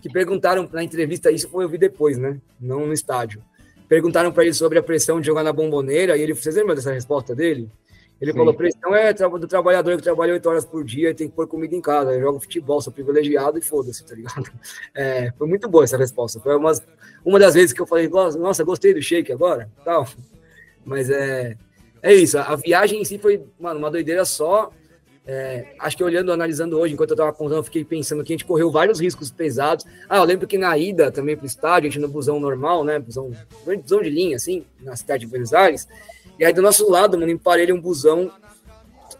que 0.00 0.10
perguntaram 0.10 0.68
na 0.72 0.82
entrevista, 0.82 1.30
isso 1.30 1.48
foi 1.48 1.64
eu 1.64 1.68
vi 1.68 1.78
depois, 1.78 2.18
né? 2.18 2.40
Não 2.58 2.86
no 2.86 2.92
estádio 2.92 3.42
perguntaram 3.90 4.30
para 4.30 4.44
ele 4.44 4.54
sobre 4.54 4.78
a 4.78 4.82
pressão 4.84 5.20
de 5.20 5.26
jogar 5.26 5.42
na 5.42 5.52
bomboneira, 5.52 6.16
e 6.16 6.22
ele, 6.22 6.32
vocês 6.32 6.54
lembram 6.54 6.76
dessa 6.76 6.92
resposta 6.92 7.34
dele? 7.34 7.68
Ele 8.20 8.32
Sim. 8.32 8.38
falou: 8.38 8.54
pressão 8.54 8.94
é 8.94 9.12
do 9.12 9.48
trabalhador 9.48 9.96
que 9.96 10.02
trabalha 10.02 10.34
oito 10.34 10.48
horas 10.48 10.64
por 10.64 10.84
dia 10.84 11.10
e 11.10 11.14
tem 11.14 11.28
que 11.28 11.34
pôr 11.34 11.46
comida 11.46 11.74
em 11.74 11.80
casa. 11.80 12.12
Eu 12.12 12.20
jogo 12.20 12.40
futebol, 12.40 12.80
sou 12.80 12.92
privilegiado 12.92 13.58
e 13.58 13.62
foda-se, 13.62 14.04
tá 14.04 14.14
ligado? 14.14 14.50
É, 14.94 15.32
foi 15.38 15.46
muito 15.48 15.68
boa 15.68 15.84
essa 15.84 15.96
resposta. 15.96 16.40
Foi 16.40 16.56
umas, 16.56 16.82
uma 17.24 17.38
das 17.38 17.54
vezes 17.54 17.72
que 17.72 17.80
eu 17.80 17.86
falei: 17.86 18.08
nossa, 18.08 18.62
gostei 18.62 18.92
do 18.92 19.00
shake 19.00 19.32
agora. 19.32 19.70
Tal. 19.84 20.06
Mas 20.84 21.08
é, 21.08 21.56
é 22.02 22.12
isso. 22.12 22.38
A, 22.38 22.42
a 22.42 22.56
viagem 22.56 23.00
em 23.00 23.04
si 23.04 23.18
foi, 23.18 23.42
mano, 23.58 23.78
uma 23.78 23.90
doideira 23.90 24.24
só. 24.24 24.70
É, 25.26 25.74
acho 25.78 25.96
que 25.96 26.02
olhando, 26.02 26.32
analisando 26.32 26.78
hoje, 26.78 26.94
enquanto 26.94 27.10
eu 27.10 27.14
estava 27.14 27.32
contando, 27.32 27.58
eu 27.58 27.62
fiquei 27.62 27.84
pensando 27.84 28.24
que 28.24 28.32
a 28.32 28.34
gente 28.34 28.44
correu 28.44 28.70
vários 28.70 29.00
riscos 29.00 29.30
pesados. 29.30 29.86
Ah, 30.08 30.16
eu 30.18 30.24
lembro 30.24 30.46
que 30.46 30.58
na 30.58 30.76
ida 30.76 31.10
também 31.10 31.36
para 31.36 31.44
o 31.44 31.46
estádio, 31.46 31.88
a 31.88 31.90
gente 31.90 32.00
no 32.00 32.08
busão 32.08 32.40
normal, 32.40 32.84
né? 32.84 32.98
Busão, 32.98 33.30
busão 33.64 34.02
de 34.02 34.10
linha, 34.10 34.36
assim, 34.36 34.64
na 34.80 34.96
cidade 34.96 35.20
de 35.20 35.26
Buenos 35.30 35.52
Aires. 35.52 35.86
E 36.40 36.44
aí 36.46 36.54
do 36.54 36.62
nosso 36.62 36.90
lado, 36.90 37.18
mano, 37.18 37.30
emparelha 37.30 37.74
um 37.74 37.80
busão, 37.80 38.32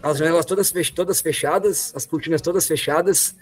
as 0.02 0.16
janelas 0.16 0.46
todas, 0.46 0.70
fech 0.70 0.90
todas 0.90 1.20
fechadas, 1.20 1.92
as 1.94 2.06
cortinas 2.06 2.40
todas 2.40 2.66
fechadas. 2.66 3.36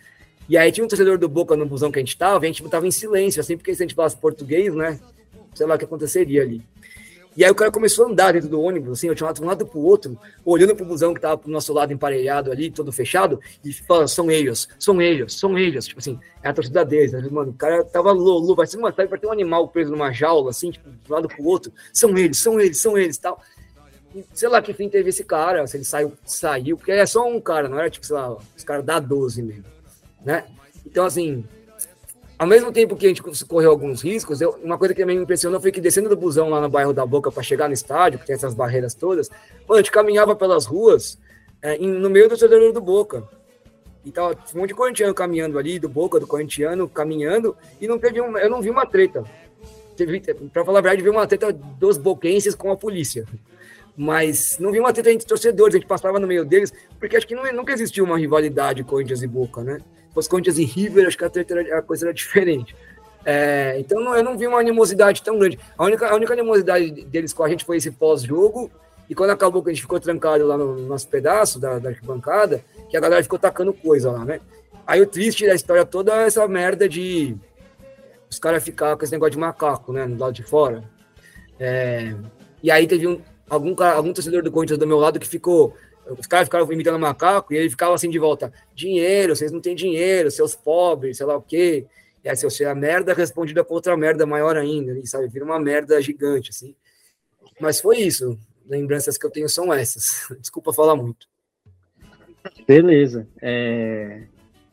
E 0.49 0.59
aí 0.59 0.73
tinha 0.73 0.85
um 0.85 0.89
torcedor 0.89 1.17
do 1.17 1.29
Boca 1.29 1.57
no 1.57 1.65
busão 1.65 1.93
que 1.93 2.01
a 2.01 2.03
gente 2.03 2.19
tava, 2.19 2.45
e 2.45 2.49
a 2.49 2.53
gente 2.53 2.69
tava 2.69 2.89
em 2.89 2.91
silêncio, 2.91 3.41
assim, 3.41 3.57
porque 3.57 3.73
se 3.73 3.81
a 3.81 3.87
gente 3.87 3.95
falasse 3.95 4.17
português, 4.17 4.75
né? 4.75 4.99
Sei 5.55 5.65
lá 5.65 5.77
o 5.77 5.79
que 5.79 5.85
aconteceria 5.85 6.43
ali. 6.43 6.61
E 7.37 7.45
aí 7.45 7.51
o 7.53 7.55
cara 7.55 7.71
começou 7.71 8.05
a 8.05 8.11
andar 8.11 8.33
dentro 8.33 8.49
do 8.49 8.61
ônibus, 8.61 8.99
assim, 8.99 9.07
eu 9.07 9.15
tinha 9.15 9.33
de 9.33 9.41
um 9.41 9.47
lado 9.47 9.65
pro 9.65 9.79
outro, 9.79 10.19
olhando 10.45 10.75
pro 10.75 10.85
busão 10.85 11.15
que 11.15 11.21
tava 11.21 11.39
pro 11.39 11.49
nosso 11.49 11.73
lado 11.73 11.93
emparelhado 11.93 12.51
ali, 12.51 12.73
todo 12.73 12.91
fechado, 12.91 13.41
e 13.65 13.73
falando, 13.73 14.09
são 14.09 14.29
eles, 14.29 14.67
são 14.77 15.01
eles, 15.01 15.35
são 15.35 15.57
eles. 15.57 15.87
Tipo 15.87 16.01
assim, 16.01 16.19
é 16.43 16.49
a 16.49 16.53
torcida 16.53 16.85
deles. 16.85 17.13
Né? 17.13 17.25
Mano, 17.31 17.53
o 17.53 17.55
cara 17.55 17.85
tava 17.85 18.11
louco, 18.11 18.57
vai 18.57 18.67
ser 18.67 18.77
uma 18.77 18.91
vai 18.91 19.07
ter 19.07 19.27
um 19.29 19.33
animal 19.33 19.69
preso 19.69 19.93
numa 19.93 20.11
jaula, 20.11 20.51
assim, 20.51 20.73
tipo, 20.73 20.91
de 20.91 21.13
um 21.13 21.15
lado 21.15 21.29
pro 21.29 21.45
outro. 21.45 21.73
São 21.93 22.19
eles, 22.19 22.39
são 22.39 22.59
eles, 22.59 22.81
são 22.81 22.99
eles 22.99 23.17
tal. 23.19 23.41
Sei 24.33 24.49
lá 24.49 24.61
que 24.63 24.73
fim 24.73 24.89
teve 24.89 25.11
esse 25.11 25.25
cara, 25.25 25.67
se 25.67 25.77
ele 25.77 25.85
saiu, 25.85 26.13
saiu, 26.25 26.77
porque 26.77 26.93
é 26.93 27.07
só 27.07 27.29
um 27.29 27.41
cara, 27.41 27.69
não 27.69 27.79
era 27.79 27.91
tipo, 27.91 28.07
sei 28.07 28.17
lá, 28.17 28.37
os 28.57 28.65
caras 28.65 28.85
da 28.85 28.99
12 28.99 29.43
mesmo, 29.43 29.65
né? 30.25 30.45
Então, 30.87 31.05
assim, 31.05 31.45
ao 32.39 32.47
mesmo 32.47 32.71
tempo 32.71 32.97
que 32.97 33.07
a 33.07 33.09
gente 33.09 33.23
correu 33.47 33.71
alguns 33.71 34.01
riscos, 34.01 34.41
eu, 34.41 34.51
uma 34.63 34.79
coisa 34.79 34.95
que 34.95 35.01
também 35.01 35.17
me 35.17 35.23
impressionou 35.25 35.61
foi 35.61 35.73
que 35.73 35.81
descendo 35.81 36.09
do 36.09 36.17
busão 36.17 36.49
lá 36.49 36.61
no 36.61 36.69
bairro 36.69 36.93
da 36.93 37.05
Boca 37.05 37.33
para 37.33 37.43
chegar 37.43 37.67
no 37.67 37.75
estádio, 37.75 38.19
que 38.19 38.27
tem 38.27 38.35
essas 38.35 38.55
barreiras 38.55 38.95
todas, 38.95 39.29
mano, 39.29 39.75
a 39.75 39.77
gente 39.79 39.91
caminhava 39.91 40.37
pelas 40.37 40.65
ruas 40.65 41.19
é, 41.61 41.77
no 41.79 42.09
meio 42.09 42.27
do 42.27 42.31
torcedor 42.31 42.73
do 42.73 42.81
Boca. 42.81 43.29
E 44.05 44.13
tava 44.13 44.39
um 44.55 44.59
monte 44.59 44.69
de 44.69 44.75
corintiano 44.75 45.13
caminhando 45.13 45.59
ali, 45.59 45.79
do 45.79 45.89
Boca, 45.89 46.21
do 46.21 46.27
corintiano, 46.27 46.89
caminhando, 46.89 47.57
e 47.81 47.89
não 47.89 47.99
teve 47.99 48.21
um, 48.21 48.39
eu 48.39 48.49
não 48.49 48.63
vi 48.63 48.71
uma 48.71 48.87
treta. 48.87 49.25
Para 50.53 50.65
falar 50.65 50.79
a 50.79 50.83
verdade, 50.83 51.03
vi 51.03 51.11
uma 51.11 51.27
treta 51.27 51.53
dos 51.53 51.99
boquenses 51.99 52.55
com 52.55 52.71
a 52.71 52.77
polícia. 52.77 53.27
Mas 54.01 54.57
não 54.61 54.71
vi 54.71 54.79
uma 54.79 54.93
treta 54.93 55.11
entre 55.11 55.27
torcedores, 55.27 55.75
a 55.75 55.79
gente 55.79 55.89
passava 55.89 56.21
no 56.21 56.27
meio 56.27 56.45
deles, 56.45 56.73
porque 57.01 57.17
acho 57.17 57.27
que 57.27 57.35
não, 57.35 57.53
nunca 57.53 57.73
existiu 57.73 58.05
uma 58.05 58.17
rivalidade 58.17 58.85
Corinthians 58.85 59.23
e 59.23 59.27
Boca, 59.27 59.65
né? 59.65 59.81
fosse 60.19 60.29
Corinthians 60.29 60.59
e 60.59 60.65
River, 60.65 61.07
acho 61.07 61.17
que 61.17 61.25
a, 61.25 61.31
era, 61.49 61.79
a 61.79 61.83
coisa 61.83 62.07
era 62.07 62.15
diferente. 62.15 62.75
É, 63.25 63.77
então 63.79 64.01
não, 64.01 64.17
eu 64.17 64.23
não 64.23 64.39
vi 64.39 64.47
uma 64.47 64.59
animosidade 64.59 65.23
tão 65.23 65.39
grande. 65.39 65.59
A 65.77 65.85
única, 65.85 66.09
a 66.09 66.15
única 66.15 66.33
animosidade 66.33 66.91
deles 66.91 67.33
com 67.33 67.43
a 67.43 67.49
gente 67.49 67.65
foi 67.65 67.77
esse 67.77 67.91
pós-jogo, 67.91 68.71
e 69.09 69.15
quando 69.15 69.31
acabou 69.31 69.63
que 69.63 69.71
a 69.71 69.73
gente 69.73 69.83
ficou 69.83 69.99
trancado 69.99 70.47
lá 70.47 70.57
no, 70.57 70.77
no 70.77 70.87
nosso 70.87 71.09
pedaço 71.09 71.59
da, 71.59 71.79
da 71.79 71.91
arquibancada, 71.91 72.63
que 72.91 72.97
a 72.97 73.01
galera 73.01 73.23
ficou 73.23 73.39
tacando 73.39 73.73
coisa 73.73 74.11
lá, 74.11 74.25
né? 74.25 74.41
Aí 74.87 75.01
o 75.01 75.07
triste 75.07 75.47
da 75.47 75.55
história 75.55 75.85
toda 75.85 76.15
é 76.23 76.27
essa 76.27 76.47
merda 76.47 76.89
de 76.89 77.37
os 78.31 78.39
caras 78.39 78.63
ficar 78.63 78.97
com 78.97 79.05
esse 79.05 79.13
negócio 79.13 79.33
de 79.33 79.39
macaco, 79.39 79.93
né, 79.93 80.07
no 80.07 80.19
lado 80.19 80.35
de 80.35 80.43
fora. 80.43 80.83
É, 81.59 82.15
e 82.63 82.71
aí 82.71 82.87
teve 82.87 83.07
um, 83.07 83.21
algum, 83.49 83.75
algum 83.83 84.13
torcedor 84.13 84.43
do 84.43 84.51
Corinthians 84.51 84.79
do 84.79 84.87
meu 84.87 84.99
lado 84.99 85.19
que 85.19 85.29
ficou 85.29 85.75
os 86.17 86.27
caras 86.27 86.47
ficaram 86.47 86.71
imitando 86.73 86.99
macaco 86.99 87.53
e 87.53 87.57
ele 87.57 87.71
ficava 87.71 87.95
assim 87.95 88.09
de 88.09 88.19
volta: 88.19 88.53
dinheiro, 88.75 89.35
vocês 89.35 89.53
não 89.53 89.61
têm 89.61 89.75
dinheiro, 89.75 90.31
seus 90.31 90.55
pobres, 90.55 91.19
sei 91.19 91.27
lá 91.27 91.37
o 91.37 91.43
quê. 91.43 91.87
E 92.25 92.29
aí, 92.29 92.37
se 92.37 92.45
você 92.45 92.65
a 92.65 92.75
merda 92.75 93.13
respondida 93.13 93.63
com 93.63 93.75
outra 93.75 93.97
merda 93.97 94.27
maior 94.27 94.57
ainda, 94.57 94.99
sabe? 95.05 95.29
Vira 95.29 95.45
uma 95.45 95.59
merda 95.59 96.01
gigante, 96.01 96.51
assim. 96.51 96.75
Mas 97.61 97.81
foi 97.81 97.99
isso. 97.99 98.39
Lembranças 98.67 99.17
que 99.17 99.25
eu 99.25 99.31
tenho 99.31 99.49
são 99.49 99.73
essas. 99.73 100.27
Desculpa 100.41 100.73
falar 100.73 100.97
muito. 100.97 101.27
Beleza. 102.67 103.27
É... 103.41 104.25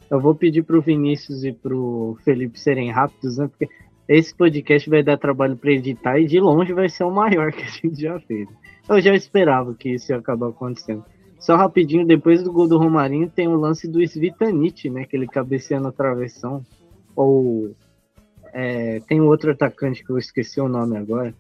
Eu 0.10 0.19
vou 0.19 0.35
pedir 0.35 0.64
para 0.64 0.77
o 0.77 0.81
Vinícius 0.81 1.43
e 1.43 1.52
para 1.52 1.76
o 1.76 2.18
Felipe 2.23 2.60
serem 2.60 2.91
rápidos, 2.91 3.38
né? 3.38 3.47
Porque 3.47 3.68
esse 4.07 4.34
podcast 4.35 4.89
vai 4.89 5.02
dar 5.02 5.18
trabalho 5.18 5.57
para 5.57 5.72
editar 5.72 6.19
e 6.19 6.26
de 6.26 6.39
longe 6.39 6.73
vai 6.73 6.89
ser 6.89 7.03
o 7.03 7.11
maior 7.11 7.52
que 7.53 7.64
a 7.64 7.68
gente 7.68 8.02
já 8.02 8.19
fez. 8.19 8.47
Eu 8.88 9.02
já 9.02 9.14
esperava 9.16 9.74
que 9.74 9.90
isso 9.90 10.12
ia 10.12 10.18
acabar 10.18 10.49
acontecendo. 10.49 11.03
Só 11.40 11.56
rapidinho, 11.56 12.06
depois 12.06 12.44
do 12.44 12.52
gol 12.52 12.68
do 12.68 12.78
Romarinho, 12.78 13.30
tem 13.30 13.48
o 13.48 13.56
lance 13.56 13.88
do 13.88 14.02
Svitanit, 14.02 14.90
né? 14.90 15.06
Que 15.06 15.16
ele 15.16 15.28
cabeceia 15.28 15.80
na 15.80 15.91
travessão. 15.91 16.64
Ou 17.16 17.76
é, 18.57 19.02
tem 19.07 19.20
outro 19.20 19.52
atacante 19.52 20.03
que 20.03 20.10
eu 20.10 20.18
esqueci 20.18 20.62
o 20.62 20.70
nome 20.70 20.97
agora, 20.97 21.34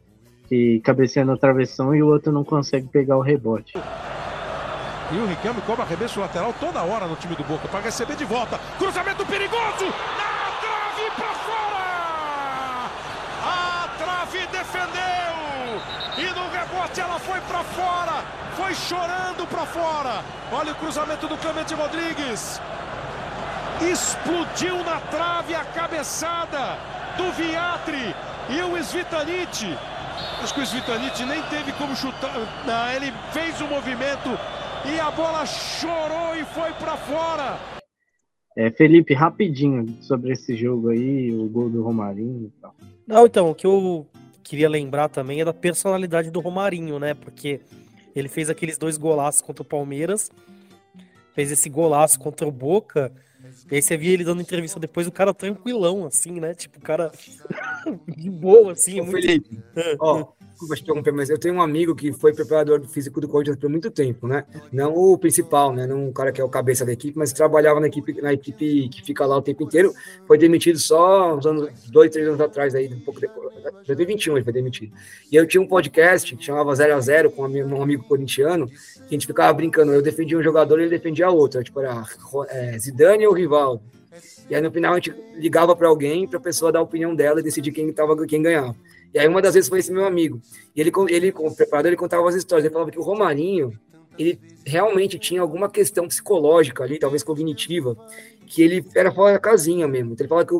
que 0.49 0.81
cabeceia 0.81 1.25
na 1.25 1.37
travessão 1.37 1.95
e 1.95 2.03
o 2.03 2.07
outro 2.07 2.31
não 2.31 2.43
consegue 2.43 2.87
pegar 2.87 3.17
o 3.17 3.21
rebote. 3.21 3.73
E 5.11 5.17
o 5.17 5.25
Riquelme 5.25 5.61
cobra 5.61 5.83
arremesso 5.83 6.19
lateral 6.19 6.53
toda 6.59 6.83
hora 6.83 7.07
no 7.07 7.15
time 7.15 7.35
do 7.35 7.43
Boca 7.43 7.67
para 7.67 7.79
receber 7.79 8.17
de 8.17 8.25
volta. 8.25 8.59
Cruzamento 8.77 9.25
perigoso! 9.27 9.85
Na 9.85 10.51
trave 10.59 11.11
para 11.15 11.33
fora! 11.45 12.89
A 13.43 13.87
trave 13.97 14.39
defendeu! 14.47 15.35
E 16.17 16.25
no 16.33 16.49
rebote 16.85 16.99
ela 16.99 17.19
foi 17.19 17.41
para 17.41 17.63
fora! 17.63 18.45
foi 18.55 18.73
chorando 18.73 19.45
para 19.49 19.65
fora. 19.65 20.23
Olha 20.49 20.71
o 20.71 20.75
cruzamento 20.75 21.27
do 21.27 21.37
Clemente 21.37 21.73
Rodrigues. 21.73 22.61
Explodiu 23.81 24.77
na 24.85 25.01
trave 25.01 25.53
a 25.53 25.65
cabeçada 25.65 26.77
do 27.17 27.33
Viatri 27.33 28.15
e 28.49 28.61
o 28.61 28.77
Svitanit. 28.77 29.65
Acho 30.41 30.53
que 30.53 30.61
o 30.61 30.63
Svitanit 30.63 31.25
nem 31.25 31.41
teve 31.43 31.73
como 31.73 31.93
chutar. 31.97 32.31
Não, 32.65 32.91
ele 32.91 33.11
fez 33.33 33.59
o 33.59 33.67
movimento 33.67 34.29
e 34.85 34.97
a 35.01 35.11
bola 35.11 35.45
chorou 35.45 36.33
e 36.37 36.45
foi 36.45 36.71
para 36.73 36.95
fora. 36.95 37.59
É, 38.57 38.71
Felipe, 38.71 39.13
rapidinho 39.13 39.97
sobre 40.01 40.31
esse 40.31 40.55
jogo 40.55 40.91
aí, 40.91 41.29
o 41.29 41.49
gol 41.49 41.69
do 41.69 41.83
Romarinho 41.83 42.45
e 42.45 42.61
tal. 42.61 42.73
Não, 43.05 43.25
então, 43.25 43.49
o 43.49 43.55
que 43.55 43.67
eu 43.67 44.07
queria 44.45 44.69
lembrar 44.69 45.09
também 45.09 45.41
é 45.41 45.45
da 45.45 45.53
personalidade 45.53 46.29
do 46.29 46.39
Romarinho, 46.39 46.99
né? 46.99 47.15
Porque 47.15 47.59
ele 48.15 48.29
fez 48.29 48.49
aqueles 48.49 48.77
dois 48.77 48.95
golaços 48.95 49.41
contra 49.41 49.63
o 49.63 49.65
Palmeiras, 49.65 50.31
fez 51.33 51.51
esse 51.51 51.67
golaço 51.67 52.19
contra 52.19 52.47
o 52.47 52.51
Boca. 52.51 53.11
E 53.69 53.75
aí 53.75 53.81
você 53.81 53.97
via 53.97 54.13
ele 54.13 54.23
dando 54.23 54.41
entrevista 54.41 54.79
depois, 54.79 55.07
o 55.07 55.11
cara 55.11 55.33
tranquilão, 55.33 56.05
assim, 56.05 56.39
né? 56.39 56.53
Tipo, 56.53 56.77
o 56.77 56.81
cara 56.81 57.11
de 58.15 58.29
boa, 58.29 58.73
assim. 58.73 59.01
Ô, 59.01 59.05
muito... 59.05 59.21
Felipe, 59.21 59.63
ó, 59.99 60.27
desculpa 60.55 60.75
te 60.75 60.81
interromper, 60.81 61.11
mas 61.11 61.29
eu 61.29 61.37
tenho 61.37 61.55
um 61.55 61.61
amigo 61.61 61.93
que 61.93 62.11
foi 62.13 62.33
preparador 62.33 62.81
físico 62.87 63.19
do 63.19 63.27
Corinthians 63.27 63.57
por 63.57 63.69
muito 63.69 63.91
tempo, 63.91 64.27
né? 64.27 64.45
Não 64.71 64.93
o 64.93 65.17
principal, 65.17 65.73
né? 65.73 65.85
Não 65.85 66.07
o 66.07 66.13
cara 66.13 66.31
que 66.31 66.39
é 66.39 66.43
o 66.43 66.49
cabeça 66.49 66.85
da 66.85 66.93
equipe, 66.93 67.17
mas 67.17 67.33
trabalhava 67.33 67.79
na 67.79 67.87
equipe, 67.87 68.21
na 68.21 68.33
equipe 68.33 68.89
que 68.89 69.03
fica 69.03 69.25
lá 69.25 69.37
o 69.37 69.41
tempo 69.41 69.63
inteiro. 69.63 69.93
Foi 70.25 70.37
demitido 70.37 70.79
só 70.79 71.35
uns 71.35 71.45
anos, 71.45 71.69
dois, 71.89 72.09
três 72.09 72.27
anos 72.27 72.39
atrás, 72.39 72.73
aí, 72.73 72.91
um 72.91 73.01
pouco 73.01 73.19
depois. 73.19 73.53
2021 73.85 74.37
ele 74.37 74.43
foi 74.43 74.53
demitido. 74.53 74.93
E 75.31 75.35
eu 75.35 75.45
tinha 75.45 75.61
um 75.61 75.67
podcast 75.67 76.35
que 76.35 76.43
chamava 76.43 76.73
0 76.73 76.95
a 76.95 76.99
0 76.99 77.31
com 77.31 77.43
um 77.43 77.81
amigo 77.81 78.03
corintiano, 78.05 78.67
que 78.67 79.09
a 79.09 79.13
gente 79.13 79.27
ficava 79.27 79.51
brincando. 79.53 79.91
Eu 79.91 80.01
defendia 80.01 80.37
um 80.37 80.43
jogador 80.43 80.79
e 80.79 80.83
ele 80.83 80.89
defendia 80.89 81.29
outro. 81.29 81.63
Tipo, 81.63 81.81
era 81.81 82.03
é, 82.49 82.77
Zidane 82.79 83.27
ou 83.27 83.33
Rivaldo. 83.33 83.81
E 84.49 84.55
aí 84.55 84.61
no 84.61 84.71
final 84.71 84.93
a 84.93 84.95
gente 84.95 85.13
ligava 85.35 85.75
para 85.75 85.87
alguém, 85.87 86.27
para 86.27 86.37
a 86.37 86.41
pessoa 86.41 86.71
dar 86.71 86.79
a 86.79 86.83
opinião 86.83 87.13
dela 87.13 87.39
e 87.39 87.43
decidir 87.43 87.71
quem, 87.71 87.91
tava, 87.91 88.25
quem 88.25 88.41
ganhava. 88.41 88.75
E 89.15 89.19
aí 89.19 89.29
uma 89.29 89.41
das 89.41 89.53
vezes 89.53 89.69
foi 89.69 89.79
esse 89.79 89.93
meu 89.93 90.05
amigo. 90.05 90.41
E 90.75 90.81
ele, 90.81 90.91
ele 91.07 91.31
como 91.31 91.55
preparador, 91.55 91.87
ele 91.87 91.95
contava 91.95 92.27
as 92.27 92.35
histórias. 92.35 92.65
Ele 92.65 92.73
falava 92.73 92.91
que 92.91 92.99
o 92.99 93.01
Romarinho, 93.01 93.71
ele 94.19 94.37
realmente 94.65 95.17
tinha 95.17 95.39
alguma 95.39 95.69
questão 95.69 96.05
psicológica 96.05 96.83
ali, 96.83 96.99
talvez 96.99 97.23
cognitiva, 97.23 97.95
que 98.45 98.61
ele 98.61 98.85
era 98.93 99.13
fora 99.13 99.31
da 99.31 99.39
casinha 99.39 99.87
mesmo. 99.87 100.11
Então, 100.11 100.25
ele 100.25 100.27
fala 100.27 100.45
que 100.45 100.53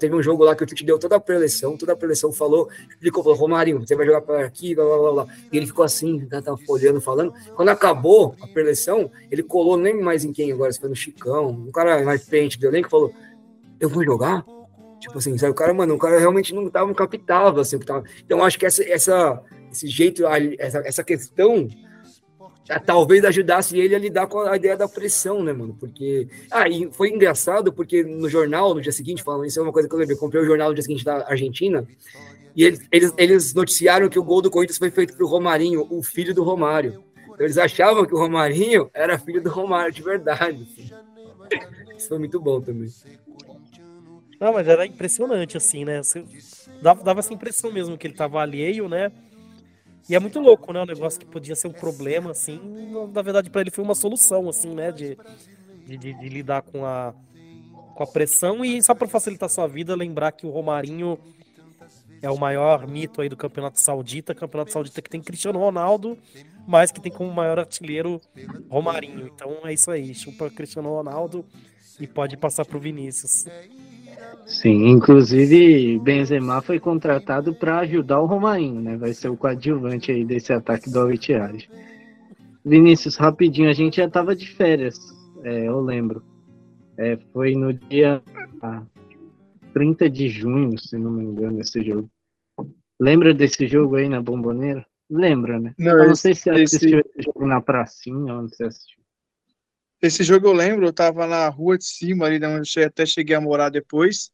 teve 0.00 0.12
um 0.16 0.20
jogo 0.20 0.42
lá 0.42 0.56
que 0.56 0.64
o 0.64 0.66
Tite 0.66 0.84
deu 0.84 0.98
toda 0.98 1.14
a 1.14 1.20
preleção, 1.20 1.76
toda 1.76 1.92
a 1.92 1.96
preleção 1.96 2.32
falou, 2.32 2.68
explicou, 2.88 3.22
falou, 3.22 3.38
Romarinho, 3.38 3.78
você 3.78 3.94
vai 3.94 4.04
jogar 4.04 4.22
para 4.22 4.44
aqui, 4.44 4.74
blá, 4.74 4.84
blá, 4.84 5.12
blá, 5.12 5.26
E 5.52 5.56
ele 5.56 5.68
ficou 5.68 5.84
assim, 5.84 6.26
tava 6.26 6.58
olhando, 6.68 7.00
falando. 7.00 7.32
Quando 7.54 7.68
acabou 7.68 8.34
a 8.40 8.48
preleção, 8.48 9.08
ele 9.30 9.44
colou 9.44 9.76
nem 9.76 9.94
mais 9.94 10.24
em 10.24 10.32
quem 10.32 10.50
agora, 10.50 10.72
se 10.72 10.80
foi 10.80 10.88
no 10.88 10.96
Chicão, 10.96 11.50
um 11.50 11.70
cara 11.70 12.04
mais 12.04 12.24
pente 12.24 12.58
do 12.58 12.66
elenco, 12.66 12.90
falou, 12.90 13.14
eu 13.78 13.88
vou 13.88 14.04
jogar? 14.04 14.44
Tipo 15.00 15.18
assim, 15.18 15.36
sabe? 15.38 15.52
o 15.52 15.54
cara, 15.54 15.72
mano, 15.72 15.94
o 15.94 15.98
cara 15.98 16.18
realmente 16.18 16.54
não 16.54 16.68
tava, 16.68 16.86
não 16.86 16.94
captava, 16.94 17.62
assim, 17.62 17.78
que 17.78 17.86
tava. 17.86 18.04
Então, 18.24 18.44
acho 18.44 18.58
que 18.58 18.66
essa, 18.66 18.84
essa, 18.84 19.42
esse 19.72 19.88
jeito, 19.88 20.24
essa, 20.58 20.78
essa 20.80 21.02
questão 21.02 21.68
talvez 22.78 23.24
ajudasse 23.24 23.76
ele 23.78 23.94
a 23.94 23.98
lidar 23.98 24.28
com 24.28 24.40
a 24.40 24.54
ideia 24.54 24.76
da 24.76 24.86
pressão, 24.86 25.42
né, 25.42 25.52
mano? 25.52 25.74
Porque. 25.80 26.28
Ah, 26.50 26.68
e 26.68 26.88
foi 26.92 27.08
engraçado 27.08 27.72
porque 27.72 28.04
no 28.04 28.28
jornal, 28.28 28.74
no 28.74 28.80
dia 28.80 28.92
seguinte, 28.92 29.22
falando 29.22 29.46
isso 29.46 29.58
é 29.58 29.62
uma 29.62 29.72
coisa 29.72 29.88
que 29.88 29.94
eu 29.94 29.98
lembrei, 29.98 30.16
comprei 30.16 30.42
o 30.42 30.46
jornal 30.46 30.68
no 30.68 30.74
dia 30.74 30.82
seguinte 30.82 31.04
da 31.04 31.26
Argentina, 31.26 31.86
e 32.54 32.64
eles, 32.64 32.80
eles, 32.92 33.14
eles 33.16 33.54
noticiaram 33.54 34.08
que 34.08 34.18
o 34.18 34.22
gol 34.22 34.42
do 34.42 34.50
Corinthians 34.50 34.78
foi 34.78 34.90
feito 34.90 35.16
pro 35.16 35.26
Romarinho, 35.26 35.86
o 35.90 36.02
filho 36.02 36.34
do 36.34 36.44
Romário. 36.44 37.02
Então, 37.24 37.46
eles 37.46 37.58
achavam 37.58 38.04
que 38.04 38.14
o 38.14 38.18
Romarinho 38.18 38.90
era 38.92 39.18
filho 39.18 39.42
do 39.42 39.50
Romário 39.50 39.92
de 39.92 40.02
verdade. 40.02 40.68
Assim. 40.70 40.90
Isso 41.96 42.08
foi 42.08 42.18
muito 42.18 42.38
bom 42.38 42.60
também. 42.60 42.88
Não, 44.40 44.54
mas 44.54 44.66
era 44.66 44.86
impressionante, 44.86 45.58
assim, 45.58 45.84
né? 45.84 46.02
Você 46.02 46.24
dava, 46.80 47.04
dava 47.04 47.20
essa 47.20 47.34
impressão 47.34 47.70
mesmo 47.70 47.98
que 47.98 48.06
ele 48.06 48.14
tava 48.14 48.40
alheio, 48.40 48.88
né? 48.88 49.12
E 50.08 50.14
é 50.14 50.18
muito 50.18 50.40
louco, 50.40 50.72
né? 50.72 50.80
Um 50.80 50.86
negócio 50.86 51.20
que 51.20 51.26
podia 51.26 51.54
ser 51.54 51.68
um 51.68 51.72
problema, 51.72 52.30
assim, 52.30 52.58
na 53.12 53.20
verdade, 53.20 53.50
para 53.50 53.60
ele 53.60 53.70
foi 53.70 53.84
uma 53.84 53.94
solução, 53.94 54.48
assim, 54.48 54.74
né? 54.74 54.90
De, 54.90 55.16
de, 55.86 55.98
de, 55.98 56.28
lidar 56.30 56.62
com 56.62 56.86
a, 56.86 57.14
com 57.94 58.02
a 58.02 58.06
pressão. 58.06 58.64
E 58.64 58.82
só 58.82 58.94
para 58.94 59.06
facilitar 59.06 59.50
sua 59.50 59.66
vida, 59.66 59.94
lembrar 59.94 60.32
que 60.32 60.46
o 60.46 60.50
Romarinho 60.50 61.18
é 62.22 62.30
o 62.30 62.38
maior 62.38 62.86
mito 62.88 63.20
aí 63.20 63.28
do 63.28 63.36
Campeonato 63.36 63.78
Saudita. 63.78 64.34
Campeonato 64.34 64.72
Saudita 64.72 65.02
que 65.02 65.10
tem 65.10 65.20
Cristiano 65.20 65.58
Ronaldo, 65.58 66.16
mas 66.66 66.90
que 66.90 67.00
tem 67.00 67.12
como 67.12 67.30
maior 67.30 67.58
artilheiro 67.58 68.22
Romarinho. 68.70 69.26
Então 69.26 69.58
é 69.64 69.74
isso 69.74 69.90
aí, 69.90 70.14
chupa 70.14 70.48
Cristiano 70.50 70.88
Ronaldo 70.88 71.44
e 72.00 72.06
pode 72.06 72.38
passar 72.38 72.64
pro 72.64 72.80
Vinícius. 72.80 73.44
Sim, 74.50 74.88
inclusive 74.88 75.96
Benzema 76.00 76.60
foi 76.60 76.80
contratado 76.80 77.54
para 77.54 77.78
ajudar 77.78 78.20
o 78.20 78.26
Romarinho, 78.26 78.80
né? 78.80 78.96
Vai 78.96 79.14
ser 79.14 79.28
o 79.28 79.36
coadjuvante 79.36 80.10
aí 80.10 80.24
desse 80.24 80.52
ataque 80.52 80.90
do 80.90 80.98
Alvitiage. 80.98 81.70
Vinícius, 82.64 83.14
rapidinho, 83.14 83.70
a 83.70 83.72
gente 83.72 83.98
já 83.98 84.10
tava 84.10 84.34
de 84.34 84.48
férias, 84.48 84.98
é, 85.44 85.68
eu 85.68 85.80
lembro. 85.80 86.22
É, 86.98 87.16
foi 87.32 87.54
no 87.54 87.72
dia 87.72 88.20
ah, 88.60 88.82
30 89.72 90.10
de 90.10 90.28
junho, 90.28 90.76
se 90.80 90.98
não 90.98 91.12
me 91.12 91.22
engano, 91.24 91.60
esse 91.60 91.80
jogo. 91.82 92.10
Lembra 93.00 93.32
desse 93.32 93.68
jogo 93.68 93.96
aí 93.96 94.08
na 94.08 94.20
Bomboneira? 94.20 94.84
Lembra, 95.08 95.60
né? 95.60 95.74
Não, 95.78 95.96
eu 95.96 96.08
não 96.08 96.16
sei 96.16 96.34
se 96.34 96.50
assistiu 96.50 96.98
esse... 96.98 97.10
esse 97.14 97.22
jogo 97.24 97.46
na 97.46 97.60
pracinha, 97.60 98.34
onde 98.34 98.54
você 98.54 98.64
assistiu. 98.64 99.00
Esse 100.02 100.24
jogo 100.24 100.48
eu 100.48 100.52
lembro, 100.52 100.86
eu 100.86 100.92
tava 100.92 101.24
na 101.26 101.48
rua 101.48 101.78
de 101.78 101.84
cima, 101.84 102.26
ali 102.26 102.44
onde 102.44 102.68
eu 102.76 102.86
até 102.86 103.06
cheguei 103.06 103.36
a 103.36 103.40
morar 103.40 103.68
depois. 103.68 104.30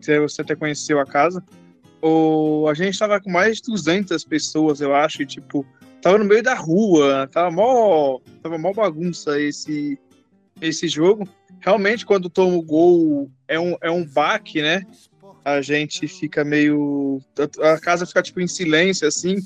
Você 0.00 0.42
até 0.42 0.54
conheceu 0.54 1.00
a 1.00 1.06
casa. 1.06 1.42
O, 2.00 2.68
a 2.68 2.74
gente 2.74 2.98
tava 2.98 3.20
com 3.20 3.30
mais 3.30 3.56
de 3.56 3.64
200 3.64 4.24
pessoas, 4.24 4.80
eu 4.80 4.94
acho, 4.94 5.22
e, 5.22 5.26
tipo, 5.26 5.66
tava 6.00 6.18
no 6.18 6.24
meio 6.24 6.42
da 6.42 6.54
rua, 6.54 7.28
tava 7.32 7.50
mó, 7.50 8.20
tava 8.42 8.58
mó 8.58 8.72
bagunça 8.72 9.40
esse, 9.40 9.98
esse 10.60 10.86
jogo. 10.86 11.28
Realmente, 11.60 12.06
quando 12.06 12.30
toma 12.30 12.56
o 12.56 12.62
gol, 12.62 13.30
é 13.48 13.58
um, 13.58 13.76
é 13.80 13.90
um 13.90 14.04
baque, 14.04 14.62
né? 14.62 14.86
A 15.44 15.60
gente 15.60 16.06
fica 16.06 16.44
meio. 16.44 17.20
A 17.60 17.78
casa 17.78 18.06
fica, 18.06 18.22
tipo, 18.22 18.40
em 18.40 18.46
silêncio, 18.46 19.06
assim. 19.06 19.36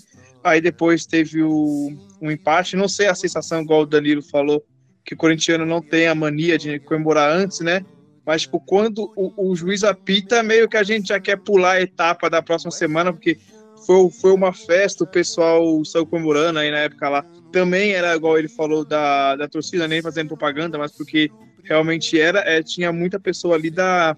Aí 0.42 0.60
depois 0.60 1.06
teve 1.06 1.42
o, 1.42 1.92
um 2.20 2.30
empate. 2.30 2.76
Não 2.76 2.88
sei 2.88 3.06
a 3.06 3.14
sensação, 3.14 3.62
igual 3.62 3.82
o 3.82 3.86
Danilo 3.86 4.22
falou, 4.22 4.64
que 5.04 5.14
o 5.14 5.16
corintiano 5.16 5.64
não 5.66 5.80
tem 5.80 6.08
a 6.08 6.14
mania 6.14 6.58
de 6.58 6.78
comemorar 6.80 7.30
antes, 7.30 7.60
né? 7.60 7.84
Mas, 8.24 8.42
tipo, 8.42 8.60
quando 8.60 9.12
o, 9.16 9.50
o, 9.50 9.56
juiz 9.56 9.82
apita, 9.82 10.42
meio 10.42 10.68
que 10.68 10.76
a 10.76 10.82
gente 10.82 11.08
já 11.08 11.18
quer 11.18 11.36
pular 11.36 11.72
a 11.72 11.82
etapa 11.82 12.28
da 12.28 12.42
próxima 12.42 12.70
semana, 12.70 13.12
porque 13.12 13.38
foi, 13.86 14.10
foi 14.10 14.32
uma 14.32 14.52
festa, 14.52 15.04
o 15.04 15.06
pessoal 15.06 15.84
saiu 15.84 16.06
comemorando 16.06 16.58
aí 16.58 16.70
na 16.70 16.78
época 16.78 17.08
lá. 17.08 17.24
Também 17.50 17.92
era, 17.92 18.14
igual 18.14 18.38
ele 18.38 18.48
falou, 18.48 18.84
da, 18.84 19.36
da 19.36 19.48
torcida, 19.48 19.88
nem 19.88 20.02
fazendo 20.02 20.28
propaganda, 20.28 20.78
mas 20.78 20.92
porque 20.92 21.30
realmente 21.64 22.20
era, 22.20 22.40
é, 22.40 22.62
tinha 22.62 22.92
muita 22.92 23.18
pessoa 23.18 23.54
ali 23.54 23.70
da. 23.70 24.16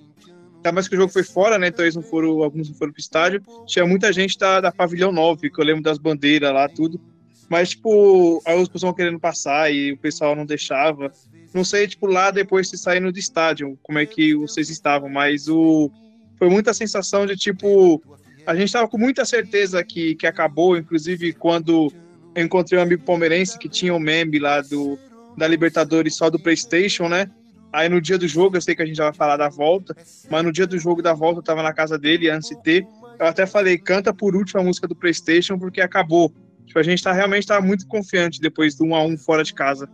Ainda 0.56 0.72
mais 0.72 0.86
que 0.86 0.94
o 0.94 0.98
jogo 0.98 1.12
foi 1.12 1.24
fora, 1.24 1.58
né? 1.58 1.68
Então 1.68 1.84
eles 1.84 1.96
não 1.96 2.02
foram, 2.02 2.42
alguns 2.42 2.68
não 2.68 2.76
foram 2.76 2.92
pro 2.92 3.00
estádio. 3.00 3.42
Tinha 3.66 3.84
muita 3.84 4.12
gente 4.12 4.38
da, 4.38 4.60
da 4.60 4.70
Pavilhão 4.70 5.10
9, 5.10 5.50
que 5.50 5.60
eu 5.60 5.64
lembro 5.64 5.82
das 5.82 5.98
bandeiras 5.98 6.52
lá, 6.52 6.68
tudo. 6.68 7.00
Mas, 7.48 7.70
tipo, 7.70 8.40
aí 8.46 8.60
os 8.60 8.68
pessoal 8.68 8.94
querendo 8.94 9.18
passar 9.18 9.72
e 9.72 9.92
o 9.92 9.98
pessoal 9.98 10.36
não 10.36 10.46
deixava. 10.46 11.12
Não 11.54 11.64
sei, 11.64 11.86
tipo, 11.86 12.06
lá 12.06 12.30
depois 12.30 12.70
de 12.70 12.78
saindo 12.78 13.12
do 13.12 13.18
estádio, 13.18 13.78
como 13.82 13.98
é 13.98 14.06
que 14.06 14.34
vocês 14.34 14.70
estavam, 14.70 15.08
mas 15.08 15.48
o 15.48 15.90
foi 16.38 16.48
muita 16.48 16.74
sensação 16.74 17.24
de, 17.24 17.36
tipo, 17.36 18.02
a 18.46 18.54
gente 18.56 18.72
tava 18.72 18.88
com 18.88 18.98
muita 18.98 19.24
certeza 19.24 19.84
que, 19.84 20.14
que 20.16 20.26
acabou, 20.26 20.76
inclusive 20.76 21.32
quando 21.34 21.92
eu 22.34 22.44
encontrei 22.44 22.78
um 22.78 22.82
amigo 22.82 23.04
palmeirense 23.04 23.58
que 23.58 23.68
tinha 23.68 23.94
um 23.94 24.00
meme 24.00 24.38
lá 24.38 24.60
do, 24.60 24.98
da 25.36 25.46
Libertadores 25.46 26.16
só 26.16 26.28
do 26.28 26.40
PlayStation, 26.40 27.08
né? 27.08 27.30
Aí 27.72 27.88
no 27.88 28.00
dia 28.00 28.18
do 28.18 28.26
jogo, 28.28 28.56
eu 28.56 28.60
sei 28.60 28.74
que 28.74 28.82
a 28.82 28.86
gente 28.86 28.96
já 28.96 29.04
vai 29.04 29.14
falar 29.14 29.36
da 29.36 29.48
volta, 29.48 29.96
mas 30.28 30.44
no 30.44 30.52
dia 30.52 30.66
do 30.66 30.78
jogo 30.78 31.00
da 31.00 31.14
volta 31.14 31.38
eu 31.38 31.44
tava 31.44 31.62
na 31.62 31.72
casa 31.72 31.98
dele 31.98 32.28
antes 32.28 32.48
de 32.48 32.62
ter. 32.62 32.86
Eu 33.18 33.26
até 33.26 33.46
falei, 33.46 33.78
canta 33.78 34.12
por 34.12 34.36
último 34.36 34.60
a 34.60 34.64
música 34.64 34.86
do 34.86 34.96
PlayStation 34.96 35.58
porque 35.58 35.80
acabou. 35.80 36.34
Tipo, 36.66 36.78
a 36.78 36.82
gente 36.82 37.02
tá 37.02 37.12
realmente 37.12 37.46
tá 37.46 37.60
muito 37.60 37.86
confiante 37.86 38.40
depois 38.40 38.74
do 38.74 38.84
1 38.84 38.94
a 38.94 39.04
1 39.04 39.18
fora 39.18 39.42
de 39.42 39.54
casa. 39.54 39.88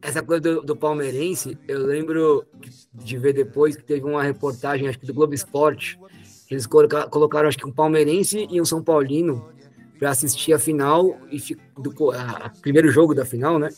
Essa 0.00 0.22
coisa 0.22 0.40
do, 0.40 0.62
do 0.62 0.76
palmeirense, 0.76 1.58
eu 1.66 1.84
lembro 1.84 2.44
de 2.94 3.18
ver 3.18 3.32
depois 3.32 3.76
que 3.76 3.82
teve 3.82 4.04
uma 4.04 4.22
reportagem, 4.22 4.88
acho 4.88 4.98
que 4.98 5.06
do 5.06 5.14
Globo 5.14 5.34
Esporte, 5.34 5.98
eles 6.50 6.66
colocaram, 6.66 7.10
colocaram 7.10 7.48
acho 7.48 7.58
que 7.58 7.66
um 7.66 7.72
palmeirense 7.72 8.46
e 8.50 8.60
um 8.60 8.64
São 8.64 8.82
Paulino 8.82 9.48
para 9.98 10.10
assistir 10.10 10.52
a 10.52 10.58
final 10.58 11.18
e 11.30 11.38
do 11.76 12.10
a, 12.12 12.46
a, 12.46 12.50
primeiro 12.50 12.90
jogo 12.90 13.14
da 13.14 13.24
final, 13.24 13.58
né? 13.58 13.68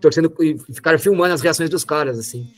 Torcendo 0.00 0.32
e 0.40 0.58
ficaram 0.58 0.98
filmando 0.98 1.32
as 1.32 1.40
reações 1.40 1.70
dos 1.70 1.84
caras 1.84 2.18
assim. 2.18 2.52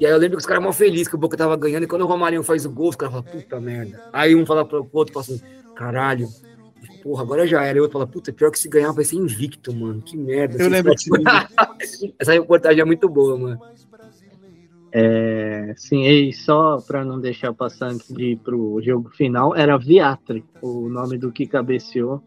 E 0.00 0.04
aí 0.04 0.12
eu 0.12 0.18
lembro 0.18 0.36
que 0.36 0.40
os 0.40 0.46
caras 0.46 0.62
mal 0.62 0.72
felizes 0.72 1.08
que 1.08 1.14
o 1.14 1.18
Boca 1.18 1.36
tava 1.36 1.56
ganhando 1.56 1.84
e 1.84 1.86
quando 1.86 2.02
o 2.02 2.06
Romarinho 2.06 2.42
faz 2.42 2.64
o 2.64 2.70
gol, 2.70 2.88
os 2.88 2.96
caras 2.96 3.14
falam, 3.14 3.30
puta 3.30 3.60
merda. 3.60 4.02
Aí 4.12 4.34
um 4.34 4.44
fala 4.44 4.64
pro 4.64 4.88
outro, 4.92 5.12
fala 5.14 5.24
assim, 5.24 5.40
caralho, 5.76 6.28
porra, 7.02 7.22
agora 7.22 7.46
já 7.46 7.62
era. 7.62 7.78
E 7.78 7.80
o 7.80 7.84
outro 7.84 7.98
fala, 7.98 8.06
puta, 8.06 8.32
pior 8.32 8.50
que 8.50 8.58
se 8.58 8.68
ganhar 8.68 8.92
vai 8.92 9.04
ser 9.04 9.16
invicto, 9.16 9.74
mano. 9.74 10.02
Que 10.02 10.16
merda. 10.16 10.62
Eu 10.62 10.68
lembro 10.68 10.94
disso. 10.94 11.10
Essa 12.18 12.32
reportagem 12.32 12.80
é 12.80 12.84
muito 12.84 13.08
boa, 13.08 13.38
mano. 13.38 13.60
É, 14.92 15.72
sim, 15.76 16.04
e 16.04 16.32
só 16.32 16.78
para 16.80 17.04
não 17.04 17.20
deixar 17.20 17.52
passar 17.52 17.90
antes 17.90 18.12
de 18.12 18.32
ir 18.32 18.36
pro 18.38 18.80
jogo 18.82 19.08
final, 19.10 19.54
era 19.54 19.78
Viatri, 19.78 20.44
o 20.60 20.88
nome 20.88 21.16
do 21.16 21.30
que 21.30 21.46
cabeceou. 21.46 22.22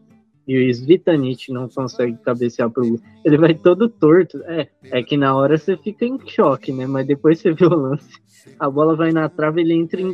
E 0.46 0.58
o 0.58 0.70
Svitanit 0.70 1.52
não 1.52 1.70
consegue 1.70 2.18
cabecear 2.18 2.70
pro 2.70 2.88
gol. 2.88 3.00
Ele 3.24 3.38
vai 3.38 3.54
todo 3.54 3.88
torto. 3.88 4.42
É, 4.44 4.68
é 4.84 5.02
que 5.02 5.16
na 5.16 5.36
hora 5.36 5.58
você 5.58 5.78
fica 5.78 6.06
em 6.06 6.20
choque, 6.28 6.74
né? 6.74 6.86
Mas 6.86 7.08
depois 7.08 7.40
você 7.40 7.54
vê 7.54 7.66
o 7.66 7.70
lance. 7.70 8.22
A 8.60 8.70
bola 8.70 8.94
vai 8.94 9.12
na 9.12 9.30
trave, 9.30 9.62
ele 9.62 9.74
entra 9.74 10.02
em, 10.02 10.14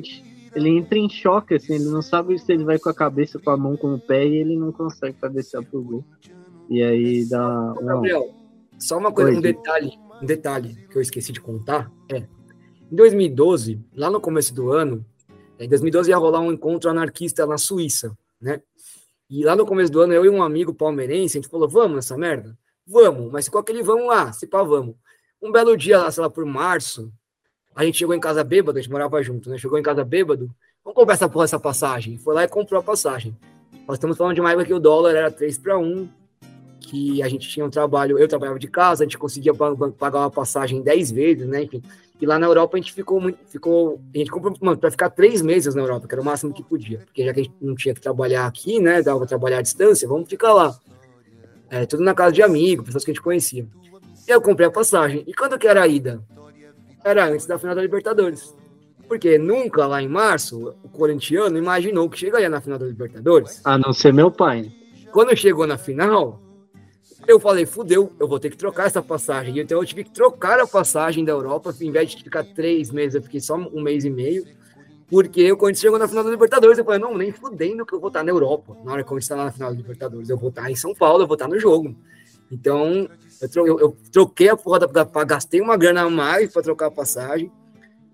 ele 0.55 0.69
entra 0.69 0.97
em 0.97 1.09
choque, 1.09 1.55
assim, 1.55 1.75
ele 1.75 1.85
não 1.85 2.01
sabe 2.01 2.37
se 2.39 2.51
ele 2.51 2.63
vai 2.63 2.79
com 2.79 2.89
a 2.89 2.93
cabeça, 2.93 3.39
com 3.39 3.49
a 3.49 3.57
mão, 3.57 3.77
com 3.77 3.93
o 3.93 3.99
pé, 3.99 4.25
e 4.25 4.37
ele 4.37 4.57
não 4.57 4.71
consegue 4.71 5.17
cabecear 5.19 5.63
pro 5.63 5.81
gol. 5.81 6.05
E 6.69 6.83
aí 6.83 7.25
dá. 7.25 7.73
Gabriel, 7.81 8.29
só 8.77 8.97
uma 8.97 9.11
coisa, 9.11 9.31
Oi, 9.31 9.37
um 9.37 9.41
detalhe, 9.41 9.91
um 10.21 10.25
detalhe 10.25 10.75
que 10.89 10.97
eu 10.97 11.01
esqueci 11.01 11.31
de 11.31 11.41
contar 11.41 11.91
é. 12.11 12.25
Em 12.91 12.95
2012, 12.95 13.79
lá 13.95 14.09
no 14.09 14.19
começo 14.19 14.53
do 14.53 14.71
ano, 14.71 15.05
em 15.59 15.69
2012 15.69 16.09
ia 16.09 16.17
rolar 16.17 16.39
um 16.39 16.51
encontro 16.51 16.89
anarquista 16.89 17.45
na 17.45 17.57
Suíça, 17.57 18.17
né? 18.41 18.61
E 19.29 19.43
lá 19.43 19.55
no 19.55 19.65
começo 19.65 19.91
do 19.91 20.01
ano, 20.01 20.13
eu 20.13 20.25
e 20.25 20.29
um 20.29 20.41
amigo 20.41 20.73
palmeirense, 20.73 21.37
a 21.37 21.41
gente 21.41 21.51
falou, 21.51 21.69
vamos 21.69 21.97
nessa 21.97 22.17
merda? 22.17 22.57
Vamos, 22.87 23.31
mas 23.31 23.47
com 23.47 23.59
aquele 23.59 23.83
vamos 23.83 24.07
lá, 24.07 24.33
se 24.33 24.47
pá, 24.47 24.63
vamos. 24.63 24.95
Um 25.39 25.51
belo 25.51 25.77
dia 25.77 25.99
lá, 25.99 26.09
sei 26.09 26.23
lá, 26.23 26.29
por 26.29 26.43
março, 26.45 27.13
a 27.79 27.85
gente 27.85 27.97
chegou 27.97 28.13
em 28.13 28.19
casa 28.19 28.43
bêbado, 28.43 28.77
a 28.77 28.81
gente 28.81 28.91
morava 28.91 29.23
junto, 29.23 29.49
né? 29.49 29.57
Chegou 29.57 29.79
em 29.79 29.81
casa 29.81 30.03
bêbado, 30.03 30.53
vamos 30.83 30.95
comprar 30.95 31.13
essa 31.13 31.29
porra, 31.29 31.45
essa 31.45 31.57
passagem. 31.57 32.17
Foi 32.17 32.35
lá 32.35 32.43
e 32.43 32.47
comprou 32.49 32.77
a 32.77 32.83
passagem. 32.83 33.33
Nós 33.87 33.95
estamos 33.95 34.17
falando 34.17 34.35
de 34.35 34.41
uma 34.41 34.51
época 34.51 34.65
que 34.65 34.73
o 34.73 34.81
dólar 34.81 35.15
era 35.15 35.31
3 35.31 35.57
para 35.59 35.77
1, 35.77 36.09
que 36.81 37.23
a 37.23 37.29
gente 37.29 37.47
tinha 37.47 37.65
um 37.65 37.69
trabalho, 37.69 38.19
eu 38.19 38.27
trabalhava 38.27 38.59
de 38.59 38.67
casa, 38.67 39.03
a 39.03 39.05
gente 39.05 39.17
conseguia 39.17 39.53
pagar 39.53 40.19
uma 40.19 40.29
passagem 40.29 40.81
10 40.81 41.11
vezes, 41.11 41.47
né? 41.47 41.63
Enfim. 41.63 41.81
E 42.19 42.25
lá 42.25 42.37
na 42.37 42.47
Europa 42.47 42.75
a 42.75 42.81
gente 42.81 42.91
ficou 42.91 43.21
muito, 43.21 43.39
ficou, 43.47 44.01
a 44.13 44.17
gente 44.17 44.29
comprou, 44.29 44.53
mano, 44.59 44.77
para 44.77 44.91
ficar 44.91 45.09
três 45.09 45.41
meses 45.41 45.73
na 45.73 45.81
Europa, 45.81 46.05
que 46.05 46.13
era 46.13 46.21
o 46.21 46.25
máximo 46.25 46.53
que 46.53 46.61
podia, 46.61 46.99
porque 47.05 47.23
já 47.23 47.33
que 47.33 47.39
a 47.39 47.43
gente 47.43 47.55
não 47.61 47.75
tinha 47.75 47.93
que 47.93 48.01
trabalhar 48.01 48.45
aqui, 48.45 48.81
né? 48.81 49.01
Dava 49.01 49.19
para 49.19 49.27
trabalhar 49.27 49.59
à 49.59 49.61
distância, 49.61 50.05
vamos 50.05 50.27
ficar 50.27 50.51
lá. 50.51 50.77
É, 51.69 51.85
tudo 51.85 52.03
na 52.03 52.13
casa 52.13 52.33
de 52.33 52.43
amigos, 52.43 52.87
pessoas 52.87 53.05
que 53.05 53.11
a 53.11 53.13
gente 53.13 53.23
conhecia. 53.23 53.65
Eu 54.27 54.41
comprei 54.41 54.67
a 54.67 54.71
passagem. 54.71 55.23
E 55.25 55.33
quando 55.33 55.57
que 55.57 55.65
era 55.65 55.83
a 55.83 55.87
ida? 55.87 56.21
Era 57.03 57.27
antes 57.27 57.45
da 57.45 57.57
final 57.57 57.75
da 57.75 57.81
Libertadores. 57.81 58.55
Porque 59.07 59.37
nunca 59.37 59.87
lá 59.87 60.01
em 60.01 60.07
março 60.07 60.75
o 60.83 60.89
corintiano 60.89 61.57
imaginou 61.57 62.09
que 62.09 62.19
chegaria 62.19 62.49
na 62.49 62.61
final 62.61 62.77
da 62.77 62.85
Libertadores. 62.85 63.61
A 63.63 63.77
não 63.77 63.91
ser 63.91 64.13
meu 64.13 64.29
pai. 64.29 64.71
Quando 65.11 65.35
chegou 65.35 65.65
na 65.65 65.77
final, 65.77 66.39
eu 67.27 67.39
falei, 67.39 67.65
fudeu, 67.65 68.11
eu 68.19 68.27
vou 68.27 68.39
ter 68.39 68.49
que 68.49 68.57
trocar 68.57 68.85
essa 68.85 69.01
passagem. 69.01 69.57
Então 69.59 69.79
eu 69.79 69.85
tive 69.85 70.03
que 70.03 70.11
trocar 70.11 70.59
a 70.59 70.67
passagem 70.67 71.25
da 71.25 71.31
Europa, 71.31 71.73
em 71.81 71.91
vez 71.91 72.11
de 72.11 72.23
ficar 72.23 72.43
três 72.43 72.91
meses, 72.91 73.15
eu 73.15 73.21
fiquei 73.21 73.39
só 73.39 73.55
um 73.55 73.81
mês 73.81 74.05
e 74.05 74.09
meio. 74.09 74.45
Porque 75.09 75.51
o 75.51 75.57
Corinthians 75.57 75.81
chegou 75.81 75.97
na 75.97 76.07
final 76.07 76.23
da 76.23 76.29
Libertadores, 76.29 76.77
eu 76.77 76.85
falei, 76.85 76.99
não, 76.99 77.17
nem 77.17 77.31
fudendo 77.31 77.83
que 77.83 77.95
eu 77.95 77.99
vou 77.99 78.09
estar 78.09 78.23
na 78.23 78.29
Europa. 78.29 78.77
Na 78.83 78.91
hora 78.91 79.03
que 79.03 79.09
Corinthians 79.09 79.31
está 79.31 79.43
na 79.43 79.51
final 79.51 79.71
da 79.71 79.75
Libertadores, 79.75 80.29
eu 80.29 80.37
vou 80.37 80.49
estar 80.49 80.69
em 80.69 80.75
São 80.75 80.93
Paulo, 80.93 81.23
eu 81.23 81.27
vou 81.27 81.33
estar 81.33 81.47
no 81.47 81.59
jogo. 81.59 81.95
Então, 82.51 83.09
eu, 83.41 83.67
eu, 83.67 83.79
eu 83.79 83.97
troquei 84.11 84.49
a 84.49 84.57
porra 84.57 84.79
da, 84.79 85.23
gastei 85.23 85.61
uma 85.61 85.77
grana 85.77 86.01
a 86.01 86.09
mais 86.09 86.51
para 86.51 86.61
trocar 86.61 86.87
a 86.87 86.91
passagem, 86.91 87.51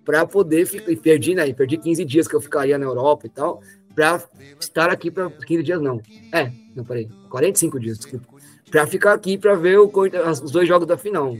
para 0.04 0.24
poder 0.26 0.66
ficar, 0.66 0.90
e 0.90 0.96
perdi, 0.96 1.34
né? 1.34 1.52
Perdi 1.52 1.76
15 1.76 2.04
dias 2.04 2.28
que 2.28 2.34
eu 2.34 2.40
ficaria 2.40 2.78
na 2.78 2.84
Europa 2.84 3.26
e 3.26 3.30
tal, 3.30 3.60
para 3.94 4.22
estar 4.60 4.90
aqui 4.90 5.10
para 5.10 5.30
15 5.30 5.62
dias 5.62 5.80
não. 5.80 6.00
É, 6.32 6.52
não 6.74 6.84
parei, 6.84 7.08
45 7.28 7.80
dias, 7.80 7.98
desculpa. 7.98 8.26
Para 8.70 8.86
ficar 8.86 9.14
aqui 9.14 9.38
para 9.38 9.54
ver 9.54 9.78
o, 9.78 9.90
os 10.30 10.50
dois 10.50 10.68
jogos 10.68 10.86
da 10.86 10.96
final. 10.96 11.34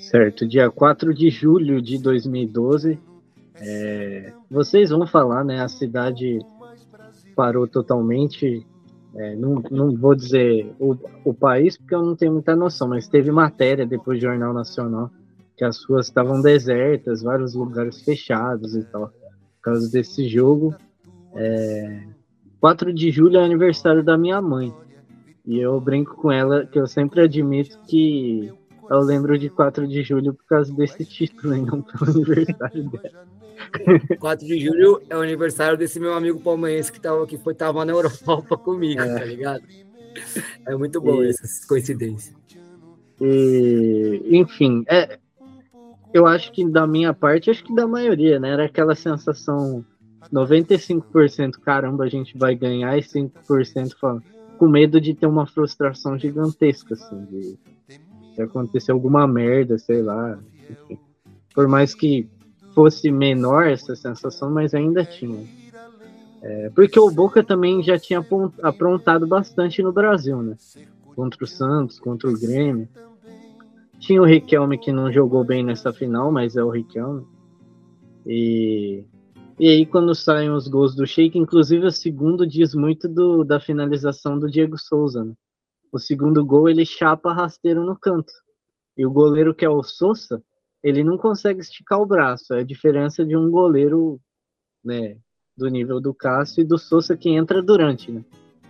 Certo, 0.00 0.46
dia 0.46 0.70
4 0.70 1.12
de 1.12 1.30
julho 1.30 1.82
de 1.82 1.98
2012. 1.98 2.98
É, 3.56 4.32
vocês 4.50 4.90
vão 4.90 5.06
falar, 5.06 5.44
né? 5.44 5.60
A 5.60 5.68
cidade 5.68 6.38
parou 7.34 7.66
totalmente. 7.66 8.66
É, 9.18 9.34
não, 9.34 9.62
não 9.70 9.96
vou 9.96 10.14
dizer 10.14 10.74
o, 10.78 10.94
o 11.24 11.32
país, 11.32 11.76
porque 11.76 11.94
eu 11.94 12.02
não 12.02 12.14
tenho 12.14 12.32
muita 12.32 12.54
noção, 12.54 12.88
mas 12.88 13.08
teve 13.08 13.30
matéria 13.30 13.86
depois 13.86 14.18
do 14.18 14.22
Jornal 14.22 14.52
Nacional 14.52 15.10
que 15.56 15.64
as 15.64 15.82
ruas 15.84 16.06
estavam 16.06 16.42
desertas, 16.42 17.22
vários 17.22 17.54
lugares 17.54 18.02
fechados 18.02 18.74
e 18.76 18.84
tal, 18.84 19.08
por 19.08 19.62
causa 19.62 19.90
desse 19.90 20.28
jogo. 20.28 20.74
É, 21.34 22.04
4 22.60 22.92
de 22.92 23.10
julho 23.10 23.38
é 23.38 23.44
aniversário 23.44 24.04
da 24.04 24.18
minha 24.18 24.40
mãe. 24.42 24.72
E 25.46 25.58
eu 25.58 25.80
brinco 25.80 26.16
com 26.16 26.30
ela 26.30 26.66
que 26.66 26.78
eu 26.78 26.86
sempre 26.86 27.22
admito 27.22 27.78
que 27.86 28.52
eu 28.88 29.00
lembro 29.00 29.38
de 29.38 29.48
4 29.48 29.86
de 29.86 30.02
julho 30.02 30.34
por 30.34 30.44
causa 30.46 30.72
desse 30.72 31.04
título, 31.04 31.54
e 31.54 31.60
não 31.60 31.82
pelo 31.82 32.10
aniversário 32.10 32.90
dela. 32.90 33.26
4 34.20 34.46
de 34.46 34.60
julho 34.60 35.02
é 35.08 35.16
o 35.16 35.22
aniversário 35.22 35.78
desse 35.78 35.98
meu 35.98 36.14
amigo 36.14 36.40
palmeirense 36.40 36.92
que 36.92 37.00
tava, 37.00 37.26
que 37.26 37.38
foi, 37.38 37.54
tava 37.54 37.84
na 37.84 37.92
Europa 37.92 38.56
comigo, 38.58 39.00
é. 39.00 39.18
tá 39.18 39.24
ligado? 39.24 39.64
É 40.66 40.76
muito 40.76 41.00
bom 41.00 41.22
e... 41.22 41.28
essas 41.28 41.64
coincidências. 41.64 42.34
E, 43.20 44.22
enfim, 44.30 44.84
é, 44.88 45.18
eu 46.12 46.26
acho 46.26 46.52
que 46.52 46.68
da 46.68 46.86
minha 46.86 47.14
parte, 47.14 47.50
acho 47.50 47.64
que 47.64 47.74
da 47.74 47.86
maioria, 47.86 48.38
né? 48.38 48.50
Era 48.50 48.66
aquela 48.66 48.94
sensação 48.94 49.84
95% 50.32 51.52
caramba, 51.60 52.04
a 52.04 52.08
gente 52.08 52.36
vai 52.36 52.54
ganhar 52.54 52.96
e 52.96 53.02
5% 53.02 53.94
falando, 53.98 54.22
com 54.58 54.68
medo 54.68 55.00
de 55.00 55.14
ter 55.14 55.26
uma 55.26 55.46
frustração 55.46 56.18
gigantesca, 56.18 56.94
assim, 56.94 57.24
de 57.26 57.58
se 58.36 58.42
acontecer 58.42 58.92
alguma 58.92 59.26
merda, 59.26 59.78
sei 59.78 60.02
lá. 60.02 60.38
Por 61.54 61.66
mais 61.66 61.94
que 61.94 62.28
fosse 62.74 63.10
menor 63.10 63.66
essa 63.66 63.96
sensação, 63.96 64.50
mas 64.50 64.74
ainda 64.74 65.02
tinha. 65.02 65.42
É, 66.42 66.70
porque 66.74 67.00
o 67.00 67.10
Boca 67.10 67.42
também 67.42 67.82
já 67.82 67.98
tinha 67.98 68.24
aprontado 68.62 69.26
bastante 69.26 69.82
no 69.82 69.90
Brasil, 69.90 70.42
né? 70.42 70.54
Contra 71.14 71.42
o 71.42 71.46
Santos, 71.46 71.98
contra 71.98 72.28
o 72.28 72.38
Grêmio. 72.38 72.86
Tinha 73.98 74.20
o 74.20 74.26
Riquelme 74.26 74.76
que 74.76 74.92
não 74.92 75.10
jogou 75.10 75.42
bem 75.42 75.64
nessa 75.64 75.90
final, 75.90 76.30
mas 76.30 76.56
é 76.56 76.62
o 76.62 76.68
Riquelme. 76.68 77.26
E, 78.26 79.02
e 79.58 79.68
aí 79.68 79.86
quando 79.86 80.14
saem 80.14 80.50
os 80.50 80.68
gols 80.68 80.94
do 80.94 81.06
Sheik, 81.06 81.38
inclusive 81.38 81.86
o 81.86 81.90
segundo 81.90 82.46
diz 82.46 82.74
muito 82.74 83.08
do, 83.08 83.42
da 83.42 83.58
finalização 83.58 84.38
do 84.38 84.50
Diego 84.50 84.76
Souza, 84.76 85.24
né? 85.24 85.32
O 85.96 85.98
segundo 85.98 86.44
gol 86.44 86.68
ele 86.68 86.84
chapa 86.84 87.32
rasteiro 87.32 87.82
no 87.82 87.98
canto. 87.98 88.30
E 88.98 89.06
o 89.06 89.10
goleiro 89.10 89.54
que 89.54 89.64
é 89.64 89.68
o 89.70 89.82
Souza, 89.82 90.42
ele 90.82 91.02
não 91.02 91.16
consegue 91.16 91.60
esticar 91.60 91.98
o 91.98 92.04
braço. 92.04 92.52
É 92.52 92.60
a 92.60 92.62
diferença 92.62 93.24
de 93.24 93.34
um 93.34 93.50
goleiro, 93.50 94.20
né, 94.84 95.16
do 95.56 95.68
nível 95.68 95.98
do 95.98 96.12
Cássio 96.12 96.60
e 96.60 96.66
do 96.66 96.76
Souza 96.76 97.16
que 97.16 97.30
entra 97.30 97.62
durante, 97.62 98.12
né? 98.12 98.22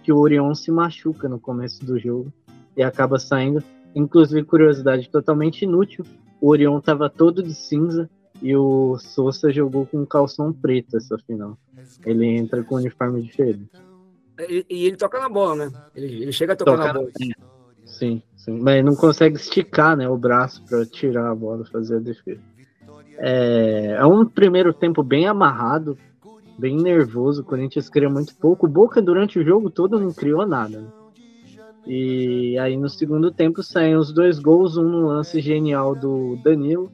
Que 0.04 0.12
o 0.12 0.18
Orion 0.18 0.54
se 0.54 0.70
machuca 0.70 1.28
no 1.28 1.40
começo 1.40 1.84
do 1.84 1.98
jogo 1.98 2.32
e 2.76 2.82
acaba 2.84 3.18
saindo. 3.18 3.60
Inclusive, 3.92 4.44
curiosidade 4.44 5.10
totalmente 5.10 5.62
inútil, 5.62 6.04
o 6.40 6.50
Orion 6.50 6.78
estava 6.78 7.10
todo 7.10 7.42
de 7.42 7.54
cinza 7.54 8.08
e 8.40 8.54
o 8.54 8.98
Souza 8.98 9.50
jogou 9.50 9.84
com 9.84 10.06
calção 10.06 10.52
preto 10.52 10.96
essa 10.96 11.18
final. 11.18 11.58
Ele 12.04 12.24
entra 12.24 12.62
com 12.62 12.76
uniforme 12.76 13.20
diferente. 13.20 13.68
E, 14.38 14.66
e, 14.68 14.86
ele 14.86 14.96
toca 14.96 15.18
na 15.18 15.28
bola, 15.28 15.66
né? 15.66 15.72
Ele, 15.94 16.22
ele 16.22 16.32
chega 16.32 16.52
a 16.52 16.56
tocar 16.56 16.72
toca, 16.72 16.86
na 16.86 16.92
bola. 16.92 17.10
Sim, 17.84 18.22
sim. 18.36 18.58
Mas 18.60 18.84
não 18.84 18.94
consegue 18.94 19.36
esticar 19.36 19.96
né, 19.96 20.08
o 20.08 20.16
braço 20.16 20.62
para 20.64 20.84
tirar 20.84 21.30
a 21.30 21.34
bola, 21.34 21.64
fazer 21.64 21.96
a 21.96 22.00
defesa. 22.00 22.40
É, 23.18 23.96
é 23.98 24.04
um 24.04 24.26
primeiro 24.26 24.74
tempo 24.74 25.02
bem 25.02 25.26
amarrado, 25.26 25.96
bem 26.58 26.76
nervoso. 26.76 27.42
O 27.42 27.44
Corinthians 27.44 27.88
cria 27.88 28.10
muito 28.10 28.34
pouco. 28.36 28.66
O 28.66 28.68
Boca, 28.68 29.00
durante 29.00 29.38
o 29.38 29.44
jogo 29.44 29.70
todo, 29.70 29.98
não 29.98 30.12
criou 30.12 30.46
nada. 30.46 30.80
Né? 30.80 30.88
E 31.86 32.58
aí 32.58 32.76
no 32.76 32.88
segundo 32.88 33.30
tempo 33.30 33.62
saem 33.62 33.96
os 33.96 34.12
dois 34.12 34.38
gols, 34.38 34.76
um 34.76 34.82
no 34.82 35.06
lance 35.06 35.40
genial 35.40 35.94
do 35.94 36.36
Danilo 36.42 36.92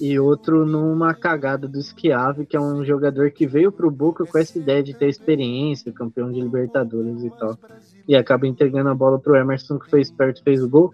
e 0.00 0.18
outro 0.18 0.66
numa 0.66 1.14
cagada 1.14 1.68
do 1.68 1.80
Schiave, 1.80 2.46
que 2.46 2.56
é 2.56 2.60
um 2.60 2.84
jogador 2.84 3.30
que 3.30 3.46
veio 3.46 3.70
pro 3.70 3.90
Boca 3.90 4.24
com 4.24 4.38
essa 4.38 4.58
ideia 4.58 4.82
de 4.82 4.94
ter 4.94 5.08
experiência, 5.08 5.92
campeão 5.92 6.32
de 6.32 6.40
Libertadores 6.40 7.22
e 7.22 7.30
tal. 7.30 7.58
E 8.06 8.14
acaba 8.16 8.46
entregando 8.46 8.88
a 8.90 8.94
bola 8.94 9.18
pro 9.18 9.36
Emerson, 9.36 9.78
que 9.78 9.88
fez 9.88 10.10
perto 10.10 10.42
fez 10.42 10.62
o 10.62 10.68
gol. 10.68 10.92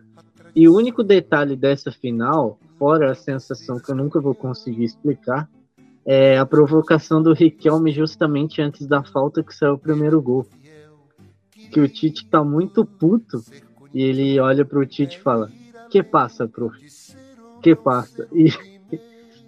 E 0.54 0.68
o 0.68 0.74
único 0.74 1.02
detalhe 1.02 1.56
dessa 1.56 1.90
final, 1.90 2.58
fora 2.78 3.10
a 3.10 3.14
sensação 3.14 3.78
que 3.78 3.90
eu 3.90 3.96
nunca 3.96 4.20
vou 4.20 4.34
conseguir 4.34 4.84
explicar, 4.84 5.48
é 6.04 6.38
a 6.38 6.46
provocação 6.46 7.22
do 7.22 7.32
Riquelme 7.32 7.92
justamente 7.92 8.60
antes 8.60 8.86
da 8.86 9.02
falta 9.02 9.42
que 9.42 9.54
saiu 9.54 9.74
o 9.74 9.78
primeiro 9.78 10.20
gol. 10.20 10.46
Que 11.70 11.80
o 11.80 11.88
Tite 11.88 12.28
tá 12.28 12.42
muito 12.42 12.84
puto 12.84 13.42
e 13.94 14.02
ele 14.02 14.40
olha 14.40 14.64
pro 14.64 14.84
Tite 14.84 15.18
e 15.18 15.20
fala: 15.20 15.50
Que 15.88 16.02
passa, 16.02 16.48
prof? 16.48 16.76
Que 17.62 17.76
passa? 17.76 18.26
E 18.32 18.50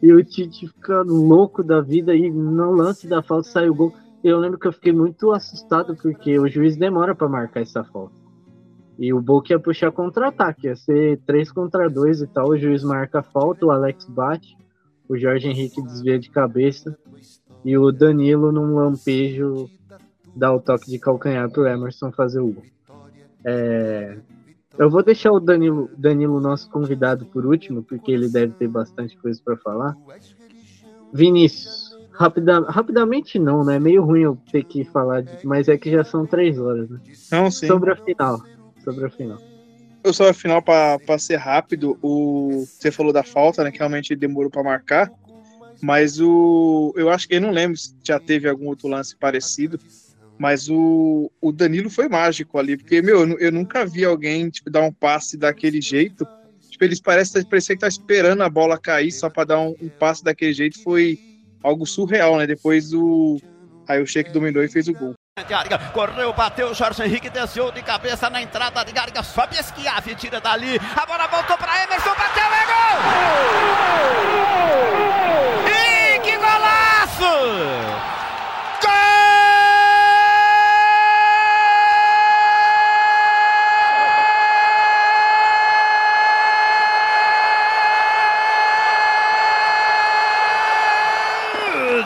e 0.02 0.12
o 0.12 0.24
Tite 0.24 0.66
fica 0.66 1.02
louco 1.02 1.62
da 1.62 1.80
vida 1.80 2.14
e 2.14 2.28
no 2.28 2.72
lance 2.72 3.06
da 3.06 3.22
falta 3.22 3.48
sai 3.48 3.68
o 3.68 3.74
gol. 3.74 3.94
Eu 4.22 4.38
lembro 4.38 4.58
que 4.58 4.66
eu 4.66 4.72
fiquei 4.72 4.92
muito 4.92 5.30
assustado 5.30 5.96
porque 5.96 6.38
o 6.38 6.48
juiz 6.48 6.76
demora 6.76 7.14
para 7.14 7.28
marcar 7.28 7.60
essa 7.60 7.84
falta. 7.84 8.14
E 8.98 9.12
o 9.12 9.20
Boca 9.20 9.52
ia 9.52 9.58
puxar 9.58 9.92
contra-ataque, 9.92 10.66
ia 10.66 10.76
ser 10.76 11.20
3 11.26 11.50
contra 11.52 11.88
2 11.88 12.22
e 12.22 12.26
tal. 12.26 12.48
O 12.48 12.58
juiz 12.58 12.82
marca 12.82 13.20
a 13.20 13.22
falta, 13.22 13.64
o 13.64 13.70
Alex 13.70 14.04
bate, 14.06 14.56
o 15.08 15.16
Jorge 15.16 15.48
Henrique 15.48 15.82
desvia 15.82 16.18
de 16.18 16.30
cabeça 16.30 16.96
e 17.64 17.78
o 17.78 17.92
Danilo, 17.92 18.50
num 18.50 18.74
lampejo, 18.74 19.70
dá 20.34 20.52
o 20.52 20.60
toque 20.60 20.90
de 20.90 20.98
calcanhar 20.98 21.50
pro 21.50 21.66
Emerson 21.66 22.10
fazer 22.10 22.40
o 22.40 22.52
gol. 22.52 22.64
É, 23.44 24.18
eu 24.78 24.90
vou 24.90 25.02
deixar 25.02 25.32
o 25.32 25.40
Danilo, 25.40 25.90
Danilo, 25.96 26.40
nosso 26.40 26.68
convidado, 26.70 27.26
por 27.26 27.46
último, 27.46 27.82
porque 27.82 28.10
ele 28.10 28.28
deve 28.28 28.52
ter 28.54 28.68
bastante 28.68 29.16
coisa 29.18 29.40
para 29.44 29.56
falar. 29.58 29.96
Vinícius, 31.12 31.98
rapida, 32.12 32.60
rapidamente 32.60 33.38
não, 33.38 33.64
né? 33.64 33.76
É 33.76 33.80
meio 33.80 34.02
ruim 34.02 34.22
eu 34.22 34.38
ter 34.50 34.64
que 34.64 34.84
falar, 34.84 35.22
de, 35.22 35.46
mas 35.46 35.68
é 35.68 35.76
que 35.76 35.90
já 35.90 36.02
são 36.02 36.26
três 36.26 36.58
horas, 36.58 36.88
né? 36.88 36.98
Não, 37.30 37.50
sim. 37.50 37.66
Sobre 37.66 37.92
a 37.92 37.96
final. 37.96 38.42
Sobre 38.82 39.06
a 39.06 39.10
final. 39.10 39.38
Eu 40.04 40.12
só 40.12 40.28
a 40.28 40.34
final 40.34 40.60
para 40.62 41.18
ser 41.18 41.36
rápido. 41.36 41.96
O 42.02 42.66
você 42.66 42.90
falou 42.90 43.12
da 43.12 43.22
falta, 43.22 43.62
né? 43.62 43.70
Que 43.70 43.78
realmente 43.78 44.16
demorou 44.16 44.50
para 44.50 44.62
marcar. 44.62 45.12
Mas 45.80 46.20
o 46.20 46.92
eu 46.96 47.10
acho 47.10 47.28
que 47.28 47.34
eu 47.34 47.40
não 47.40 47.50
lembro 47.50 47.76
se 47.76 47.94
já 48.04 48.18
teve 48.18 48.48
algum 48.48 48.68
outro 48.68 48.88
lance 48.88 49.16
parecido 49.16 49.78
mas 50.42 50.68
o, 50.68 51.30
o 51.40 51.52
Danilo 51.52 51.88
foi 51.88 52.08
mágico 52.08 52.58
ali, 52.58 52.76
porque, 52.76 53.00
meu, 53.00 53.20
eu, 53.20 53.38
eu 53.38 53.52
nunca 53.52 53.86
vi 53.86 54.04
alguém 54.04 54.50
tipo, 54.50 54.68
dar 54.68 54.82
um 54.82 54.92
passe 54.92 55.36
daquele 55.36 55.80
jeito. 55.80 56.26
Tipo, 56.68 56.82
eles 56.82 57.00
parecem 57.00 57.44
parecia 57.44 57.76
que 57.76 57.80
tá 57.80 57.86
esperando 57.86 58.42
a 58.42 58.48
bola 58.48 58.76
cair 58.76 59.12
só 59.12 59.30
para 59.30 59.44
dar 59.44 59.60
um, 59.60 59.72
um, 59.80 59.88
passe 59.88 60.24
daquele 60.24 60.52
jeito. 60.52 60.82
Foi 60.82 61.16
algo 61.62 61.86
surreal, 61.86 62.38
né? 62.38 62.46
Depois 62.48 62.92
o. 62.92 63.40
Aí 63.86 64.02
o 64.02 64.06
Sheik 64.06 64.32
dominou 64.32 64.64
e 64.64 64.68
fez 64.68 64.88
o 64.88 64.92
gol. 64.92 65.14
Correu, 65.92 66.32
bateu, 66.32 66.74
Jorge 66.74 67.04
Henrique 67.04 67.30
desceu 67.30 67.70
de 67.70 67.80
cabeça 67.80 68.28
na 68.28 68.42
entrada 68.42 68.84
de 68.84 68.90
Garga, 68.90 69.22
sobe 69.22 69.56
Esquiave, 69.56 70.16
tira 70.16 70.40
dali, 70.40 70.76
a 70.96 71.06
bola 71.06 71.28
voltou 71.28 71.56
para 71.56 71.84
Emerson, 71.84 72.10
bateu, 72.10 72.44
é 72.44 72.66
gol! 72.66 72.98
E 75.70 76.18
que 76.20 76.36
golaço! 76.36 77.81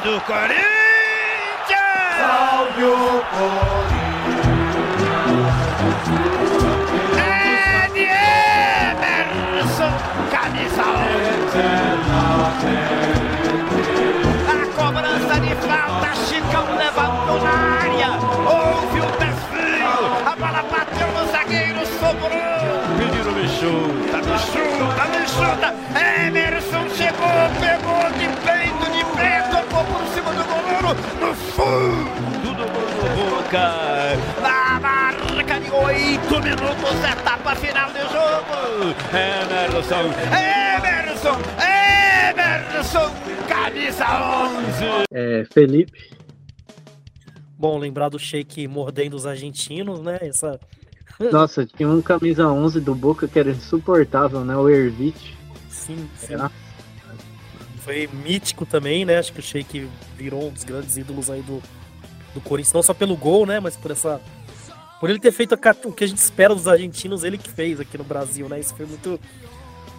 do 0.07 0.21
Corinthians! 0.21 0.63
Salve 2.21 2.85
o 2.85 3.25
Corinthians! 3.35 4.07
É 7.19 7.91
de 7.93 8.07
Emerson 9.03 9.93
A 14.47 14.67
cobrança 14.77 15.41
de 15.41 15.55
falta, 15.57 16.15
Chicão 16.29 16.67
levantou 16.77 17.41
na 17.43 17.57
área, 17.81 18.11
houve 18.47 19.01
o 19.01 19.07
desvio, 19.19 19.97
a 20.25 20.37
bola 20.37 20.63
bateu 20.71 21.09
no 21.09 21.27
zagueiro, 21.33 21.85
sobrou! 21.99 22.87
Menino 22.97 23.33
me 23.33 23.49
chuta, 23.49 24.19
me 24.19 24.39
chuta, 24.39 25.05
me 25.09 25.27
chuta, 25.27 25.75
é. 25.99 26.46
Oito 36.37 36.43
minutos, 36.45 37.05
etapa 37.05 37.55
final 37.57 37.91
do 37.91 37.99
jogo. 37.99 38.95
Emerson, 39.11 40.05
Emerson, 40.77 41.37
Emerson, 42.31 43.11
camisa 43.49 44.05
11. 44.49 45.05
É, 45.13 45.45
Felipe. 45.53 46.11
Bom, 47.59 47.79
lembrar 47.79 48.11
do 48.11 48.19
Sheik 48.19 48.69
mordendo 48.69 49.15
os 49.15 49.27
argentinos, 49.27 50.01
né? 50.01 50.19
Essa. 50.21 50.61
Nossa, 51.33 51.65
tinha 51.65 51.89
um 51.89 52.03
camisa 52.03 52.47
11 52.47 52.81
do 52.81 52.95
Boca 52.95 53.27
que 53.27 53.39
era 53.39 53.51
insuportável, 53.51 54.45
né? 54.45 54.55
O 54.57 54.69
Ervit. 54.69 55.35
Sim, 55.71 56.09
sim. 56.19 56.35
Era- 56.35 56.51
Foi 57.79 58.09
mítico 58.13 58.67
também, 58.67 59.05
né? 59.07 59.19
Acho 59.19 59.33
que 59.33 59.41
o 59.41 59.43
Sheik 59.43 59.89
virou 60.17 60.49
um 60.49 60.53
dos 60.53 60.65
grandes 60.65 60.97
ídolos 60.99 61.31
aí 61.31 61.41
do, 61.41 61.63
do 62.35 62.41
Corinthians, 62.43 62.75
não 62.75 62.83
só 62.83 62.93
pelo 62.93 63.17
gol, 63.17 63.47
né? 63.47 63.59
Mas 63.59 63.75
por 63.77 63.91
essa. 63.91 64.21
Por 65.01 65.11
ele 65.11 65.19
ter 65.19 65.33
feito 65.33 65.55
a 65.55 65.59
o 65.85 65.93
que 65.93 66.05
a 66.05 66.07
gente 66.07 66.19
espera 66.19 66.55
dos 66.55 66.67
argentinos, 66.67 67.23
ele 67.23 67.37
que 67.37 67.51
fez 67.51 67.79
aqui 67.79 67.99
no 67.99 68.05
Brasil, 68.05 68.49
né? 68.49 68.59
Isso 68.59 68.75
foi 68.75 68.87
muito 68.87 69.21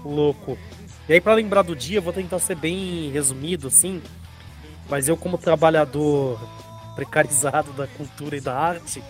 louco. 0.03 0.57
E 1.07 1.13
aí, 1.13 1.21
pra 1.21 1.33
lembrar 1.33 1.61
do 1.61 1.75
dia, 1.75 1.99
eu 1.99 2.01
vou 2.01 2.11
tentar 2.11 2.39
ser 2.39 2.55
bem 2.55 3.11
resumido, 3.11 3.67
assim. 3.67 4.01
Mas 4.89 5.07
eu, 5.07 5.15
como 5.15 5.37
trabalhador 5.37 6.39
precarizado 6.95 7.71
da 7.73 7.85
cultura 7.85 8.35
e 8.37 8.41
da 8.41 8.57
arte, 8.57 9.03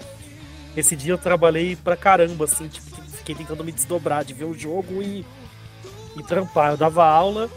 esse 0.75 0.95
dia 0.95 1.13
eu 1.13 1.17
trabalhei 1.17 1.75
pra 1.75 1.95
caramba, 1.95 2.45
assim, 2.45 2.67
tipo, 2.67 3.01
fiquei 3.13 3.33
tentando 3.33 3.63
me 3.63 3.71
desdobrar 3.71 4.23
de 4.25 4.33
ver 4.33 4.45
o 4.45 4.53
jogo 4.53 5.01
e, 5.01 5.25
e 6.17 6.23
trampar. 6.23 6.71
Eu 6.71 6.77
dava 6.77 7.05
aula 7.05 7.49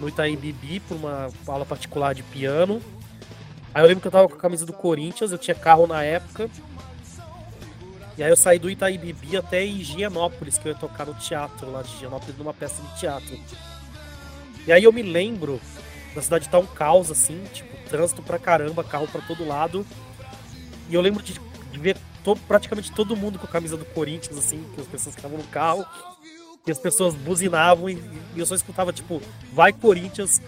no 0.00 0.08
Itaim 0.08 0.36
Bibi 0.36 0.80
por 0.80 0.96
uma 0.96 1.30
aula 1.46 1.64
particular 1.64 2.14
de 2.14 2.22
piano. 2.24 2.82
Aí 3.72 3.82
eu 3.82 3.88
lembro 3.88 4.02
que 4.02 4.08
eu 4.08 4.12
tava 4.12 4.28
com 4.28 4.34
a 4.34 4.38
camisa 4.38 4.66
do 4.66 4.72
Corinthians, 4.72 5.32
eu 5.32 5.38
tinha 5.38 5.54
carro 5.54 5.86
na 5.86 6.02
época. 6.02 6.50
E 8.16 8.22
aí 8.22 8.30
eu 8.30 8.36
saí 8.36 8.58
do 8.58 8.70
Itaim 8.70 8.98
Bibi 8.98 9.36
até 9.36 9.64
Higienópolis, 9.64 10.56
que 10.56 10.68
eu 10.68 10.72
ia 10.72 10.78
tocar 10.78 11.04
no 11.06 11.14
teatro 11.14 11.70
lá 11.70 11.82
de 11.82 11.92
Higienópolis, 11.96 12.36
numa 12.38 12.54
peça 12.54 12.80
de 12.82 13.00
teatro. 13.00 13.36
E 14.66 14.72
aí 14.72 14.84
eu 14.84 14.92
me 14.92 15.02
lembro 15.02 15.60
da 16.14 16.22
cidade 16.22 16.48
tá 16.48 16.58
um 16.58 16.66
caos, 16.66 17.10
assim, 17.10 17.42
tipo, 17.52 17.76
trânsito 17.88 18.22
pra 18.22 18.38
caramba, 18.38 18.84
carro 18.84 19.08
pra 19.08 19.20
todo 19.22 19.46
lado. 19.46 19.84
E 20.88 20.94
eu 20.94 21.00
lembro 21.00 21.22
de, 21.24 21.34
de 21.72 21.78
ver 21.78 21.96
to- 22.22 22.36
praticamente 22.46 22.92
todo 22.92 23.16
mundo 23.16 23.36
com 23.38 23.46
a 23.46 23.50
camisa 23.50 23.76
do 23.76 23.84
Corinthians, 23.86 24.38
assim, 24.38 24.64
que 24.74 24.80
as 24.80 24.86
pessoas 24.86 25.16
estavam 25.16 25.36
no 25.36 25.44
carro. 25.48 25.84
E 26.66 26.70
as 26.70 26.78
pessoas 26.78 27.14
buzinavam 27.14 27.90
e, 27.90 27.94
e 28.34 28.38
eu 28.38 28.46
só 28.46 28.54
escutava, 28.54 28.92
tipo, 28.92 29.20
vai 29.52 29.72
Corinthians. 29.72 30.40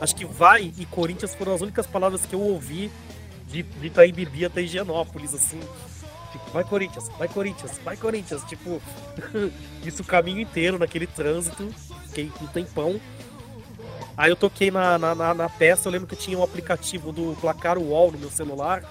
Acho 0.00 0.14
que 0.14 0.24
vai 0.26 0.72
e 0.78 0.84
Corinthians 0.86 1.34
foram 1.34 1.54
as 1.54 1.62
únicas 1.62 1.86
palavras 1.86 2.24
que 2.26 2.34
eu 2.34 2.40
ouvi 2.40 2.90
de, 3.48 3.62
de 3.62 3.86
Itaim 3.86 4.12
Bibi 4.12 4.44
até 4.44 4.60
Higienópolis, 4.60 5.34
assim. 5.34 5.58
Vai 6.52 6.64
Corinthians, 6.64 7.08
vai 7.16 7.28
Corinthians, 7.28 7.78
vai 7.84 7.96
Corinthians. 7.96 8.42
Tipo, 8.44 8.82
isso 9.84 10.02
o 10.02 10.06
caminho 10.06 10.40
inteiro 10.40 10.78
naquele 10.78 11.06
trânsito. 11.06 11.68
Fiquei 12.08 12.30
um 12.42 12.46
tempão. 12.48 13.00
Aí 14.16 14.30
eu 14.30 14.36
toquei 14.36 14.70
na, 14.70 14.98
na, 14.98 15.14
na, 15.14 15.32
na 15.32 15.48
peça, 15.48 15.88
eu 15.88 15.92
lembro 15.92 16.06
que 16.06 16.16
tinha 16.16 16.36
um 16.38 16.42
aplicativo 16.42 17.12
do 17.12 17.36
Placar 17.40 17.78
Wall 17.78 18.12
no 18.12 18.18
meu 18.18 18.30
celular. 18.30 18.82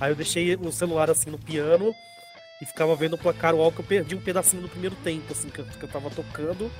Aí 0.00 0.10
eu 0.10 0.16
deixei 0.16 0.54
o 0.56 0.72
celular 0.72 1.08
assim 1.08 1.30
no 1.30 1.38
piano 1.38 1.94
e 2.60 2.66
ficava 2.66 2.94
vendo 2.96 3.14
o 3.14 3.18
Placar 3.18 3.54
Wall 3.54 3.70
que 3.72 3.78
eu 3.80 3.84
perdi 3.84 4.14
um 4.14 4.20
pedacinho 4.20 4.62
no 4.62 4.68
primeiro 4.68 4.96
tempo, 4.96 5.32
assim, 5.32 5.48
que 5.48 5.60
eu, 5.60 5.64
que 5.64 5.82
eu 5.82 5.88
tava 5.88 6.10
tocando. 6.10 6.70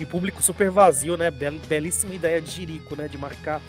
E 0.00 0.06
público 0.06 0.42
super 0.42 0.70
vazio, 0.70 1.16
né? 1.16 1.30
Bel, 1.30 1.52
belíssima 1.68 2.14
ideia 2.14 2.40
de 2.40 2.50
Jirico, 2.50 2.96
né? 2.96 3.06
De 3.08 3.18
marcar 3.18 3.60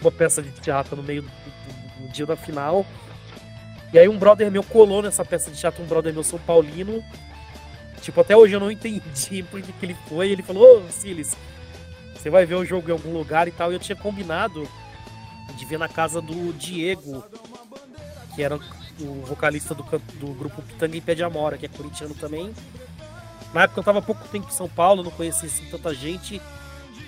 uma 0.00 0.10
peça 0.10 0.42
de 0.42 0.50
teatro 0.52 0.96
no 0.96 1.02
meio 1.02 1.22
do, 1.22 1.28
do- 1.28 2.06
do 2.06 2.12
dia 2.12 2.26
da 2.26 2.36
final. 2.36 2.84
E 3.92 3.98
aí 3.98 4.08
um 4.08 4.18
brother 4.18 4.50
meu 4.50 4.62
colou 4.62 5.02
nessa 5.02 5.24
peça 5.24 5.50
de 5.50 5.58
teatro, 5.58 5.82
um 5.82 5.86
brother 5.86 6.12
meu 6.12 6.22
São 6.22 6.38
Paulino. 6.38 7.02
Tipo, 8.02 8.20
até 8.20 8.36
hoje 8.36 8.54
eu 8.54 8.60
não 8.60 8.70
entendi 8.72 9.42
por 9.42 9.60
que 9.62 9.72
que 9.72 9.86
ele 9.86 9.96
foi. 10.08 10.30
Ele 10.30 10.42
falou, 10.42 10.84
ô 10.84 10.90
Siles, 10.90 11.36
você 12.14 12.30
vai 12.30 12.44
ver 12.44 12.56
o 12.56 12.64
jogo 12.64 12.88
em 12.88 12.92
algum 12.92 13.12
lugar 13.12 13.48
e 13.48 13.52
tal. 13.52 13.70
E 13.70 13.74
eu 13.74 13.80
tinha 13.80 13.96
combinado 13.96 14.68
de 15.56 15.64
ver 15.64 15.78
na 15.78 15.88
casa 15.88 16.20
do 16.20 16.52
Diego, 16.52 17.24
que 18.34 18.42
era 18.42 18.56
o 19.00 19.22
vocalista 19.22 19.74
do, 19.74 19.82
do 19.82 20.26
grupo 20.34 20.62
Pitanga 20.62 20.96
em 20.96 21.00
Pé 21.00 21.14
de 21.14 21.22
Amora, 21.22 21.56
que 21.56 21.66
é 21.66 21.68
corintiano 21.68 22.14
também. 22.14 22.52
Na 23.52 23.62
época 23.62 23.80
eu 23.80 23.84
tava 23.84 24.02
pouco 24.02 24.28
tempo 24.28 24.48
em 24.48 24.52
São 24.52 24.68
Paulo, 24.68 25.02
não 25.02 25.10
conhecia 25.10 25.48
assim, 25.48 25.64
tanta 25.70 25.94
gente. 25.94 26.40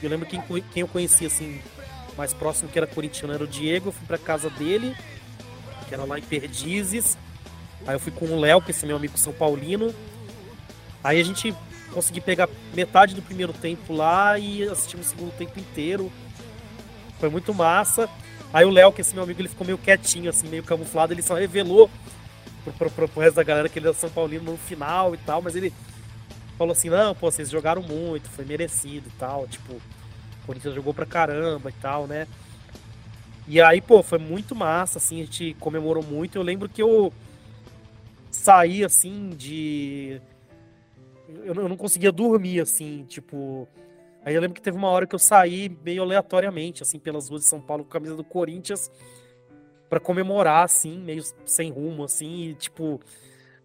Eu 0.03 0.09
lembro 0.09 0.27
quem, 0.27 0.41
quem 0.41 0.81
eu 0.81 0.89
conhecia 0.89 1.27
assim, 1.27 1.61
mais 2.17 2.33
próximo 2.33 2.71
que 2.71 2.79
era 2.79 2.87
corintiano 2.87 3.35
era 3.35 3.45
o 3.45 3.47
Diego. 3.47 3.89
Eu 3.89 3.93
fui 3.93 4.07
pra 4.07 4.17
casa 4.17 4.49
dele, 4.49 4.97
que 5.91 5.95
era 5.95 6.05
lá 6.05 6.19
em 6.19 6.23
Perdizes. 6.23 7.19
Aí 7.85 7.97
eu 7.97 8.01
fui 8.01 8.13
com 8.13 8.27
o 8.27 8.39
Léo, 8.39 8.63
que 8.63 8.71
é 8.71 8.71
esse 8.71 8.87
meu 8.87 8.97
amigo 8.97 9.19
São 9.19 9.33
Paulino. 9.33 9.93
Aí 11.03 11.21
a 11.21 11.25
gente 11.25 11.53
conseguiu 11.93 12.23
pegar 12.23 12.49
metade 12.73 13.13
do 13.13 13.21
primeiro 13.21 13.53
tempo 13.53 13.93
lá 13.93 14.39
e 14.39 14.63
assistimos 14.63 15.09
o 15.09 15.11
segundo 15.11 15.33
tempo 15.37 15.59
inteiro. 15.59 16.11
Foi 17.19 17.29
muito 17.29 17.53
massa. 17.53 18.09
Aí 18.53 18.65
o 18.65 18.71
Léo, 18.71 18.93
que 18.93 19.01
é 19.01 19.03
esse 19.03 19.15
meu 19.15 19.25
amigo, 19.25 19.41
ele 19.41 19.49
ficou 19.49 19.67
meio 19.67 19.79
quietinho, 19.79 20.31
assim, 20.31 20.47
meio 20.47 20.63
camuflado. 20.63 21.13
Ele 21.13 21.23
só 21.23 21.35
revelou 21.35 21.91
pro, 22.63 22.73
pro, 22.73 22.91
pro, 22.91 23.09
pro 23.09 23.23
resto 23.23 23.37
da 23.37 23.43
galera 23.43 23.69
que 23.69 23.79
ele 23.79 23.87
era 23.87 23.95
São 23.95 24.11
Paulino 24.11 24.53
no 24.53 24.57
final 24.57 25.13
e 25.13 25.19
tal. 25.19 25.43
Mas 25.43 25.57
ele 25.57 25.73
falou 26.57 26.73
assim, 26.73 26.89
não, 26.89 27.17
pô, 27.17 27.31
vocês 27.31 27.51
jogaram 27.51 27.83
muito, 27.83 28.31
foi 28.31 28.45
merecido 28.45 29.09
e 29.09 29.19
tal. 29.19 29.49
Tipo, 29.49 29.73
o 29.73 30.47
Corinthians 30.47 30.75
jogou 30.75 30.95
pra 30.95 31.07
caramba 31.07 31.71
e 31.71 31.75
tal, 31.75 32.07
né? 32.07 32.29
E 33.49 33.61
aí, 33.61 33.81
pô, 33.81 34.03
foi 34.03 34.19
muito 34.19 34.55
massa, 34.55 34.99
assim, 34.99 35.21
a 35.21 35.25
gente 35.25 35.55
comemorou 35.59 36.03
muito. 36.03 36.37
Eu 36.37 36.43
lembro 36.43 36.69
que 36.69 36.83
eu 36.83 37.13
saí, 38.31 38.85
assim, 38.85 39.31
de... 39.31 40.21
Eu 41.45 41.55
não 41.55 41.77
conseguia 41.77 42.13
dormir, 42.13 42.61
assim, 42.61 43.05
tipo... 43.09 43.69
Aí 44.25 44.35
eu 44.35 44.41
lembro 44.41 44.55
que 44.55 44.63
teve 44.63 44.77
uma 44.77 44.89
hora 44.89 45.07
que 45.07 45.15
eu 45.15 45.19
saí 45.19 45.69
meio 45.85 46.03
aleatoriamente, 46.03 46.83
assim, 46.83 46.99
pelas 46.99 47.29
ruas 47.29 47.43
de 47.43 47.49
São 47.49 47.61
Paulo 47.61 47.85
com 47.85 47.91
a 47.91 47.93
camisa 47.93 48.15
do 48.15 48.23
Corinthians 48.23 48.91
pra 49.89 49.99
comemorar, 49.99 50.65
assim, 50.65 50.99
meio 50.99 51.23
sem 51.45 51.71
rumo, 51.71 52.05
assim, 52.05 52.51
e, 52.51 52.55
tipo... 52.55 53.01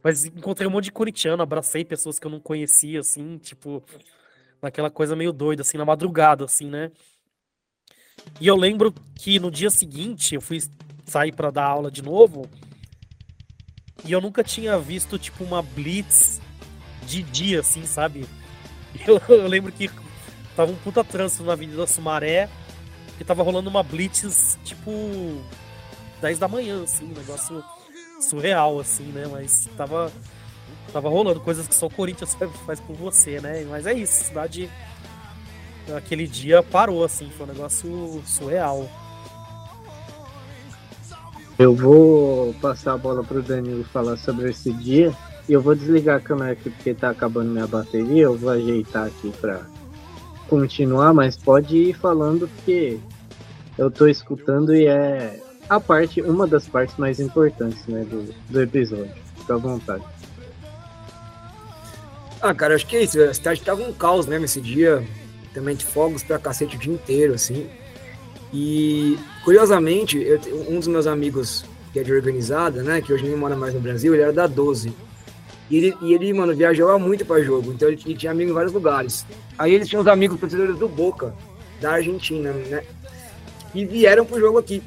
Mas 0.02 0.26
encontrei 0.26 0.68
um 0.68 0.72
monte 0.72 0.86
de 0.86 0.92
corintiano, 0.92 1.42
abracei 1.44 1.84
pessoas 1.84 2.18
que 2.18 2.26
eu 2.26 2.32
não 2.32 2.40
conhecia, 2.40 3.00
assim, 3.00 3.38
tipo... 3.38 3.84
Naquela 4.62 4.90
coisa 4.90 5.16
meio 5.16 5.34
doida, 5.34 5.62
assim, 5.62 5.78
na 5.78 5.86
madrugada, 5.86 6.46
assim, 6.46 6.70
né? 6.70 6.92
E 8.40 8.48
eu 8.48 8.56
lembro 8.56 8.94
que 9.16 9.40
no 9.40 9.50
dia 9.50 9.70
seguinte 9.70 10.36
eu 10.36 10.42
fui 10.42 10.62
sair 11.06 11.32
pra 11.32 11.52
dar 11.52 11.66
aula 11.66 11.90
de 11.92 12.02
novo 12.02 12.50
e 14.04 14.12
eu 14.12 14.22
nunca 14.22 14.44
tinha 14.44 14.78
visto, 14.78 15.18
tipo, 15.18 15.44
uma 15.44 15.62
blitz 15.62 16.42
de 17.08 17.24
dia, 17.24 17.60
assim, 17.62 17.86
sabe? 17.86 18.26
Eu, 19.06 19.22
eu 19.28 19.46
lembro 19.48 19.74
que 19.74 19.90
tava 20.56 20.72
um 20.72 20.76
puta 20.78 21.04
trânsito 21.04 21.44
na 21.44 21.52
Avenida 21.52 21.86
Sumaré 21.86 22.48
que 23.18 23.26
tava 23.26 23.44
rolando 23.44 23.70
uma 23.70 23.84
blitz, 23.84 24.58
tipo, 24.64 24.90
10 26.22 26.40
da 26.40 26.48
manhã, 26.48 26.82
assim, 26.82 27.04
um 27.04 27.14
negócio 27.14 27.62
surreal, 28.22 28.80
assim, 28.80 29.04
né? 29.04 29.28
Mas 29.30 29.68
tava, 29.76 30.10
tava 30.94 31.10
rolando 31.10 31.42
coisas 31.42 31.68
que 31.68 31.76
só 31.76 31.88
o 31.88 31.90
Corinthians 31.90 32.36
faz- 32.66 32.80
por 32.80 32.96
você, 32.96 33.42
né? 33.42 33.66
Mas 33.70 33.86
é 33.86 33.94
isso, 33.94 34.24
cidade 34.24 34.70
aquele 35.96 36.28
dia 36.28 36.64
parou, 36.64 37.04
assim, 37.04 37.30
foi 37.30 37.46
um 37.46 37.50
negócio 37.50 38.24
surreal. 38.26 38.90
Eu 41.58 41.74
vou 41.74 42.54
passar 42.56 42.94
a 42.94 42.98
bola 42.98 43.24
pro 43.24 43.42
Danilo 43.42 43.84
falar 43.86 44.18
sobre 44.18 44.50
esse 44.50 44.74
dia. 44.74 45.14
E 45.48 45.54
eu 45.54 45.62
vou 45.62 45.76
desligar 45.76 46.18
a 46.18 46.20
câmera 46.20 46.52
aqui 46.52 46.70
porque 46.70 46.94
tá 46.94 47.10
acabando 47.10 47.52
minha 47.52 47.68
bateria. 47.68 48.24
Eu 48.24 48.38
vou 48.38 48.50
ajeitar 48.50 49.08
aqui 49.08 49.32
pra 49.40 49.62
continuar, 50.50 51.14
mas 51.14 51.38
pode 51.38 51.78
ir 51.78 51.94
falando 51.94 52.48
porque 52.48 53.00
eu 53.78 53.90
tô 53.90 54.08
escutando 54.08 54.76
e 54.76 54.88
é 54.88 55.40
a 55.70 55.80
parte, 55.80 56.22
uma 56.22 56.46
das 56.46 56.68
partes 56.68 56.96
mais 56.98 57.20
importantes, 57.20 57.86
né, 57.88 58.04
do, 58.04 58.34
do 58.50 58.62
episódio. 58.62 59.14
Fica 59.38 59.56
à 59.56 59.58
vontade. 59.58 60.04
Ah, 62.42 62.54
cara, 62.54 62.76
acho 62.76 62.86
que 62.86 62.98
é 62.98 63.04
isso. 63.04 63.20
A 63.22 63.34
cidade 63.34 63.62
tava 63.62 63.82
um 63.82 63.94
caos 63.94 64.28
mesmo 64.28 64.46
esse 64.46 64.62
dia. 64.62 65.04
Também 65.56 65.76
de 65.76 65.86
fogos 65.86 66.22
pra 66.22 66.38
cacete 66.38 66.76
o 66.76 66.80
dia 66.80 66.94
inteiro, 66.94 67.34
assim. 67.34 67.68
E, 68.54 69.18
curiosamente, 69.44 70.22
eu 70.22 70.40
um 70.70 70.78
dos 70.78 70.88
meus 70.88 71.08
amigos 71.08 71.66
que 71.92 72.00
é 72.00 72.04
de 72.04 72.12
organizada, 72.12 72.84
né, 72.84 73.02
que 73.02 73.14
hoje 73.14 73.24
nem 73.24 73.38
mora 73.38 73.56
mais 73.56 73.74
no 73.74 73.80
Brasil, 73.80 74.14
ele 74.14 74.22
era 74.22 74.34
da 74.34 74.48
12. 74.48 74.94
E 75.70 75.78
ele, 75.78 75.98
e 76.02 76.14
ele 76.14 76.34
mano, 76.34 76.54
viajava 76.54 77.00
muito 77.00 77.26
pra 77.26 77.42
jogo, 77.42 77.72
então 77.72 77.88
ele, 77.88 78.02
ele 78.06 78.16
tinha 78.16 78.34
amigos 78.34 78.52
em 78.52 78.54
vários 78.54 78.74
lugares. 78.74 79.26
Aí 79.58 79.74
eles 79.74 79.88
tinham 79.88 80.02
os 80.02 80.08
amigos 80.08 80.38
torcedores 80.38 80.78
do 80.78 80.90
Boca, 80.90 81.34
da 81.80 81.94
Argentina, 81.94 82.52
né, 82.52 82.84
e 83.74 83.86
vieram 83.86 84.26
pro 84.26 84.40
jogo 84.42 84.58
aqui. 84.58 84.84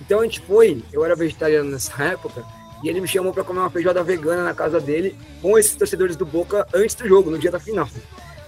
Então 0.00 0.20
a 0.20 0.22
gente 0.22 0.40
foi, 0.42 0.80
eu 0.92 1.04
era 1.04 1.16
vegetariano 1.16 1.68
nessa 1.68 2.00
época, 2.04 2.44
e 2.84 2.88
ele 2.88 3.00
me 3.00 3.08
chamou 3.08 3.32
pra 3.32 3.42
comer 3.42 3.58
uma 3.58 3.70
feijoada 3.70 4.02
vegana 4.04 4.44
na 4.44 4.54
casa 4.54 4.78
dele 4.78 5.16
com 5.42 5.58
esses 5.58 5.74
torcedores 5.74 6.14
do 6.14 6.24
Boca 6.24 6.68
antes 6.72 6.94
do 6.94 7.08
jogo, 7.08 7.30
no 7.30 7.38
dia 7.38 7.50
da 7.50 7.58
final. 7.58 7.88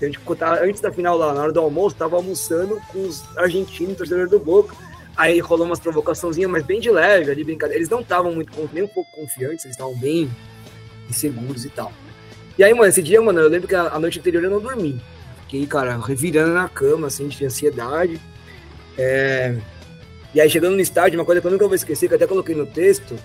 A 0.00 0.04
gente 0.04 0.18
tava, 0.36 0.60
antes 0.62 0.80
da 0.80 0.92
final 0.92 1.16
lá, 1.16 1.32
na 1.32 1.42
hora 1.42 1.52
do 1.52 1.60
almoço, 1.60 1.96
tava 1.96 2.16
almoçando 2.16 2.80
com 2.92 3.06
os 3.06 3.24
argentinos, 3.36 3.96
torcedores 3.96 4.30
do 4.30 4.38
Boca. 4.38 4.74
Aí 5.16 5.38
rolou 5.40 5.66
umas 5.66 5.80
provocaçãozinhas, 5.80 6.50
mas 6.50 6.62
bem 6.62 6.78
de 6.78 6.90
leve 6.90 7.30
ali, 7.30 7.42
brincadeira. 7.42 7.78
Eles 7.78 7.88
não 7.88 8.00
estavam 8.00 8.34
muito, 8.34 8.52
nem 8.72 8.84
um 8.84 8.88
pouco 8.88 9.10
confiantes, 9.12 9.64
eles 9.64 9.76
estavam 9.76 9.96
bem 9.96 10.30
inseguros 11.08 11.64
e 11.64 11.70
tal. 11.70 11.90
E 12.58 12.64
aí, 12.64 12.72
mano, 12.74 12.88
esse 12.88 13.02
dia, 13.02 13.20
mano, 13.22 13.40
eu 13.40 13.48
lembro 13.48 13.68
que 13.68 13.74
a 13.74 13.98
noite 13.98 14.18
anterior 14.18 14.44
eu 14.44 14.50
não 14.50 14.60
dormi. 14.60 15.00
Fiquei, 15.42 15.66
cara, 15.66 15.96
revirando 15.96 16.52
na 16.52 16.68
cama, 16.68 17.06
assim, 17.06 17.28
de 17.28 17.44
ansiedade. 17.44 18.20
É... 18.98 19.56
E 20.34 20.40
aí, 20.40 20.50
chegando 20.50 20.74
no 20.74 20.80
estádio, 20.80 21.18
uma 21.18 21.24
coisa 21.24 21.40
que 21.40 21.46
eu 21.46 21.50
nunca 21.50 21.66
vou 21.66 21.74
esquecer, 21.74 22.08
que 22.08 22.14
até 22.14 22.26
coloquei 22.26 22.54
no 22.54 22.66
texto, 22.66 23.16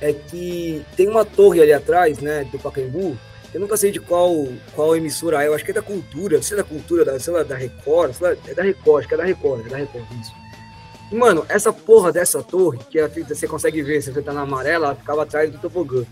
é 0.00 0.12
que 0.12 0.84
tem 0.96 1.08
uma 1.08 1.24
torre 1.24 1.62
ali 1.62 1.72
atrás, 1.72 2.18
né, 2.18 2.46
do 2.50 2.58
Pacaembu, 2.58 3.16
eu 3.54 3.60
nunca 3.60 3.76
sei 3.76 3.92
de 3.92 4.00
qual, 4.00 4.48
qual 4.74 4.96
emissora 4.96 5.44
é, 5.44 5.46
eu 5.46 5.54
acho 5.54 5.64
que 5.64 5.70
é 5.70 5.74
da 5.74 5.80
Cultura, 5.80 6.42
sei 6.42 6.56
da 6.56 6.64
Cultura, 6.64 7.04
da, 7.04 7.20
sei 7.20 7.32
lá, 7.32 7.44
da 7.44 7.54
Record, 7.54 8.12
sei 8.12 8.28
lá, 8.28 8.36
é 8.48 8.52
da 8.52 8.62
Record, 8.64 8.98
acho 8.98 9.08
que 9.08 9.14
é 9.14 9.16
da 9.16 9.24
Record, 9.24 9.66
é 9.66 9.68
da 9.68 9.76
Record, 9.76 10.04
isso. 10.20 10.32
E, 11.12 11.14
mano, 11.14 11.46
essa 11.48 11.72
porra 11.72 12.10
dessa 12.10 12.42
torre, 12.42 12.80
que 12.90 13.00
você 13.22 13.46
consegue 13.46 13.80
ver, 13.80 14.02
se 14.02 14.12
você 14.12 14.20
tá 14.20 14.32
na 14.32 14.40
amarela, 14.40 14.86
ela 14.86 14.96
ficava 14.96 15.22
atrás 15.22 15.52
do 15.52 15.58
tobogã. 15.58 16.04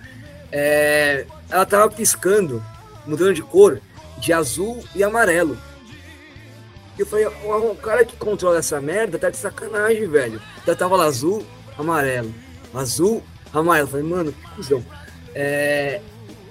É, 0.52 1.26
ela 1.50 1.66
tava 1.66 1.90
piscando, 1.90 2.62
mudando 3.04 3.34
de 3.34 3.42
cor, 3.42 3.80
de 4.18 4.32
azul 4.32 4.84
e 4.94 5.02
amarelo. 5.02 5.58
E 6.96 7.00
eu 7.00 7.06
falei, 7.06 7.26
o 7.26 7.74
cara 7.74 8.04
que 8.04 8.16
controla 8.16 8.58
essa 8.58 8.80
merda 8.80 9.18
tá 9.18 9.30
de 9.30 9.36
sacanagem, 9.36 10.06
velho. 10.06 10.40
Já 10.64 10.76
tava 10.76 10.94
lá 10.94 11.06
azul, 11.06 11.44
amarelo, 11.76 12.32
azul, 12.72 13.20
amarelo. 13.52 13.88
Eu 13.88 13.90
falei, 13.90 14.06
mano, 14.06 14.32
que 14.32 14.54
cuzão. 14.54 14.84
É, 15.34 16.00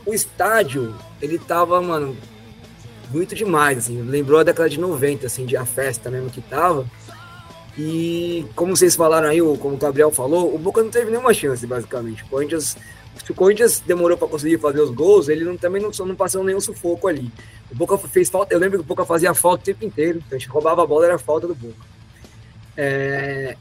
o 0.06 0.14
estádio, 0.14 0.96
ele 1.22 1.38
tava, 1.38 1.82
mano, 1.82 2.16
muito 3.12 3.36
demais, 3.36 3.78
assim. 3.78 4.02
Lembrou 4.02 4.40
a 4.40 4.44
década 4.44 4.70
de 4.70 4.80
90, 4.80 5.28
assim, 5.28 5.46
de 5.46 5.56
a 5.56 5.66
festa 5.66 6.10
mesmo 6.10 6.30
que 6.30 6.42
tava. 6.42 6.86
E 7.78 8.46
como 8.56 8.76
vocês 8.76 8.96
falaram 8.96 9.30
aí, 9.30 9.40
como 9.40 9.76
o 9.76 9.78
Gabriel 9.78 10.12
falou, 10.12 10.54
o 10.54 10.58
Boca 10.58 10.84
não 10.84 10.90
teve 10.90 11.10
nenhuma 11.10 11.34
chance, 11.34 11.66
basicamente. 11.66 12.24
O 12.24 12.28
Corinthians, 12.28 12.78
se 13.24 13.32
o 13.32 13.36
Corinthians 13.36 13.80
demorou 13.80 14.18
para 14.18 14.28
conseguir 14.28 14.58
fazer 14.58 14.82
os 14.82 14.92
gols, 14.92 15.30
ele 15.30 15.44
não, 15.44 15.56
também 15.56 15.82
não, 15.82 15.92
não 16.06 16.16
passou 16.16 16.44
nenhum 16.44 16.60
sufoco 16.60 17.08
ali. 17.08 17.32
O 17.72 17.76
Boca 17.76 17.98
fez 17.98 18.30
falta, 18.30 18.54
eu 18.54 18.60
lembro 18.60 18.80
que 18.80 18.84
o 18.84 18.88
Boca 18.88 19.06
fazia 19.06 19.34
falta 19.34 19.62
o 19.62 19.66
tempo 19.66 19.86
inteiro, 19.86 20.18
então 20.18 20.36
a 20.36 20.40
gente 20.40 20.50
roubava 20.50 20.84
a 20.84 20.86
bola, 20.86 21.06
era 21.06 21.18
falta 21.18 21.48
do 21.48 21.56
Boca. 21.56 21.86
É, 22.76 23.56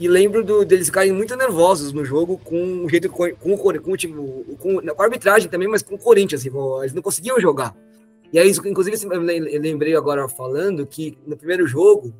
e 0.00 0.08
lembro 0.08 0.42
do, 0.42 0.64
deles 0.64 0.86
ficarem 0.86 1.12
muito 1.12 1.36
nervosos 1.36 1.92
no 1.92 2.06
jogo 2.06 2.38
com 2.38 2.86
o 2.86 2.88
jeito 2.88 3.10
com, 3.10 3.30
com, 3.34 3.54
com, 3.58 3.78
com, 3.78 3.96
com, 4.56 4.80
com 4.80 5.02
a 5.02 5.04
arbitragem 5.04 5.50
também, 5.50 5.68
mas 5.68 5.82
com 5.82 5.94
o 5.94 5.98
Corinthians. 5.98 6.40
Assim, 6.40 6.50
eles 6.80 6.94
não 6.94 7.02
conseguiam 7.02 7.38
jogar. 7.38 7.76
E 8.32 8.38
aí, 8.38 8.50
inclusive, 8.50 8.96
assim, 8.96 9.06
eu 9.12 9.60
lembrei 9.60 9.94
agora 9.94 10.26
falando 10.26 10.86
que 10.86 11.18
no 11.26 11.36
primeiro 11.36 11.66
jogo, 11.66 12.14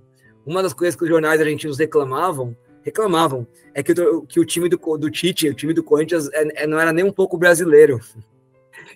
uma 0.44 0.62
das 0.62 0.74
coisas 0.74 0.94
que 0.94 1.04
os 1.04 1.08
jornais 1.08 1.40
argentinos 1.40 1.78
reclamavam, 1.78 2.54
reclamavam, 2.82 3.46
é 3.72 3.82
que, 3.82 3.92
o, 3.92 4.26
que 4.26 4.38
o 4.38 4.44
time 4.44 4.68
do, 4.68 4.76
do 4.98 5.10
Tite, 5.10 5.48
o 5.48 5.54
time 5.54 5.72
do 5.72 5.82
Corinthians, 5.82 6.28
é, 6.34 6.64
é, 6.64 6.66
não 6.66 6.78
era 6.78 6.92
nem 6.92 7.04
um 7.04 7.12
pouco 7.12 7.38
brasileiro. 7.38 7.98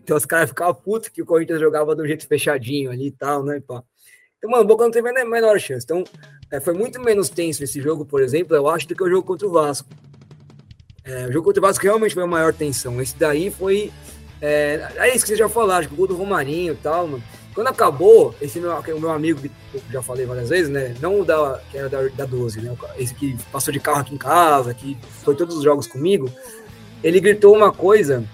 Então 0.03 0.19
os 0.19 0.27
caras 0.27 0.51
ficavam 0.51 0.75
putos 0.75 1.09
que 1.09 1.23
o 1.23 1.25
Corinthians 1.25 1.61
jogava 1.61 1.95
do 1.95 2.07
jeito 2.07 2.27
fechadinho 2.27 2.91
ali 2.91 3.07
e 3.07 3.11
tal, 3.11 3.43
né? 3.43 3.63
Pá. 3.67 3.83
Então, 4.37 4.51
mano, 4.51 4.65
o 4.65 4.67
Boca 4.67 4.85
não 4.85 4.91
teve 4.91 5.09
a 5.09 5.25
menor 5.25 5.59
chance. 5.59 5.85
Então, 5.85 6.05
é, 6.51 6.61
foi 6.61 6.75
muito 6.75 7.01
menos 7.01 7.29
tenso 7.29 7.65
esse 7.65 7.81
jogo, 7.81 8.05
por 8.05 8.23
exemplo, 8.23 8.55
eu 8.55 8.69
acho, 8.69 8.87
do 8.89 8.95
que 8.95 9.03
o 9.03 9.11
jogo 9.11 9.27
contra 9.27 9.47
o 9.47 9.53
Vasco. 9.53 9.89
É, 11.05 11.27
o 11.27 11.33
jogo 11.33 11.47
contra 11.47 11.61
o 11.61 11.67
Vasco 11.67 11.85
realmente 11.85 12.15
foi 12.15 12.23
a 12.23 12.27
maior 12.27 12.53
tensão. 12.53 13.01
Esse 13.01 13.17
daí 13.17 13.51
foi. 13.51 13.93
É, 14.41 14.89
é 14.97 15.09
isso 15.09 15.21
que 15.21 15.29
vocês 15.29 15.39
já 15.39 15.49
falaram, 15.49 15.87
o 15.87 15.95
gol 15.95 16.07
do 16.07 16.17
Romarinho 16.17 16.73
e 16.75 16.77
tal, 16.77 17.07
mano. 17.07 17.23
Quando 17.55 17.69
acabou, 17.69 18.35
esse 18.41 18.59
meu, 18.59 18.73
o 18.73 19.01
meu 19.01 19.13
amigo, 19.13 19.41
que 19.41 19.51
eu 19.77 19.81
já 19.93 20.03
falei 20.03 20.27
várias 20.27 20.49
vezes, 20.49 20.69
né? 20.69 20.95
Não 21.01 21.21
o 21.21 21.25
da, 21.25 21.61
que 21.71 21.79
era 21.79 21.89
da, 21.89 22.03
da 22.09 22.25
12, 22.25 22.61
né? 22.61 22.77
Esse 22.99 23.15
que 23.15 23.37
passou 23.53 23.73
de 23.73 23.79
carro 23.79 24.01
aqui 24.01 24.13
em 24.13 24.19
casa, 24.19 24.75
que 24.75 24.99
foi 25.23 25.37
todos 25.37 25.57
os 25.57 25.63
jogos 25.63 25.87
comigo, 25.87 26.29
ele 27.03 27.21
gritou 27.21 27.55
uma 27.55 27.71
coisa, 27.71 28.25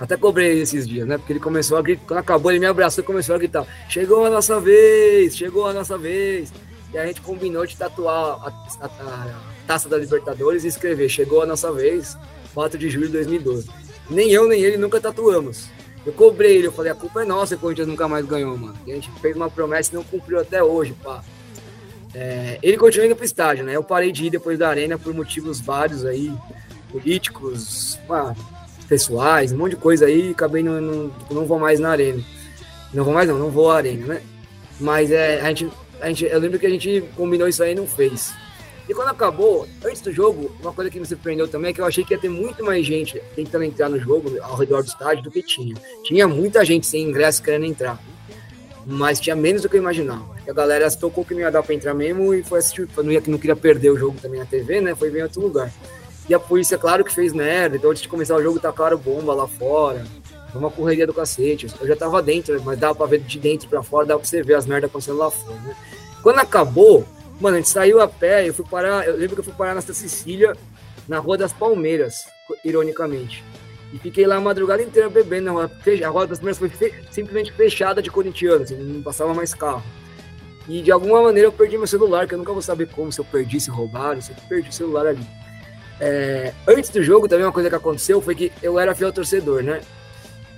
até 0.00 0.16
cobrei 0.16 0.60
esses 0.60 0.86
dias, 0.86 1.06
né? 1.06 1.16
Porque 1.16 1.32
ele 1.32 1.40
começou 1.40 1.78
a 1.78 1.82
gritar, 1.82 2.06
quando 2.06 2.18
acabou, 2.18 2.50
ele 2.50 2.58
me 2.58 2.66
abraçou 2.66 3.04
e 3.04 3.06
começou 3.06 3.36
a 3.36 3.38
gritar: 3.38 3.64
Chegou 3.88 4.24
a 4.24 4.30
nossa 4.30 4.58
vez, 4.58 5.36
chegou 5.36 5.66
a 5.68 5.72
nossa 5.72 5.96
vez. 5.96 6.52
E 6.96 6.98
a 6.98 7.06
gente 7.06 7.20
combinou 7.20 7.66
de 7.66 7.76
tatuar 7.76 8.40
a, 8.42 8.52
a, 8.80 8.86
a 8.86 9.40
taça 9.66 9.86
da 9.86 9.98
Libertadores 9.98 10.64
e 10.64 10.68
escrever: 10.68 11.10
Chegou 11.10 11.42
a 11.42 11.46
nossa 11.46 11.70
vez, 11.70 12.16
4 12.54 12.78
de 12.78 12.88
julho 12.88 13.08
de 13.08 13.12
2012. 13.12 13.68
Nem 14.08 14.30
eu, 14.30 14.48
nem 14.48 14.62
ele 14.62 14.78
nunca 14.78 14.98
tatuamos. 14.98 15.66
Eu 16.06 16.14
cobrei 16.14 16.56
ele, 16.56 16.68
eu 16.68 16.72
falei: 16.72 16.90
a 16.90 16.94
culpa 16.94 17.20
é 17.20 17.26
nossa 17.26 17.54
o 17.54 17.58
Corinthians 17.58 17.86
nunca 17.86 18.08
mais 18.08 18.24
ganhou, 18.24 18.56
mano. 18.56 18.74
E 18.86 18.92
a 18.92 18.94
gente 18.94 19.10
fez 19.20 19.36
uma 19.36 19.50
promessa 19.50 19.92
e 19.92 19.94
não 19.94 20.04
cumpriu 20.04 20.40
até 20.40 20.62
hoje, 20.62 20.94
pá. 21.04 21.22
É, 22.14 22.58
ele 22.62 22.78
continua 22.78 23.04
indo 23.04 23.14
pro 23.14 23.26
estádio, 23.26 23.62
né? 23.62 23.76
Eu 23.76 23.84
parei 23.84 24.10
de 24.10 24.24
ir 24.24 24.30
depois 24.30 24.58
da 24.58 24.70
arena 24.70 24.96
por 24.96 25.12
motivos 25.12 25.60
vários 25.60 26.02
aí, 26.02 26.32
políticos, 26.90 27.98
pá, 28.08 28.34
pessoais, 28.88 29.52
um 29.52 29.58
monte 29.58 29.72
de 29.72 29.76
coisa 29.76 30.06
aí, 30.06 30.30
acabei 30.30 30.62
não, 30.62 30.80
não, 30.80 31.12
não 31.30 31.44
vou 31.44 31.58
mais 31.58 31.78
na 31.78 31.90
arena. 31.90 32.24
Não 32.94 33.04
vou 33.04 33.12
mais 33.12 33.28
não, 33.28 33.38
não 33.38 33.50
vou 33.50 33.70
à 33.70 33.76
arena, 33.76 34.14
né? 34.14 34.22
Mas 34.80 35.10
é, 35.10 35.42
a 35.42 35.48
gente 35.48 35.70
a 36.00 36.08
gente, 36.08 36.24
eu 36.24 36.38
lembro 36.38 36.58
que 36.58 36.66
a 36.66 36.70
gente 36.70 37.04
combinou 37.16 37.48
isso 37.48 37.62
aí 37.62 37.72
e 37.72 37.74
não 37.74 37.86
fez. 37.86 38.34
E 38.88 38.94
quando 38.94 39.08
acabou, 39.08 39.66
antes 39.84 40.00
do 40.00 40.12
jogo, 40.12 40.54
uma 40.60 40.72
coisa 40.72 40.90
que 40.90 41.00
me 41.00 41.06
surpreendeu 41.06 41.48
também 41.48 41.70
é 41.70 41.72
que 41.72 41.80
eu 41.80 41.84
achei 41.84 42.04
que 42.04 42.14
ia 42.14 42.20
ter 42.20 42.28
muito 42.28 42.64
mais 42.64 42.86
gente 42.86 43.20
tentando 43.34 43.64
entrar 43.64 43.88
no 43.88 43.98
jogo 43.98 44.32
ao 44.40 44.54
redor 44.54 44.82
do 44.82 44.88
estádio 44.88 45.24
do 45.24 45.30
que 45.30 45.42
tinha. 45.42 45.74
Tinha 46.04 46.28
muita 46.28 46.64
gente 46.64 46.86
sem 46.86 47.02
ingresso 47.02 47.42
querendo 47.42 47.64
entrar, 47.64 48.00
mas 48.86 49.18
tinha 49.18 49.34
menos 49.34 49.62
do 49.62 49.68
que 49.68 49.76
eu 49.76 49.80
imaginava. 49.80 50.36
A 50.48 50.52
galera 50.52 50.88
se 50.88 50.98
tocou 50.98 51.24
que 51.24 51.34
não 51.34 51.40
ia 51.40 51.50
dar 51.50 51.64
para 51.64 51.74
entrar 51.74 51.94
mesmo 51.94 52.32
e 52.32 52.44
foi 52.44 52.60
assistir, 52.60 52.88
não, 52.96 53.10
ia, 53.10 53.20
não 53.26 53.38
queria 53.38 53.56
perder 53.56 53.90
o 53.90 53.98
jogo 53.98 54.18
também 54.22 54.38
na 54.38 54.46
TV, 54.46 54.80
né? 54.80 54.94
Foi 54.94 55.10
ver 55.10 55.18
em 55.20 55.22
outro 55.24 55.40
lugar. 55.40 55.72
E 56.28 56.34
a 56.34 56.38
polícia, 56.38 56.78
claro 56.78 57.04
que 57.04 57.12
fez 57.12 57.32
merda, 57.32 57.76
então 57.76 57.90
antes 57.90 58.02
de 58.02 58.08
começar 58.08 58.36
o 58.36 58.42
jogo 58.42 58.60
tá 58.60 58.72
claro 58.72 58.96
bomba 58.96 59.34
lá 59.34 59.48
fora. 59.48 60.04
Foi 60.56 60.64
uma 60.64 60.70
correria 60.70 61.06
do 61.06 61.12
cacete. 61.12 61.66
Eu 61.80 61.86
já 61.86 61.94
tava 61.94 62.22
dentro, 62.22 62.60
mas 62.62 62.78
dava 62.78 62.94
pra 62.94 63.06
ver 63.06 63.20
de 63.20 63.38
dentro 63.38 63.68
pra 63.68 63.82
fora, 63.82 64.06
dava 64.06 64.20
pra 64.20 64.28
você 64.28 64.42
ver 64.42 64.54
as 64.54 64.66
merdas 64.66 64.88
acontecendo 64.88 65.18
lá 65.18 65.30
fora, 65.30 65.56
né? 65.60 65.76
Quando 66.22 66.38
acabou, 66.38 67.06
mano, 67.40 67.56
a 67.56 67.60
gente 67.60 67.68
saiu 67.68 68.00
a 68.00 68.08
pé, 68.08 68.48
eu 68.48 68.54
fui 68.54 68.64
parar, 68.68 69.06
eu 69.06 69.16
lembro 69.16 69.36
que 69.36 69.40
eu 69.40 69.44
fui 69.44 69.52
parar 69.52 69.74
na 69.74 69.80
Sicília, 69.80 70.54
na 71.06 71.18
Rua 71.18 71.36
das 71.36 71.52
Palmeiras, 71.52 72.24
ironicamente. 72.64 73.44
E 73.92 73.98
fiquei 73.98 74.26
lá 74.26 74.36
a 74.36 74.40
madrugada 74.40 74.82
inteira 74.82 75.08
bebendo. 75.08 75.50
A 75.50 76.08
Rua 76.08 76.26
das 76.26 76.38
Palmeiras 76.38 76.58
foi 76.58 76.68
fe 76.68 76.92
simplesmente 77.10 77.52
fechada 77.52 78.02
de 78.02 78.10
corintianos, 78.10 78.72
assim, 78.72 78.76
não 78.76 79.02
passava 79.02 79.34
mais 79.34 79.52
carro. 79.52 79.82
E 80.66 80.82
de 80.82 80.90
alguma 80.90 81.22
maneira 81.22 81.48
eu 81.48 81.52
perdi 81.52 81.78
meu 81.78 81.86
celular, 81.86 82.26
que 82.26 82.34
eu 82.34 82.38
nunca 82.38 82.52
vou 82.52 82.62
saber 82.62 82.88
como, 82.88 83.12
se 83.12 83.20
eu 83.20 83.24
perdi, 83.24 83.60
se 83.60 83.70
roubaram, 83.70 84.20
se 84.20 84.32
eu 84.32 84.36
perdi 84.48 84.70
o 84.70 84.72
celular 84.72 85.06
ali. 85.06 85.24
É, 86.00 86.52
antes 86.66 86.90
do 86.90 87.02
jogo, 87.02 87.28
também 87.28 87.46
uma 87.46 87.52
coisa 87.52 87.68
que 87.68 87.76
aconteceu 87.76 88.20
foi 88.20 88.34
que 88.34 88.52
eu 88.62 88.78
era 88.78 88.94
fiel 88.94 89.12
torcedor, 89.12 89.62
né? 89.62 89.80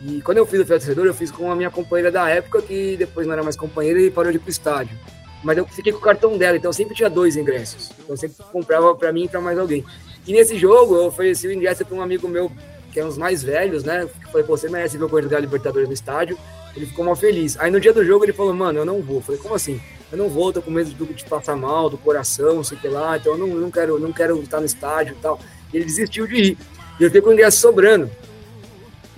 E 0.05 0.20
quando 0.23 0.39
eu 0.39 0.47
fiz 0.47 0.60
o 0.60 0.67
fiel 0.67 0.78
torcedor, 0.78 1.07
eu 1.07 1.15
fiz 1.15 1.31
com 1.31 1.51
a 1.51 1.57
minha 1.57 1.70
companheira 1.70 2.10
da 2.10 2.28
época, 2.28 2.62
que 2.62 2.97
depois 2.97 3.27
não 3.27 3.33
era 3.33 3.43
mais 3.43 3.57
companheira 3.57 4.01
e 4.01 4.10
parou 4.10 4.31
de 4.31 4.39
ir 4.39 4.41
pro 4.41 4.51
estádio. 4.51 4.97
Mas 5.43 5.57
eu 5.57 5.67
fiquei 5.67 5.93
com 5.93 5.99
o 5.99 6.02
cartão 6.02 6.36
dela, 6.36 6.57
então 6.57 6.68
eu 6.68 6.73
sempre 6.73 6.94
tinha 6.94 7.09
dois 7.09 7.36
ingressos. 7.36 7.91
Então 7.99 8.10
eu 8.10 8.17
sempre 8.17 8.36
comprava 8.52 8.94
para 8.94 9.12
mim 9.12 9.25
e 9.25 9.28
para 9.28 9.41
mais 9.41 9.59
alguém. 9.59 9.85
E 10.27 10.33
nesse 10.33 10.57
jogo 10.57 10.97
eu 10.97 11.07
ofereci 11.07 11.47
o 11.47 11.52
ingresso 11.52 11.85
para 11.85 11.97
um 11.97 12.02
amigo 12.02 12.28
meu, 12.28 12.51
que 12.93 13.01
é 13.01 13.05
um 13.05 13.09
dos 13.09 13.18
mais 13.18 13.43
velhos, 13.43 13.85
né? 13.85 14.09
Falei, 14.31 14.47
pô, 14.47 14.57
você 14.57 14.68
merece 14.68 14.99
ver 14.99 15.05
o 15.05 15.09
Corinthians 15.09 15.31
ganhar 15.31 15.41
Libertadores 15.41 15.89
no 15.89 15.94
estádio. 15.94 16.39
Ele 16.77 16.86
ficou 16.86 17.05
mal 17.05 17.17
feliz. 17.17 17.59
Aí 17.59 17.70
no 17.70 17.81
dia 17.81 17.93
do 17.93 18.05
jogo 18.05 18.25
ele 18.25 18.33
falou, 18.33 18.52
mano, 18.55 18.81
eu 18.81 18.85
não 18.85 19.01
vou. 19.02 19.17
Eu 19.17 19.23
falei, 19.23 19.41
como 19.41 19.55
assim? 19.55 19.81
Eu 20.10 20.18
não 20.18 20.28
vou, 20.28 20.52
tô 20.52 20.62
com 20.62 20.70
medo 20.70 20.91
de 20.91 21.25
passar 21.25 21.57
mal, 21.57 21.91
do 21.91 21.99
coração, 21.99 22.65
sei 22.65 22.78
que 22.78 22.89
lá, 22.89 23.17
então 23.17 23.33
eu 23.33 23.39
não, 23.39 23.47
não, 23.49 23.70
quero, 23.70 23.99
não 23.99 24.12
quero 24.12 24.41
estar 24.43 24.59
no 24.59 24.67
estádio 24.67 25.15
e 25.18 25.20
tal. 25.20 25.39
E 25.73 25.77
ele 25.77 25.85
desistiu 25.85 26.27
de 26.27 26.35
ir. 26.35 26.59
E 26.99 27.05
eu 27.05 27.09
fiquei 27.09 27.20
com 27.20 27.31
o 27.31 27.33
ingresso 27.33 27.60
sobrando. 27.60 28.10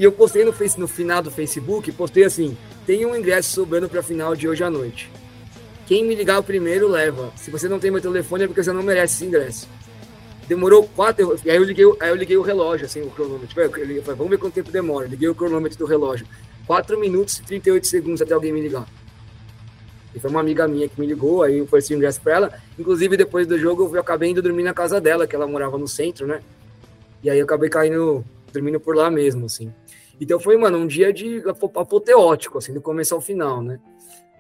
E 0.01 0.05
eu 0.05 0.11
postei 0.11 0.47
no, 0.47 0.53
face, 0.55 0.81
no 0.81 0.89
final 0.89 1.23
do 1.23 1.31
Facebook, 1.31 1.93
postei 1.93 2.25
assim: 2.25 2.57
tem 2.87 3.05
um 3.05 3.15
ingresso 3.15 3.51
sobrando 3.51 3.87
para 3.87 4.01
a 4.01 4.03
final 4.03 4.35
de 4.35 4.49
hoje 4.49 4.65
à 4.65 4.71
noite. 4.71 5.13
Quem 5.87 6.07
me 6.07 6.15
ligar 6.15 6.43
primeiro 6.43 6.89
leva. 6.89 7.31
Se 7.37 7.51
você 7.51 7.69
não 7.69 7.79
tem 7.79 7.91
meu 7.91 8.01
telefone 8.01 8.45
é 8.45 8.47
porque 8.47 8.63
você 8.63 8.73
não 8.73 8.83
merece 8.83 9.17
esse 9.17 9.27
ingresso. 9.27 9.69
Demorou 10.49 10.89
quatro. 10.97 11.37
Aí 11.45 11.55
eu 11.55 11.63
liguei, 11.63 11.85
aí 12.01 12.09
eu 12.09 12.15
liguei 12.15 12.39
o 12.39 12.41
relógio, 12.41 12.87
assim, 12.87 13.03
o 13.03 13.11
cronômetro. 13.11 13.61
Eu 13.61 13.85
liguei, 13.85 14.01
vamos 14.01 14.31
ver 14.31 14.39
quanto 14.39 14.55
tempo 14.55 14.73
demora. 14.73 15.07
Liguei 15.07 15.29
o 15.29 15.35
cronômetro 15.35 15.77
do 15.77 15.85
relógio. 15.85 16.27
4 16.67 16.99
minutos 16.99 17.39
e 17.39 17.43
38 17.43 17.87
segundos 17.87 18.23
até 18.23 18.33
alguém 18.33 18.55
me 18.55 18.63
ligar. 18.63 18.87
E 20.15 20.19
foi 20.19 20.31
uma 20.31 20.41
amiga 20.41 20.67
minha 20.67 20.89
que 20.89 20.99
me 20.99 21.07
ligou, 21.07 21.43
aí 21.43 21.59
eu 21.59 21.65
ofereci 21.65 21.93
o 21.93 21.99
ingresso 21.99 22.23
para 22.23 22.33
ela. 22.33 22.53
Inclusive, 22.79 23.19
depois 23.19 23.47
do 23.47 23.59
jogo, 23.59 23.95
eu 23.95 24.01
acabei 24.01 24.31
indo 24.31 24.41
dormir 24.41 24.63
na 24.63 24.73
casa 24.73 24.99
dela, 24.99 25.27
que 25.27 25.37
ela 25.37 25.47
morava 25.47 25.77
no 25.77 25.87
centro, 25.87 26.27
né? 26.27 26.41
E 27.23 27.29
aí 27.29 27.39
eu 27.39 27.45
acabei 27.45 27.69
caindo, 27.69 28.25
dormindo 28.51 28.81
por 28.81 28.97
lá 28.97 29.11
mesmo, 29.11 29.45
assim. 29.45 29.71
Então 30.21 30.39
foi, 30.39 30.57
mano, 30.57 30.79
um 30.79 30.87
dia 30.87 31.13
de 31.13 31.43
apoteótico, 31.49 32.59
assim, 32.59 32.75
do 32.75 32.83
começo 32.83 33.15
ao 33.15 33.21
final, 33.21 33.63
né? 33.63 33.81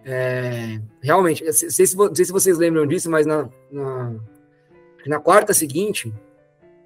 É, 0.04 0.80
realmente, 1.02 1.44
não 1.44 1.52
sei, 1.52 1.86
se, 1.86 1.96
não 1.96 2.14
sei 2.14 2.24
se 2.24 2.32
vocês 2.32 2.58
lembram 2.58 2.86
disso, 2.86 3.10
mas 3.10 3.26
na, 3.26 3.48
na, 3.70 4.14
na, 5.06 5.20
quarta 5.20 5.52
seguinte 5.52 6.12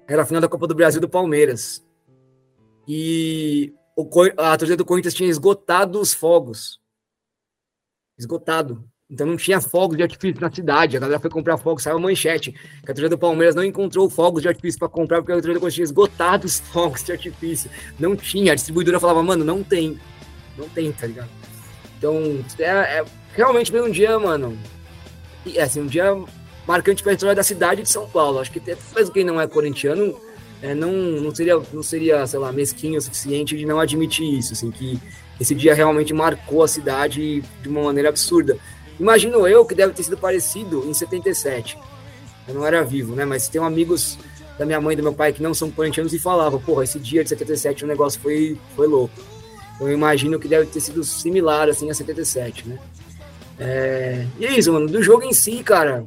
era 0.07 0.21
a 0.21 0.25
final 0.25 0.41
da 0.41 0.49
Copa 0.49 0.67
do 0.67 0.75
Brasil 0.75 0.99
do 0.99 1.09
Palmeiras. 1.09 1.85
E 2.87 3.73
o, 3.95 4.07
a 4.37 4.57
torcida 4.57 4.77
do 4.77 4.85
Corinthians 4.85 5.13
tinha 5.13 5.29
esgotado 5.29 5.99
os 5.99 6.13
fogos. 6.13 6.81
esgotado. 8.17 8.83
Então 9.09 9.27
não 9.27 9.37
tinha 9.37 9.61
fogos 9.61 9.95
de 9.97 10.03
artifício 10.03 10.41
na 10.41 10.51
cidade. 10.51 10.97
A 10.97 10.99
galera 10.99 11.19
foi 11.19 11.29
comprar 11.29 11.57
fogos, 11.57 11.83
saiu 11.83 11.97
a 11.97 11.99
manchete. 11.99 12.51
Que 12.51 12.91
a 12.91 12.93
torcida 12.93 13.09
do 13.09 13.17
Palmeiras 13.17 13.53
não 13.53 13.63
encontrou 13.63 14.09
fogos 14.09 14.41
de 14.41 14.47
artifício 14.47 14.79
para 14.79 14.89
comprar 14.89 15.17
porque 15.17 15.31
a 15.31 15.35
torcida 15.35 15.53
do 15.53 15.59
Corinthians 15.59 15.75
tinha 15.75 15.83
esgotado 15.83 16.45
os 16.45 16.59
fogos 16.71 17.03
de 17.03 17.11
artifício. 17.11 17.69
Não 17.99 18.15
tinha. 18.15 18.53
A 18.53 18.55
distribuidora 18.55 18.99
falava, 18.99 19.21
mano, 19.21 19.43
não 19.43 19.63
tem. 19.63 19.99
Não 20.57 20.67
tem, 20.69 20.91
tá 20.91 21.05
ligado? 21.05 21.29
Então, 21.97 22.43
é, 22.57 22.63
é 22.99 23.05
realmente 23.33 23.69
foi 23.69 23.81
um 23.81 23.91
dia, 23.91 24.17
mano. 24.17 24.57
É 25.53 25.61
assim, 25.61 25.81
um 25.81 25.87
dia 25.87 26.17
marcante 26.67 27.03
para 27.03 27.11
a 27.11 27.15
história 27.15 27.35
da 27.35 27.43
cidade 27.43 27.83
de 27.83 27.89
São 27.89 28.09
Paulo. 28.09 28.39
Acho 28.39 28.51
que 28.51 28.59
até 28.59 28.75
mesmo 28.95 29.13
quem 29.13 29.23
não 29.23 29.39
é 29.39 29.47
corintiano 29.47 30.19
é, 30.61 30.73
não, 30.73 30.91
não, 30.91 31.35
seria, 31.35 31.61
não 31.71 31.83
seria, 31.83 32.25
sei 32.25 32.39
lá, 32.39 32.51
mesquinho 32.51 32.97
o 32.97 33.01
suficiente 33.01 33.55
de 33.55 33.65
não 33.67 33.79
admitir 33.79 34.39
isso, 34.39 34.53
assim, 34.53 34.71
que 34.71 34.99
esse 35.39 35.53
dia 35.53 35.75
realmente 35.75 36.13
marcou 36.13 36.63
a 36.63 36.67
cidade 36.67 37.43
de 37.61 37.69
uma 37.69 37.83
maneira 37.83 38.09
absurda. 38.09 38.57
Imagino 38.99 39.47
eu 39.47 39.65
que 39.65 39.75
deve 39.75 39.93
ter 39.93 40.03
sido 40.03 40.17
parecido 40.17 40.83
em 40.87 40.93
77. 40.93 41.77
Eu 42.47 42.55
não 42.55 42.65
era 42.65 42.83
vivo, 42.83 43.15
né? 43.15 43.25
Mas 43.25 43.47
tem 43.47 43.61
amigos 43.61 44.17
da 44.57 44.65
minha 44.65 44.79
mãe 44.79 44.93
e 44.93 44.97
do 44.97 45.03
meu 45.03 45.13
pai 45.13 45.33
que 45.33 45.43
não 45.43 45.53
são 45.53 45.69
corintianos 45.69 46.13
e 46.13 46.19
falavam, 46.19 46.59
porra, 46.59 46.83
esse 46.83 46.99
dia 46.99 47.23
de 47.23 47.29
77 47.29 47.83
o 47.83 47.87
negócio 47.87 48.19
foi, 48.21 48.57
foi 48.75 48.87
louco. 48.87 49.13
Então, 49.75 49.87
eu 49.87 49.93
imagino 49.93 50.39
que 50.39 50.47
deve 50.47 50.65
ter 50.67 50.79
sido 50.79 51.03
similar, 51.03 51.67
assim, 51.67 51.89
a 51.89 51.93
77, 51.93 52.67
né? 52.67 52.79
É... 53.59 54.25
E 54.39 54.45
é 54.45 54.57
isso, 54.57 54.71
mano. 54.71 54.87
Do 54.87 55.01
jogo 55.03 55.23
em 55.23 55.33
si, 55.33 55.63
cara, 55.63 56.05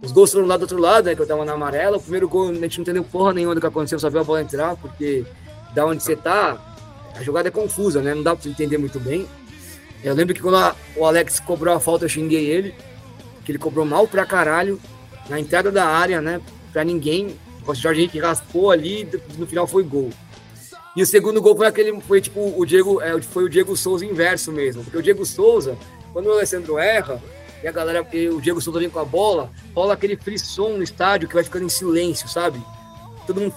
os 0.00 0.12
gols 0.12 0.32
foram 0.32 0.46
lá 0.46 0.56
do 0.56 0.62
outro 0.62 0.78
lado, 0.78 1.06
né? 1.06 1.14
Que 1.14 1.22
eu 1.22 1.26
tava 1.26 1.44
na 1.44 1.52
amarela. 1.52 1.96
O 1.96 2.00
primeiro 2.00 2.28
gol 2.28 2.50
a 2.50 2.54
gente 2.54 2.78
não 2.78 2.82
entendeu 2.82 3.04
porra 3.04 3.32
nenhuma 3.32 3.54
do 3.54 3.60
que 3.60 3.66
aconteceu, 3.66 3.98
só 3.98 4.10
viu 4.10 4.20
a 4.20 4.24
bola 4.24 4.42
entrar, 4.42 4.76
porque 4.76 5.24
da 5.74 5.86
onde 5.86 6.02
você 6.02 6.14
tá, 6.14 6.60
a 7.16 7.22
jogada 7.22 7.48
é 7.48 7.50
confusa, 7.50 8.00
né? 8.00 8.14
Não 8.14 8.22
dá 8.22 8.36
pra 8.36 8.48
entender 8.48 8.78
muito 8.78 9.00
bem. 9.00 9.26
Eu 10.02 10.14
lembro 10.14 10.34
que 10.34 10.40
quando 10.40 10.56
a, 10.56 10.74
o 10.96 11.04
Alex 11.04 11.40
cobrou 11.40 11.74
a 11.74 11.80
falta, 11.80 12.04
eu 12.04 12.08
xinguei 12.08 12.46
ele, 12.46 12.74
que 13.44 13.52
ele 13.52 13.58
cobrou 13.58 13.84
mal 13.84 14.06
pra 14.06 14.26
caralho, 14.26 14.80
na 15.28 15.38
entrada 15.38 15.70
da 15.70 15.86
área, 15.86 16.20
né? 16.20 16.40
Pra 16.72 16.84
ninguém. 16.84 17.36
O 17.66 17.74
Jorge 17.74 18.00
Henrique 18.00 18.18
raspou 18.18 18.70
ali, 18.70 19.08
no 19.38 19.46
final 19.46 19.66
foi 19.66 19.84
gol. 19.84 20.10
E 20.96 21.02
o 21.02 21.06
segundo 21.06 21.40
gol 21.40 21.56
foi 21.56 21.66
aquele, 21.66 22.00
foi 22.00 22.20
tipo 22.20 22.52
o 22.56 22.66
Diego, 22.66 23.00
é, 23.00 23.20
foi 23.22 23.44
o 23.44 23.48
Diego 23.48 23.76
Souza 23.76 24.04
inverso 24.04 24.50
mesmo, 24.50 24.82
porque 24.82 24.98
o 24.98 25.02
Diego 25.02 25.24
Souza, 25.24 25.78
quando 26.12 26.26
o 26.26 26.32
Alessandro 26.32 26.76
erra, 26.76 27.22
e 27.62 27.68
a 27.68 27.72
galera, 27.72 28.06
e 28.12 28.28
o 28.28 28.40
Diego 28.40 28.60
Souza 28.60 28.80
vem 28.80 28.90
com 28.90 28.98
a 28.98 29.04
bola, 29.04 29.50
rola 29.74 29.94
aquele 29.94 30.16
frisson 30.16 30.70
no 30.70 30.82
estádio 30.82 31.28
que 31.28 31.34
vai 31.34 31.44
ficando 31.44 31.64
em 31.64 31.68
silêncio, 31.68 32.28
sabe? 32.28 32.60
Todo 33.26 33.40
mundo 33.40 33.54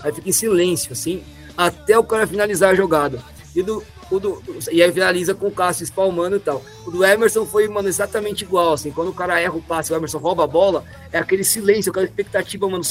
aí 0.00 0.12
fica 0.12 0.28
em 0.28 0.32
silêncio, 0.32 0.92
assim, 0.92 1.22
até 1.56 1.98
o 1.98 2.04
cara 2.04 2.26
finalizar 2.26 2.70
a 2.70 2.74
jogada. 2.74 3.20
E 3.54 3.62
do, 3.62 3.82
o 4.12 4.20
do, 4.20 4.42
e 4.70 4.82
aí 4.82 4.92
finaliza 4.92 5.34
com 5.34 5.46
o 5.46 5.50
Cássio 5.50 5.84
espalmando 5.84 6.36
e 6.36 6.40
tal. 6.40 6.62
O 6.86 6.90
do 6.90 7.04
Emerson 7.04 7.46
foi, 7.46 7.66
mano, 7.68 7.88
exatamente 7.88 8.44
igual, 8.44 8.74
assim, 8.74 8.90
quando 8.90 9.08
o 9.08 9.14
cara 9.14 9.40
erra 9.40 9.54
o 9.54 9.62
passe, 9.62 9.92
o 9.92 9.96
Emerson 9.96 10.18
rouba 10.18 10.44
a 10.44 10.46
bola, 10.46 10.84
é 11.10 11.18
aquele 11.18 11.44
silêncio, 11.44 11.90
aquela 11.90 12.04
expectativa, 12.04 12.68
mano, 12.68 12.84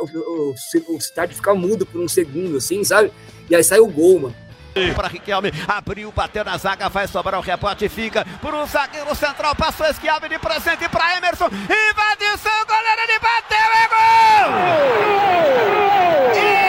o, 0.00 0.54
o, 0.88 0.96
estádio 0.96 1.36
fica 1.36 1.54
mudo 1.54 1.86
por 1.86 2.00
um 2.00 2.08
segundo, 2.08 2.58
assim, 2.58 2.84
sabe? 2.84 3.10
E 3.48 3.56
aí 3.56 3.64
sai 3.64 3.78
o 3.78 3.86
gol, 3.86 4.20
mano. 4.20 4.34
Para 4.94 5.08
Riquelme, 5.08 5.50
abriu, 5.66 6.12
bateu 6.12 6.44
na 6.44 6.58
zaga, 6.58 6.90
vai 6.90 7.08
sobrar 7.08 7.40
o 7.40 7.42
rebote, 7.42 7.88
fica 7.88 8.26
um 8.44 8.66
zagueiro 8.66 9.14
central, 9.14 9.56
passou 9.56 9.86
esquiava 9.86 10.28
de 10.28 10.38
presente 10.38 10.86
para 10.90 11.16
Emerson, 11.16 11.46
invadiu 11.46 12.34
o 12.34 12.66
goleiro, 12.66 13.00
ele 13.08 13.18
bateu, 13.18 13.56
é 13.56 13.88
gol! 13.88 14.50
E 16.30 16.34
que 16.34 16.50
golaço! 16.50 16.65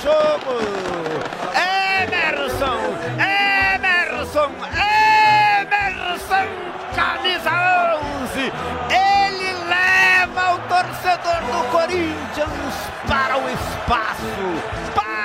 Jogo. 0.00 0.60
Emerson, 1.54 2.80
Emerson, 3.18 4.50
Emerson, 5.60 6.48
camisa 6.94 7.50
11. 8.22 8.52
Ele 8.90 9.50
leva 9.68 10.54
o 10.54 10.58
torcedor 10.68 11.40
do 11.50 11.60
Corinthians 11.70 12.74
para 13.08 13.38
o 13.38 13.48
espaço, 13.50 14.32
para 14.94 15.23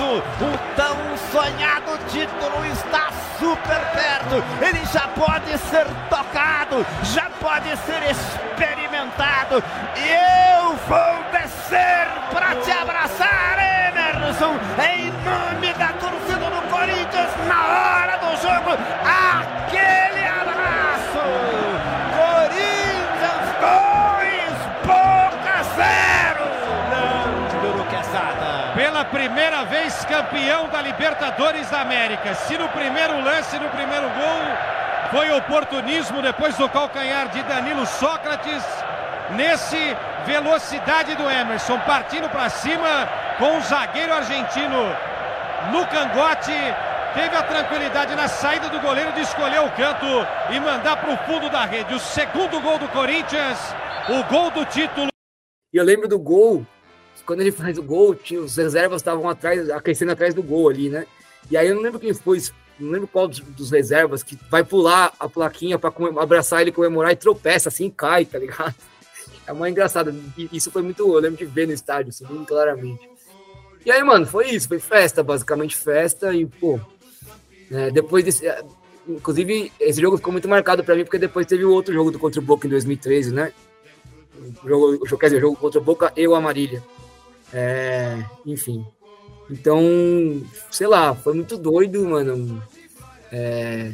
o. 0.00 0.18
O 0.18 0.58
tão 0.76 0.96
sonhado 1.30 1.98
título 2.08 2.64
está 2.66 3.10
super 3.38 3.80
perto. 3.92 4.42
Ele 4.60 4.84
já 4.92 5.08
pode 5.08 5.58
ser 5.58 5.86
tocado, 6.08 6.86
já 7.14 7.28
pode 7.40 7.76
ser 7.78 8.02
experimentado. 8.10 9.62
E 9.96 10.60
eu 10.60 10.76
vou 10.88 11.24
descer 11.32 12.08
para 12.32 12.54
te 12.56 12.70
abraçar, 12.70 13.58
Emerson, 13.88 14.54
em 14.78 15.12
nome 15.24 15.72
da 15.74 15.88
torcida 15.94 16.50
do 16.50 16.68
Corinthians, 16.70 17.30
na 17.46 17.66
hora 17.66 18.16
do 18.18 18.36
jogo. 18.40 18.78
Aquele 19.04 19.61
Pela 29.02 29.04
primeira 29.04 29.64
vez 29.64 30.04
campeão 30.04 30.68
da 30.68 30.80
Libertadores 30.80 31.68
da 31.68 31.80
América. 31.80 32.34
Se 32.34 32.56
no 32.56 32.68
primeiro 32.68 33.20
lance, 33.20 33.58
no 33.58 33.68
primeiro 33.70 34.08
gol, 34.10 35.10
foi 35.10 35.30
oportunismo 35.32 36.22
depois 36.22 36.56
do 36.56 36.68
calcanhar 36.68 37.28
de 37.28 37.42
Danilo 37.42 37.84
Sócrates. 37.84 38.62
Nesse 39.30 39.96
velocidade 40.24 41.16
do 41.16 41.28
Emerson 41.28 41.80
partindo 41.80 42.28
para 42.28 42.48
cima 42.48 43.08
com 43.38 43.58
o 43.58 43.60
zagueiro 43.62 44.14
argentino 44.14 44.96
no 45.72 45.86
cangote. 45.86 46.52
Teve 47.14 47.36
a 47.36 47.42
tranquilidade 47.42 48.14
na 48.14 48.28
saída 48.28 48.68
do 48.68 48.78
goleiro 48.78 49.12
de 49.12 49.22
escolher 49.22 49.62
o 49.62 49.70
canto 49.70 50.06
e 50.50 50.60
mandar 50.60 50.96
para 50.98 51.12
o 51.12 51.16
fundo 51.18 51.50
da 51.50 51.64
rede. 51.64 51.92
O 51.92 51.98
segundo 51.98 52.60
gol 52.60 52.78
do 52.78 52.86
Corinthians, 52.88 53.58
o 54.08 54.22
gol 54.32 54.50
do 54.52 54.64
título. 54.64 55.08
E 55.72 55.76
eu 55.76 55.84
lembro 55.84 56.06
do 56.06 56.20
gol, 56.20 56.64
quando 57.26 57.40
ele 57.40 57.52
faz 57.52 57.78
o 57.78 57.82
gol, 57.82 58.14
tinha, 58.14 58.40
os 58.40 58.56
reservas 58.56 59.00
estavam 59.00 59.28
atrás, 59.28 59.70
aquecendo 59.70 60.12
atrás 60.12 60.34
do 60.34 60.42
gol 60.42 60.68
ali, 60.68 60.88
né? 60.88 61.06
E 61.50 61.56
aí 61.56 61.68
eu 61.68 61.74
não 61.74 61.82
lembro 61.82 62.00
quem 62.00 62.12
foi, 62.14 62.40
não 62.78 62.90
lembro 62.90 63.08
qual 63.08 63.28
dos, 63.28 63.40
dos 63.40 63.70
reservas 63.70 64.22
que 64.22 64.38
vai 64.50 64.64
pular 64.64 65.12
a 65.18 65.28
plaquinha 65.28 65.78
para 65.78 65.92
abraçar 66.20 66.62
ele, 66.62 66.72
comemorar 66.72 67.12
e 67.12 67.16
tropeça 67.16 67.68
assim, 67.68 67.90
cai, 67.90 68.24
tá 68.24 68.38
ligado? 68.38 68.74
É 69.44 69.52
uma 69.52 69.68
engraçada. 69.68 70.14
Isso 70.52 70.70
foi 70.70 70.82
muito. 70.82 71.02
Eu 71.02 71.18
lembro 71.18 71.36
de 71.36 71.44
ver 71.44 71.66
no 71.66 71.72
estádio, 71.72 72.10
assim, 72.10 72.24
muito 72.24 72.46
claramente. 72.46 73.10
E 73.84 73.90
aí, 73.90 74.00
mano, 74.04 74.24
foi 74.24 74.50
isso. 74.50 74.68
Foi 74.68 74.78
festa, 74.78 75.20
basicamente 75.20 75.76
festa. 75.76 76.32
E, 76.32 76.46
pô. 76.46 76.78
É, 77.68 77.90
depois 77.90 78.24
desse. 78.24 78.46
É, 78.46 78.62
inclusive, 79.08 79.72
esse 79.80 80.00
jogo 80.00 80.16
ficou 80.16 80.32
muito 80.32 80.48
marcado 80.48 80.84
para 80.84 80.94
mim, 80.94 81.02
porque 81.02 81.18
depois 81.18 81.44
teve 81.44 81.64
o 81.64 81.72
outro 81.72 81.92
jogo 81.92 82.12
do 82.12 82.20
contra 82.20 82.40
o 82.40 82.44
Boca 82.44 82.68
em 82.68 82.70
2013, 82.70 83.34
né? 83.34 83.52
O 84.62 84.68
jogo, 84.68 85.18
quer 85.18 85.26
dizer, 85.26 85.38
o 85.38 85.40
jogo 85.40 85.56
contra 85.56 85.80
o 85.80 85.84
Boca 85.84 86.12
e 86.16 86.26
o 86.28 86.36
Amarília. 86.36 86.82
É, 87.52 88.24
enfim. 88.46 88.84
Então, 89.50 89.82
sei 90.70 90.86
lá, 90.86 91.14
foi 91.14 91.34
muito 91.34 91.56
doido, 91.56 92.04
mano. 92.04 92.62
É, 93.30 93.92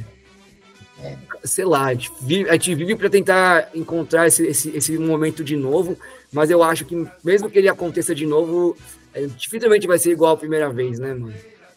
sei 1.45 1.65
lá, 1.65 1.87
a 1.87 1.95
gente 1.95 2.13
vive, 2.21 2.49
a 2.49 2.53
gente 2.53 2.75
vive 2.75 2.97
para 2.97 3.11
tentar 3.11 3.71
encontrar 3.75 4.27
esse, 4.27 4.47
esse, 4.47 4.77
esse, 4.77 4.99
momento 4.99 5.43
de 5.45 5.57
novo, 5.57 5.97
mas 6.33 6.51
eu 6.51 6.63
acho 6.63 6.85
que 6.85 7.07
mesmo 7.25 7.51
que 7.51 7.59
ele 7.59 7.69
aconteça 7.69 8.15
de 8.15 8.27
novo, 8.27 8.77
é, 9.15 9.27
dificilmente 9.27 9.87
vai 9.87 9.99
ser 9.99 10.11
igual 10.11 10.35
a 10.35 10.39
primeira 10.39 10.69
vez, 10.71 10.99
né, 10.99 11.15
mano? 11.15 11.35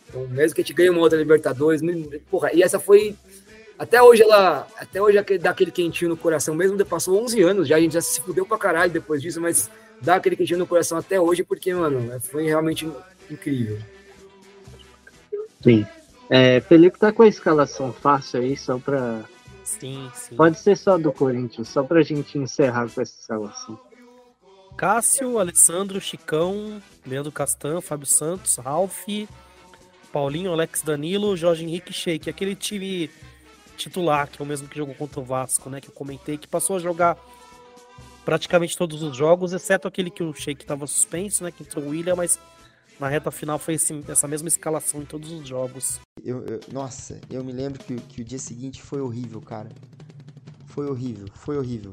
Então, 0.07 0.27
mesmo 0.27 0.55
que 0.55 0.61
a 0.61 0.63
gente 0.63 0.73
ganhe 0.73 0.89
uma 0.89 0.99
outra 0.99 1.17
Libertadores, 1.17 1.81
porra, 2.29 2.51
e 2.53 2.61
essa 2.61 2.79
foi 2.79 3.15
até 3.79 4.01
hoje 4.01 4.21
ela, 4.21 4.67
até 4.77 5.01
hoje 5.01 5.19
dá 5.39 5.49
aquele 5.49 5.71
quentinho 5.71 6.09
no 6.09 6.17
coração, 6.17 6.53
mesmo 6.53 6.83
passou 6.85 7.23
11 7.23 7.41
anos 7.41 7.67
já, 7.67 7.77
a 7.77 7.79
gente 7.79 7.93
já 7.93 8.01
se 8.01 8.21
fudeu 8.21 8.45
pra 8.45 8.57
caralho 8.57 8.91
depois 8.91 9.21
disso, 9.21 9.41
mas 9.41 9.71
dá 10.01 10.15
aquele 10.15 10.35
quentinho 10.35 10.59
no 10.59 10.67
coração 10.67 10.97
até 10.97 11.19
hoje, 11.19 11.43
porque, 11.43 11.73
mano, 11.73 12.19
foi 12.19 12.45
realmente 12.45 12.89
incrível. 13.29 13.79
Sim. 15.61 15.85
É, 16.29 16.59
Felipe 16.61 16.97
tá 16.97 17.11
com 17.11 17.23
a 17.23 17.27
escalação 17.27 17.93
fácil 17.93 18.41
aí, 18.41 18.57
só 18.57 18.79
pra. 18.79 19.23
Sim, 19.63 20.09
sim. 20.13 20.35
Pode 20.35 20.59
ser 20.59 20.77
só 20.77 20.97
do 20.97 21.11
Corinthians, 21.11 21.69
só 21.69 21.83
pra 21.83 22.01
gente 22.01 22.37
encerrar 22.37 22.89
com 22.89 23.01
essa 23.01 23.19
escalação. 23.19 23.79
Cássio, 24.77 25.37
Alessandro, 25.37 25.99
Chicão, 26.01 26.81
Leandro 27.05 27.31
Castan, 27.31 27.81
Fábio 27.81 28.07
Santos, 28.07 28.55
Ralf, 28.55 29.05
Paulinho, 30.11 30.51
Alex 30.51 30.81
Danilo, 30.81 31.37
Jorge 31.37 31.63
Henrique 31.63 31.93
Sheik. 31.93 32.29
Aquele 32.29 32.55
time 32.55 33.09
titular, 33.77 34.27
que 34.27 34.41
é 34.41 34.45
o 34.45 34.47
mesmo 34.47 34.67
que 34.67 34.77
jogou 34.77 34.95
contra 34.95 35.19
o 35.19 35.23
Vasco, 35.23 35.69
né? 35.69 35.81
Que 35.81 35.89
eu 35.89 35.93
comentei, 35.93 36.37
que 36.37 36.47
passou 36.47 36.77
a 36.77 36.79
jogar 36.79 37.17
praticamente 38.25 38.77
todos 38.77 39.01
os 39.01 39.15
jogos, 39.15 39.53
exceto 39.53 39.87
aquele 39.87 40.09
que 40.09 40.23
o 40.23 40.33
Sheik 40.33 40.63
estava 40.63 40.85
suspenso, 40.87 41.43
né? 41.43 41.51
Que 41.51 41.63
entrou 41.63 41.85
o 41.85 41.89
William, 41.89 42.15
mas 42.15 42.39
na 42.99 43.07
reta 43.07 43.31
final 43.31 43.57
foi 43.57 43.75
esse, 43.75 44.03
essa 44.07 44.27
mesma 44.27 44.47
escalação 44.47 45.01
em 45.01 45.05
todos 45.05 45.31
os 45.31 45.47
jogos. 45.47 45.99
Eu, 46.23 46.45
eu- 46.45 46.59
nossa, 46.71 47.19
eu 47.29 47.43
me 47.43 47.51
lembro 47.51 47.83
que, 47.83 47.95
que 47.95 48.21
o 48.21 48.25
dia 48.25 48.39
seguinte 48.39 48.81
foi 48.81 49.01
horrível, 49.01 49.41
cara. 49.41 49.69
Foi 50.67 50.87
horrível, 50.87 51.27
foi 51.33 51.57
horrível. 51.57 51.91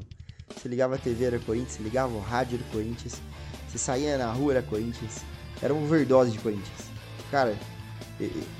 Você 0.55 0.67
ligava 0.69 0.95
a 0.95 0.97
TV, 0.97 1.25
era 1.25 1.39
Corinthians, 1.39 1.73
você 1.73 1.83
ligava 1.83 2.13
o 2.13 2.19
rádio, 2.19 2.59
era 2.59 2.71
Corinthians. 2.71 3.21
Você 3.67 3.77
saía 3.77 4.17
na 4.17 4.31
rua, 4.31 4.53
era 4.53 4.61
Corinthians. 4.63 5.21
Era 5.61 5.73
uma 5.73 5.83
overdose 5.83 6.31
de 6.31 6.39
Corinthians. 6.39 6.89
Cara, 7.29 7.55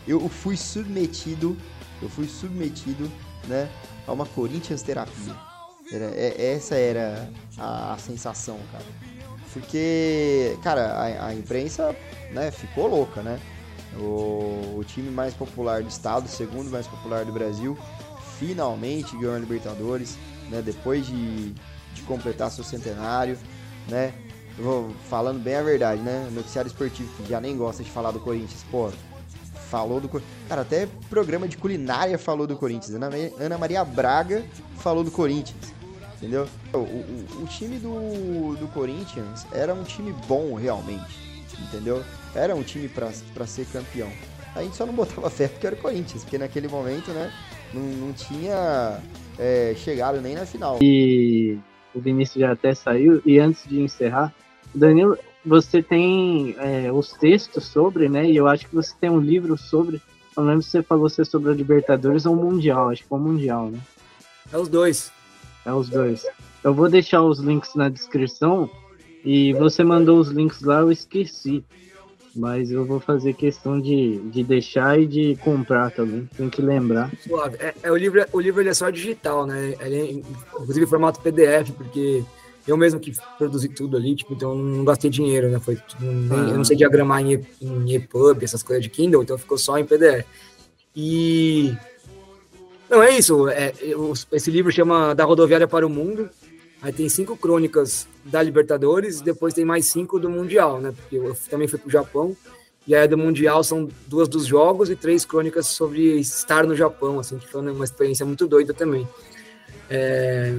eu 0.08 0.28
fui 0.30 0.56
submetido, 0.58 1.58
eu 2.02 2.10
fui 2.10 2.28
submetido, 2.28 3.10
né, 3.48 3.70
a 4.08 4.12
uma 4.12 4.26
Corinthians 4.26 4.82
terapia. 4.82 5.36
Era, 5.92 6.06
é- 6.06 6.54
essa 6.54 6.76
era 6.76 7.30
a, 7.58 7.94
a 7.94 7.98
sensação, 7.98 8.60
cara. 8.72 8.84
Porque, 9.52 10.58
cara, 10.62 10.94
a, 10.94 11.28
a 11.28 11.36
imprensa, 11.36 11.96
né, 12.32 12.52
ficou 12.52 12.88
louca, 12.88 13.22
né? 13.22 13.40
O, 13.98 14.78
o 14.78 14.84
time 14.86 15.10
mais 15.10 15.34
popular 15.34 15.82
do 15.82 15.90
estado, 15.90 16.28
segundo 16.28 16.70
mais 16.70 16.86
popular 16.86 17.26
do 17.26 17.32
Brasil, 17.32 17.76
finalmente 18.38 19.18
ganhou 19.18 19.36
a 19.36 19.40
Libertadores, 19.40 20.18
né? 20.50 20.62
Depois 20.62 21.06
de, 21.08 21.52
de 21.94 22.02
completar 22.06 22.52
seu 22.52 22.64
centenário, 22.64 23.38
né? 23.88 24.14
Vou 24.58 24.92
falando 25.10 25.40
bem 25.40 25.56
a 25.56 25.64
verdade, 25.64 26.02
né? 26.02 26.30
Noticiário 26.32 26.70
esportivo 26.70 27.10
que 27.18 27.28
já 27.28 27.42
nem 27.42 27.58
gosta 27.58 27.84
de 27.84 27.90
falar 27.90 28.12
do 28.12 28.20
Corinthians, 28.20 28.64
pô. 28.70 28.92
Falou 29.70 30.00
do 30.00 30.10
Cara, 30.48 30.62
até 30.62 30.88
programa 31.10 31.48
de 31.48 31.56
culinária 31.58 32.18
falou 32.18 32.46
do 32.48 32.56
Corinthians. 32.56 33.00
Ana 33.40 33.58
Maria 33.58 33.86
Braga 33.86 34.44
falou 34.78 35.04
do 35.04 35.12
Corinthians. 35.12 35.79
Entendeu? 36.20 36.48
O, 36.74 36.78
o- 36.80 37.44
o 37.44 37.46
time 37.48 37.78
do, 37.80 38.56
do 38.60 38.68
Corinthians 38.74 39.48
era 39.54 39.74
um 39.74 39.84
time 39.84 40.14
bom 40.28 40.54
realmente. 40.56 41.18
Entendeu? 41.60 42.04
Era 42.36 42.56
um 42.56 42.62
time 42.64 42.88
pra 42.88 43.10
pra 43.34 43.48
ser 43.48 43.66
campeão. 43.68 44.10
A 44.56 44.62
gente 44.64 44.76
só 44.76 44.86
não 44.86 44.94
botava 44.94 45.30
fé 45.32 45.48
porque 45.48 45.66
era 45.68 45.76
o 45.76 45.80
Corinthians, 45.80 46.24
porque 46.24 46.38
naquele 46.38 46.68
momento, 46.68 47.12
né? 47.12 47.32
Não, 47.74 47.82
não 47.82 48.14
tinha 48.14 49.00
é, 49.38 49.74
chegado 49.78 50.20
nem 50.22 50.36
na 50.36 50.46
final. 50.46 50.80
E 50.82 51.58
o 51.94 52.00
Vinícius 52.00 52.42
já 52.42 52.52
até 52.52 52.74
saiu. 52.74 53.22
E 53.26 53.40
antes 53.40 53.64
de 53.68 53.80
encerrar, 53.82 54.34
Danilo, 54.76 55.18
você 55.46 55.82
tem 55.82 56.56
é, 56.60 56.92
os 56.92 57.14
textos 57.14 57.66
sobre, 57.66 58.10
né? 58.10 58.30
E 58.30 58.36
eu 58.36 58.48
acho 58.48 58.68
que 58.68 58.76
você 58.76 58.94
tem 59.00 59.10
um 59.10 59.20
livro 59.20 59.58
sobre. 59.58 60.02
Não 60.36 60.44
lembro 60.46 60.62
se 60.64 60.72
você 60.72 60.84
falou 60.84 61.10
se 61.10 61.22
é 61.22 61.26
sobre 61.26 61.52
a 61.52 61.54
Libertadores 61.56 62.26
ou 62.26 62.34
o 62.34 62.38
Mundial. 62.38 62.90
Acho 62.90 63.04
que 63.06 63.14
é 63.14 63.16
o 63.16 63.20
Mundial, 63.20 63.70
né? 63.70 63.80
É 64.52 64.58
os 64.58 64.68
dois. 64.68 65.12
É 65.66 65.74
os 65.74 65.90
dois. 65.90 66.26
Eu 66.64 66.74
vou 66.74 66.90
deixar 66.90 67.22
os 67.24 67.40
links 67.40 67.76
na 67.76 67.90
descrição. 67.90 68.70
E 69.24 69.54
você 69.54 69.84
mandou 69.84 70.18
os 70.20 70.30
links 70.30 70.62
lá, 70.62 70.80
eu 70.80 70.92
esqueci. 70.92 71.64
Mas 72.36 72.72
eu 72.72 72.86
vou 72.86 73.00
fazer 73.00 73.34
questão 73.34 73.82
de, 73.82 74.20
de 74.30 74.44
deixar 74.44 75.00
e 75.00 75.06
de 75.06 75.36
comprar 75.42 75.92
também. 75.92 76.30
Tem 76.38 76.50
que 76.50 76.62
lembrar. 76.62 77.12
Suave. 77.28 77.58
É, 77.60 77.74
é, 77.84 77.92
o 77.92 77.98
livro, 77.98 78.24
o 78.32 78.40
livro 78.40 78.62
ele 78.62 78.70
é 78.70 78.74
só 78.74 78.90
digital, 78.90 79.46
né? 79.46 79.76
Ele 79.82 79.96
é, 79.96 80.12
inclusive, 80.12 80.86
em 80.86 80.90
formato 80.90 81.20
PDF, 81.22 81.72
porque 81.76 82.24
eu 82.68 82.78
mesmo 82.78 83.00
que 83.00 83.12
produzi 83.38 83.68
tudo 83.68 83.98
ali, 83.98 84.16
tipo, 84.16 84.34
então 84.34 84.56
não 84.56 84.86
gastei 84.86 85.10
dinheiro, 85.10 85.50
né? 85.50 85.60
Foi, 85.60 85.78
nem- 86.00 86.50
Eu 86.52 86.58
não 86.58 86.64
sei 86.64 86.78
diagramar 86.78 87.22
em, 87.26 87.44
em 87.62 87.94
EPUB, 87.96 88.44
essas 88.46 88.62
coisas 88.64 88.84
de 88.84 88.90
Kindle, 88.90 89.24
então 89.24 89.38
ficou 89.38 89.58
só 89.58 89.78
em 89.78 89.86
PDF. 89.86 90.26
E. 90.96 91.76
Não, 92.90 93.04
é 93.04 93.18
isso. 93.18 93.48
É, 93.50 93.74
eu- 93.82 94.14
esse 94.32 94.50
livro 94.50 94.72
chama 94.72 95.14
Da 95.14 95.24
Rodoviária 95.24 95.68
para 95.68 95.86
o 95.86 95.90
Mundo. 95.90 96.30
Aí 96.82 96.94
tem 96.94 97.10
cinco 97.10 97.36
crônicas 97.36 98.08
da 98.24 98.42
Libertadores, 98.42 99.20
depois 99.20 99.54
tem 99.54 99.66
mais 99.66 99.86
cinco 99.88 100.18
do 100.18 100.30
Mundial, 100.30 100.80
né? 100.80 100.94
Porque 100.96 101.18
eu 101.18 101.36
também 101.50 101.68
fui 101.68 101.78
pro 101.78 101.90
Japão. 101.92 102.36
E 102.88 102.96
aí 102.96 103.08
do 103.08 103.18
Mundial 103.18 103.64
são 103.64 103.88
duas 104.08 104.28
dos 104.30 104.46
jogos 104.46 104.90
e 104.90 104.96
três 104.96 105.26
crônicas 105.26 105.68
sobre 105.68 106.20
estar 106.20 106.66
no 106.66 106.76
Japão, 106.76 107.20
assim, 107.20 107.38
que 107.38 107.48
foi 107.48 107.62
uma 107.62 107.84
experiência 107.84 108.26
muito 108.26 108.48
doida 108.48 108.74
também. 108.74 109.08
É... 109.90 110.56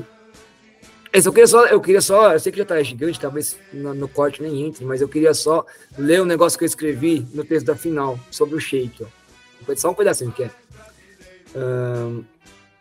Eu 1.13 1.33
queria 1.33 1.47
só, 1.49 1.67
eu 1.67 1.81
queria 1.81 2.01
só, 2.01 2.35
eu 2.35 2.39
sei 2.39 2.53
que 2.53 2.59
já 2.59 2.65
tá 2.65 2.81
gigante, 2.83 3.19
talvez 3.19 3.59
no, 3.73 3.93
no 3.95 4.07
corte 4.07 4.41
nem 4.41 4.63
entre, 4.67 4.85
mas 4.85 5.01
eu 5.01 5.09
queria 5.09 5.35
só 5.35 5.67
ler 5.99 6.23
um 6.23 6.25
negócio 6.25 6.57
que 6.57 6.65
eu 6.65 6.69
escrevi 6.69 7.27
no 7.35 7.45
texto 7.45 7.67
da 7.67 7.75
final 7.75 8.17
sobre 8.31 8.55
o 8.55 8.61
Sheik, 8.61 9.03
ó. 9.03 9.75
Só 9.75 9.91
um 9.91 9.95
pedacinho 9.95 10.31
que 10.31 10.45
é. 10.45 10.51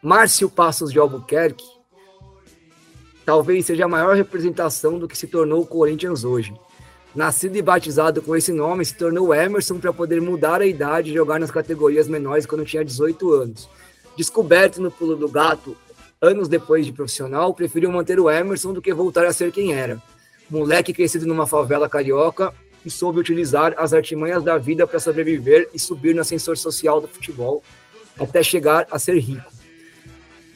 Márcio 0.02 0.50
Passos 0.50 0.92
de 0.92 1.00
Albuquerque 1.00 1.80
talvez 3.30 3.68
seja 3.68 3.86
a 3.86 3.88
maior 3.88 4.16
representação 4.16 4.98
do 4.98 5.08
que 5.08 5.16
se 5.16 5.28
tornou 5.28 5.62
o 5.62 5.68
Corinthians 5.68 6.24
hoje. 6.24 6.52
Nascido 7.14 7.56
e 7.56 7.62
batizado 7.62 8.24
com 8.24 8.36
esse 8.36 8.52
nome, 8.52 8.84
se 8.84 8.96
tornou 8.96 9.32
Emerson 9.32 9.78
para 9.78 9.94
poder 9.94 10.20
mudar 10.20 10.62
a 10.62 10.66
idade 10.66 11.12
e 11.12 11.14
jogar 11.14 11.40
nas 11.40 11.52
categorias 11.52 12.08
menores 12.08 12.48
quando 12.48 12.66
tinha 12.66 12.84
18 12.84 13.32
anos. 13.34 13.70
Descoberto 14.18 14.82
no 14.82 14.90
pulo 14.90 15.16
do 15.16 15.30
gato, 15.30 15.78
anos 16.20 16.48
depois 16.48 16.88
de 16.88 16.92
profissional, 16.92 17.54
preferiu 17.54 17.92
manter 17.92 18.20
o 18.20 18.32
Emerson 18.32 18.74
do 18.74 18.82
que 18.82 18.92
voltar 18.92 19.28
a 19.28 19.34
ser 19.34 19.52
quem 19.52 19.74
era. 19.74 20.02
Moleque 20.50 20.92
crescido 20.92 21.28
numa 21.28 21.46
favela 21.46 21.88
carioca 21.88 22.52
e 22.84 22.90
soube 22.90 23.20
utilizar 23.20 23.76
as 23.78 23.94
artimanhas 23.94 24.44
da 24.44 24.58
vida 24.58 24.88
para 24.88 25.00
sobreviver 25.00 25.70
e 25.72 25.78
subir 25.78 26.16
no 26.16 26.22
ascensor 26.22 26.58
social 26.58 27.00
do 27.00 27.08
futebol 27.08 27.62
até 28.20 28.44
chegar 28.44 28.88
a 28.92 29.00
ser 29.00 29.18
rico. 29.20 29.52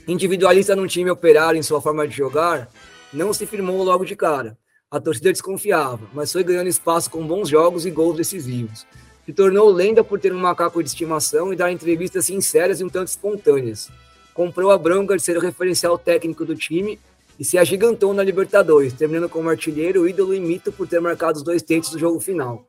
Individualista 0.08 0.76
num 0.76 0.88
time 0.88 1.10
operário 1.10 1.58
em 1.58 1.64
sua 1.64 1.82
forma 1.82 2.08
de 2.08 2.16
jogar, 2.16 2.70
não 3.14 3.32
se 3.34 3.46
firmou 3.46 3.82
logo 3.84 4.04
de 4.04 4.16
cara. 4.16 4.58
A 4.92 5.00
torcida 5.00 5.32
desconfiava, 5.32 6.02
mas 6.14 6.32
foi 6.32 6.44
ganhando 6.44 6.68
espaço 6.68 7.10
com 7.10 7.26
bons 7.26 7.50
jogos 7.50 7.86
e 7.86 7.92
gols 7.92 8.18
decisivos. 8.18 8.86
Se 9.26 9.32
tornou 9.32 9.70
lenda 9.70 10.04
por 10.04 10.20
ter 10.20 10.34
um 10.34 10.40
macaco 10.40 10.84
de 10.84 10.90
estimação 10.90 11.54
e 11.54 11.56
dar 11.56 11.72
entrevistas 11.72 12.26
sinceras 12.26 12.82
e 12.82 12.84
um 12.84 12.90
tanto 12.90 13.08
espontâneas. 13.08 13.90
Comprou 14.34 14.72
a 14.72 14.78
bronca 14.78 15.16
de 15.16 15.24
ser 15.24 15.38
o 15.38 15.42
referencial 15.42 15.98
técnico 15.98 16.44
do 16.44 16.56
time 16.56 17.00
e 17.40 17.46
se 17.46 17.58
agigantou 17.58 18.14
na 18.14 18.24
Libertadores, 18.24 18.94
terminando 18.94 19.30
como 19.30 19.50
artilheiro, 19.50 20.08
ídolo 20.08 20.34
e 20.34 20.40
mito 20.40 20.72
por 20.72 20.88
ter 20.88 21.00
marcado 21.00 21.38
os 21.38 21.44
dois 21.44 21.64
tentos 21.64 21.90
do 21.90 21.98
jogo 21.98 22.20
final. 22.20 22.68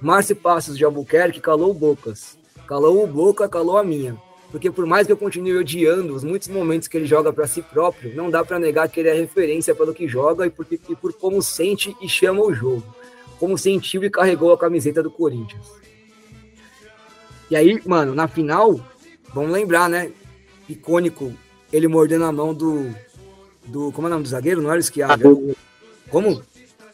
Márcio 0.00 0.36
Passos 0.36 0.76
de 0.76 0.84
Albuquerque 0.84 1.40
calou 1.40 1.72
bocas. 1.72 2.36
Calou 2.68 3.02
o 3.02 3.06
boca, 3.06 3.48
calou 3.48 3.78
a 3.78 3.84
minha. 3.84 4.16
Porque 4.54 4.70
por 4.70 4.86
mais 4.86 5.04
que 5.04 5.12
eu 5.12 5.16
continue 5.16 5.56
odiando 5.56 6.14
os 6.14 6.22
muitos 6.22 6.46
momentos 6.46 6.86
que 6.86 6.96
ele 6.96 7.06
joga 7.06 7.32
para 7.32 7.44
si 7.44 7.60
próprio, 7.60 8.14
não 8.14 8.30
dá 8.30 8.44
para 8.44 8.56
negar 8.56 8.88
que 8.88 9.00
ele 9.00 9.08
é 9.08 9.12
referência 9.12 9.74
pelo 9.74 9.92
que 9.92 10.06
joga 10.06 10.46
e 10.46 10.50
por, 10.50 10.64
e 10.70 10.94
por 10.94 11.12
como 11.12 11.42
sente 11.42 11.92
e 12.00 12.08
chama 12.08 12.40
o 12.40 12.54
jogo. 12.54 12.84
Como 13.40 13.58
sentiu 13.58 14.04
e 14.04 14.08
carregou 14.08 14.52
a 14.52 14.56
camiseta 14.56 15.02
do 15.02 15.10
Corinthians. 15.10 15.66
E 17.50 17.56
aí, 17.56 17.82
mano, 17.84 18.14
na 18.14 18.28
final, 18.28 18.78
vamos 19.34 19.50
lembrar, 19.50 19.90
né? 19.90 20.12
Icônico, 20.68 21.32
ele 21.72 21.88
mordendo 21.88 22.24
a 22.24 22.30
mão 22.30 22.54
do. 22.54 22.94
do 23.64 23.90
como 23.90 24.06
é 24.06 24.10
o 24.10 24.12
nome 24.12 24.22
do 24.22 24.28
zagueiro? 24.28 24.62
Não 24.62 24.70
era 24.70 24.78
o 24.78 24.84
Schiavi? 24.84 25.56
Como? 26.08 26.40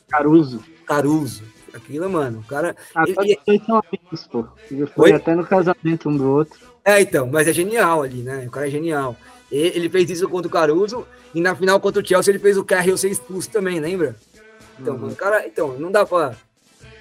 Caruso. 0.09 0.65
Caruso. 0.87 1.43
Aquilo, 1.75 2.09
mano, 2.09 2.41
o 2.41 2.43
cara. 2.45 2.75
Agora 2.95 3.27
ele- 3.27 3.39
dois 3.47 3.63
são 3.67 3.83
amigos, 3.87 4.27
pô. 4.29 4.47
Foi 4.95 5.11
Oi? 5.11 5.13
até 5.13 5.35
no 5.35 5.45
casamento 5.45 6.09
um 6.09 6.17
do 6.17 6.27
outro. 6.27 6.70
É, 6.91 7.01
então, 7.03 7.27
mas 7.27 7.47
é 7.47 7.53
genial 7.53 8.03
ali, 8.03 8.23
né? 8.23 8.45
O 8.47 8.51
cara 8.51 8.67
é 8.67 8.71
genial. 8.71 9.17
Ele 9.51 9.89
fez 9.89 10.11
isso 10.11 10.29
contra 10.29 10.49
o 10.49 10.51
Caruso 10.51 11.07
e 11.35 11.41
na 11.41 11.55
final 11.55 11.79
contra 11.81 12.03
o 12.03 12.07
Chelsea 12.07 12.33
ele 12.33 12.39
fez 12.39 12.57
o 12.57 12.65
Carriel 12.65 12.97
ser 12.97 13.11
expulso 13.11 13.49
também, 13.51 13.79
lembra? 13.79 14.17
Então, 14.79 14.95
Uhum. 14.95 15.01
mano, 15.03 15.15
cara, 15.17 15.47
então, 15.47 15.79
não 15.79 15.91
dá 15.91 16.05
pra. 16.05 16.35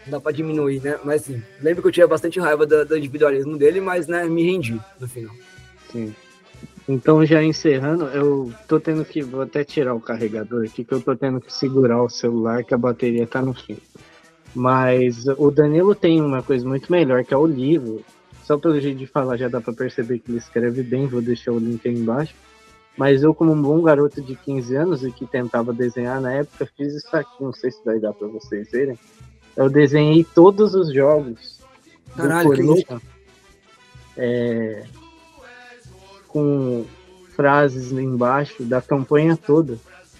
Não 0.06 0.11
dá 0.11 0.19
pra 0.19 0.32
diminuir, 0.32 0.80
né? 0.82 1.00
Mas 1.03 1.24
assim, 1.24 1.42
lembro 1.61 1.82
que 1.82 1.88
eu 1.88 1.92
tinha 1.92 2.08
bastante 2.08 2.40
raiva 2.40 2.66
do, 2.66 2.85
do 2.85 2.98
individualismo 2.98 3.58
dele, 3.58 3.82
mas 3.82 4.06
né, 4.08 4.26
me 4.26 4.43
rendi 4.43 4.80
no 5.00 5.08
final. 5.08 5.34
Sim. 5.92 6.14
Então, 6.88 7.24
já 7.26 7.43
encerrando, 7.43 8.06
eu 8.06 8.51
tô 8.68 8.80
tendo 8.80 9.03
que. 9.06 9.22
Vou 9.22 9.42
até 9.42 9.64
tirar 9.64 9.93
o 9.93 10.01
carregador 10.01 10.66
aqui, 10.66 10.84
que 10.84 10.93
eu 10.93 11.01
tô 11.01 11.16
tendo 11.16 11.40
que 11.42 11.53
segurar 11.53 12.01
o 12.01 12.09
celular, 12.09 12.64
que 12.64 12.74
a 12.74 12.77
bateria 12.77 13.26
tá 13.27 13.42
no 13.42 13.53
fim. 13.53 13.77
Mas 14.56 15.26
o 15.38 15.51
Danilo 15.51 15.93
tem 15.93 16.19
uma 16.22 16.42
coisa 16.42 16.68
muito 16.68 16.92
melhor, 16.92 17.24
que 17.24 17.34
é 17.34 17.38
o 17.38 17.45
livro. 17.45 18.03
Só 18.50 18.58
pelo 18.58 18.82
jeito 18.82 18.98
de 18.98 19.06
falar, 19.06 19.38
já 19.38 19.48
dá 19.48 19.61
pra 19.61 19.72
perceber 19.72 20.18
que 20.18 20.32
ele 20.32 20.40
escreve 20.40 20.82
bem. 20.82 21.06
Vou 21.06 21.22
deixar 21.22 21.52
o 21.52 21.60
link 21.60 21.88
aí 21.88 21.94
embaixo. 21.94 22.34
Mas 22.98 23.22
eu, 23.22 23.32
como 23.32 23.52
um 23.52 23.61
bom 23.61 23.80
garoto 23.84 24.24
de 24.24 24.36
15 24.36 24.76
anos 24.76 25.03
e 25.03 25.11
que 25.11 25.28
tentava 25.28 25.72
desenhar 25.72 26.19
na 26.19 26.34
época, 26.34 26.68
fiz 26.76 26.95
isso 26.95 27.16
aqui. 27.16 27.44
Não 27.44 27.53
sei 27.53 27.69
se 27.69 27.86
vai 27.86 28.00
dar 28.00 28.11
para 28.11 28.28
vocês 28.28 28.72
verem. 28.72 28.98
Eu 29.56 29.69
desenhei 29.69 30.24
todos 30.24 30.74
os 30.74 30.92
jogos 30.92 31.60
Caralho, 32.18 32.50
do 32.56 33.02
é, 34.18 34.84
com 36.28 36.84
frases 37.36 37.92
embaixo 37.92 38.64
da 38.64 38.82
campanha 38.82 39.38
toda. 39.38 39.78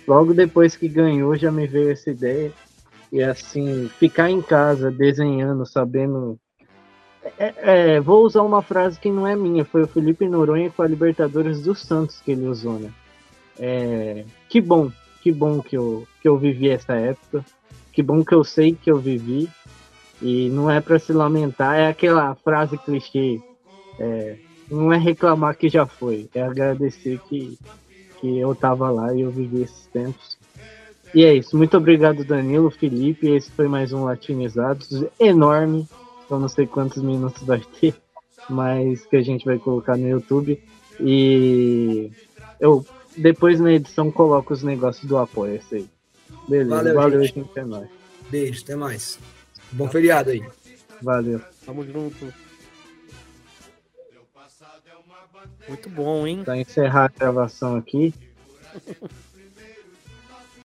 Logo 0.08 0.36
depois 0.36 0.76
que 0.76 0.88
ganhou, 0.88 1.36
já 1.36 1.52
me 1.52 1.66
veio 1.66 1.90
essa 1.90 2.12
ideia. 2.12 2.54
E 3.12 3.24
assim, 3.24 3.90
ficar 3.98 4.30
em 4.30 4.40
casa 4.40 4.92
desenhando, 4.92 5.66
sabendo. 5.66 6.40
É, 7.38 7.54
é, 7.96 8.00
vou 8.00 8.26
usar 8.26 8.42
uma 8.42 8.62
frase 8.62 9.00
que 9.00 9.10
não 9.10 9.28
é 9.28 9.36
minha, 9.36 9.66
foi 9.66 9.84
o 9.84 9.88
Felipe 9.88 10.28
Noronha 10.28 10.70
com 10.70 10.82
a 10.82 10.88
Libertadores 10.88 11.62
do 11.62 11.76
Santos 11.76 12.22
que 12.22 12.32
ele 12.32 12.48
usou, 12.48 12.80
né? 12.80 12.92
É, 13.60 14.24
que 14.48 14.62
bom, 14.62 14.90
que 15.22 15.32
bom 15.32 15.62
que 15.62 15.78
eu, 15.78 16.08
que 16.22 16.28
eu 16.28 16.38
vivi 16.38 16.70
essa 16.70 16.94
época. 16.94 17.44
Que 17.92 18.02
bom 18.02 18.24
que 18.24 18.34
eu 18.34 18.44
sei 18.44 18.74
que 18.74 18.90
eu 18.90 18.98
vivi. 18.98 19.50
E 20.22 20.50
não 20.50 20.70
é 20.70 20.80
para 20.82 21.00
se 21.00 21.14
lamentar, 21.14 21.76
é 21.76 21.88
aquela 21.88 22.36
frase 22.36 22.78
clichê. 22.78 23.40
É, 24.00 24.38
não 24.70 24.94
é 24.94 24.98
reclamar 24.98 25.58
que 25.58 25.68
já 25.68 25.86
foi, 25.86 26.30
é 26.34 26.42
agradecer 26.42 27.20
que, 27.28 27.58
que 28.20 28.38
eu 28.38 28.54
tava 28.54 28.90
lá 28.90 29.14
e 29.14 29.22
eu 29.22 29.32
vivi 29.32 29.64
esses 29.64 29.88
tempos. 29.88 30.38
E 31.14 31.26
é 31.26 31.34
isso. 31.34 31.58
Muito 31.58 31.76
obrigado, 31.76 32.24
Danilo, 32.24 32.70
Felipe. 32.70 33.28
Esse 33.30 33.50
foi 33.52 33.68
mais 33.68 33.92
um 33.92 34.04
Latinizados 34.04 35.04
enorme. 35.20 35.88
Eu 36.30 36.40
não 36.40 36.48
sei 36.48 36.68
quantos 36.68 37.02
minutos 37.02 37.44
vai 37.44 37.62
ter, 37.80 37.96
mas 38.50 39.06
que 39.06 39.16
a 39.16 39.22
gente 39.22 39.46
vai 39.46 39.58
colocar 39.58 39.98
no 39.98 40.08
YouTube. 40.08 40.62
E 41.00 42.12
eu 42.60 42.86
depois 43.18 43.60
na 43.60 43.74
edição 43.74 44.12
coloco 44.12 44.54
os 44.54 44.64
negócios 44.64 45.06
do 45.06 45.18
apoio. 45.18 45.56
Esse 45.56 45.76
aí. 45.76 45.90
Beleza, 46.48 46.76
valeu, 46.76 46.96
valeu 46.96 47.24
gente. 47.24 47.36
gente. 47.36 47.60
É 47.60 47.66
nóis. 47.66 47.90
Beijo, 48.30 48.64
até 48.64 48.76
mais. 48.76 49.20
Bom 49.72 49.88
feriado 49.88 50.30
aí. 50.30 50.44
Valeu. 51.02 51.42
Tamo 51.66 51.86
junto. 51.86 52.34
Muito 55.68 55.90
bom, 55.90 56.26
hein? 56.26 56.44
Pra 56.44 56.58
encerrar 56.58 57.06
a 57.06 57.20
gravação 57.20 57.76
aqui. 57.76 58.14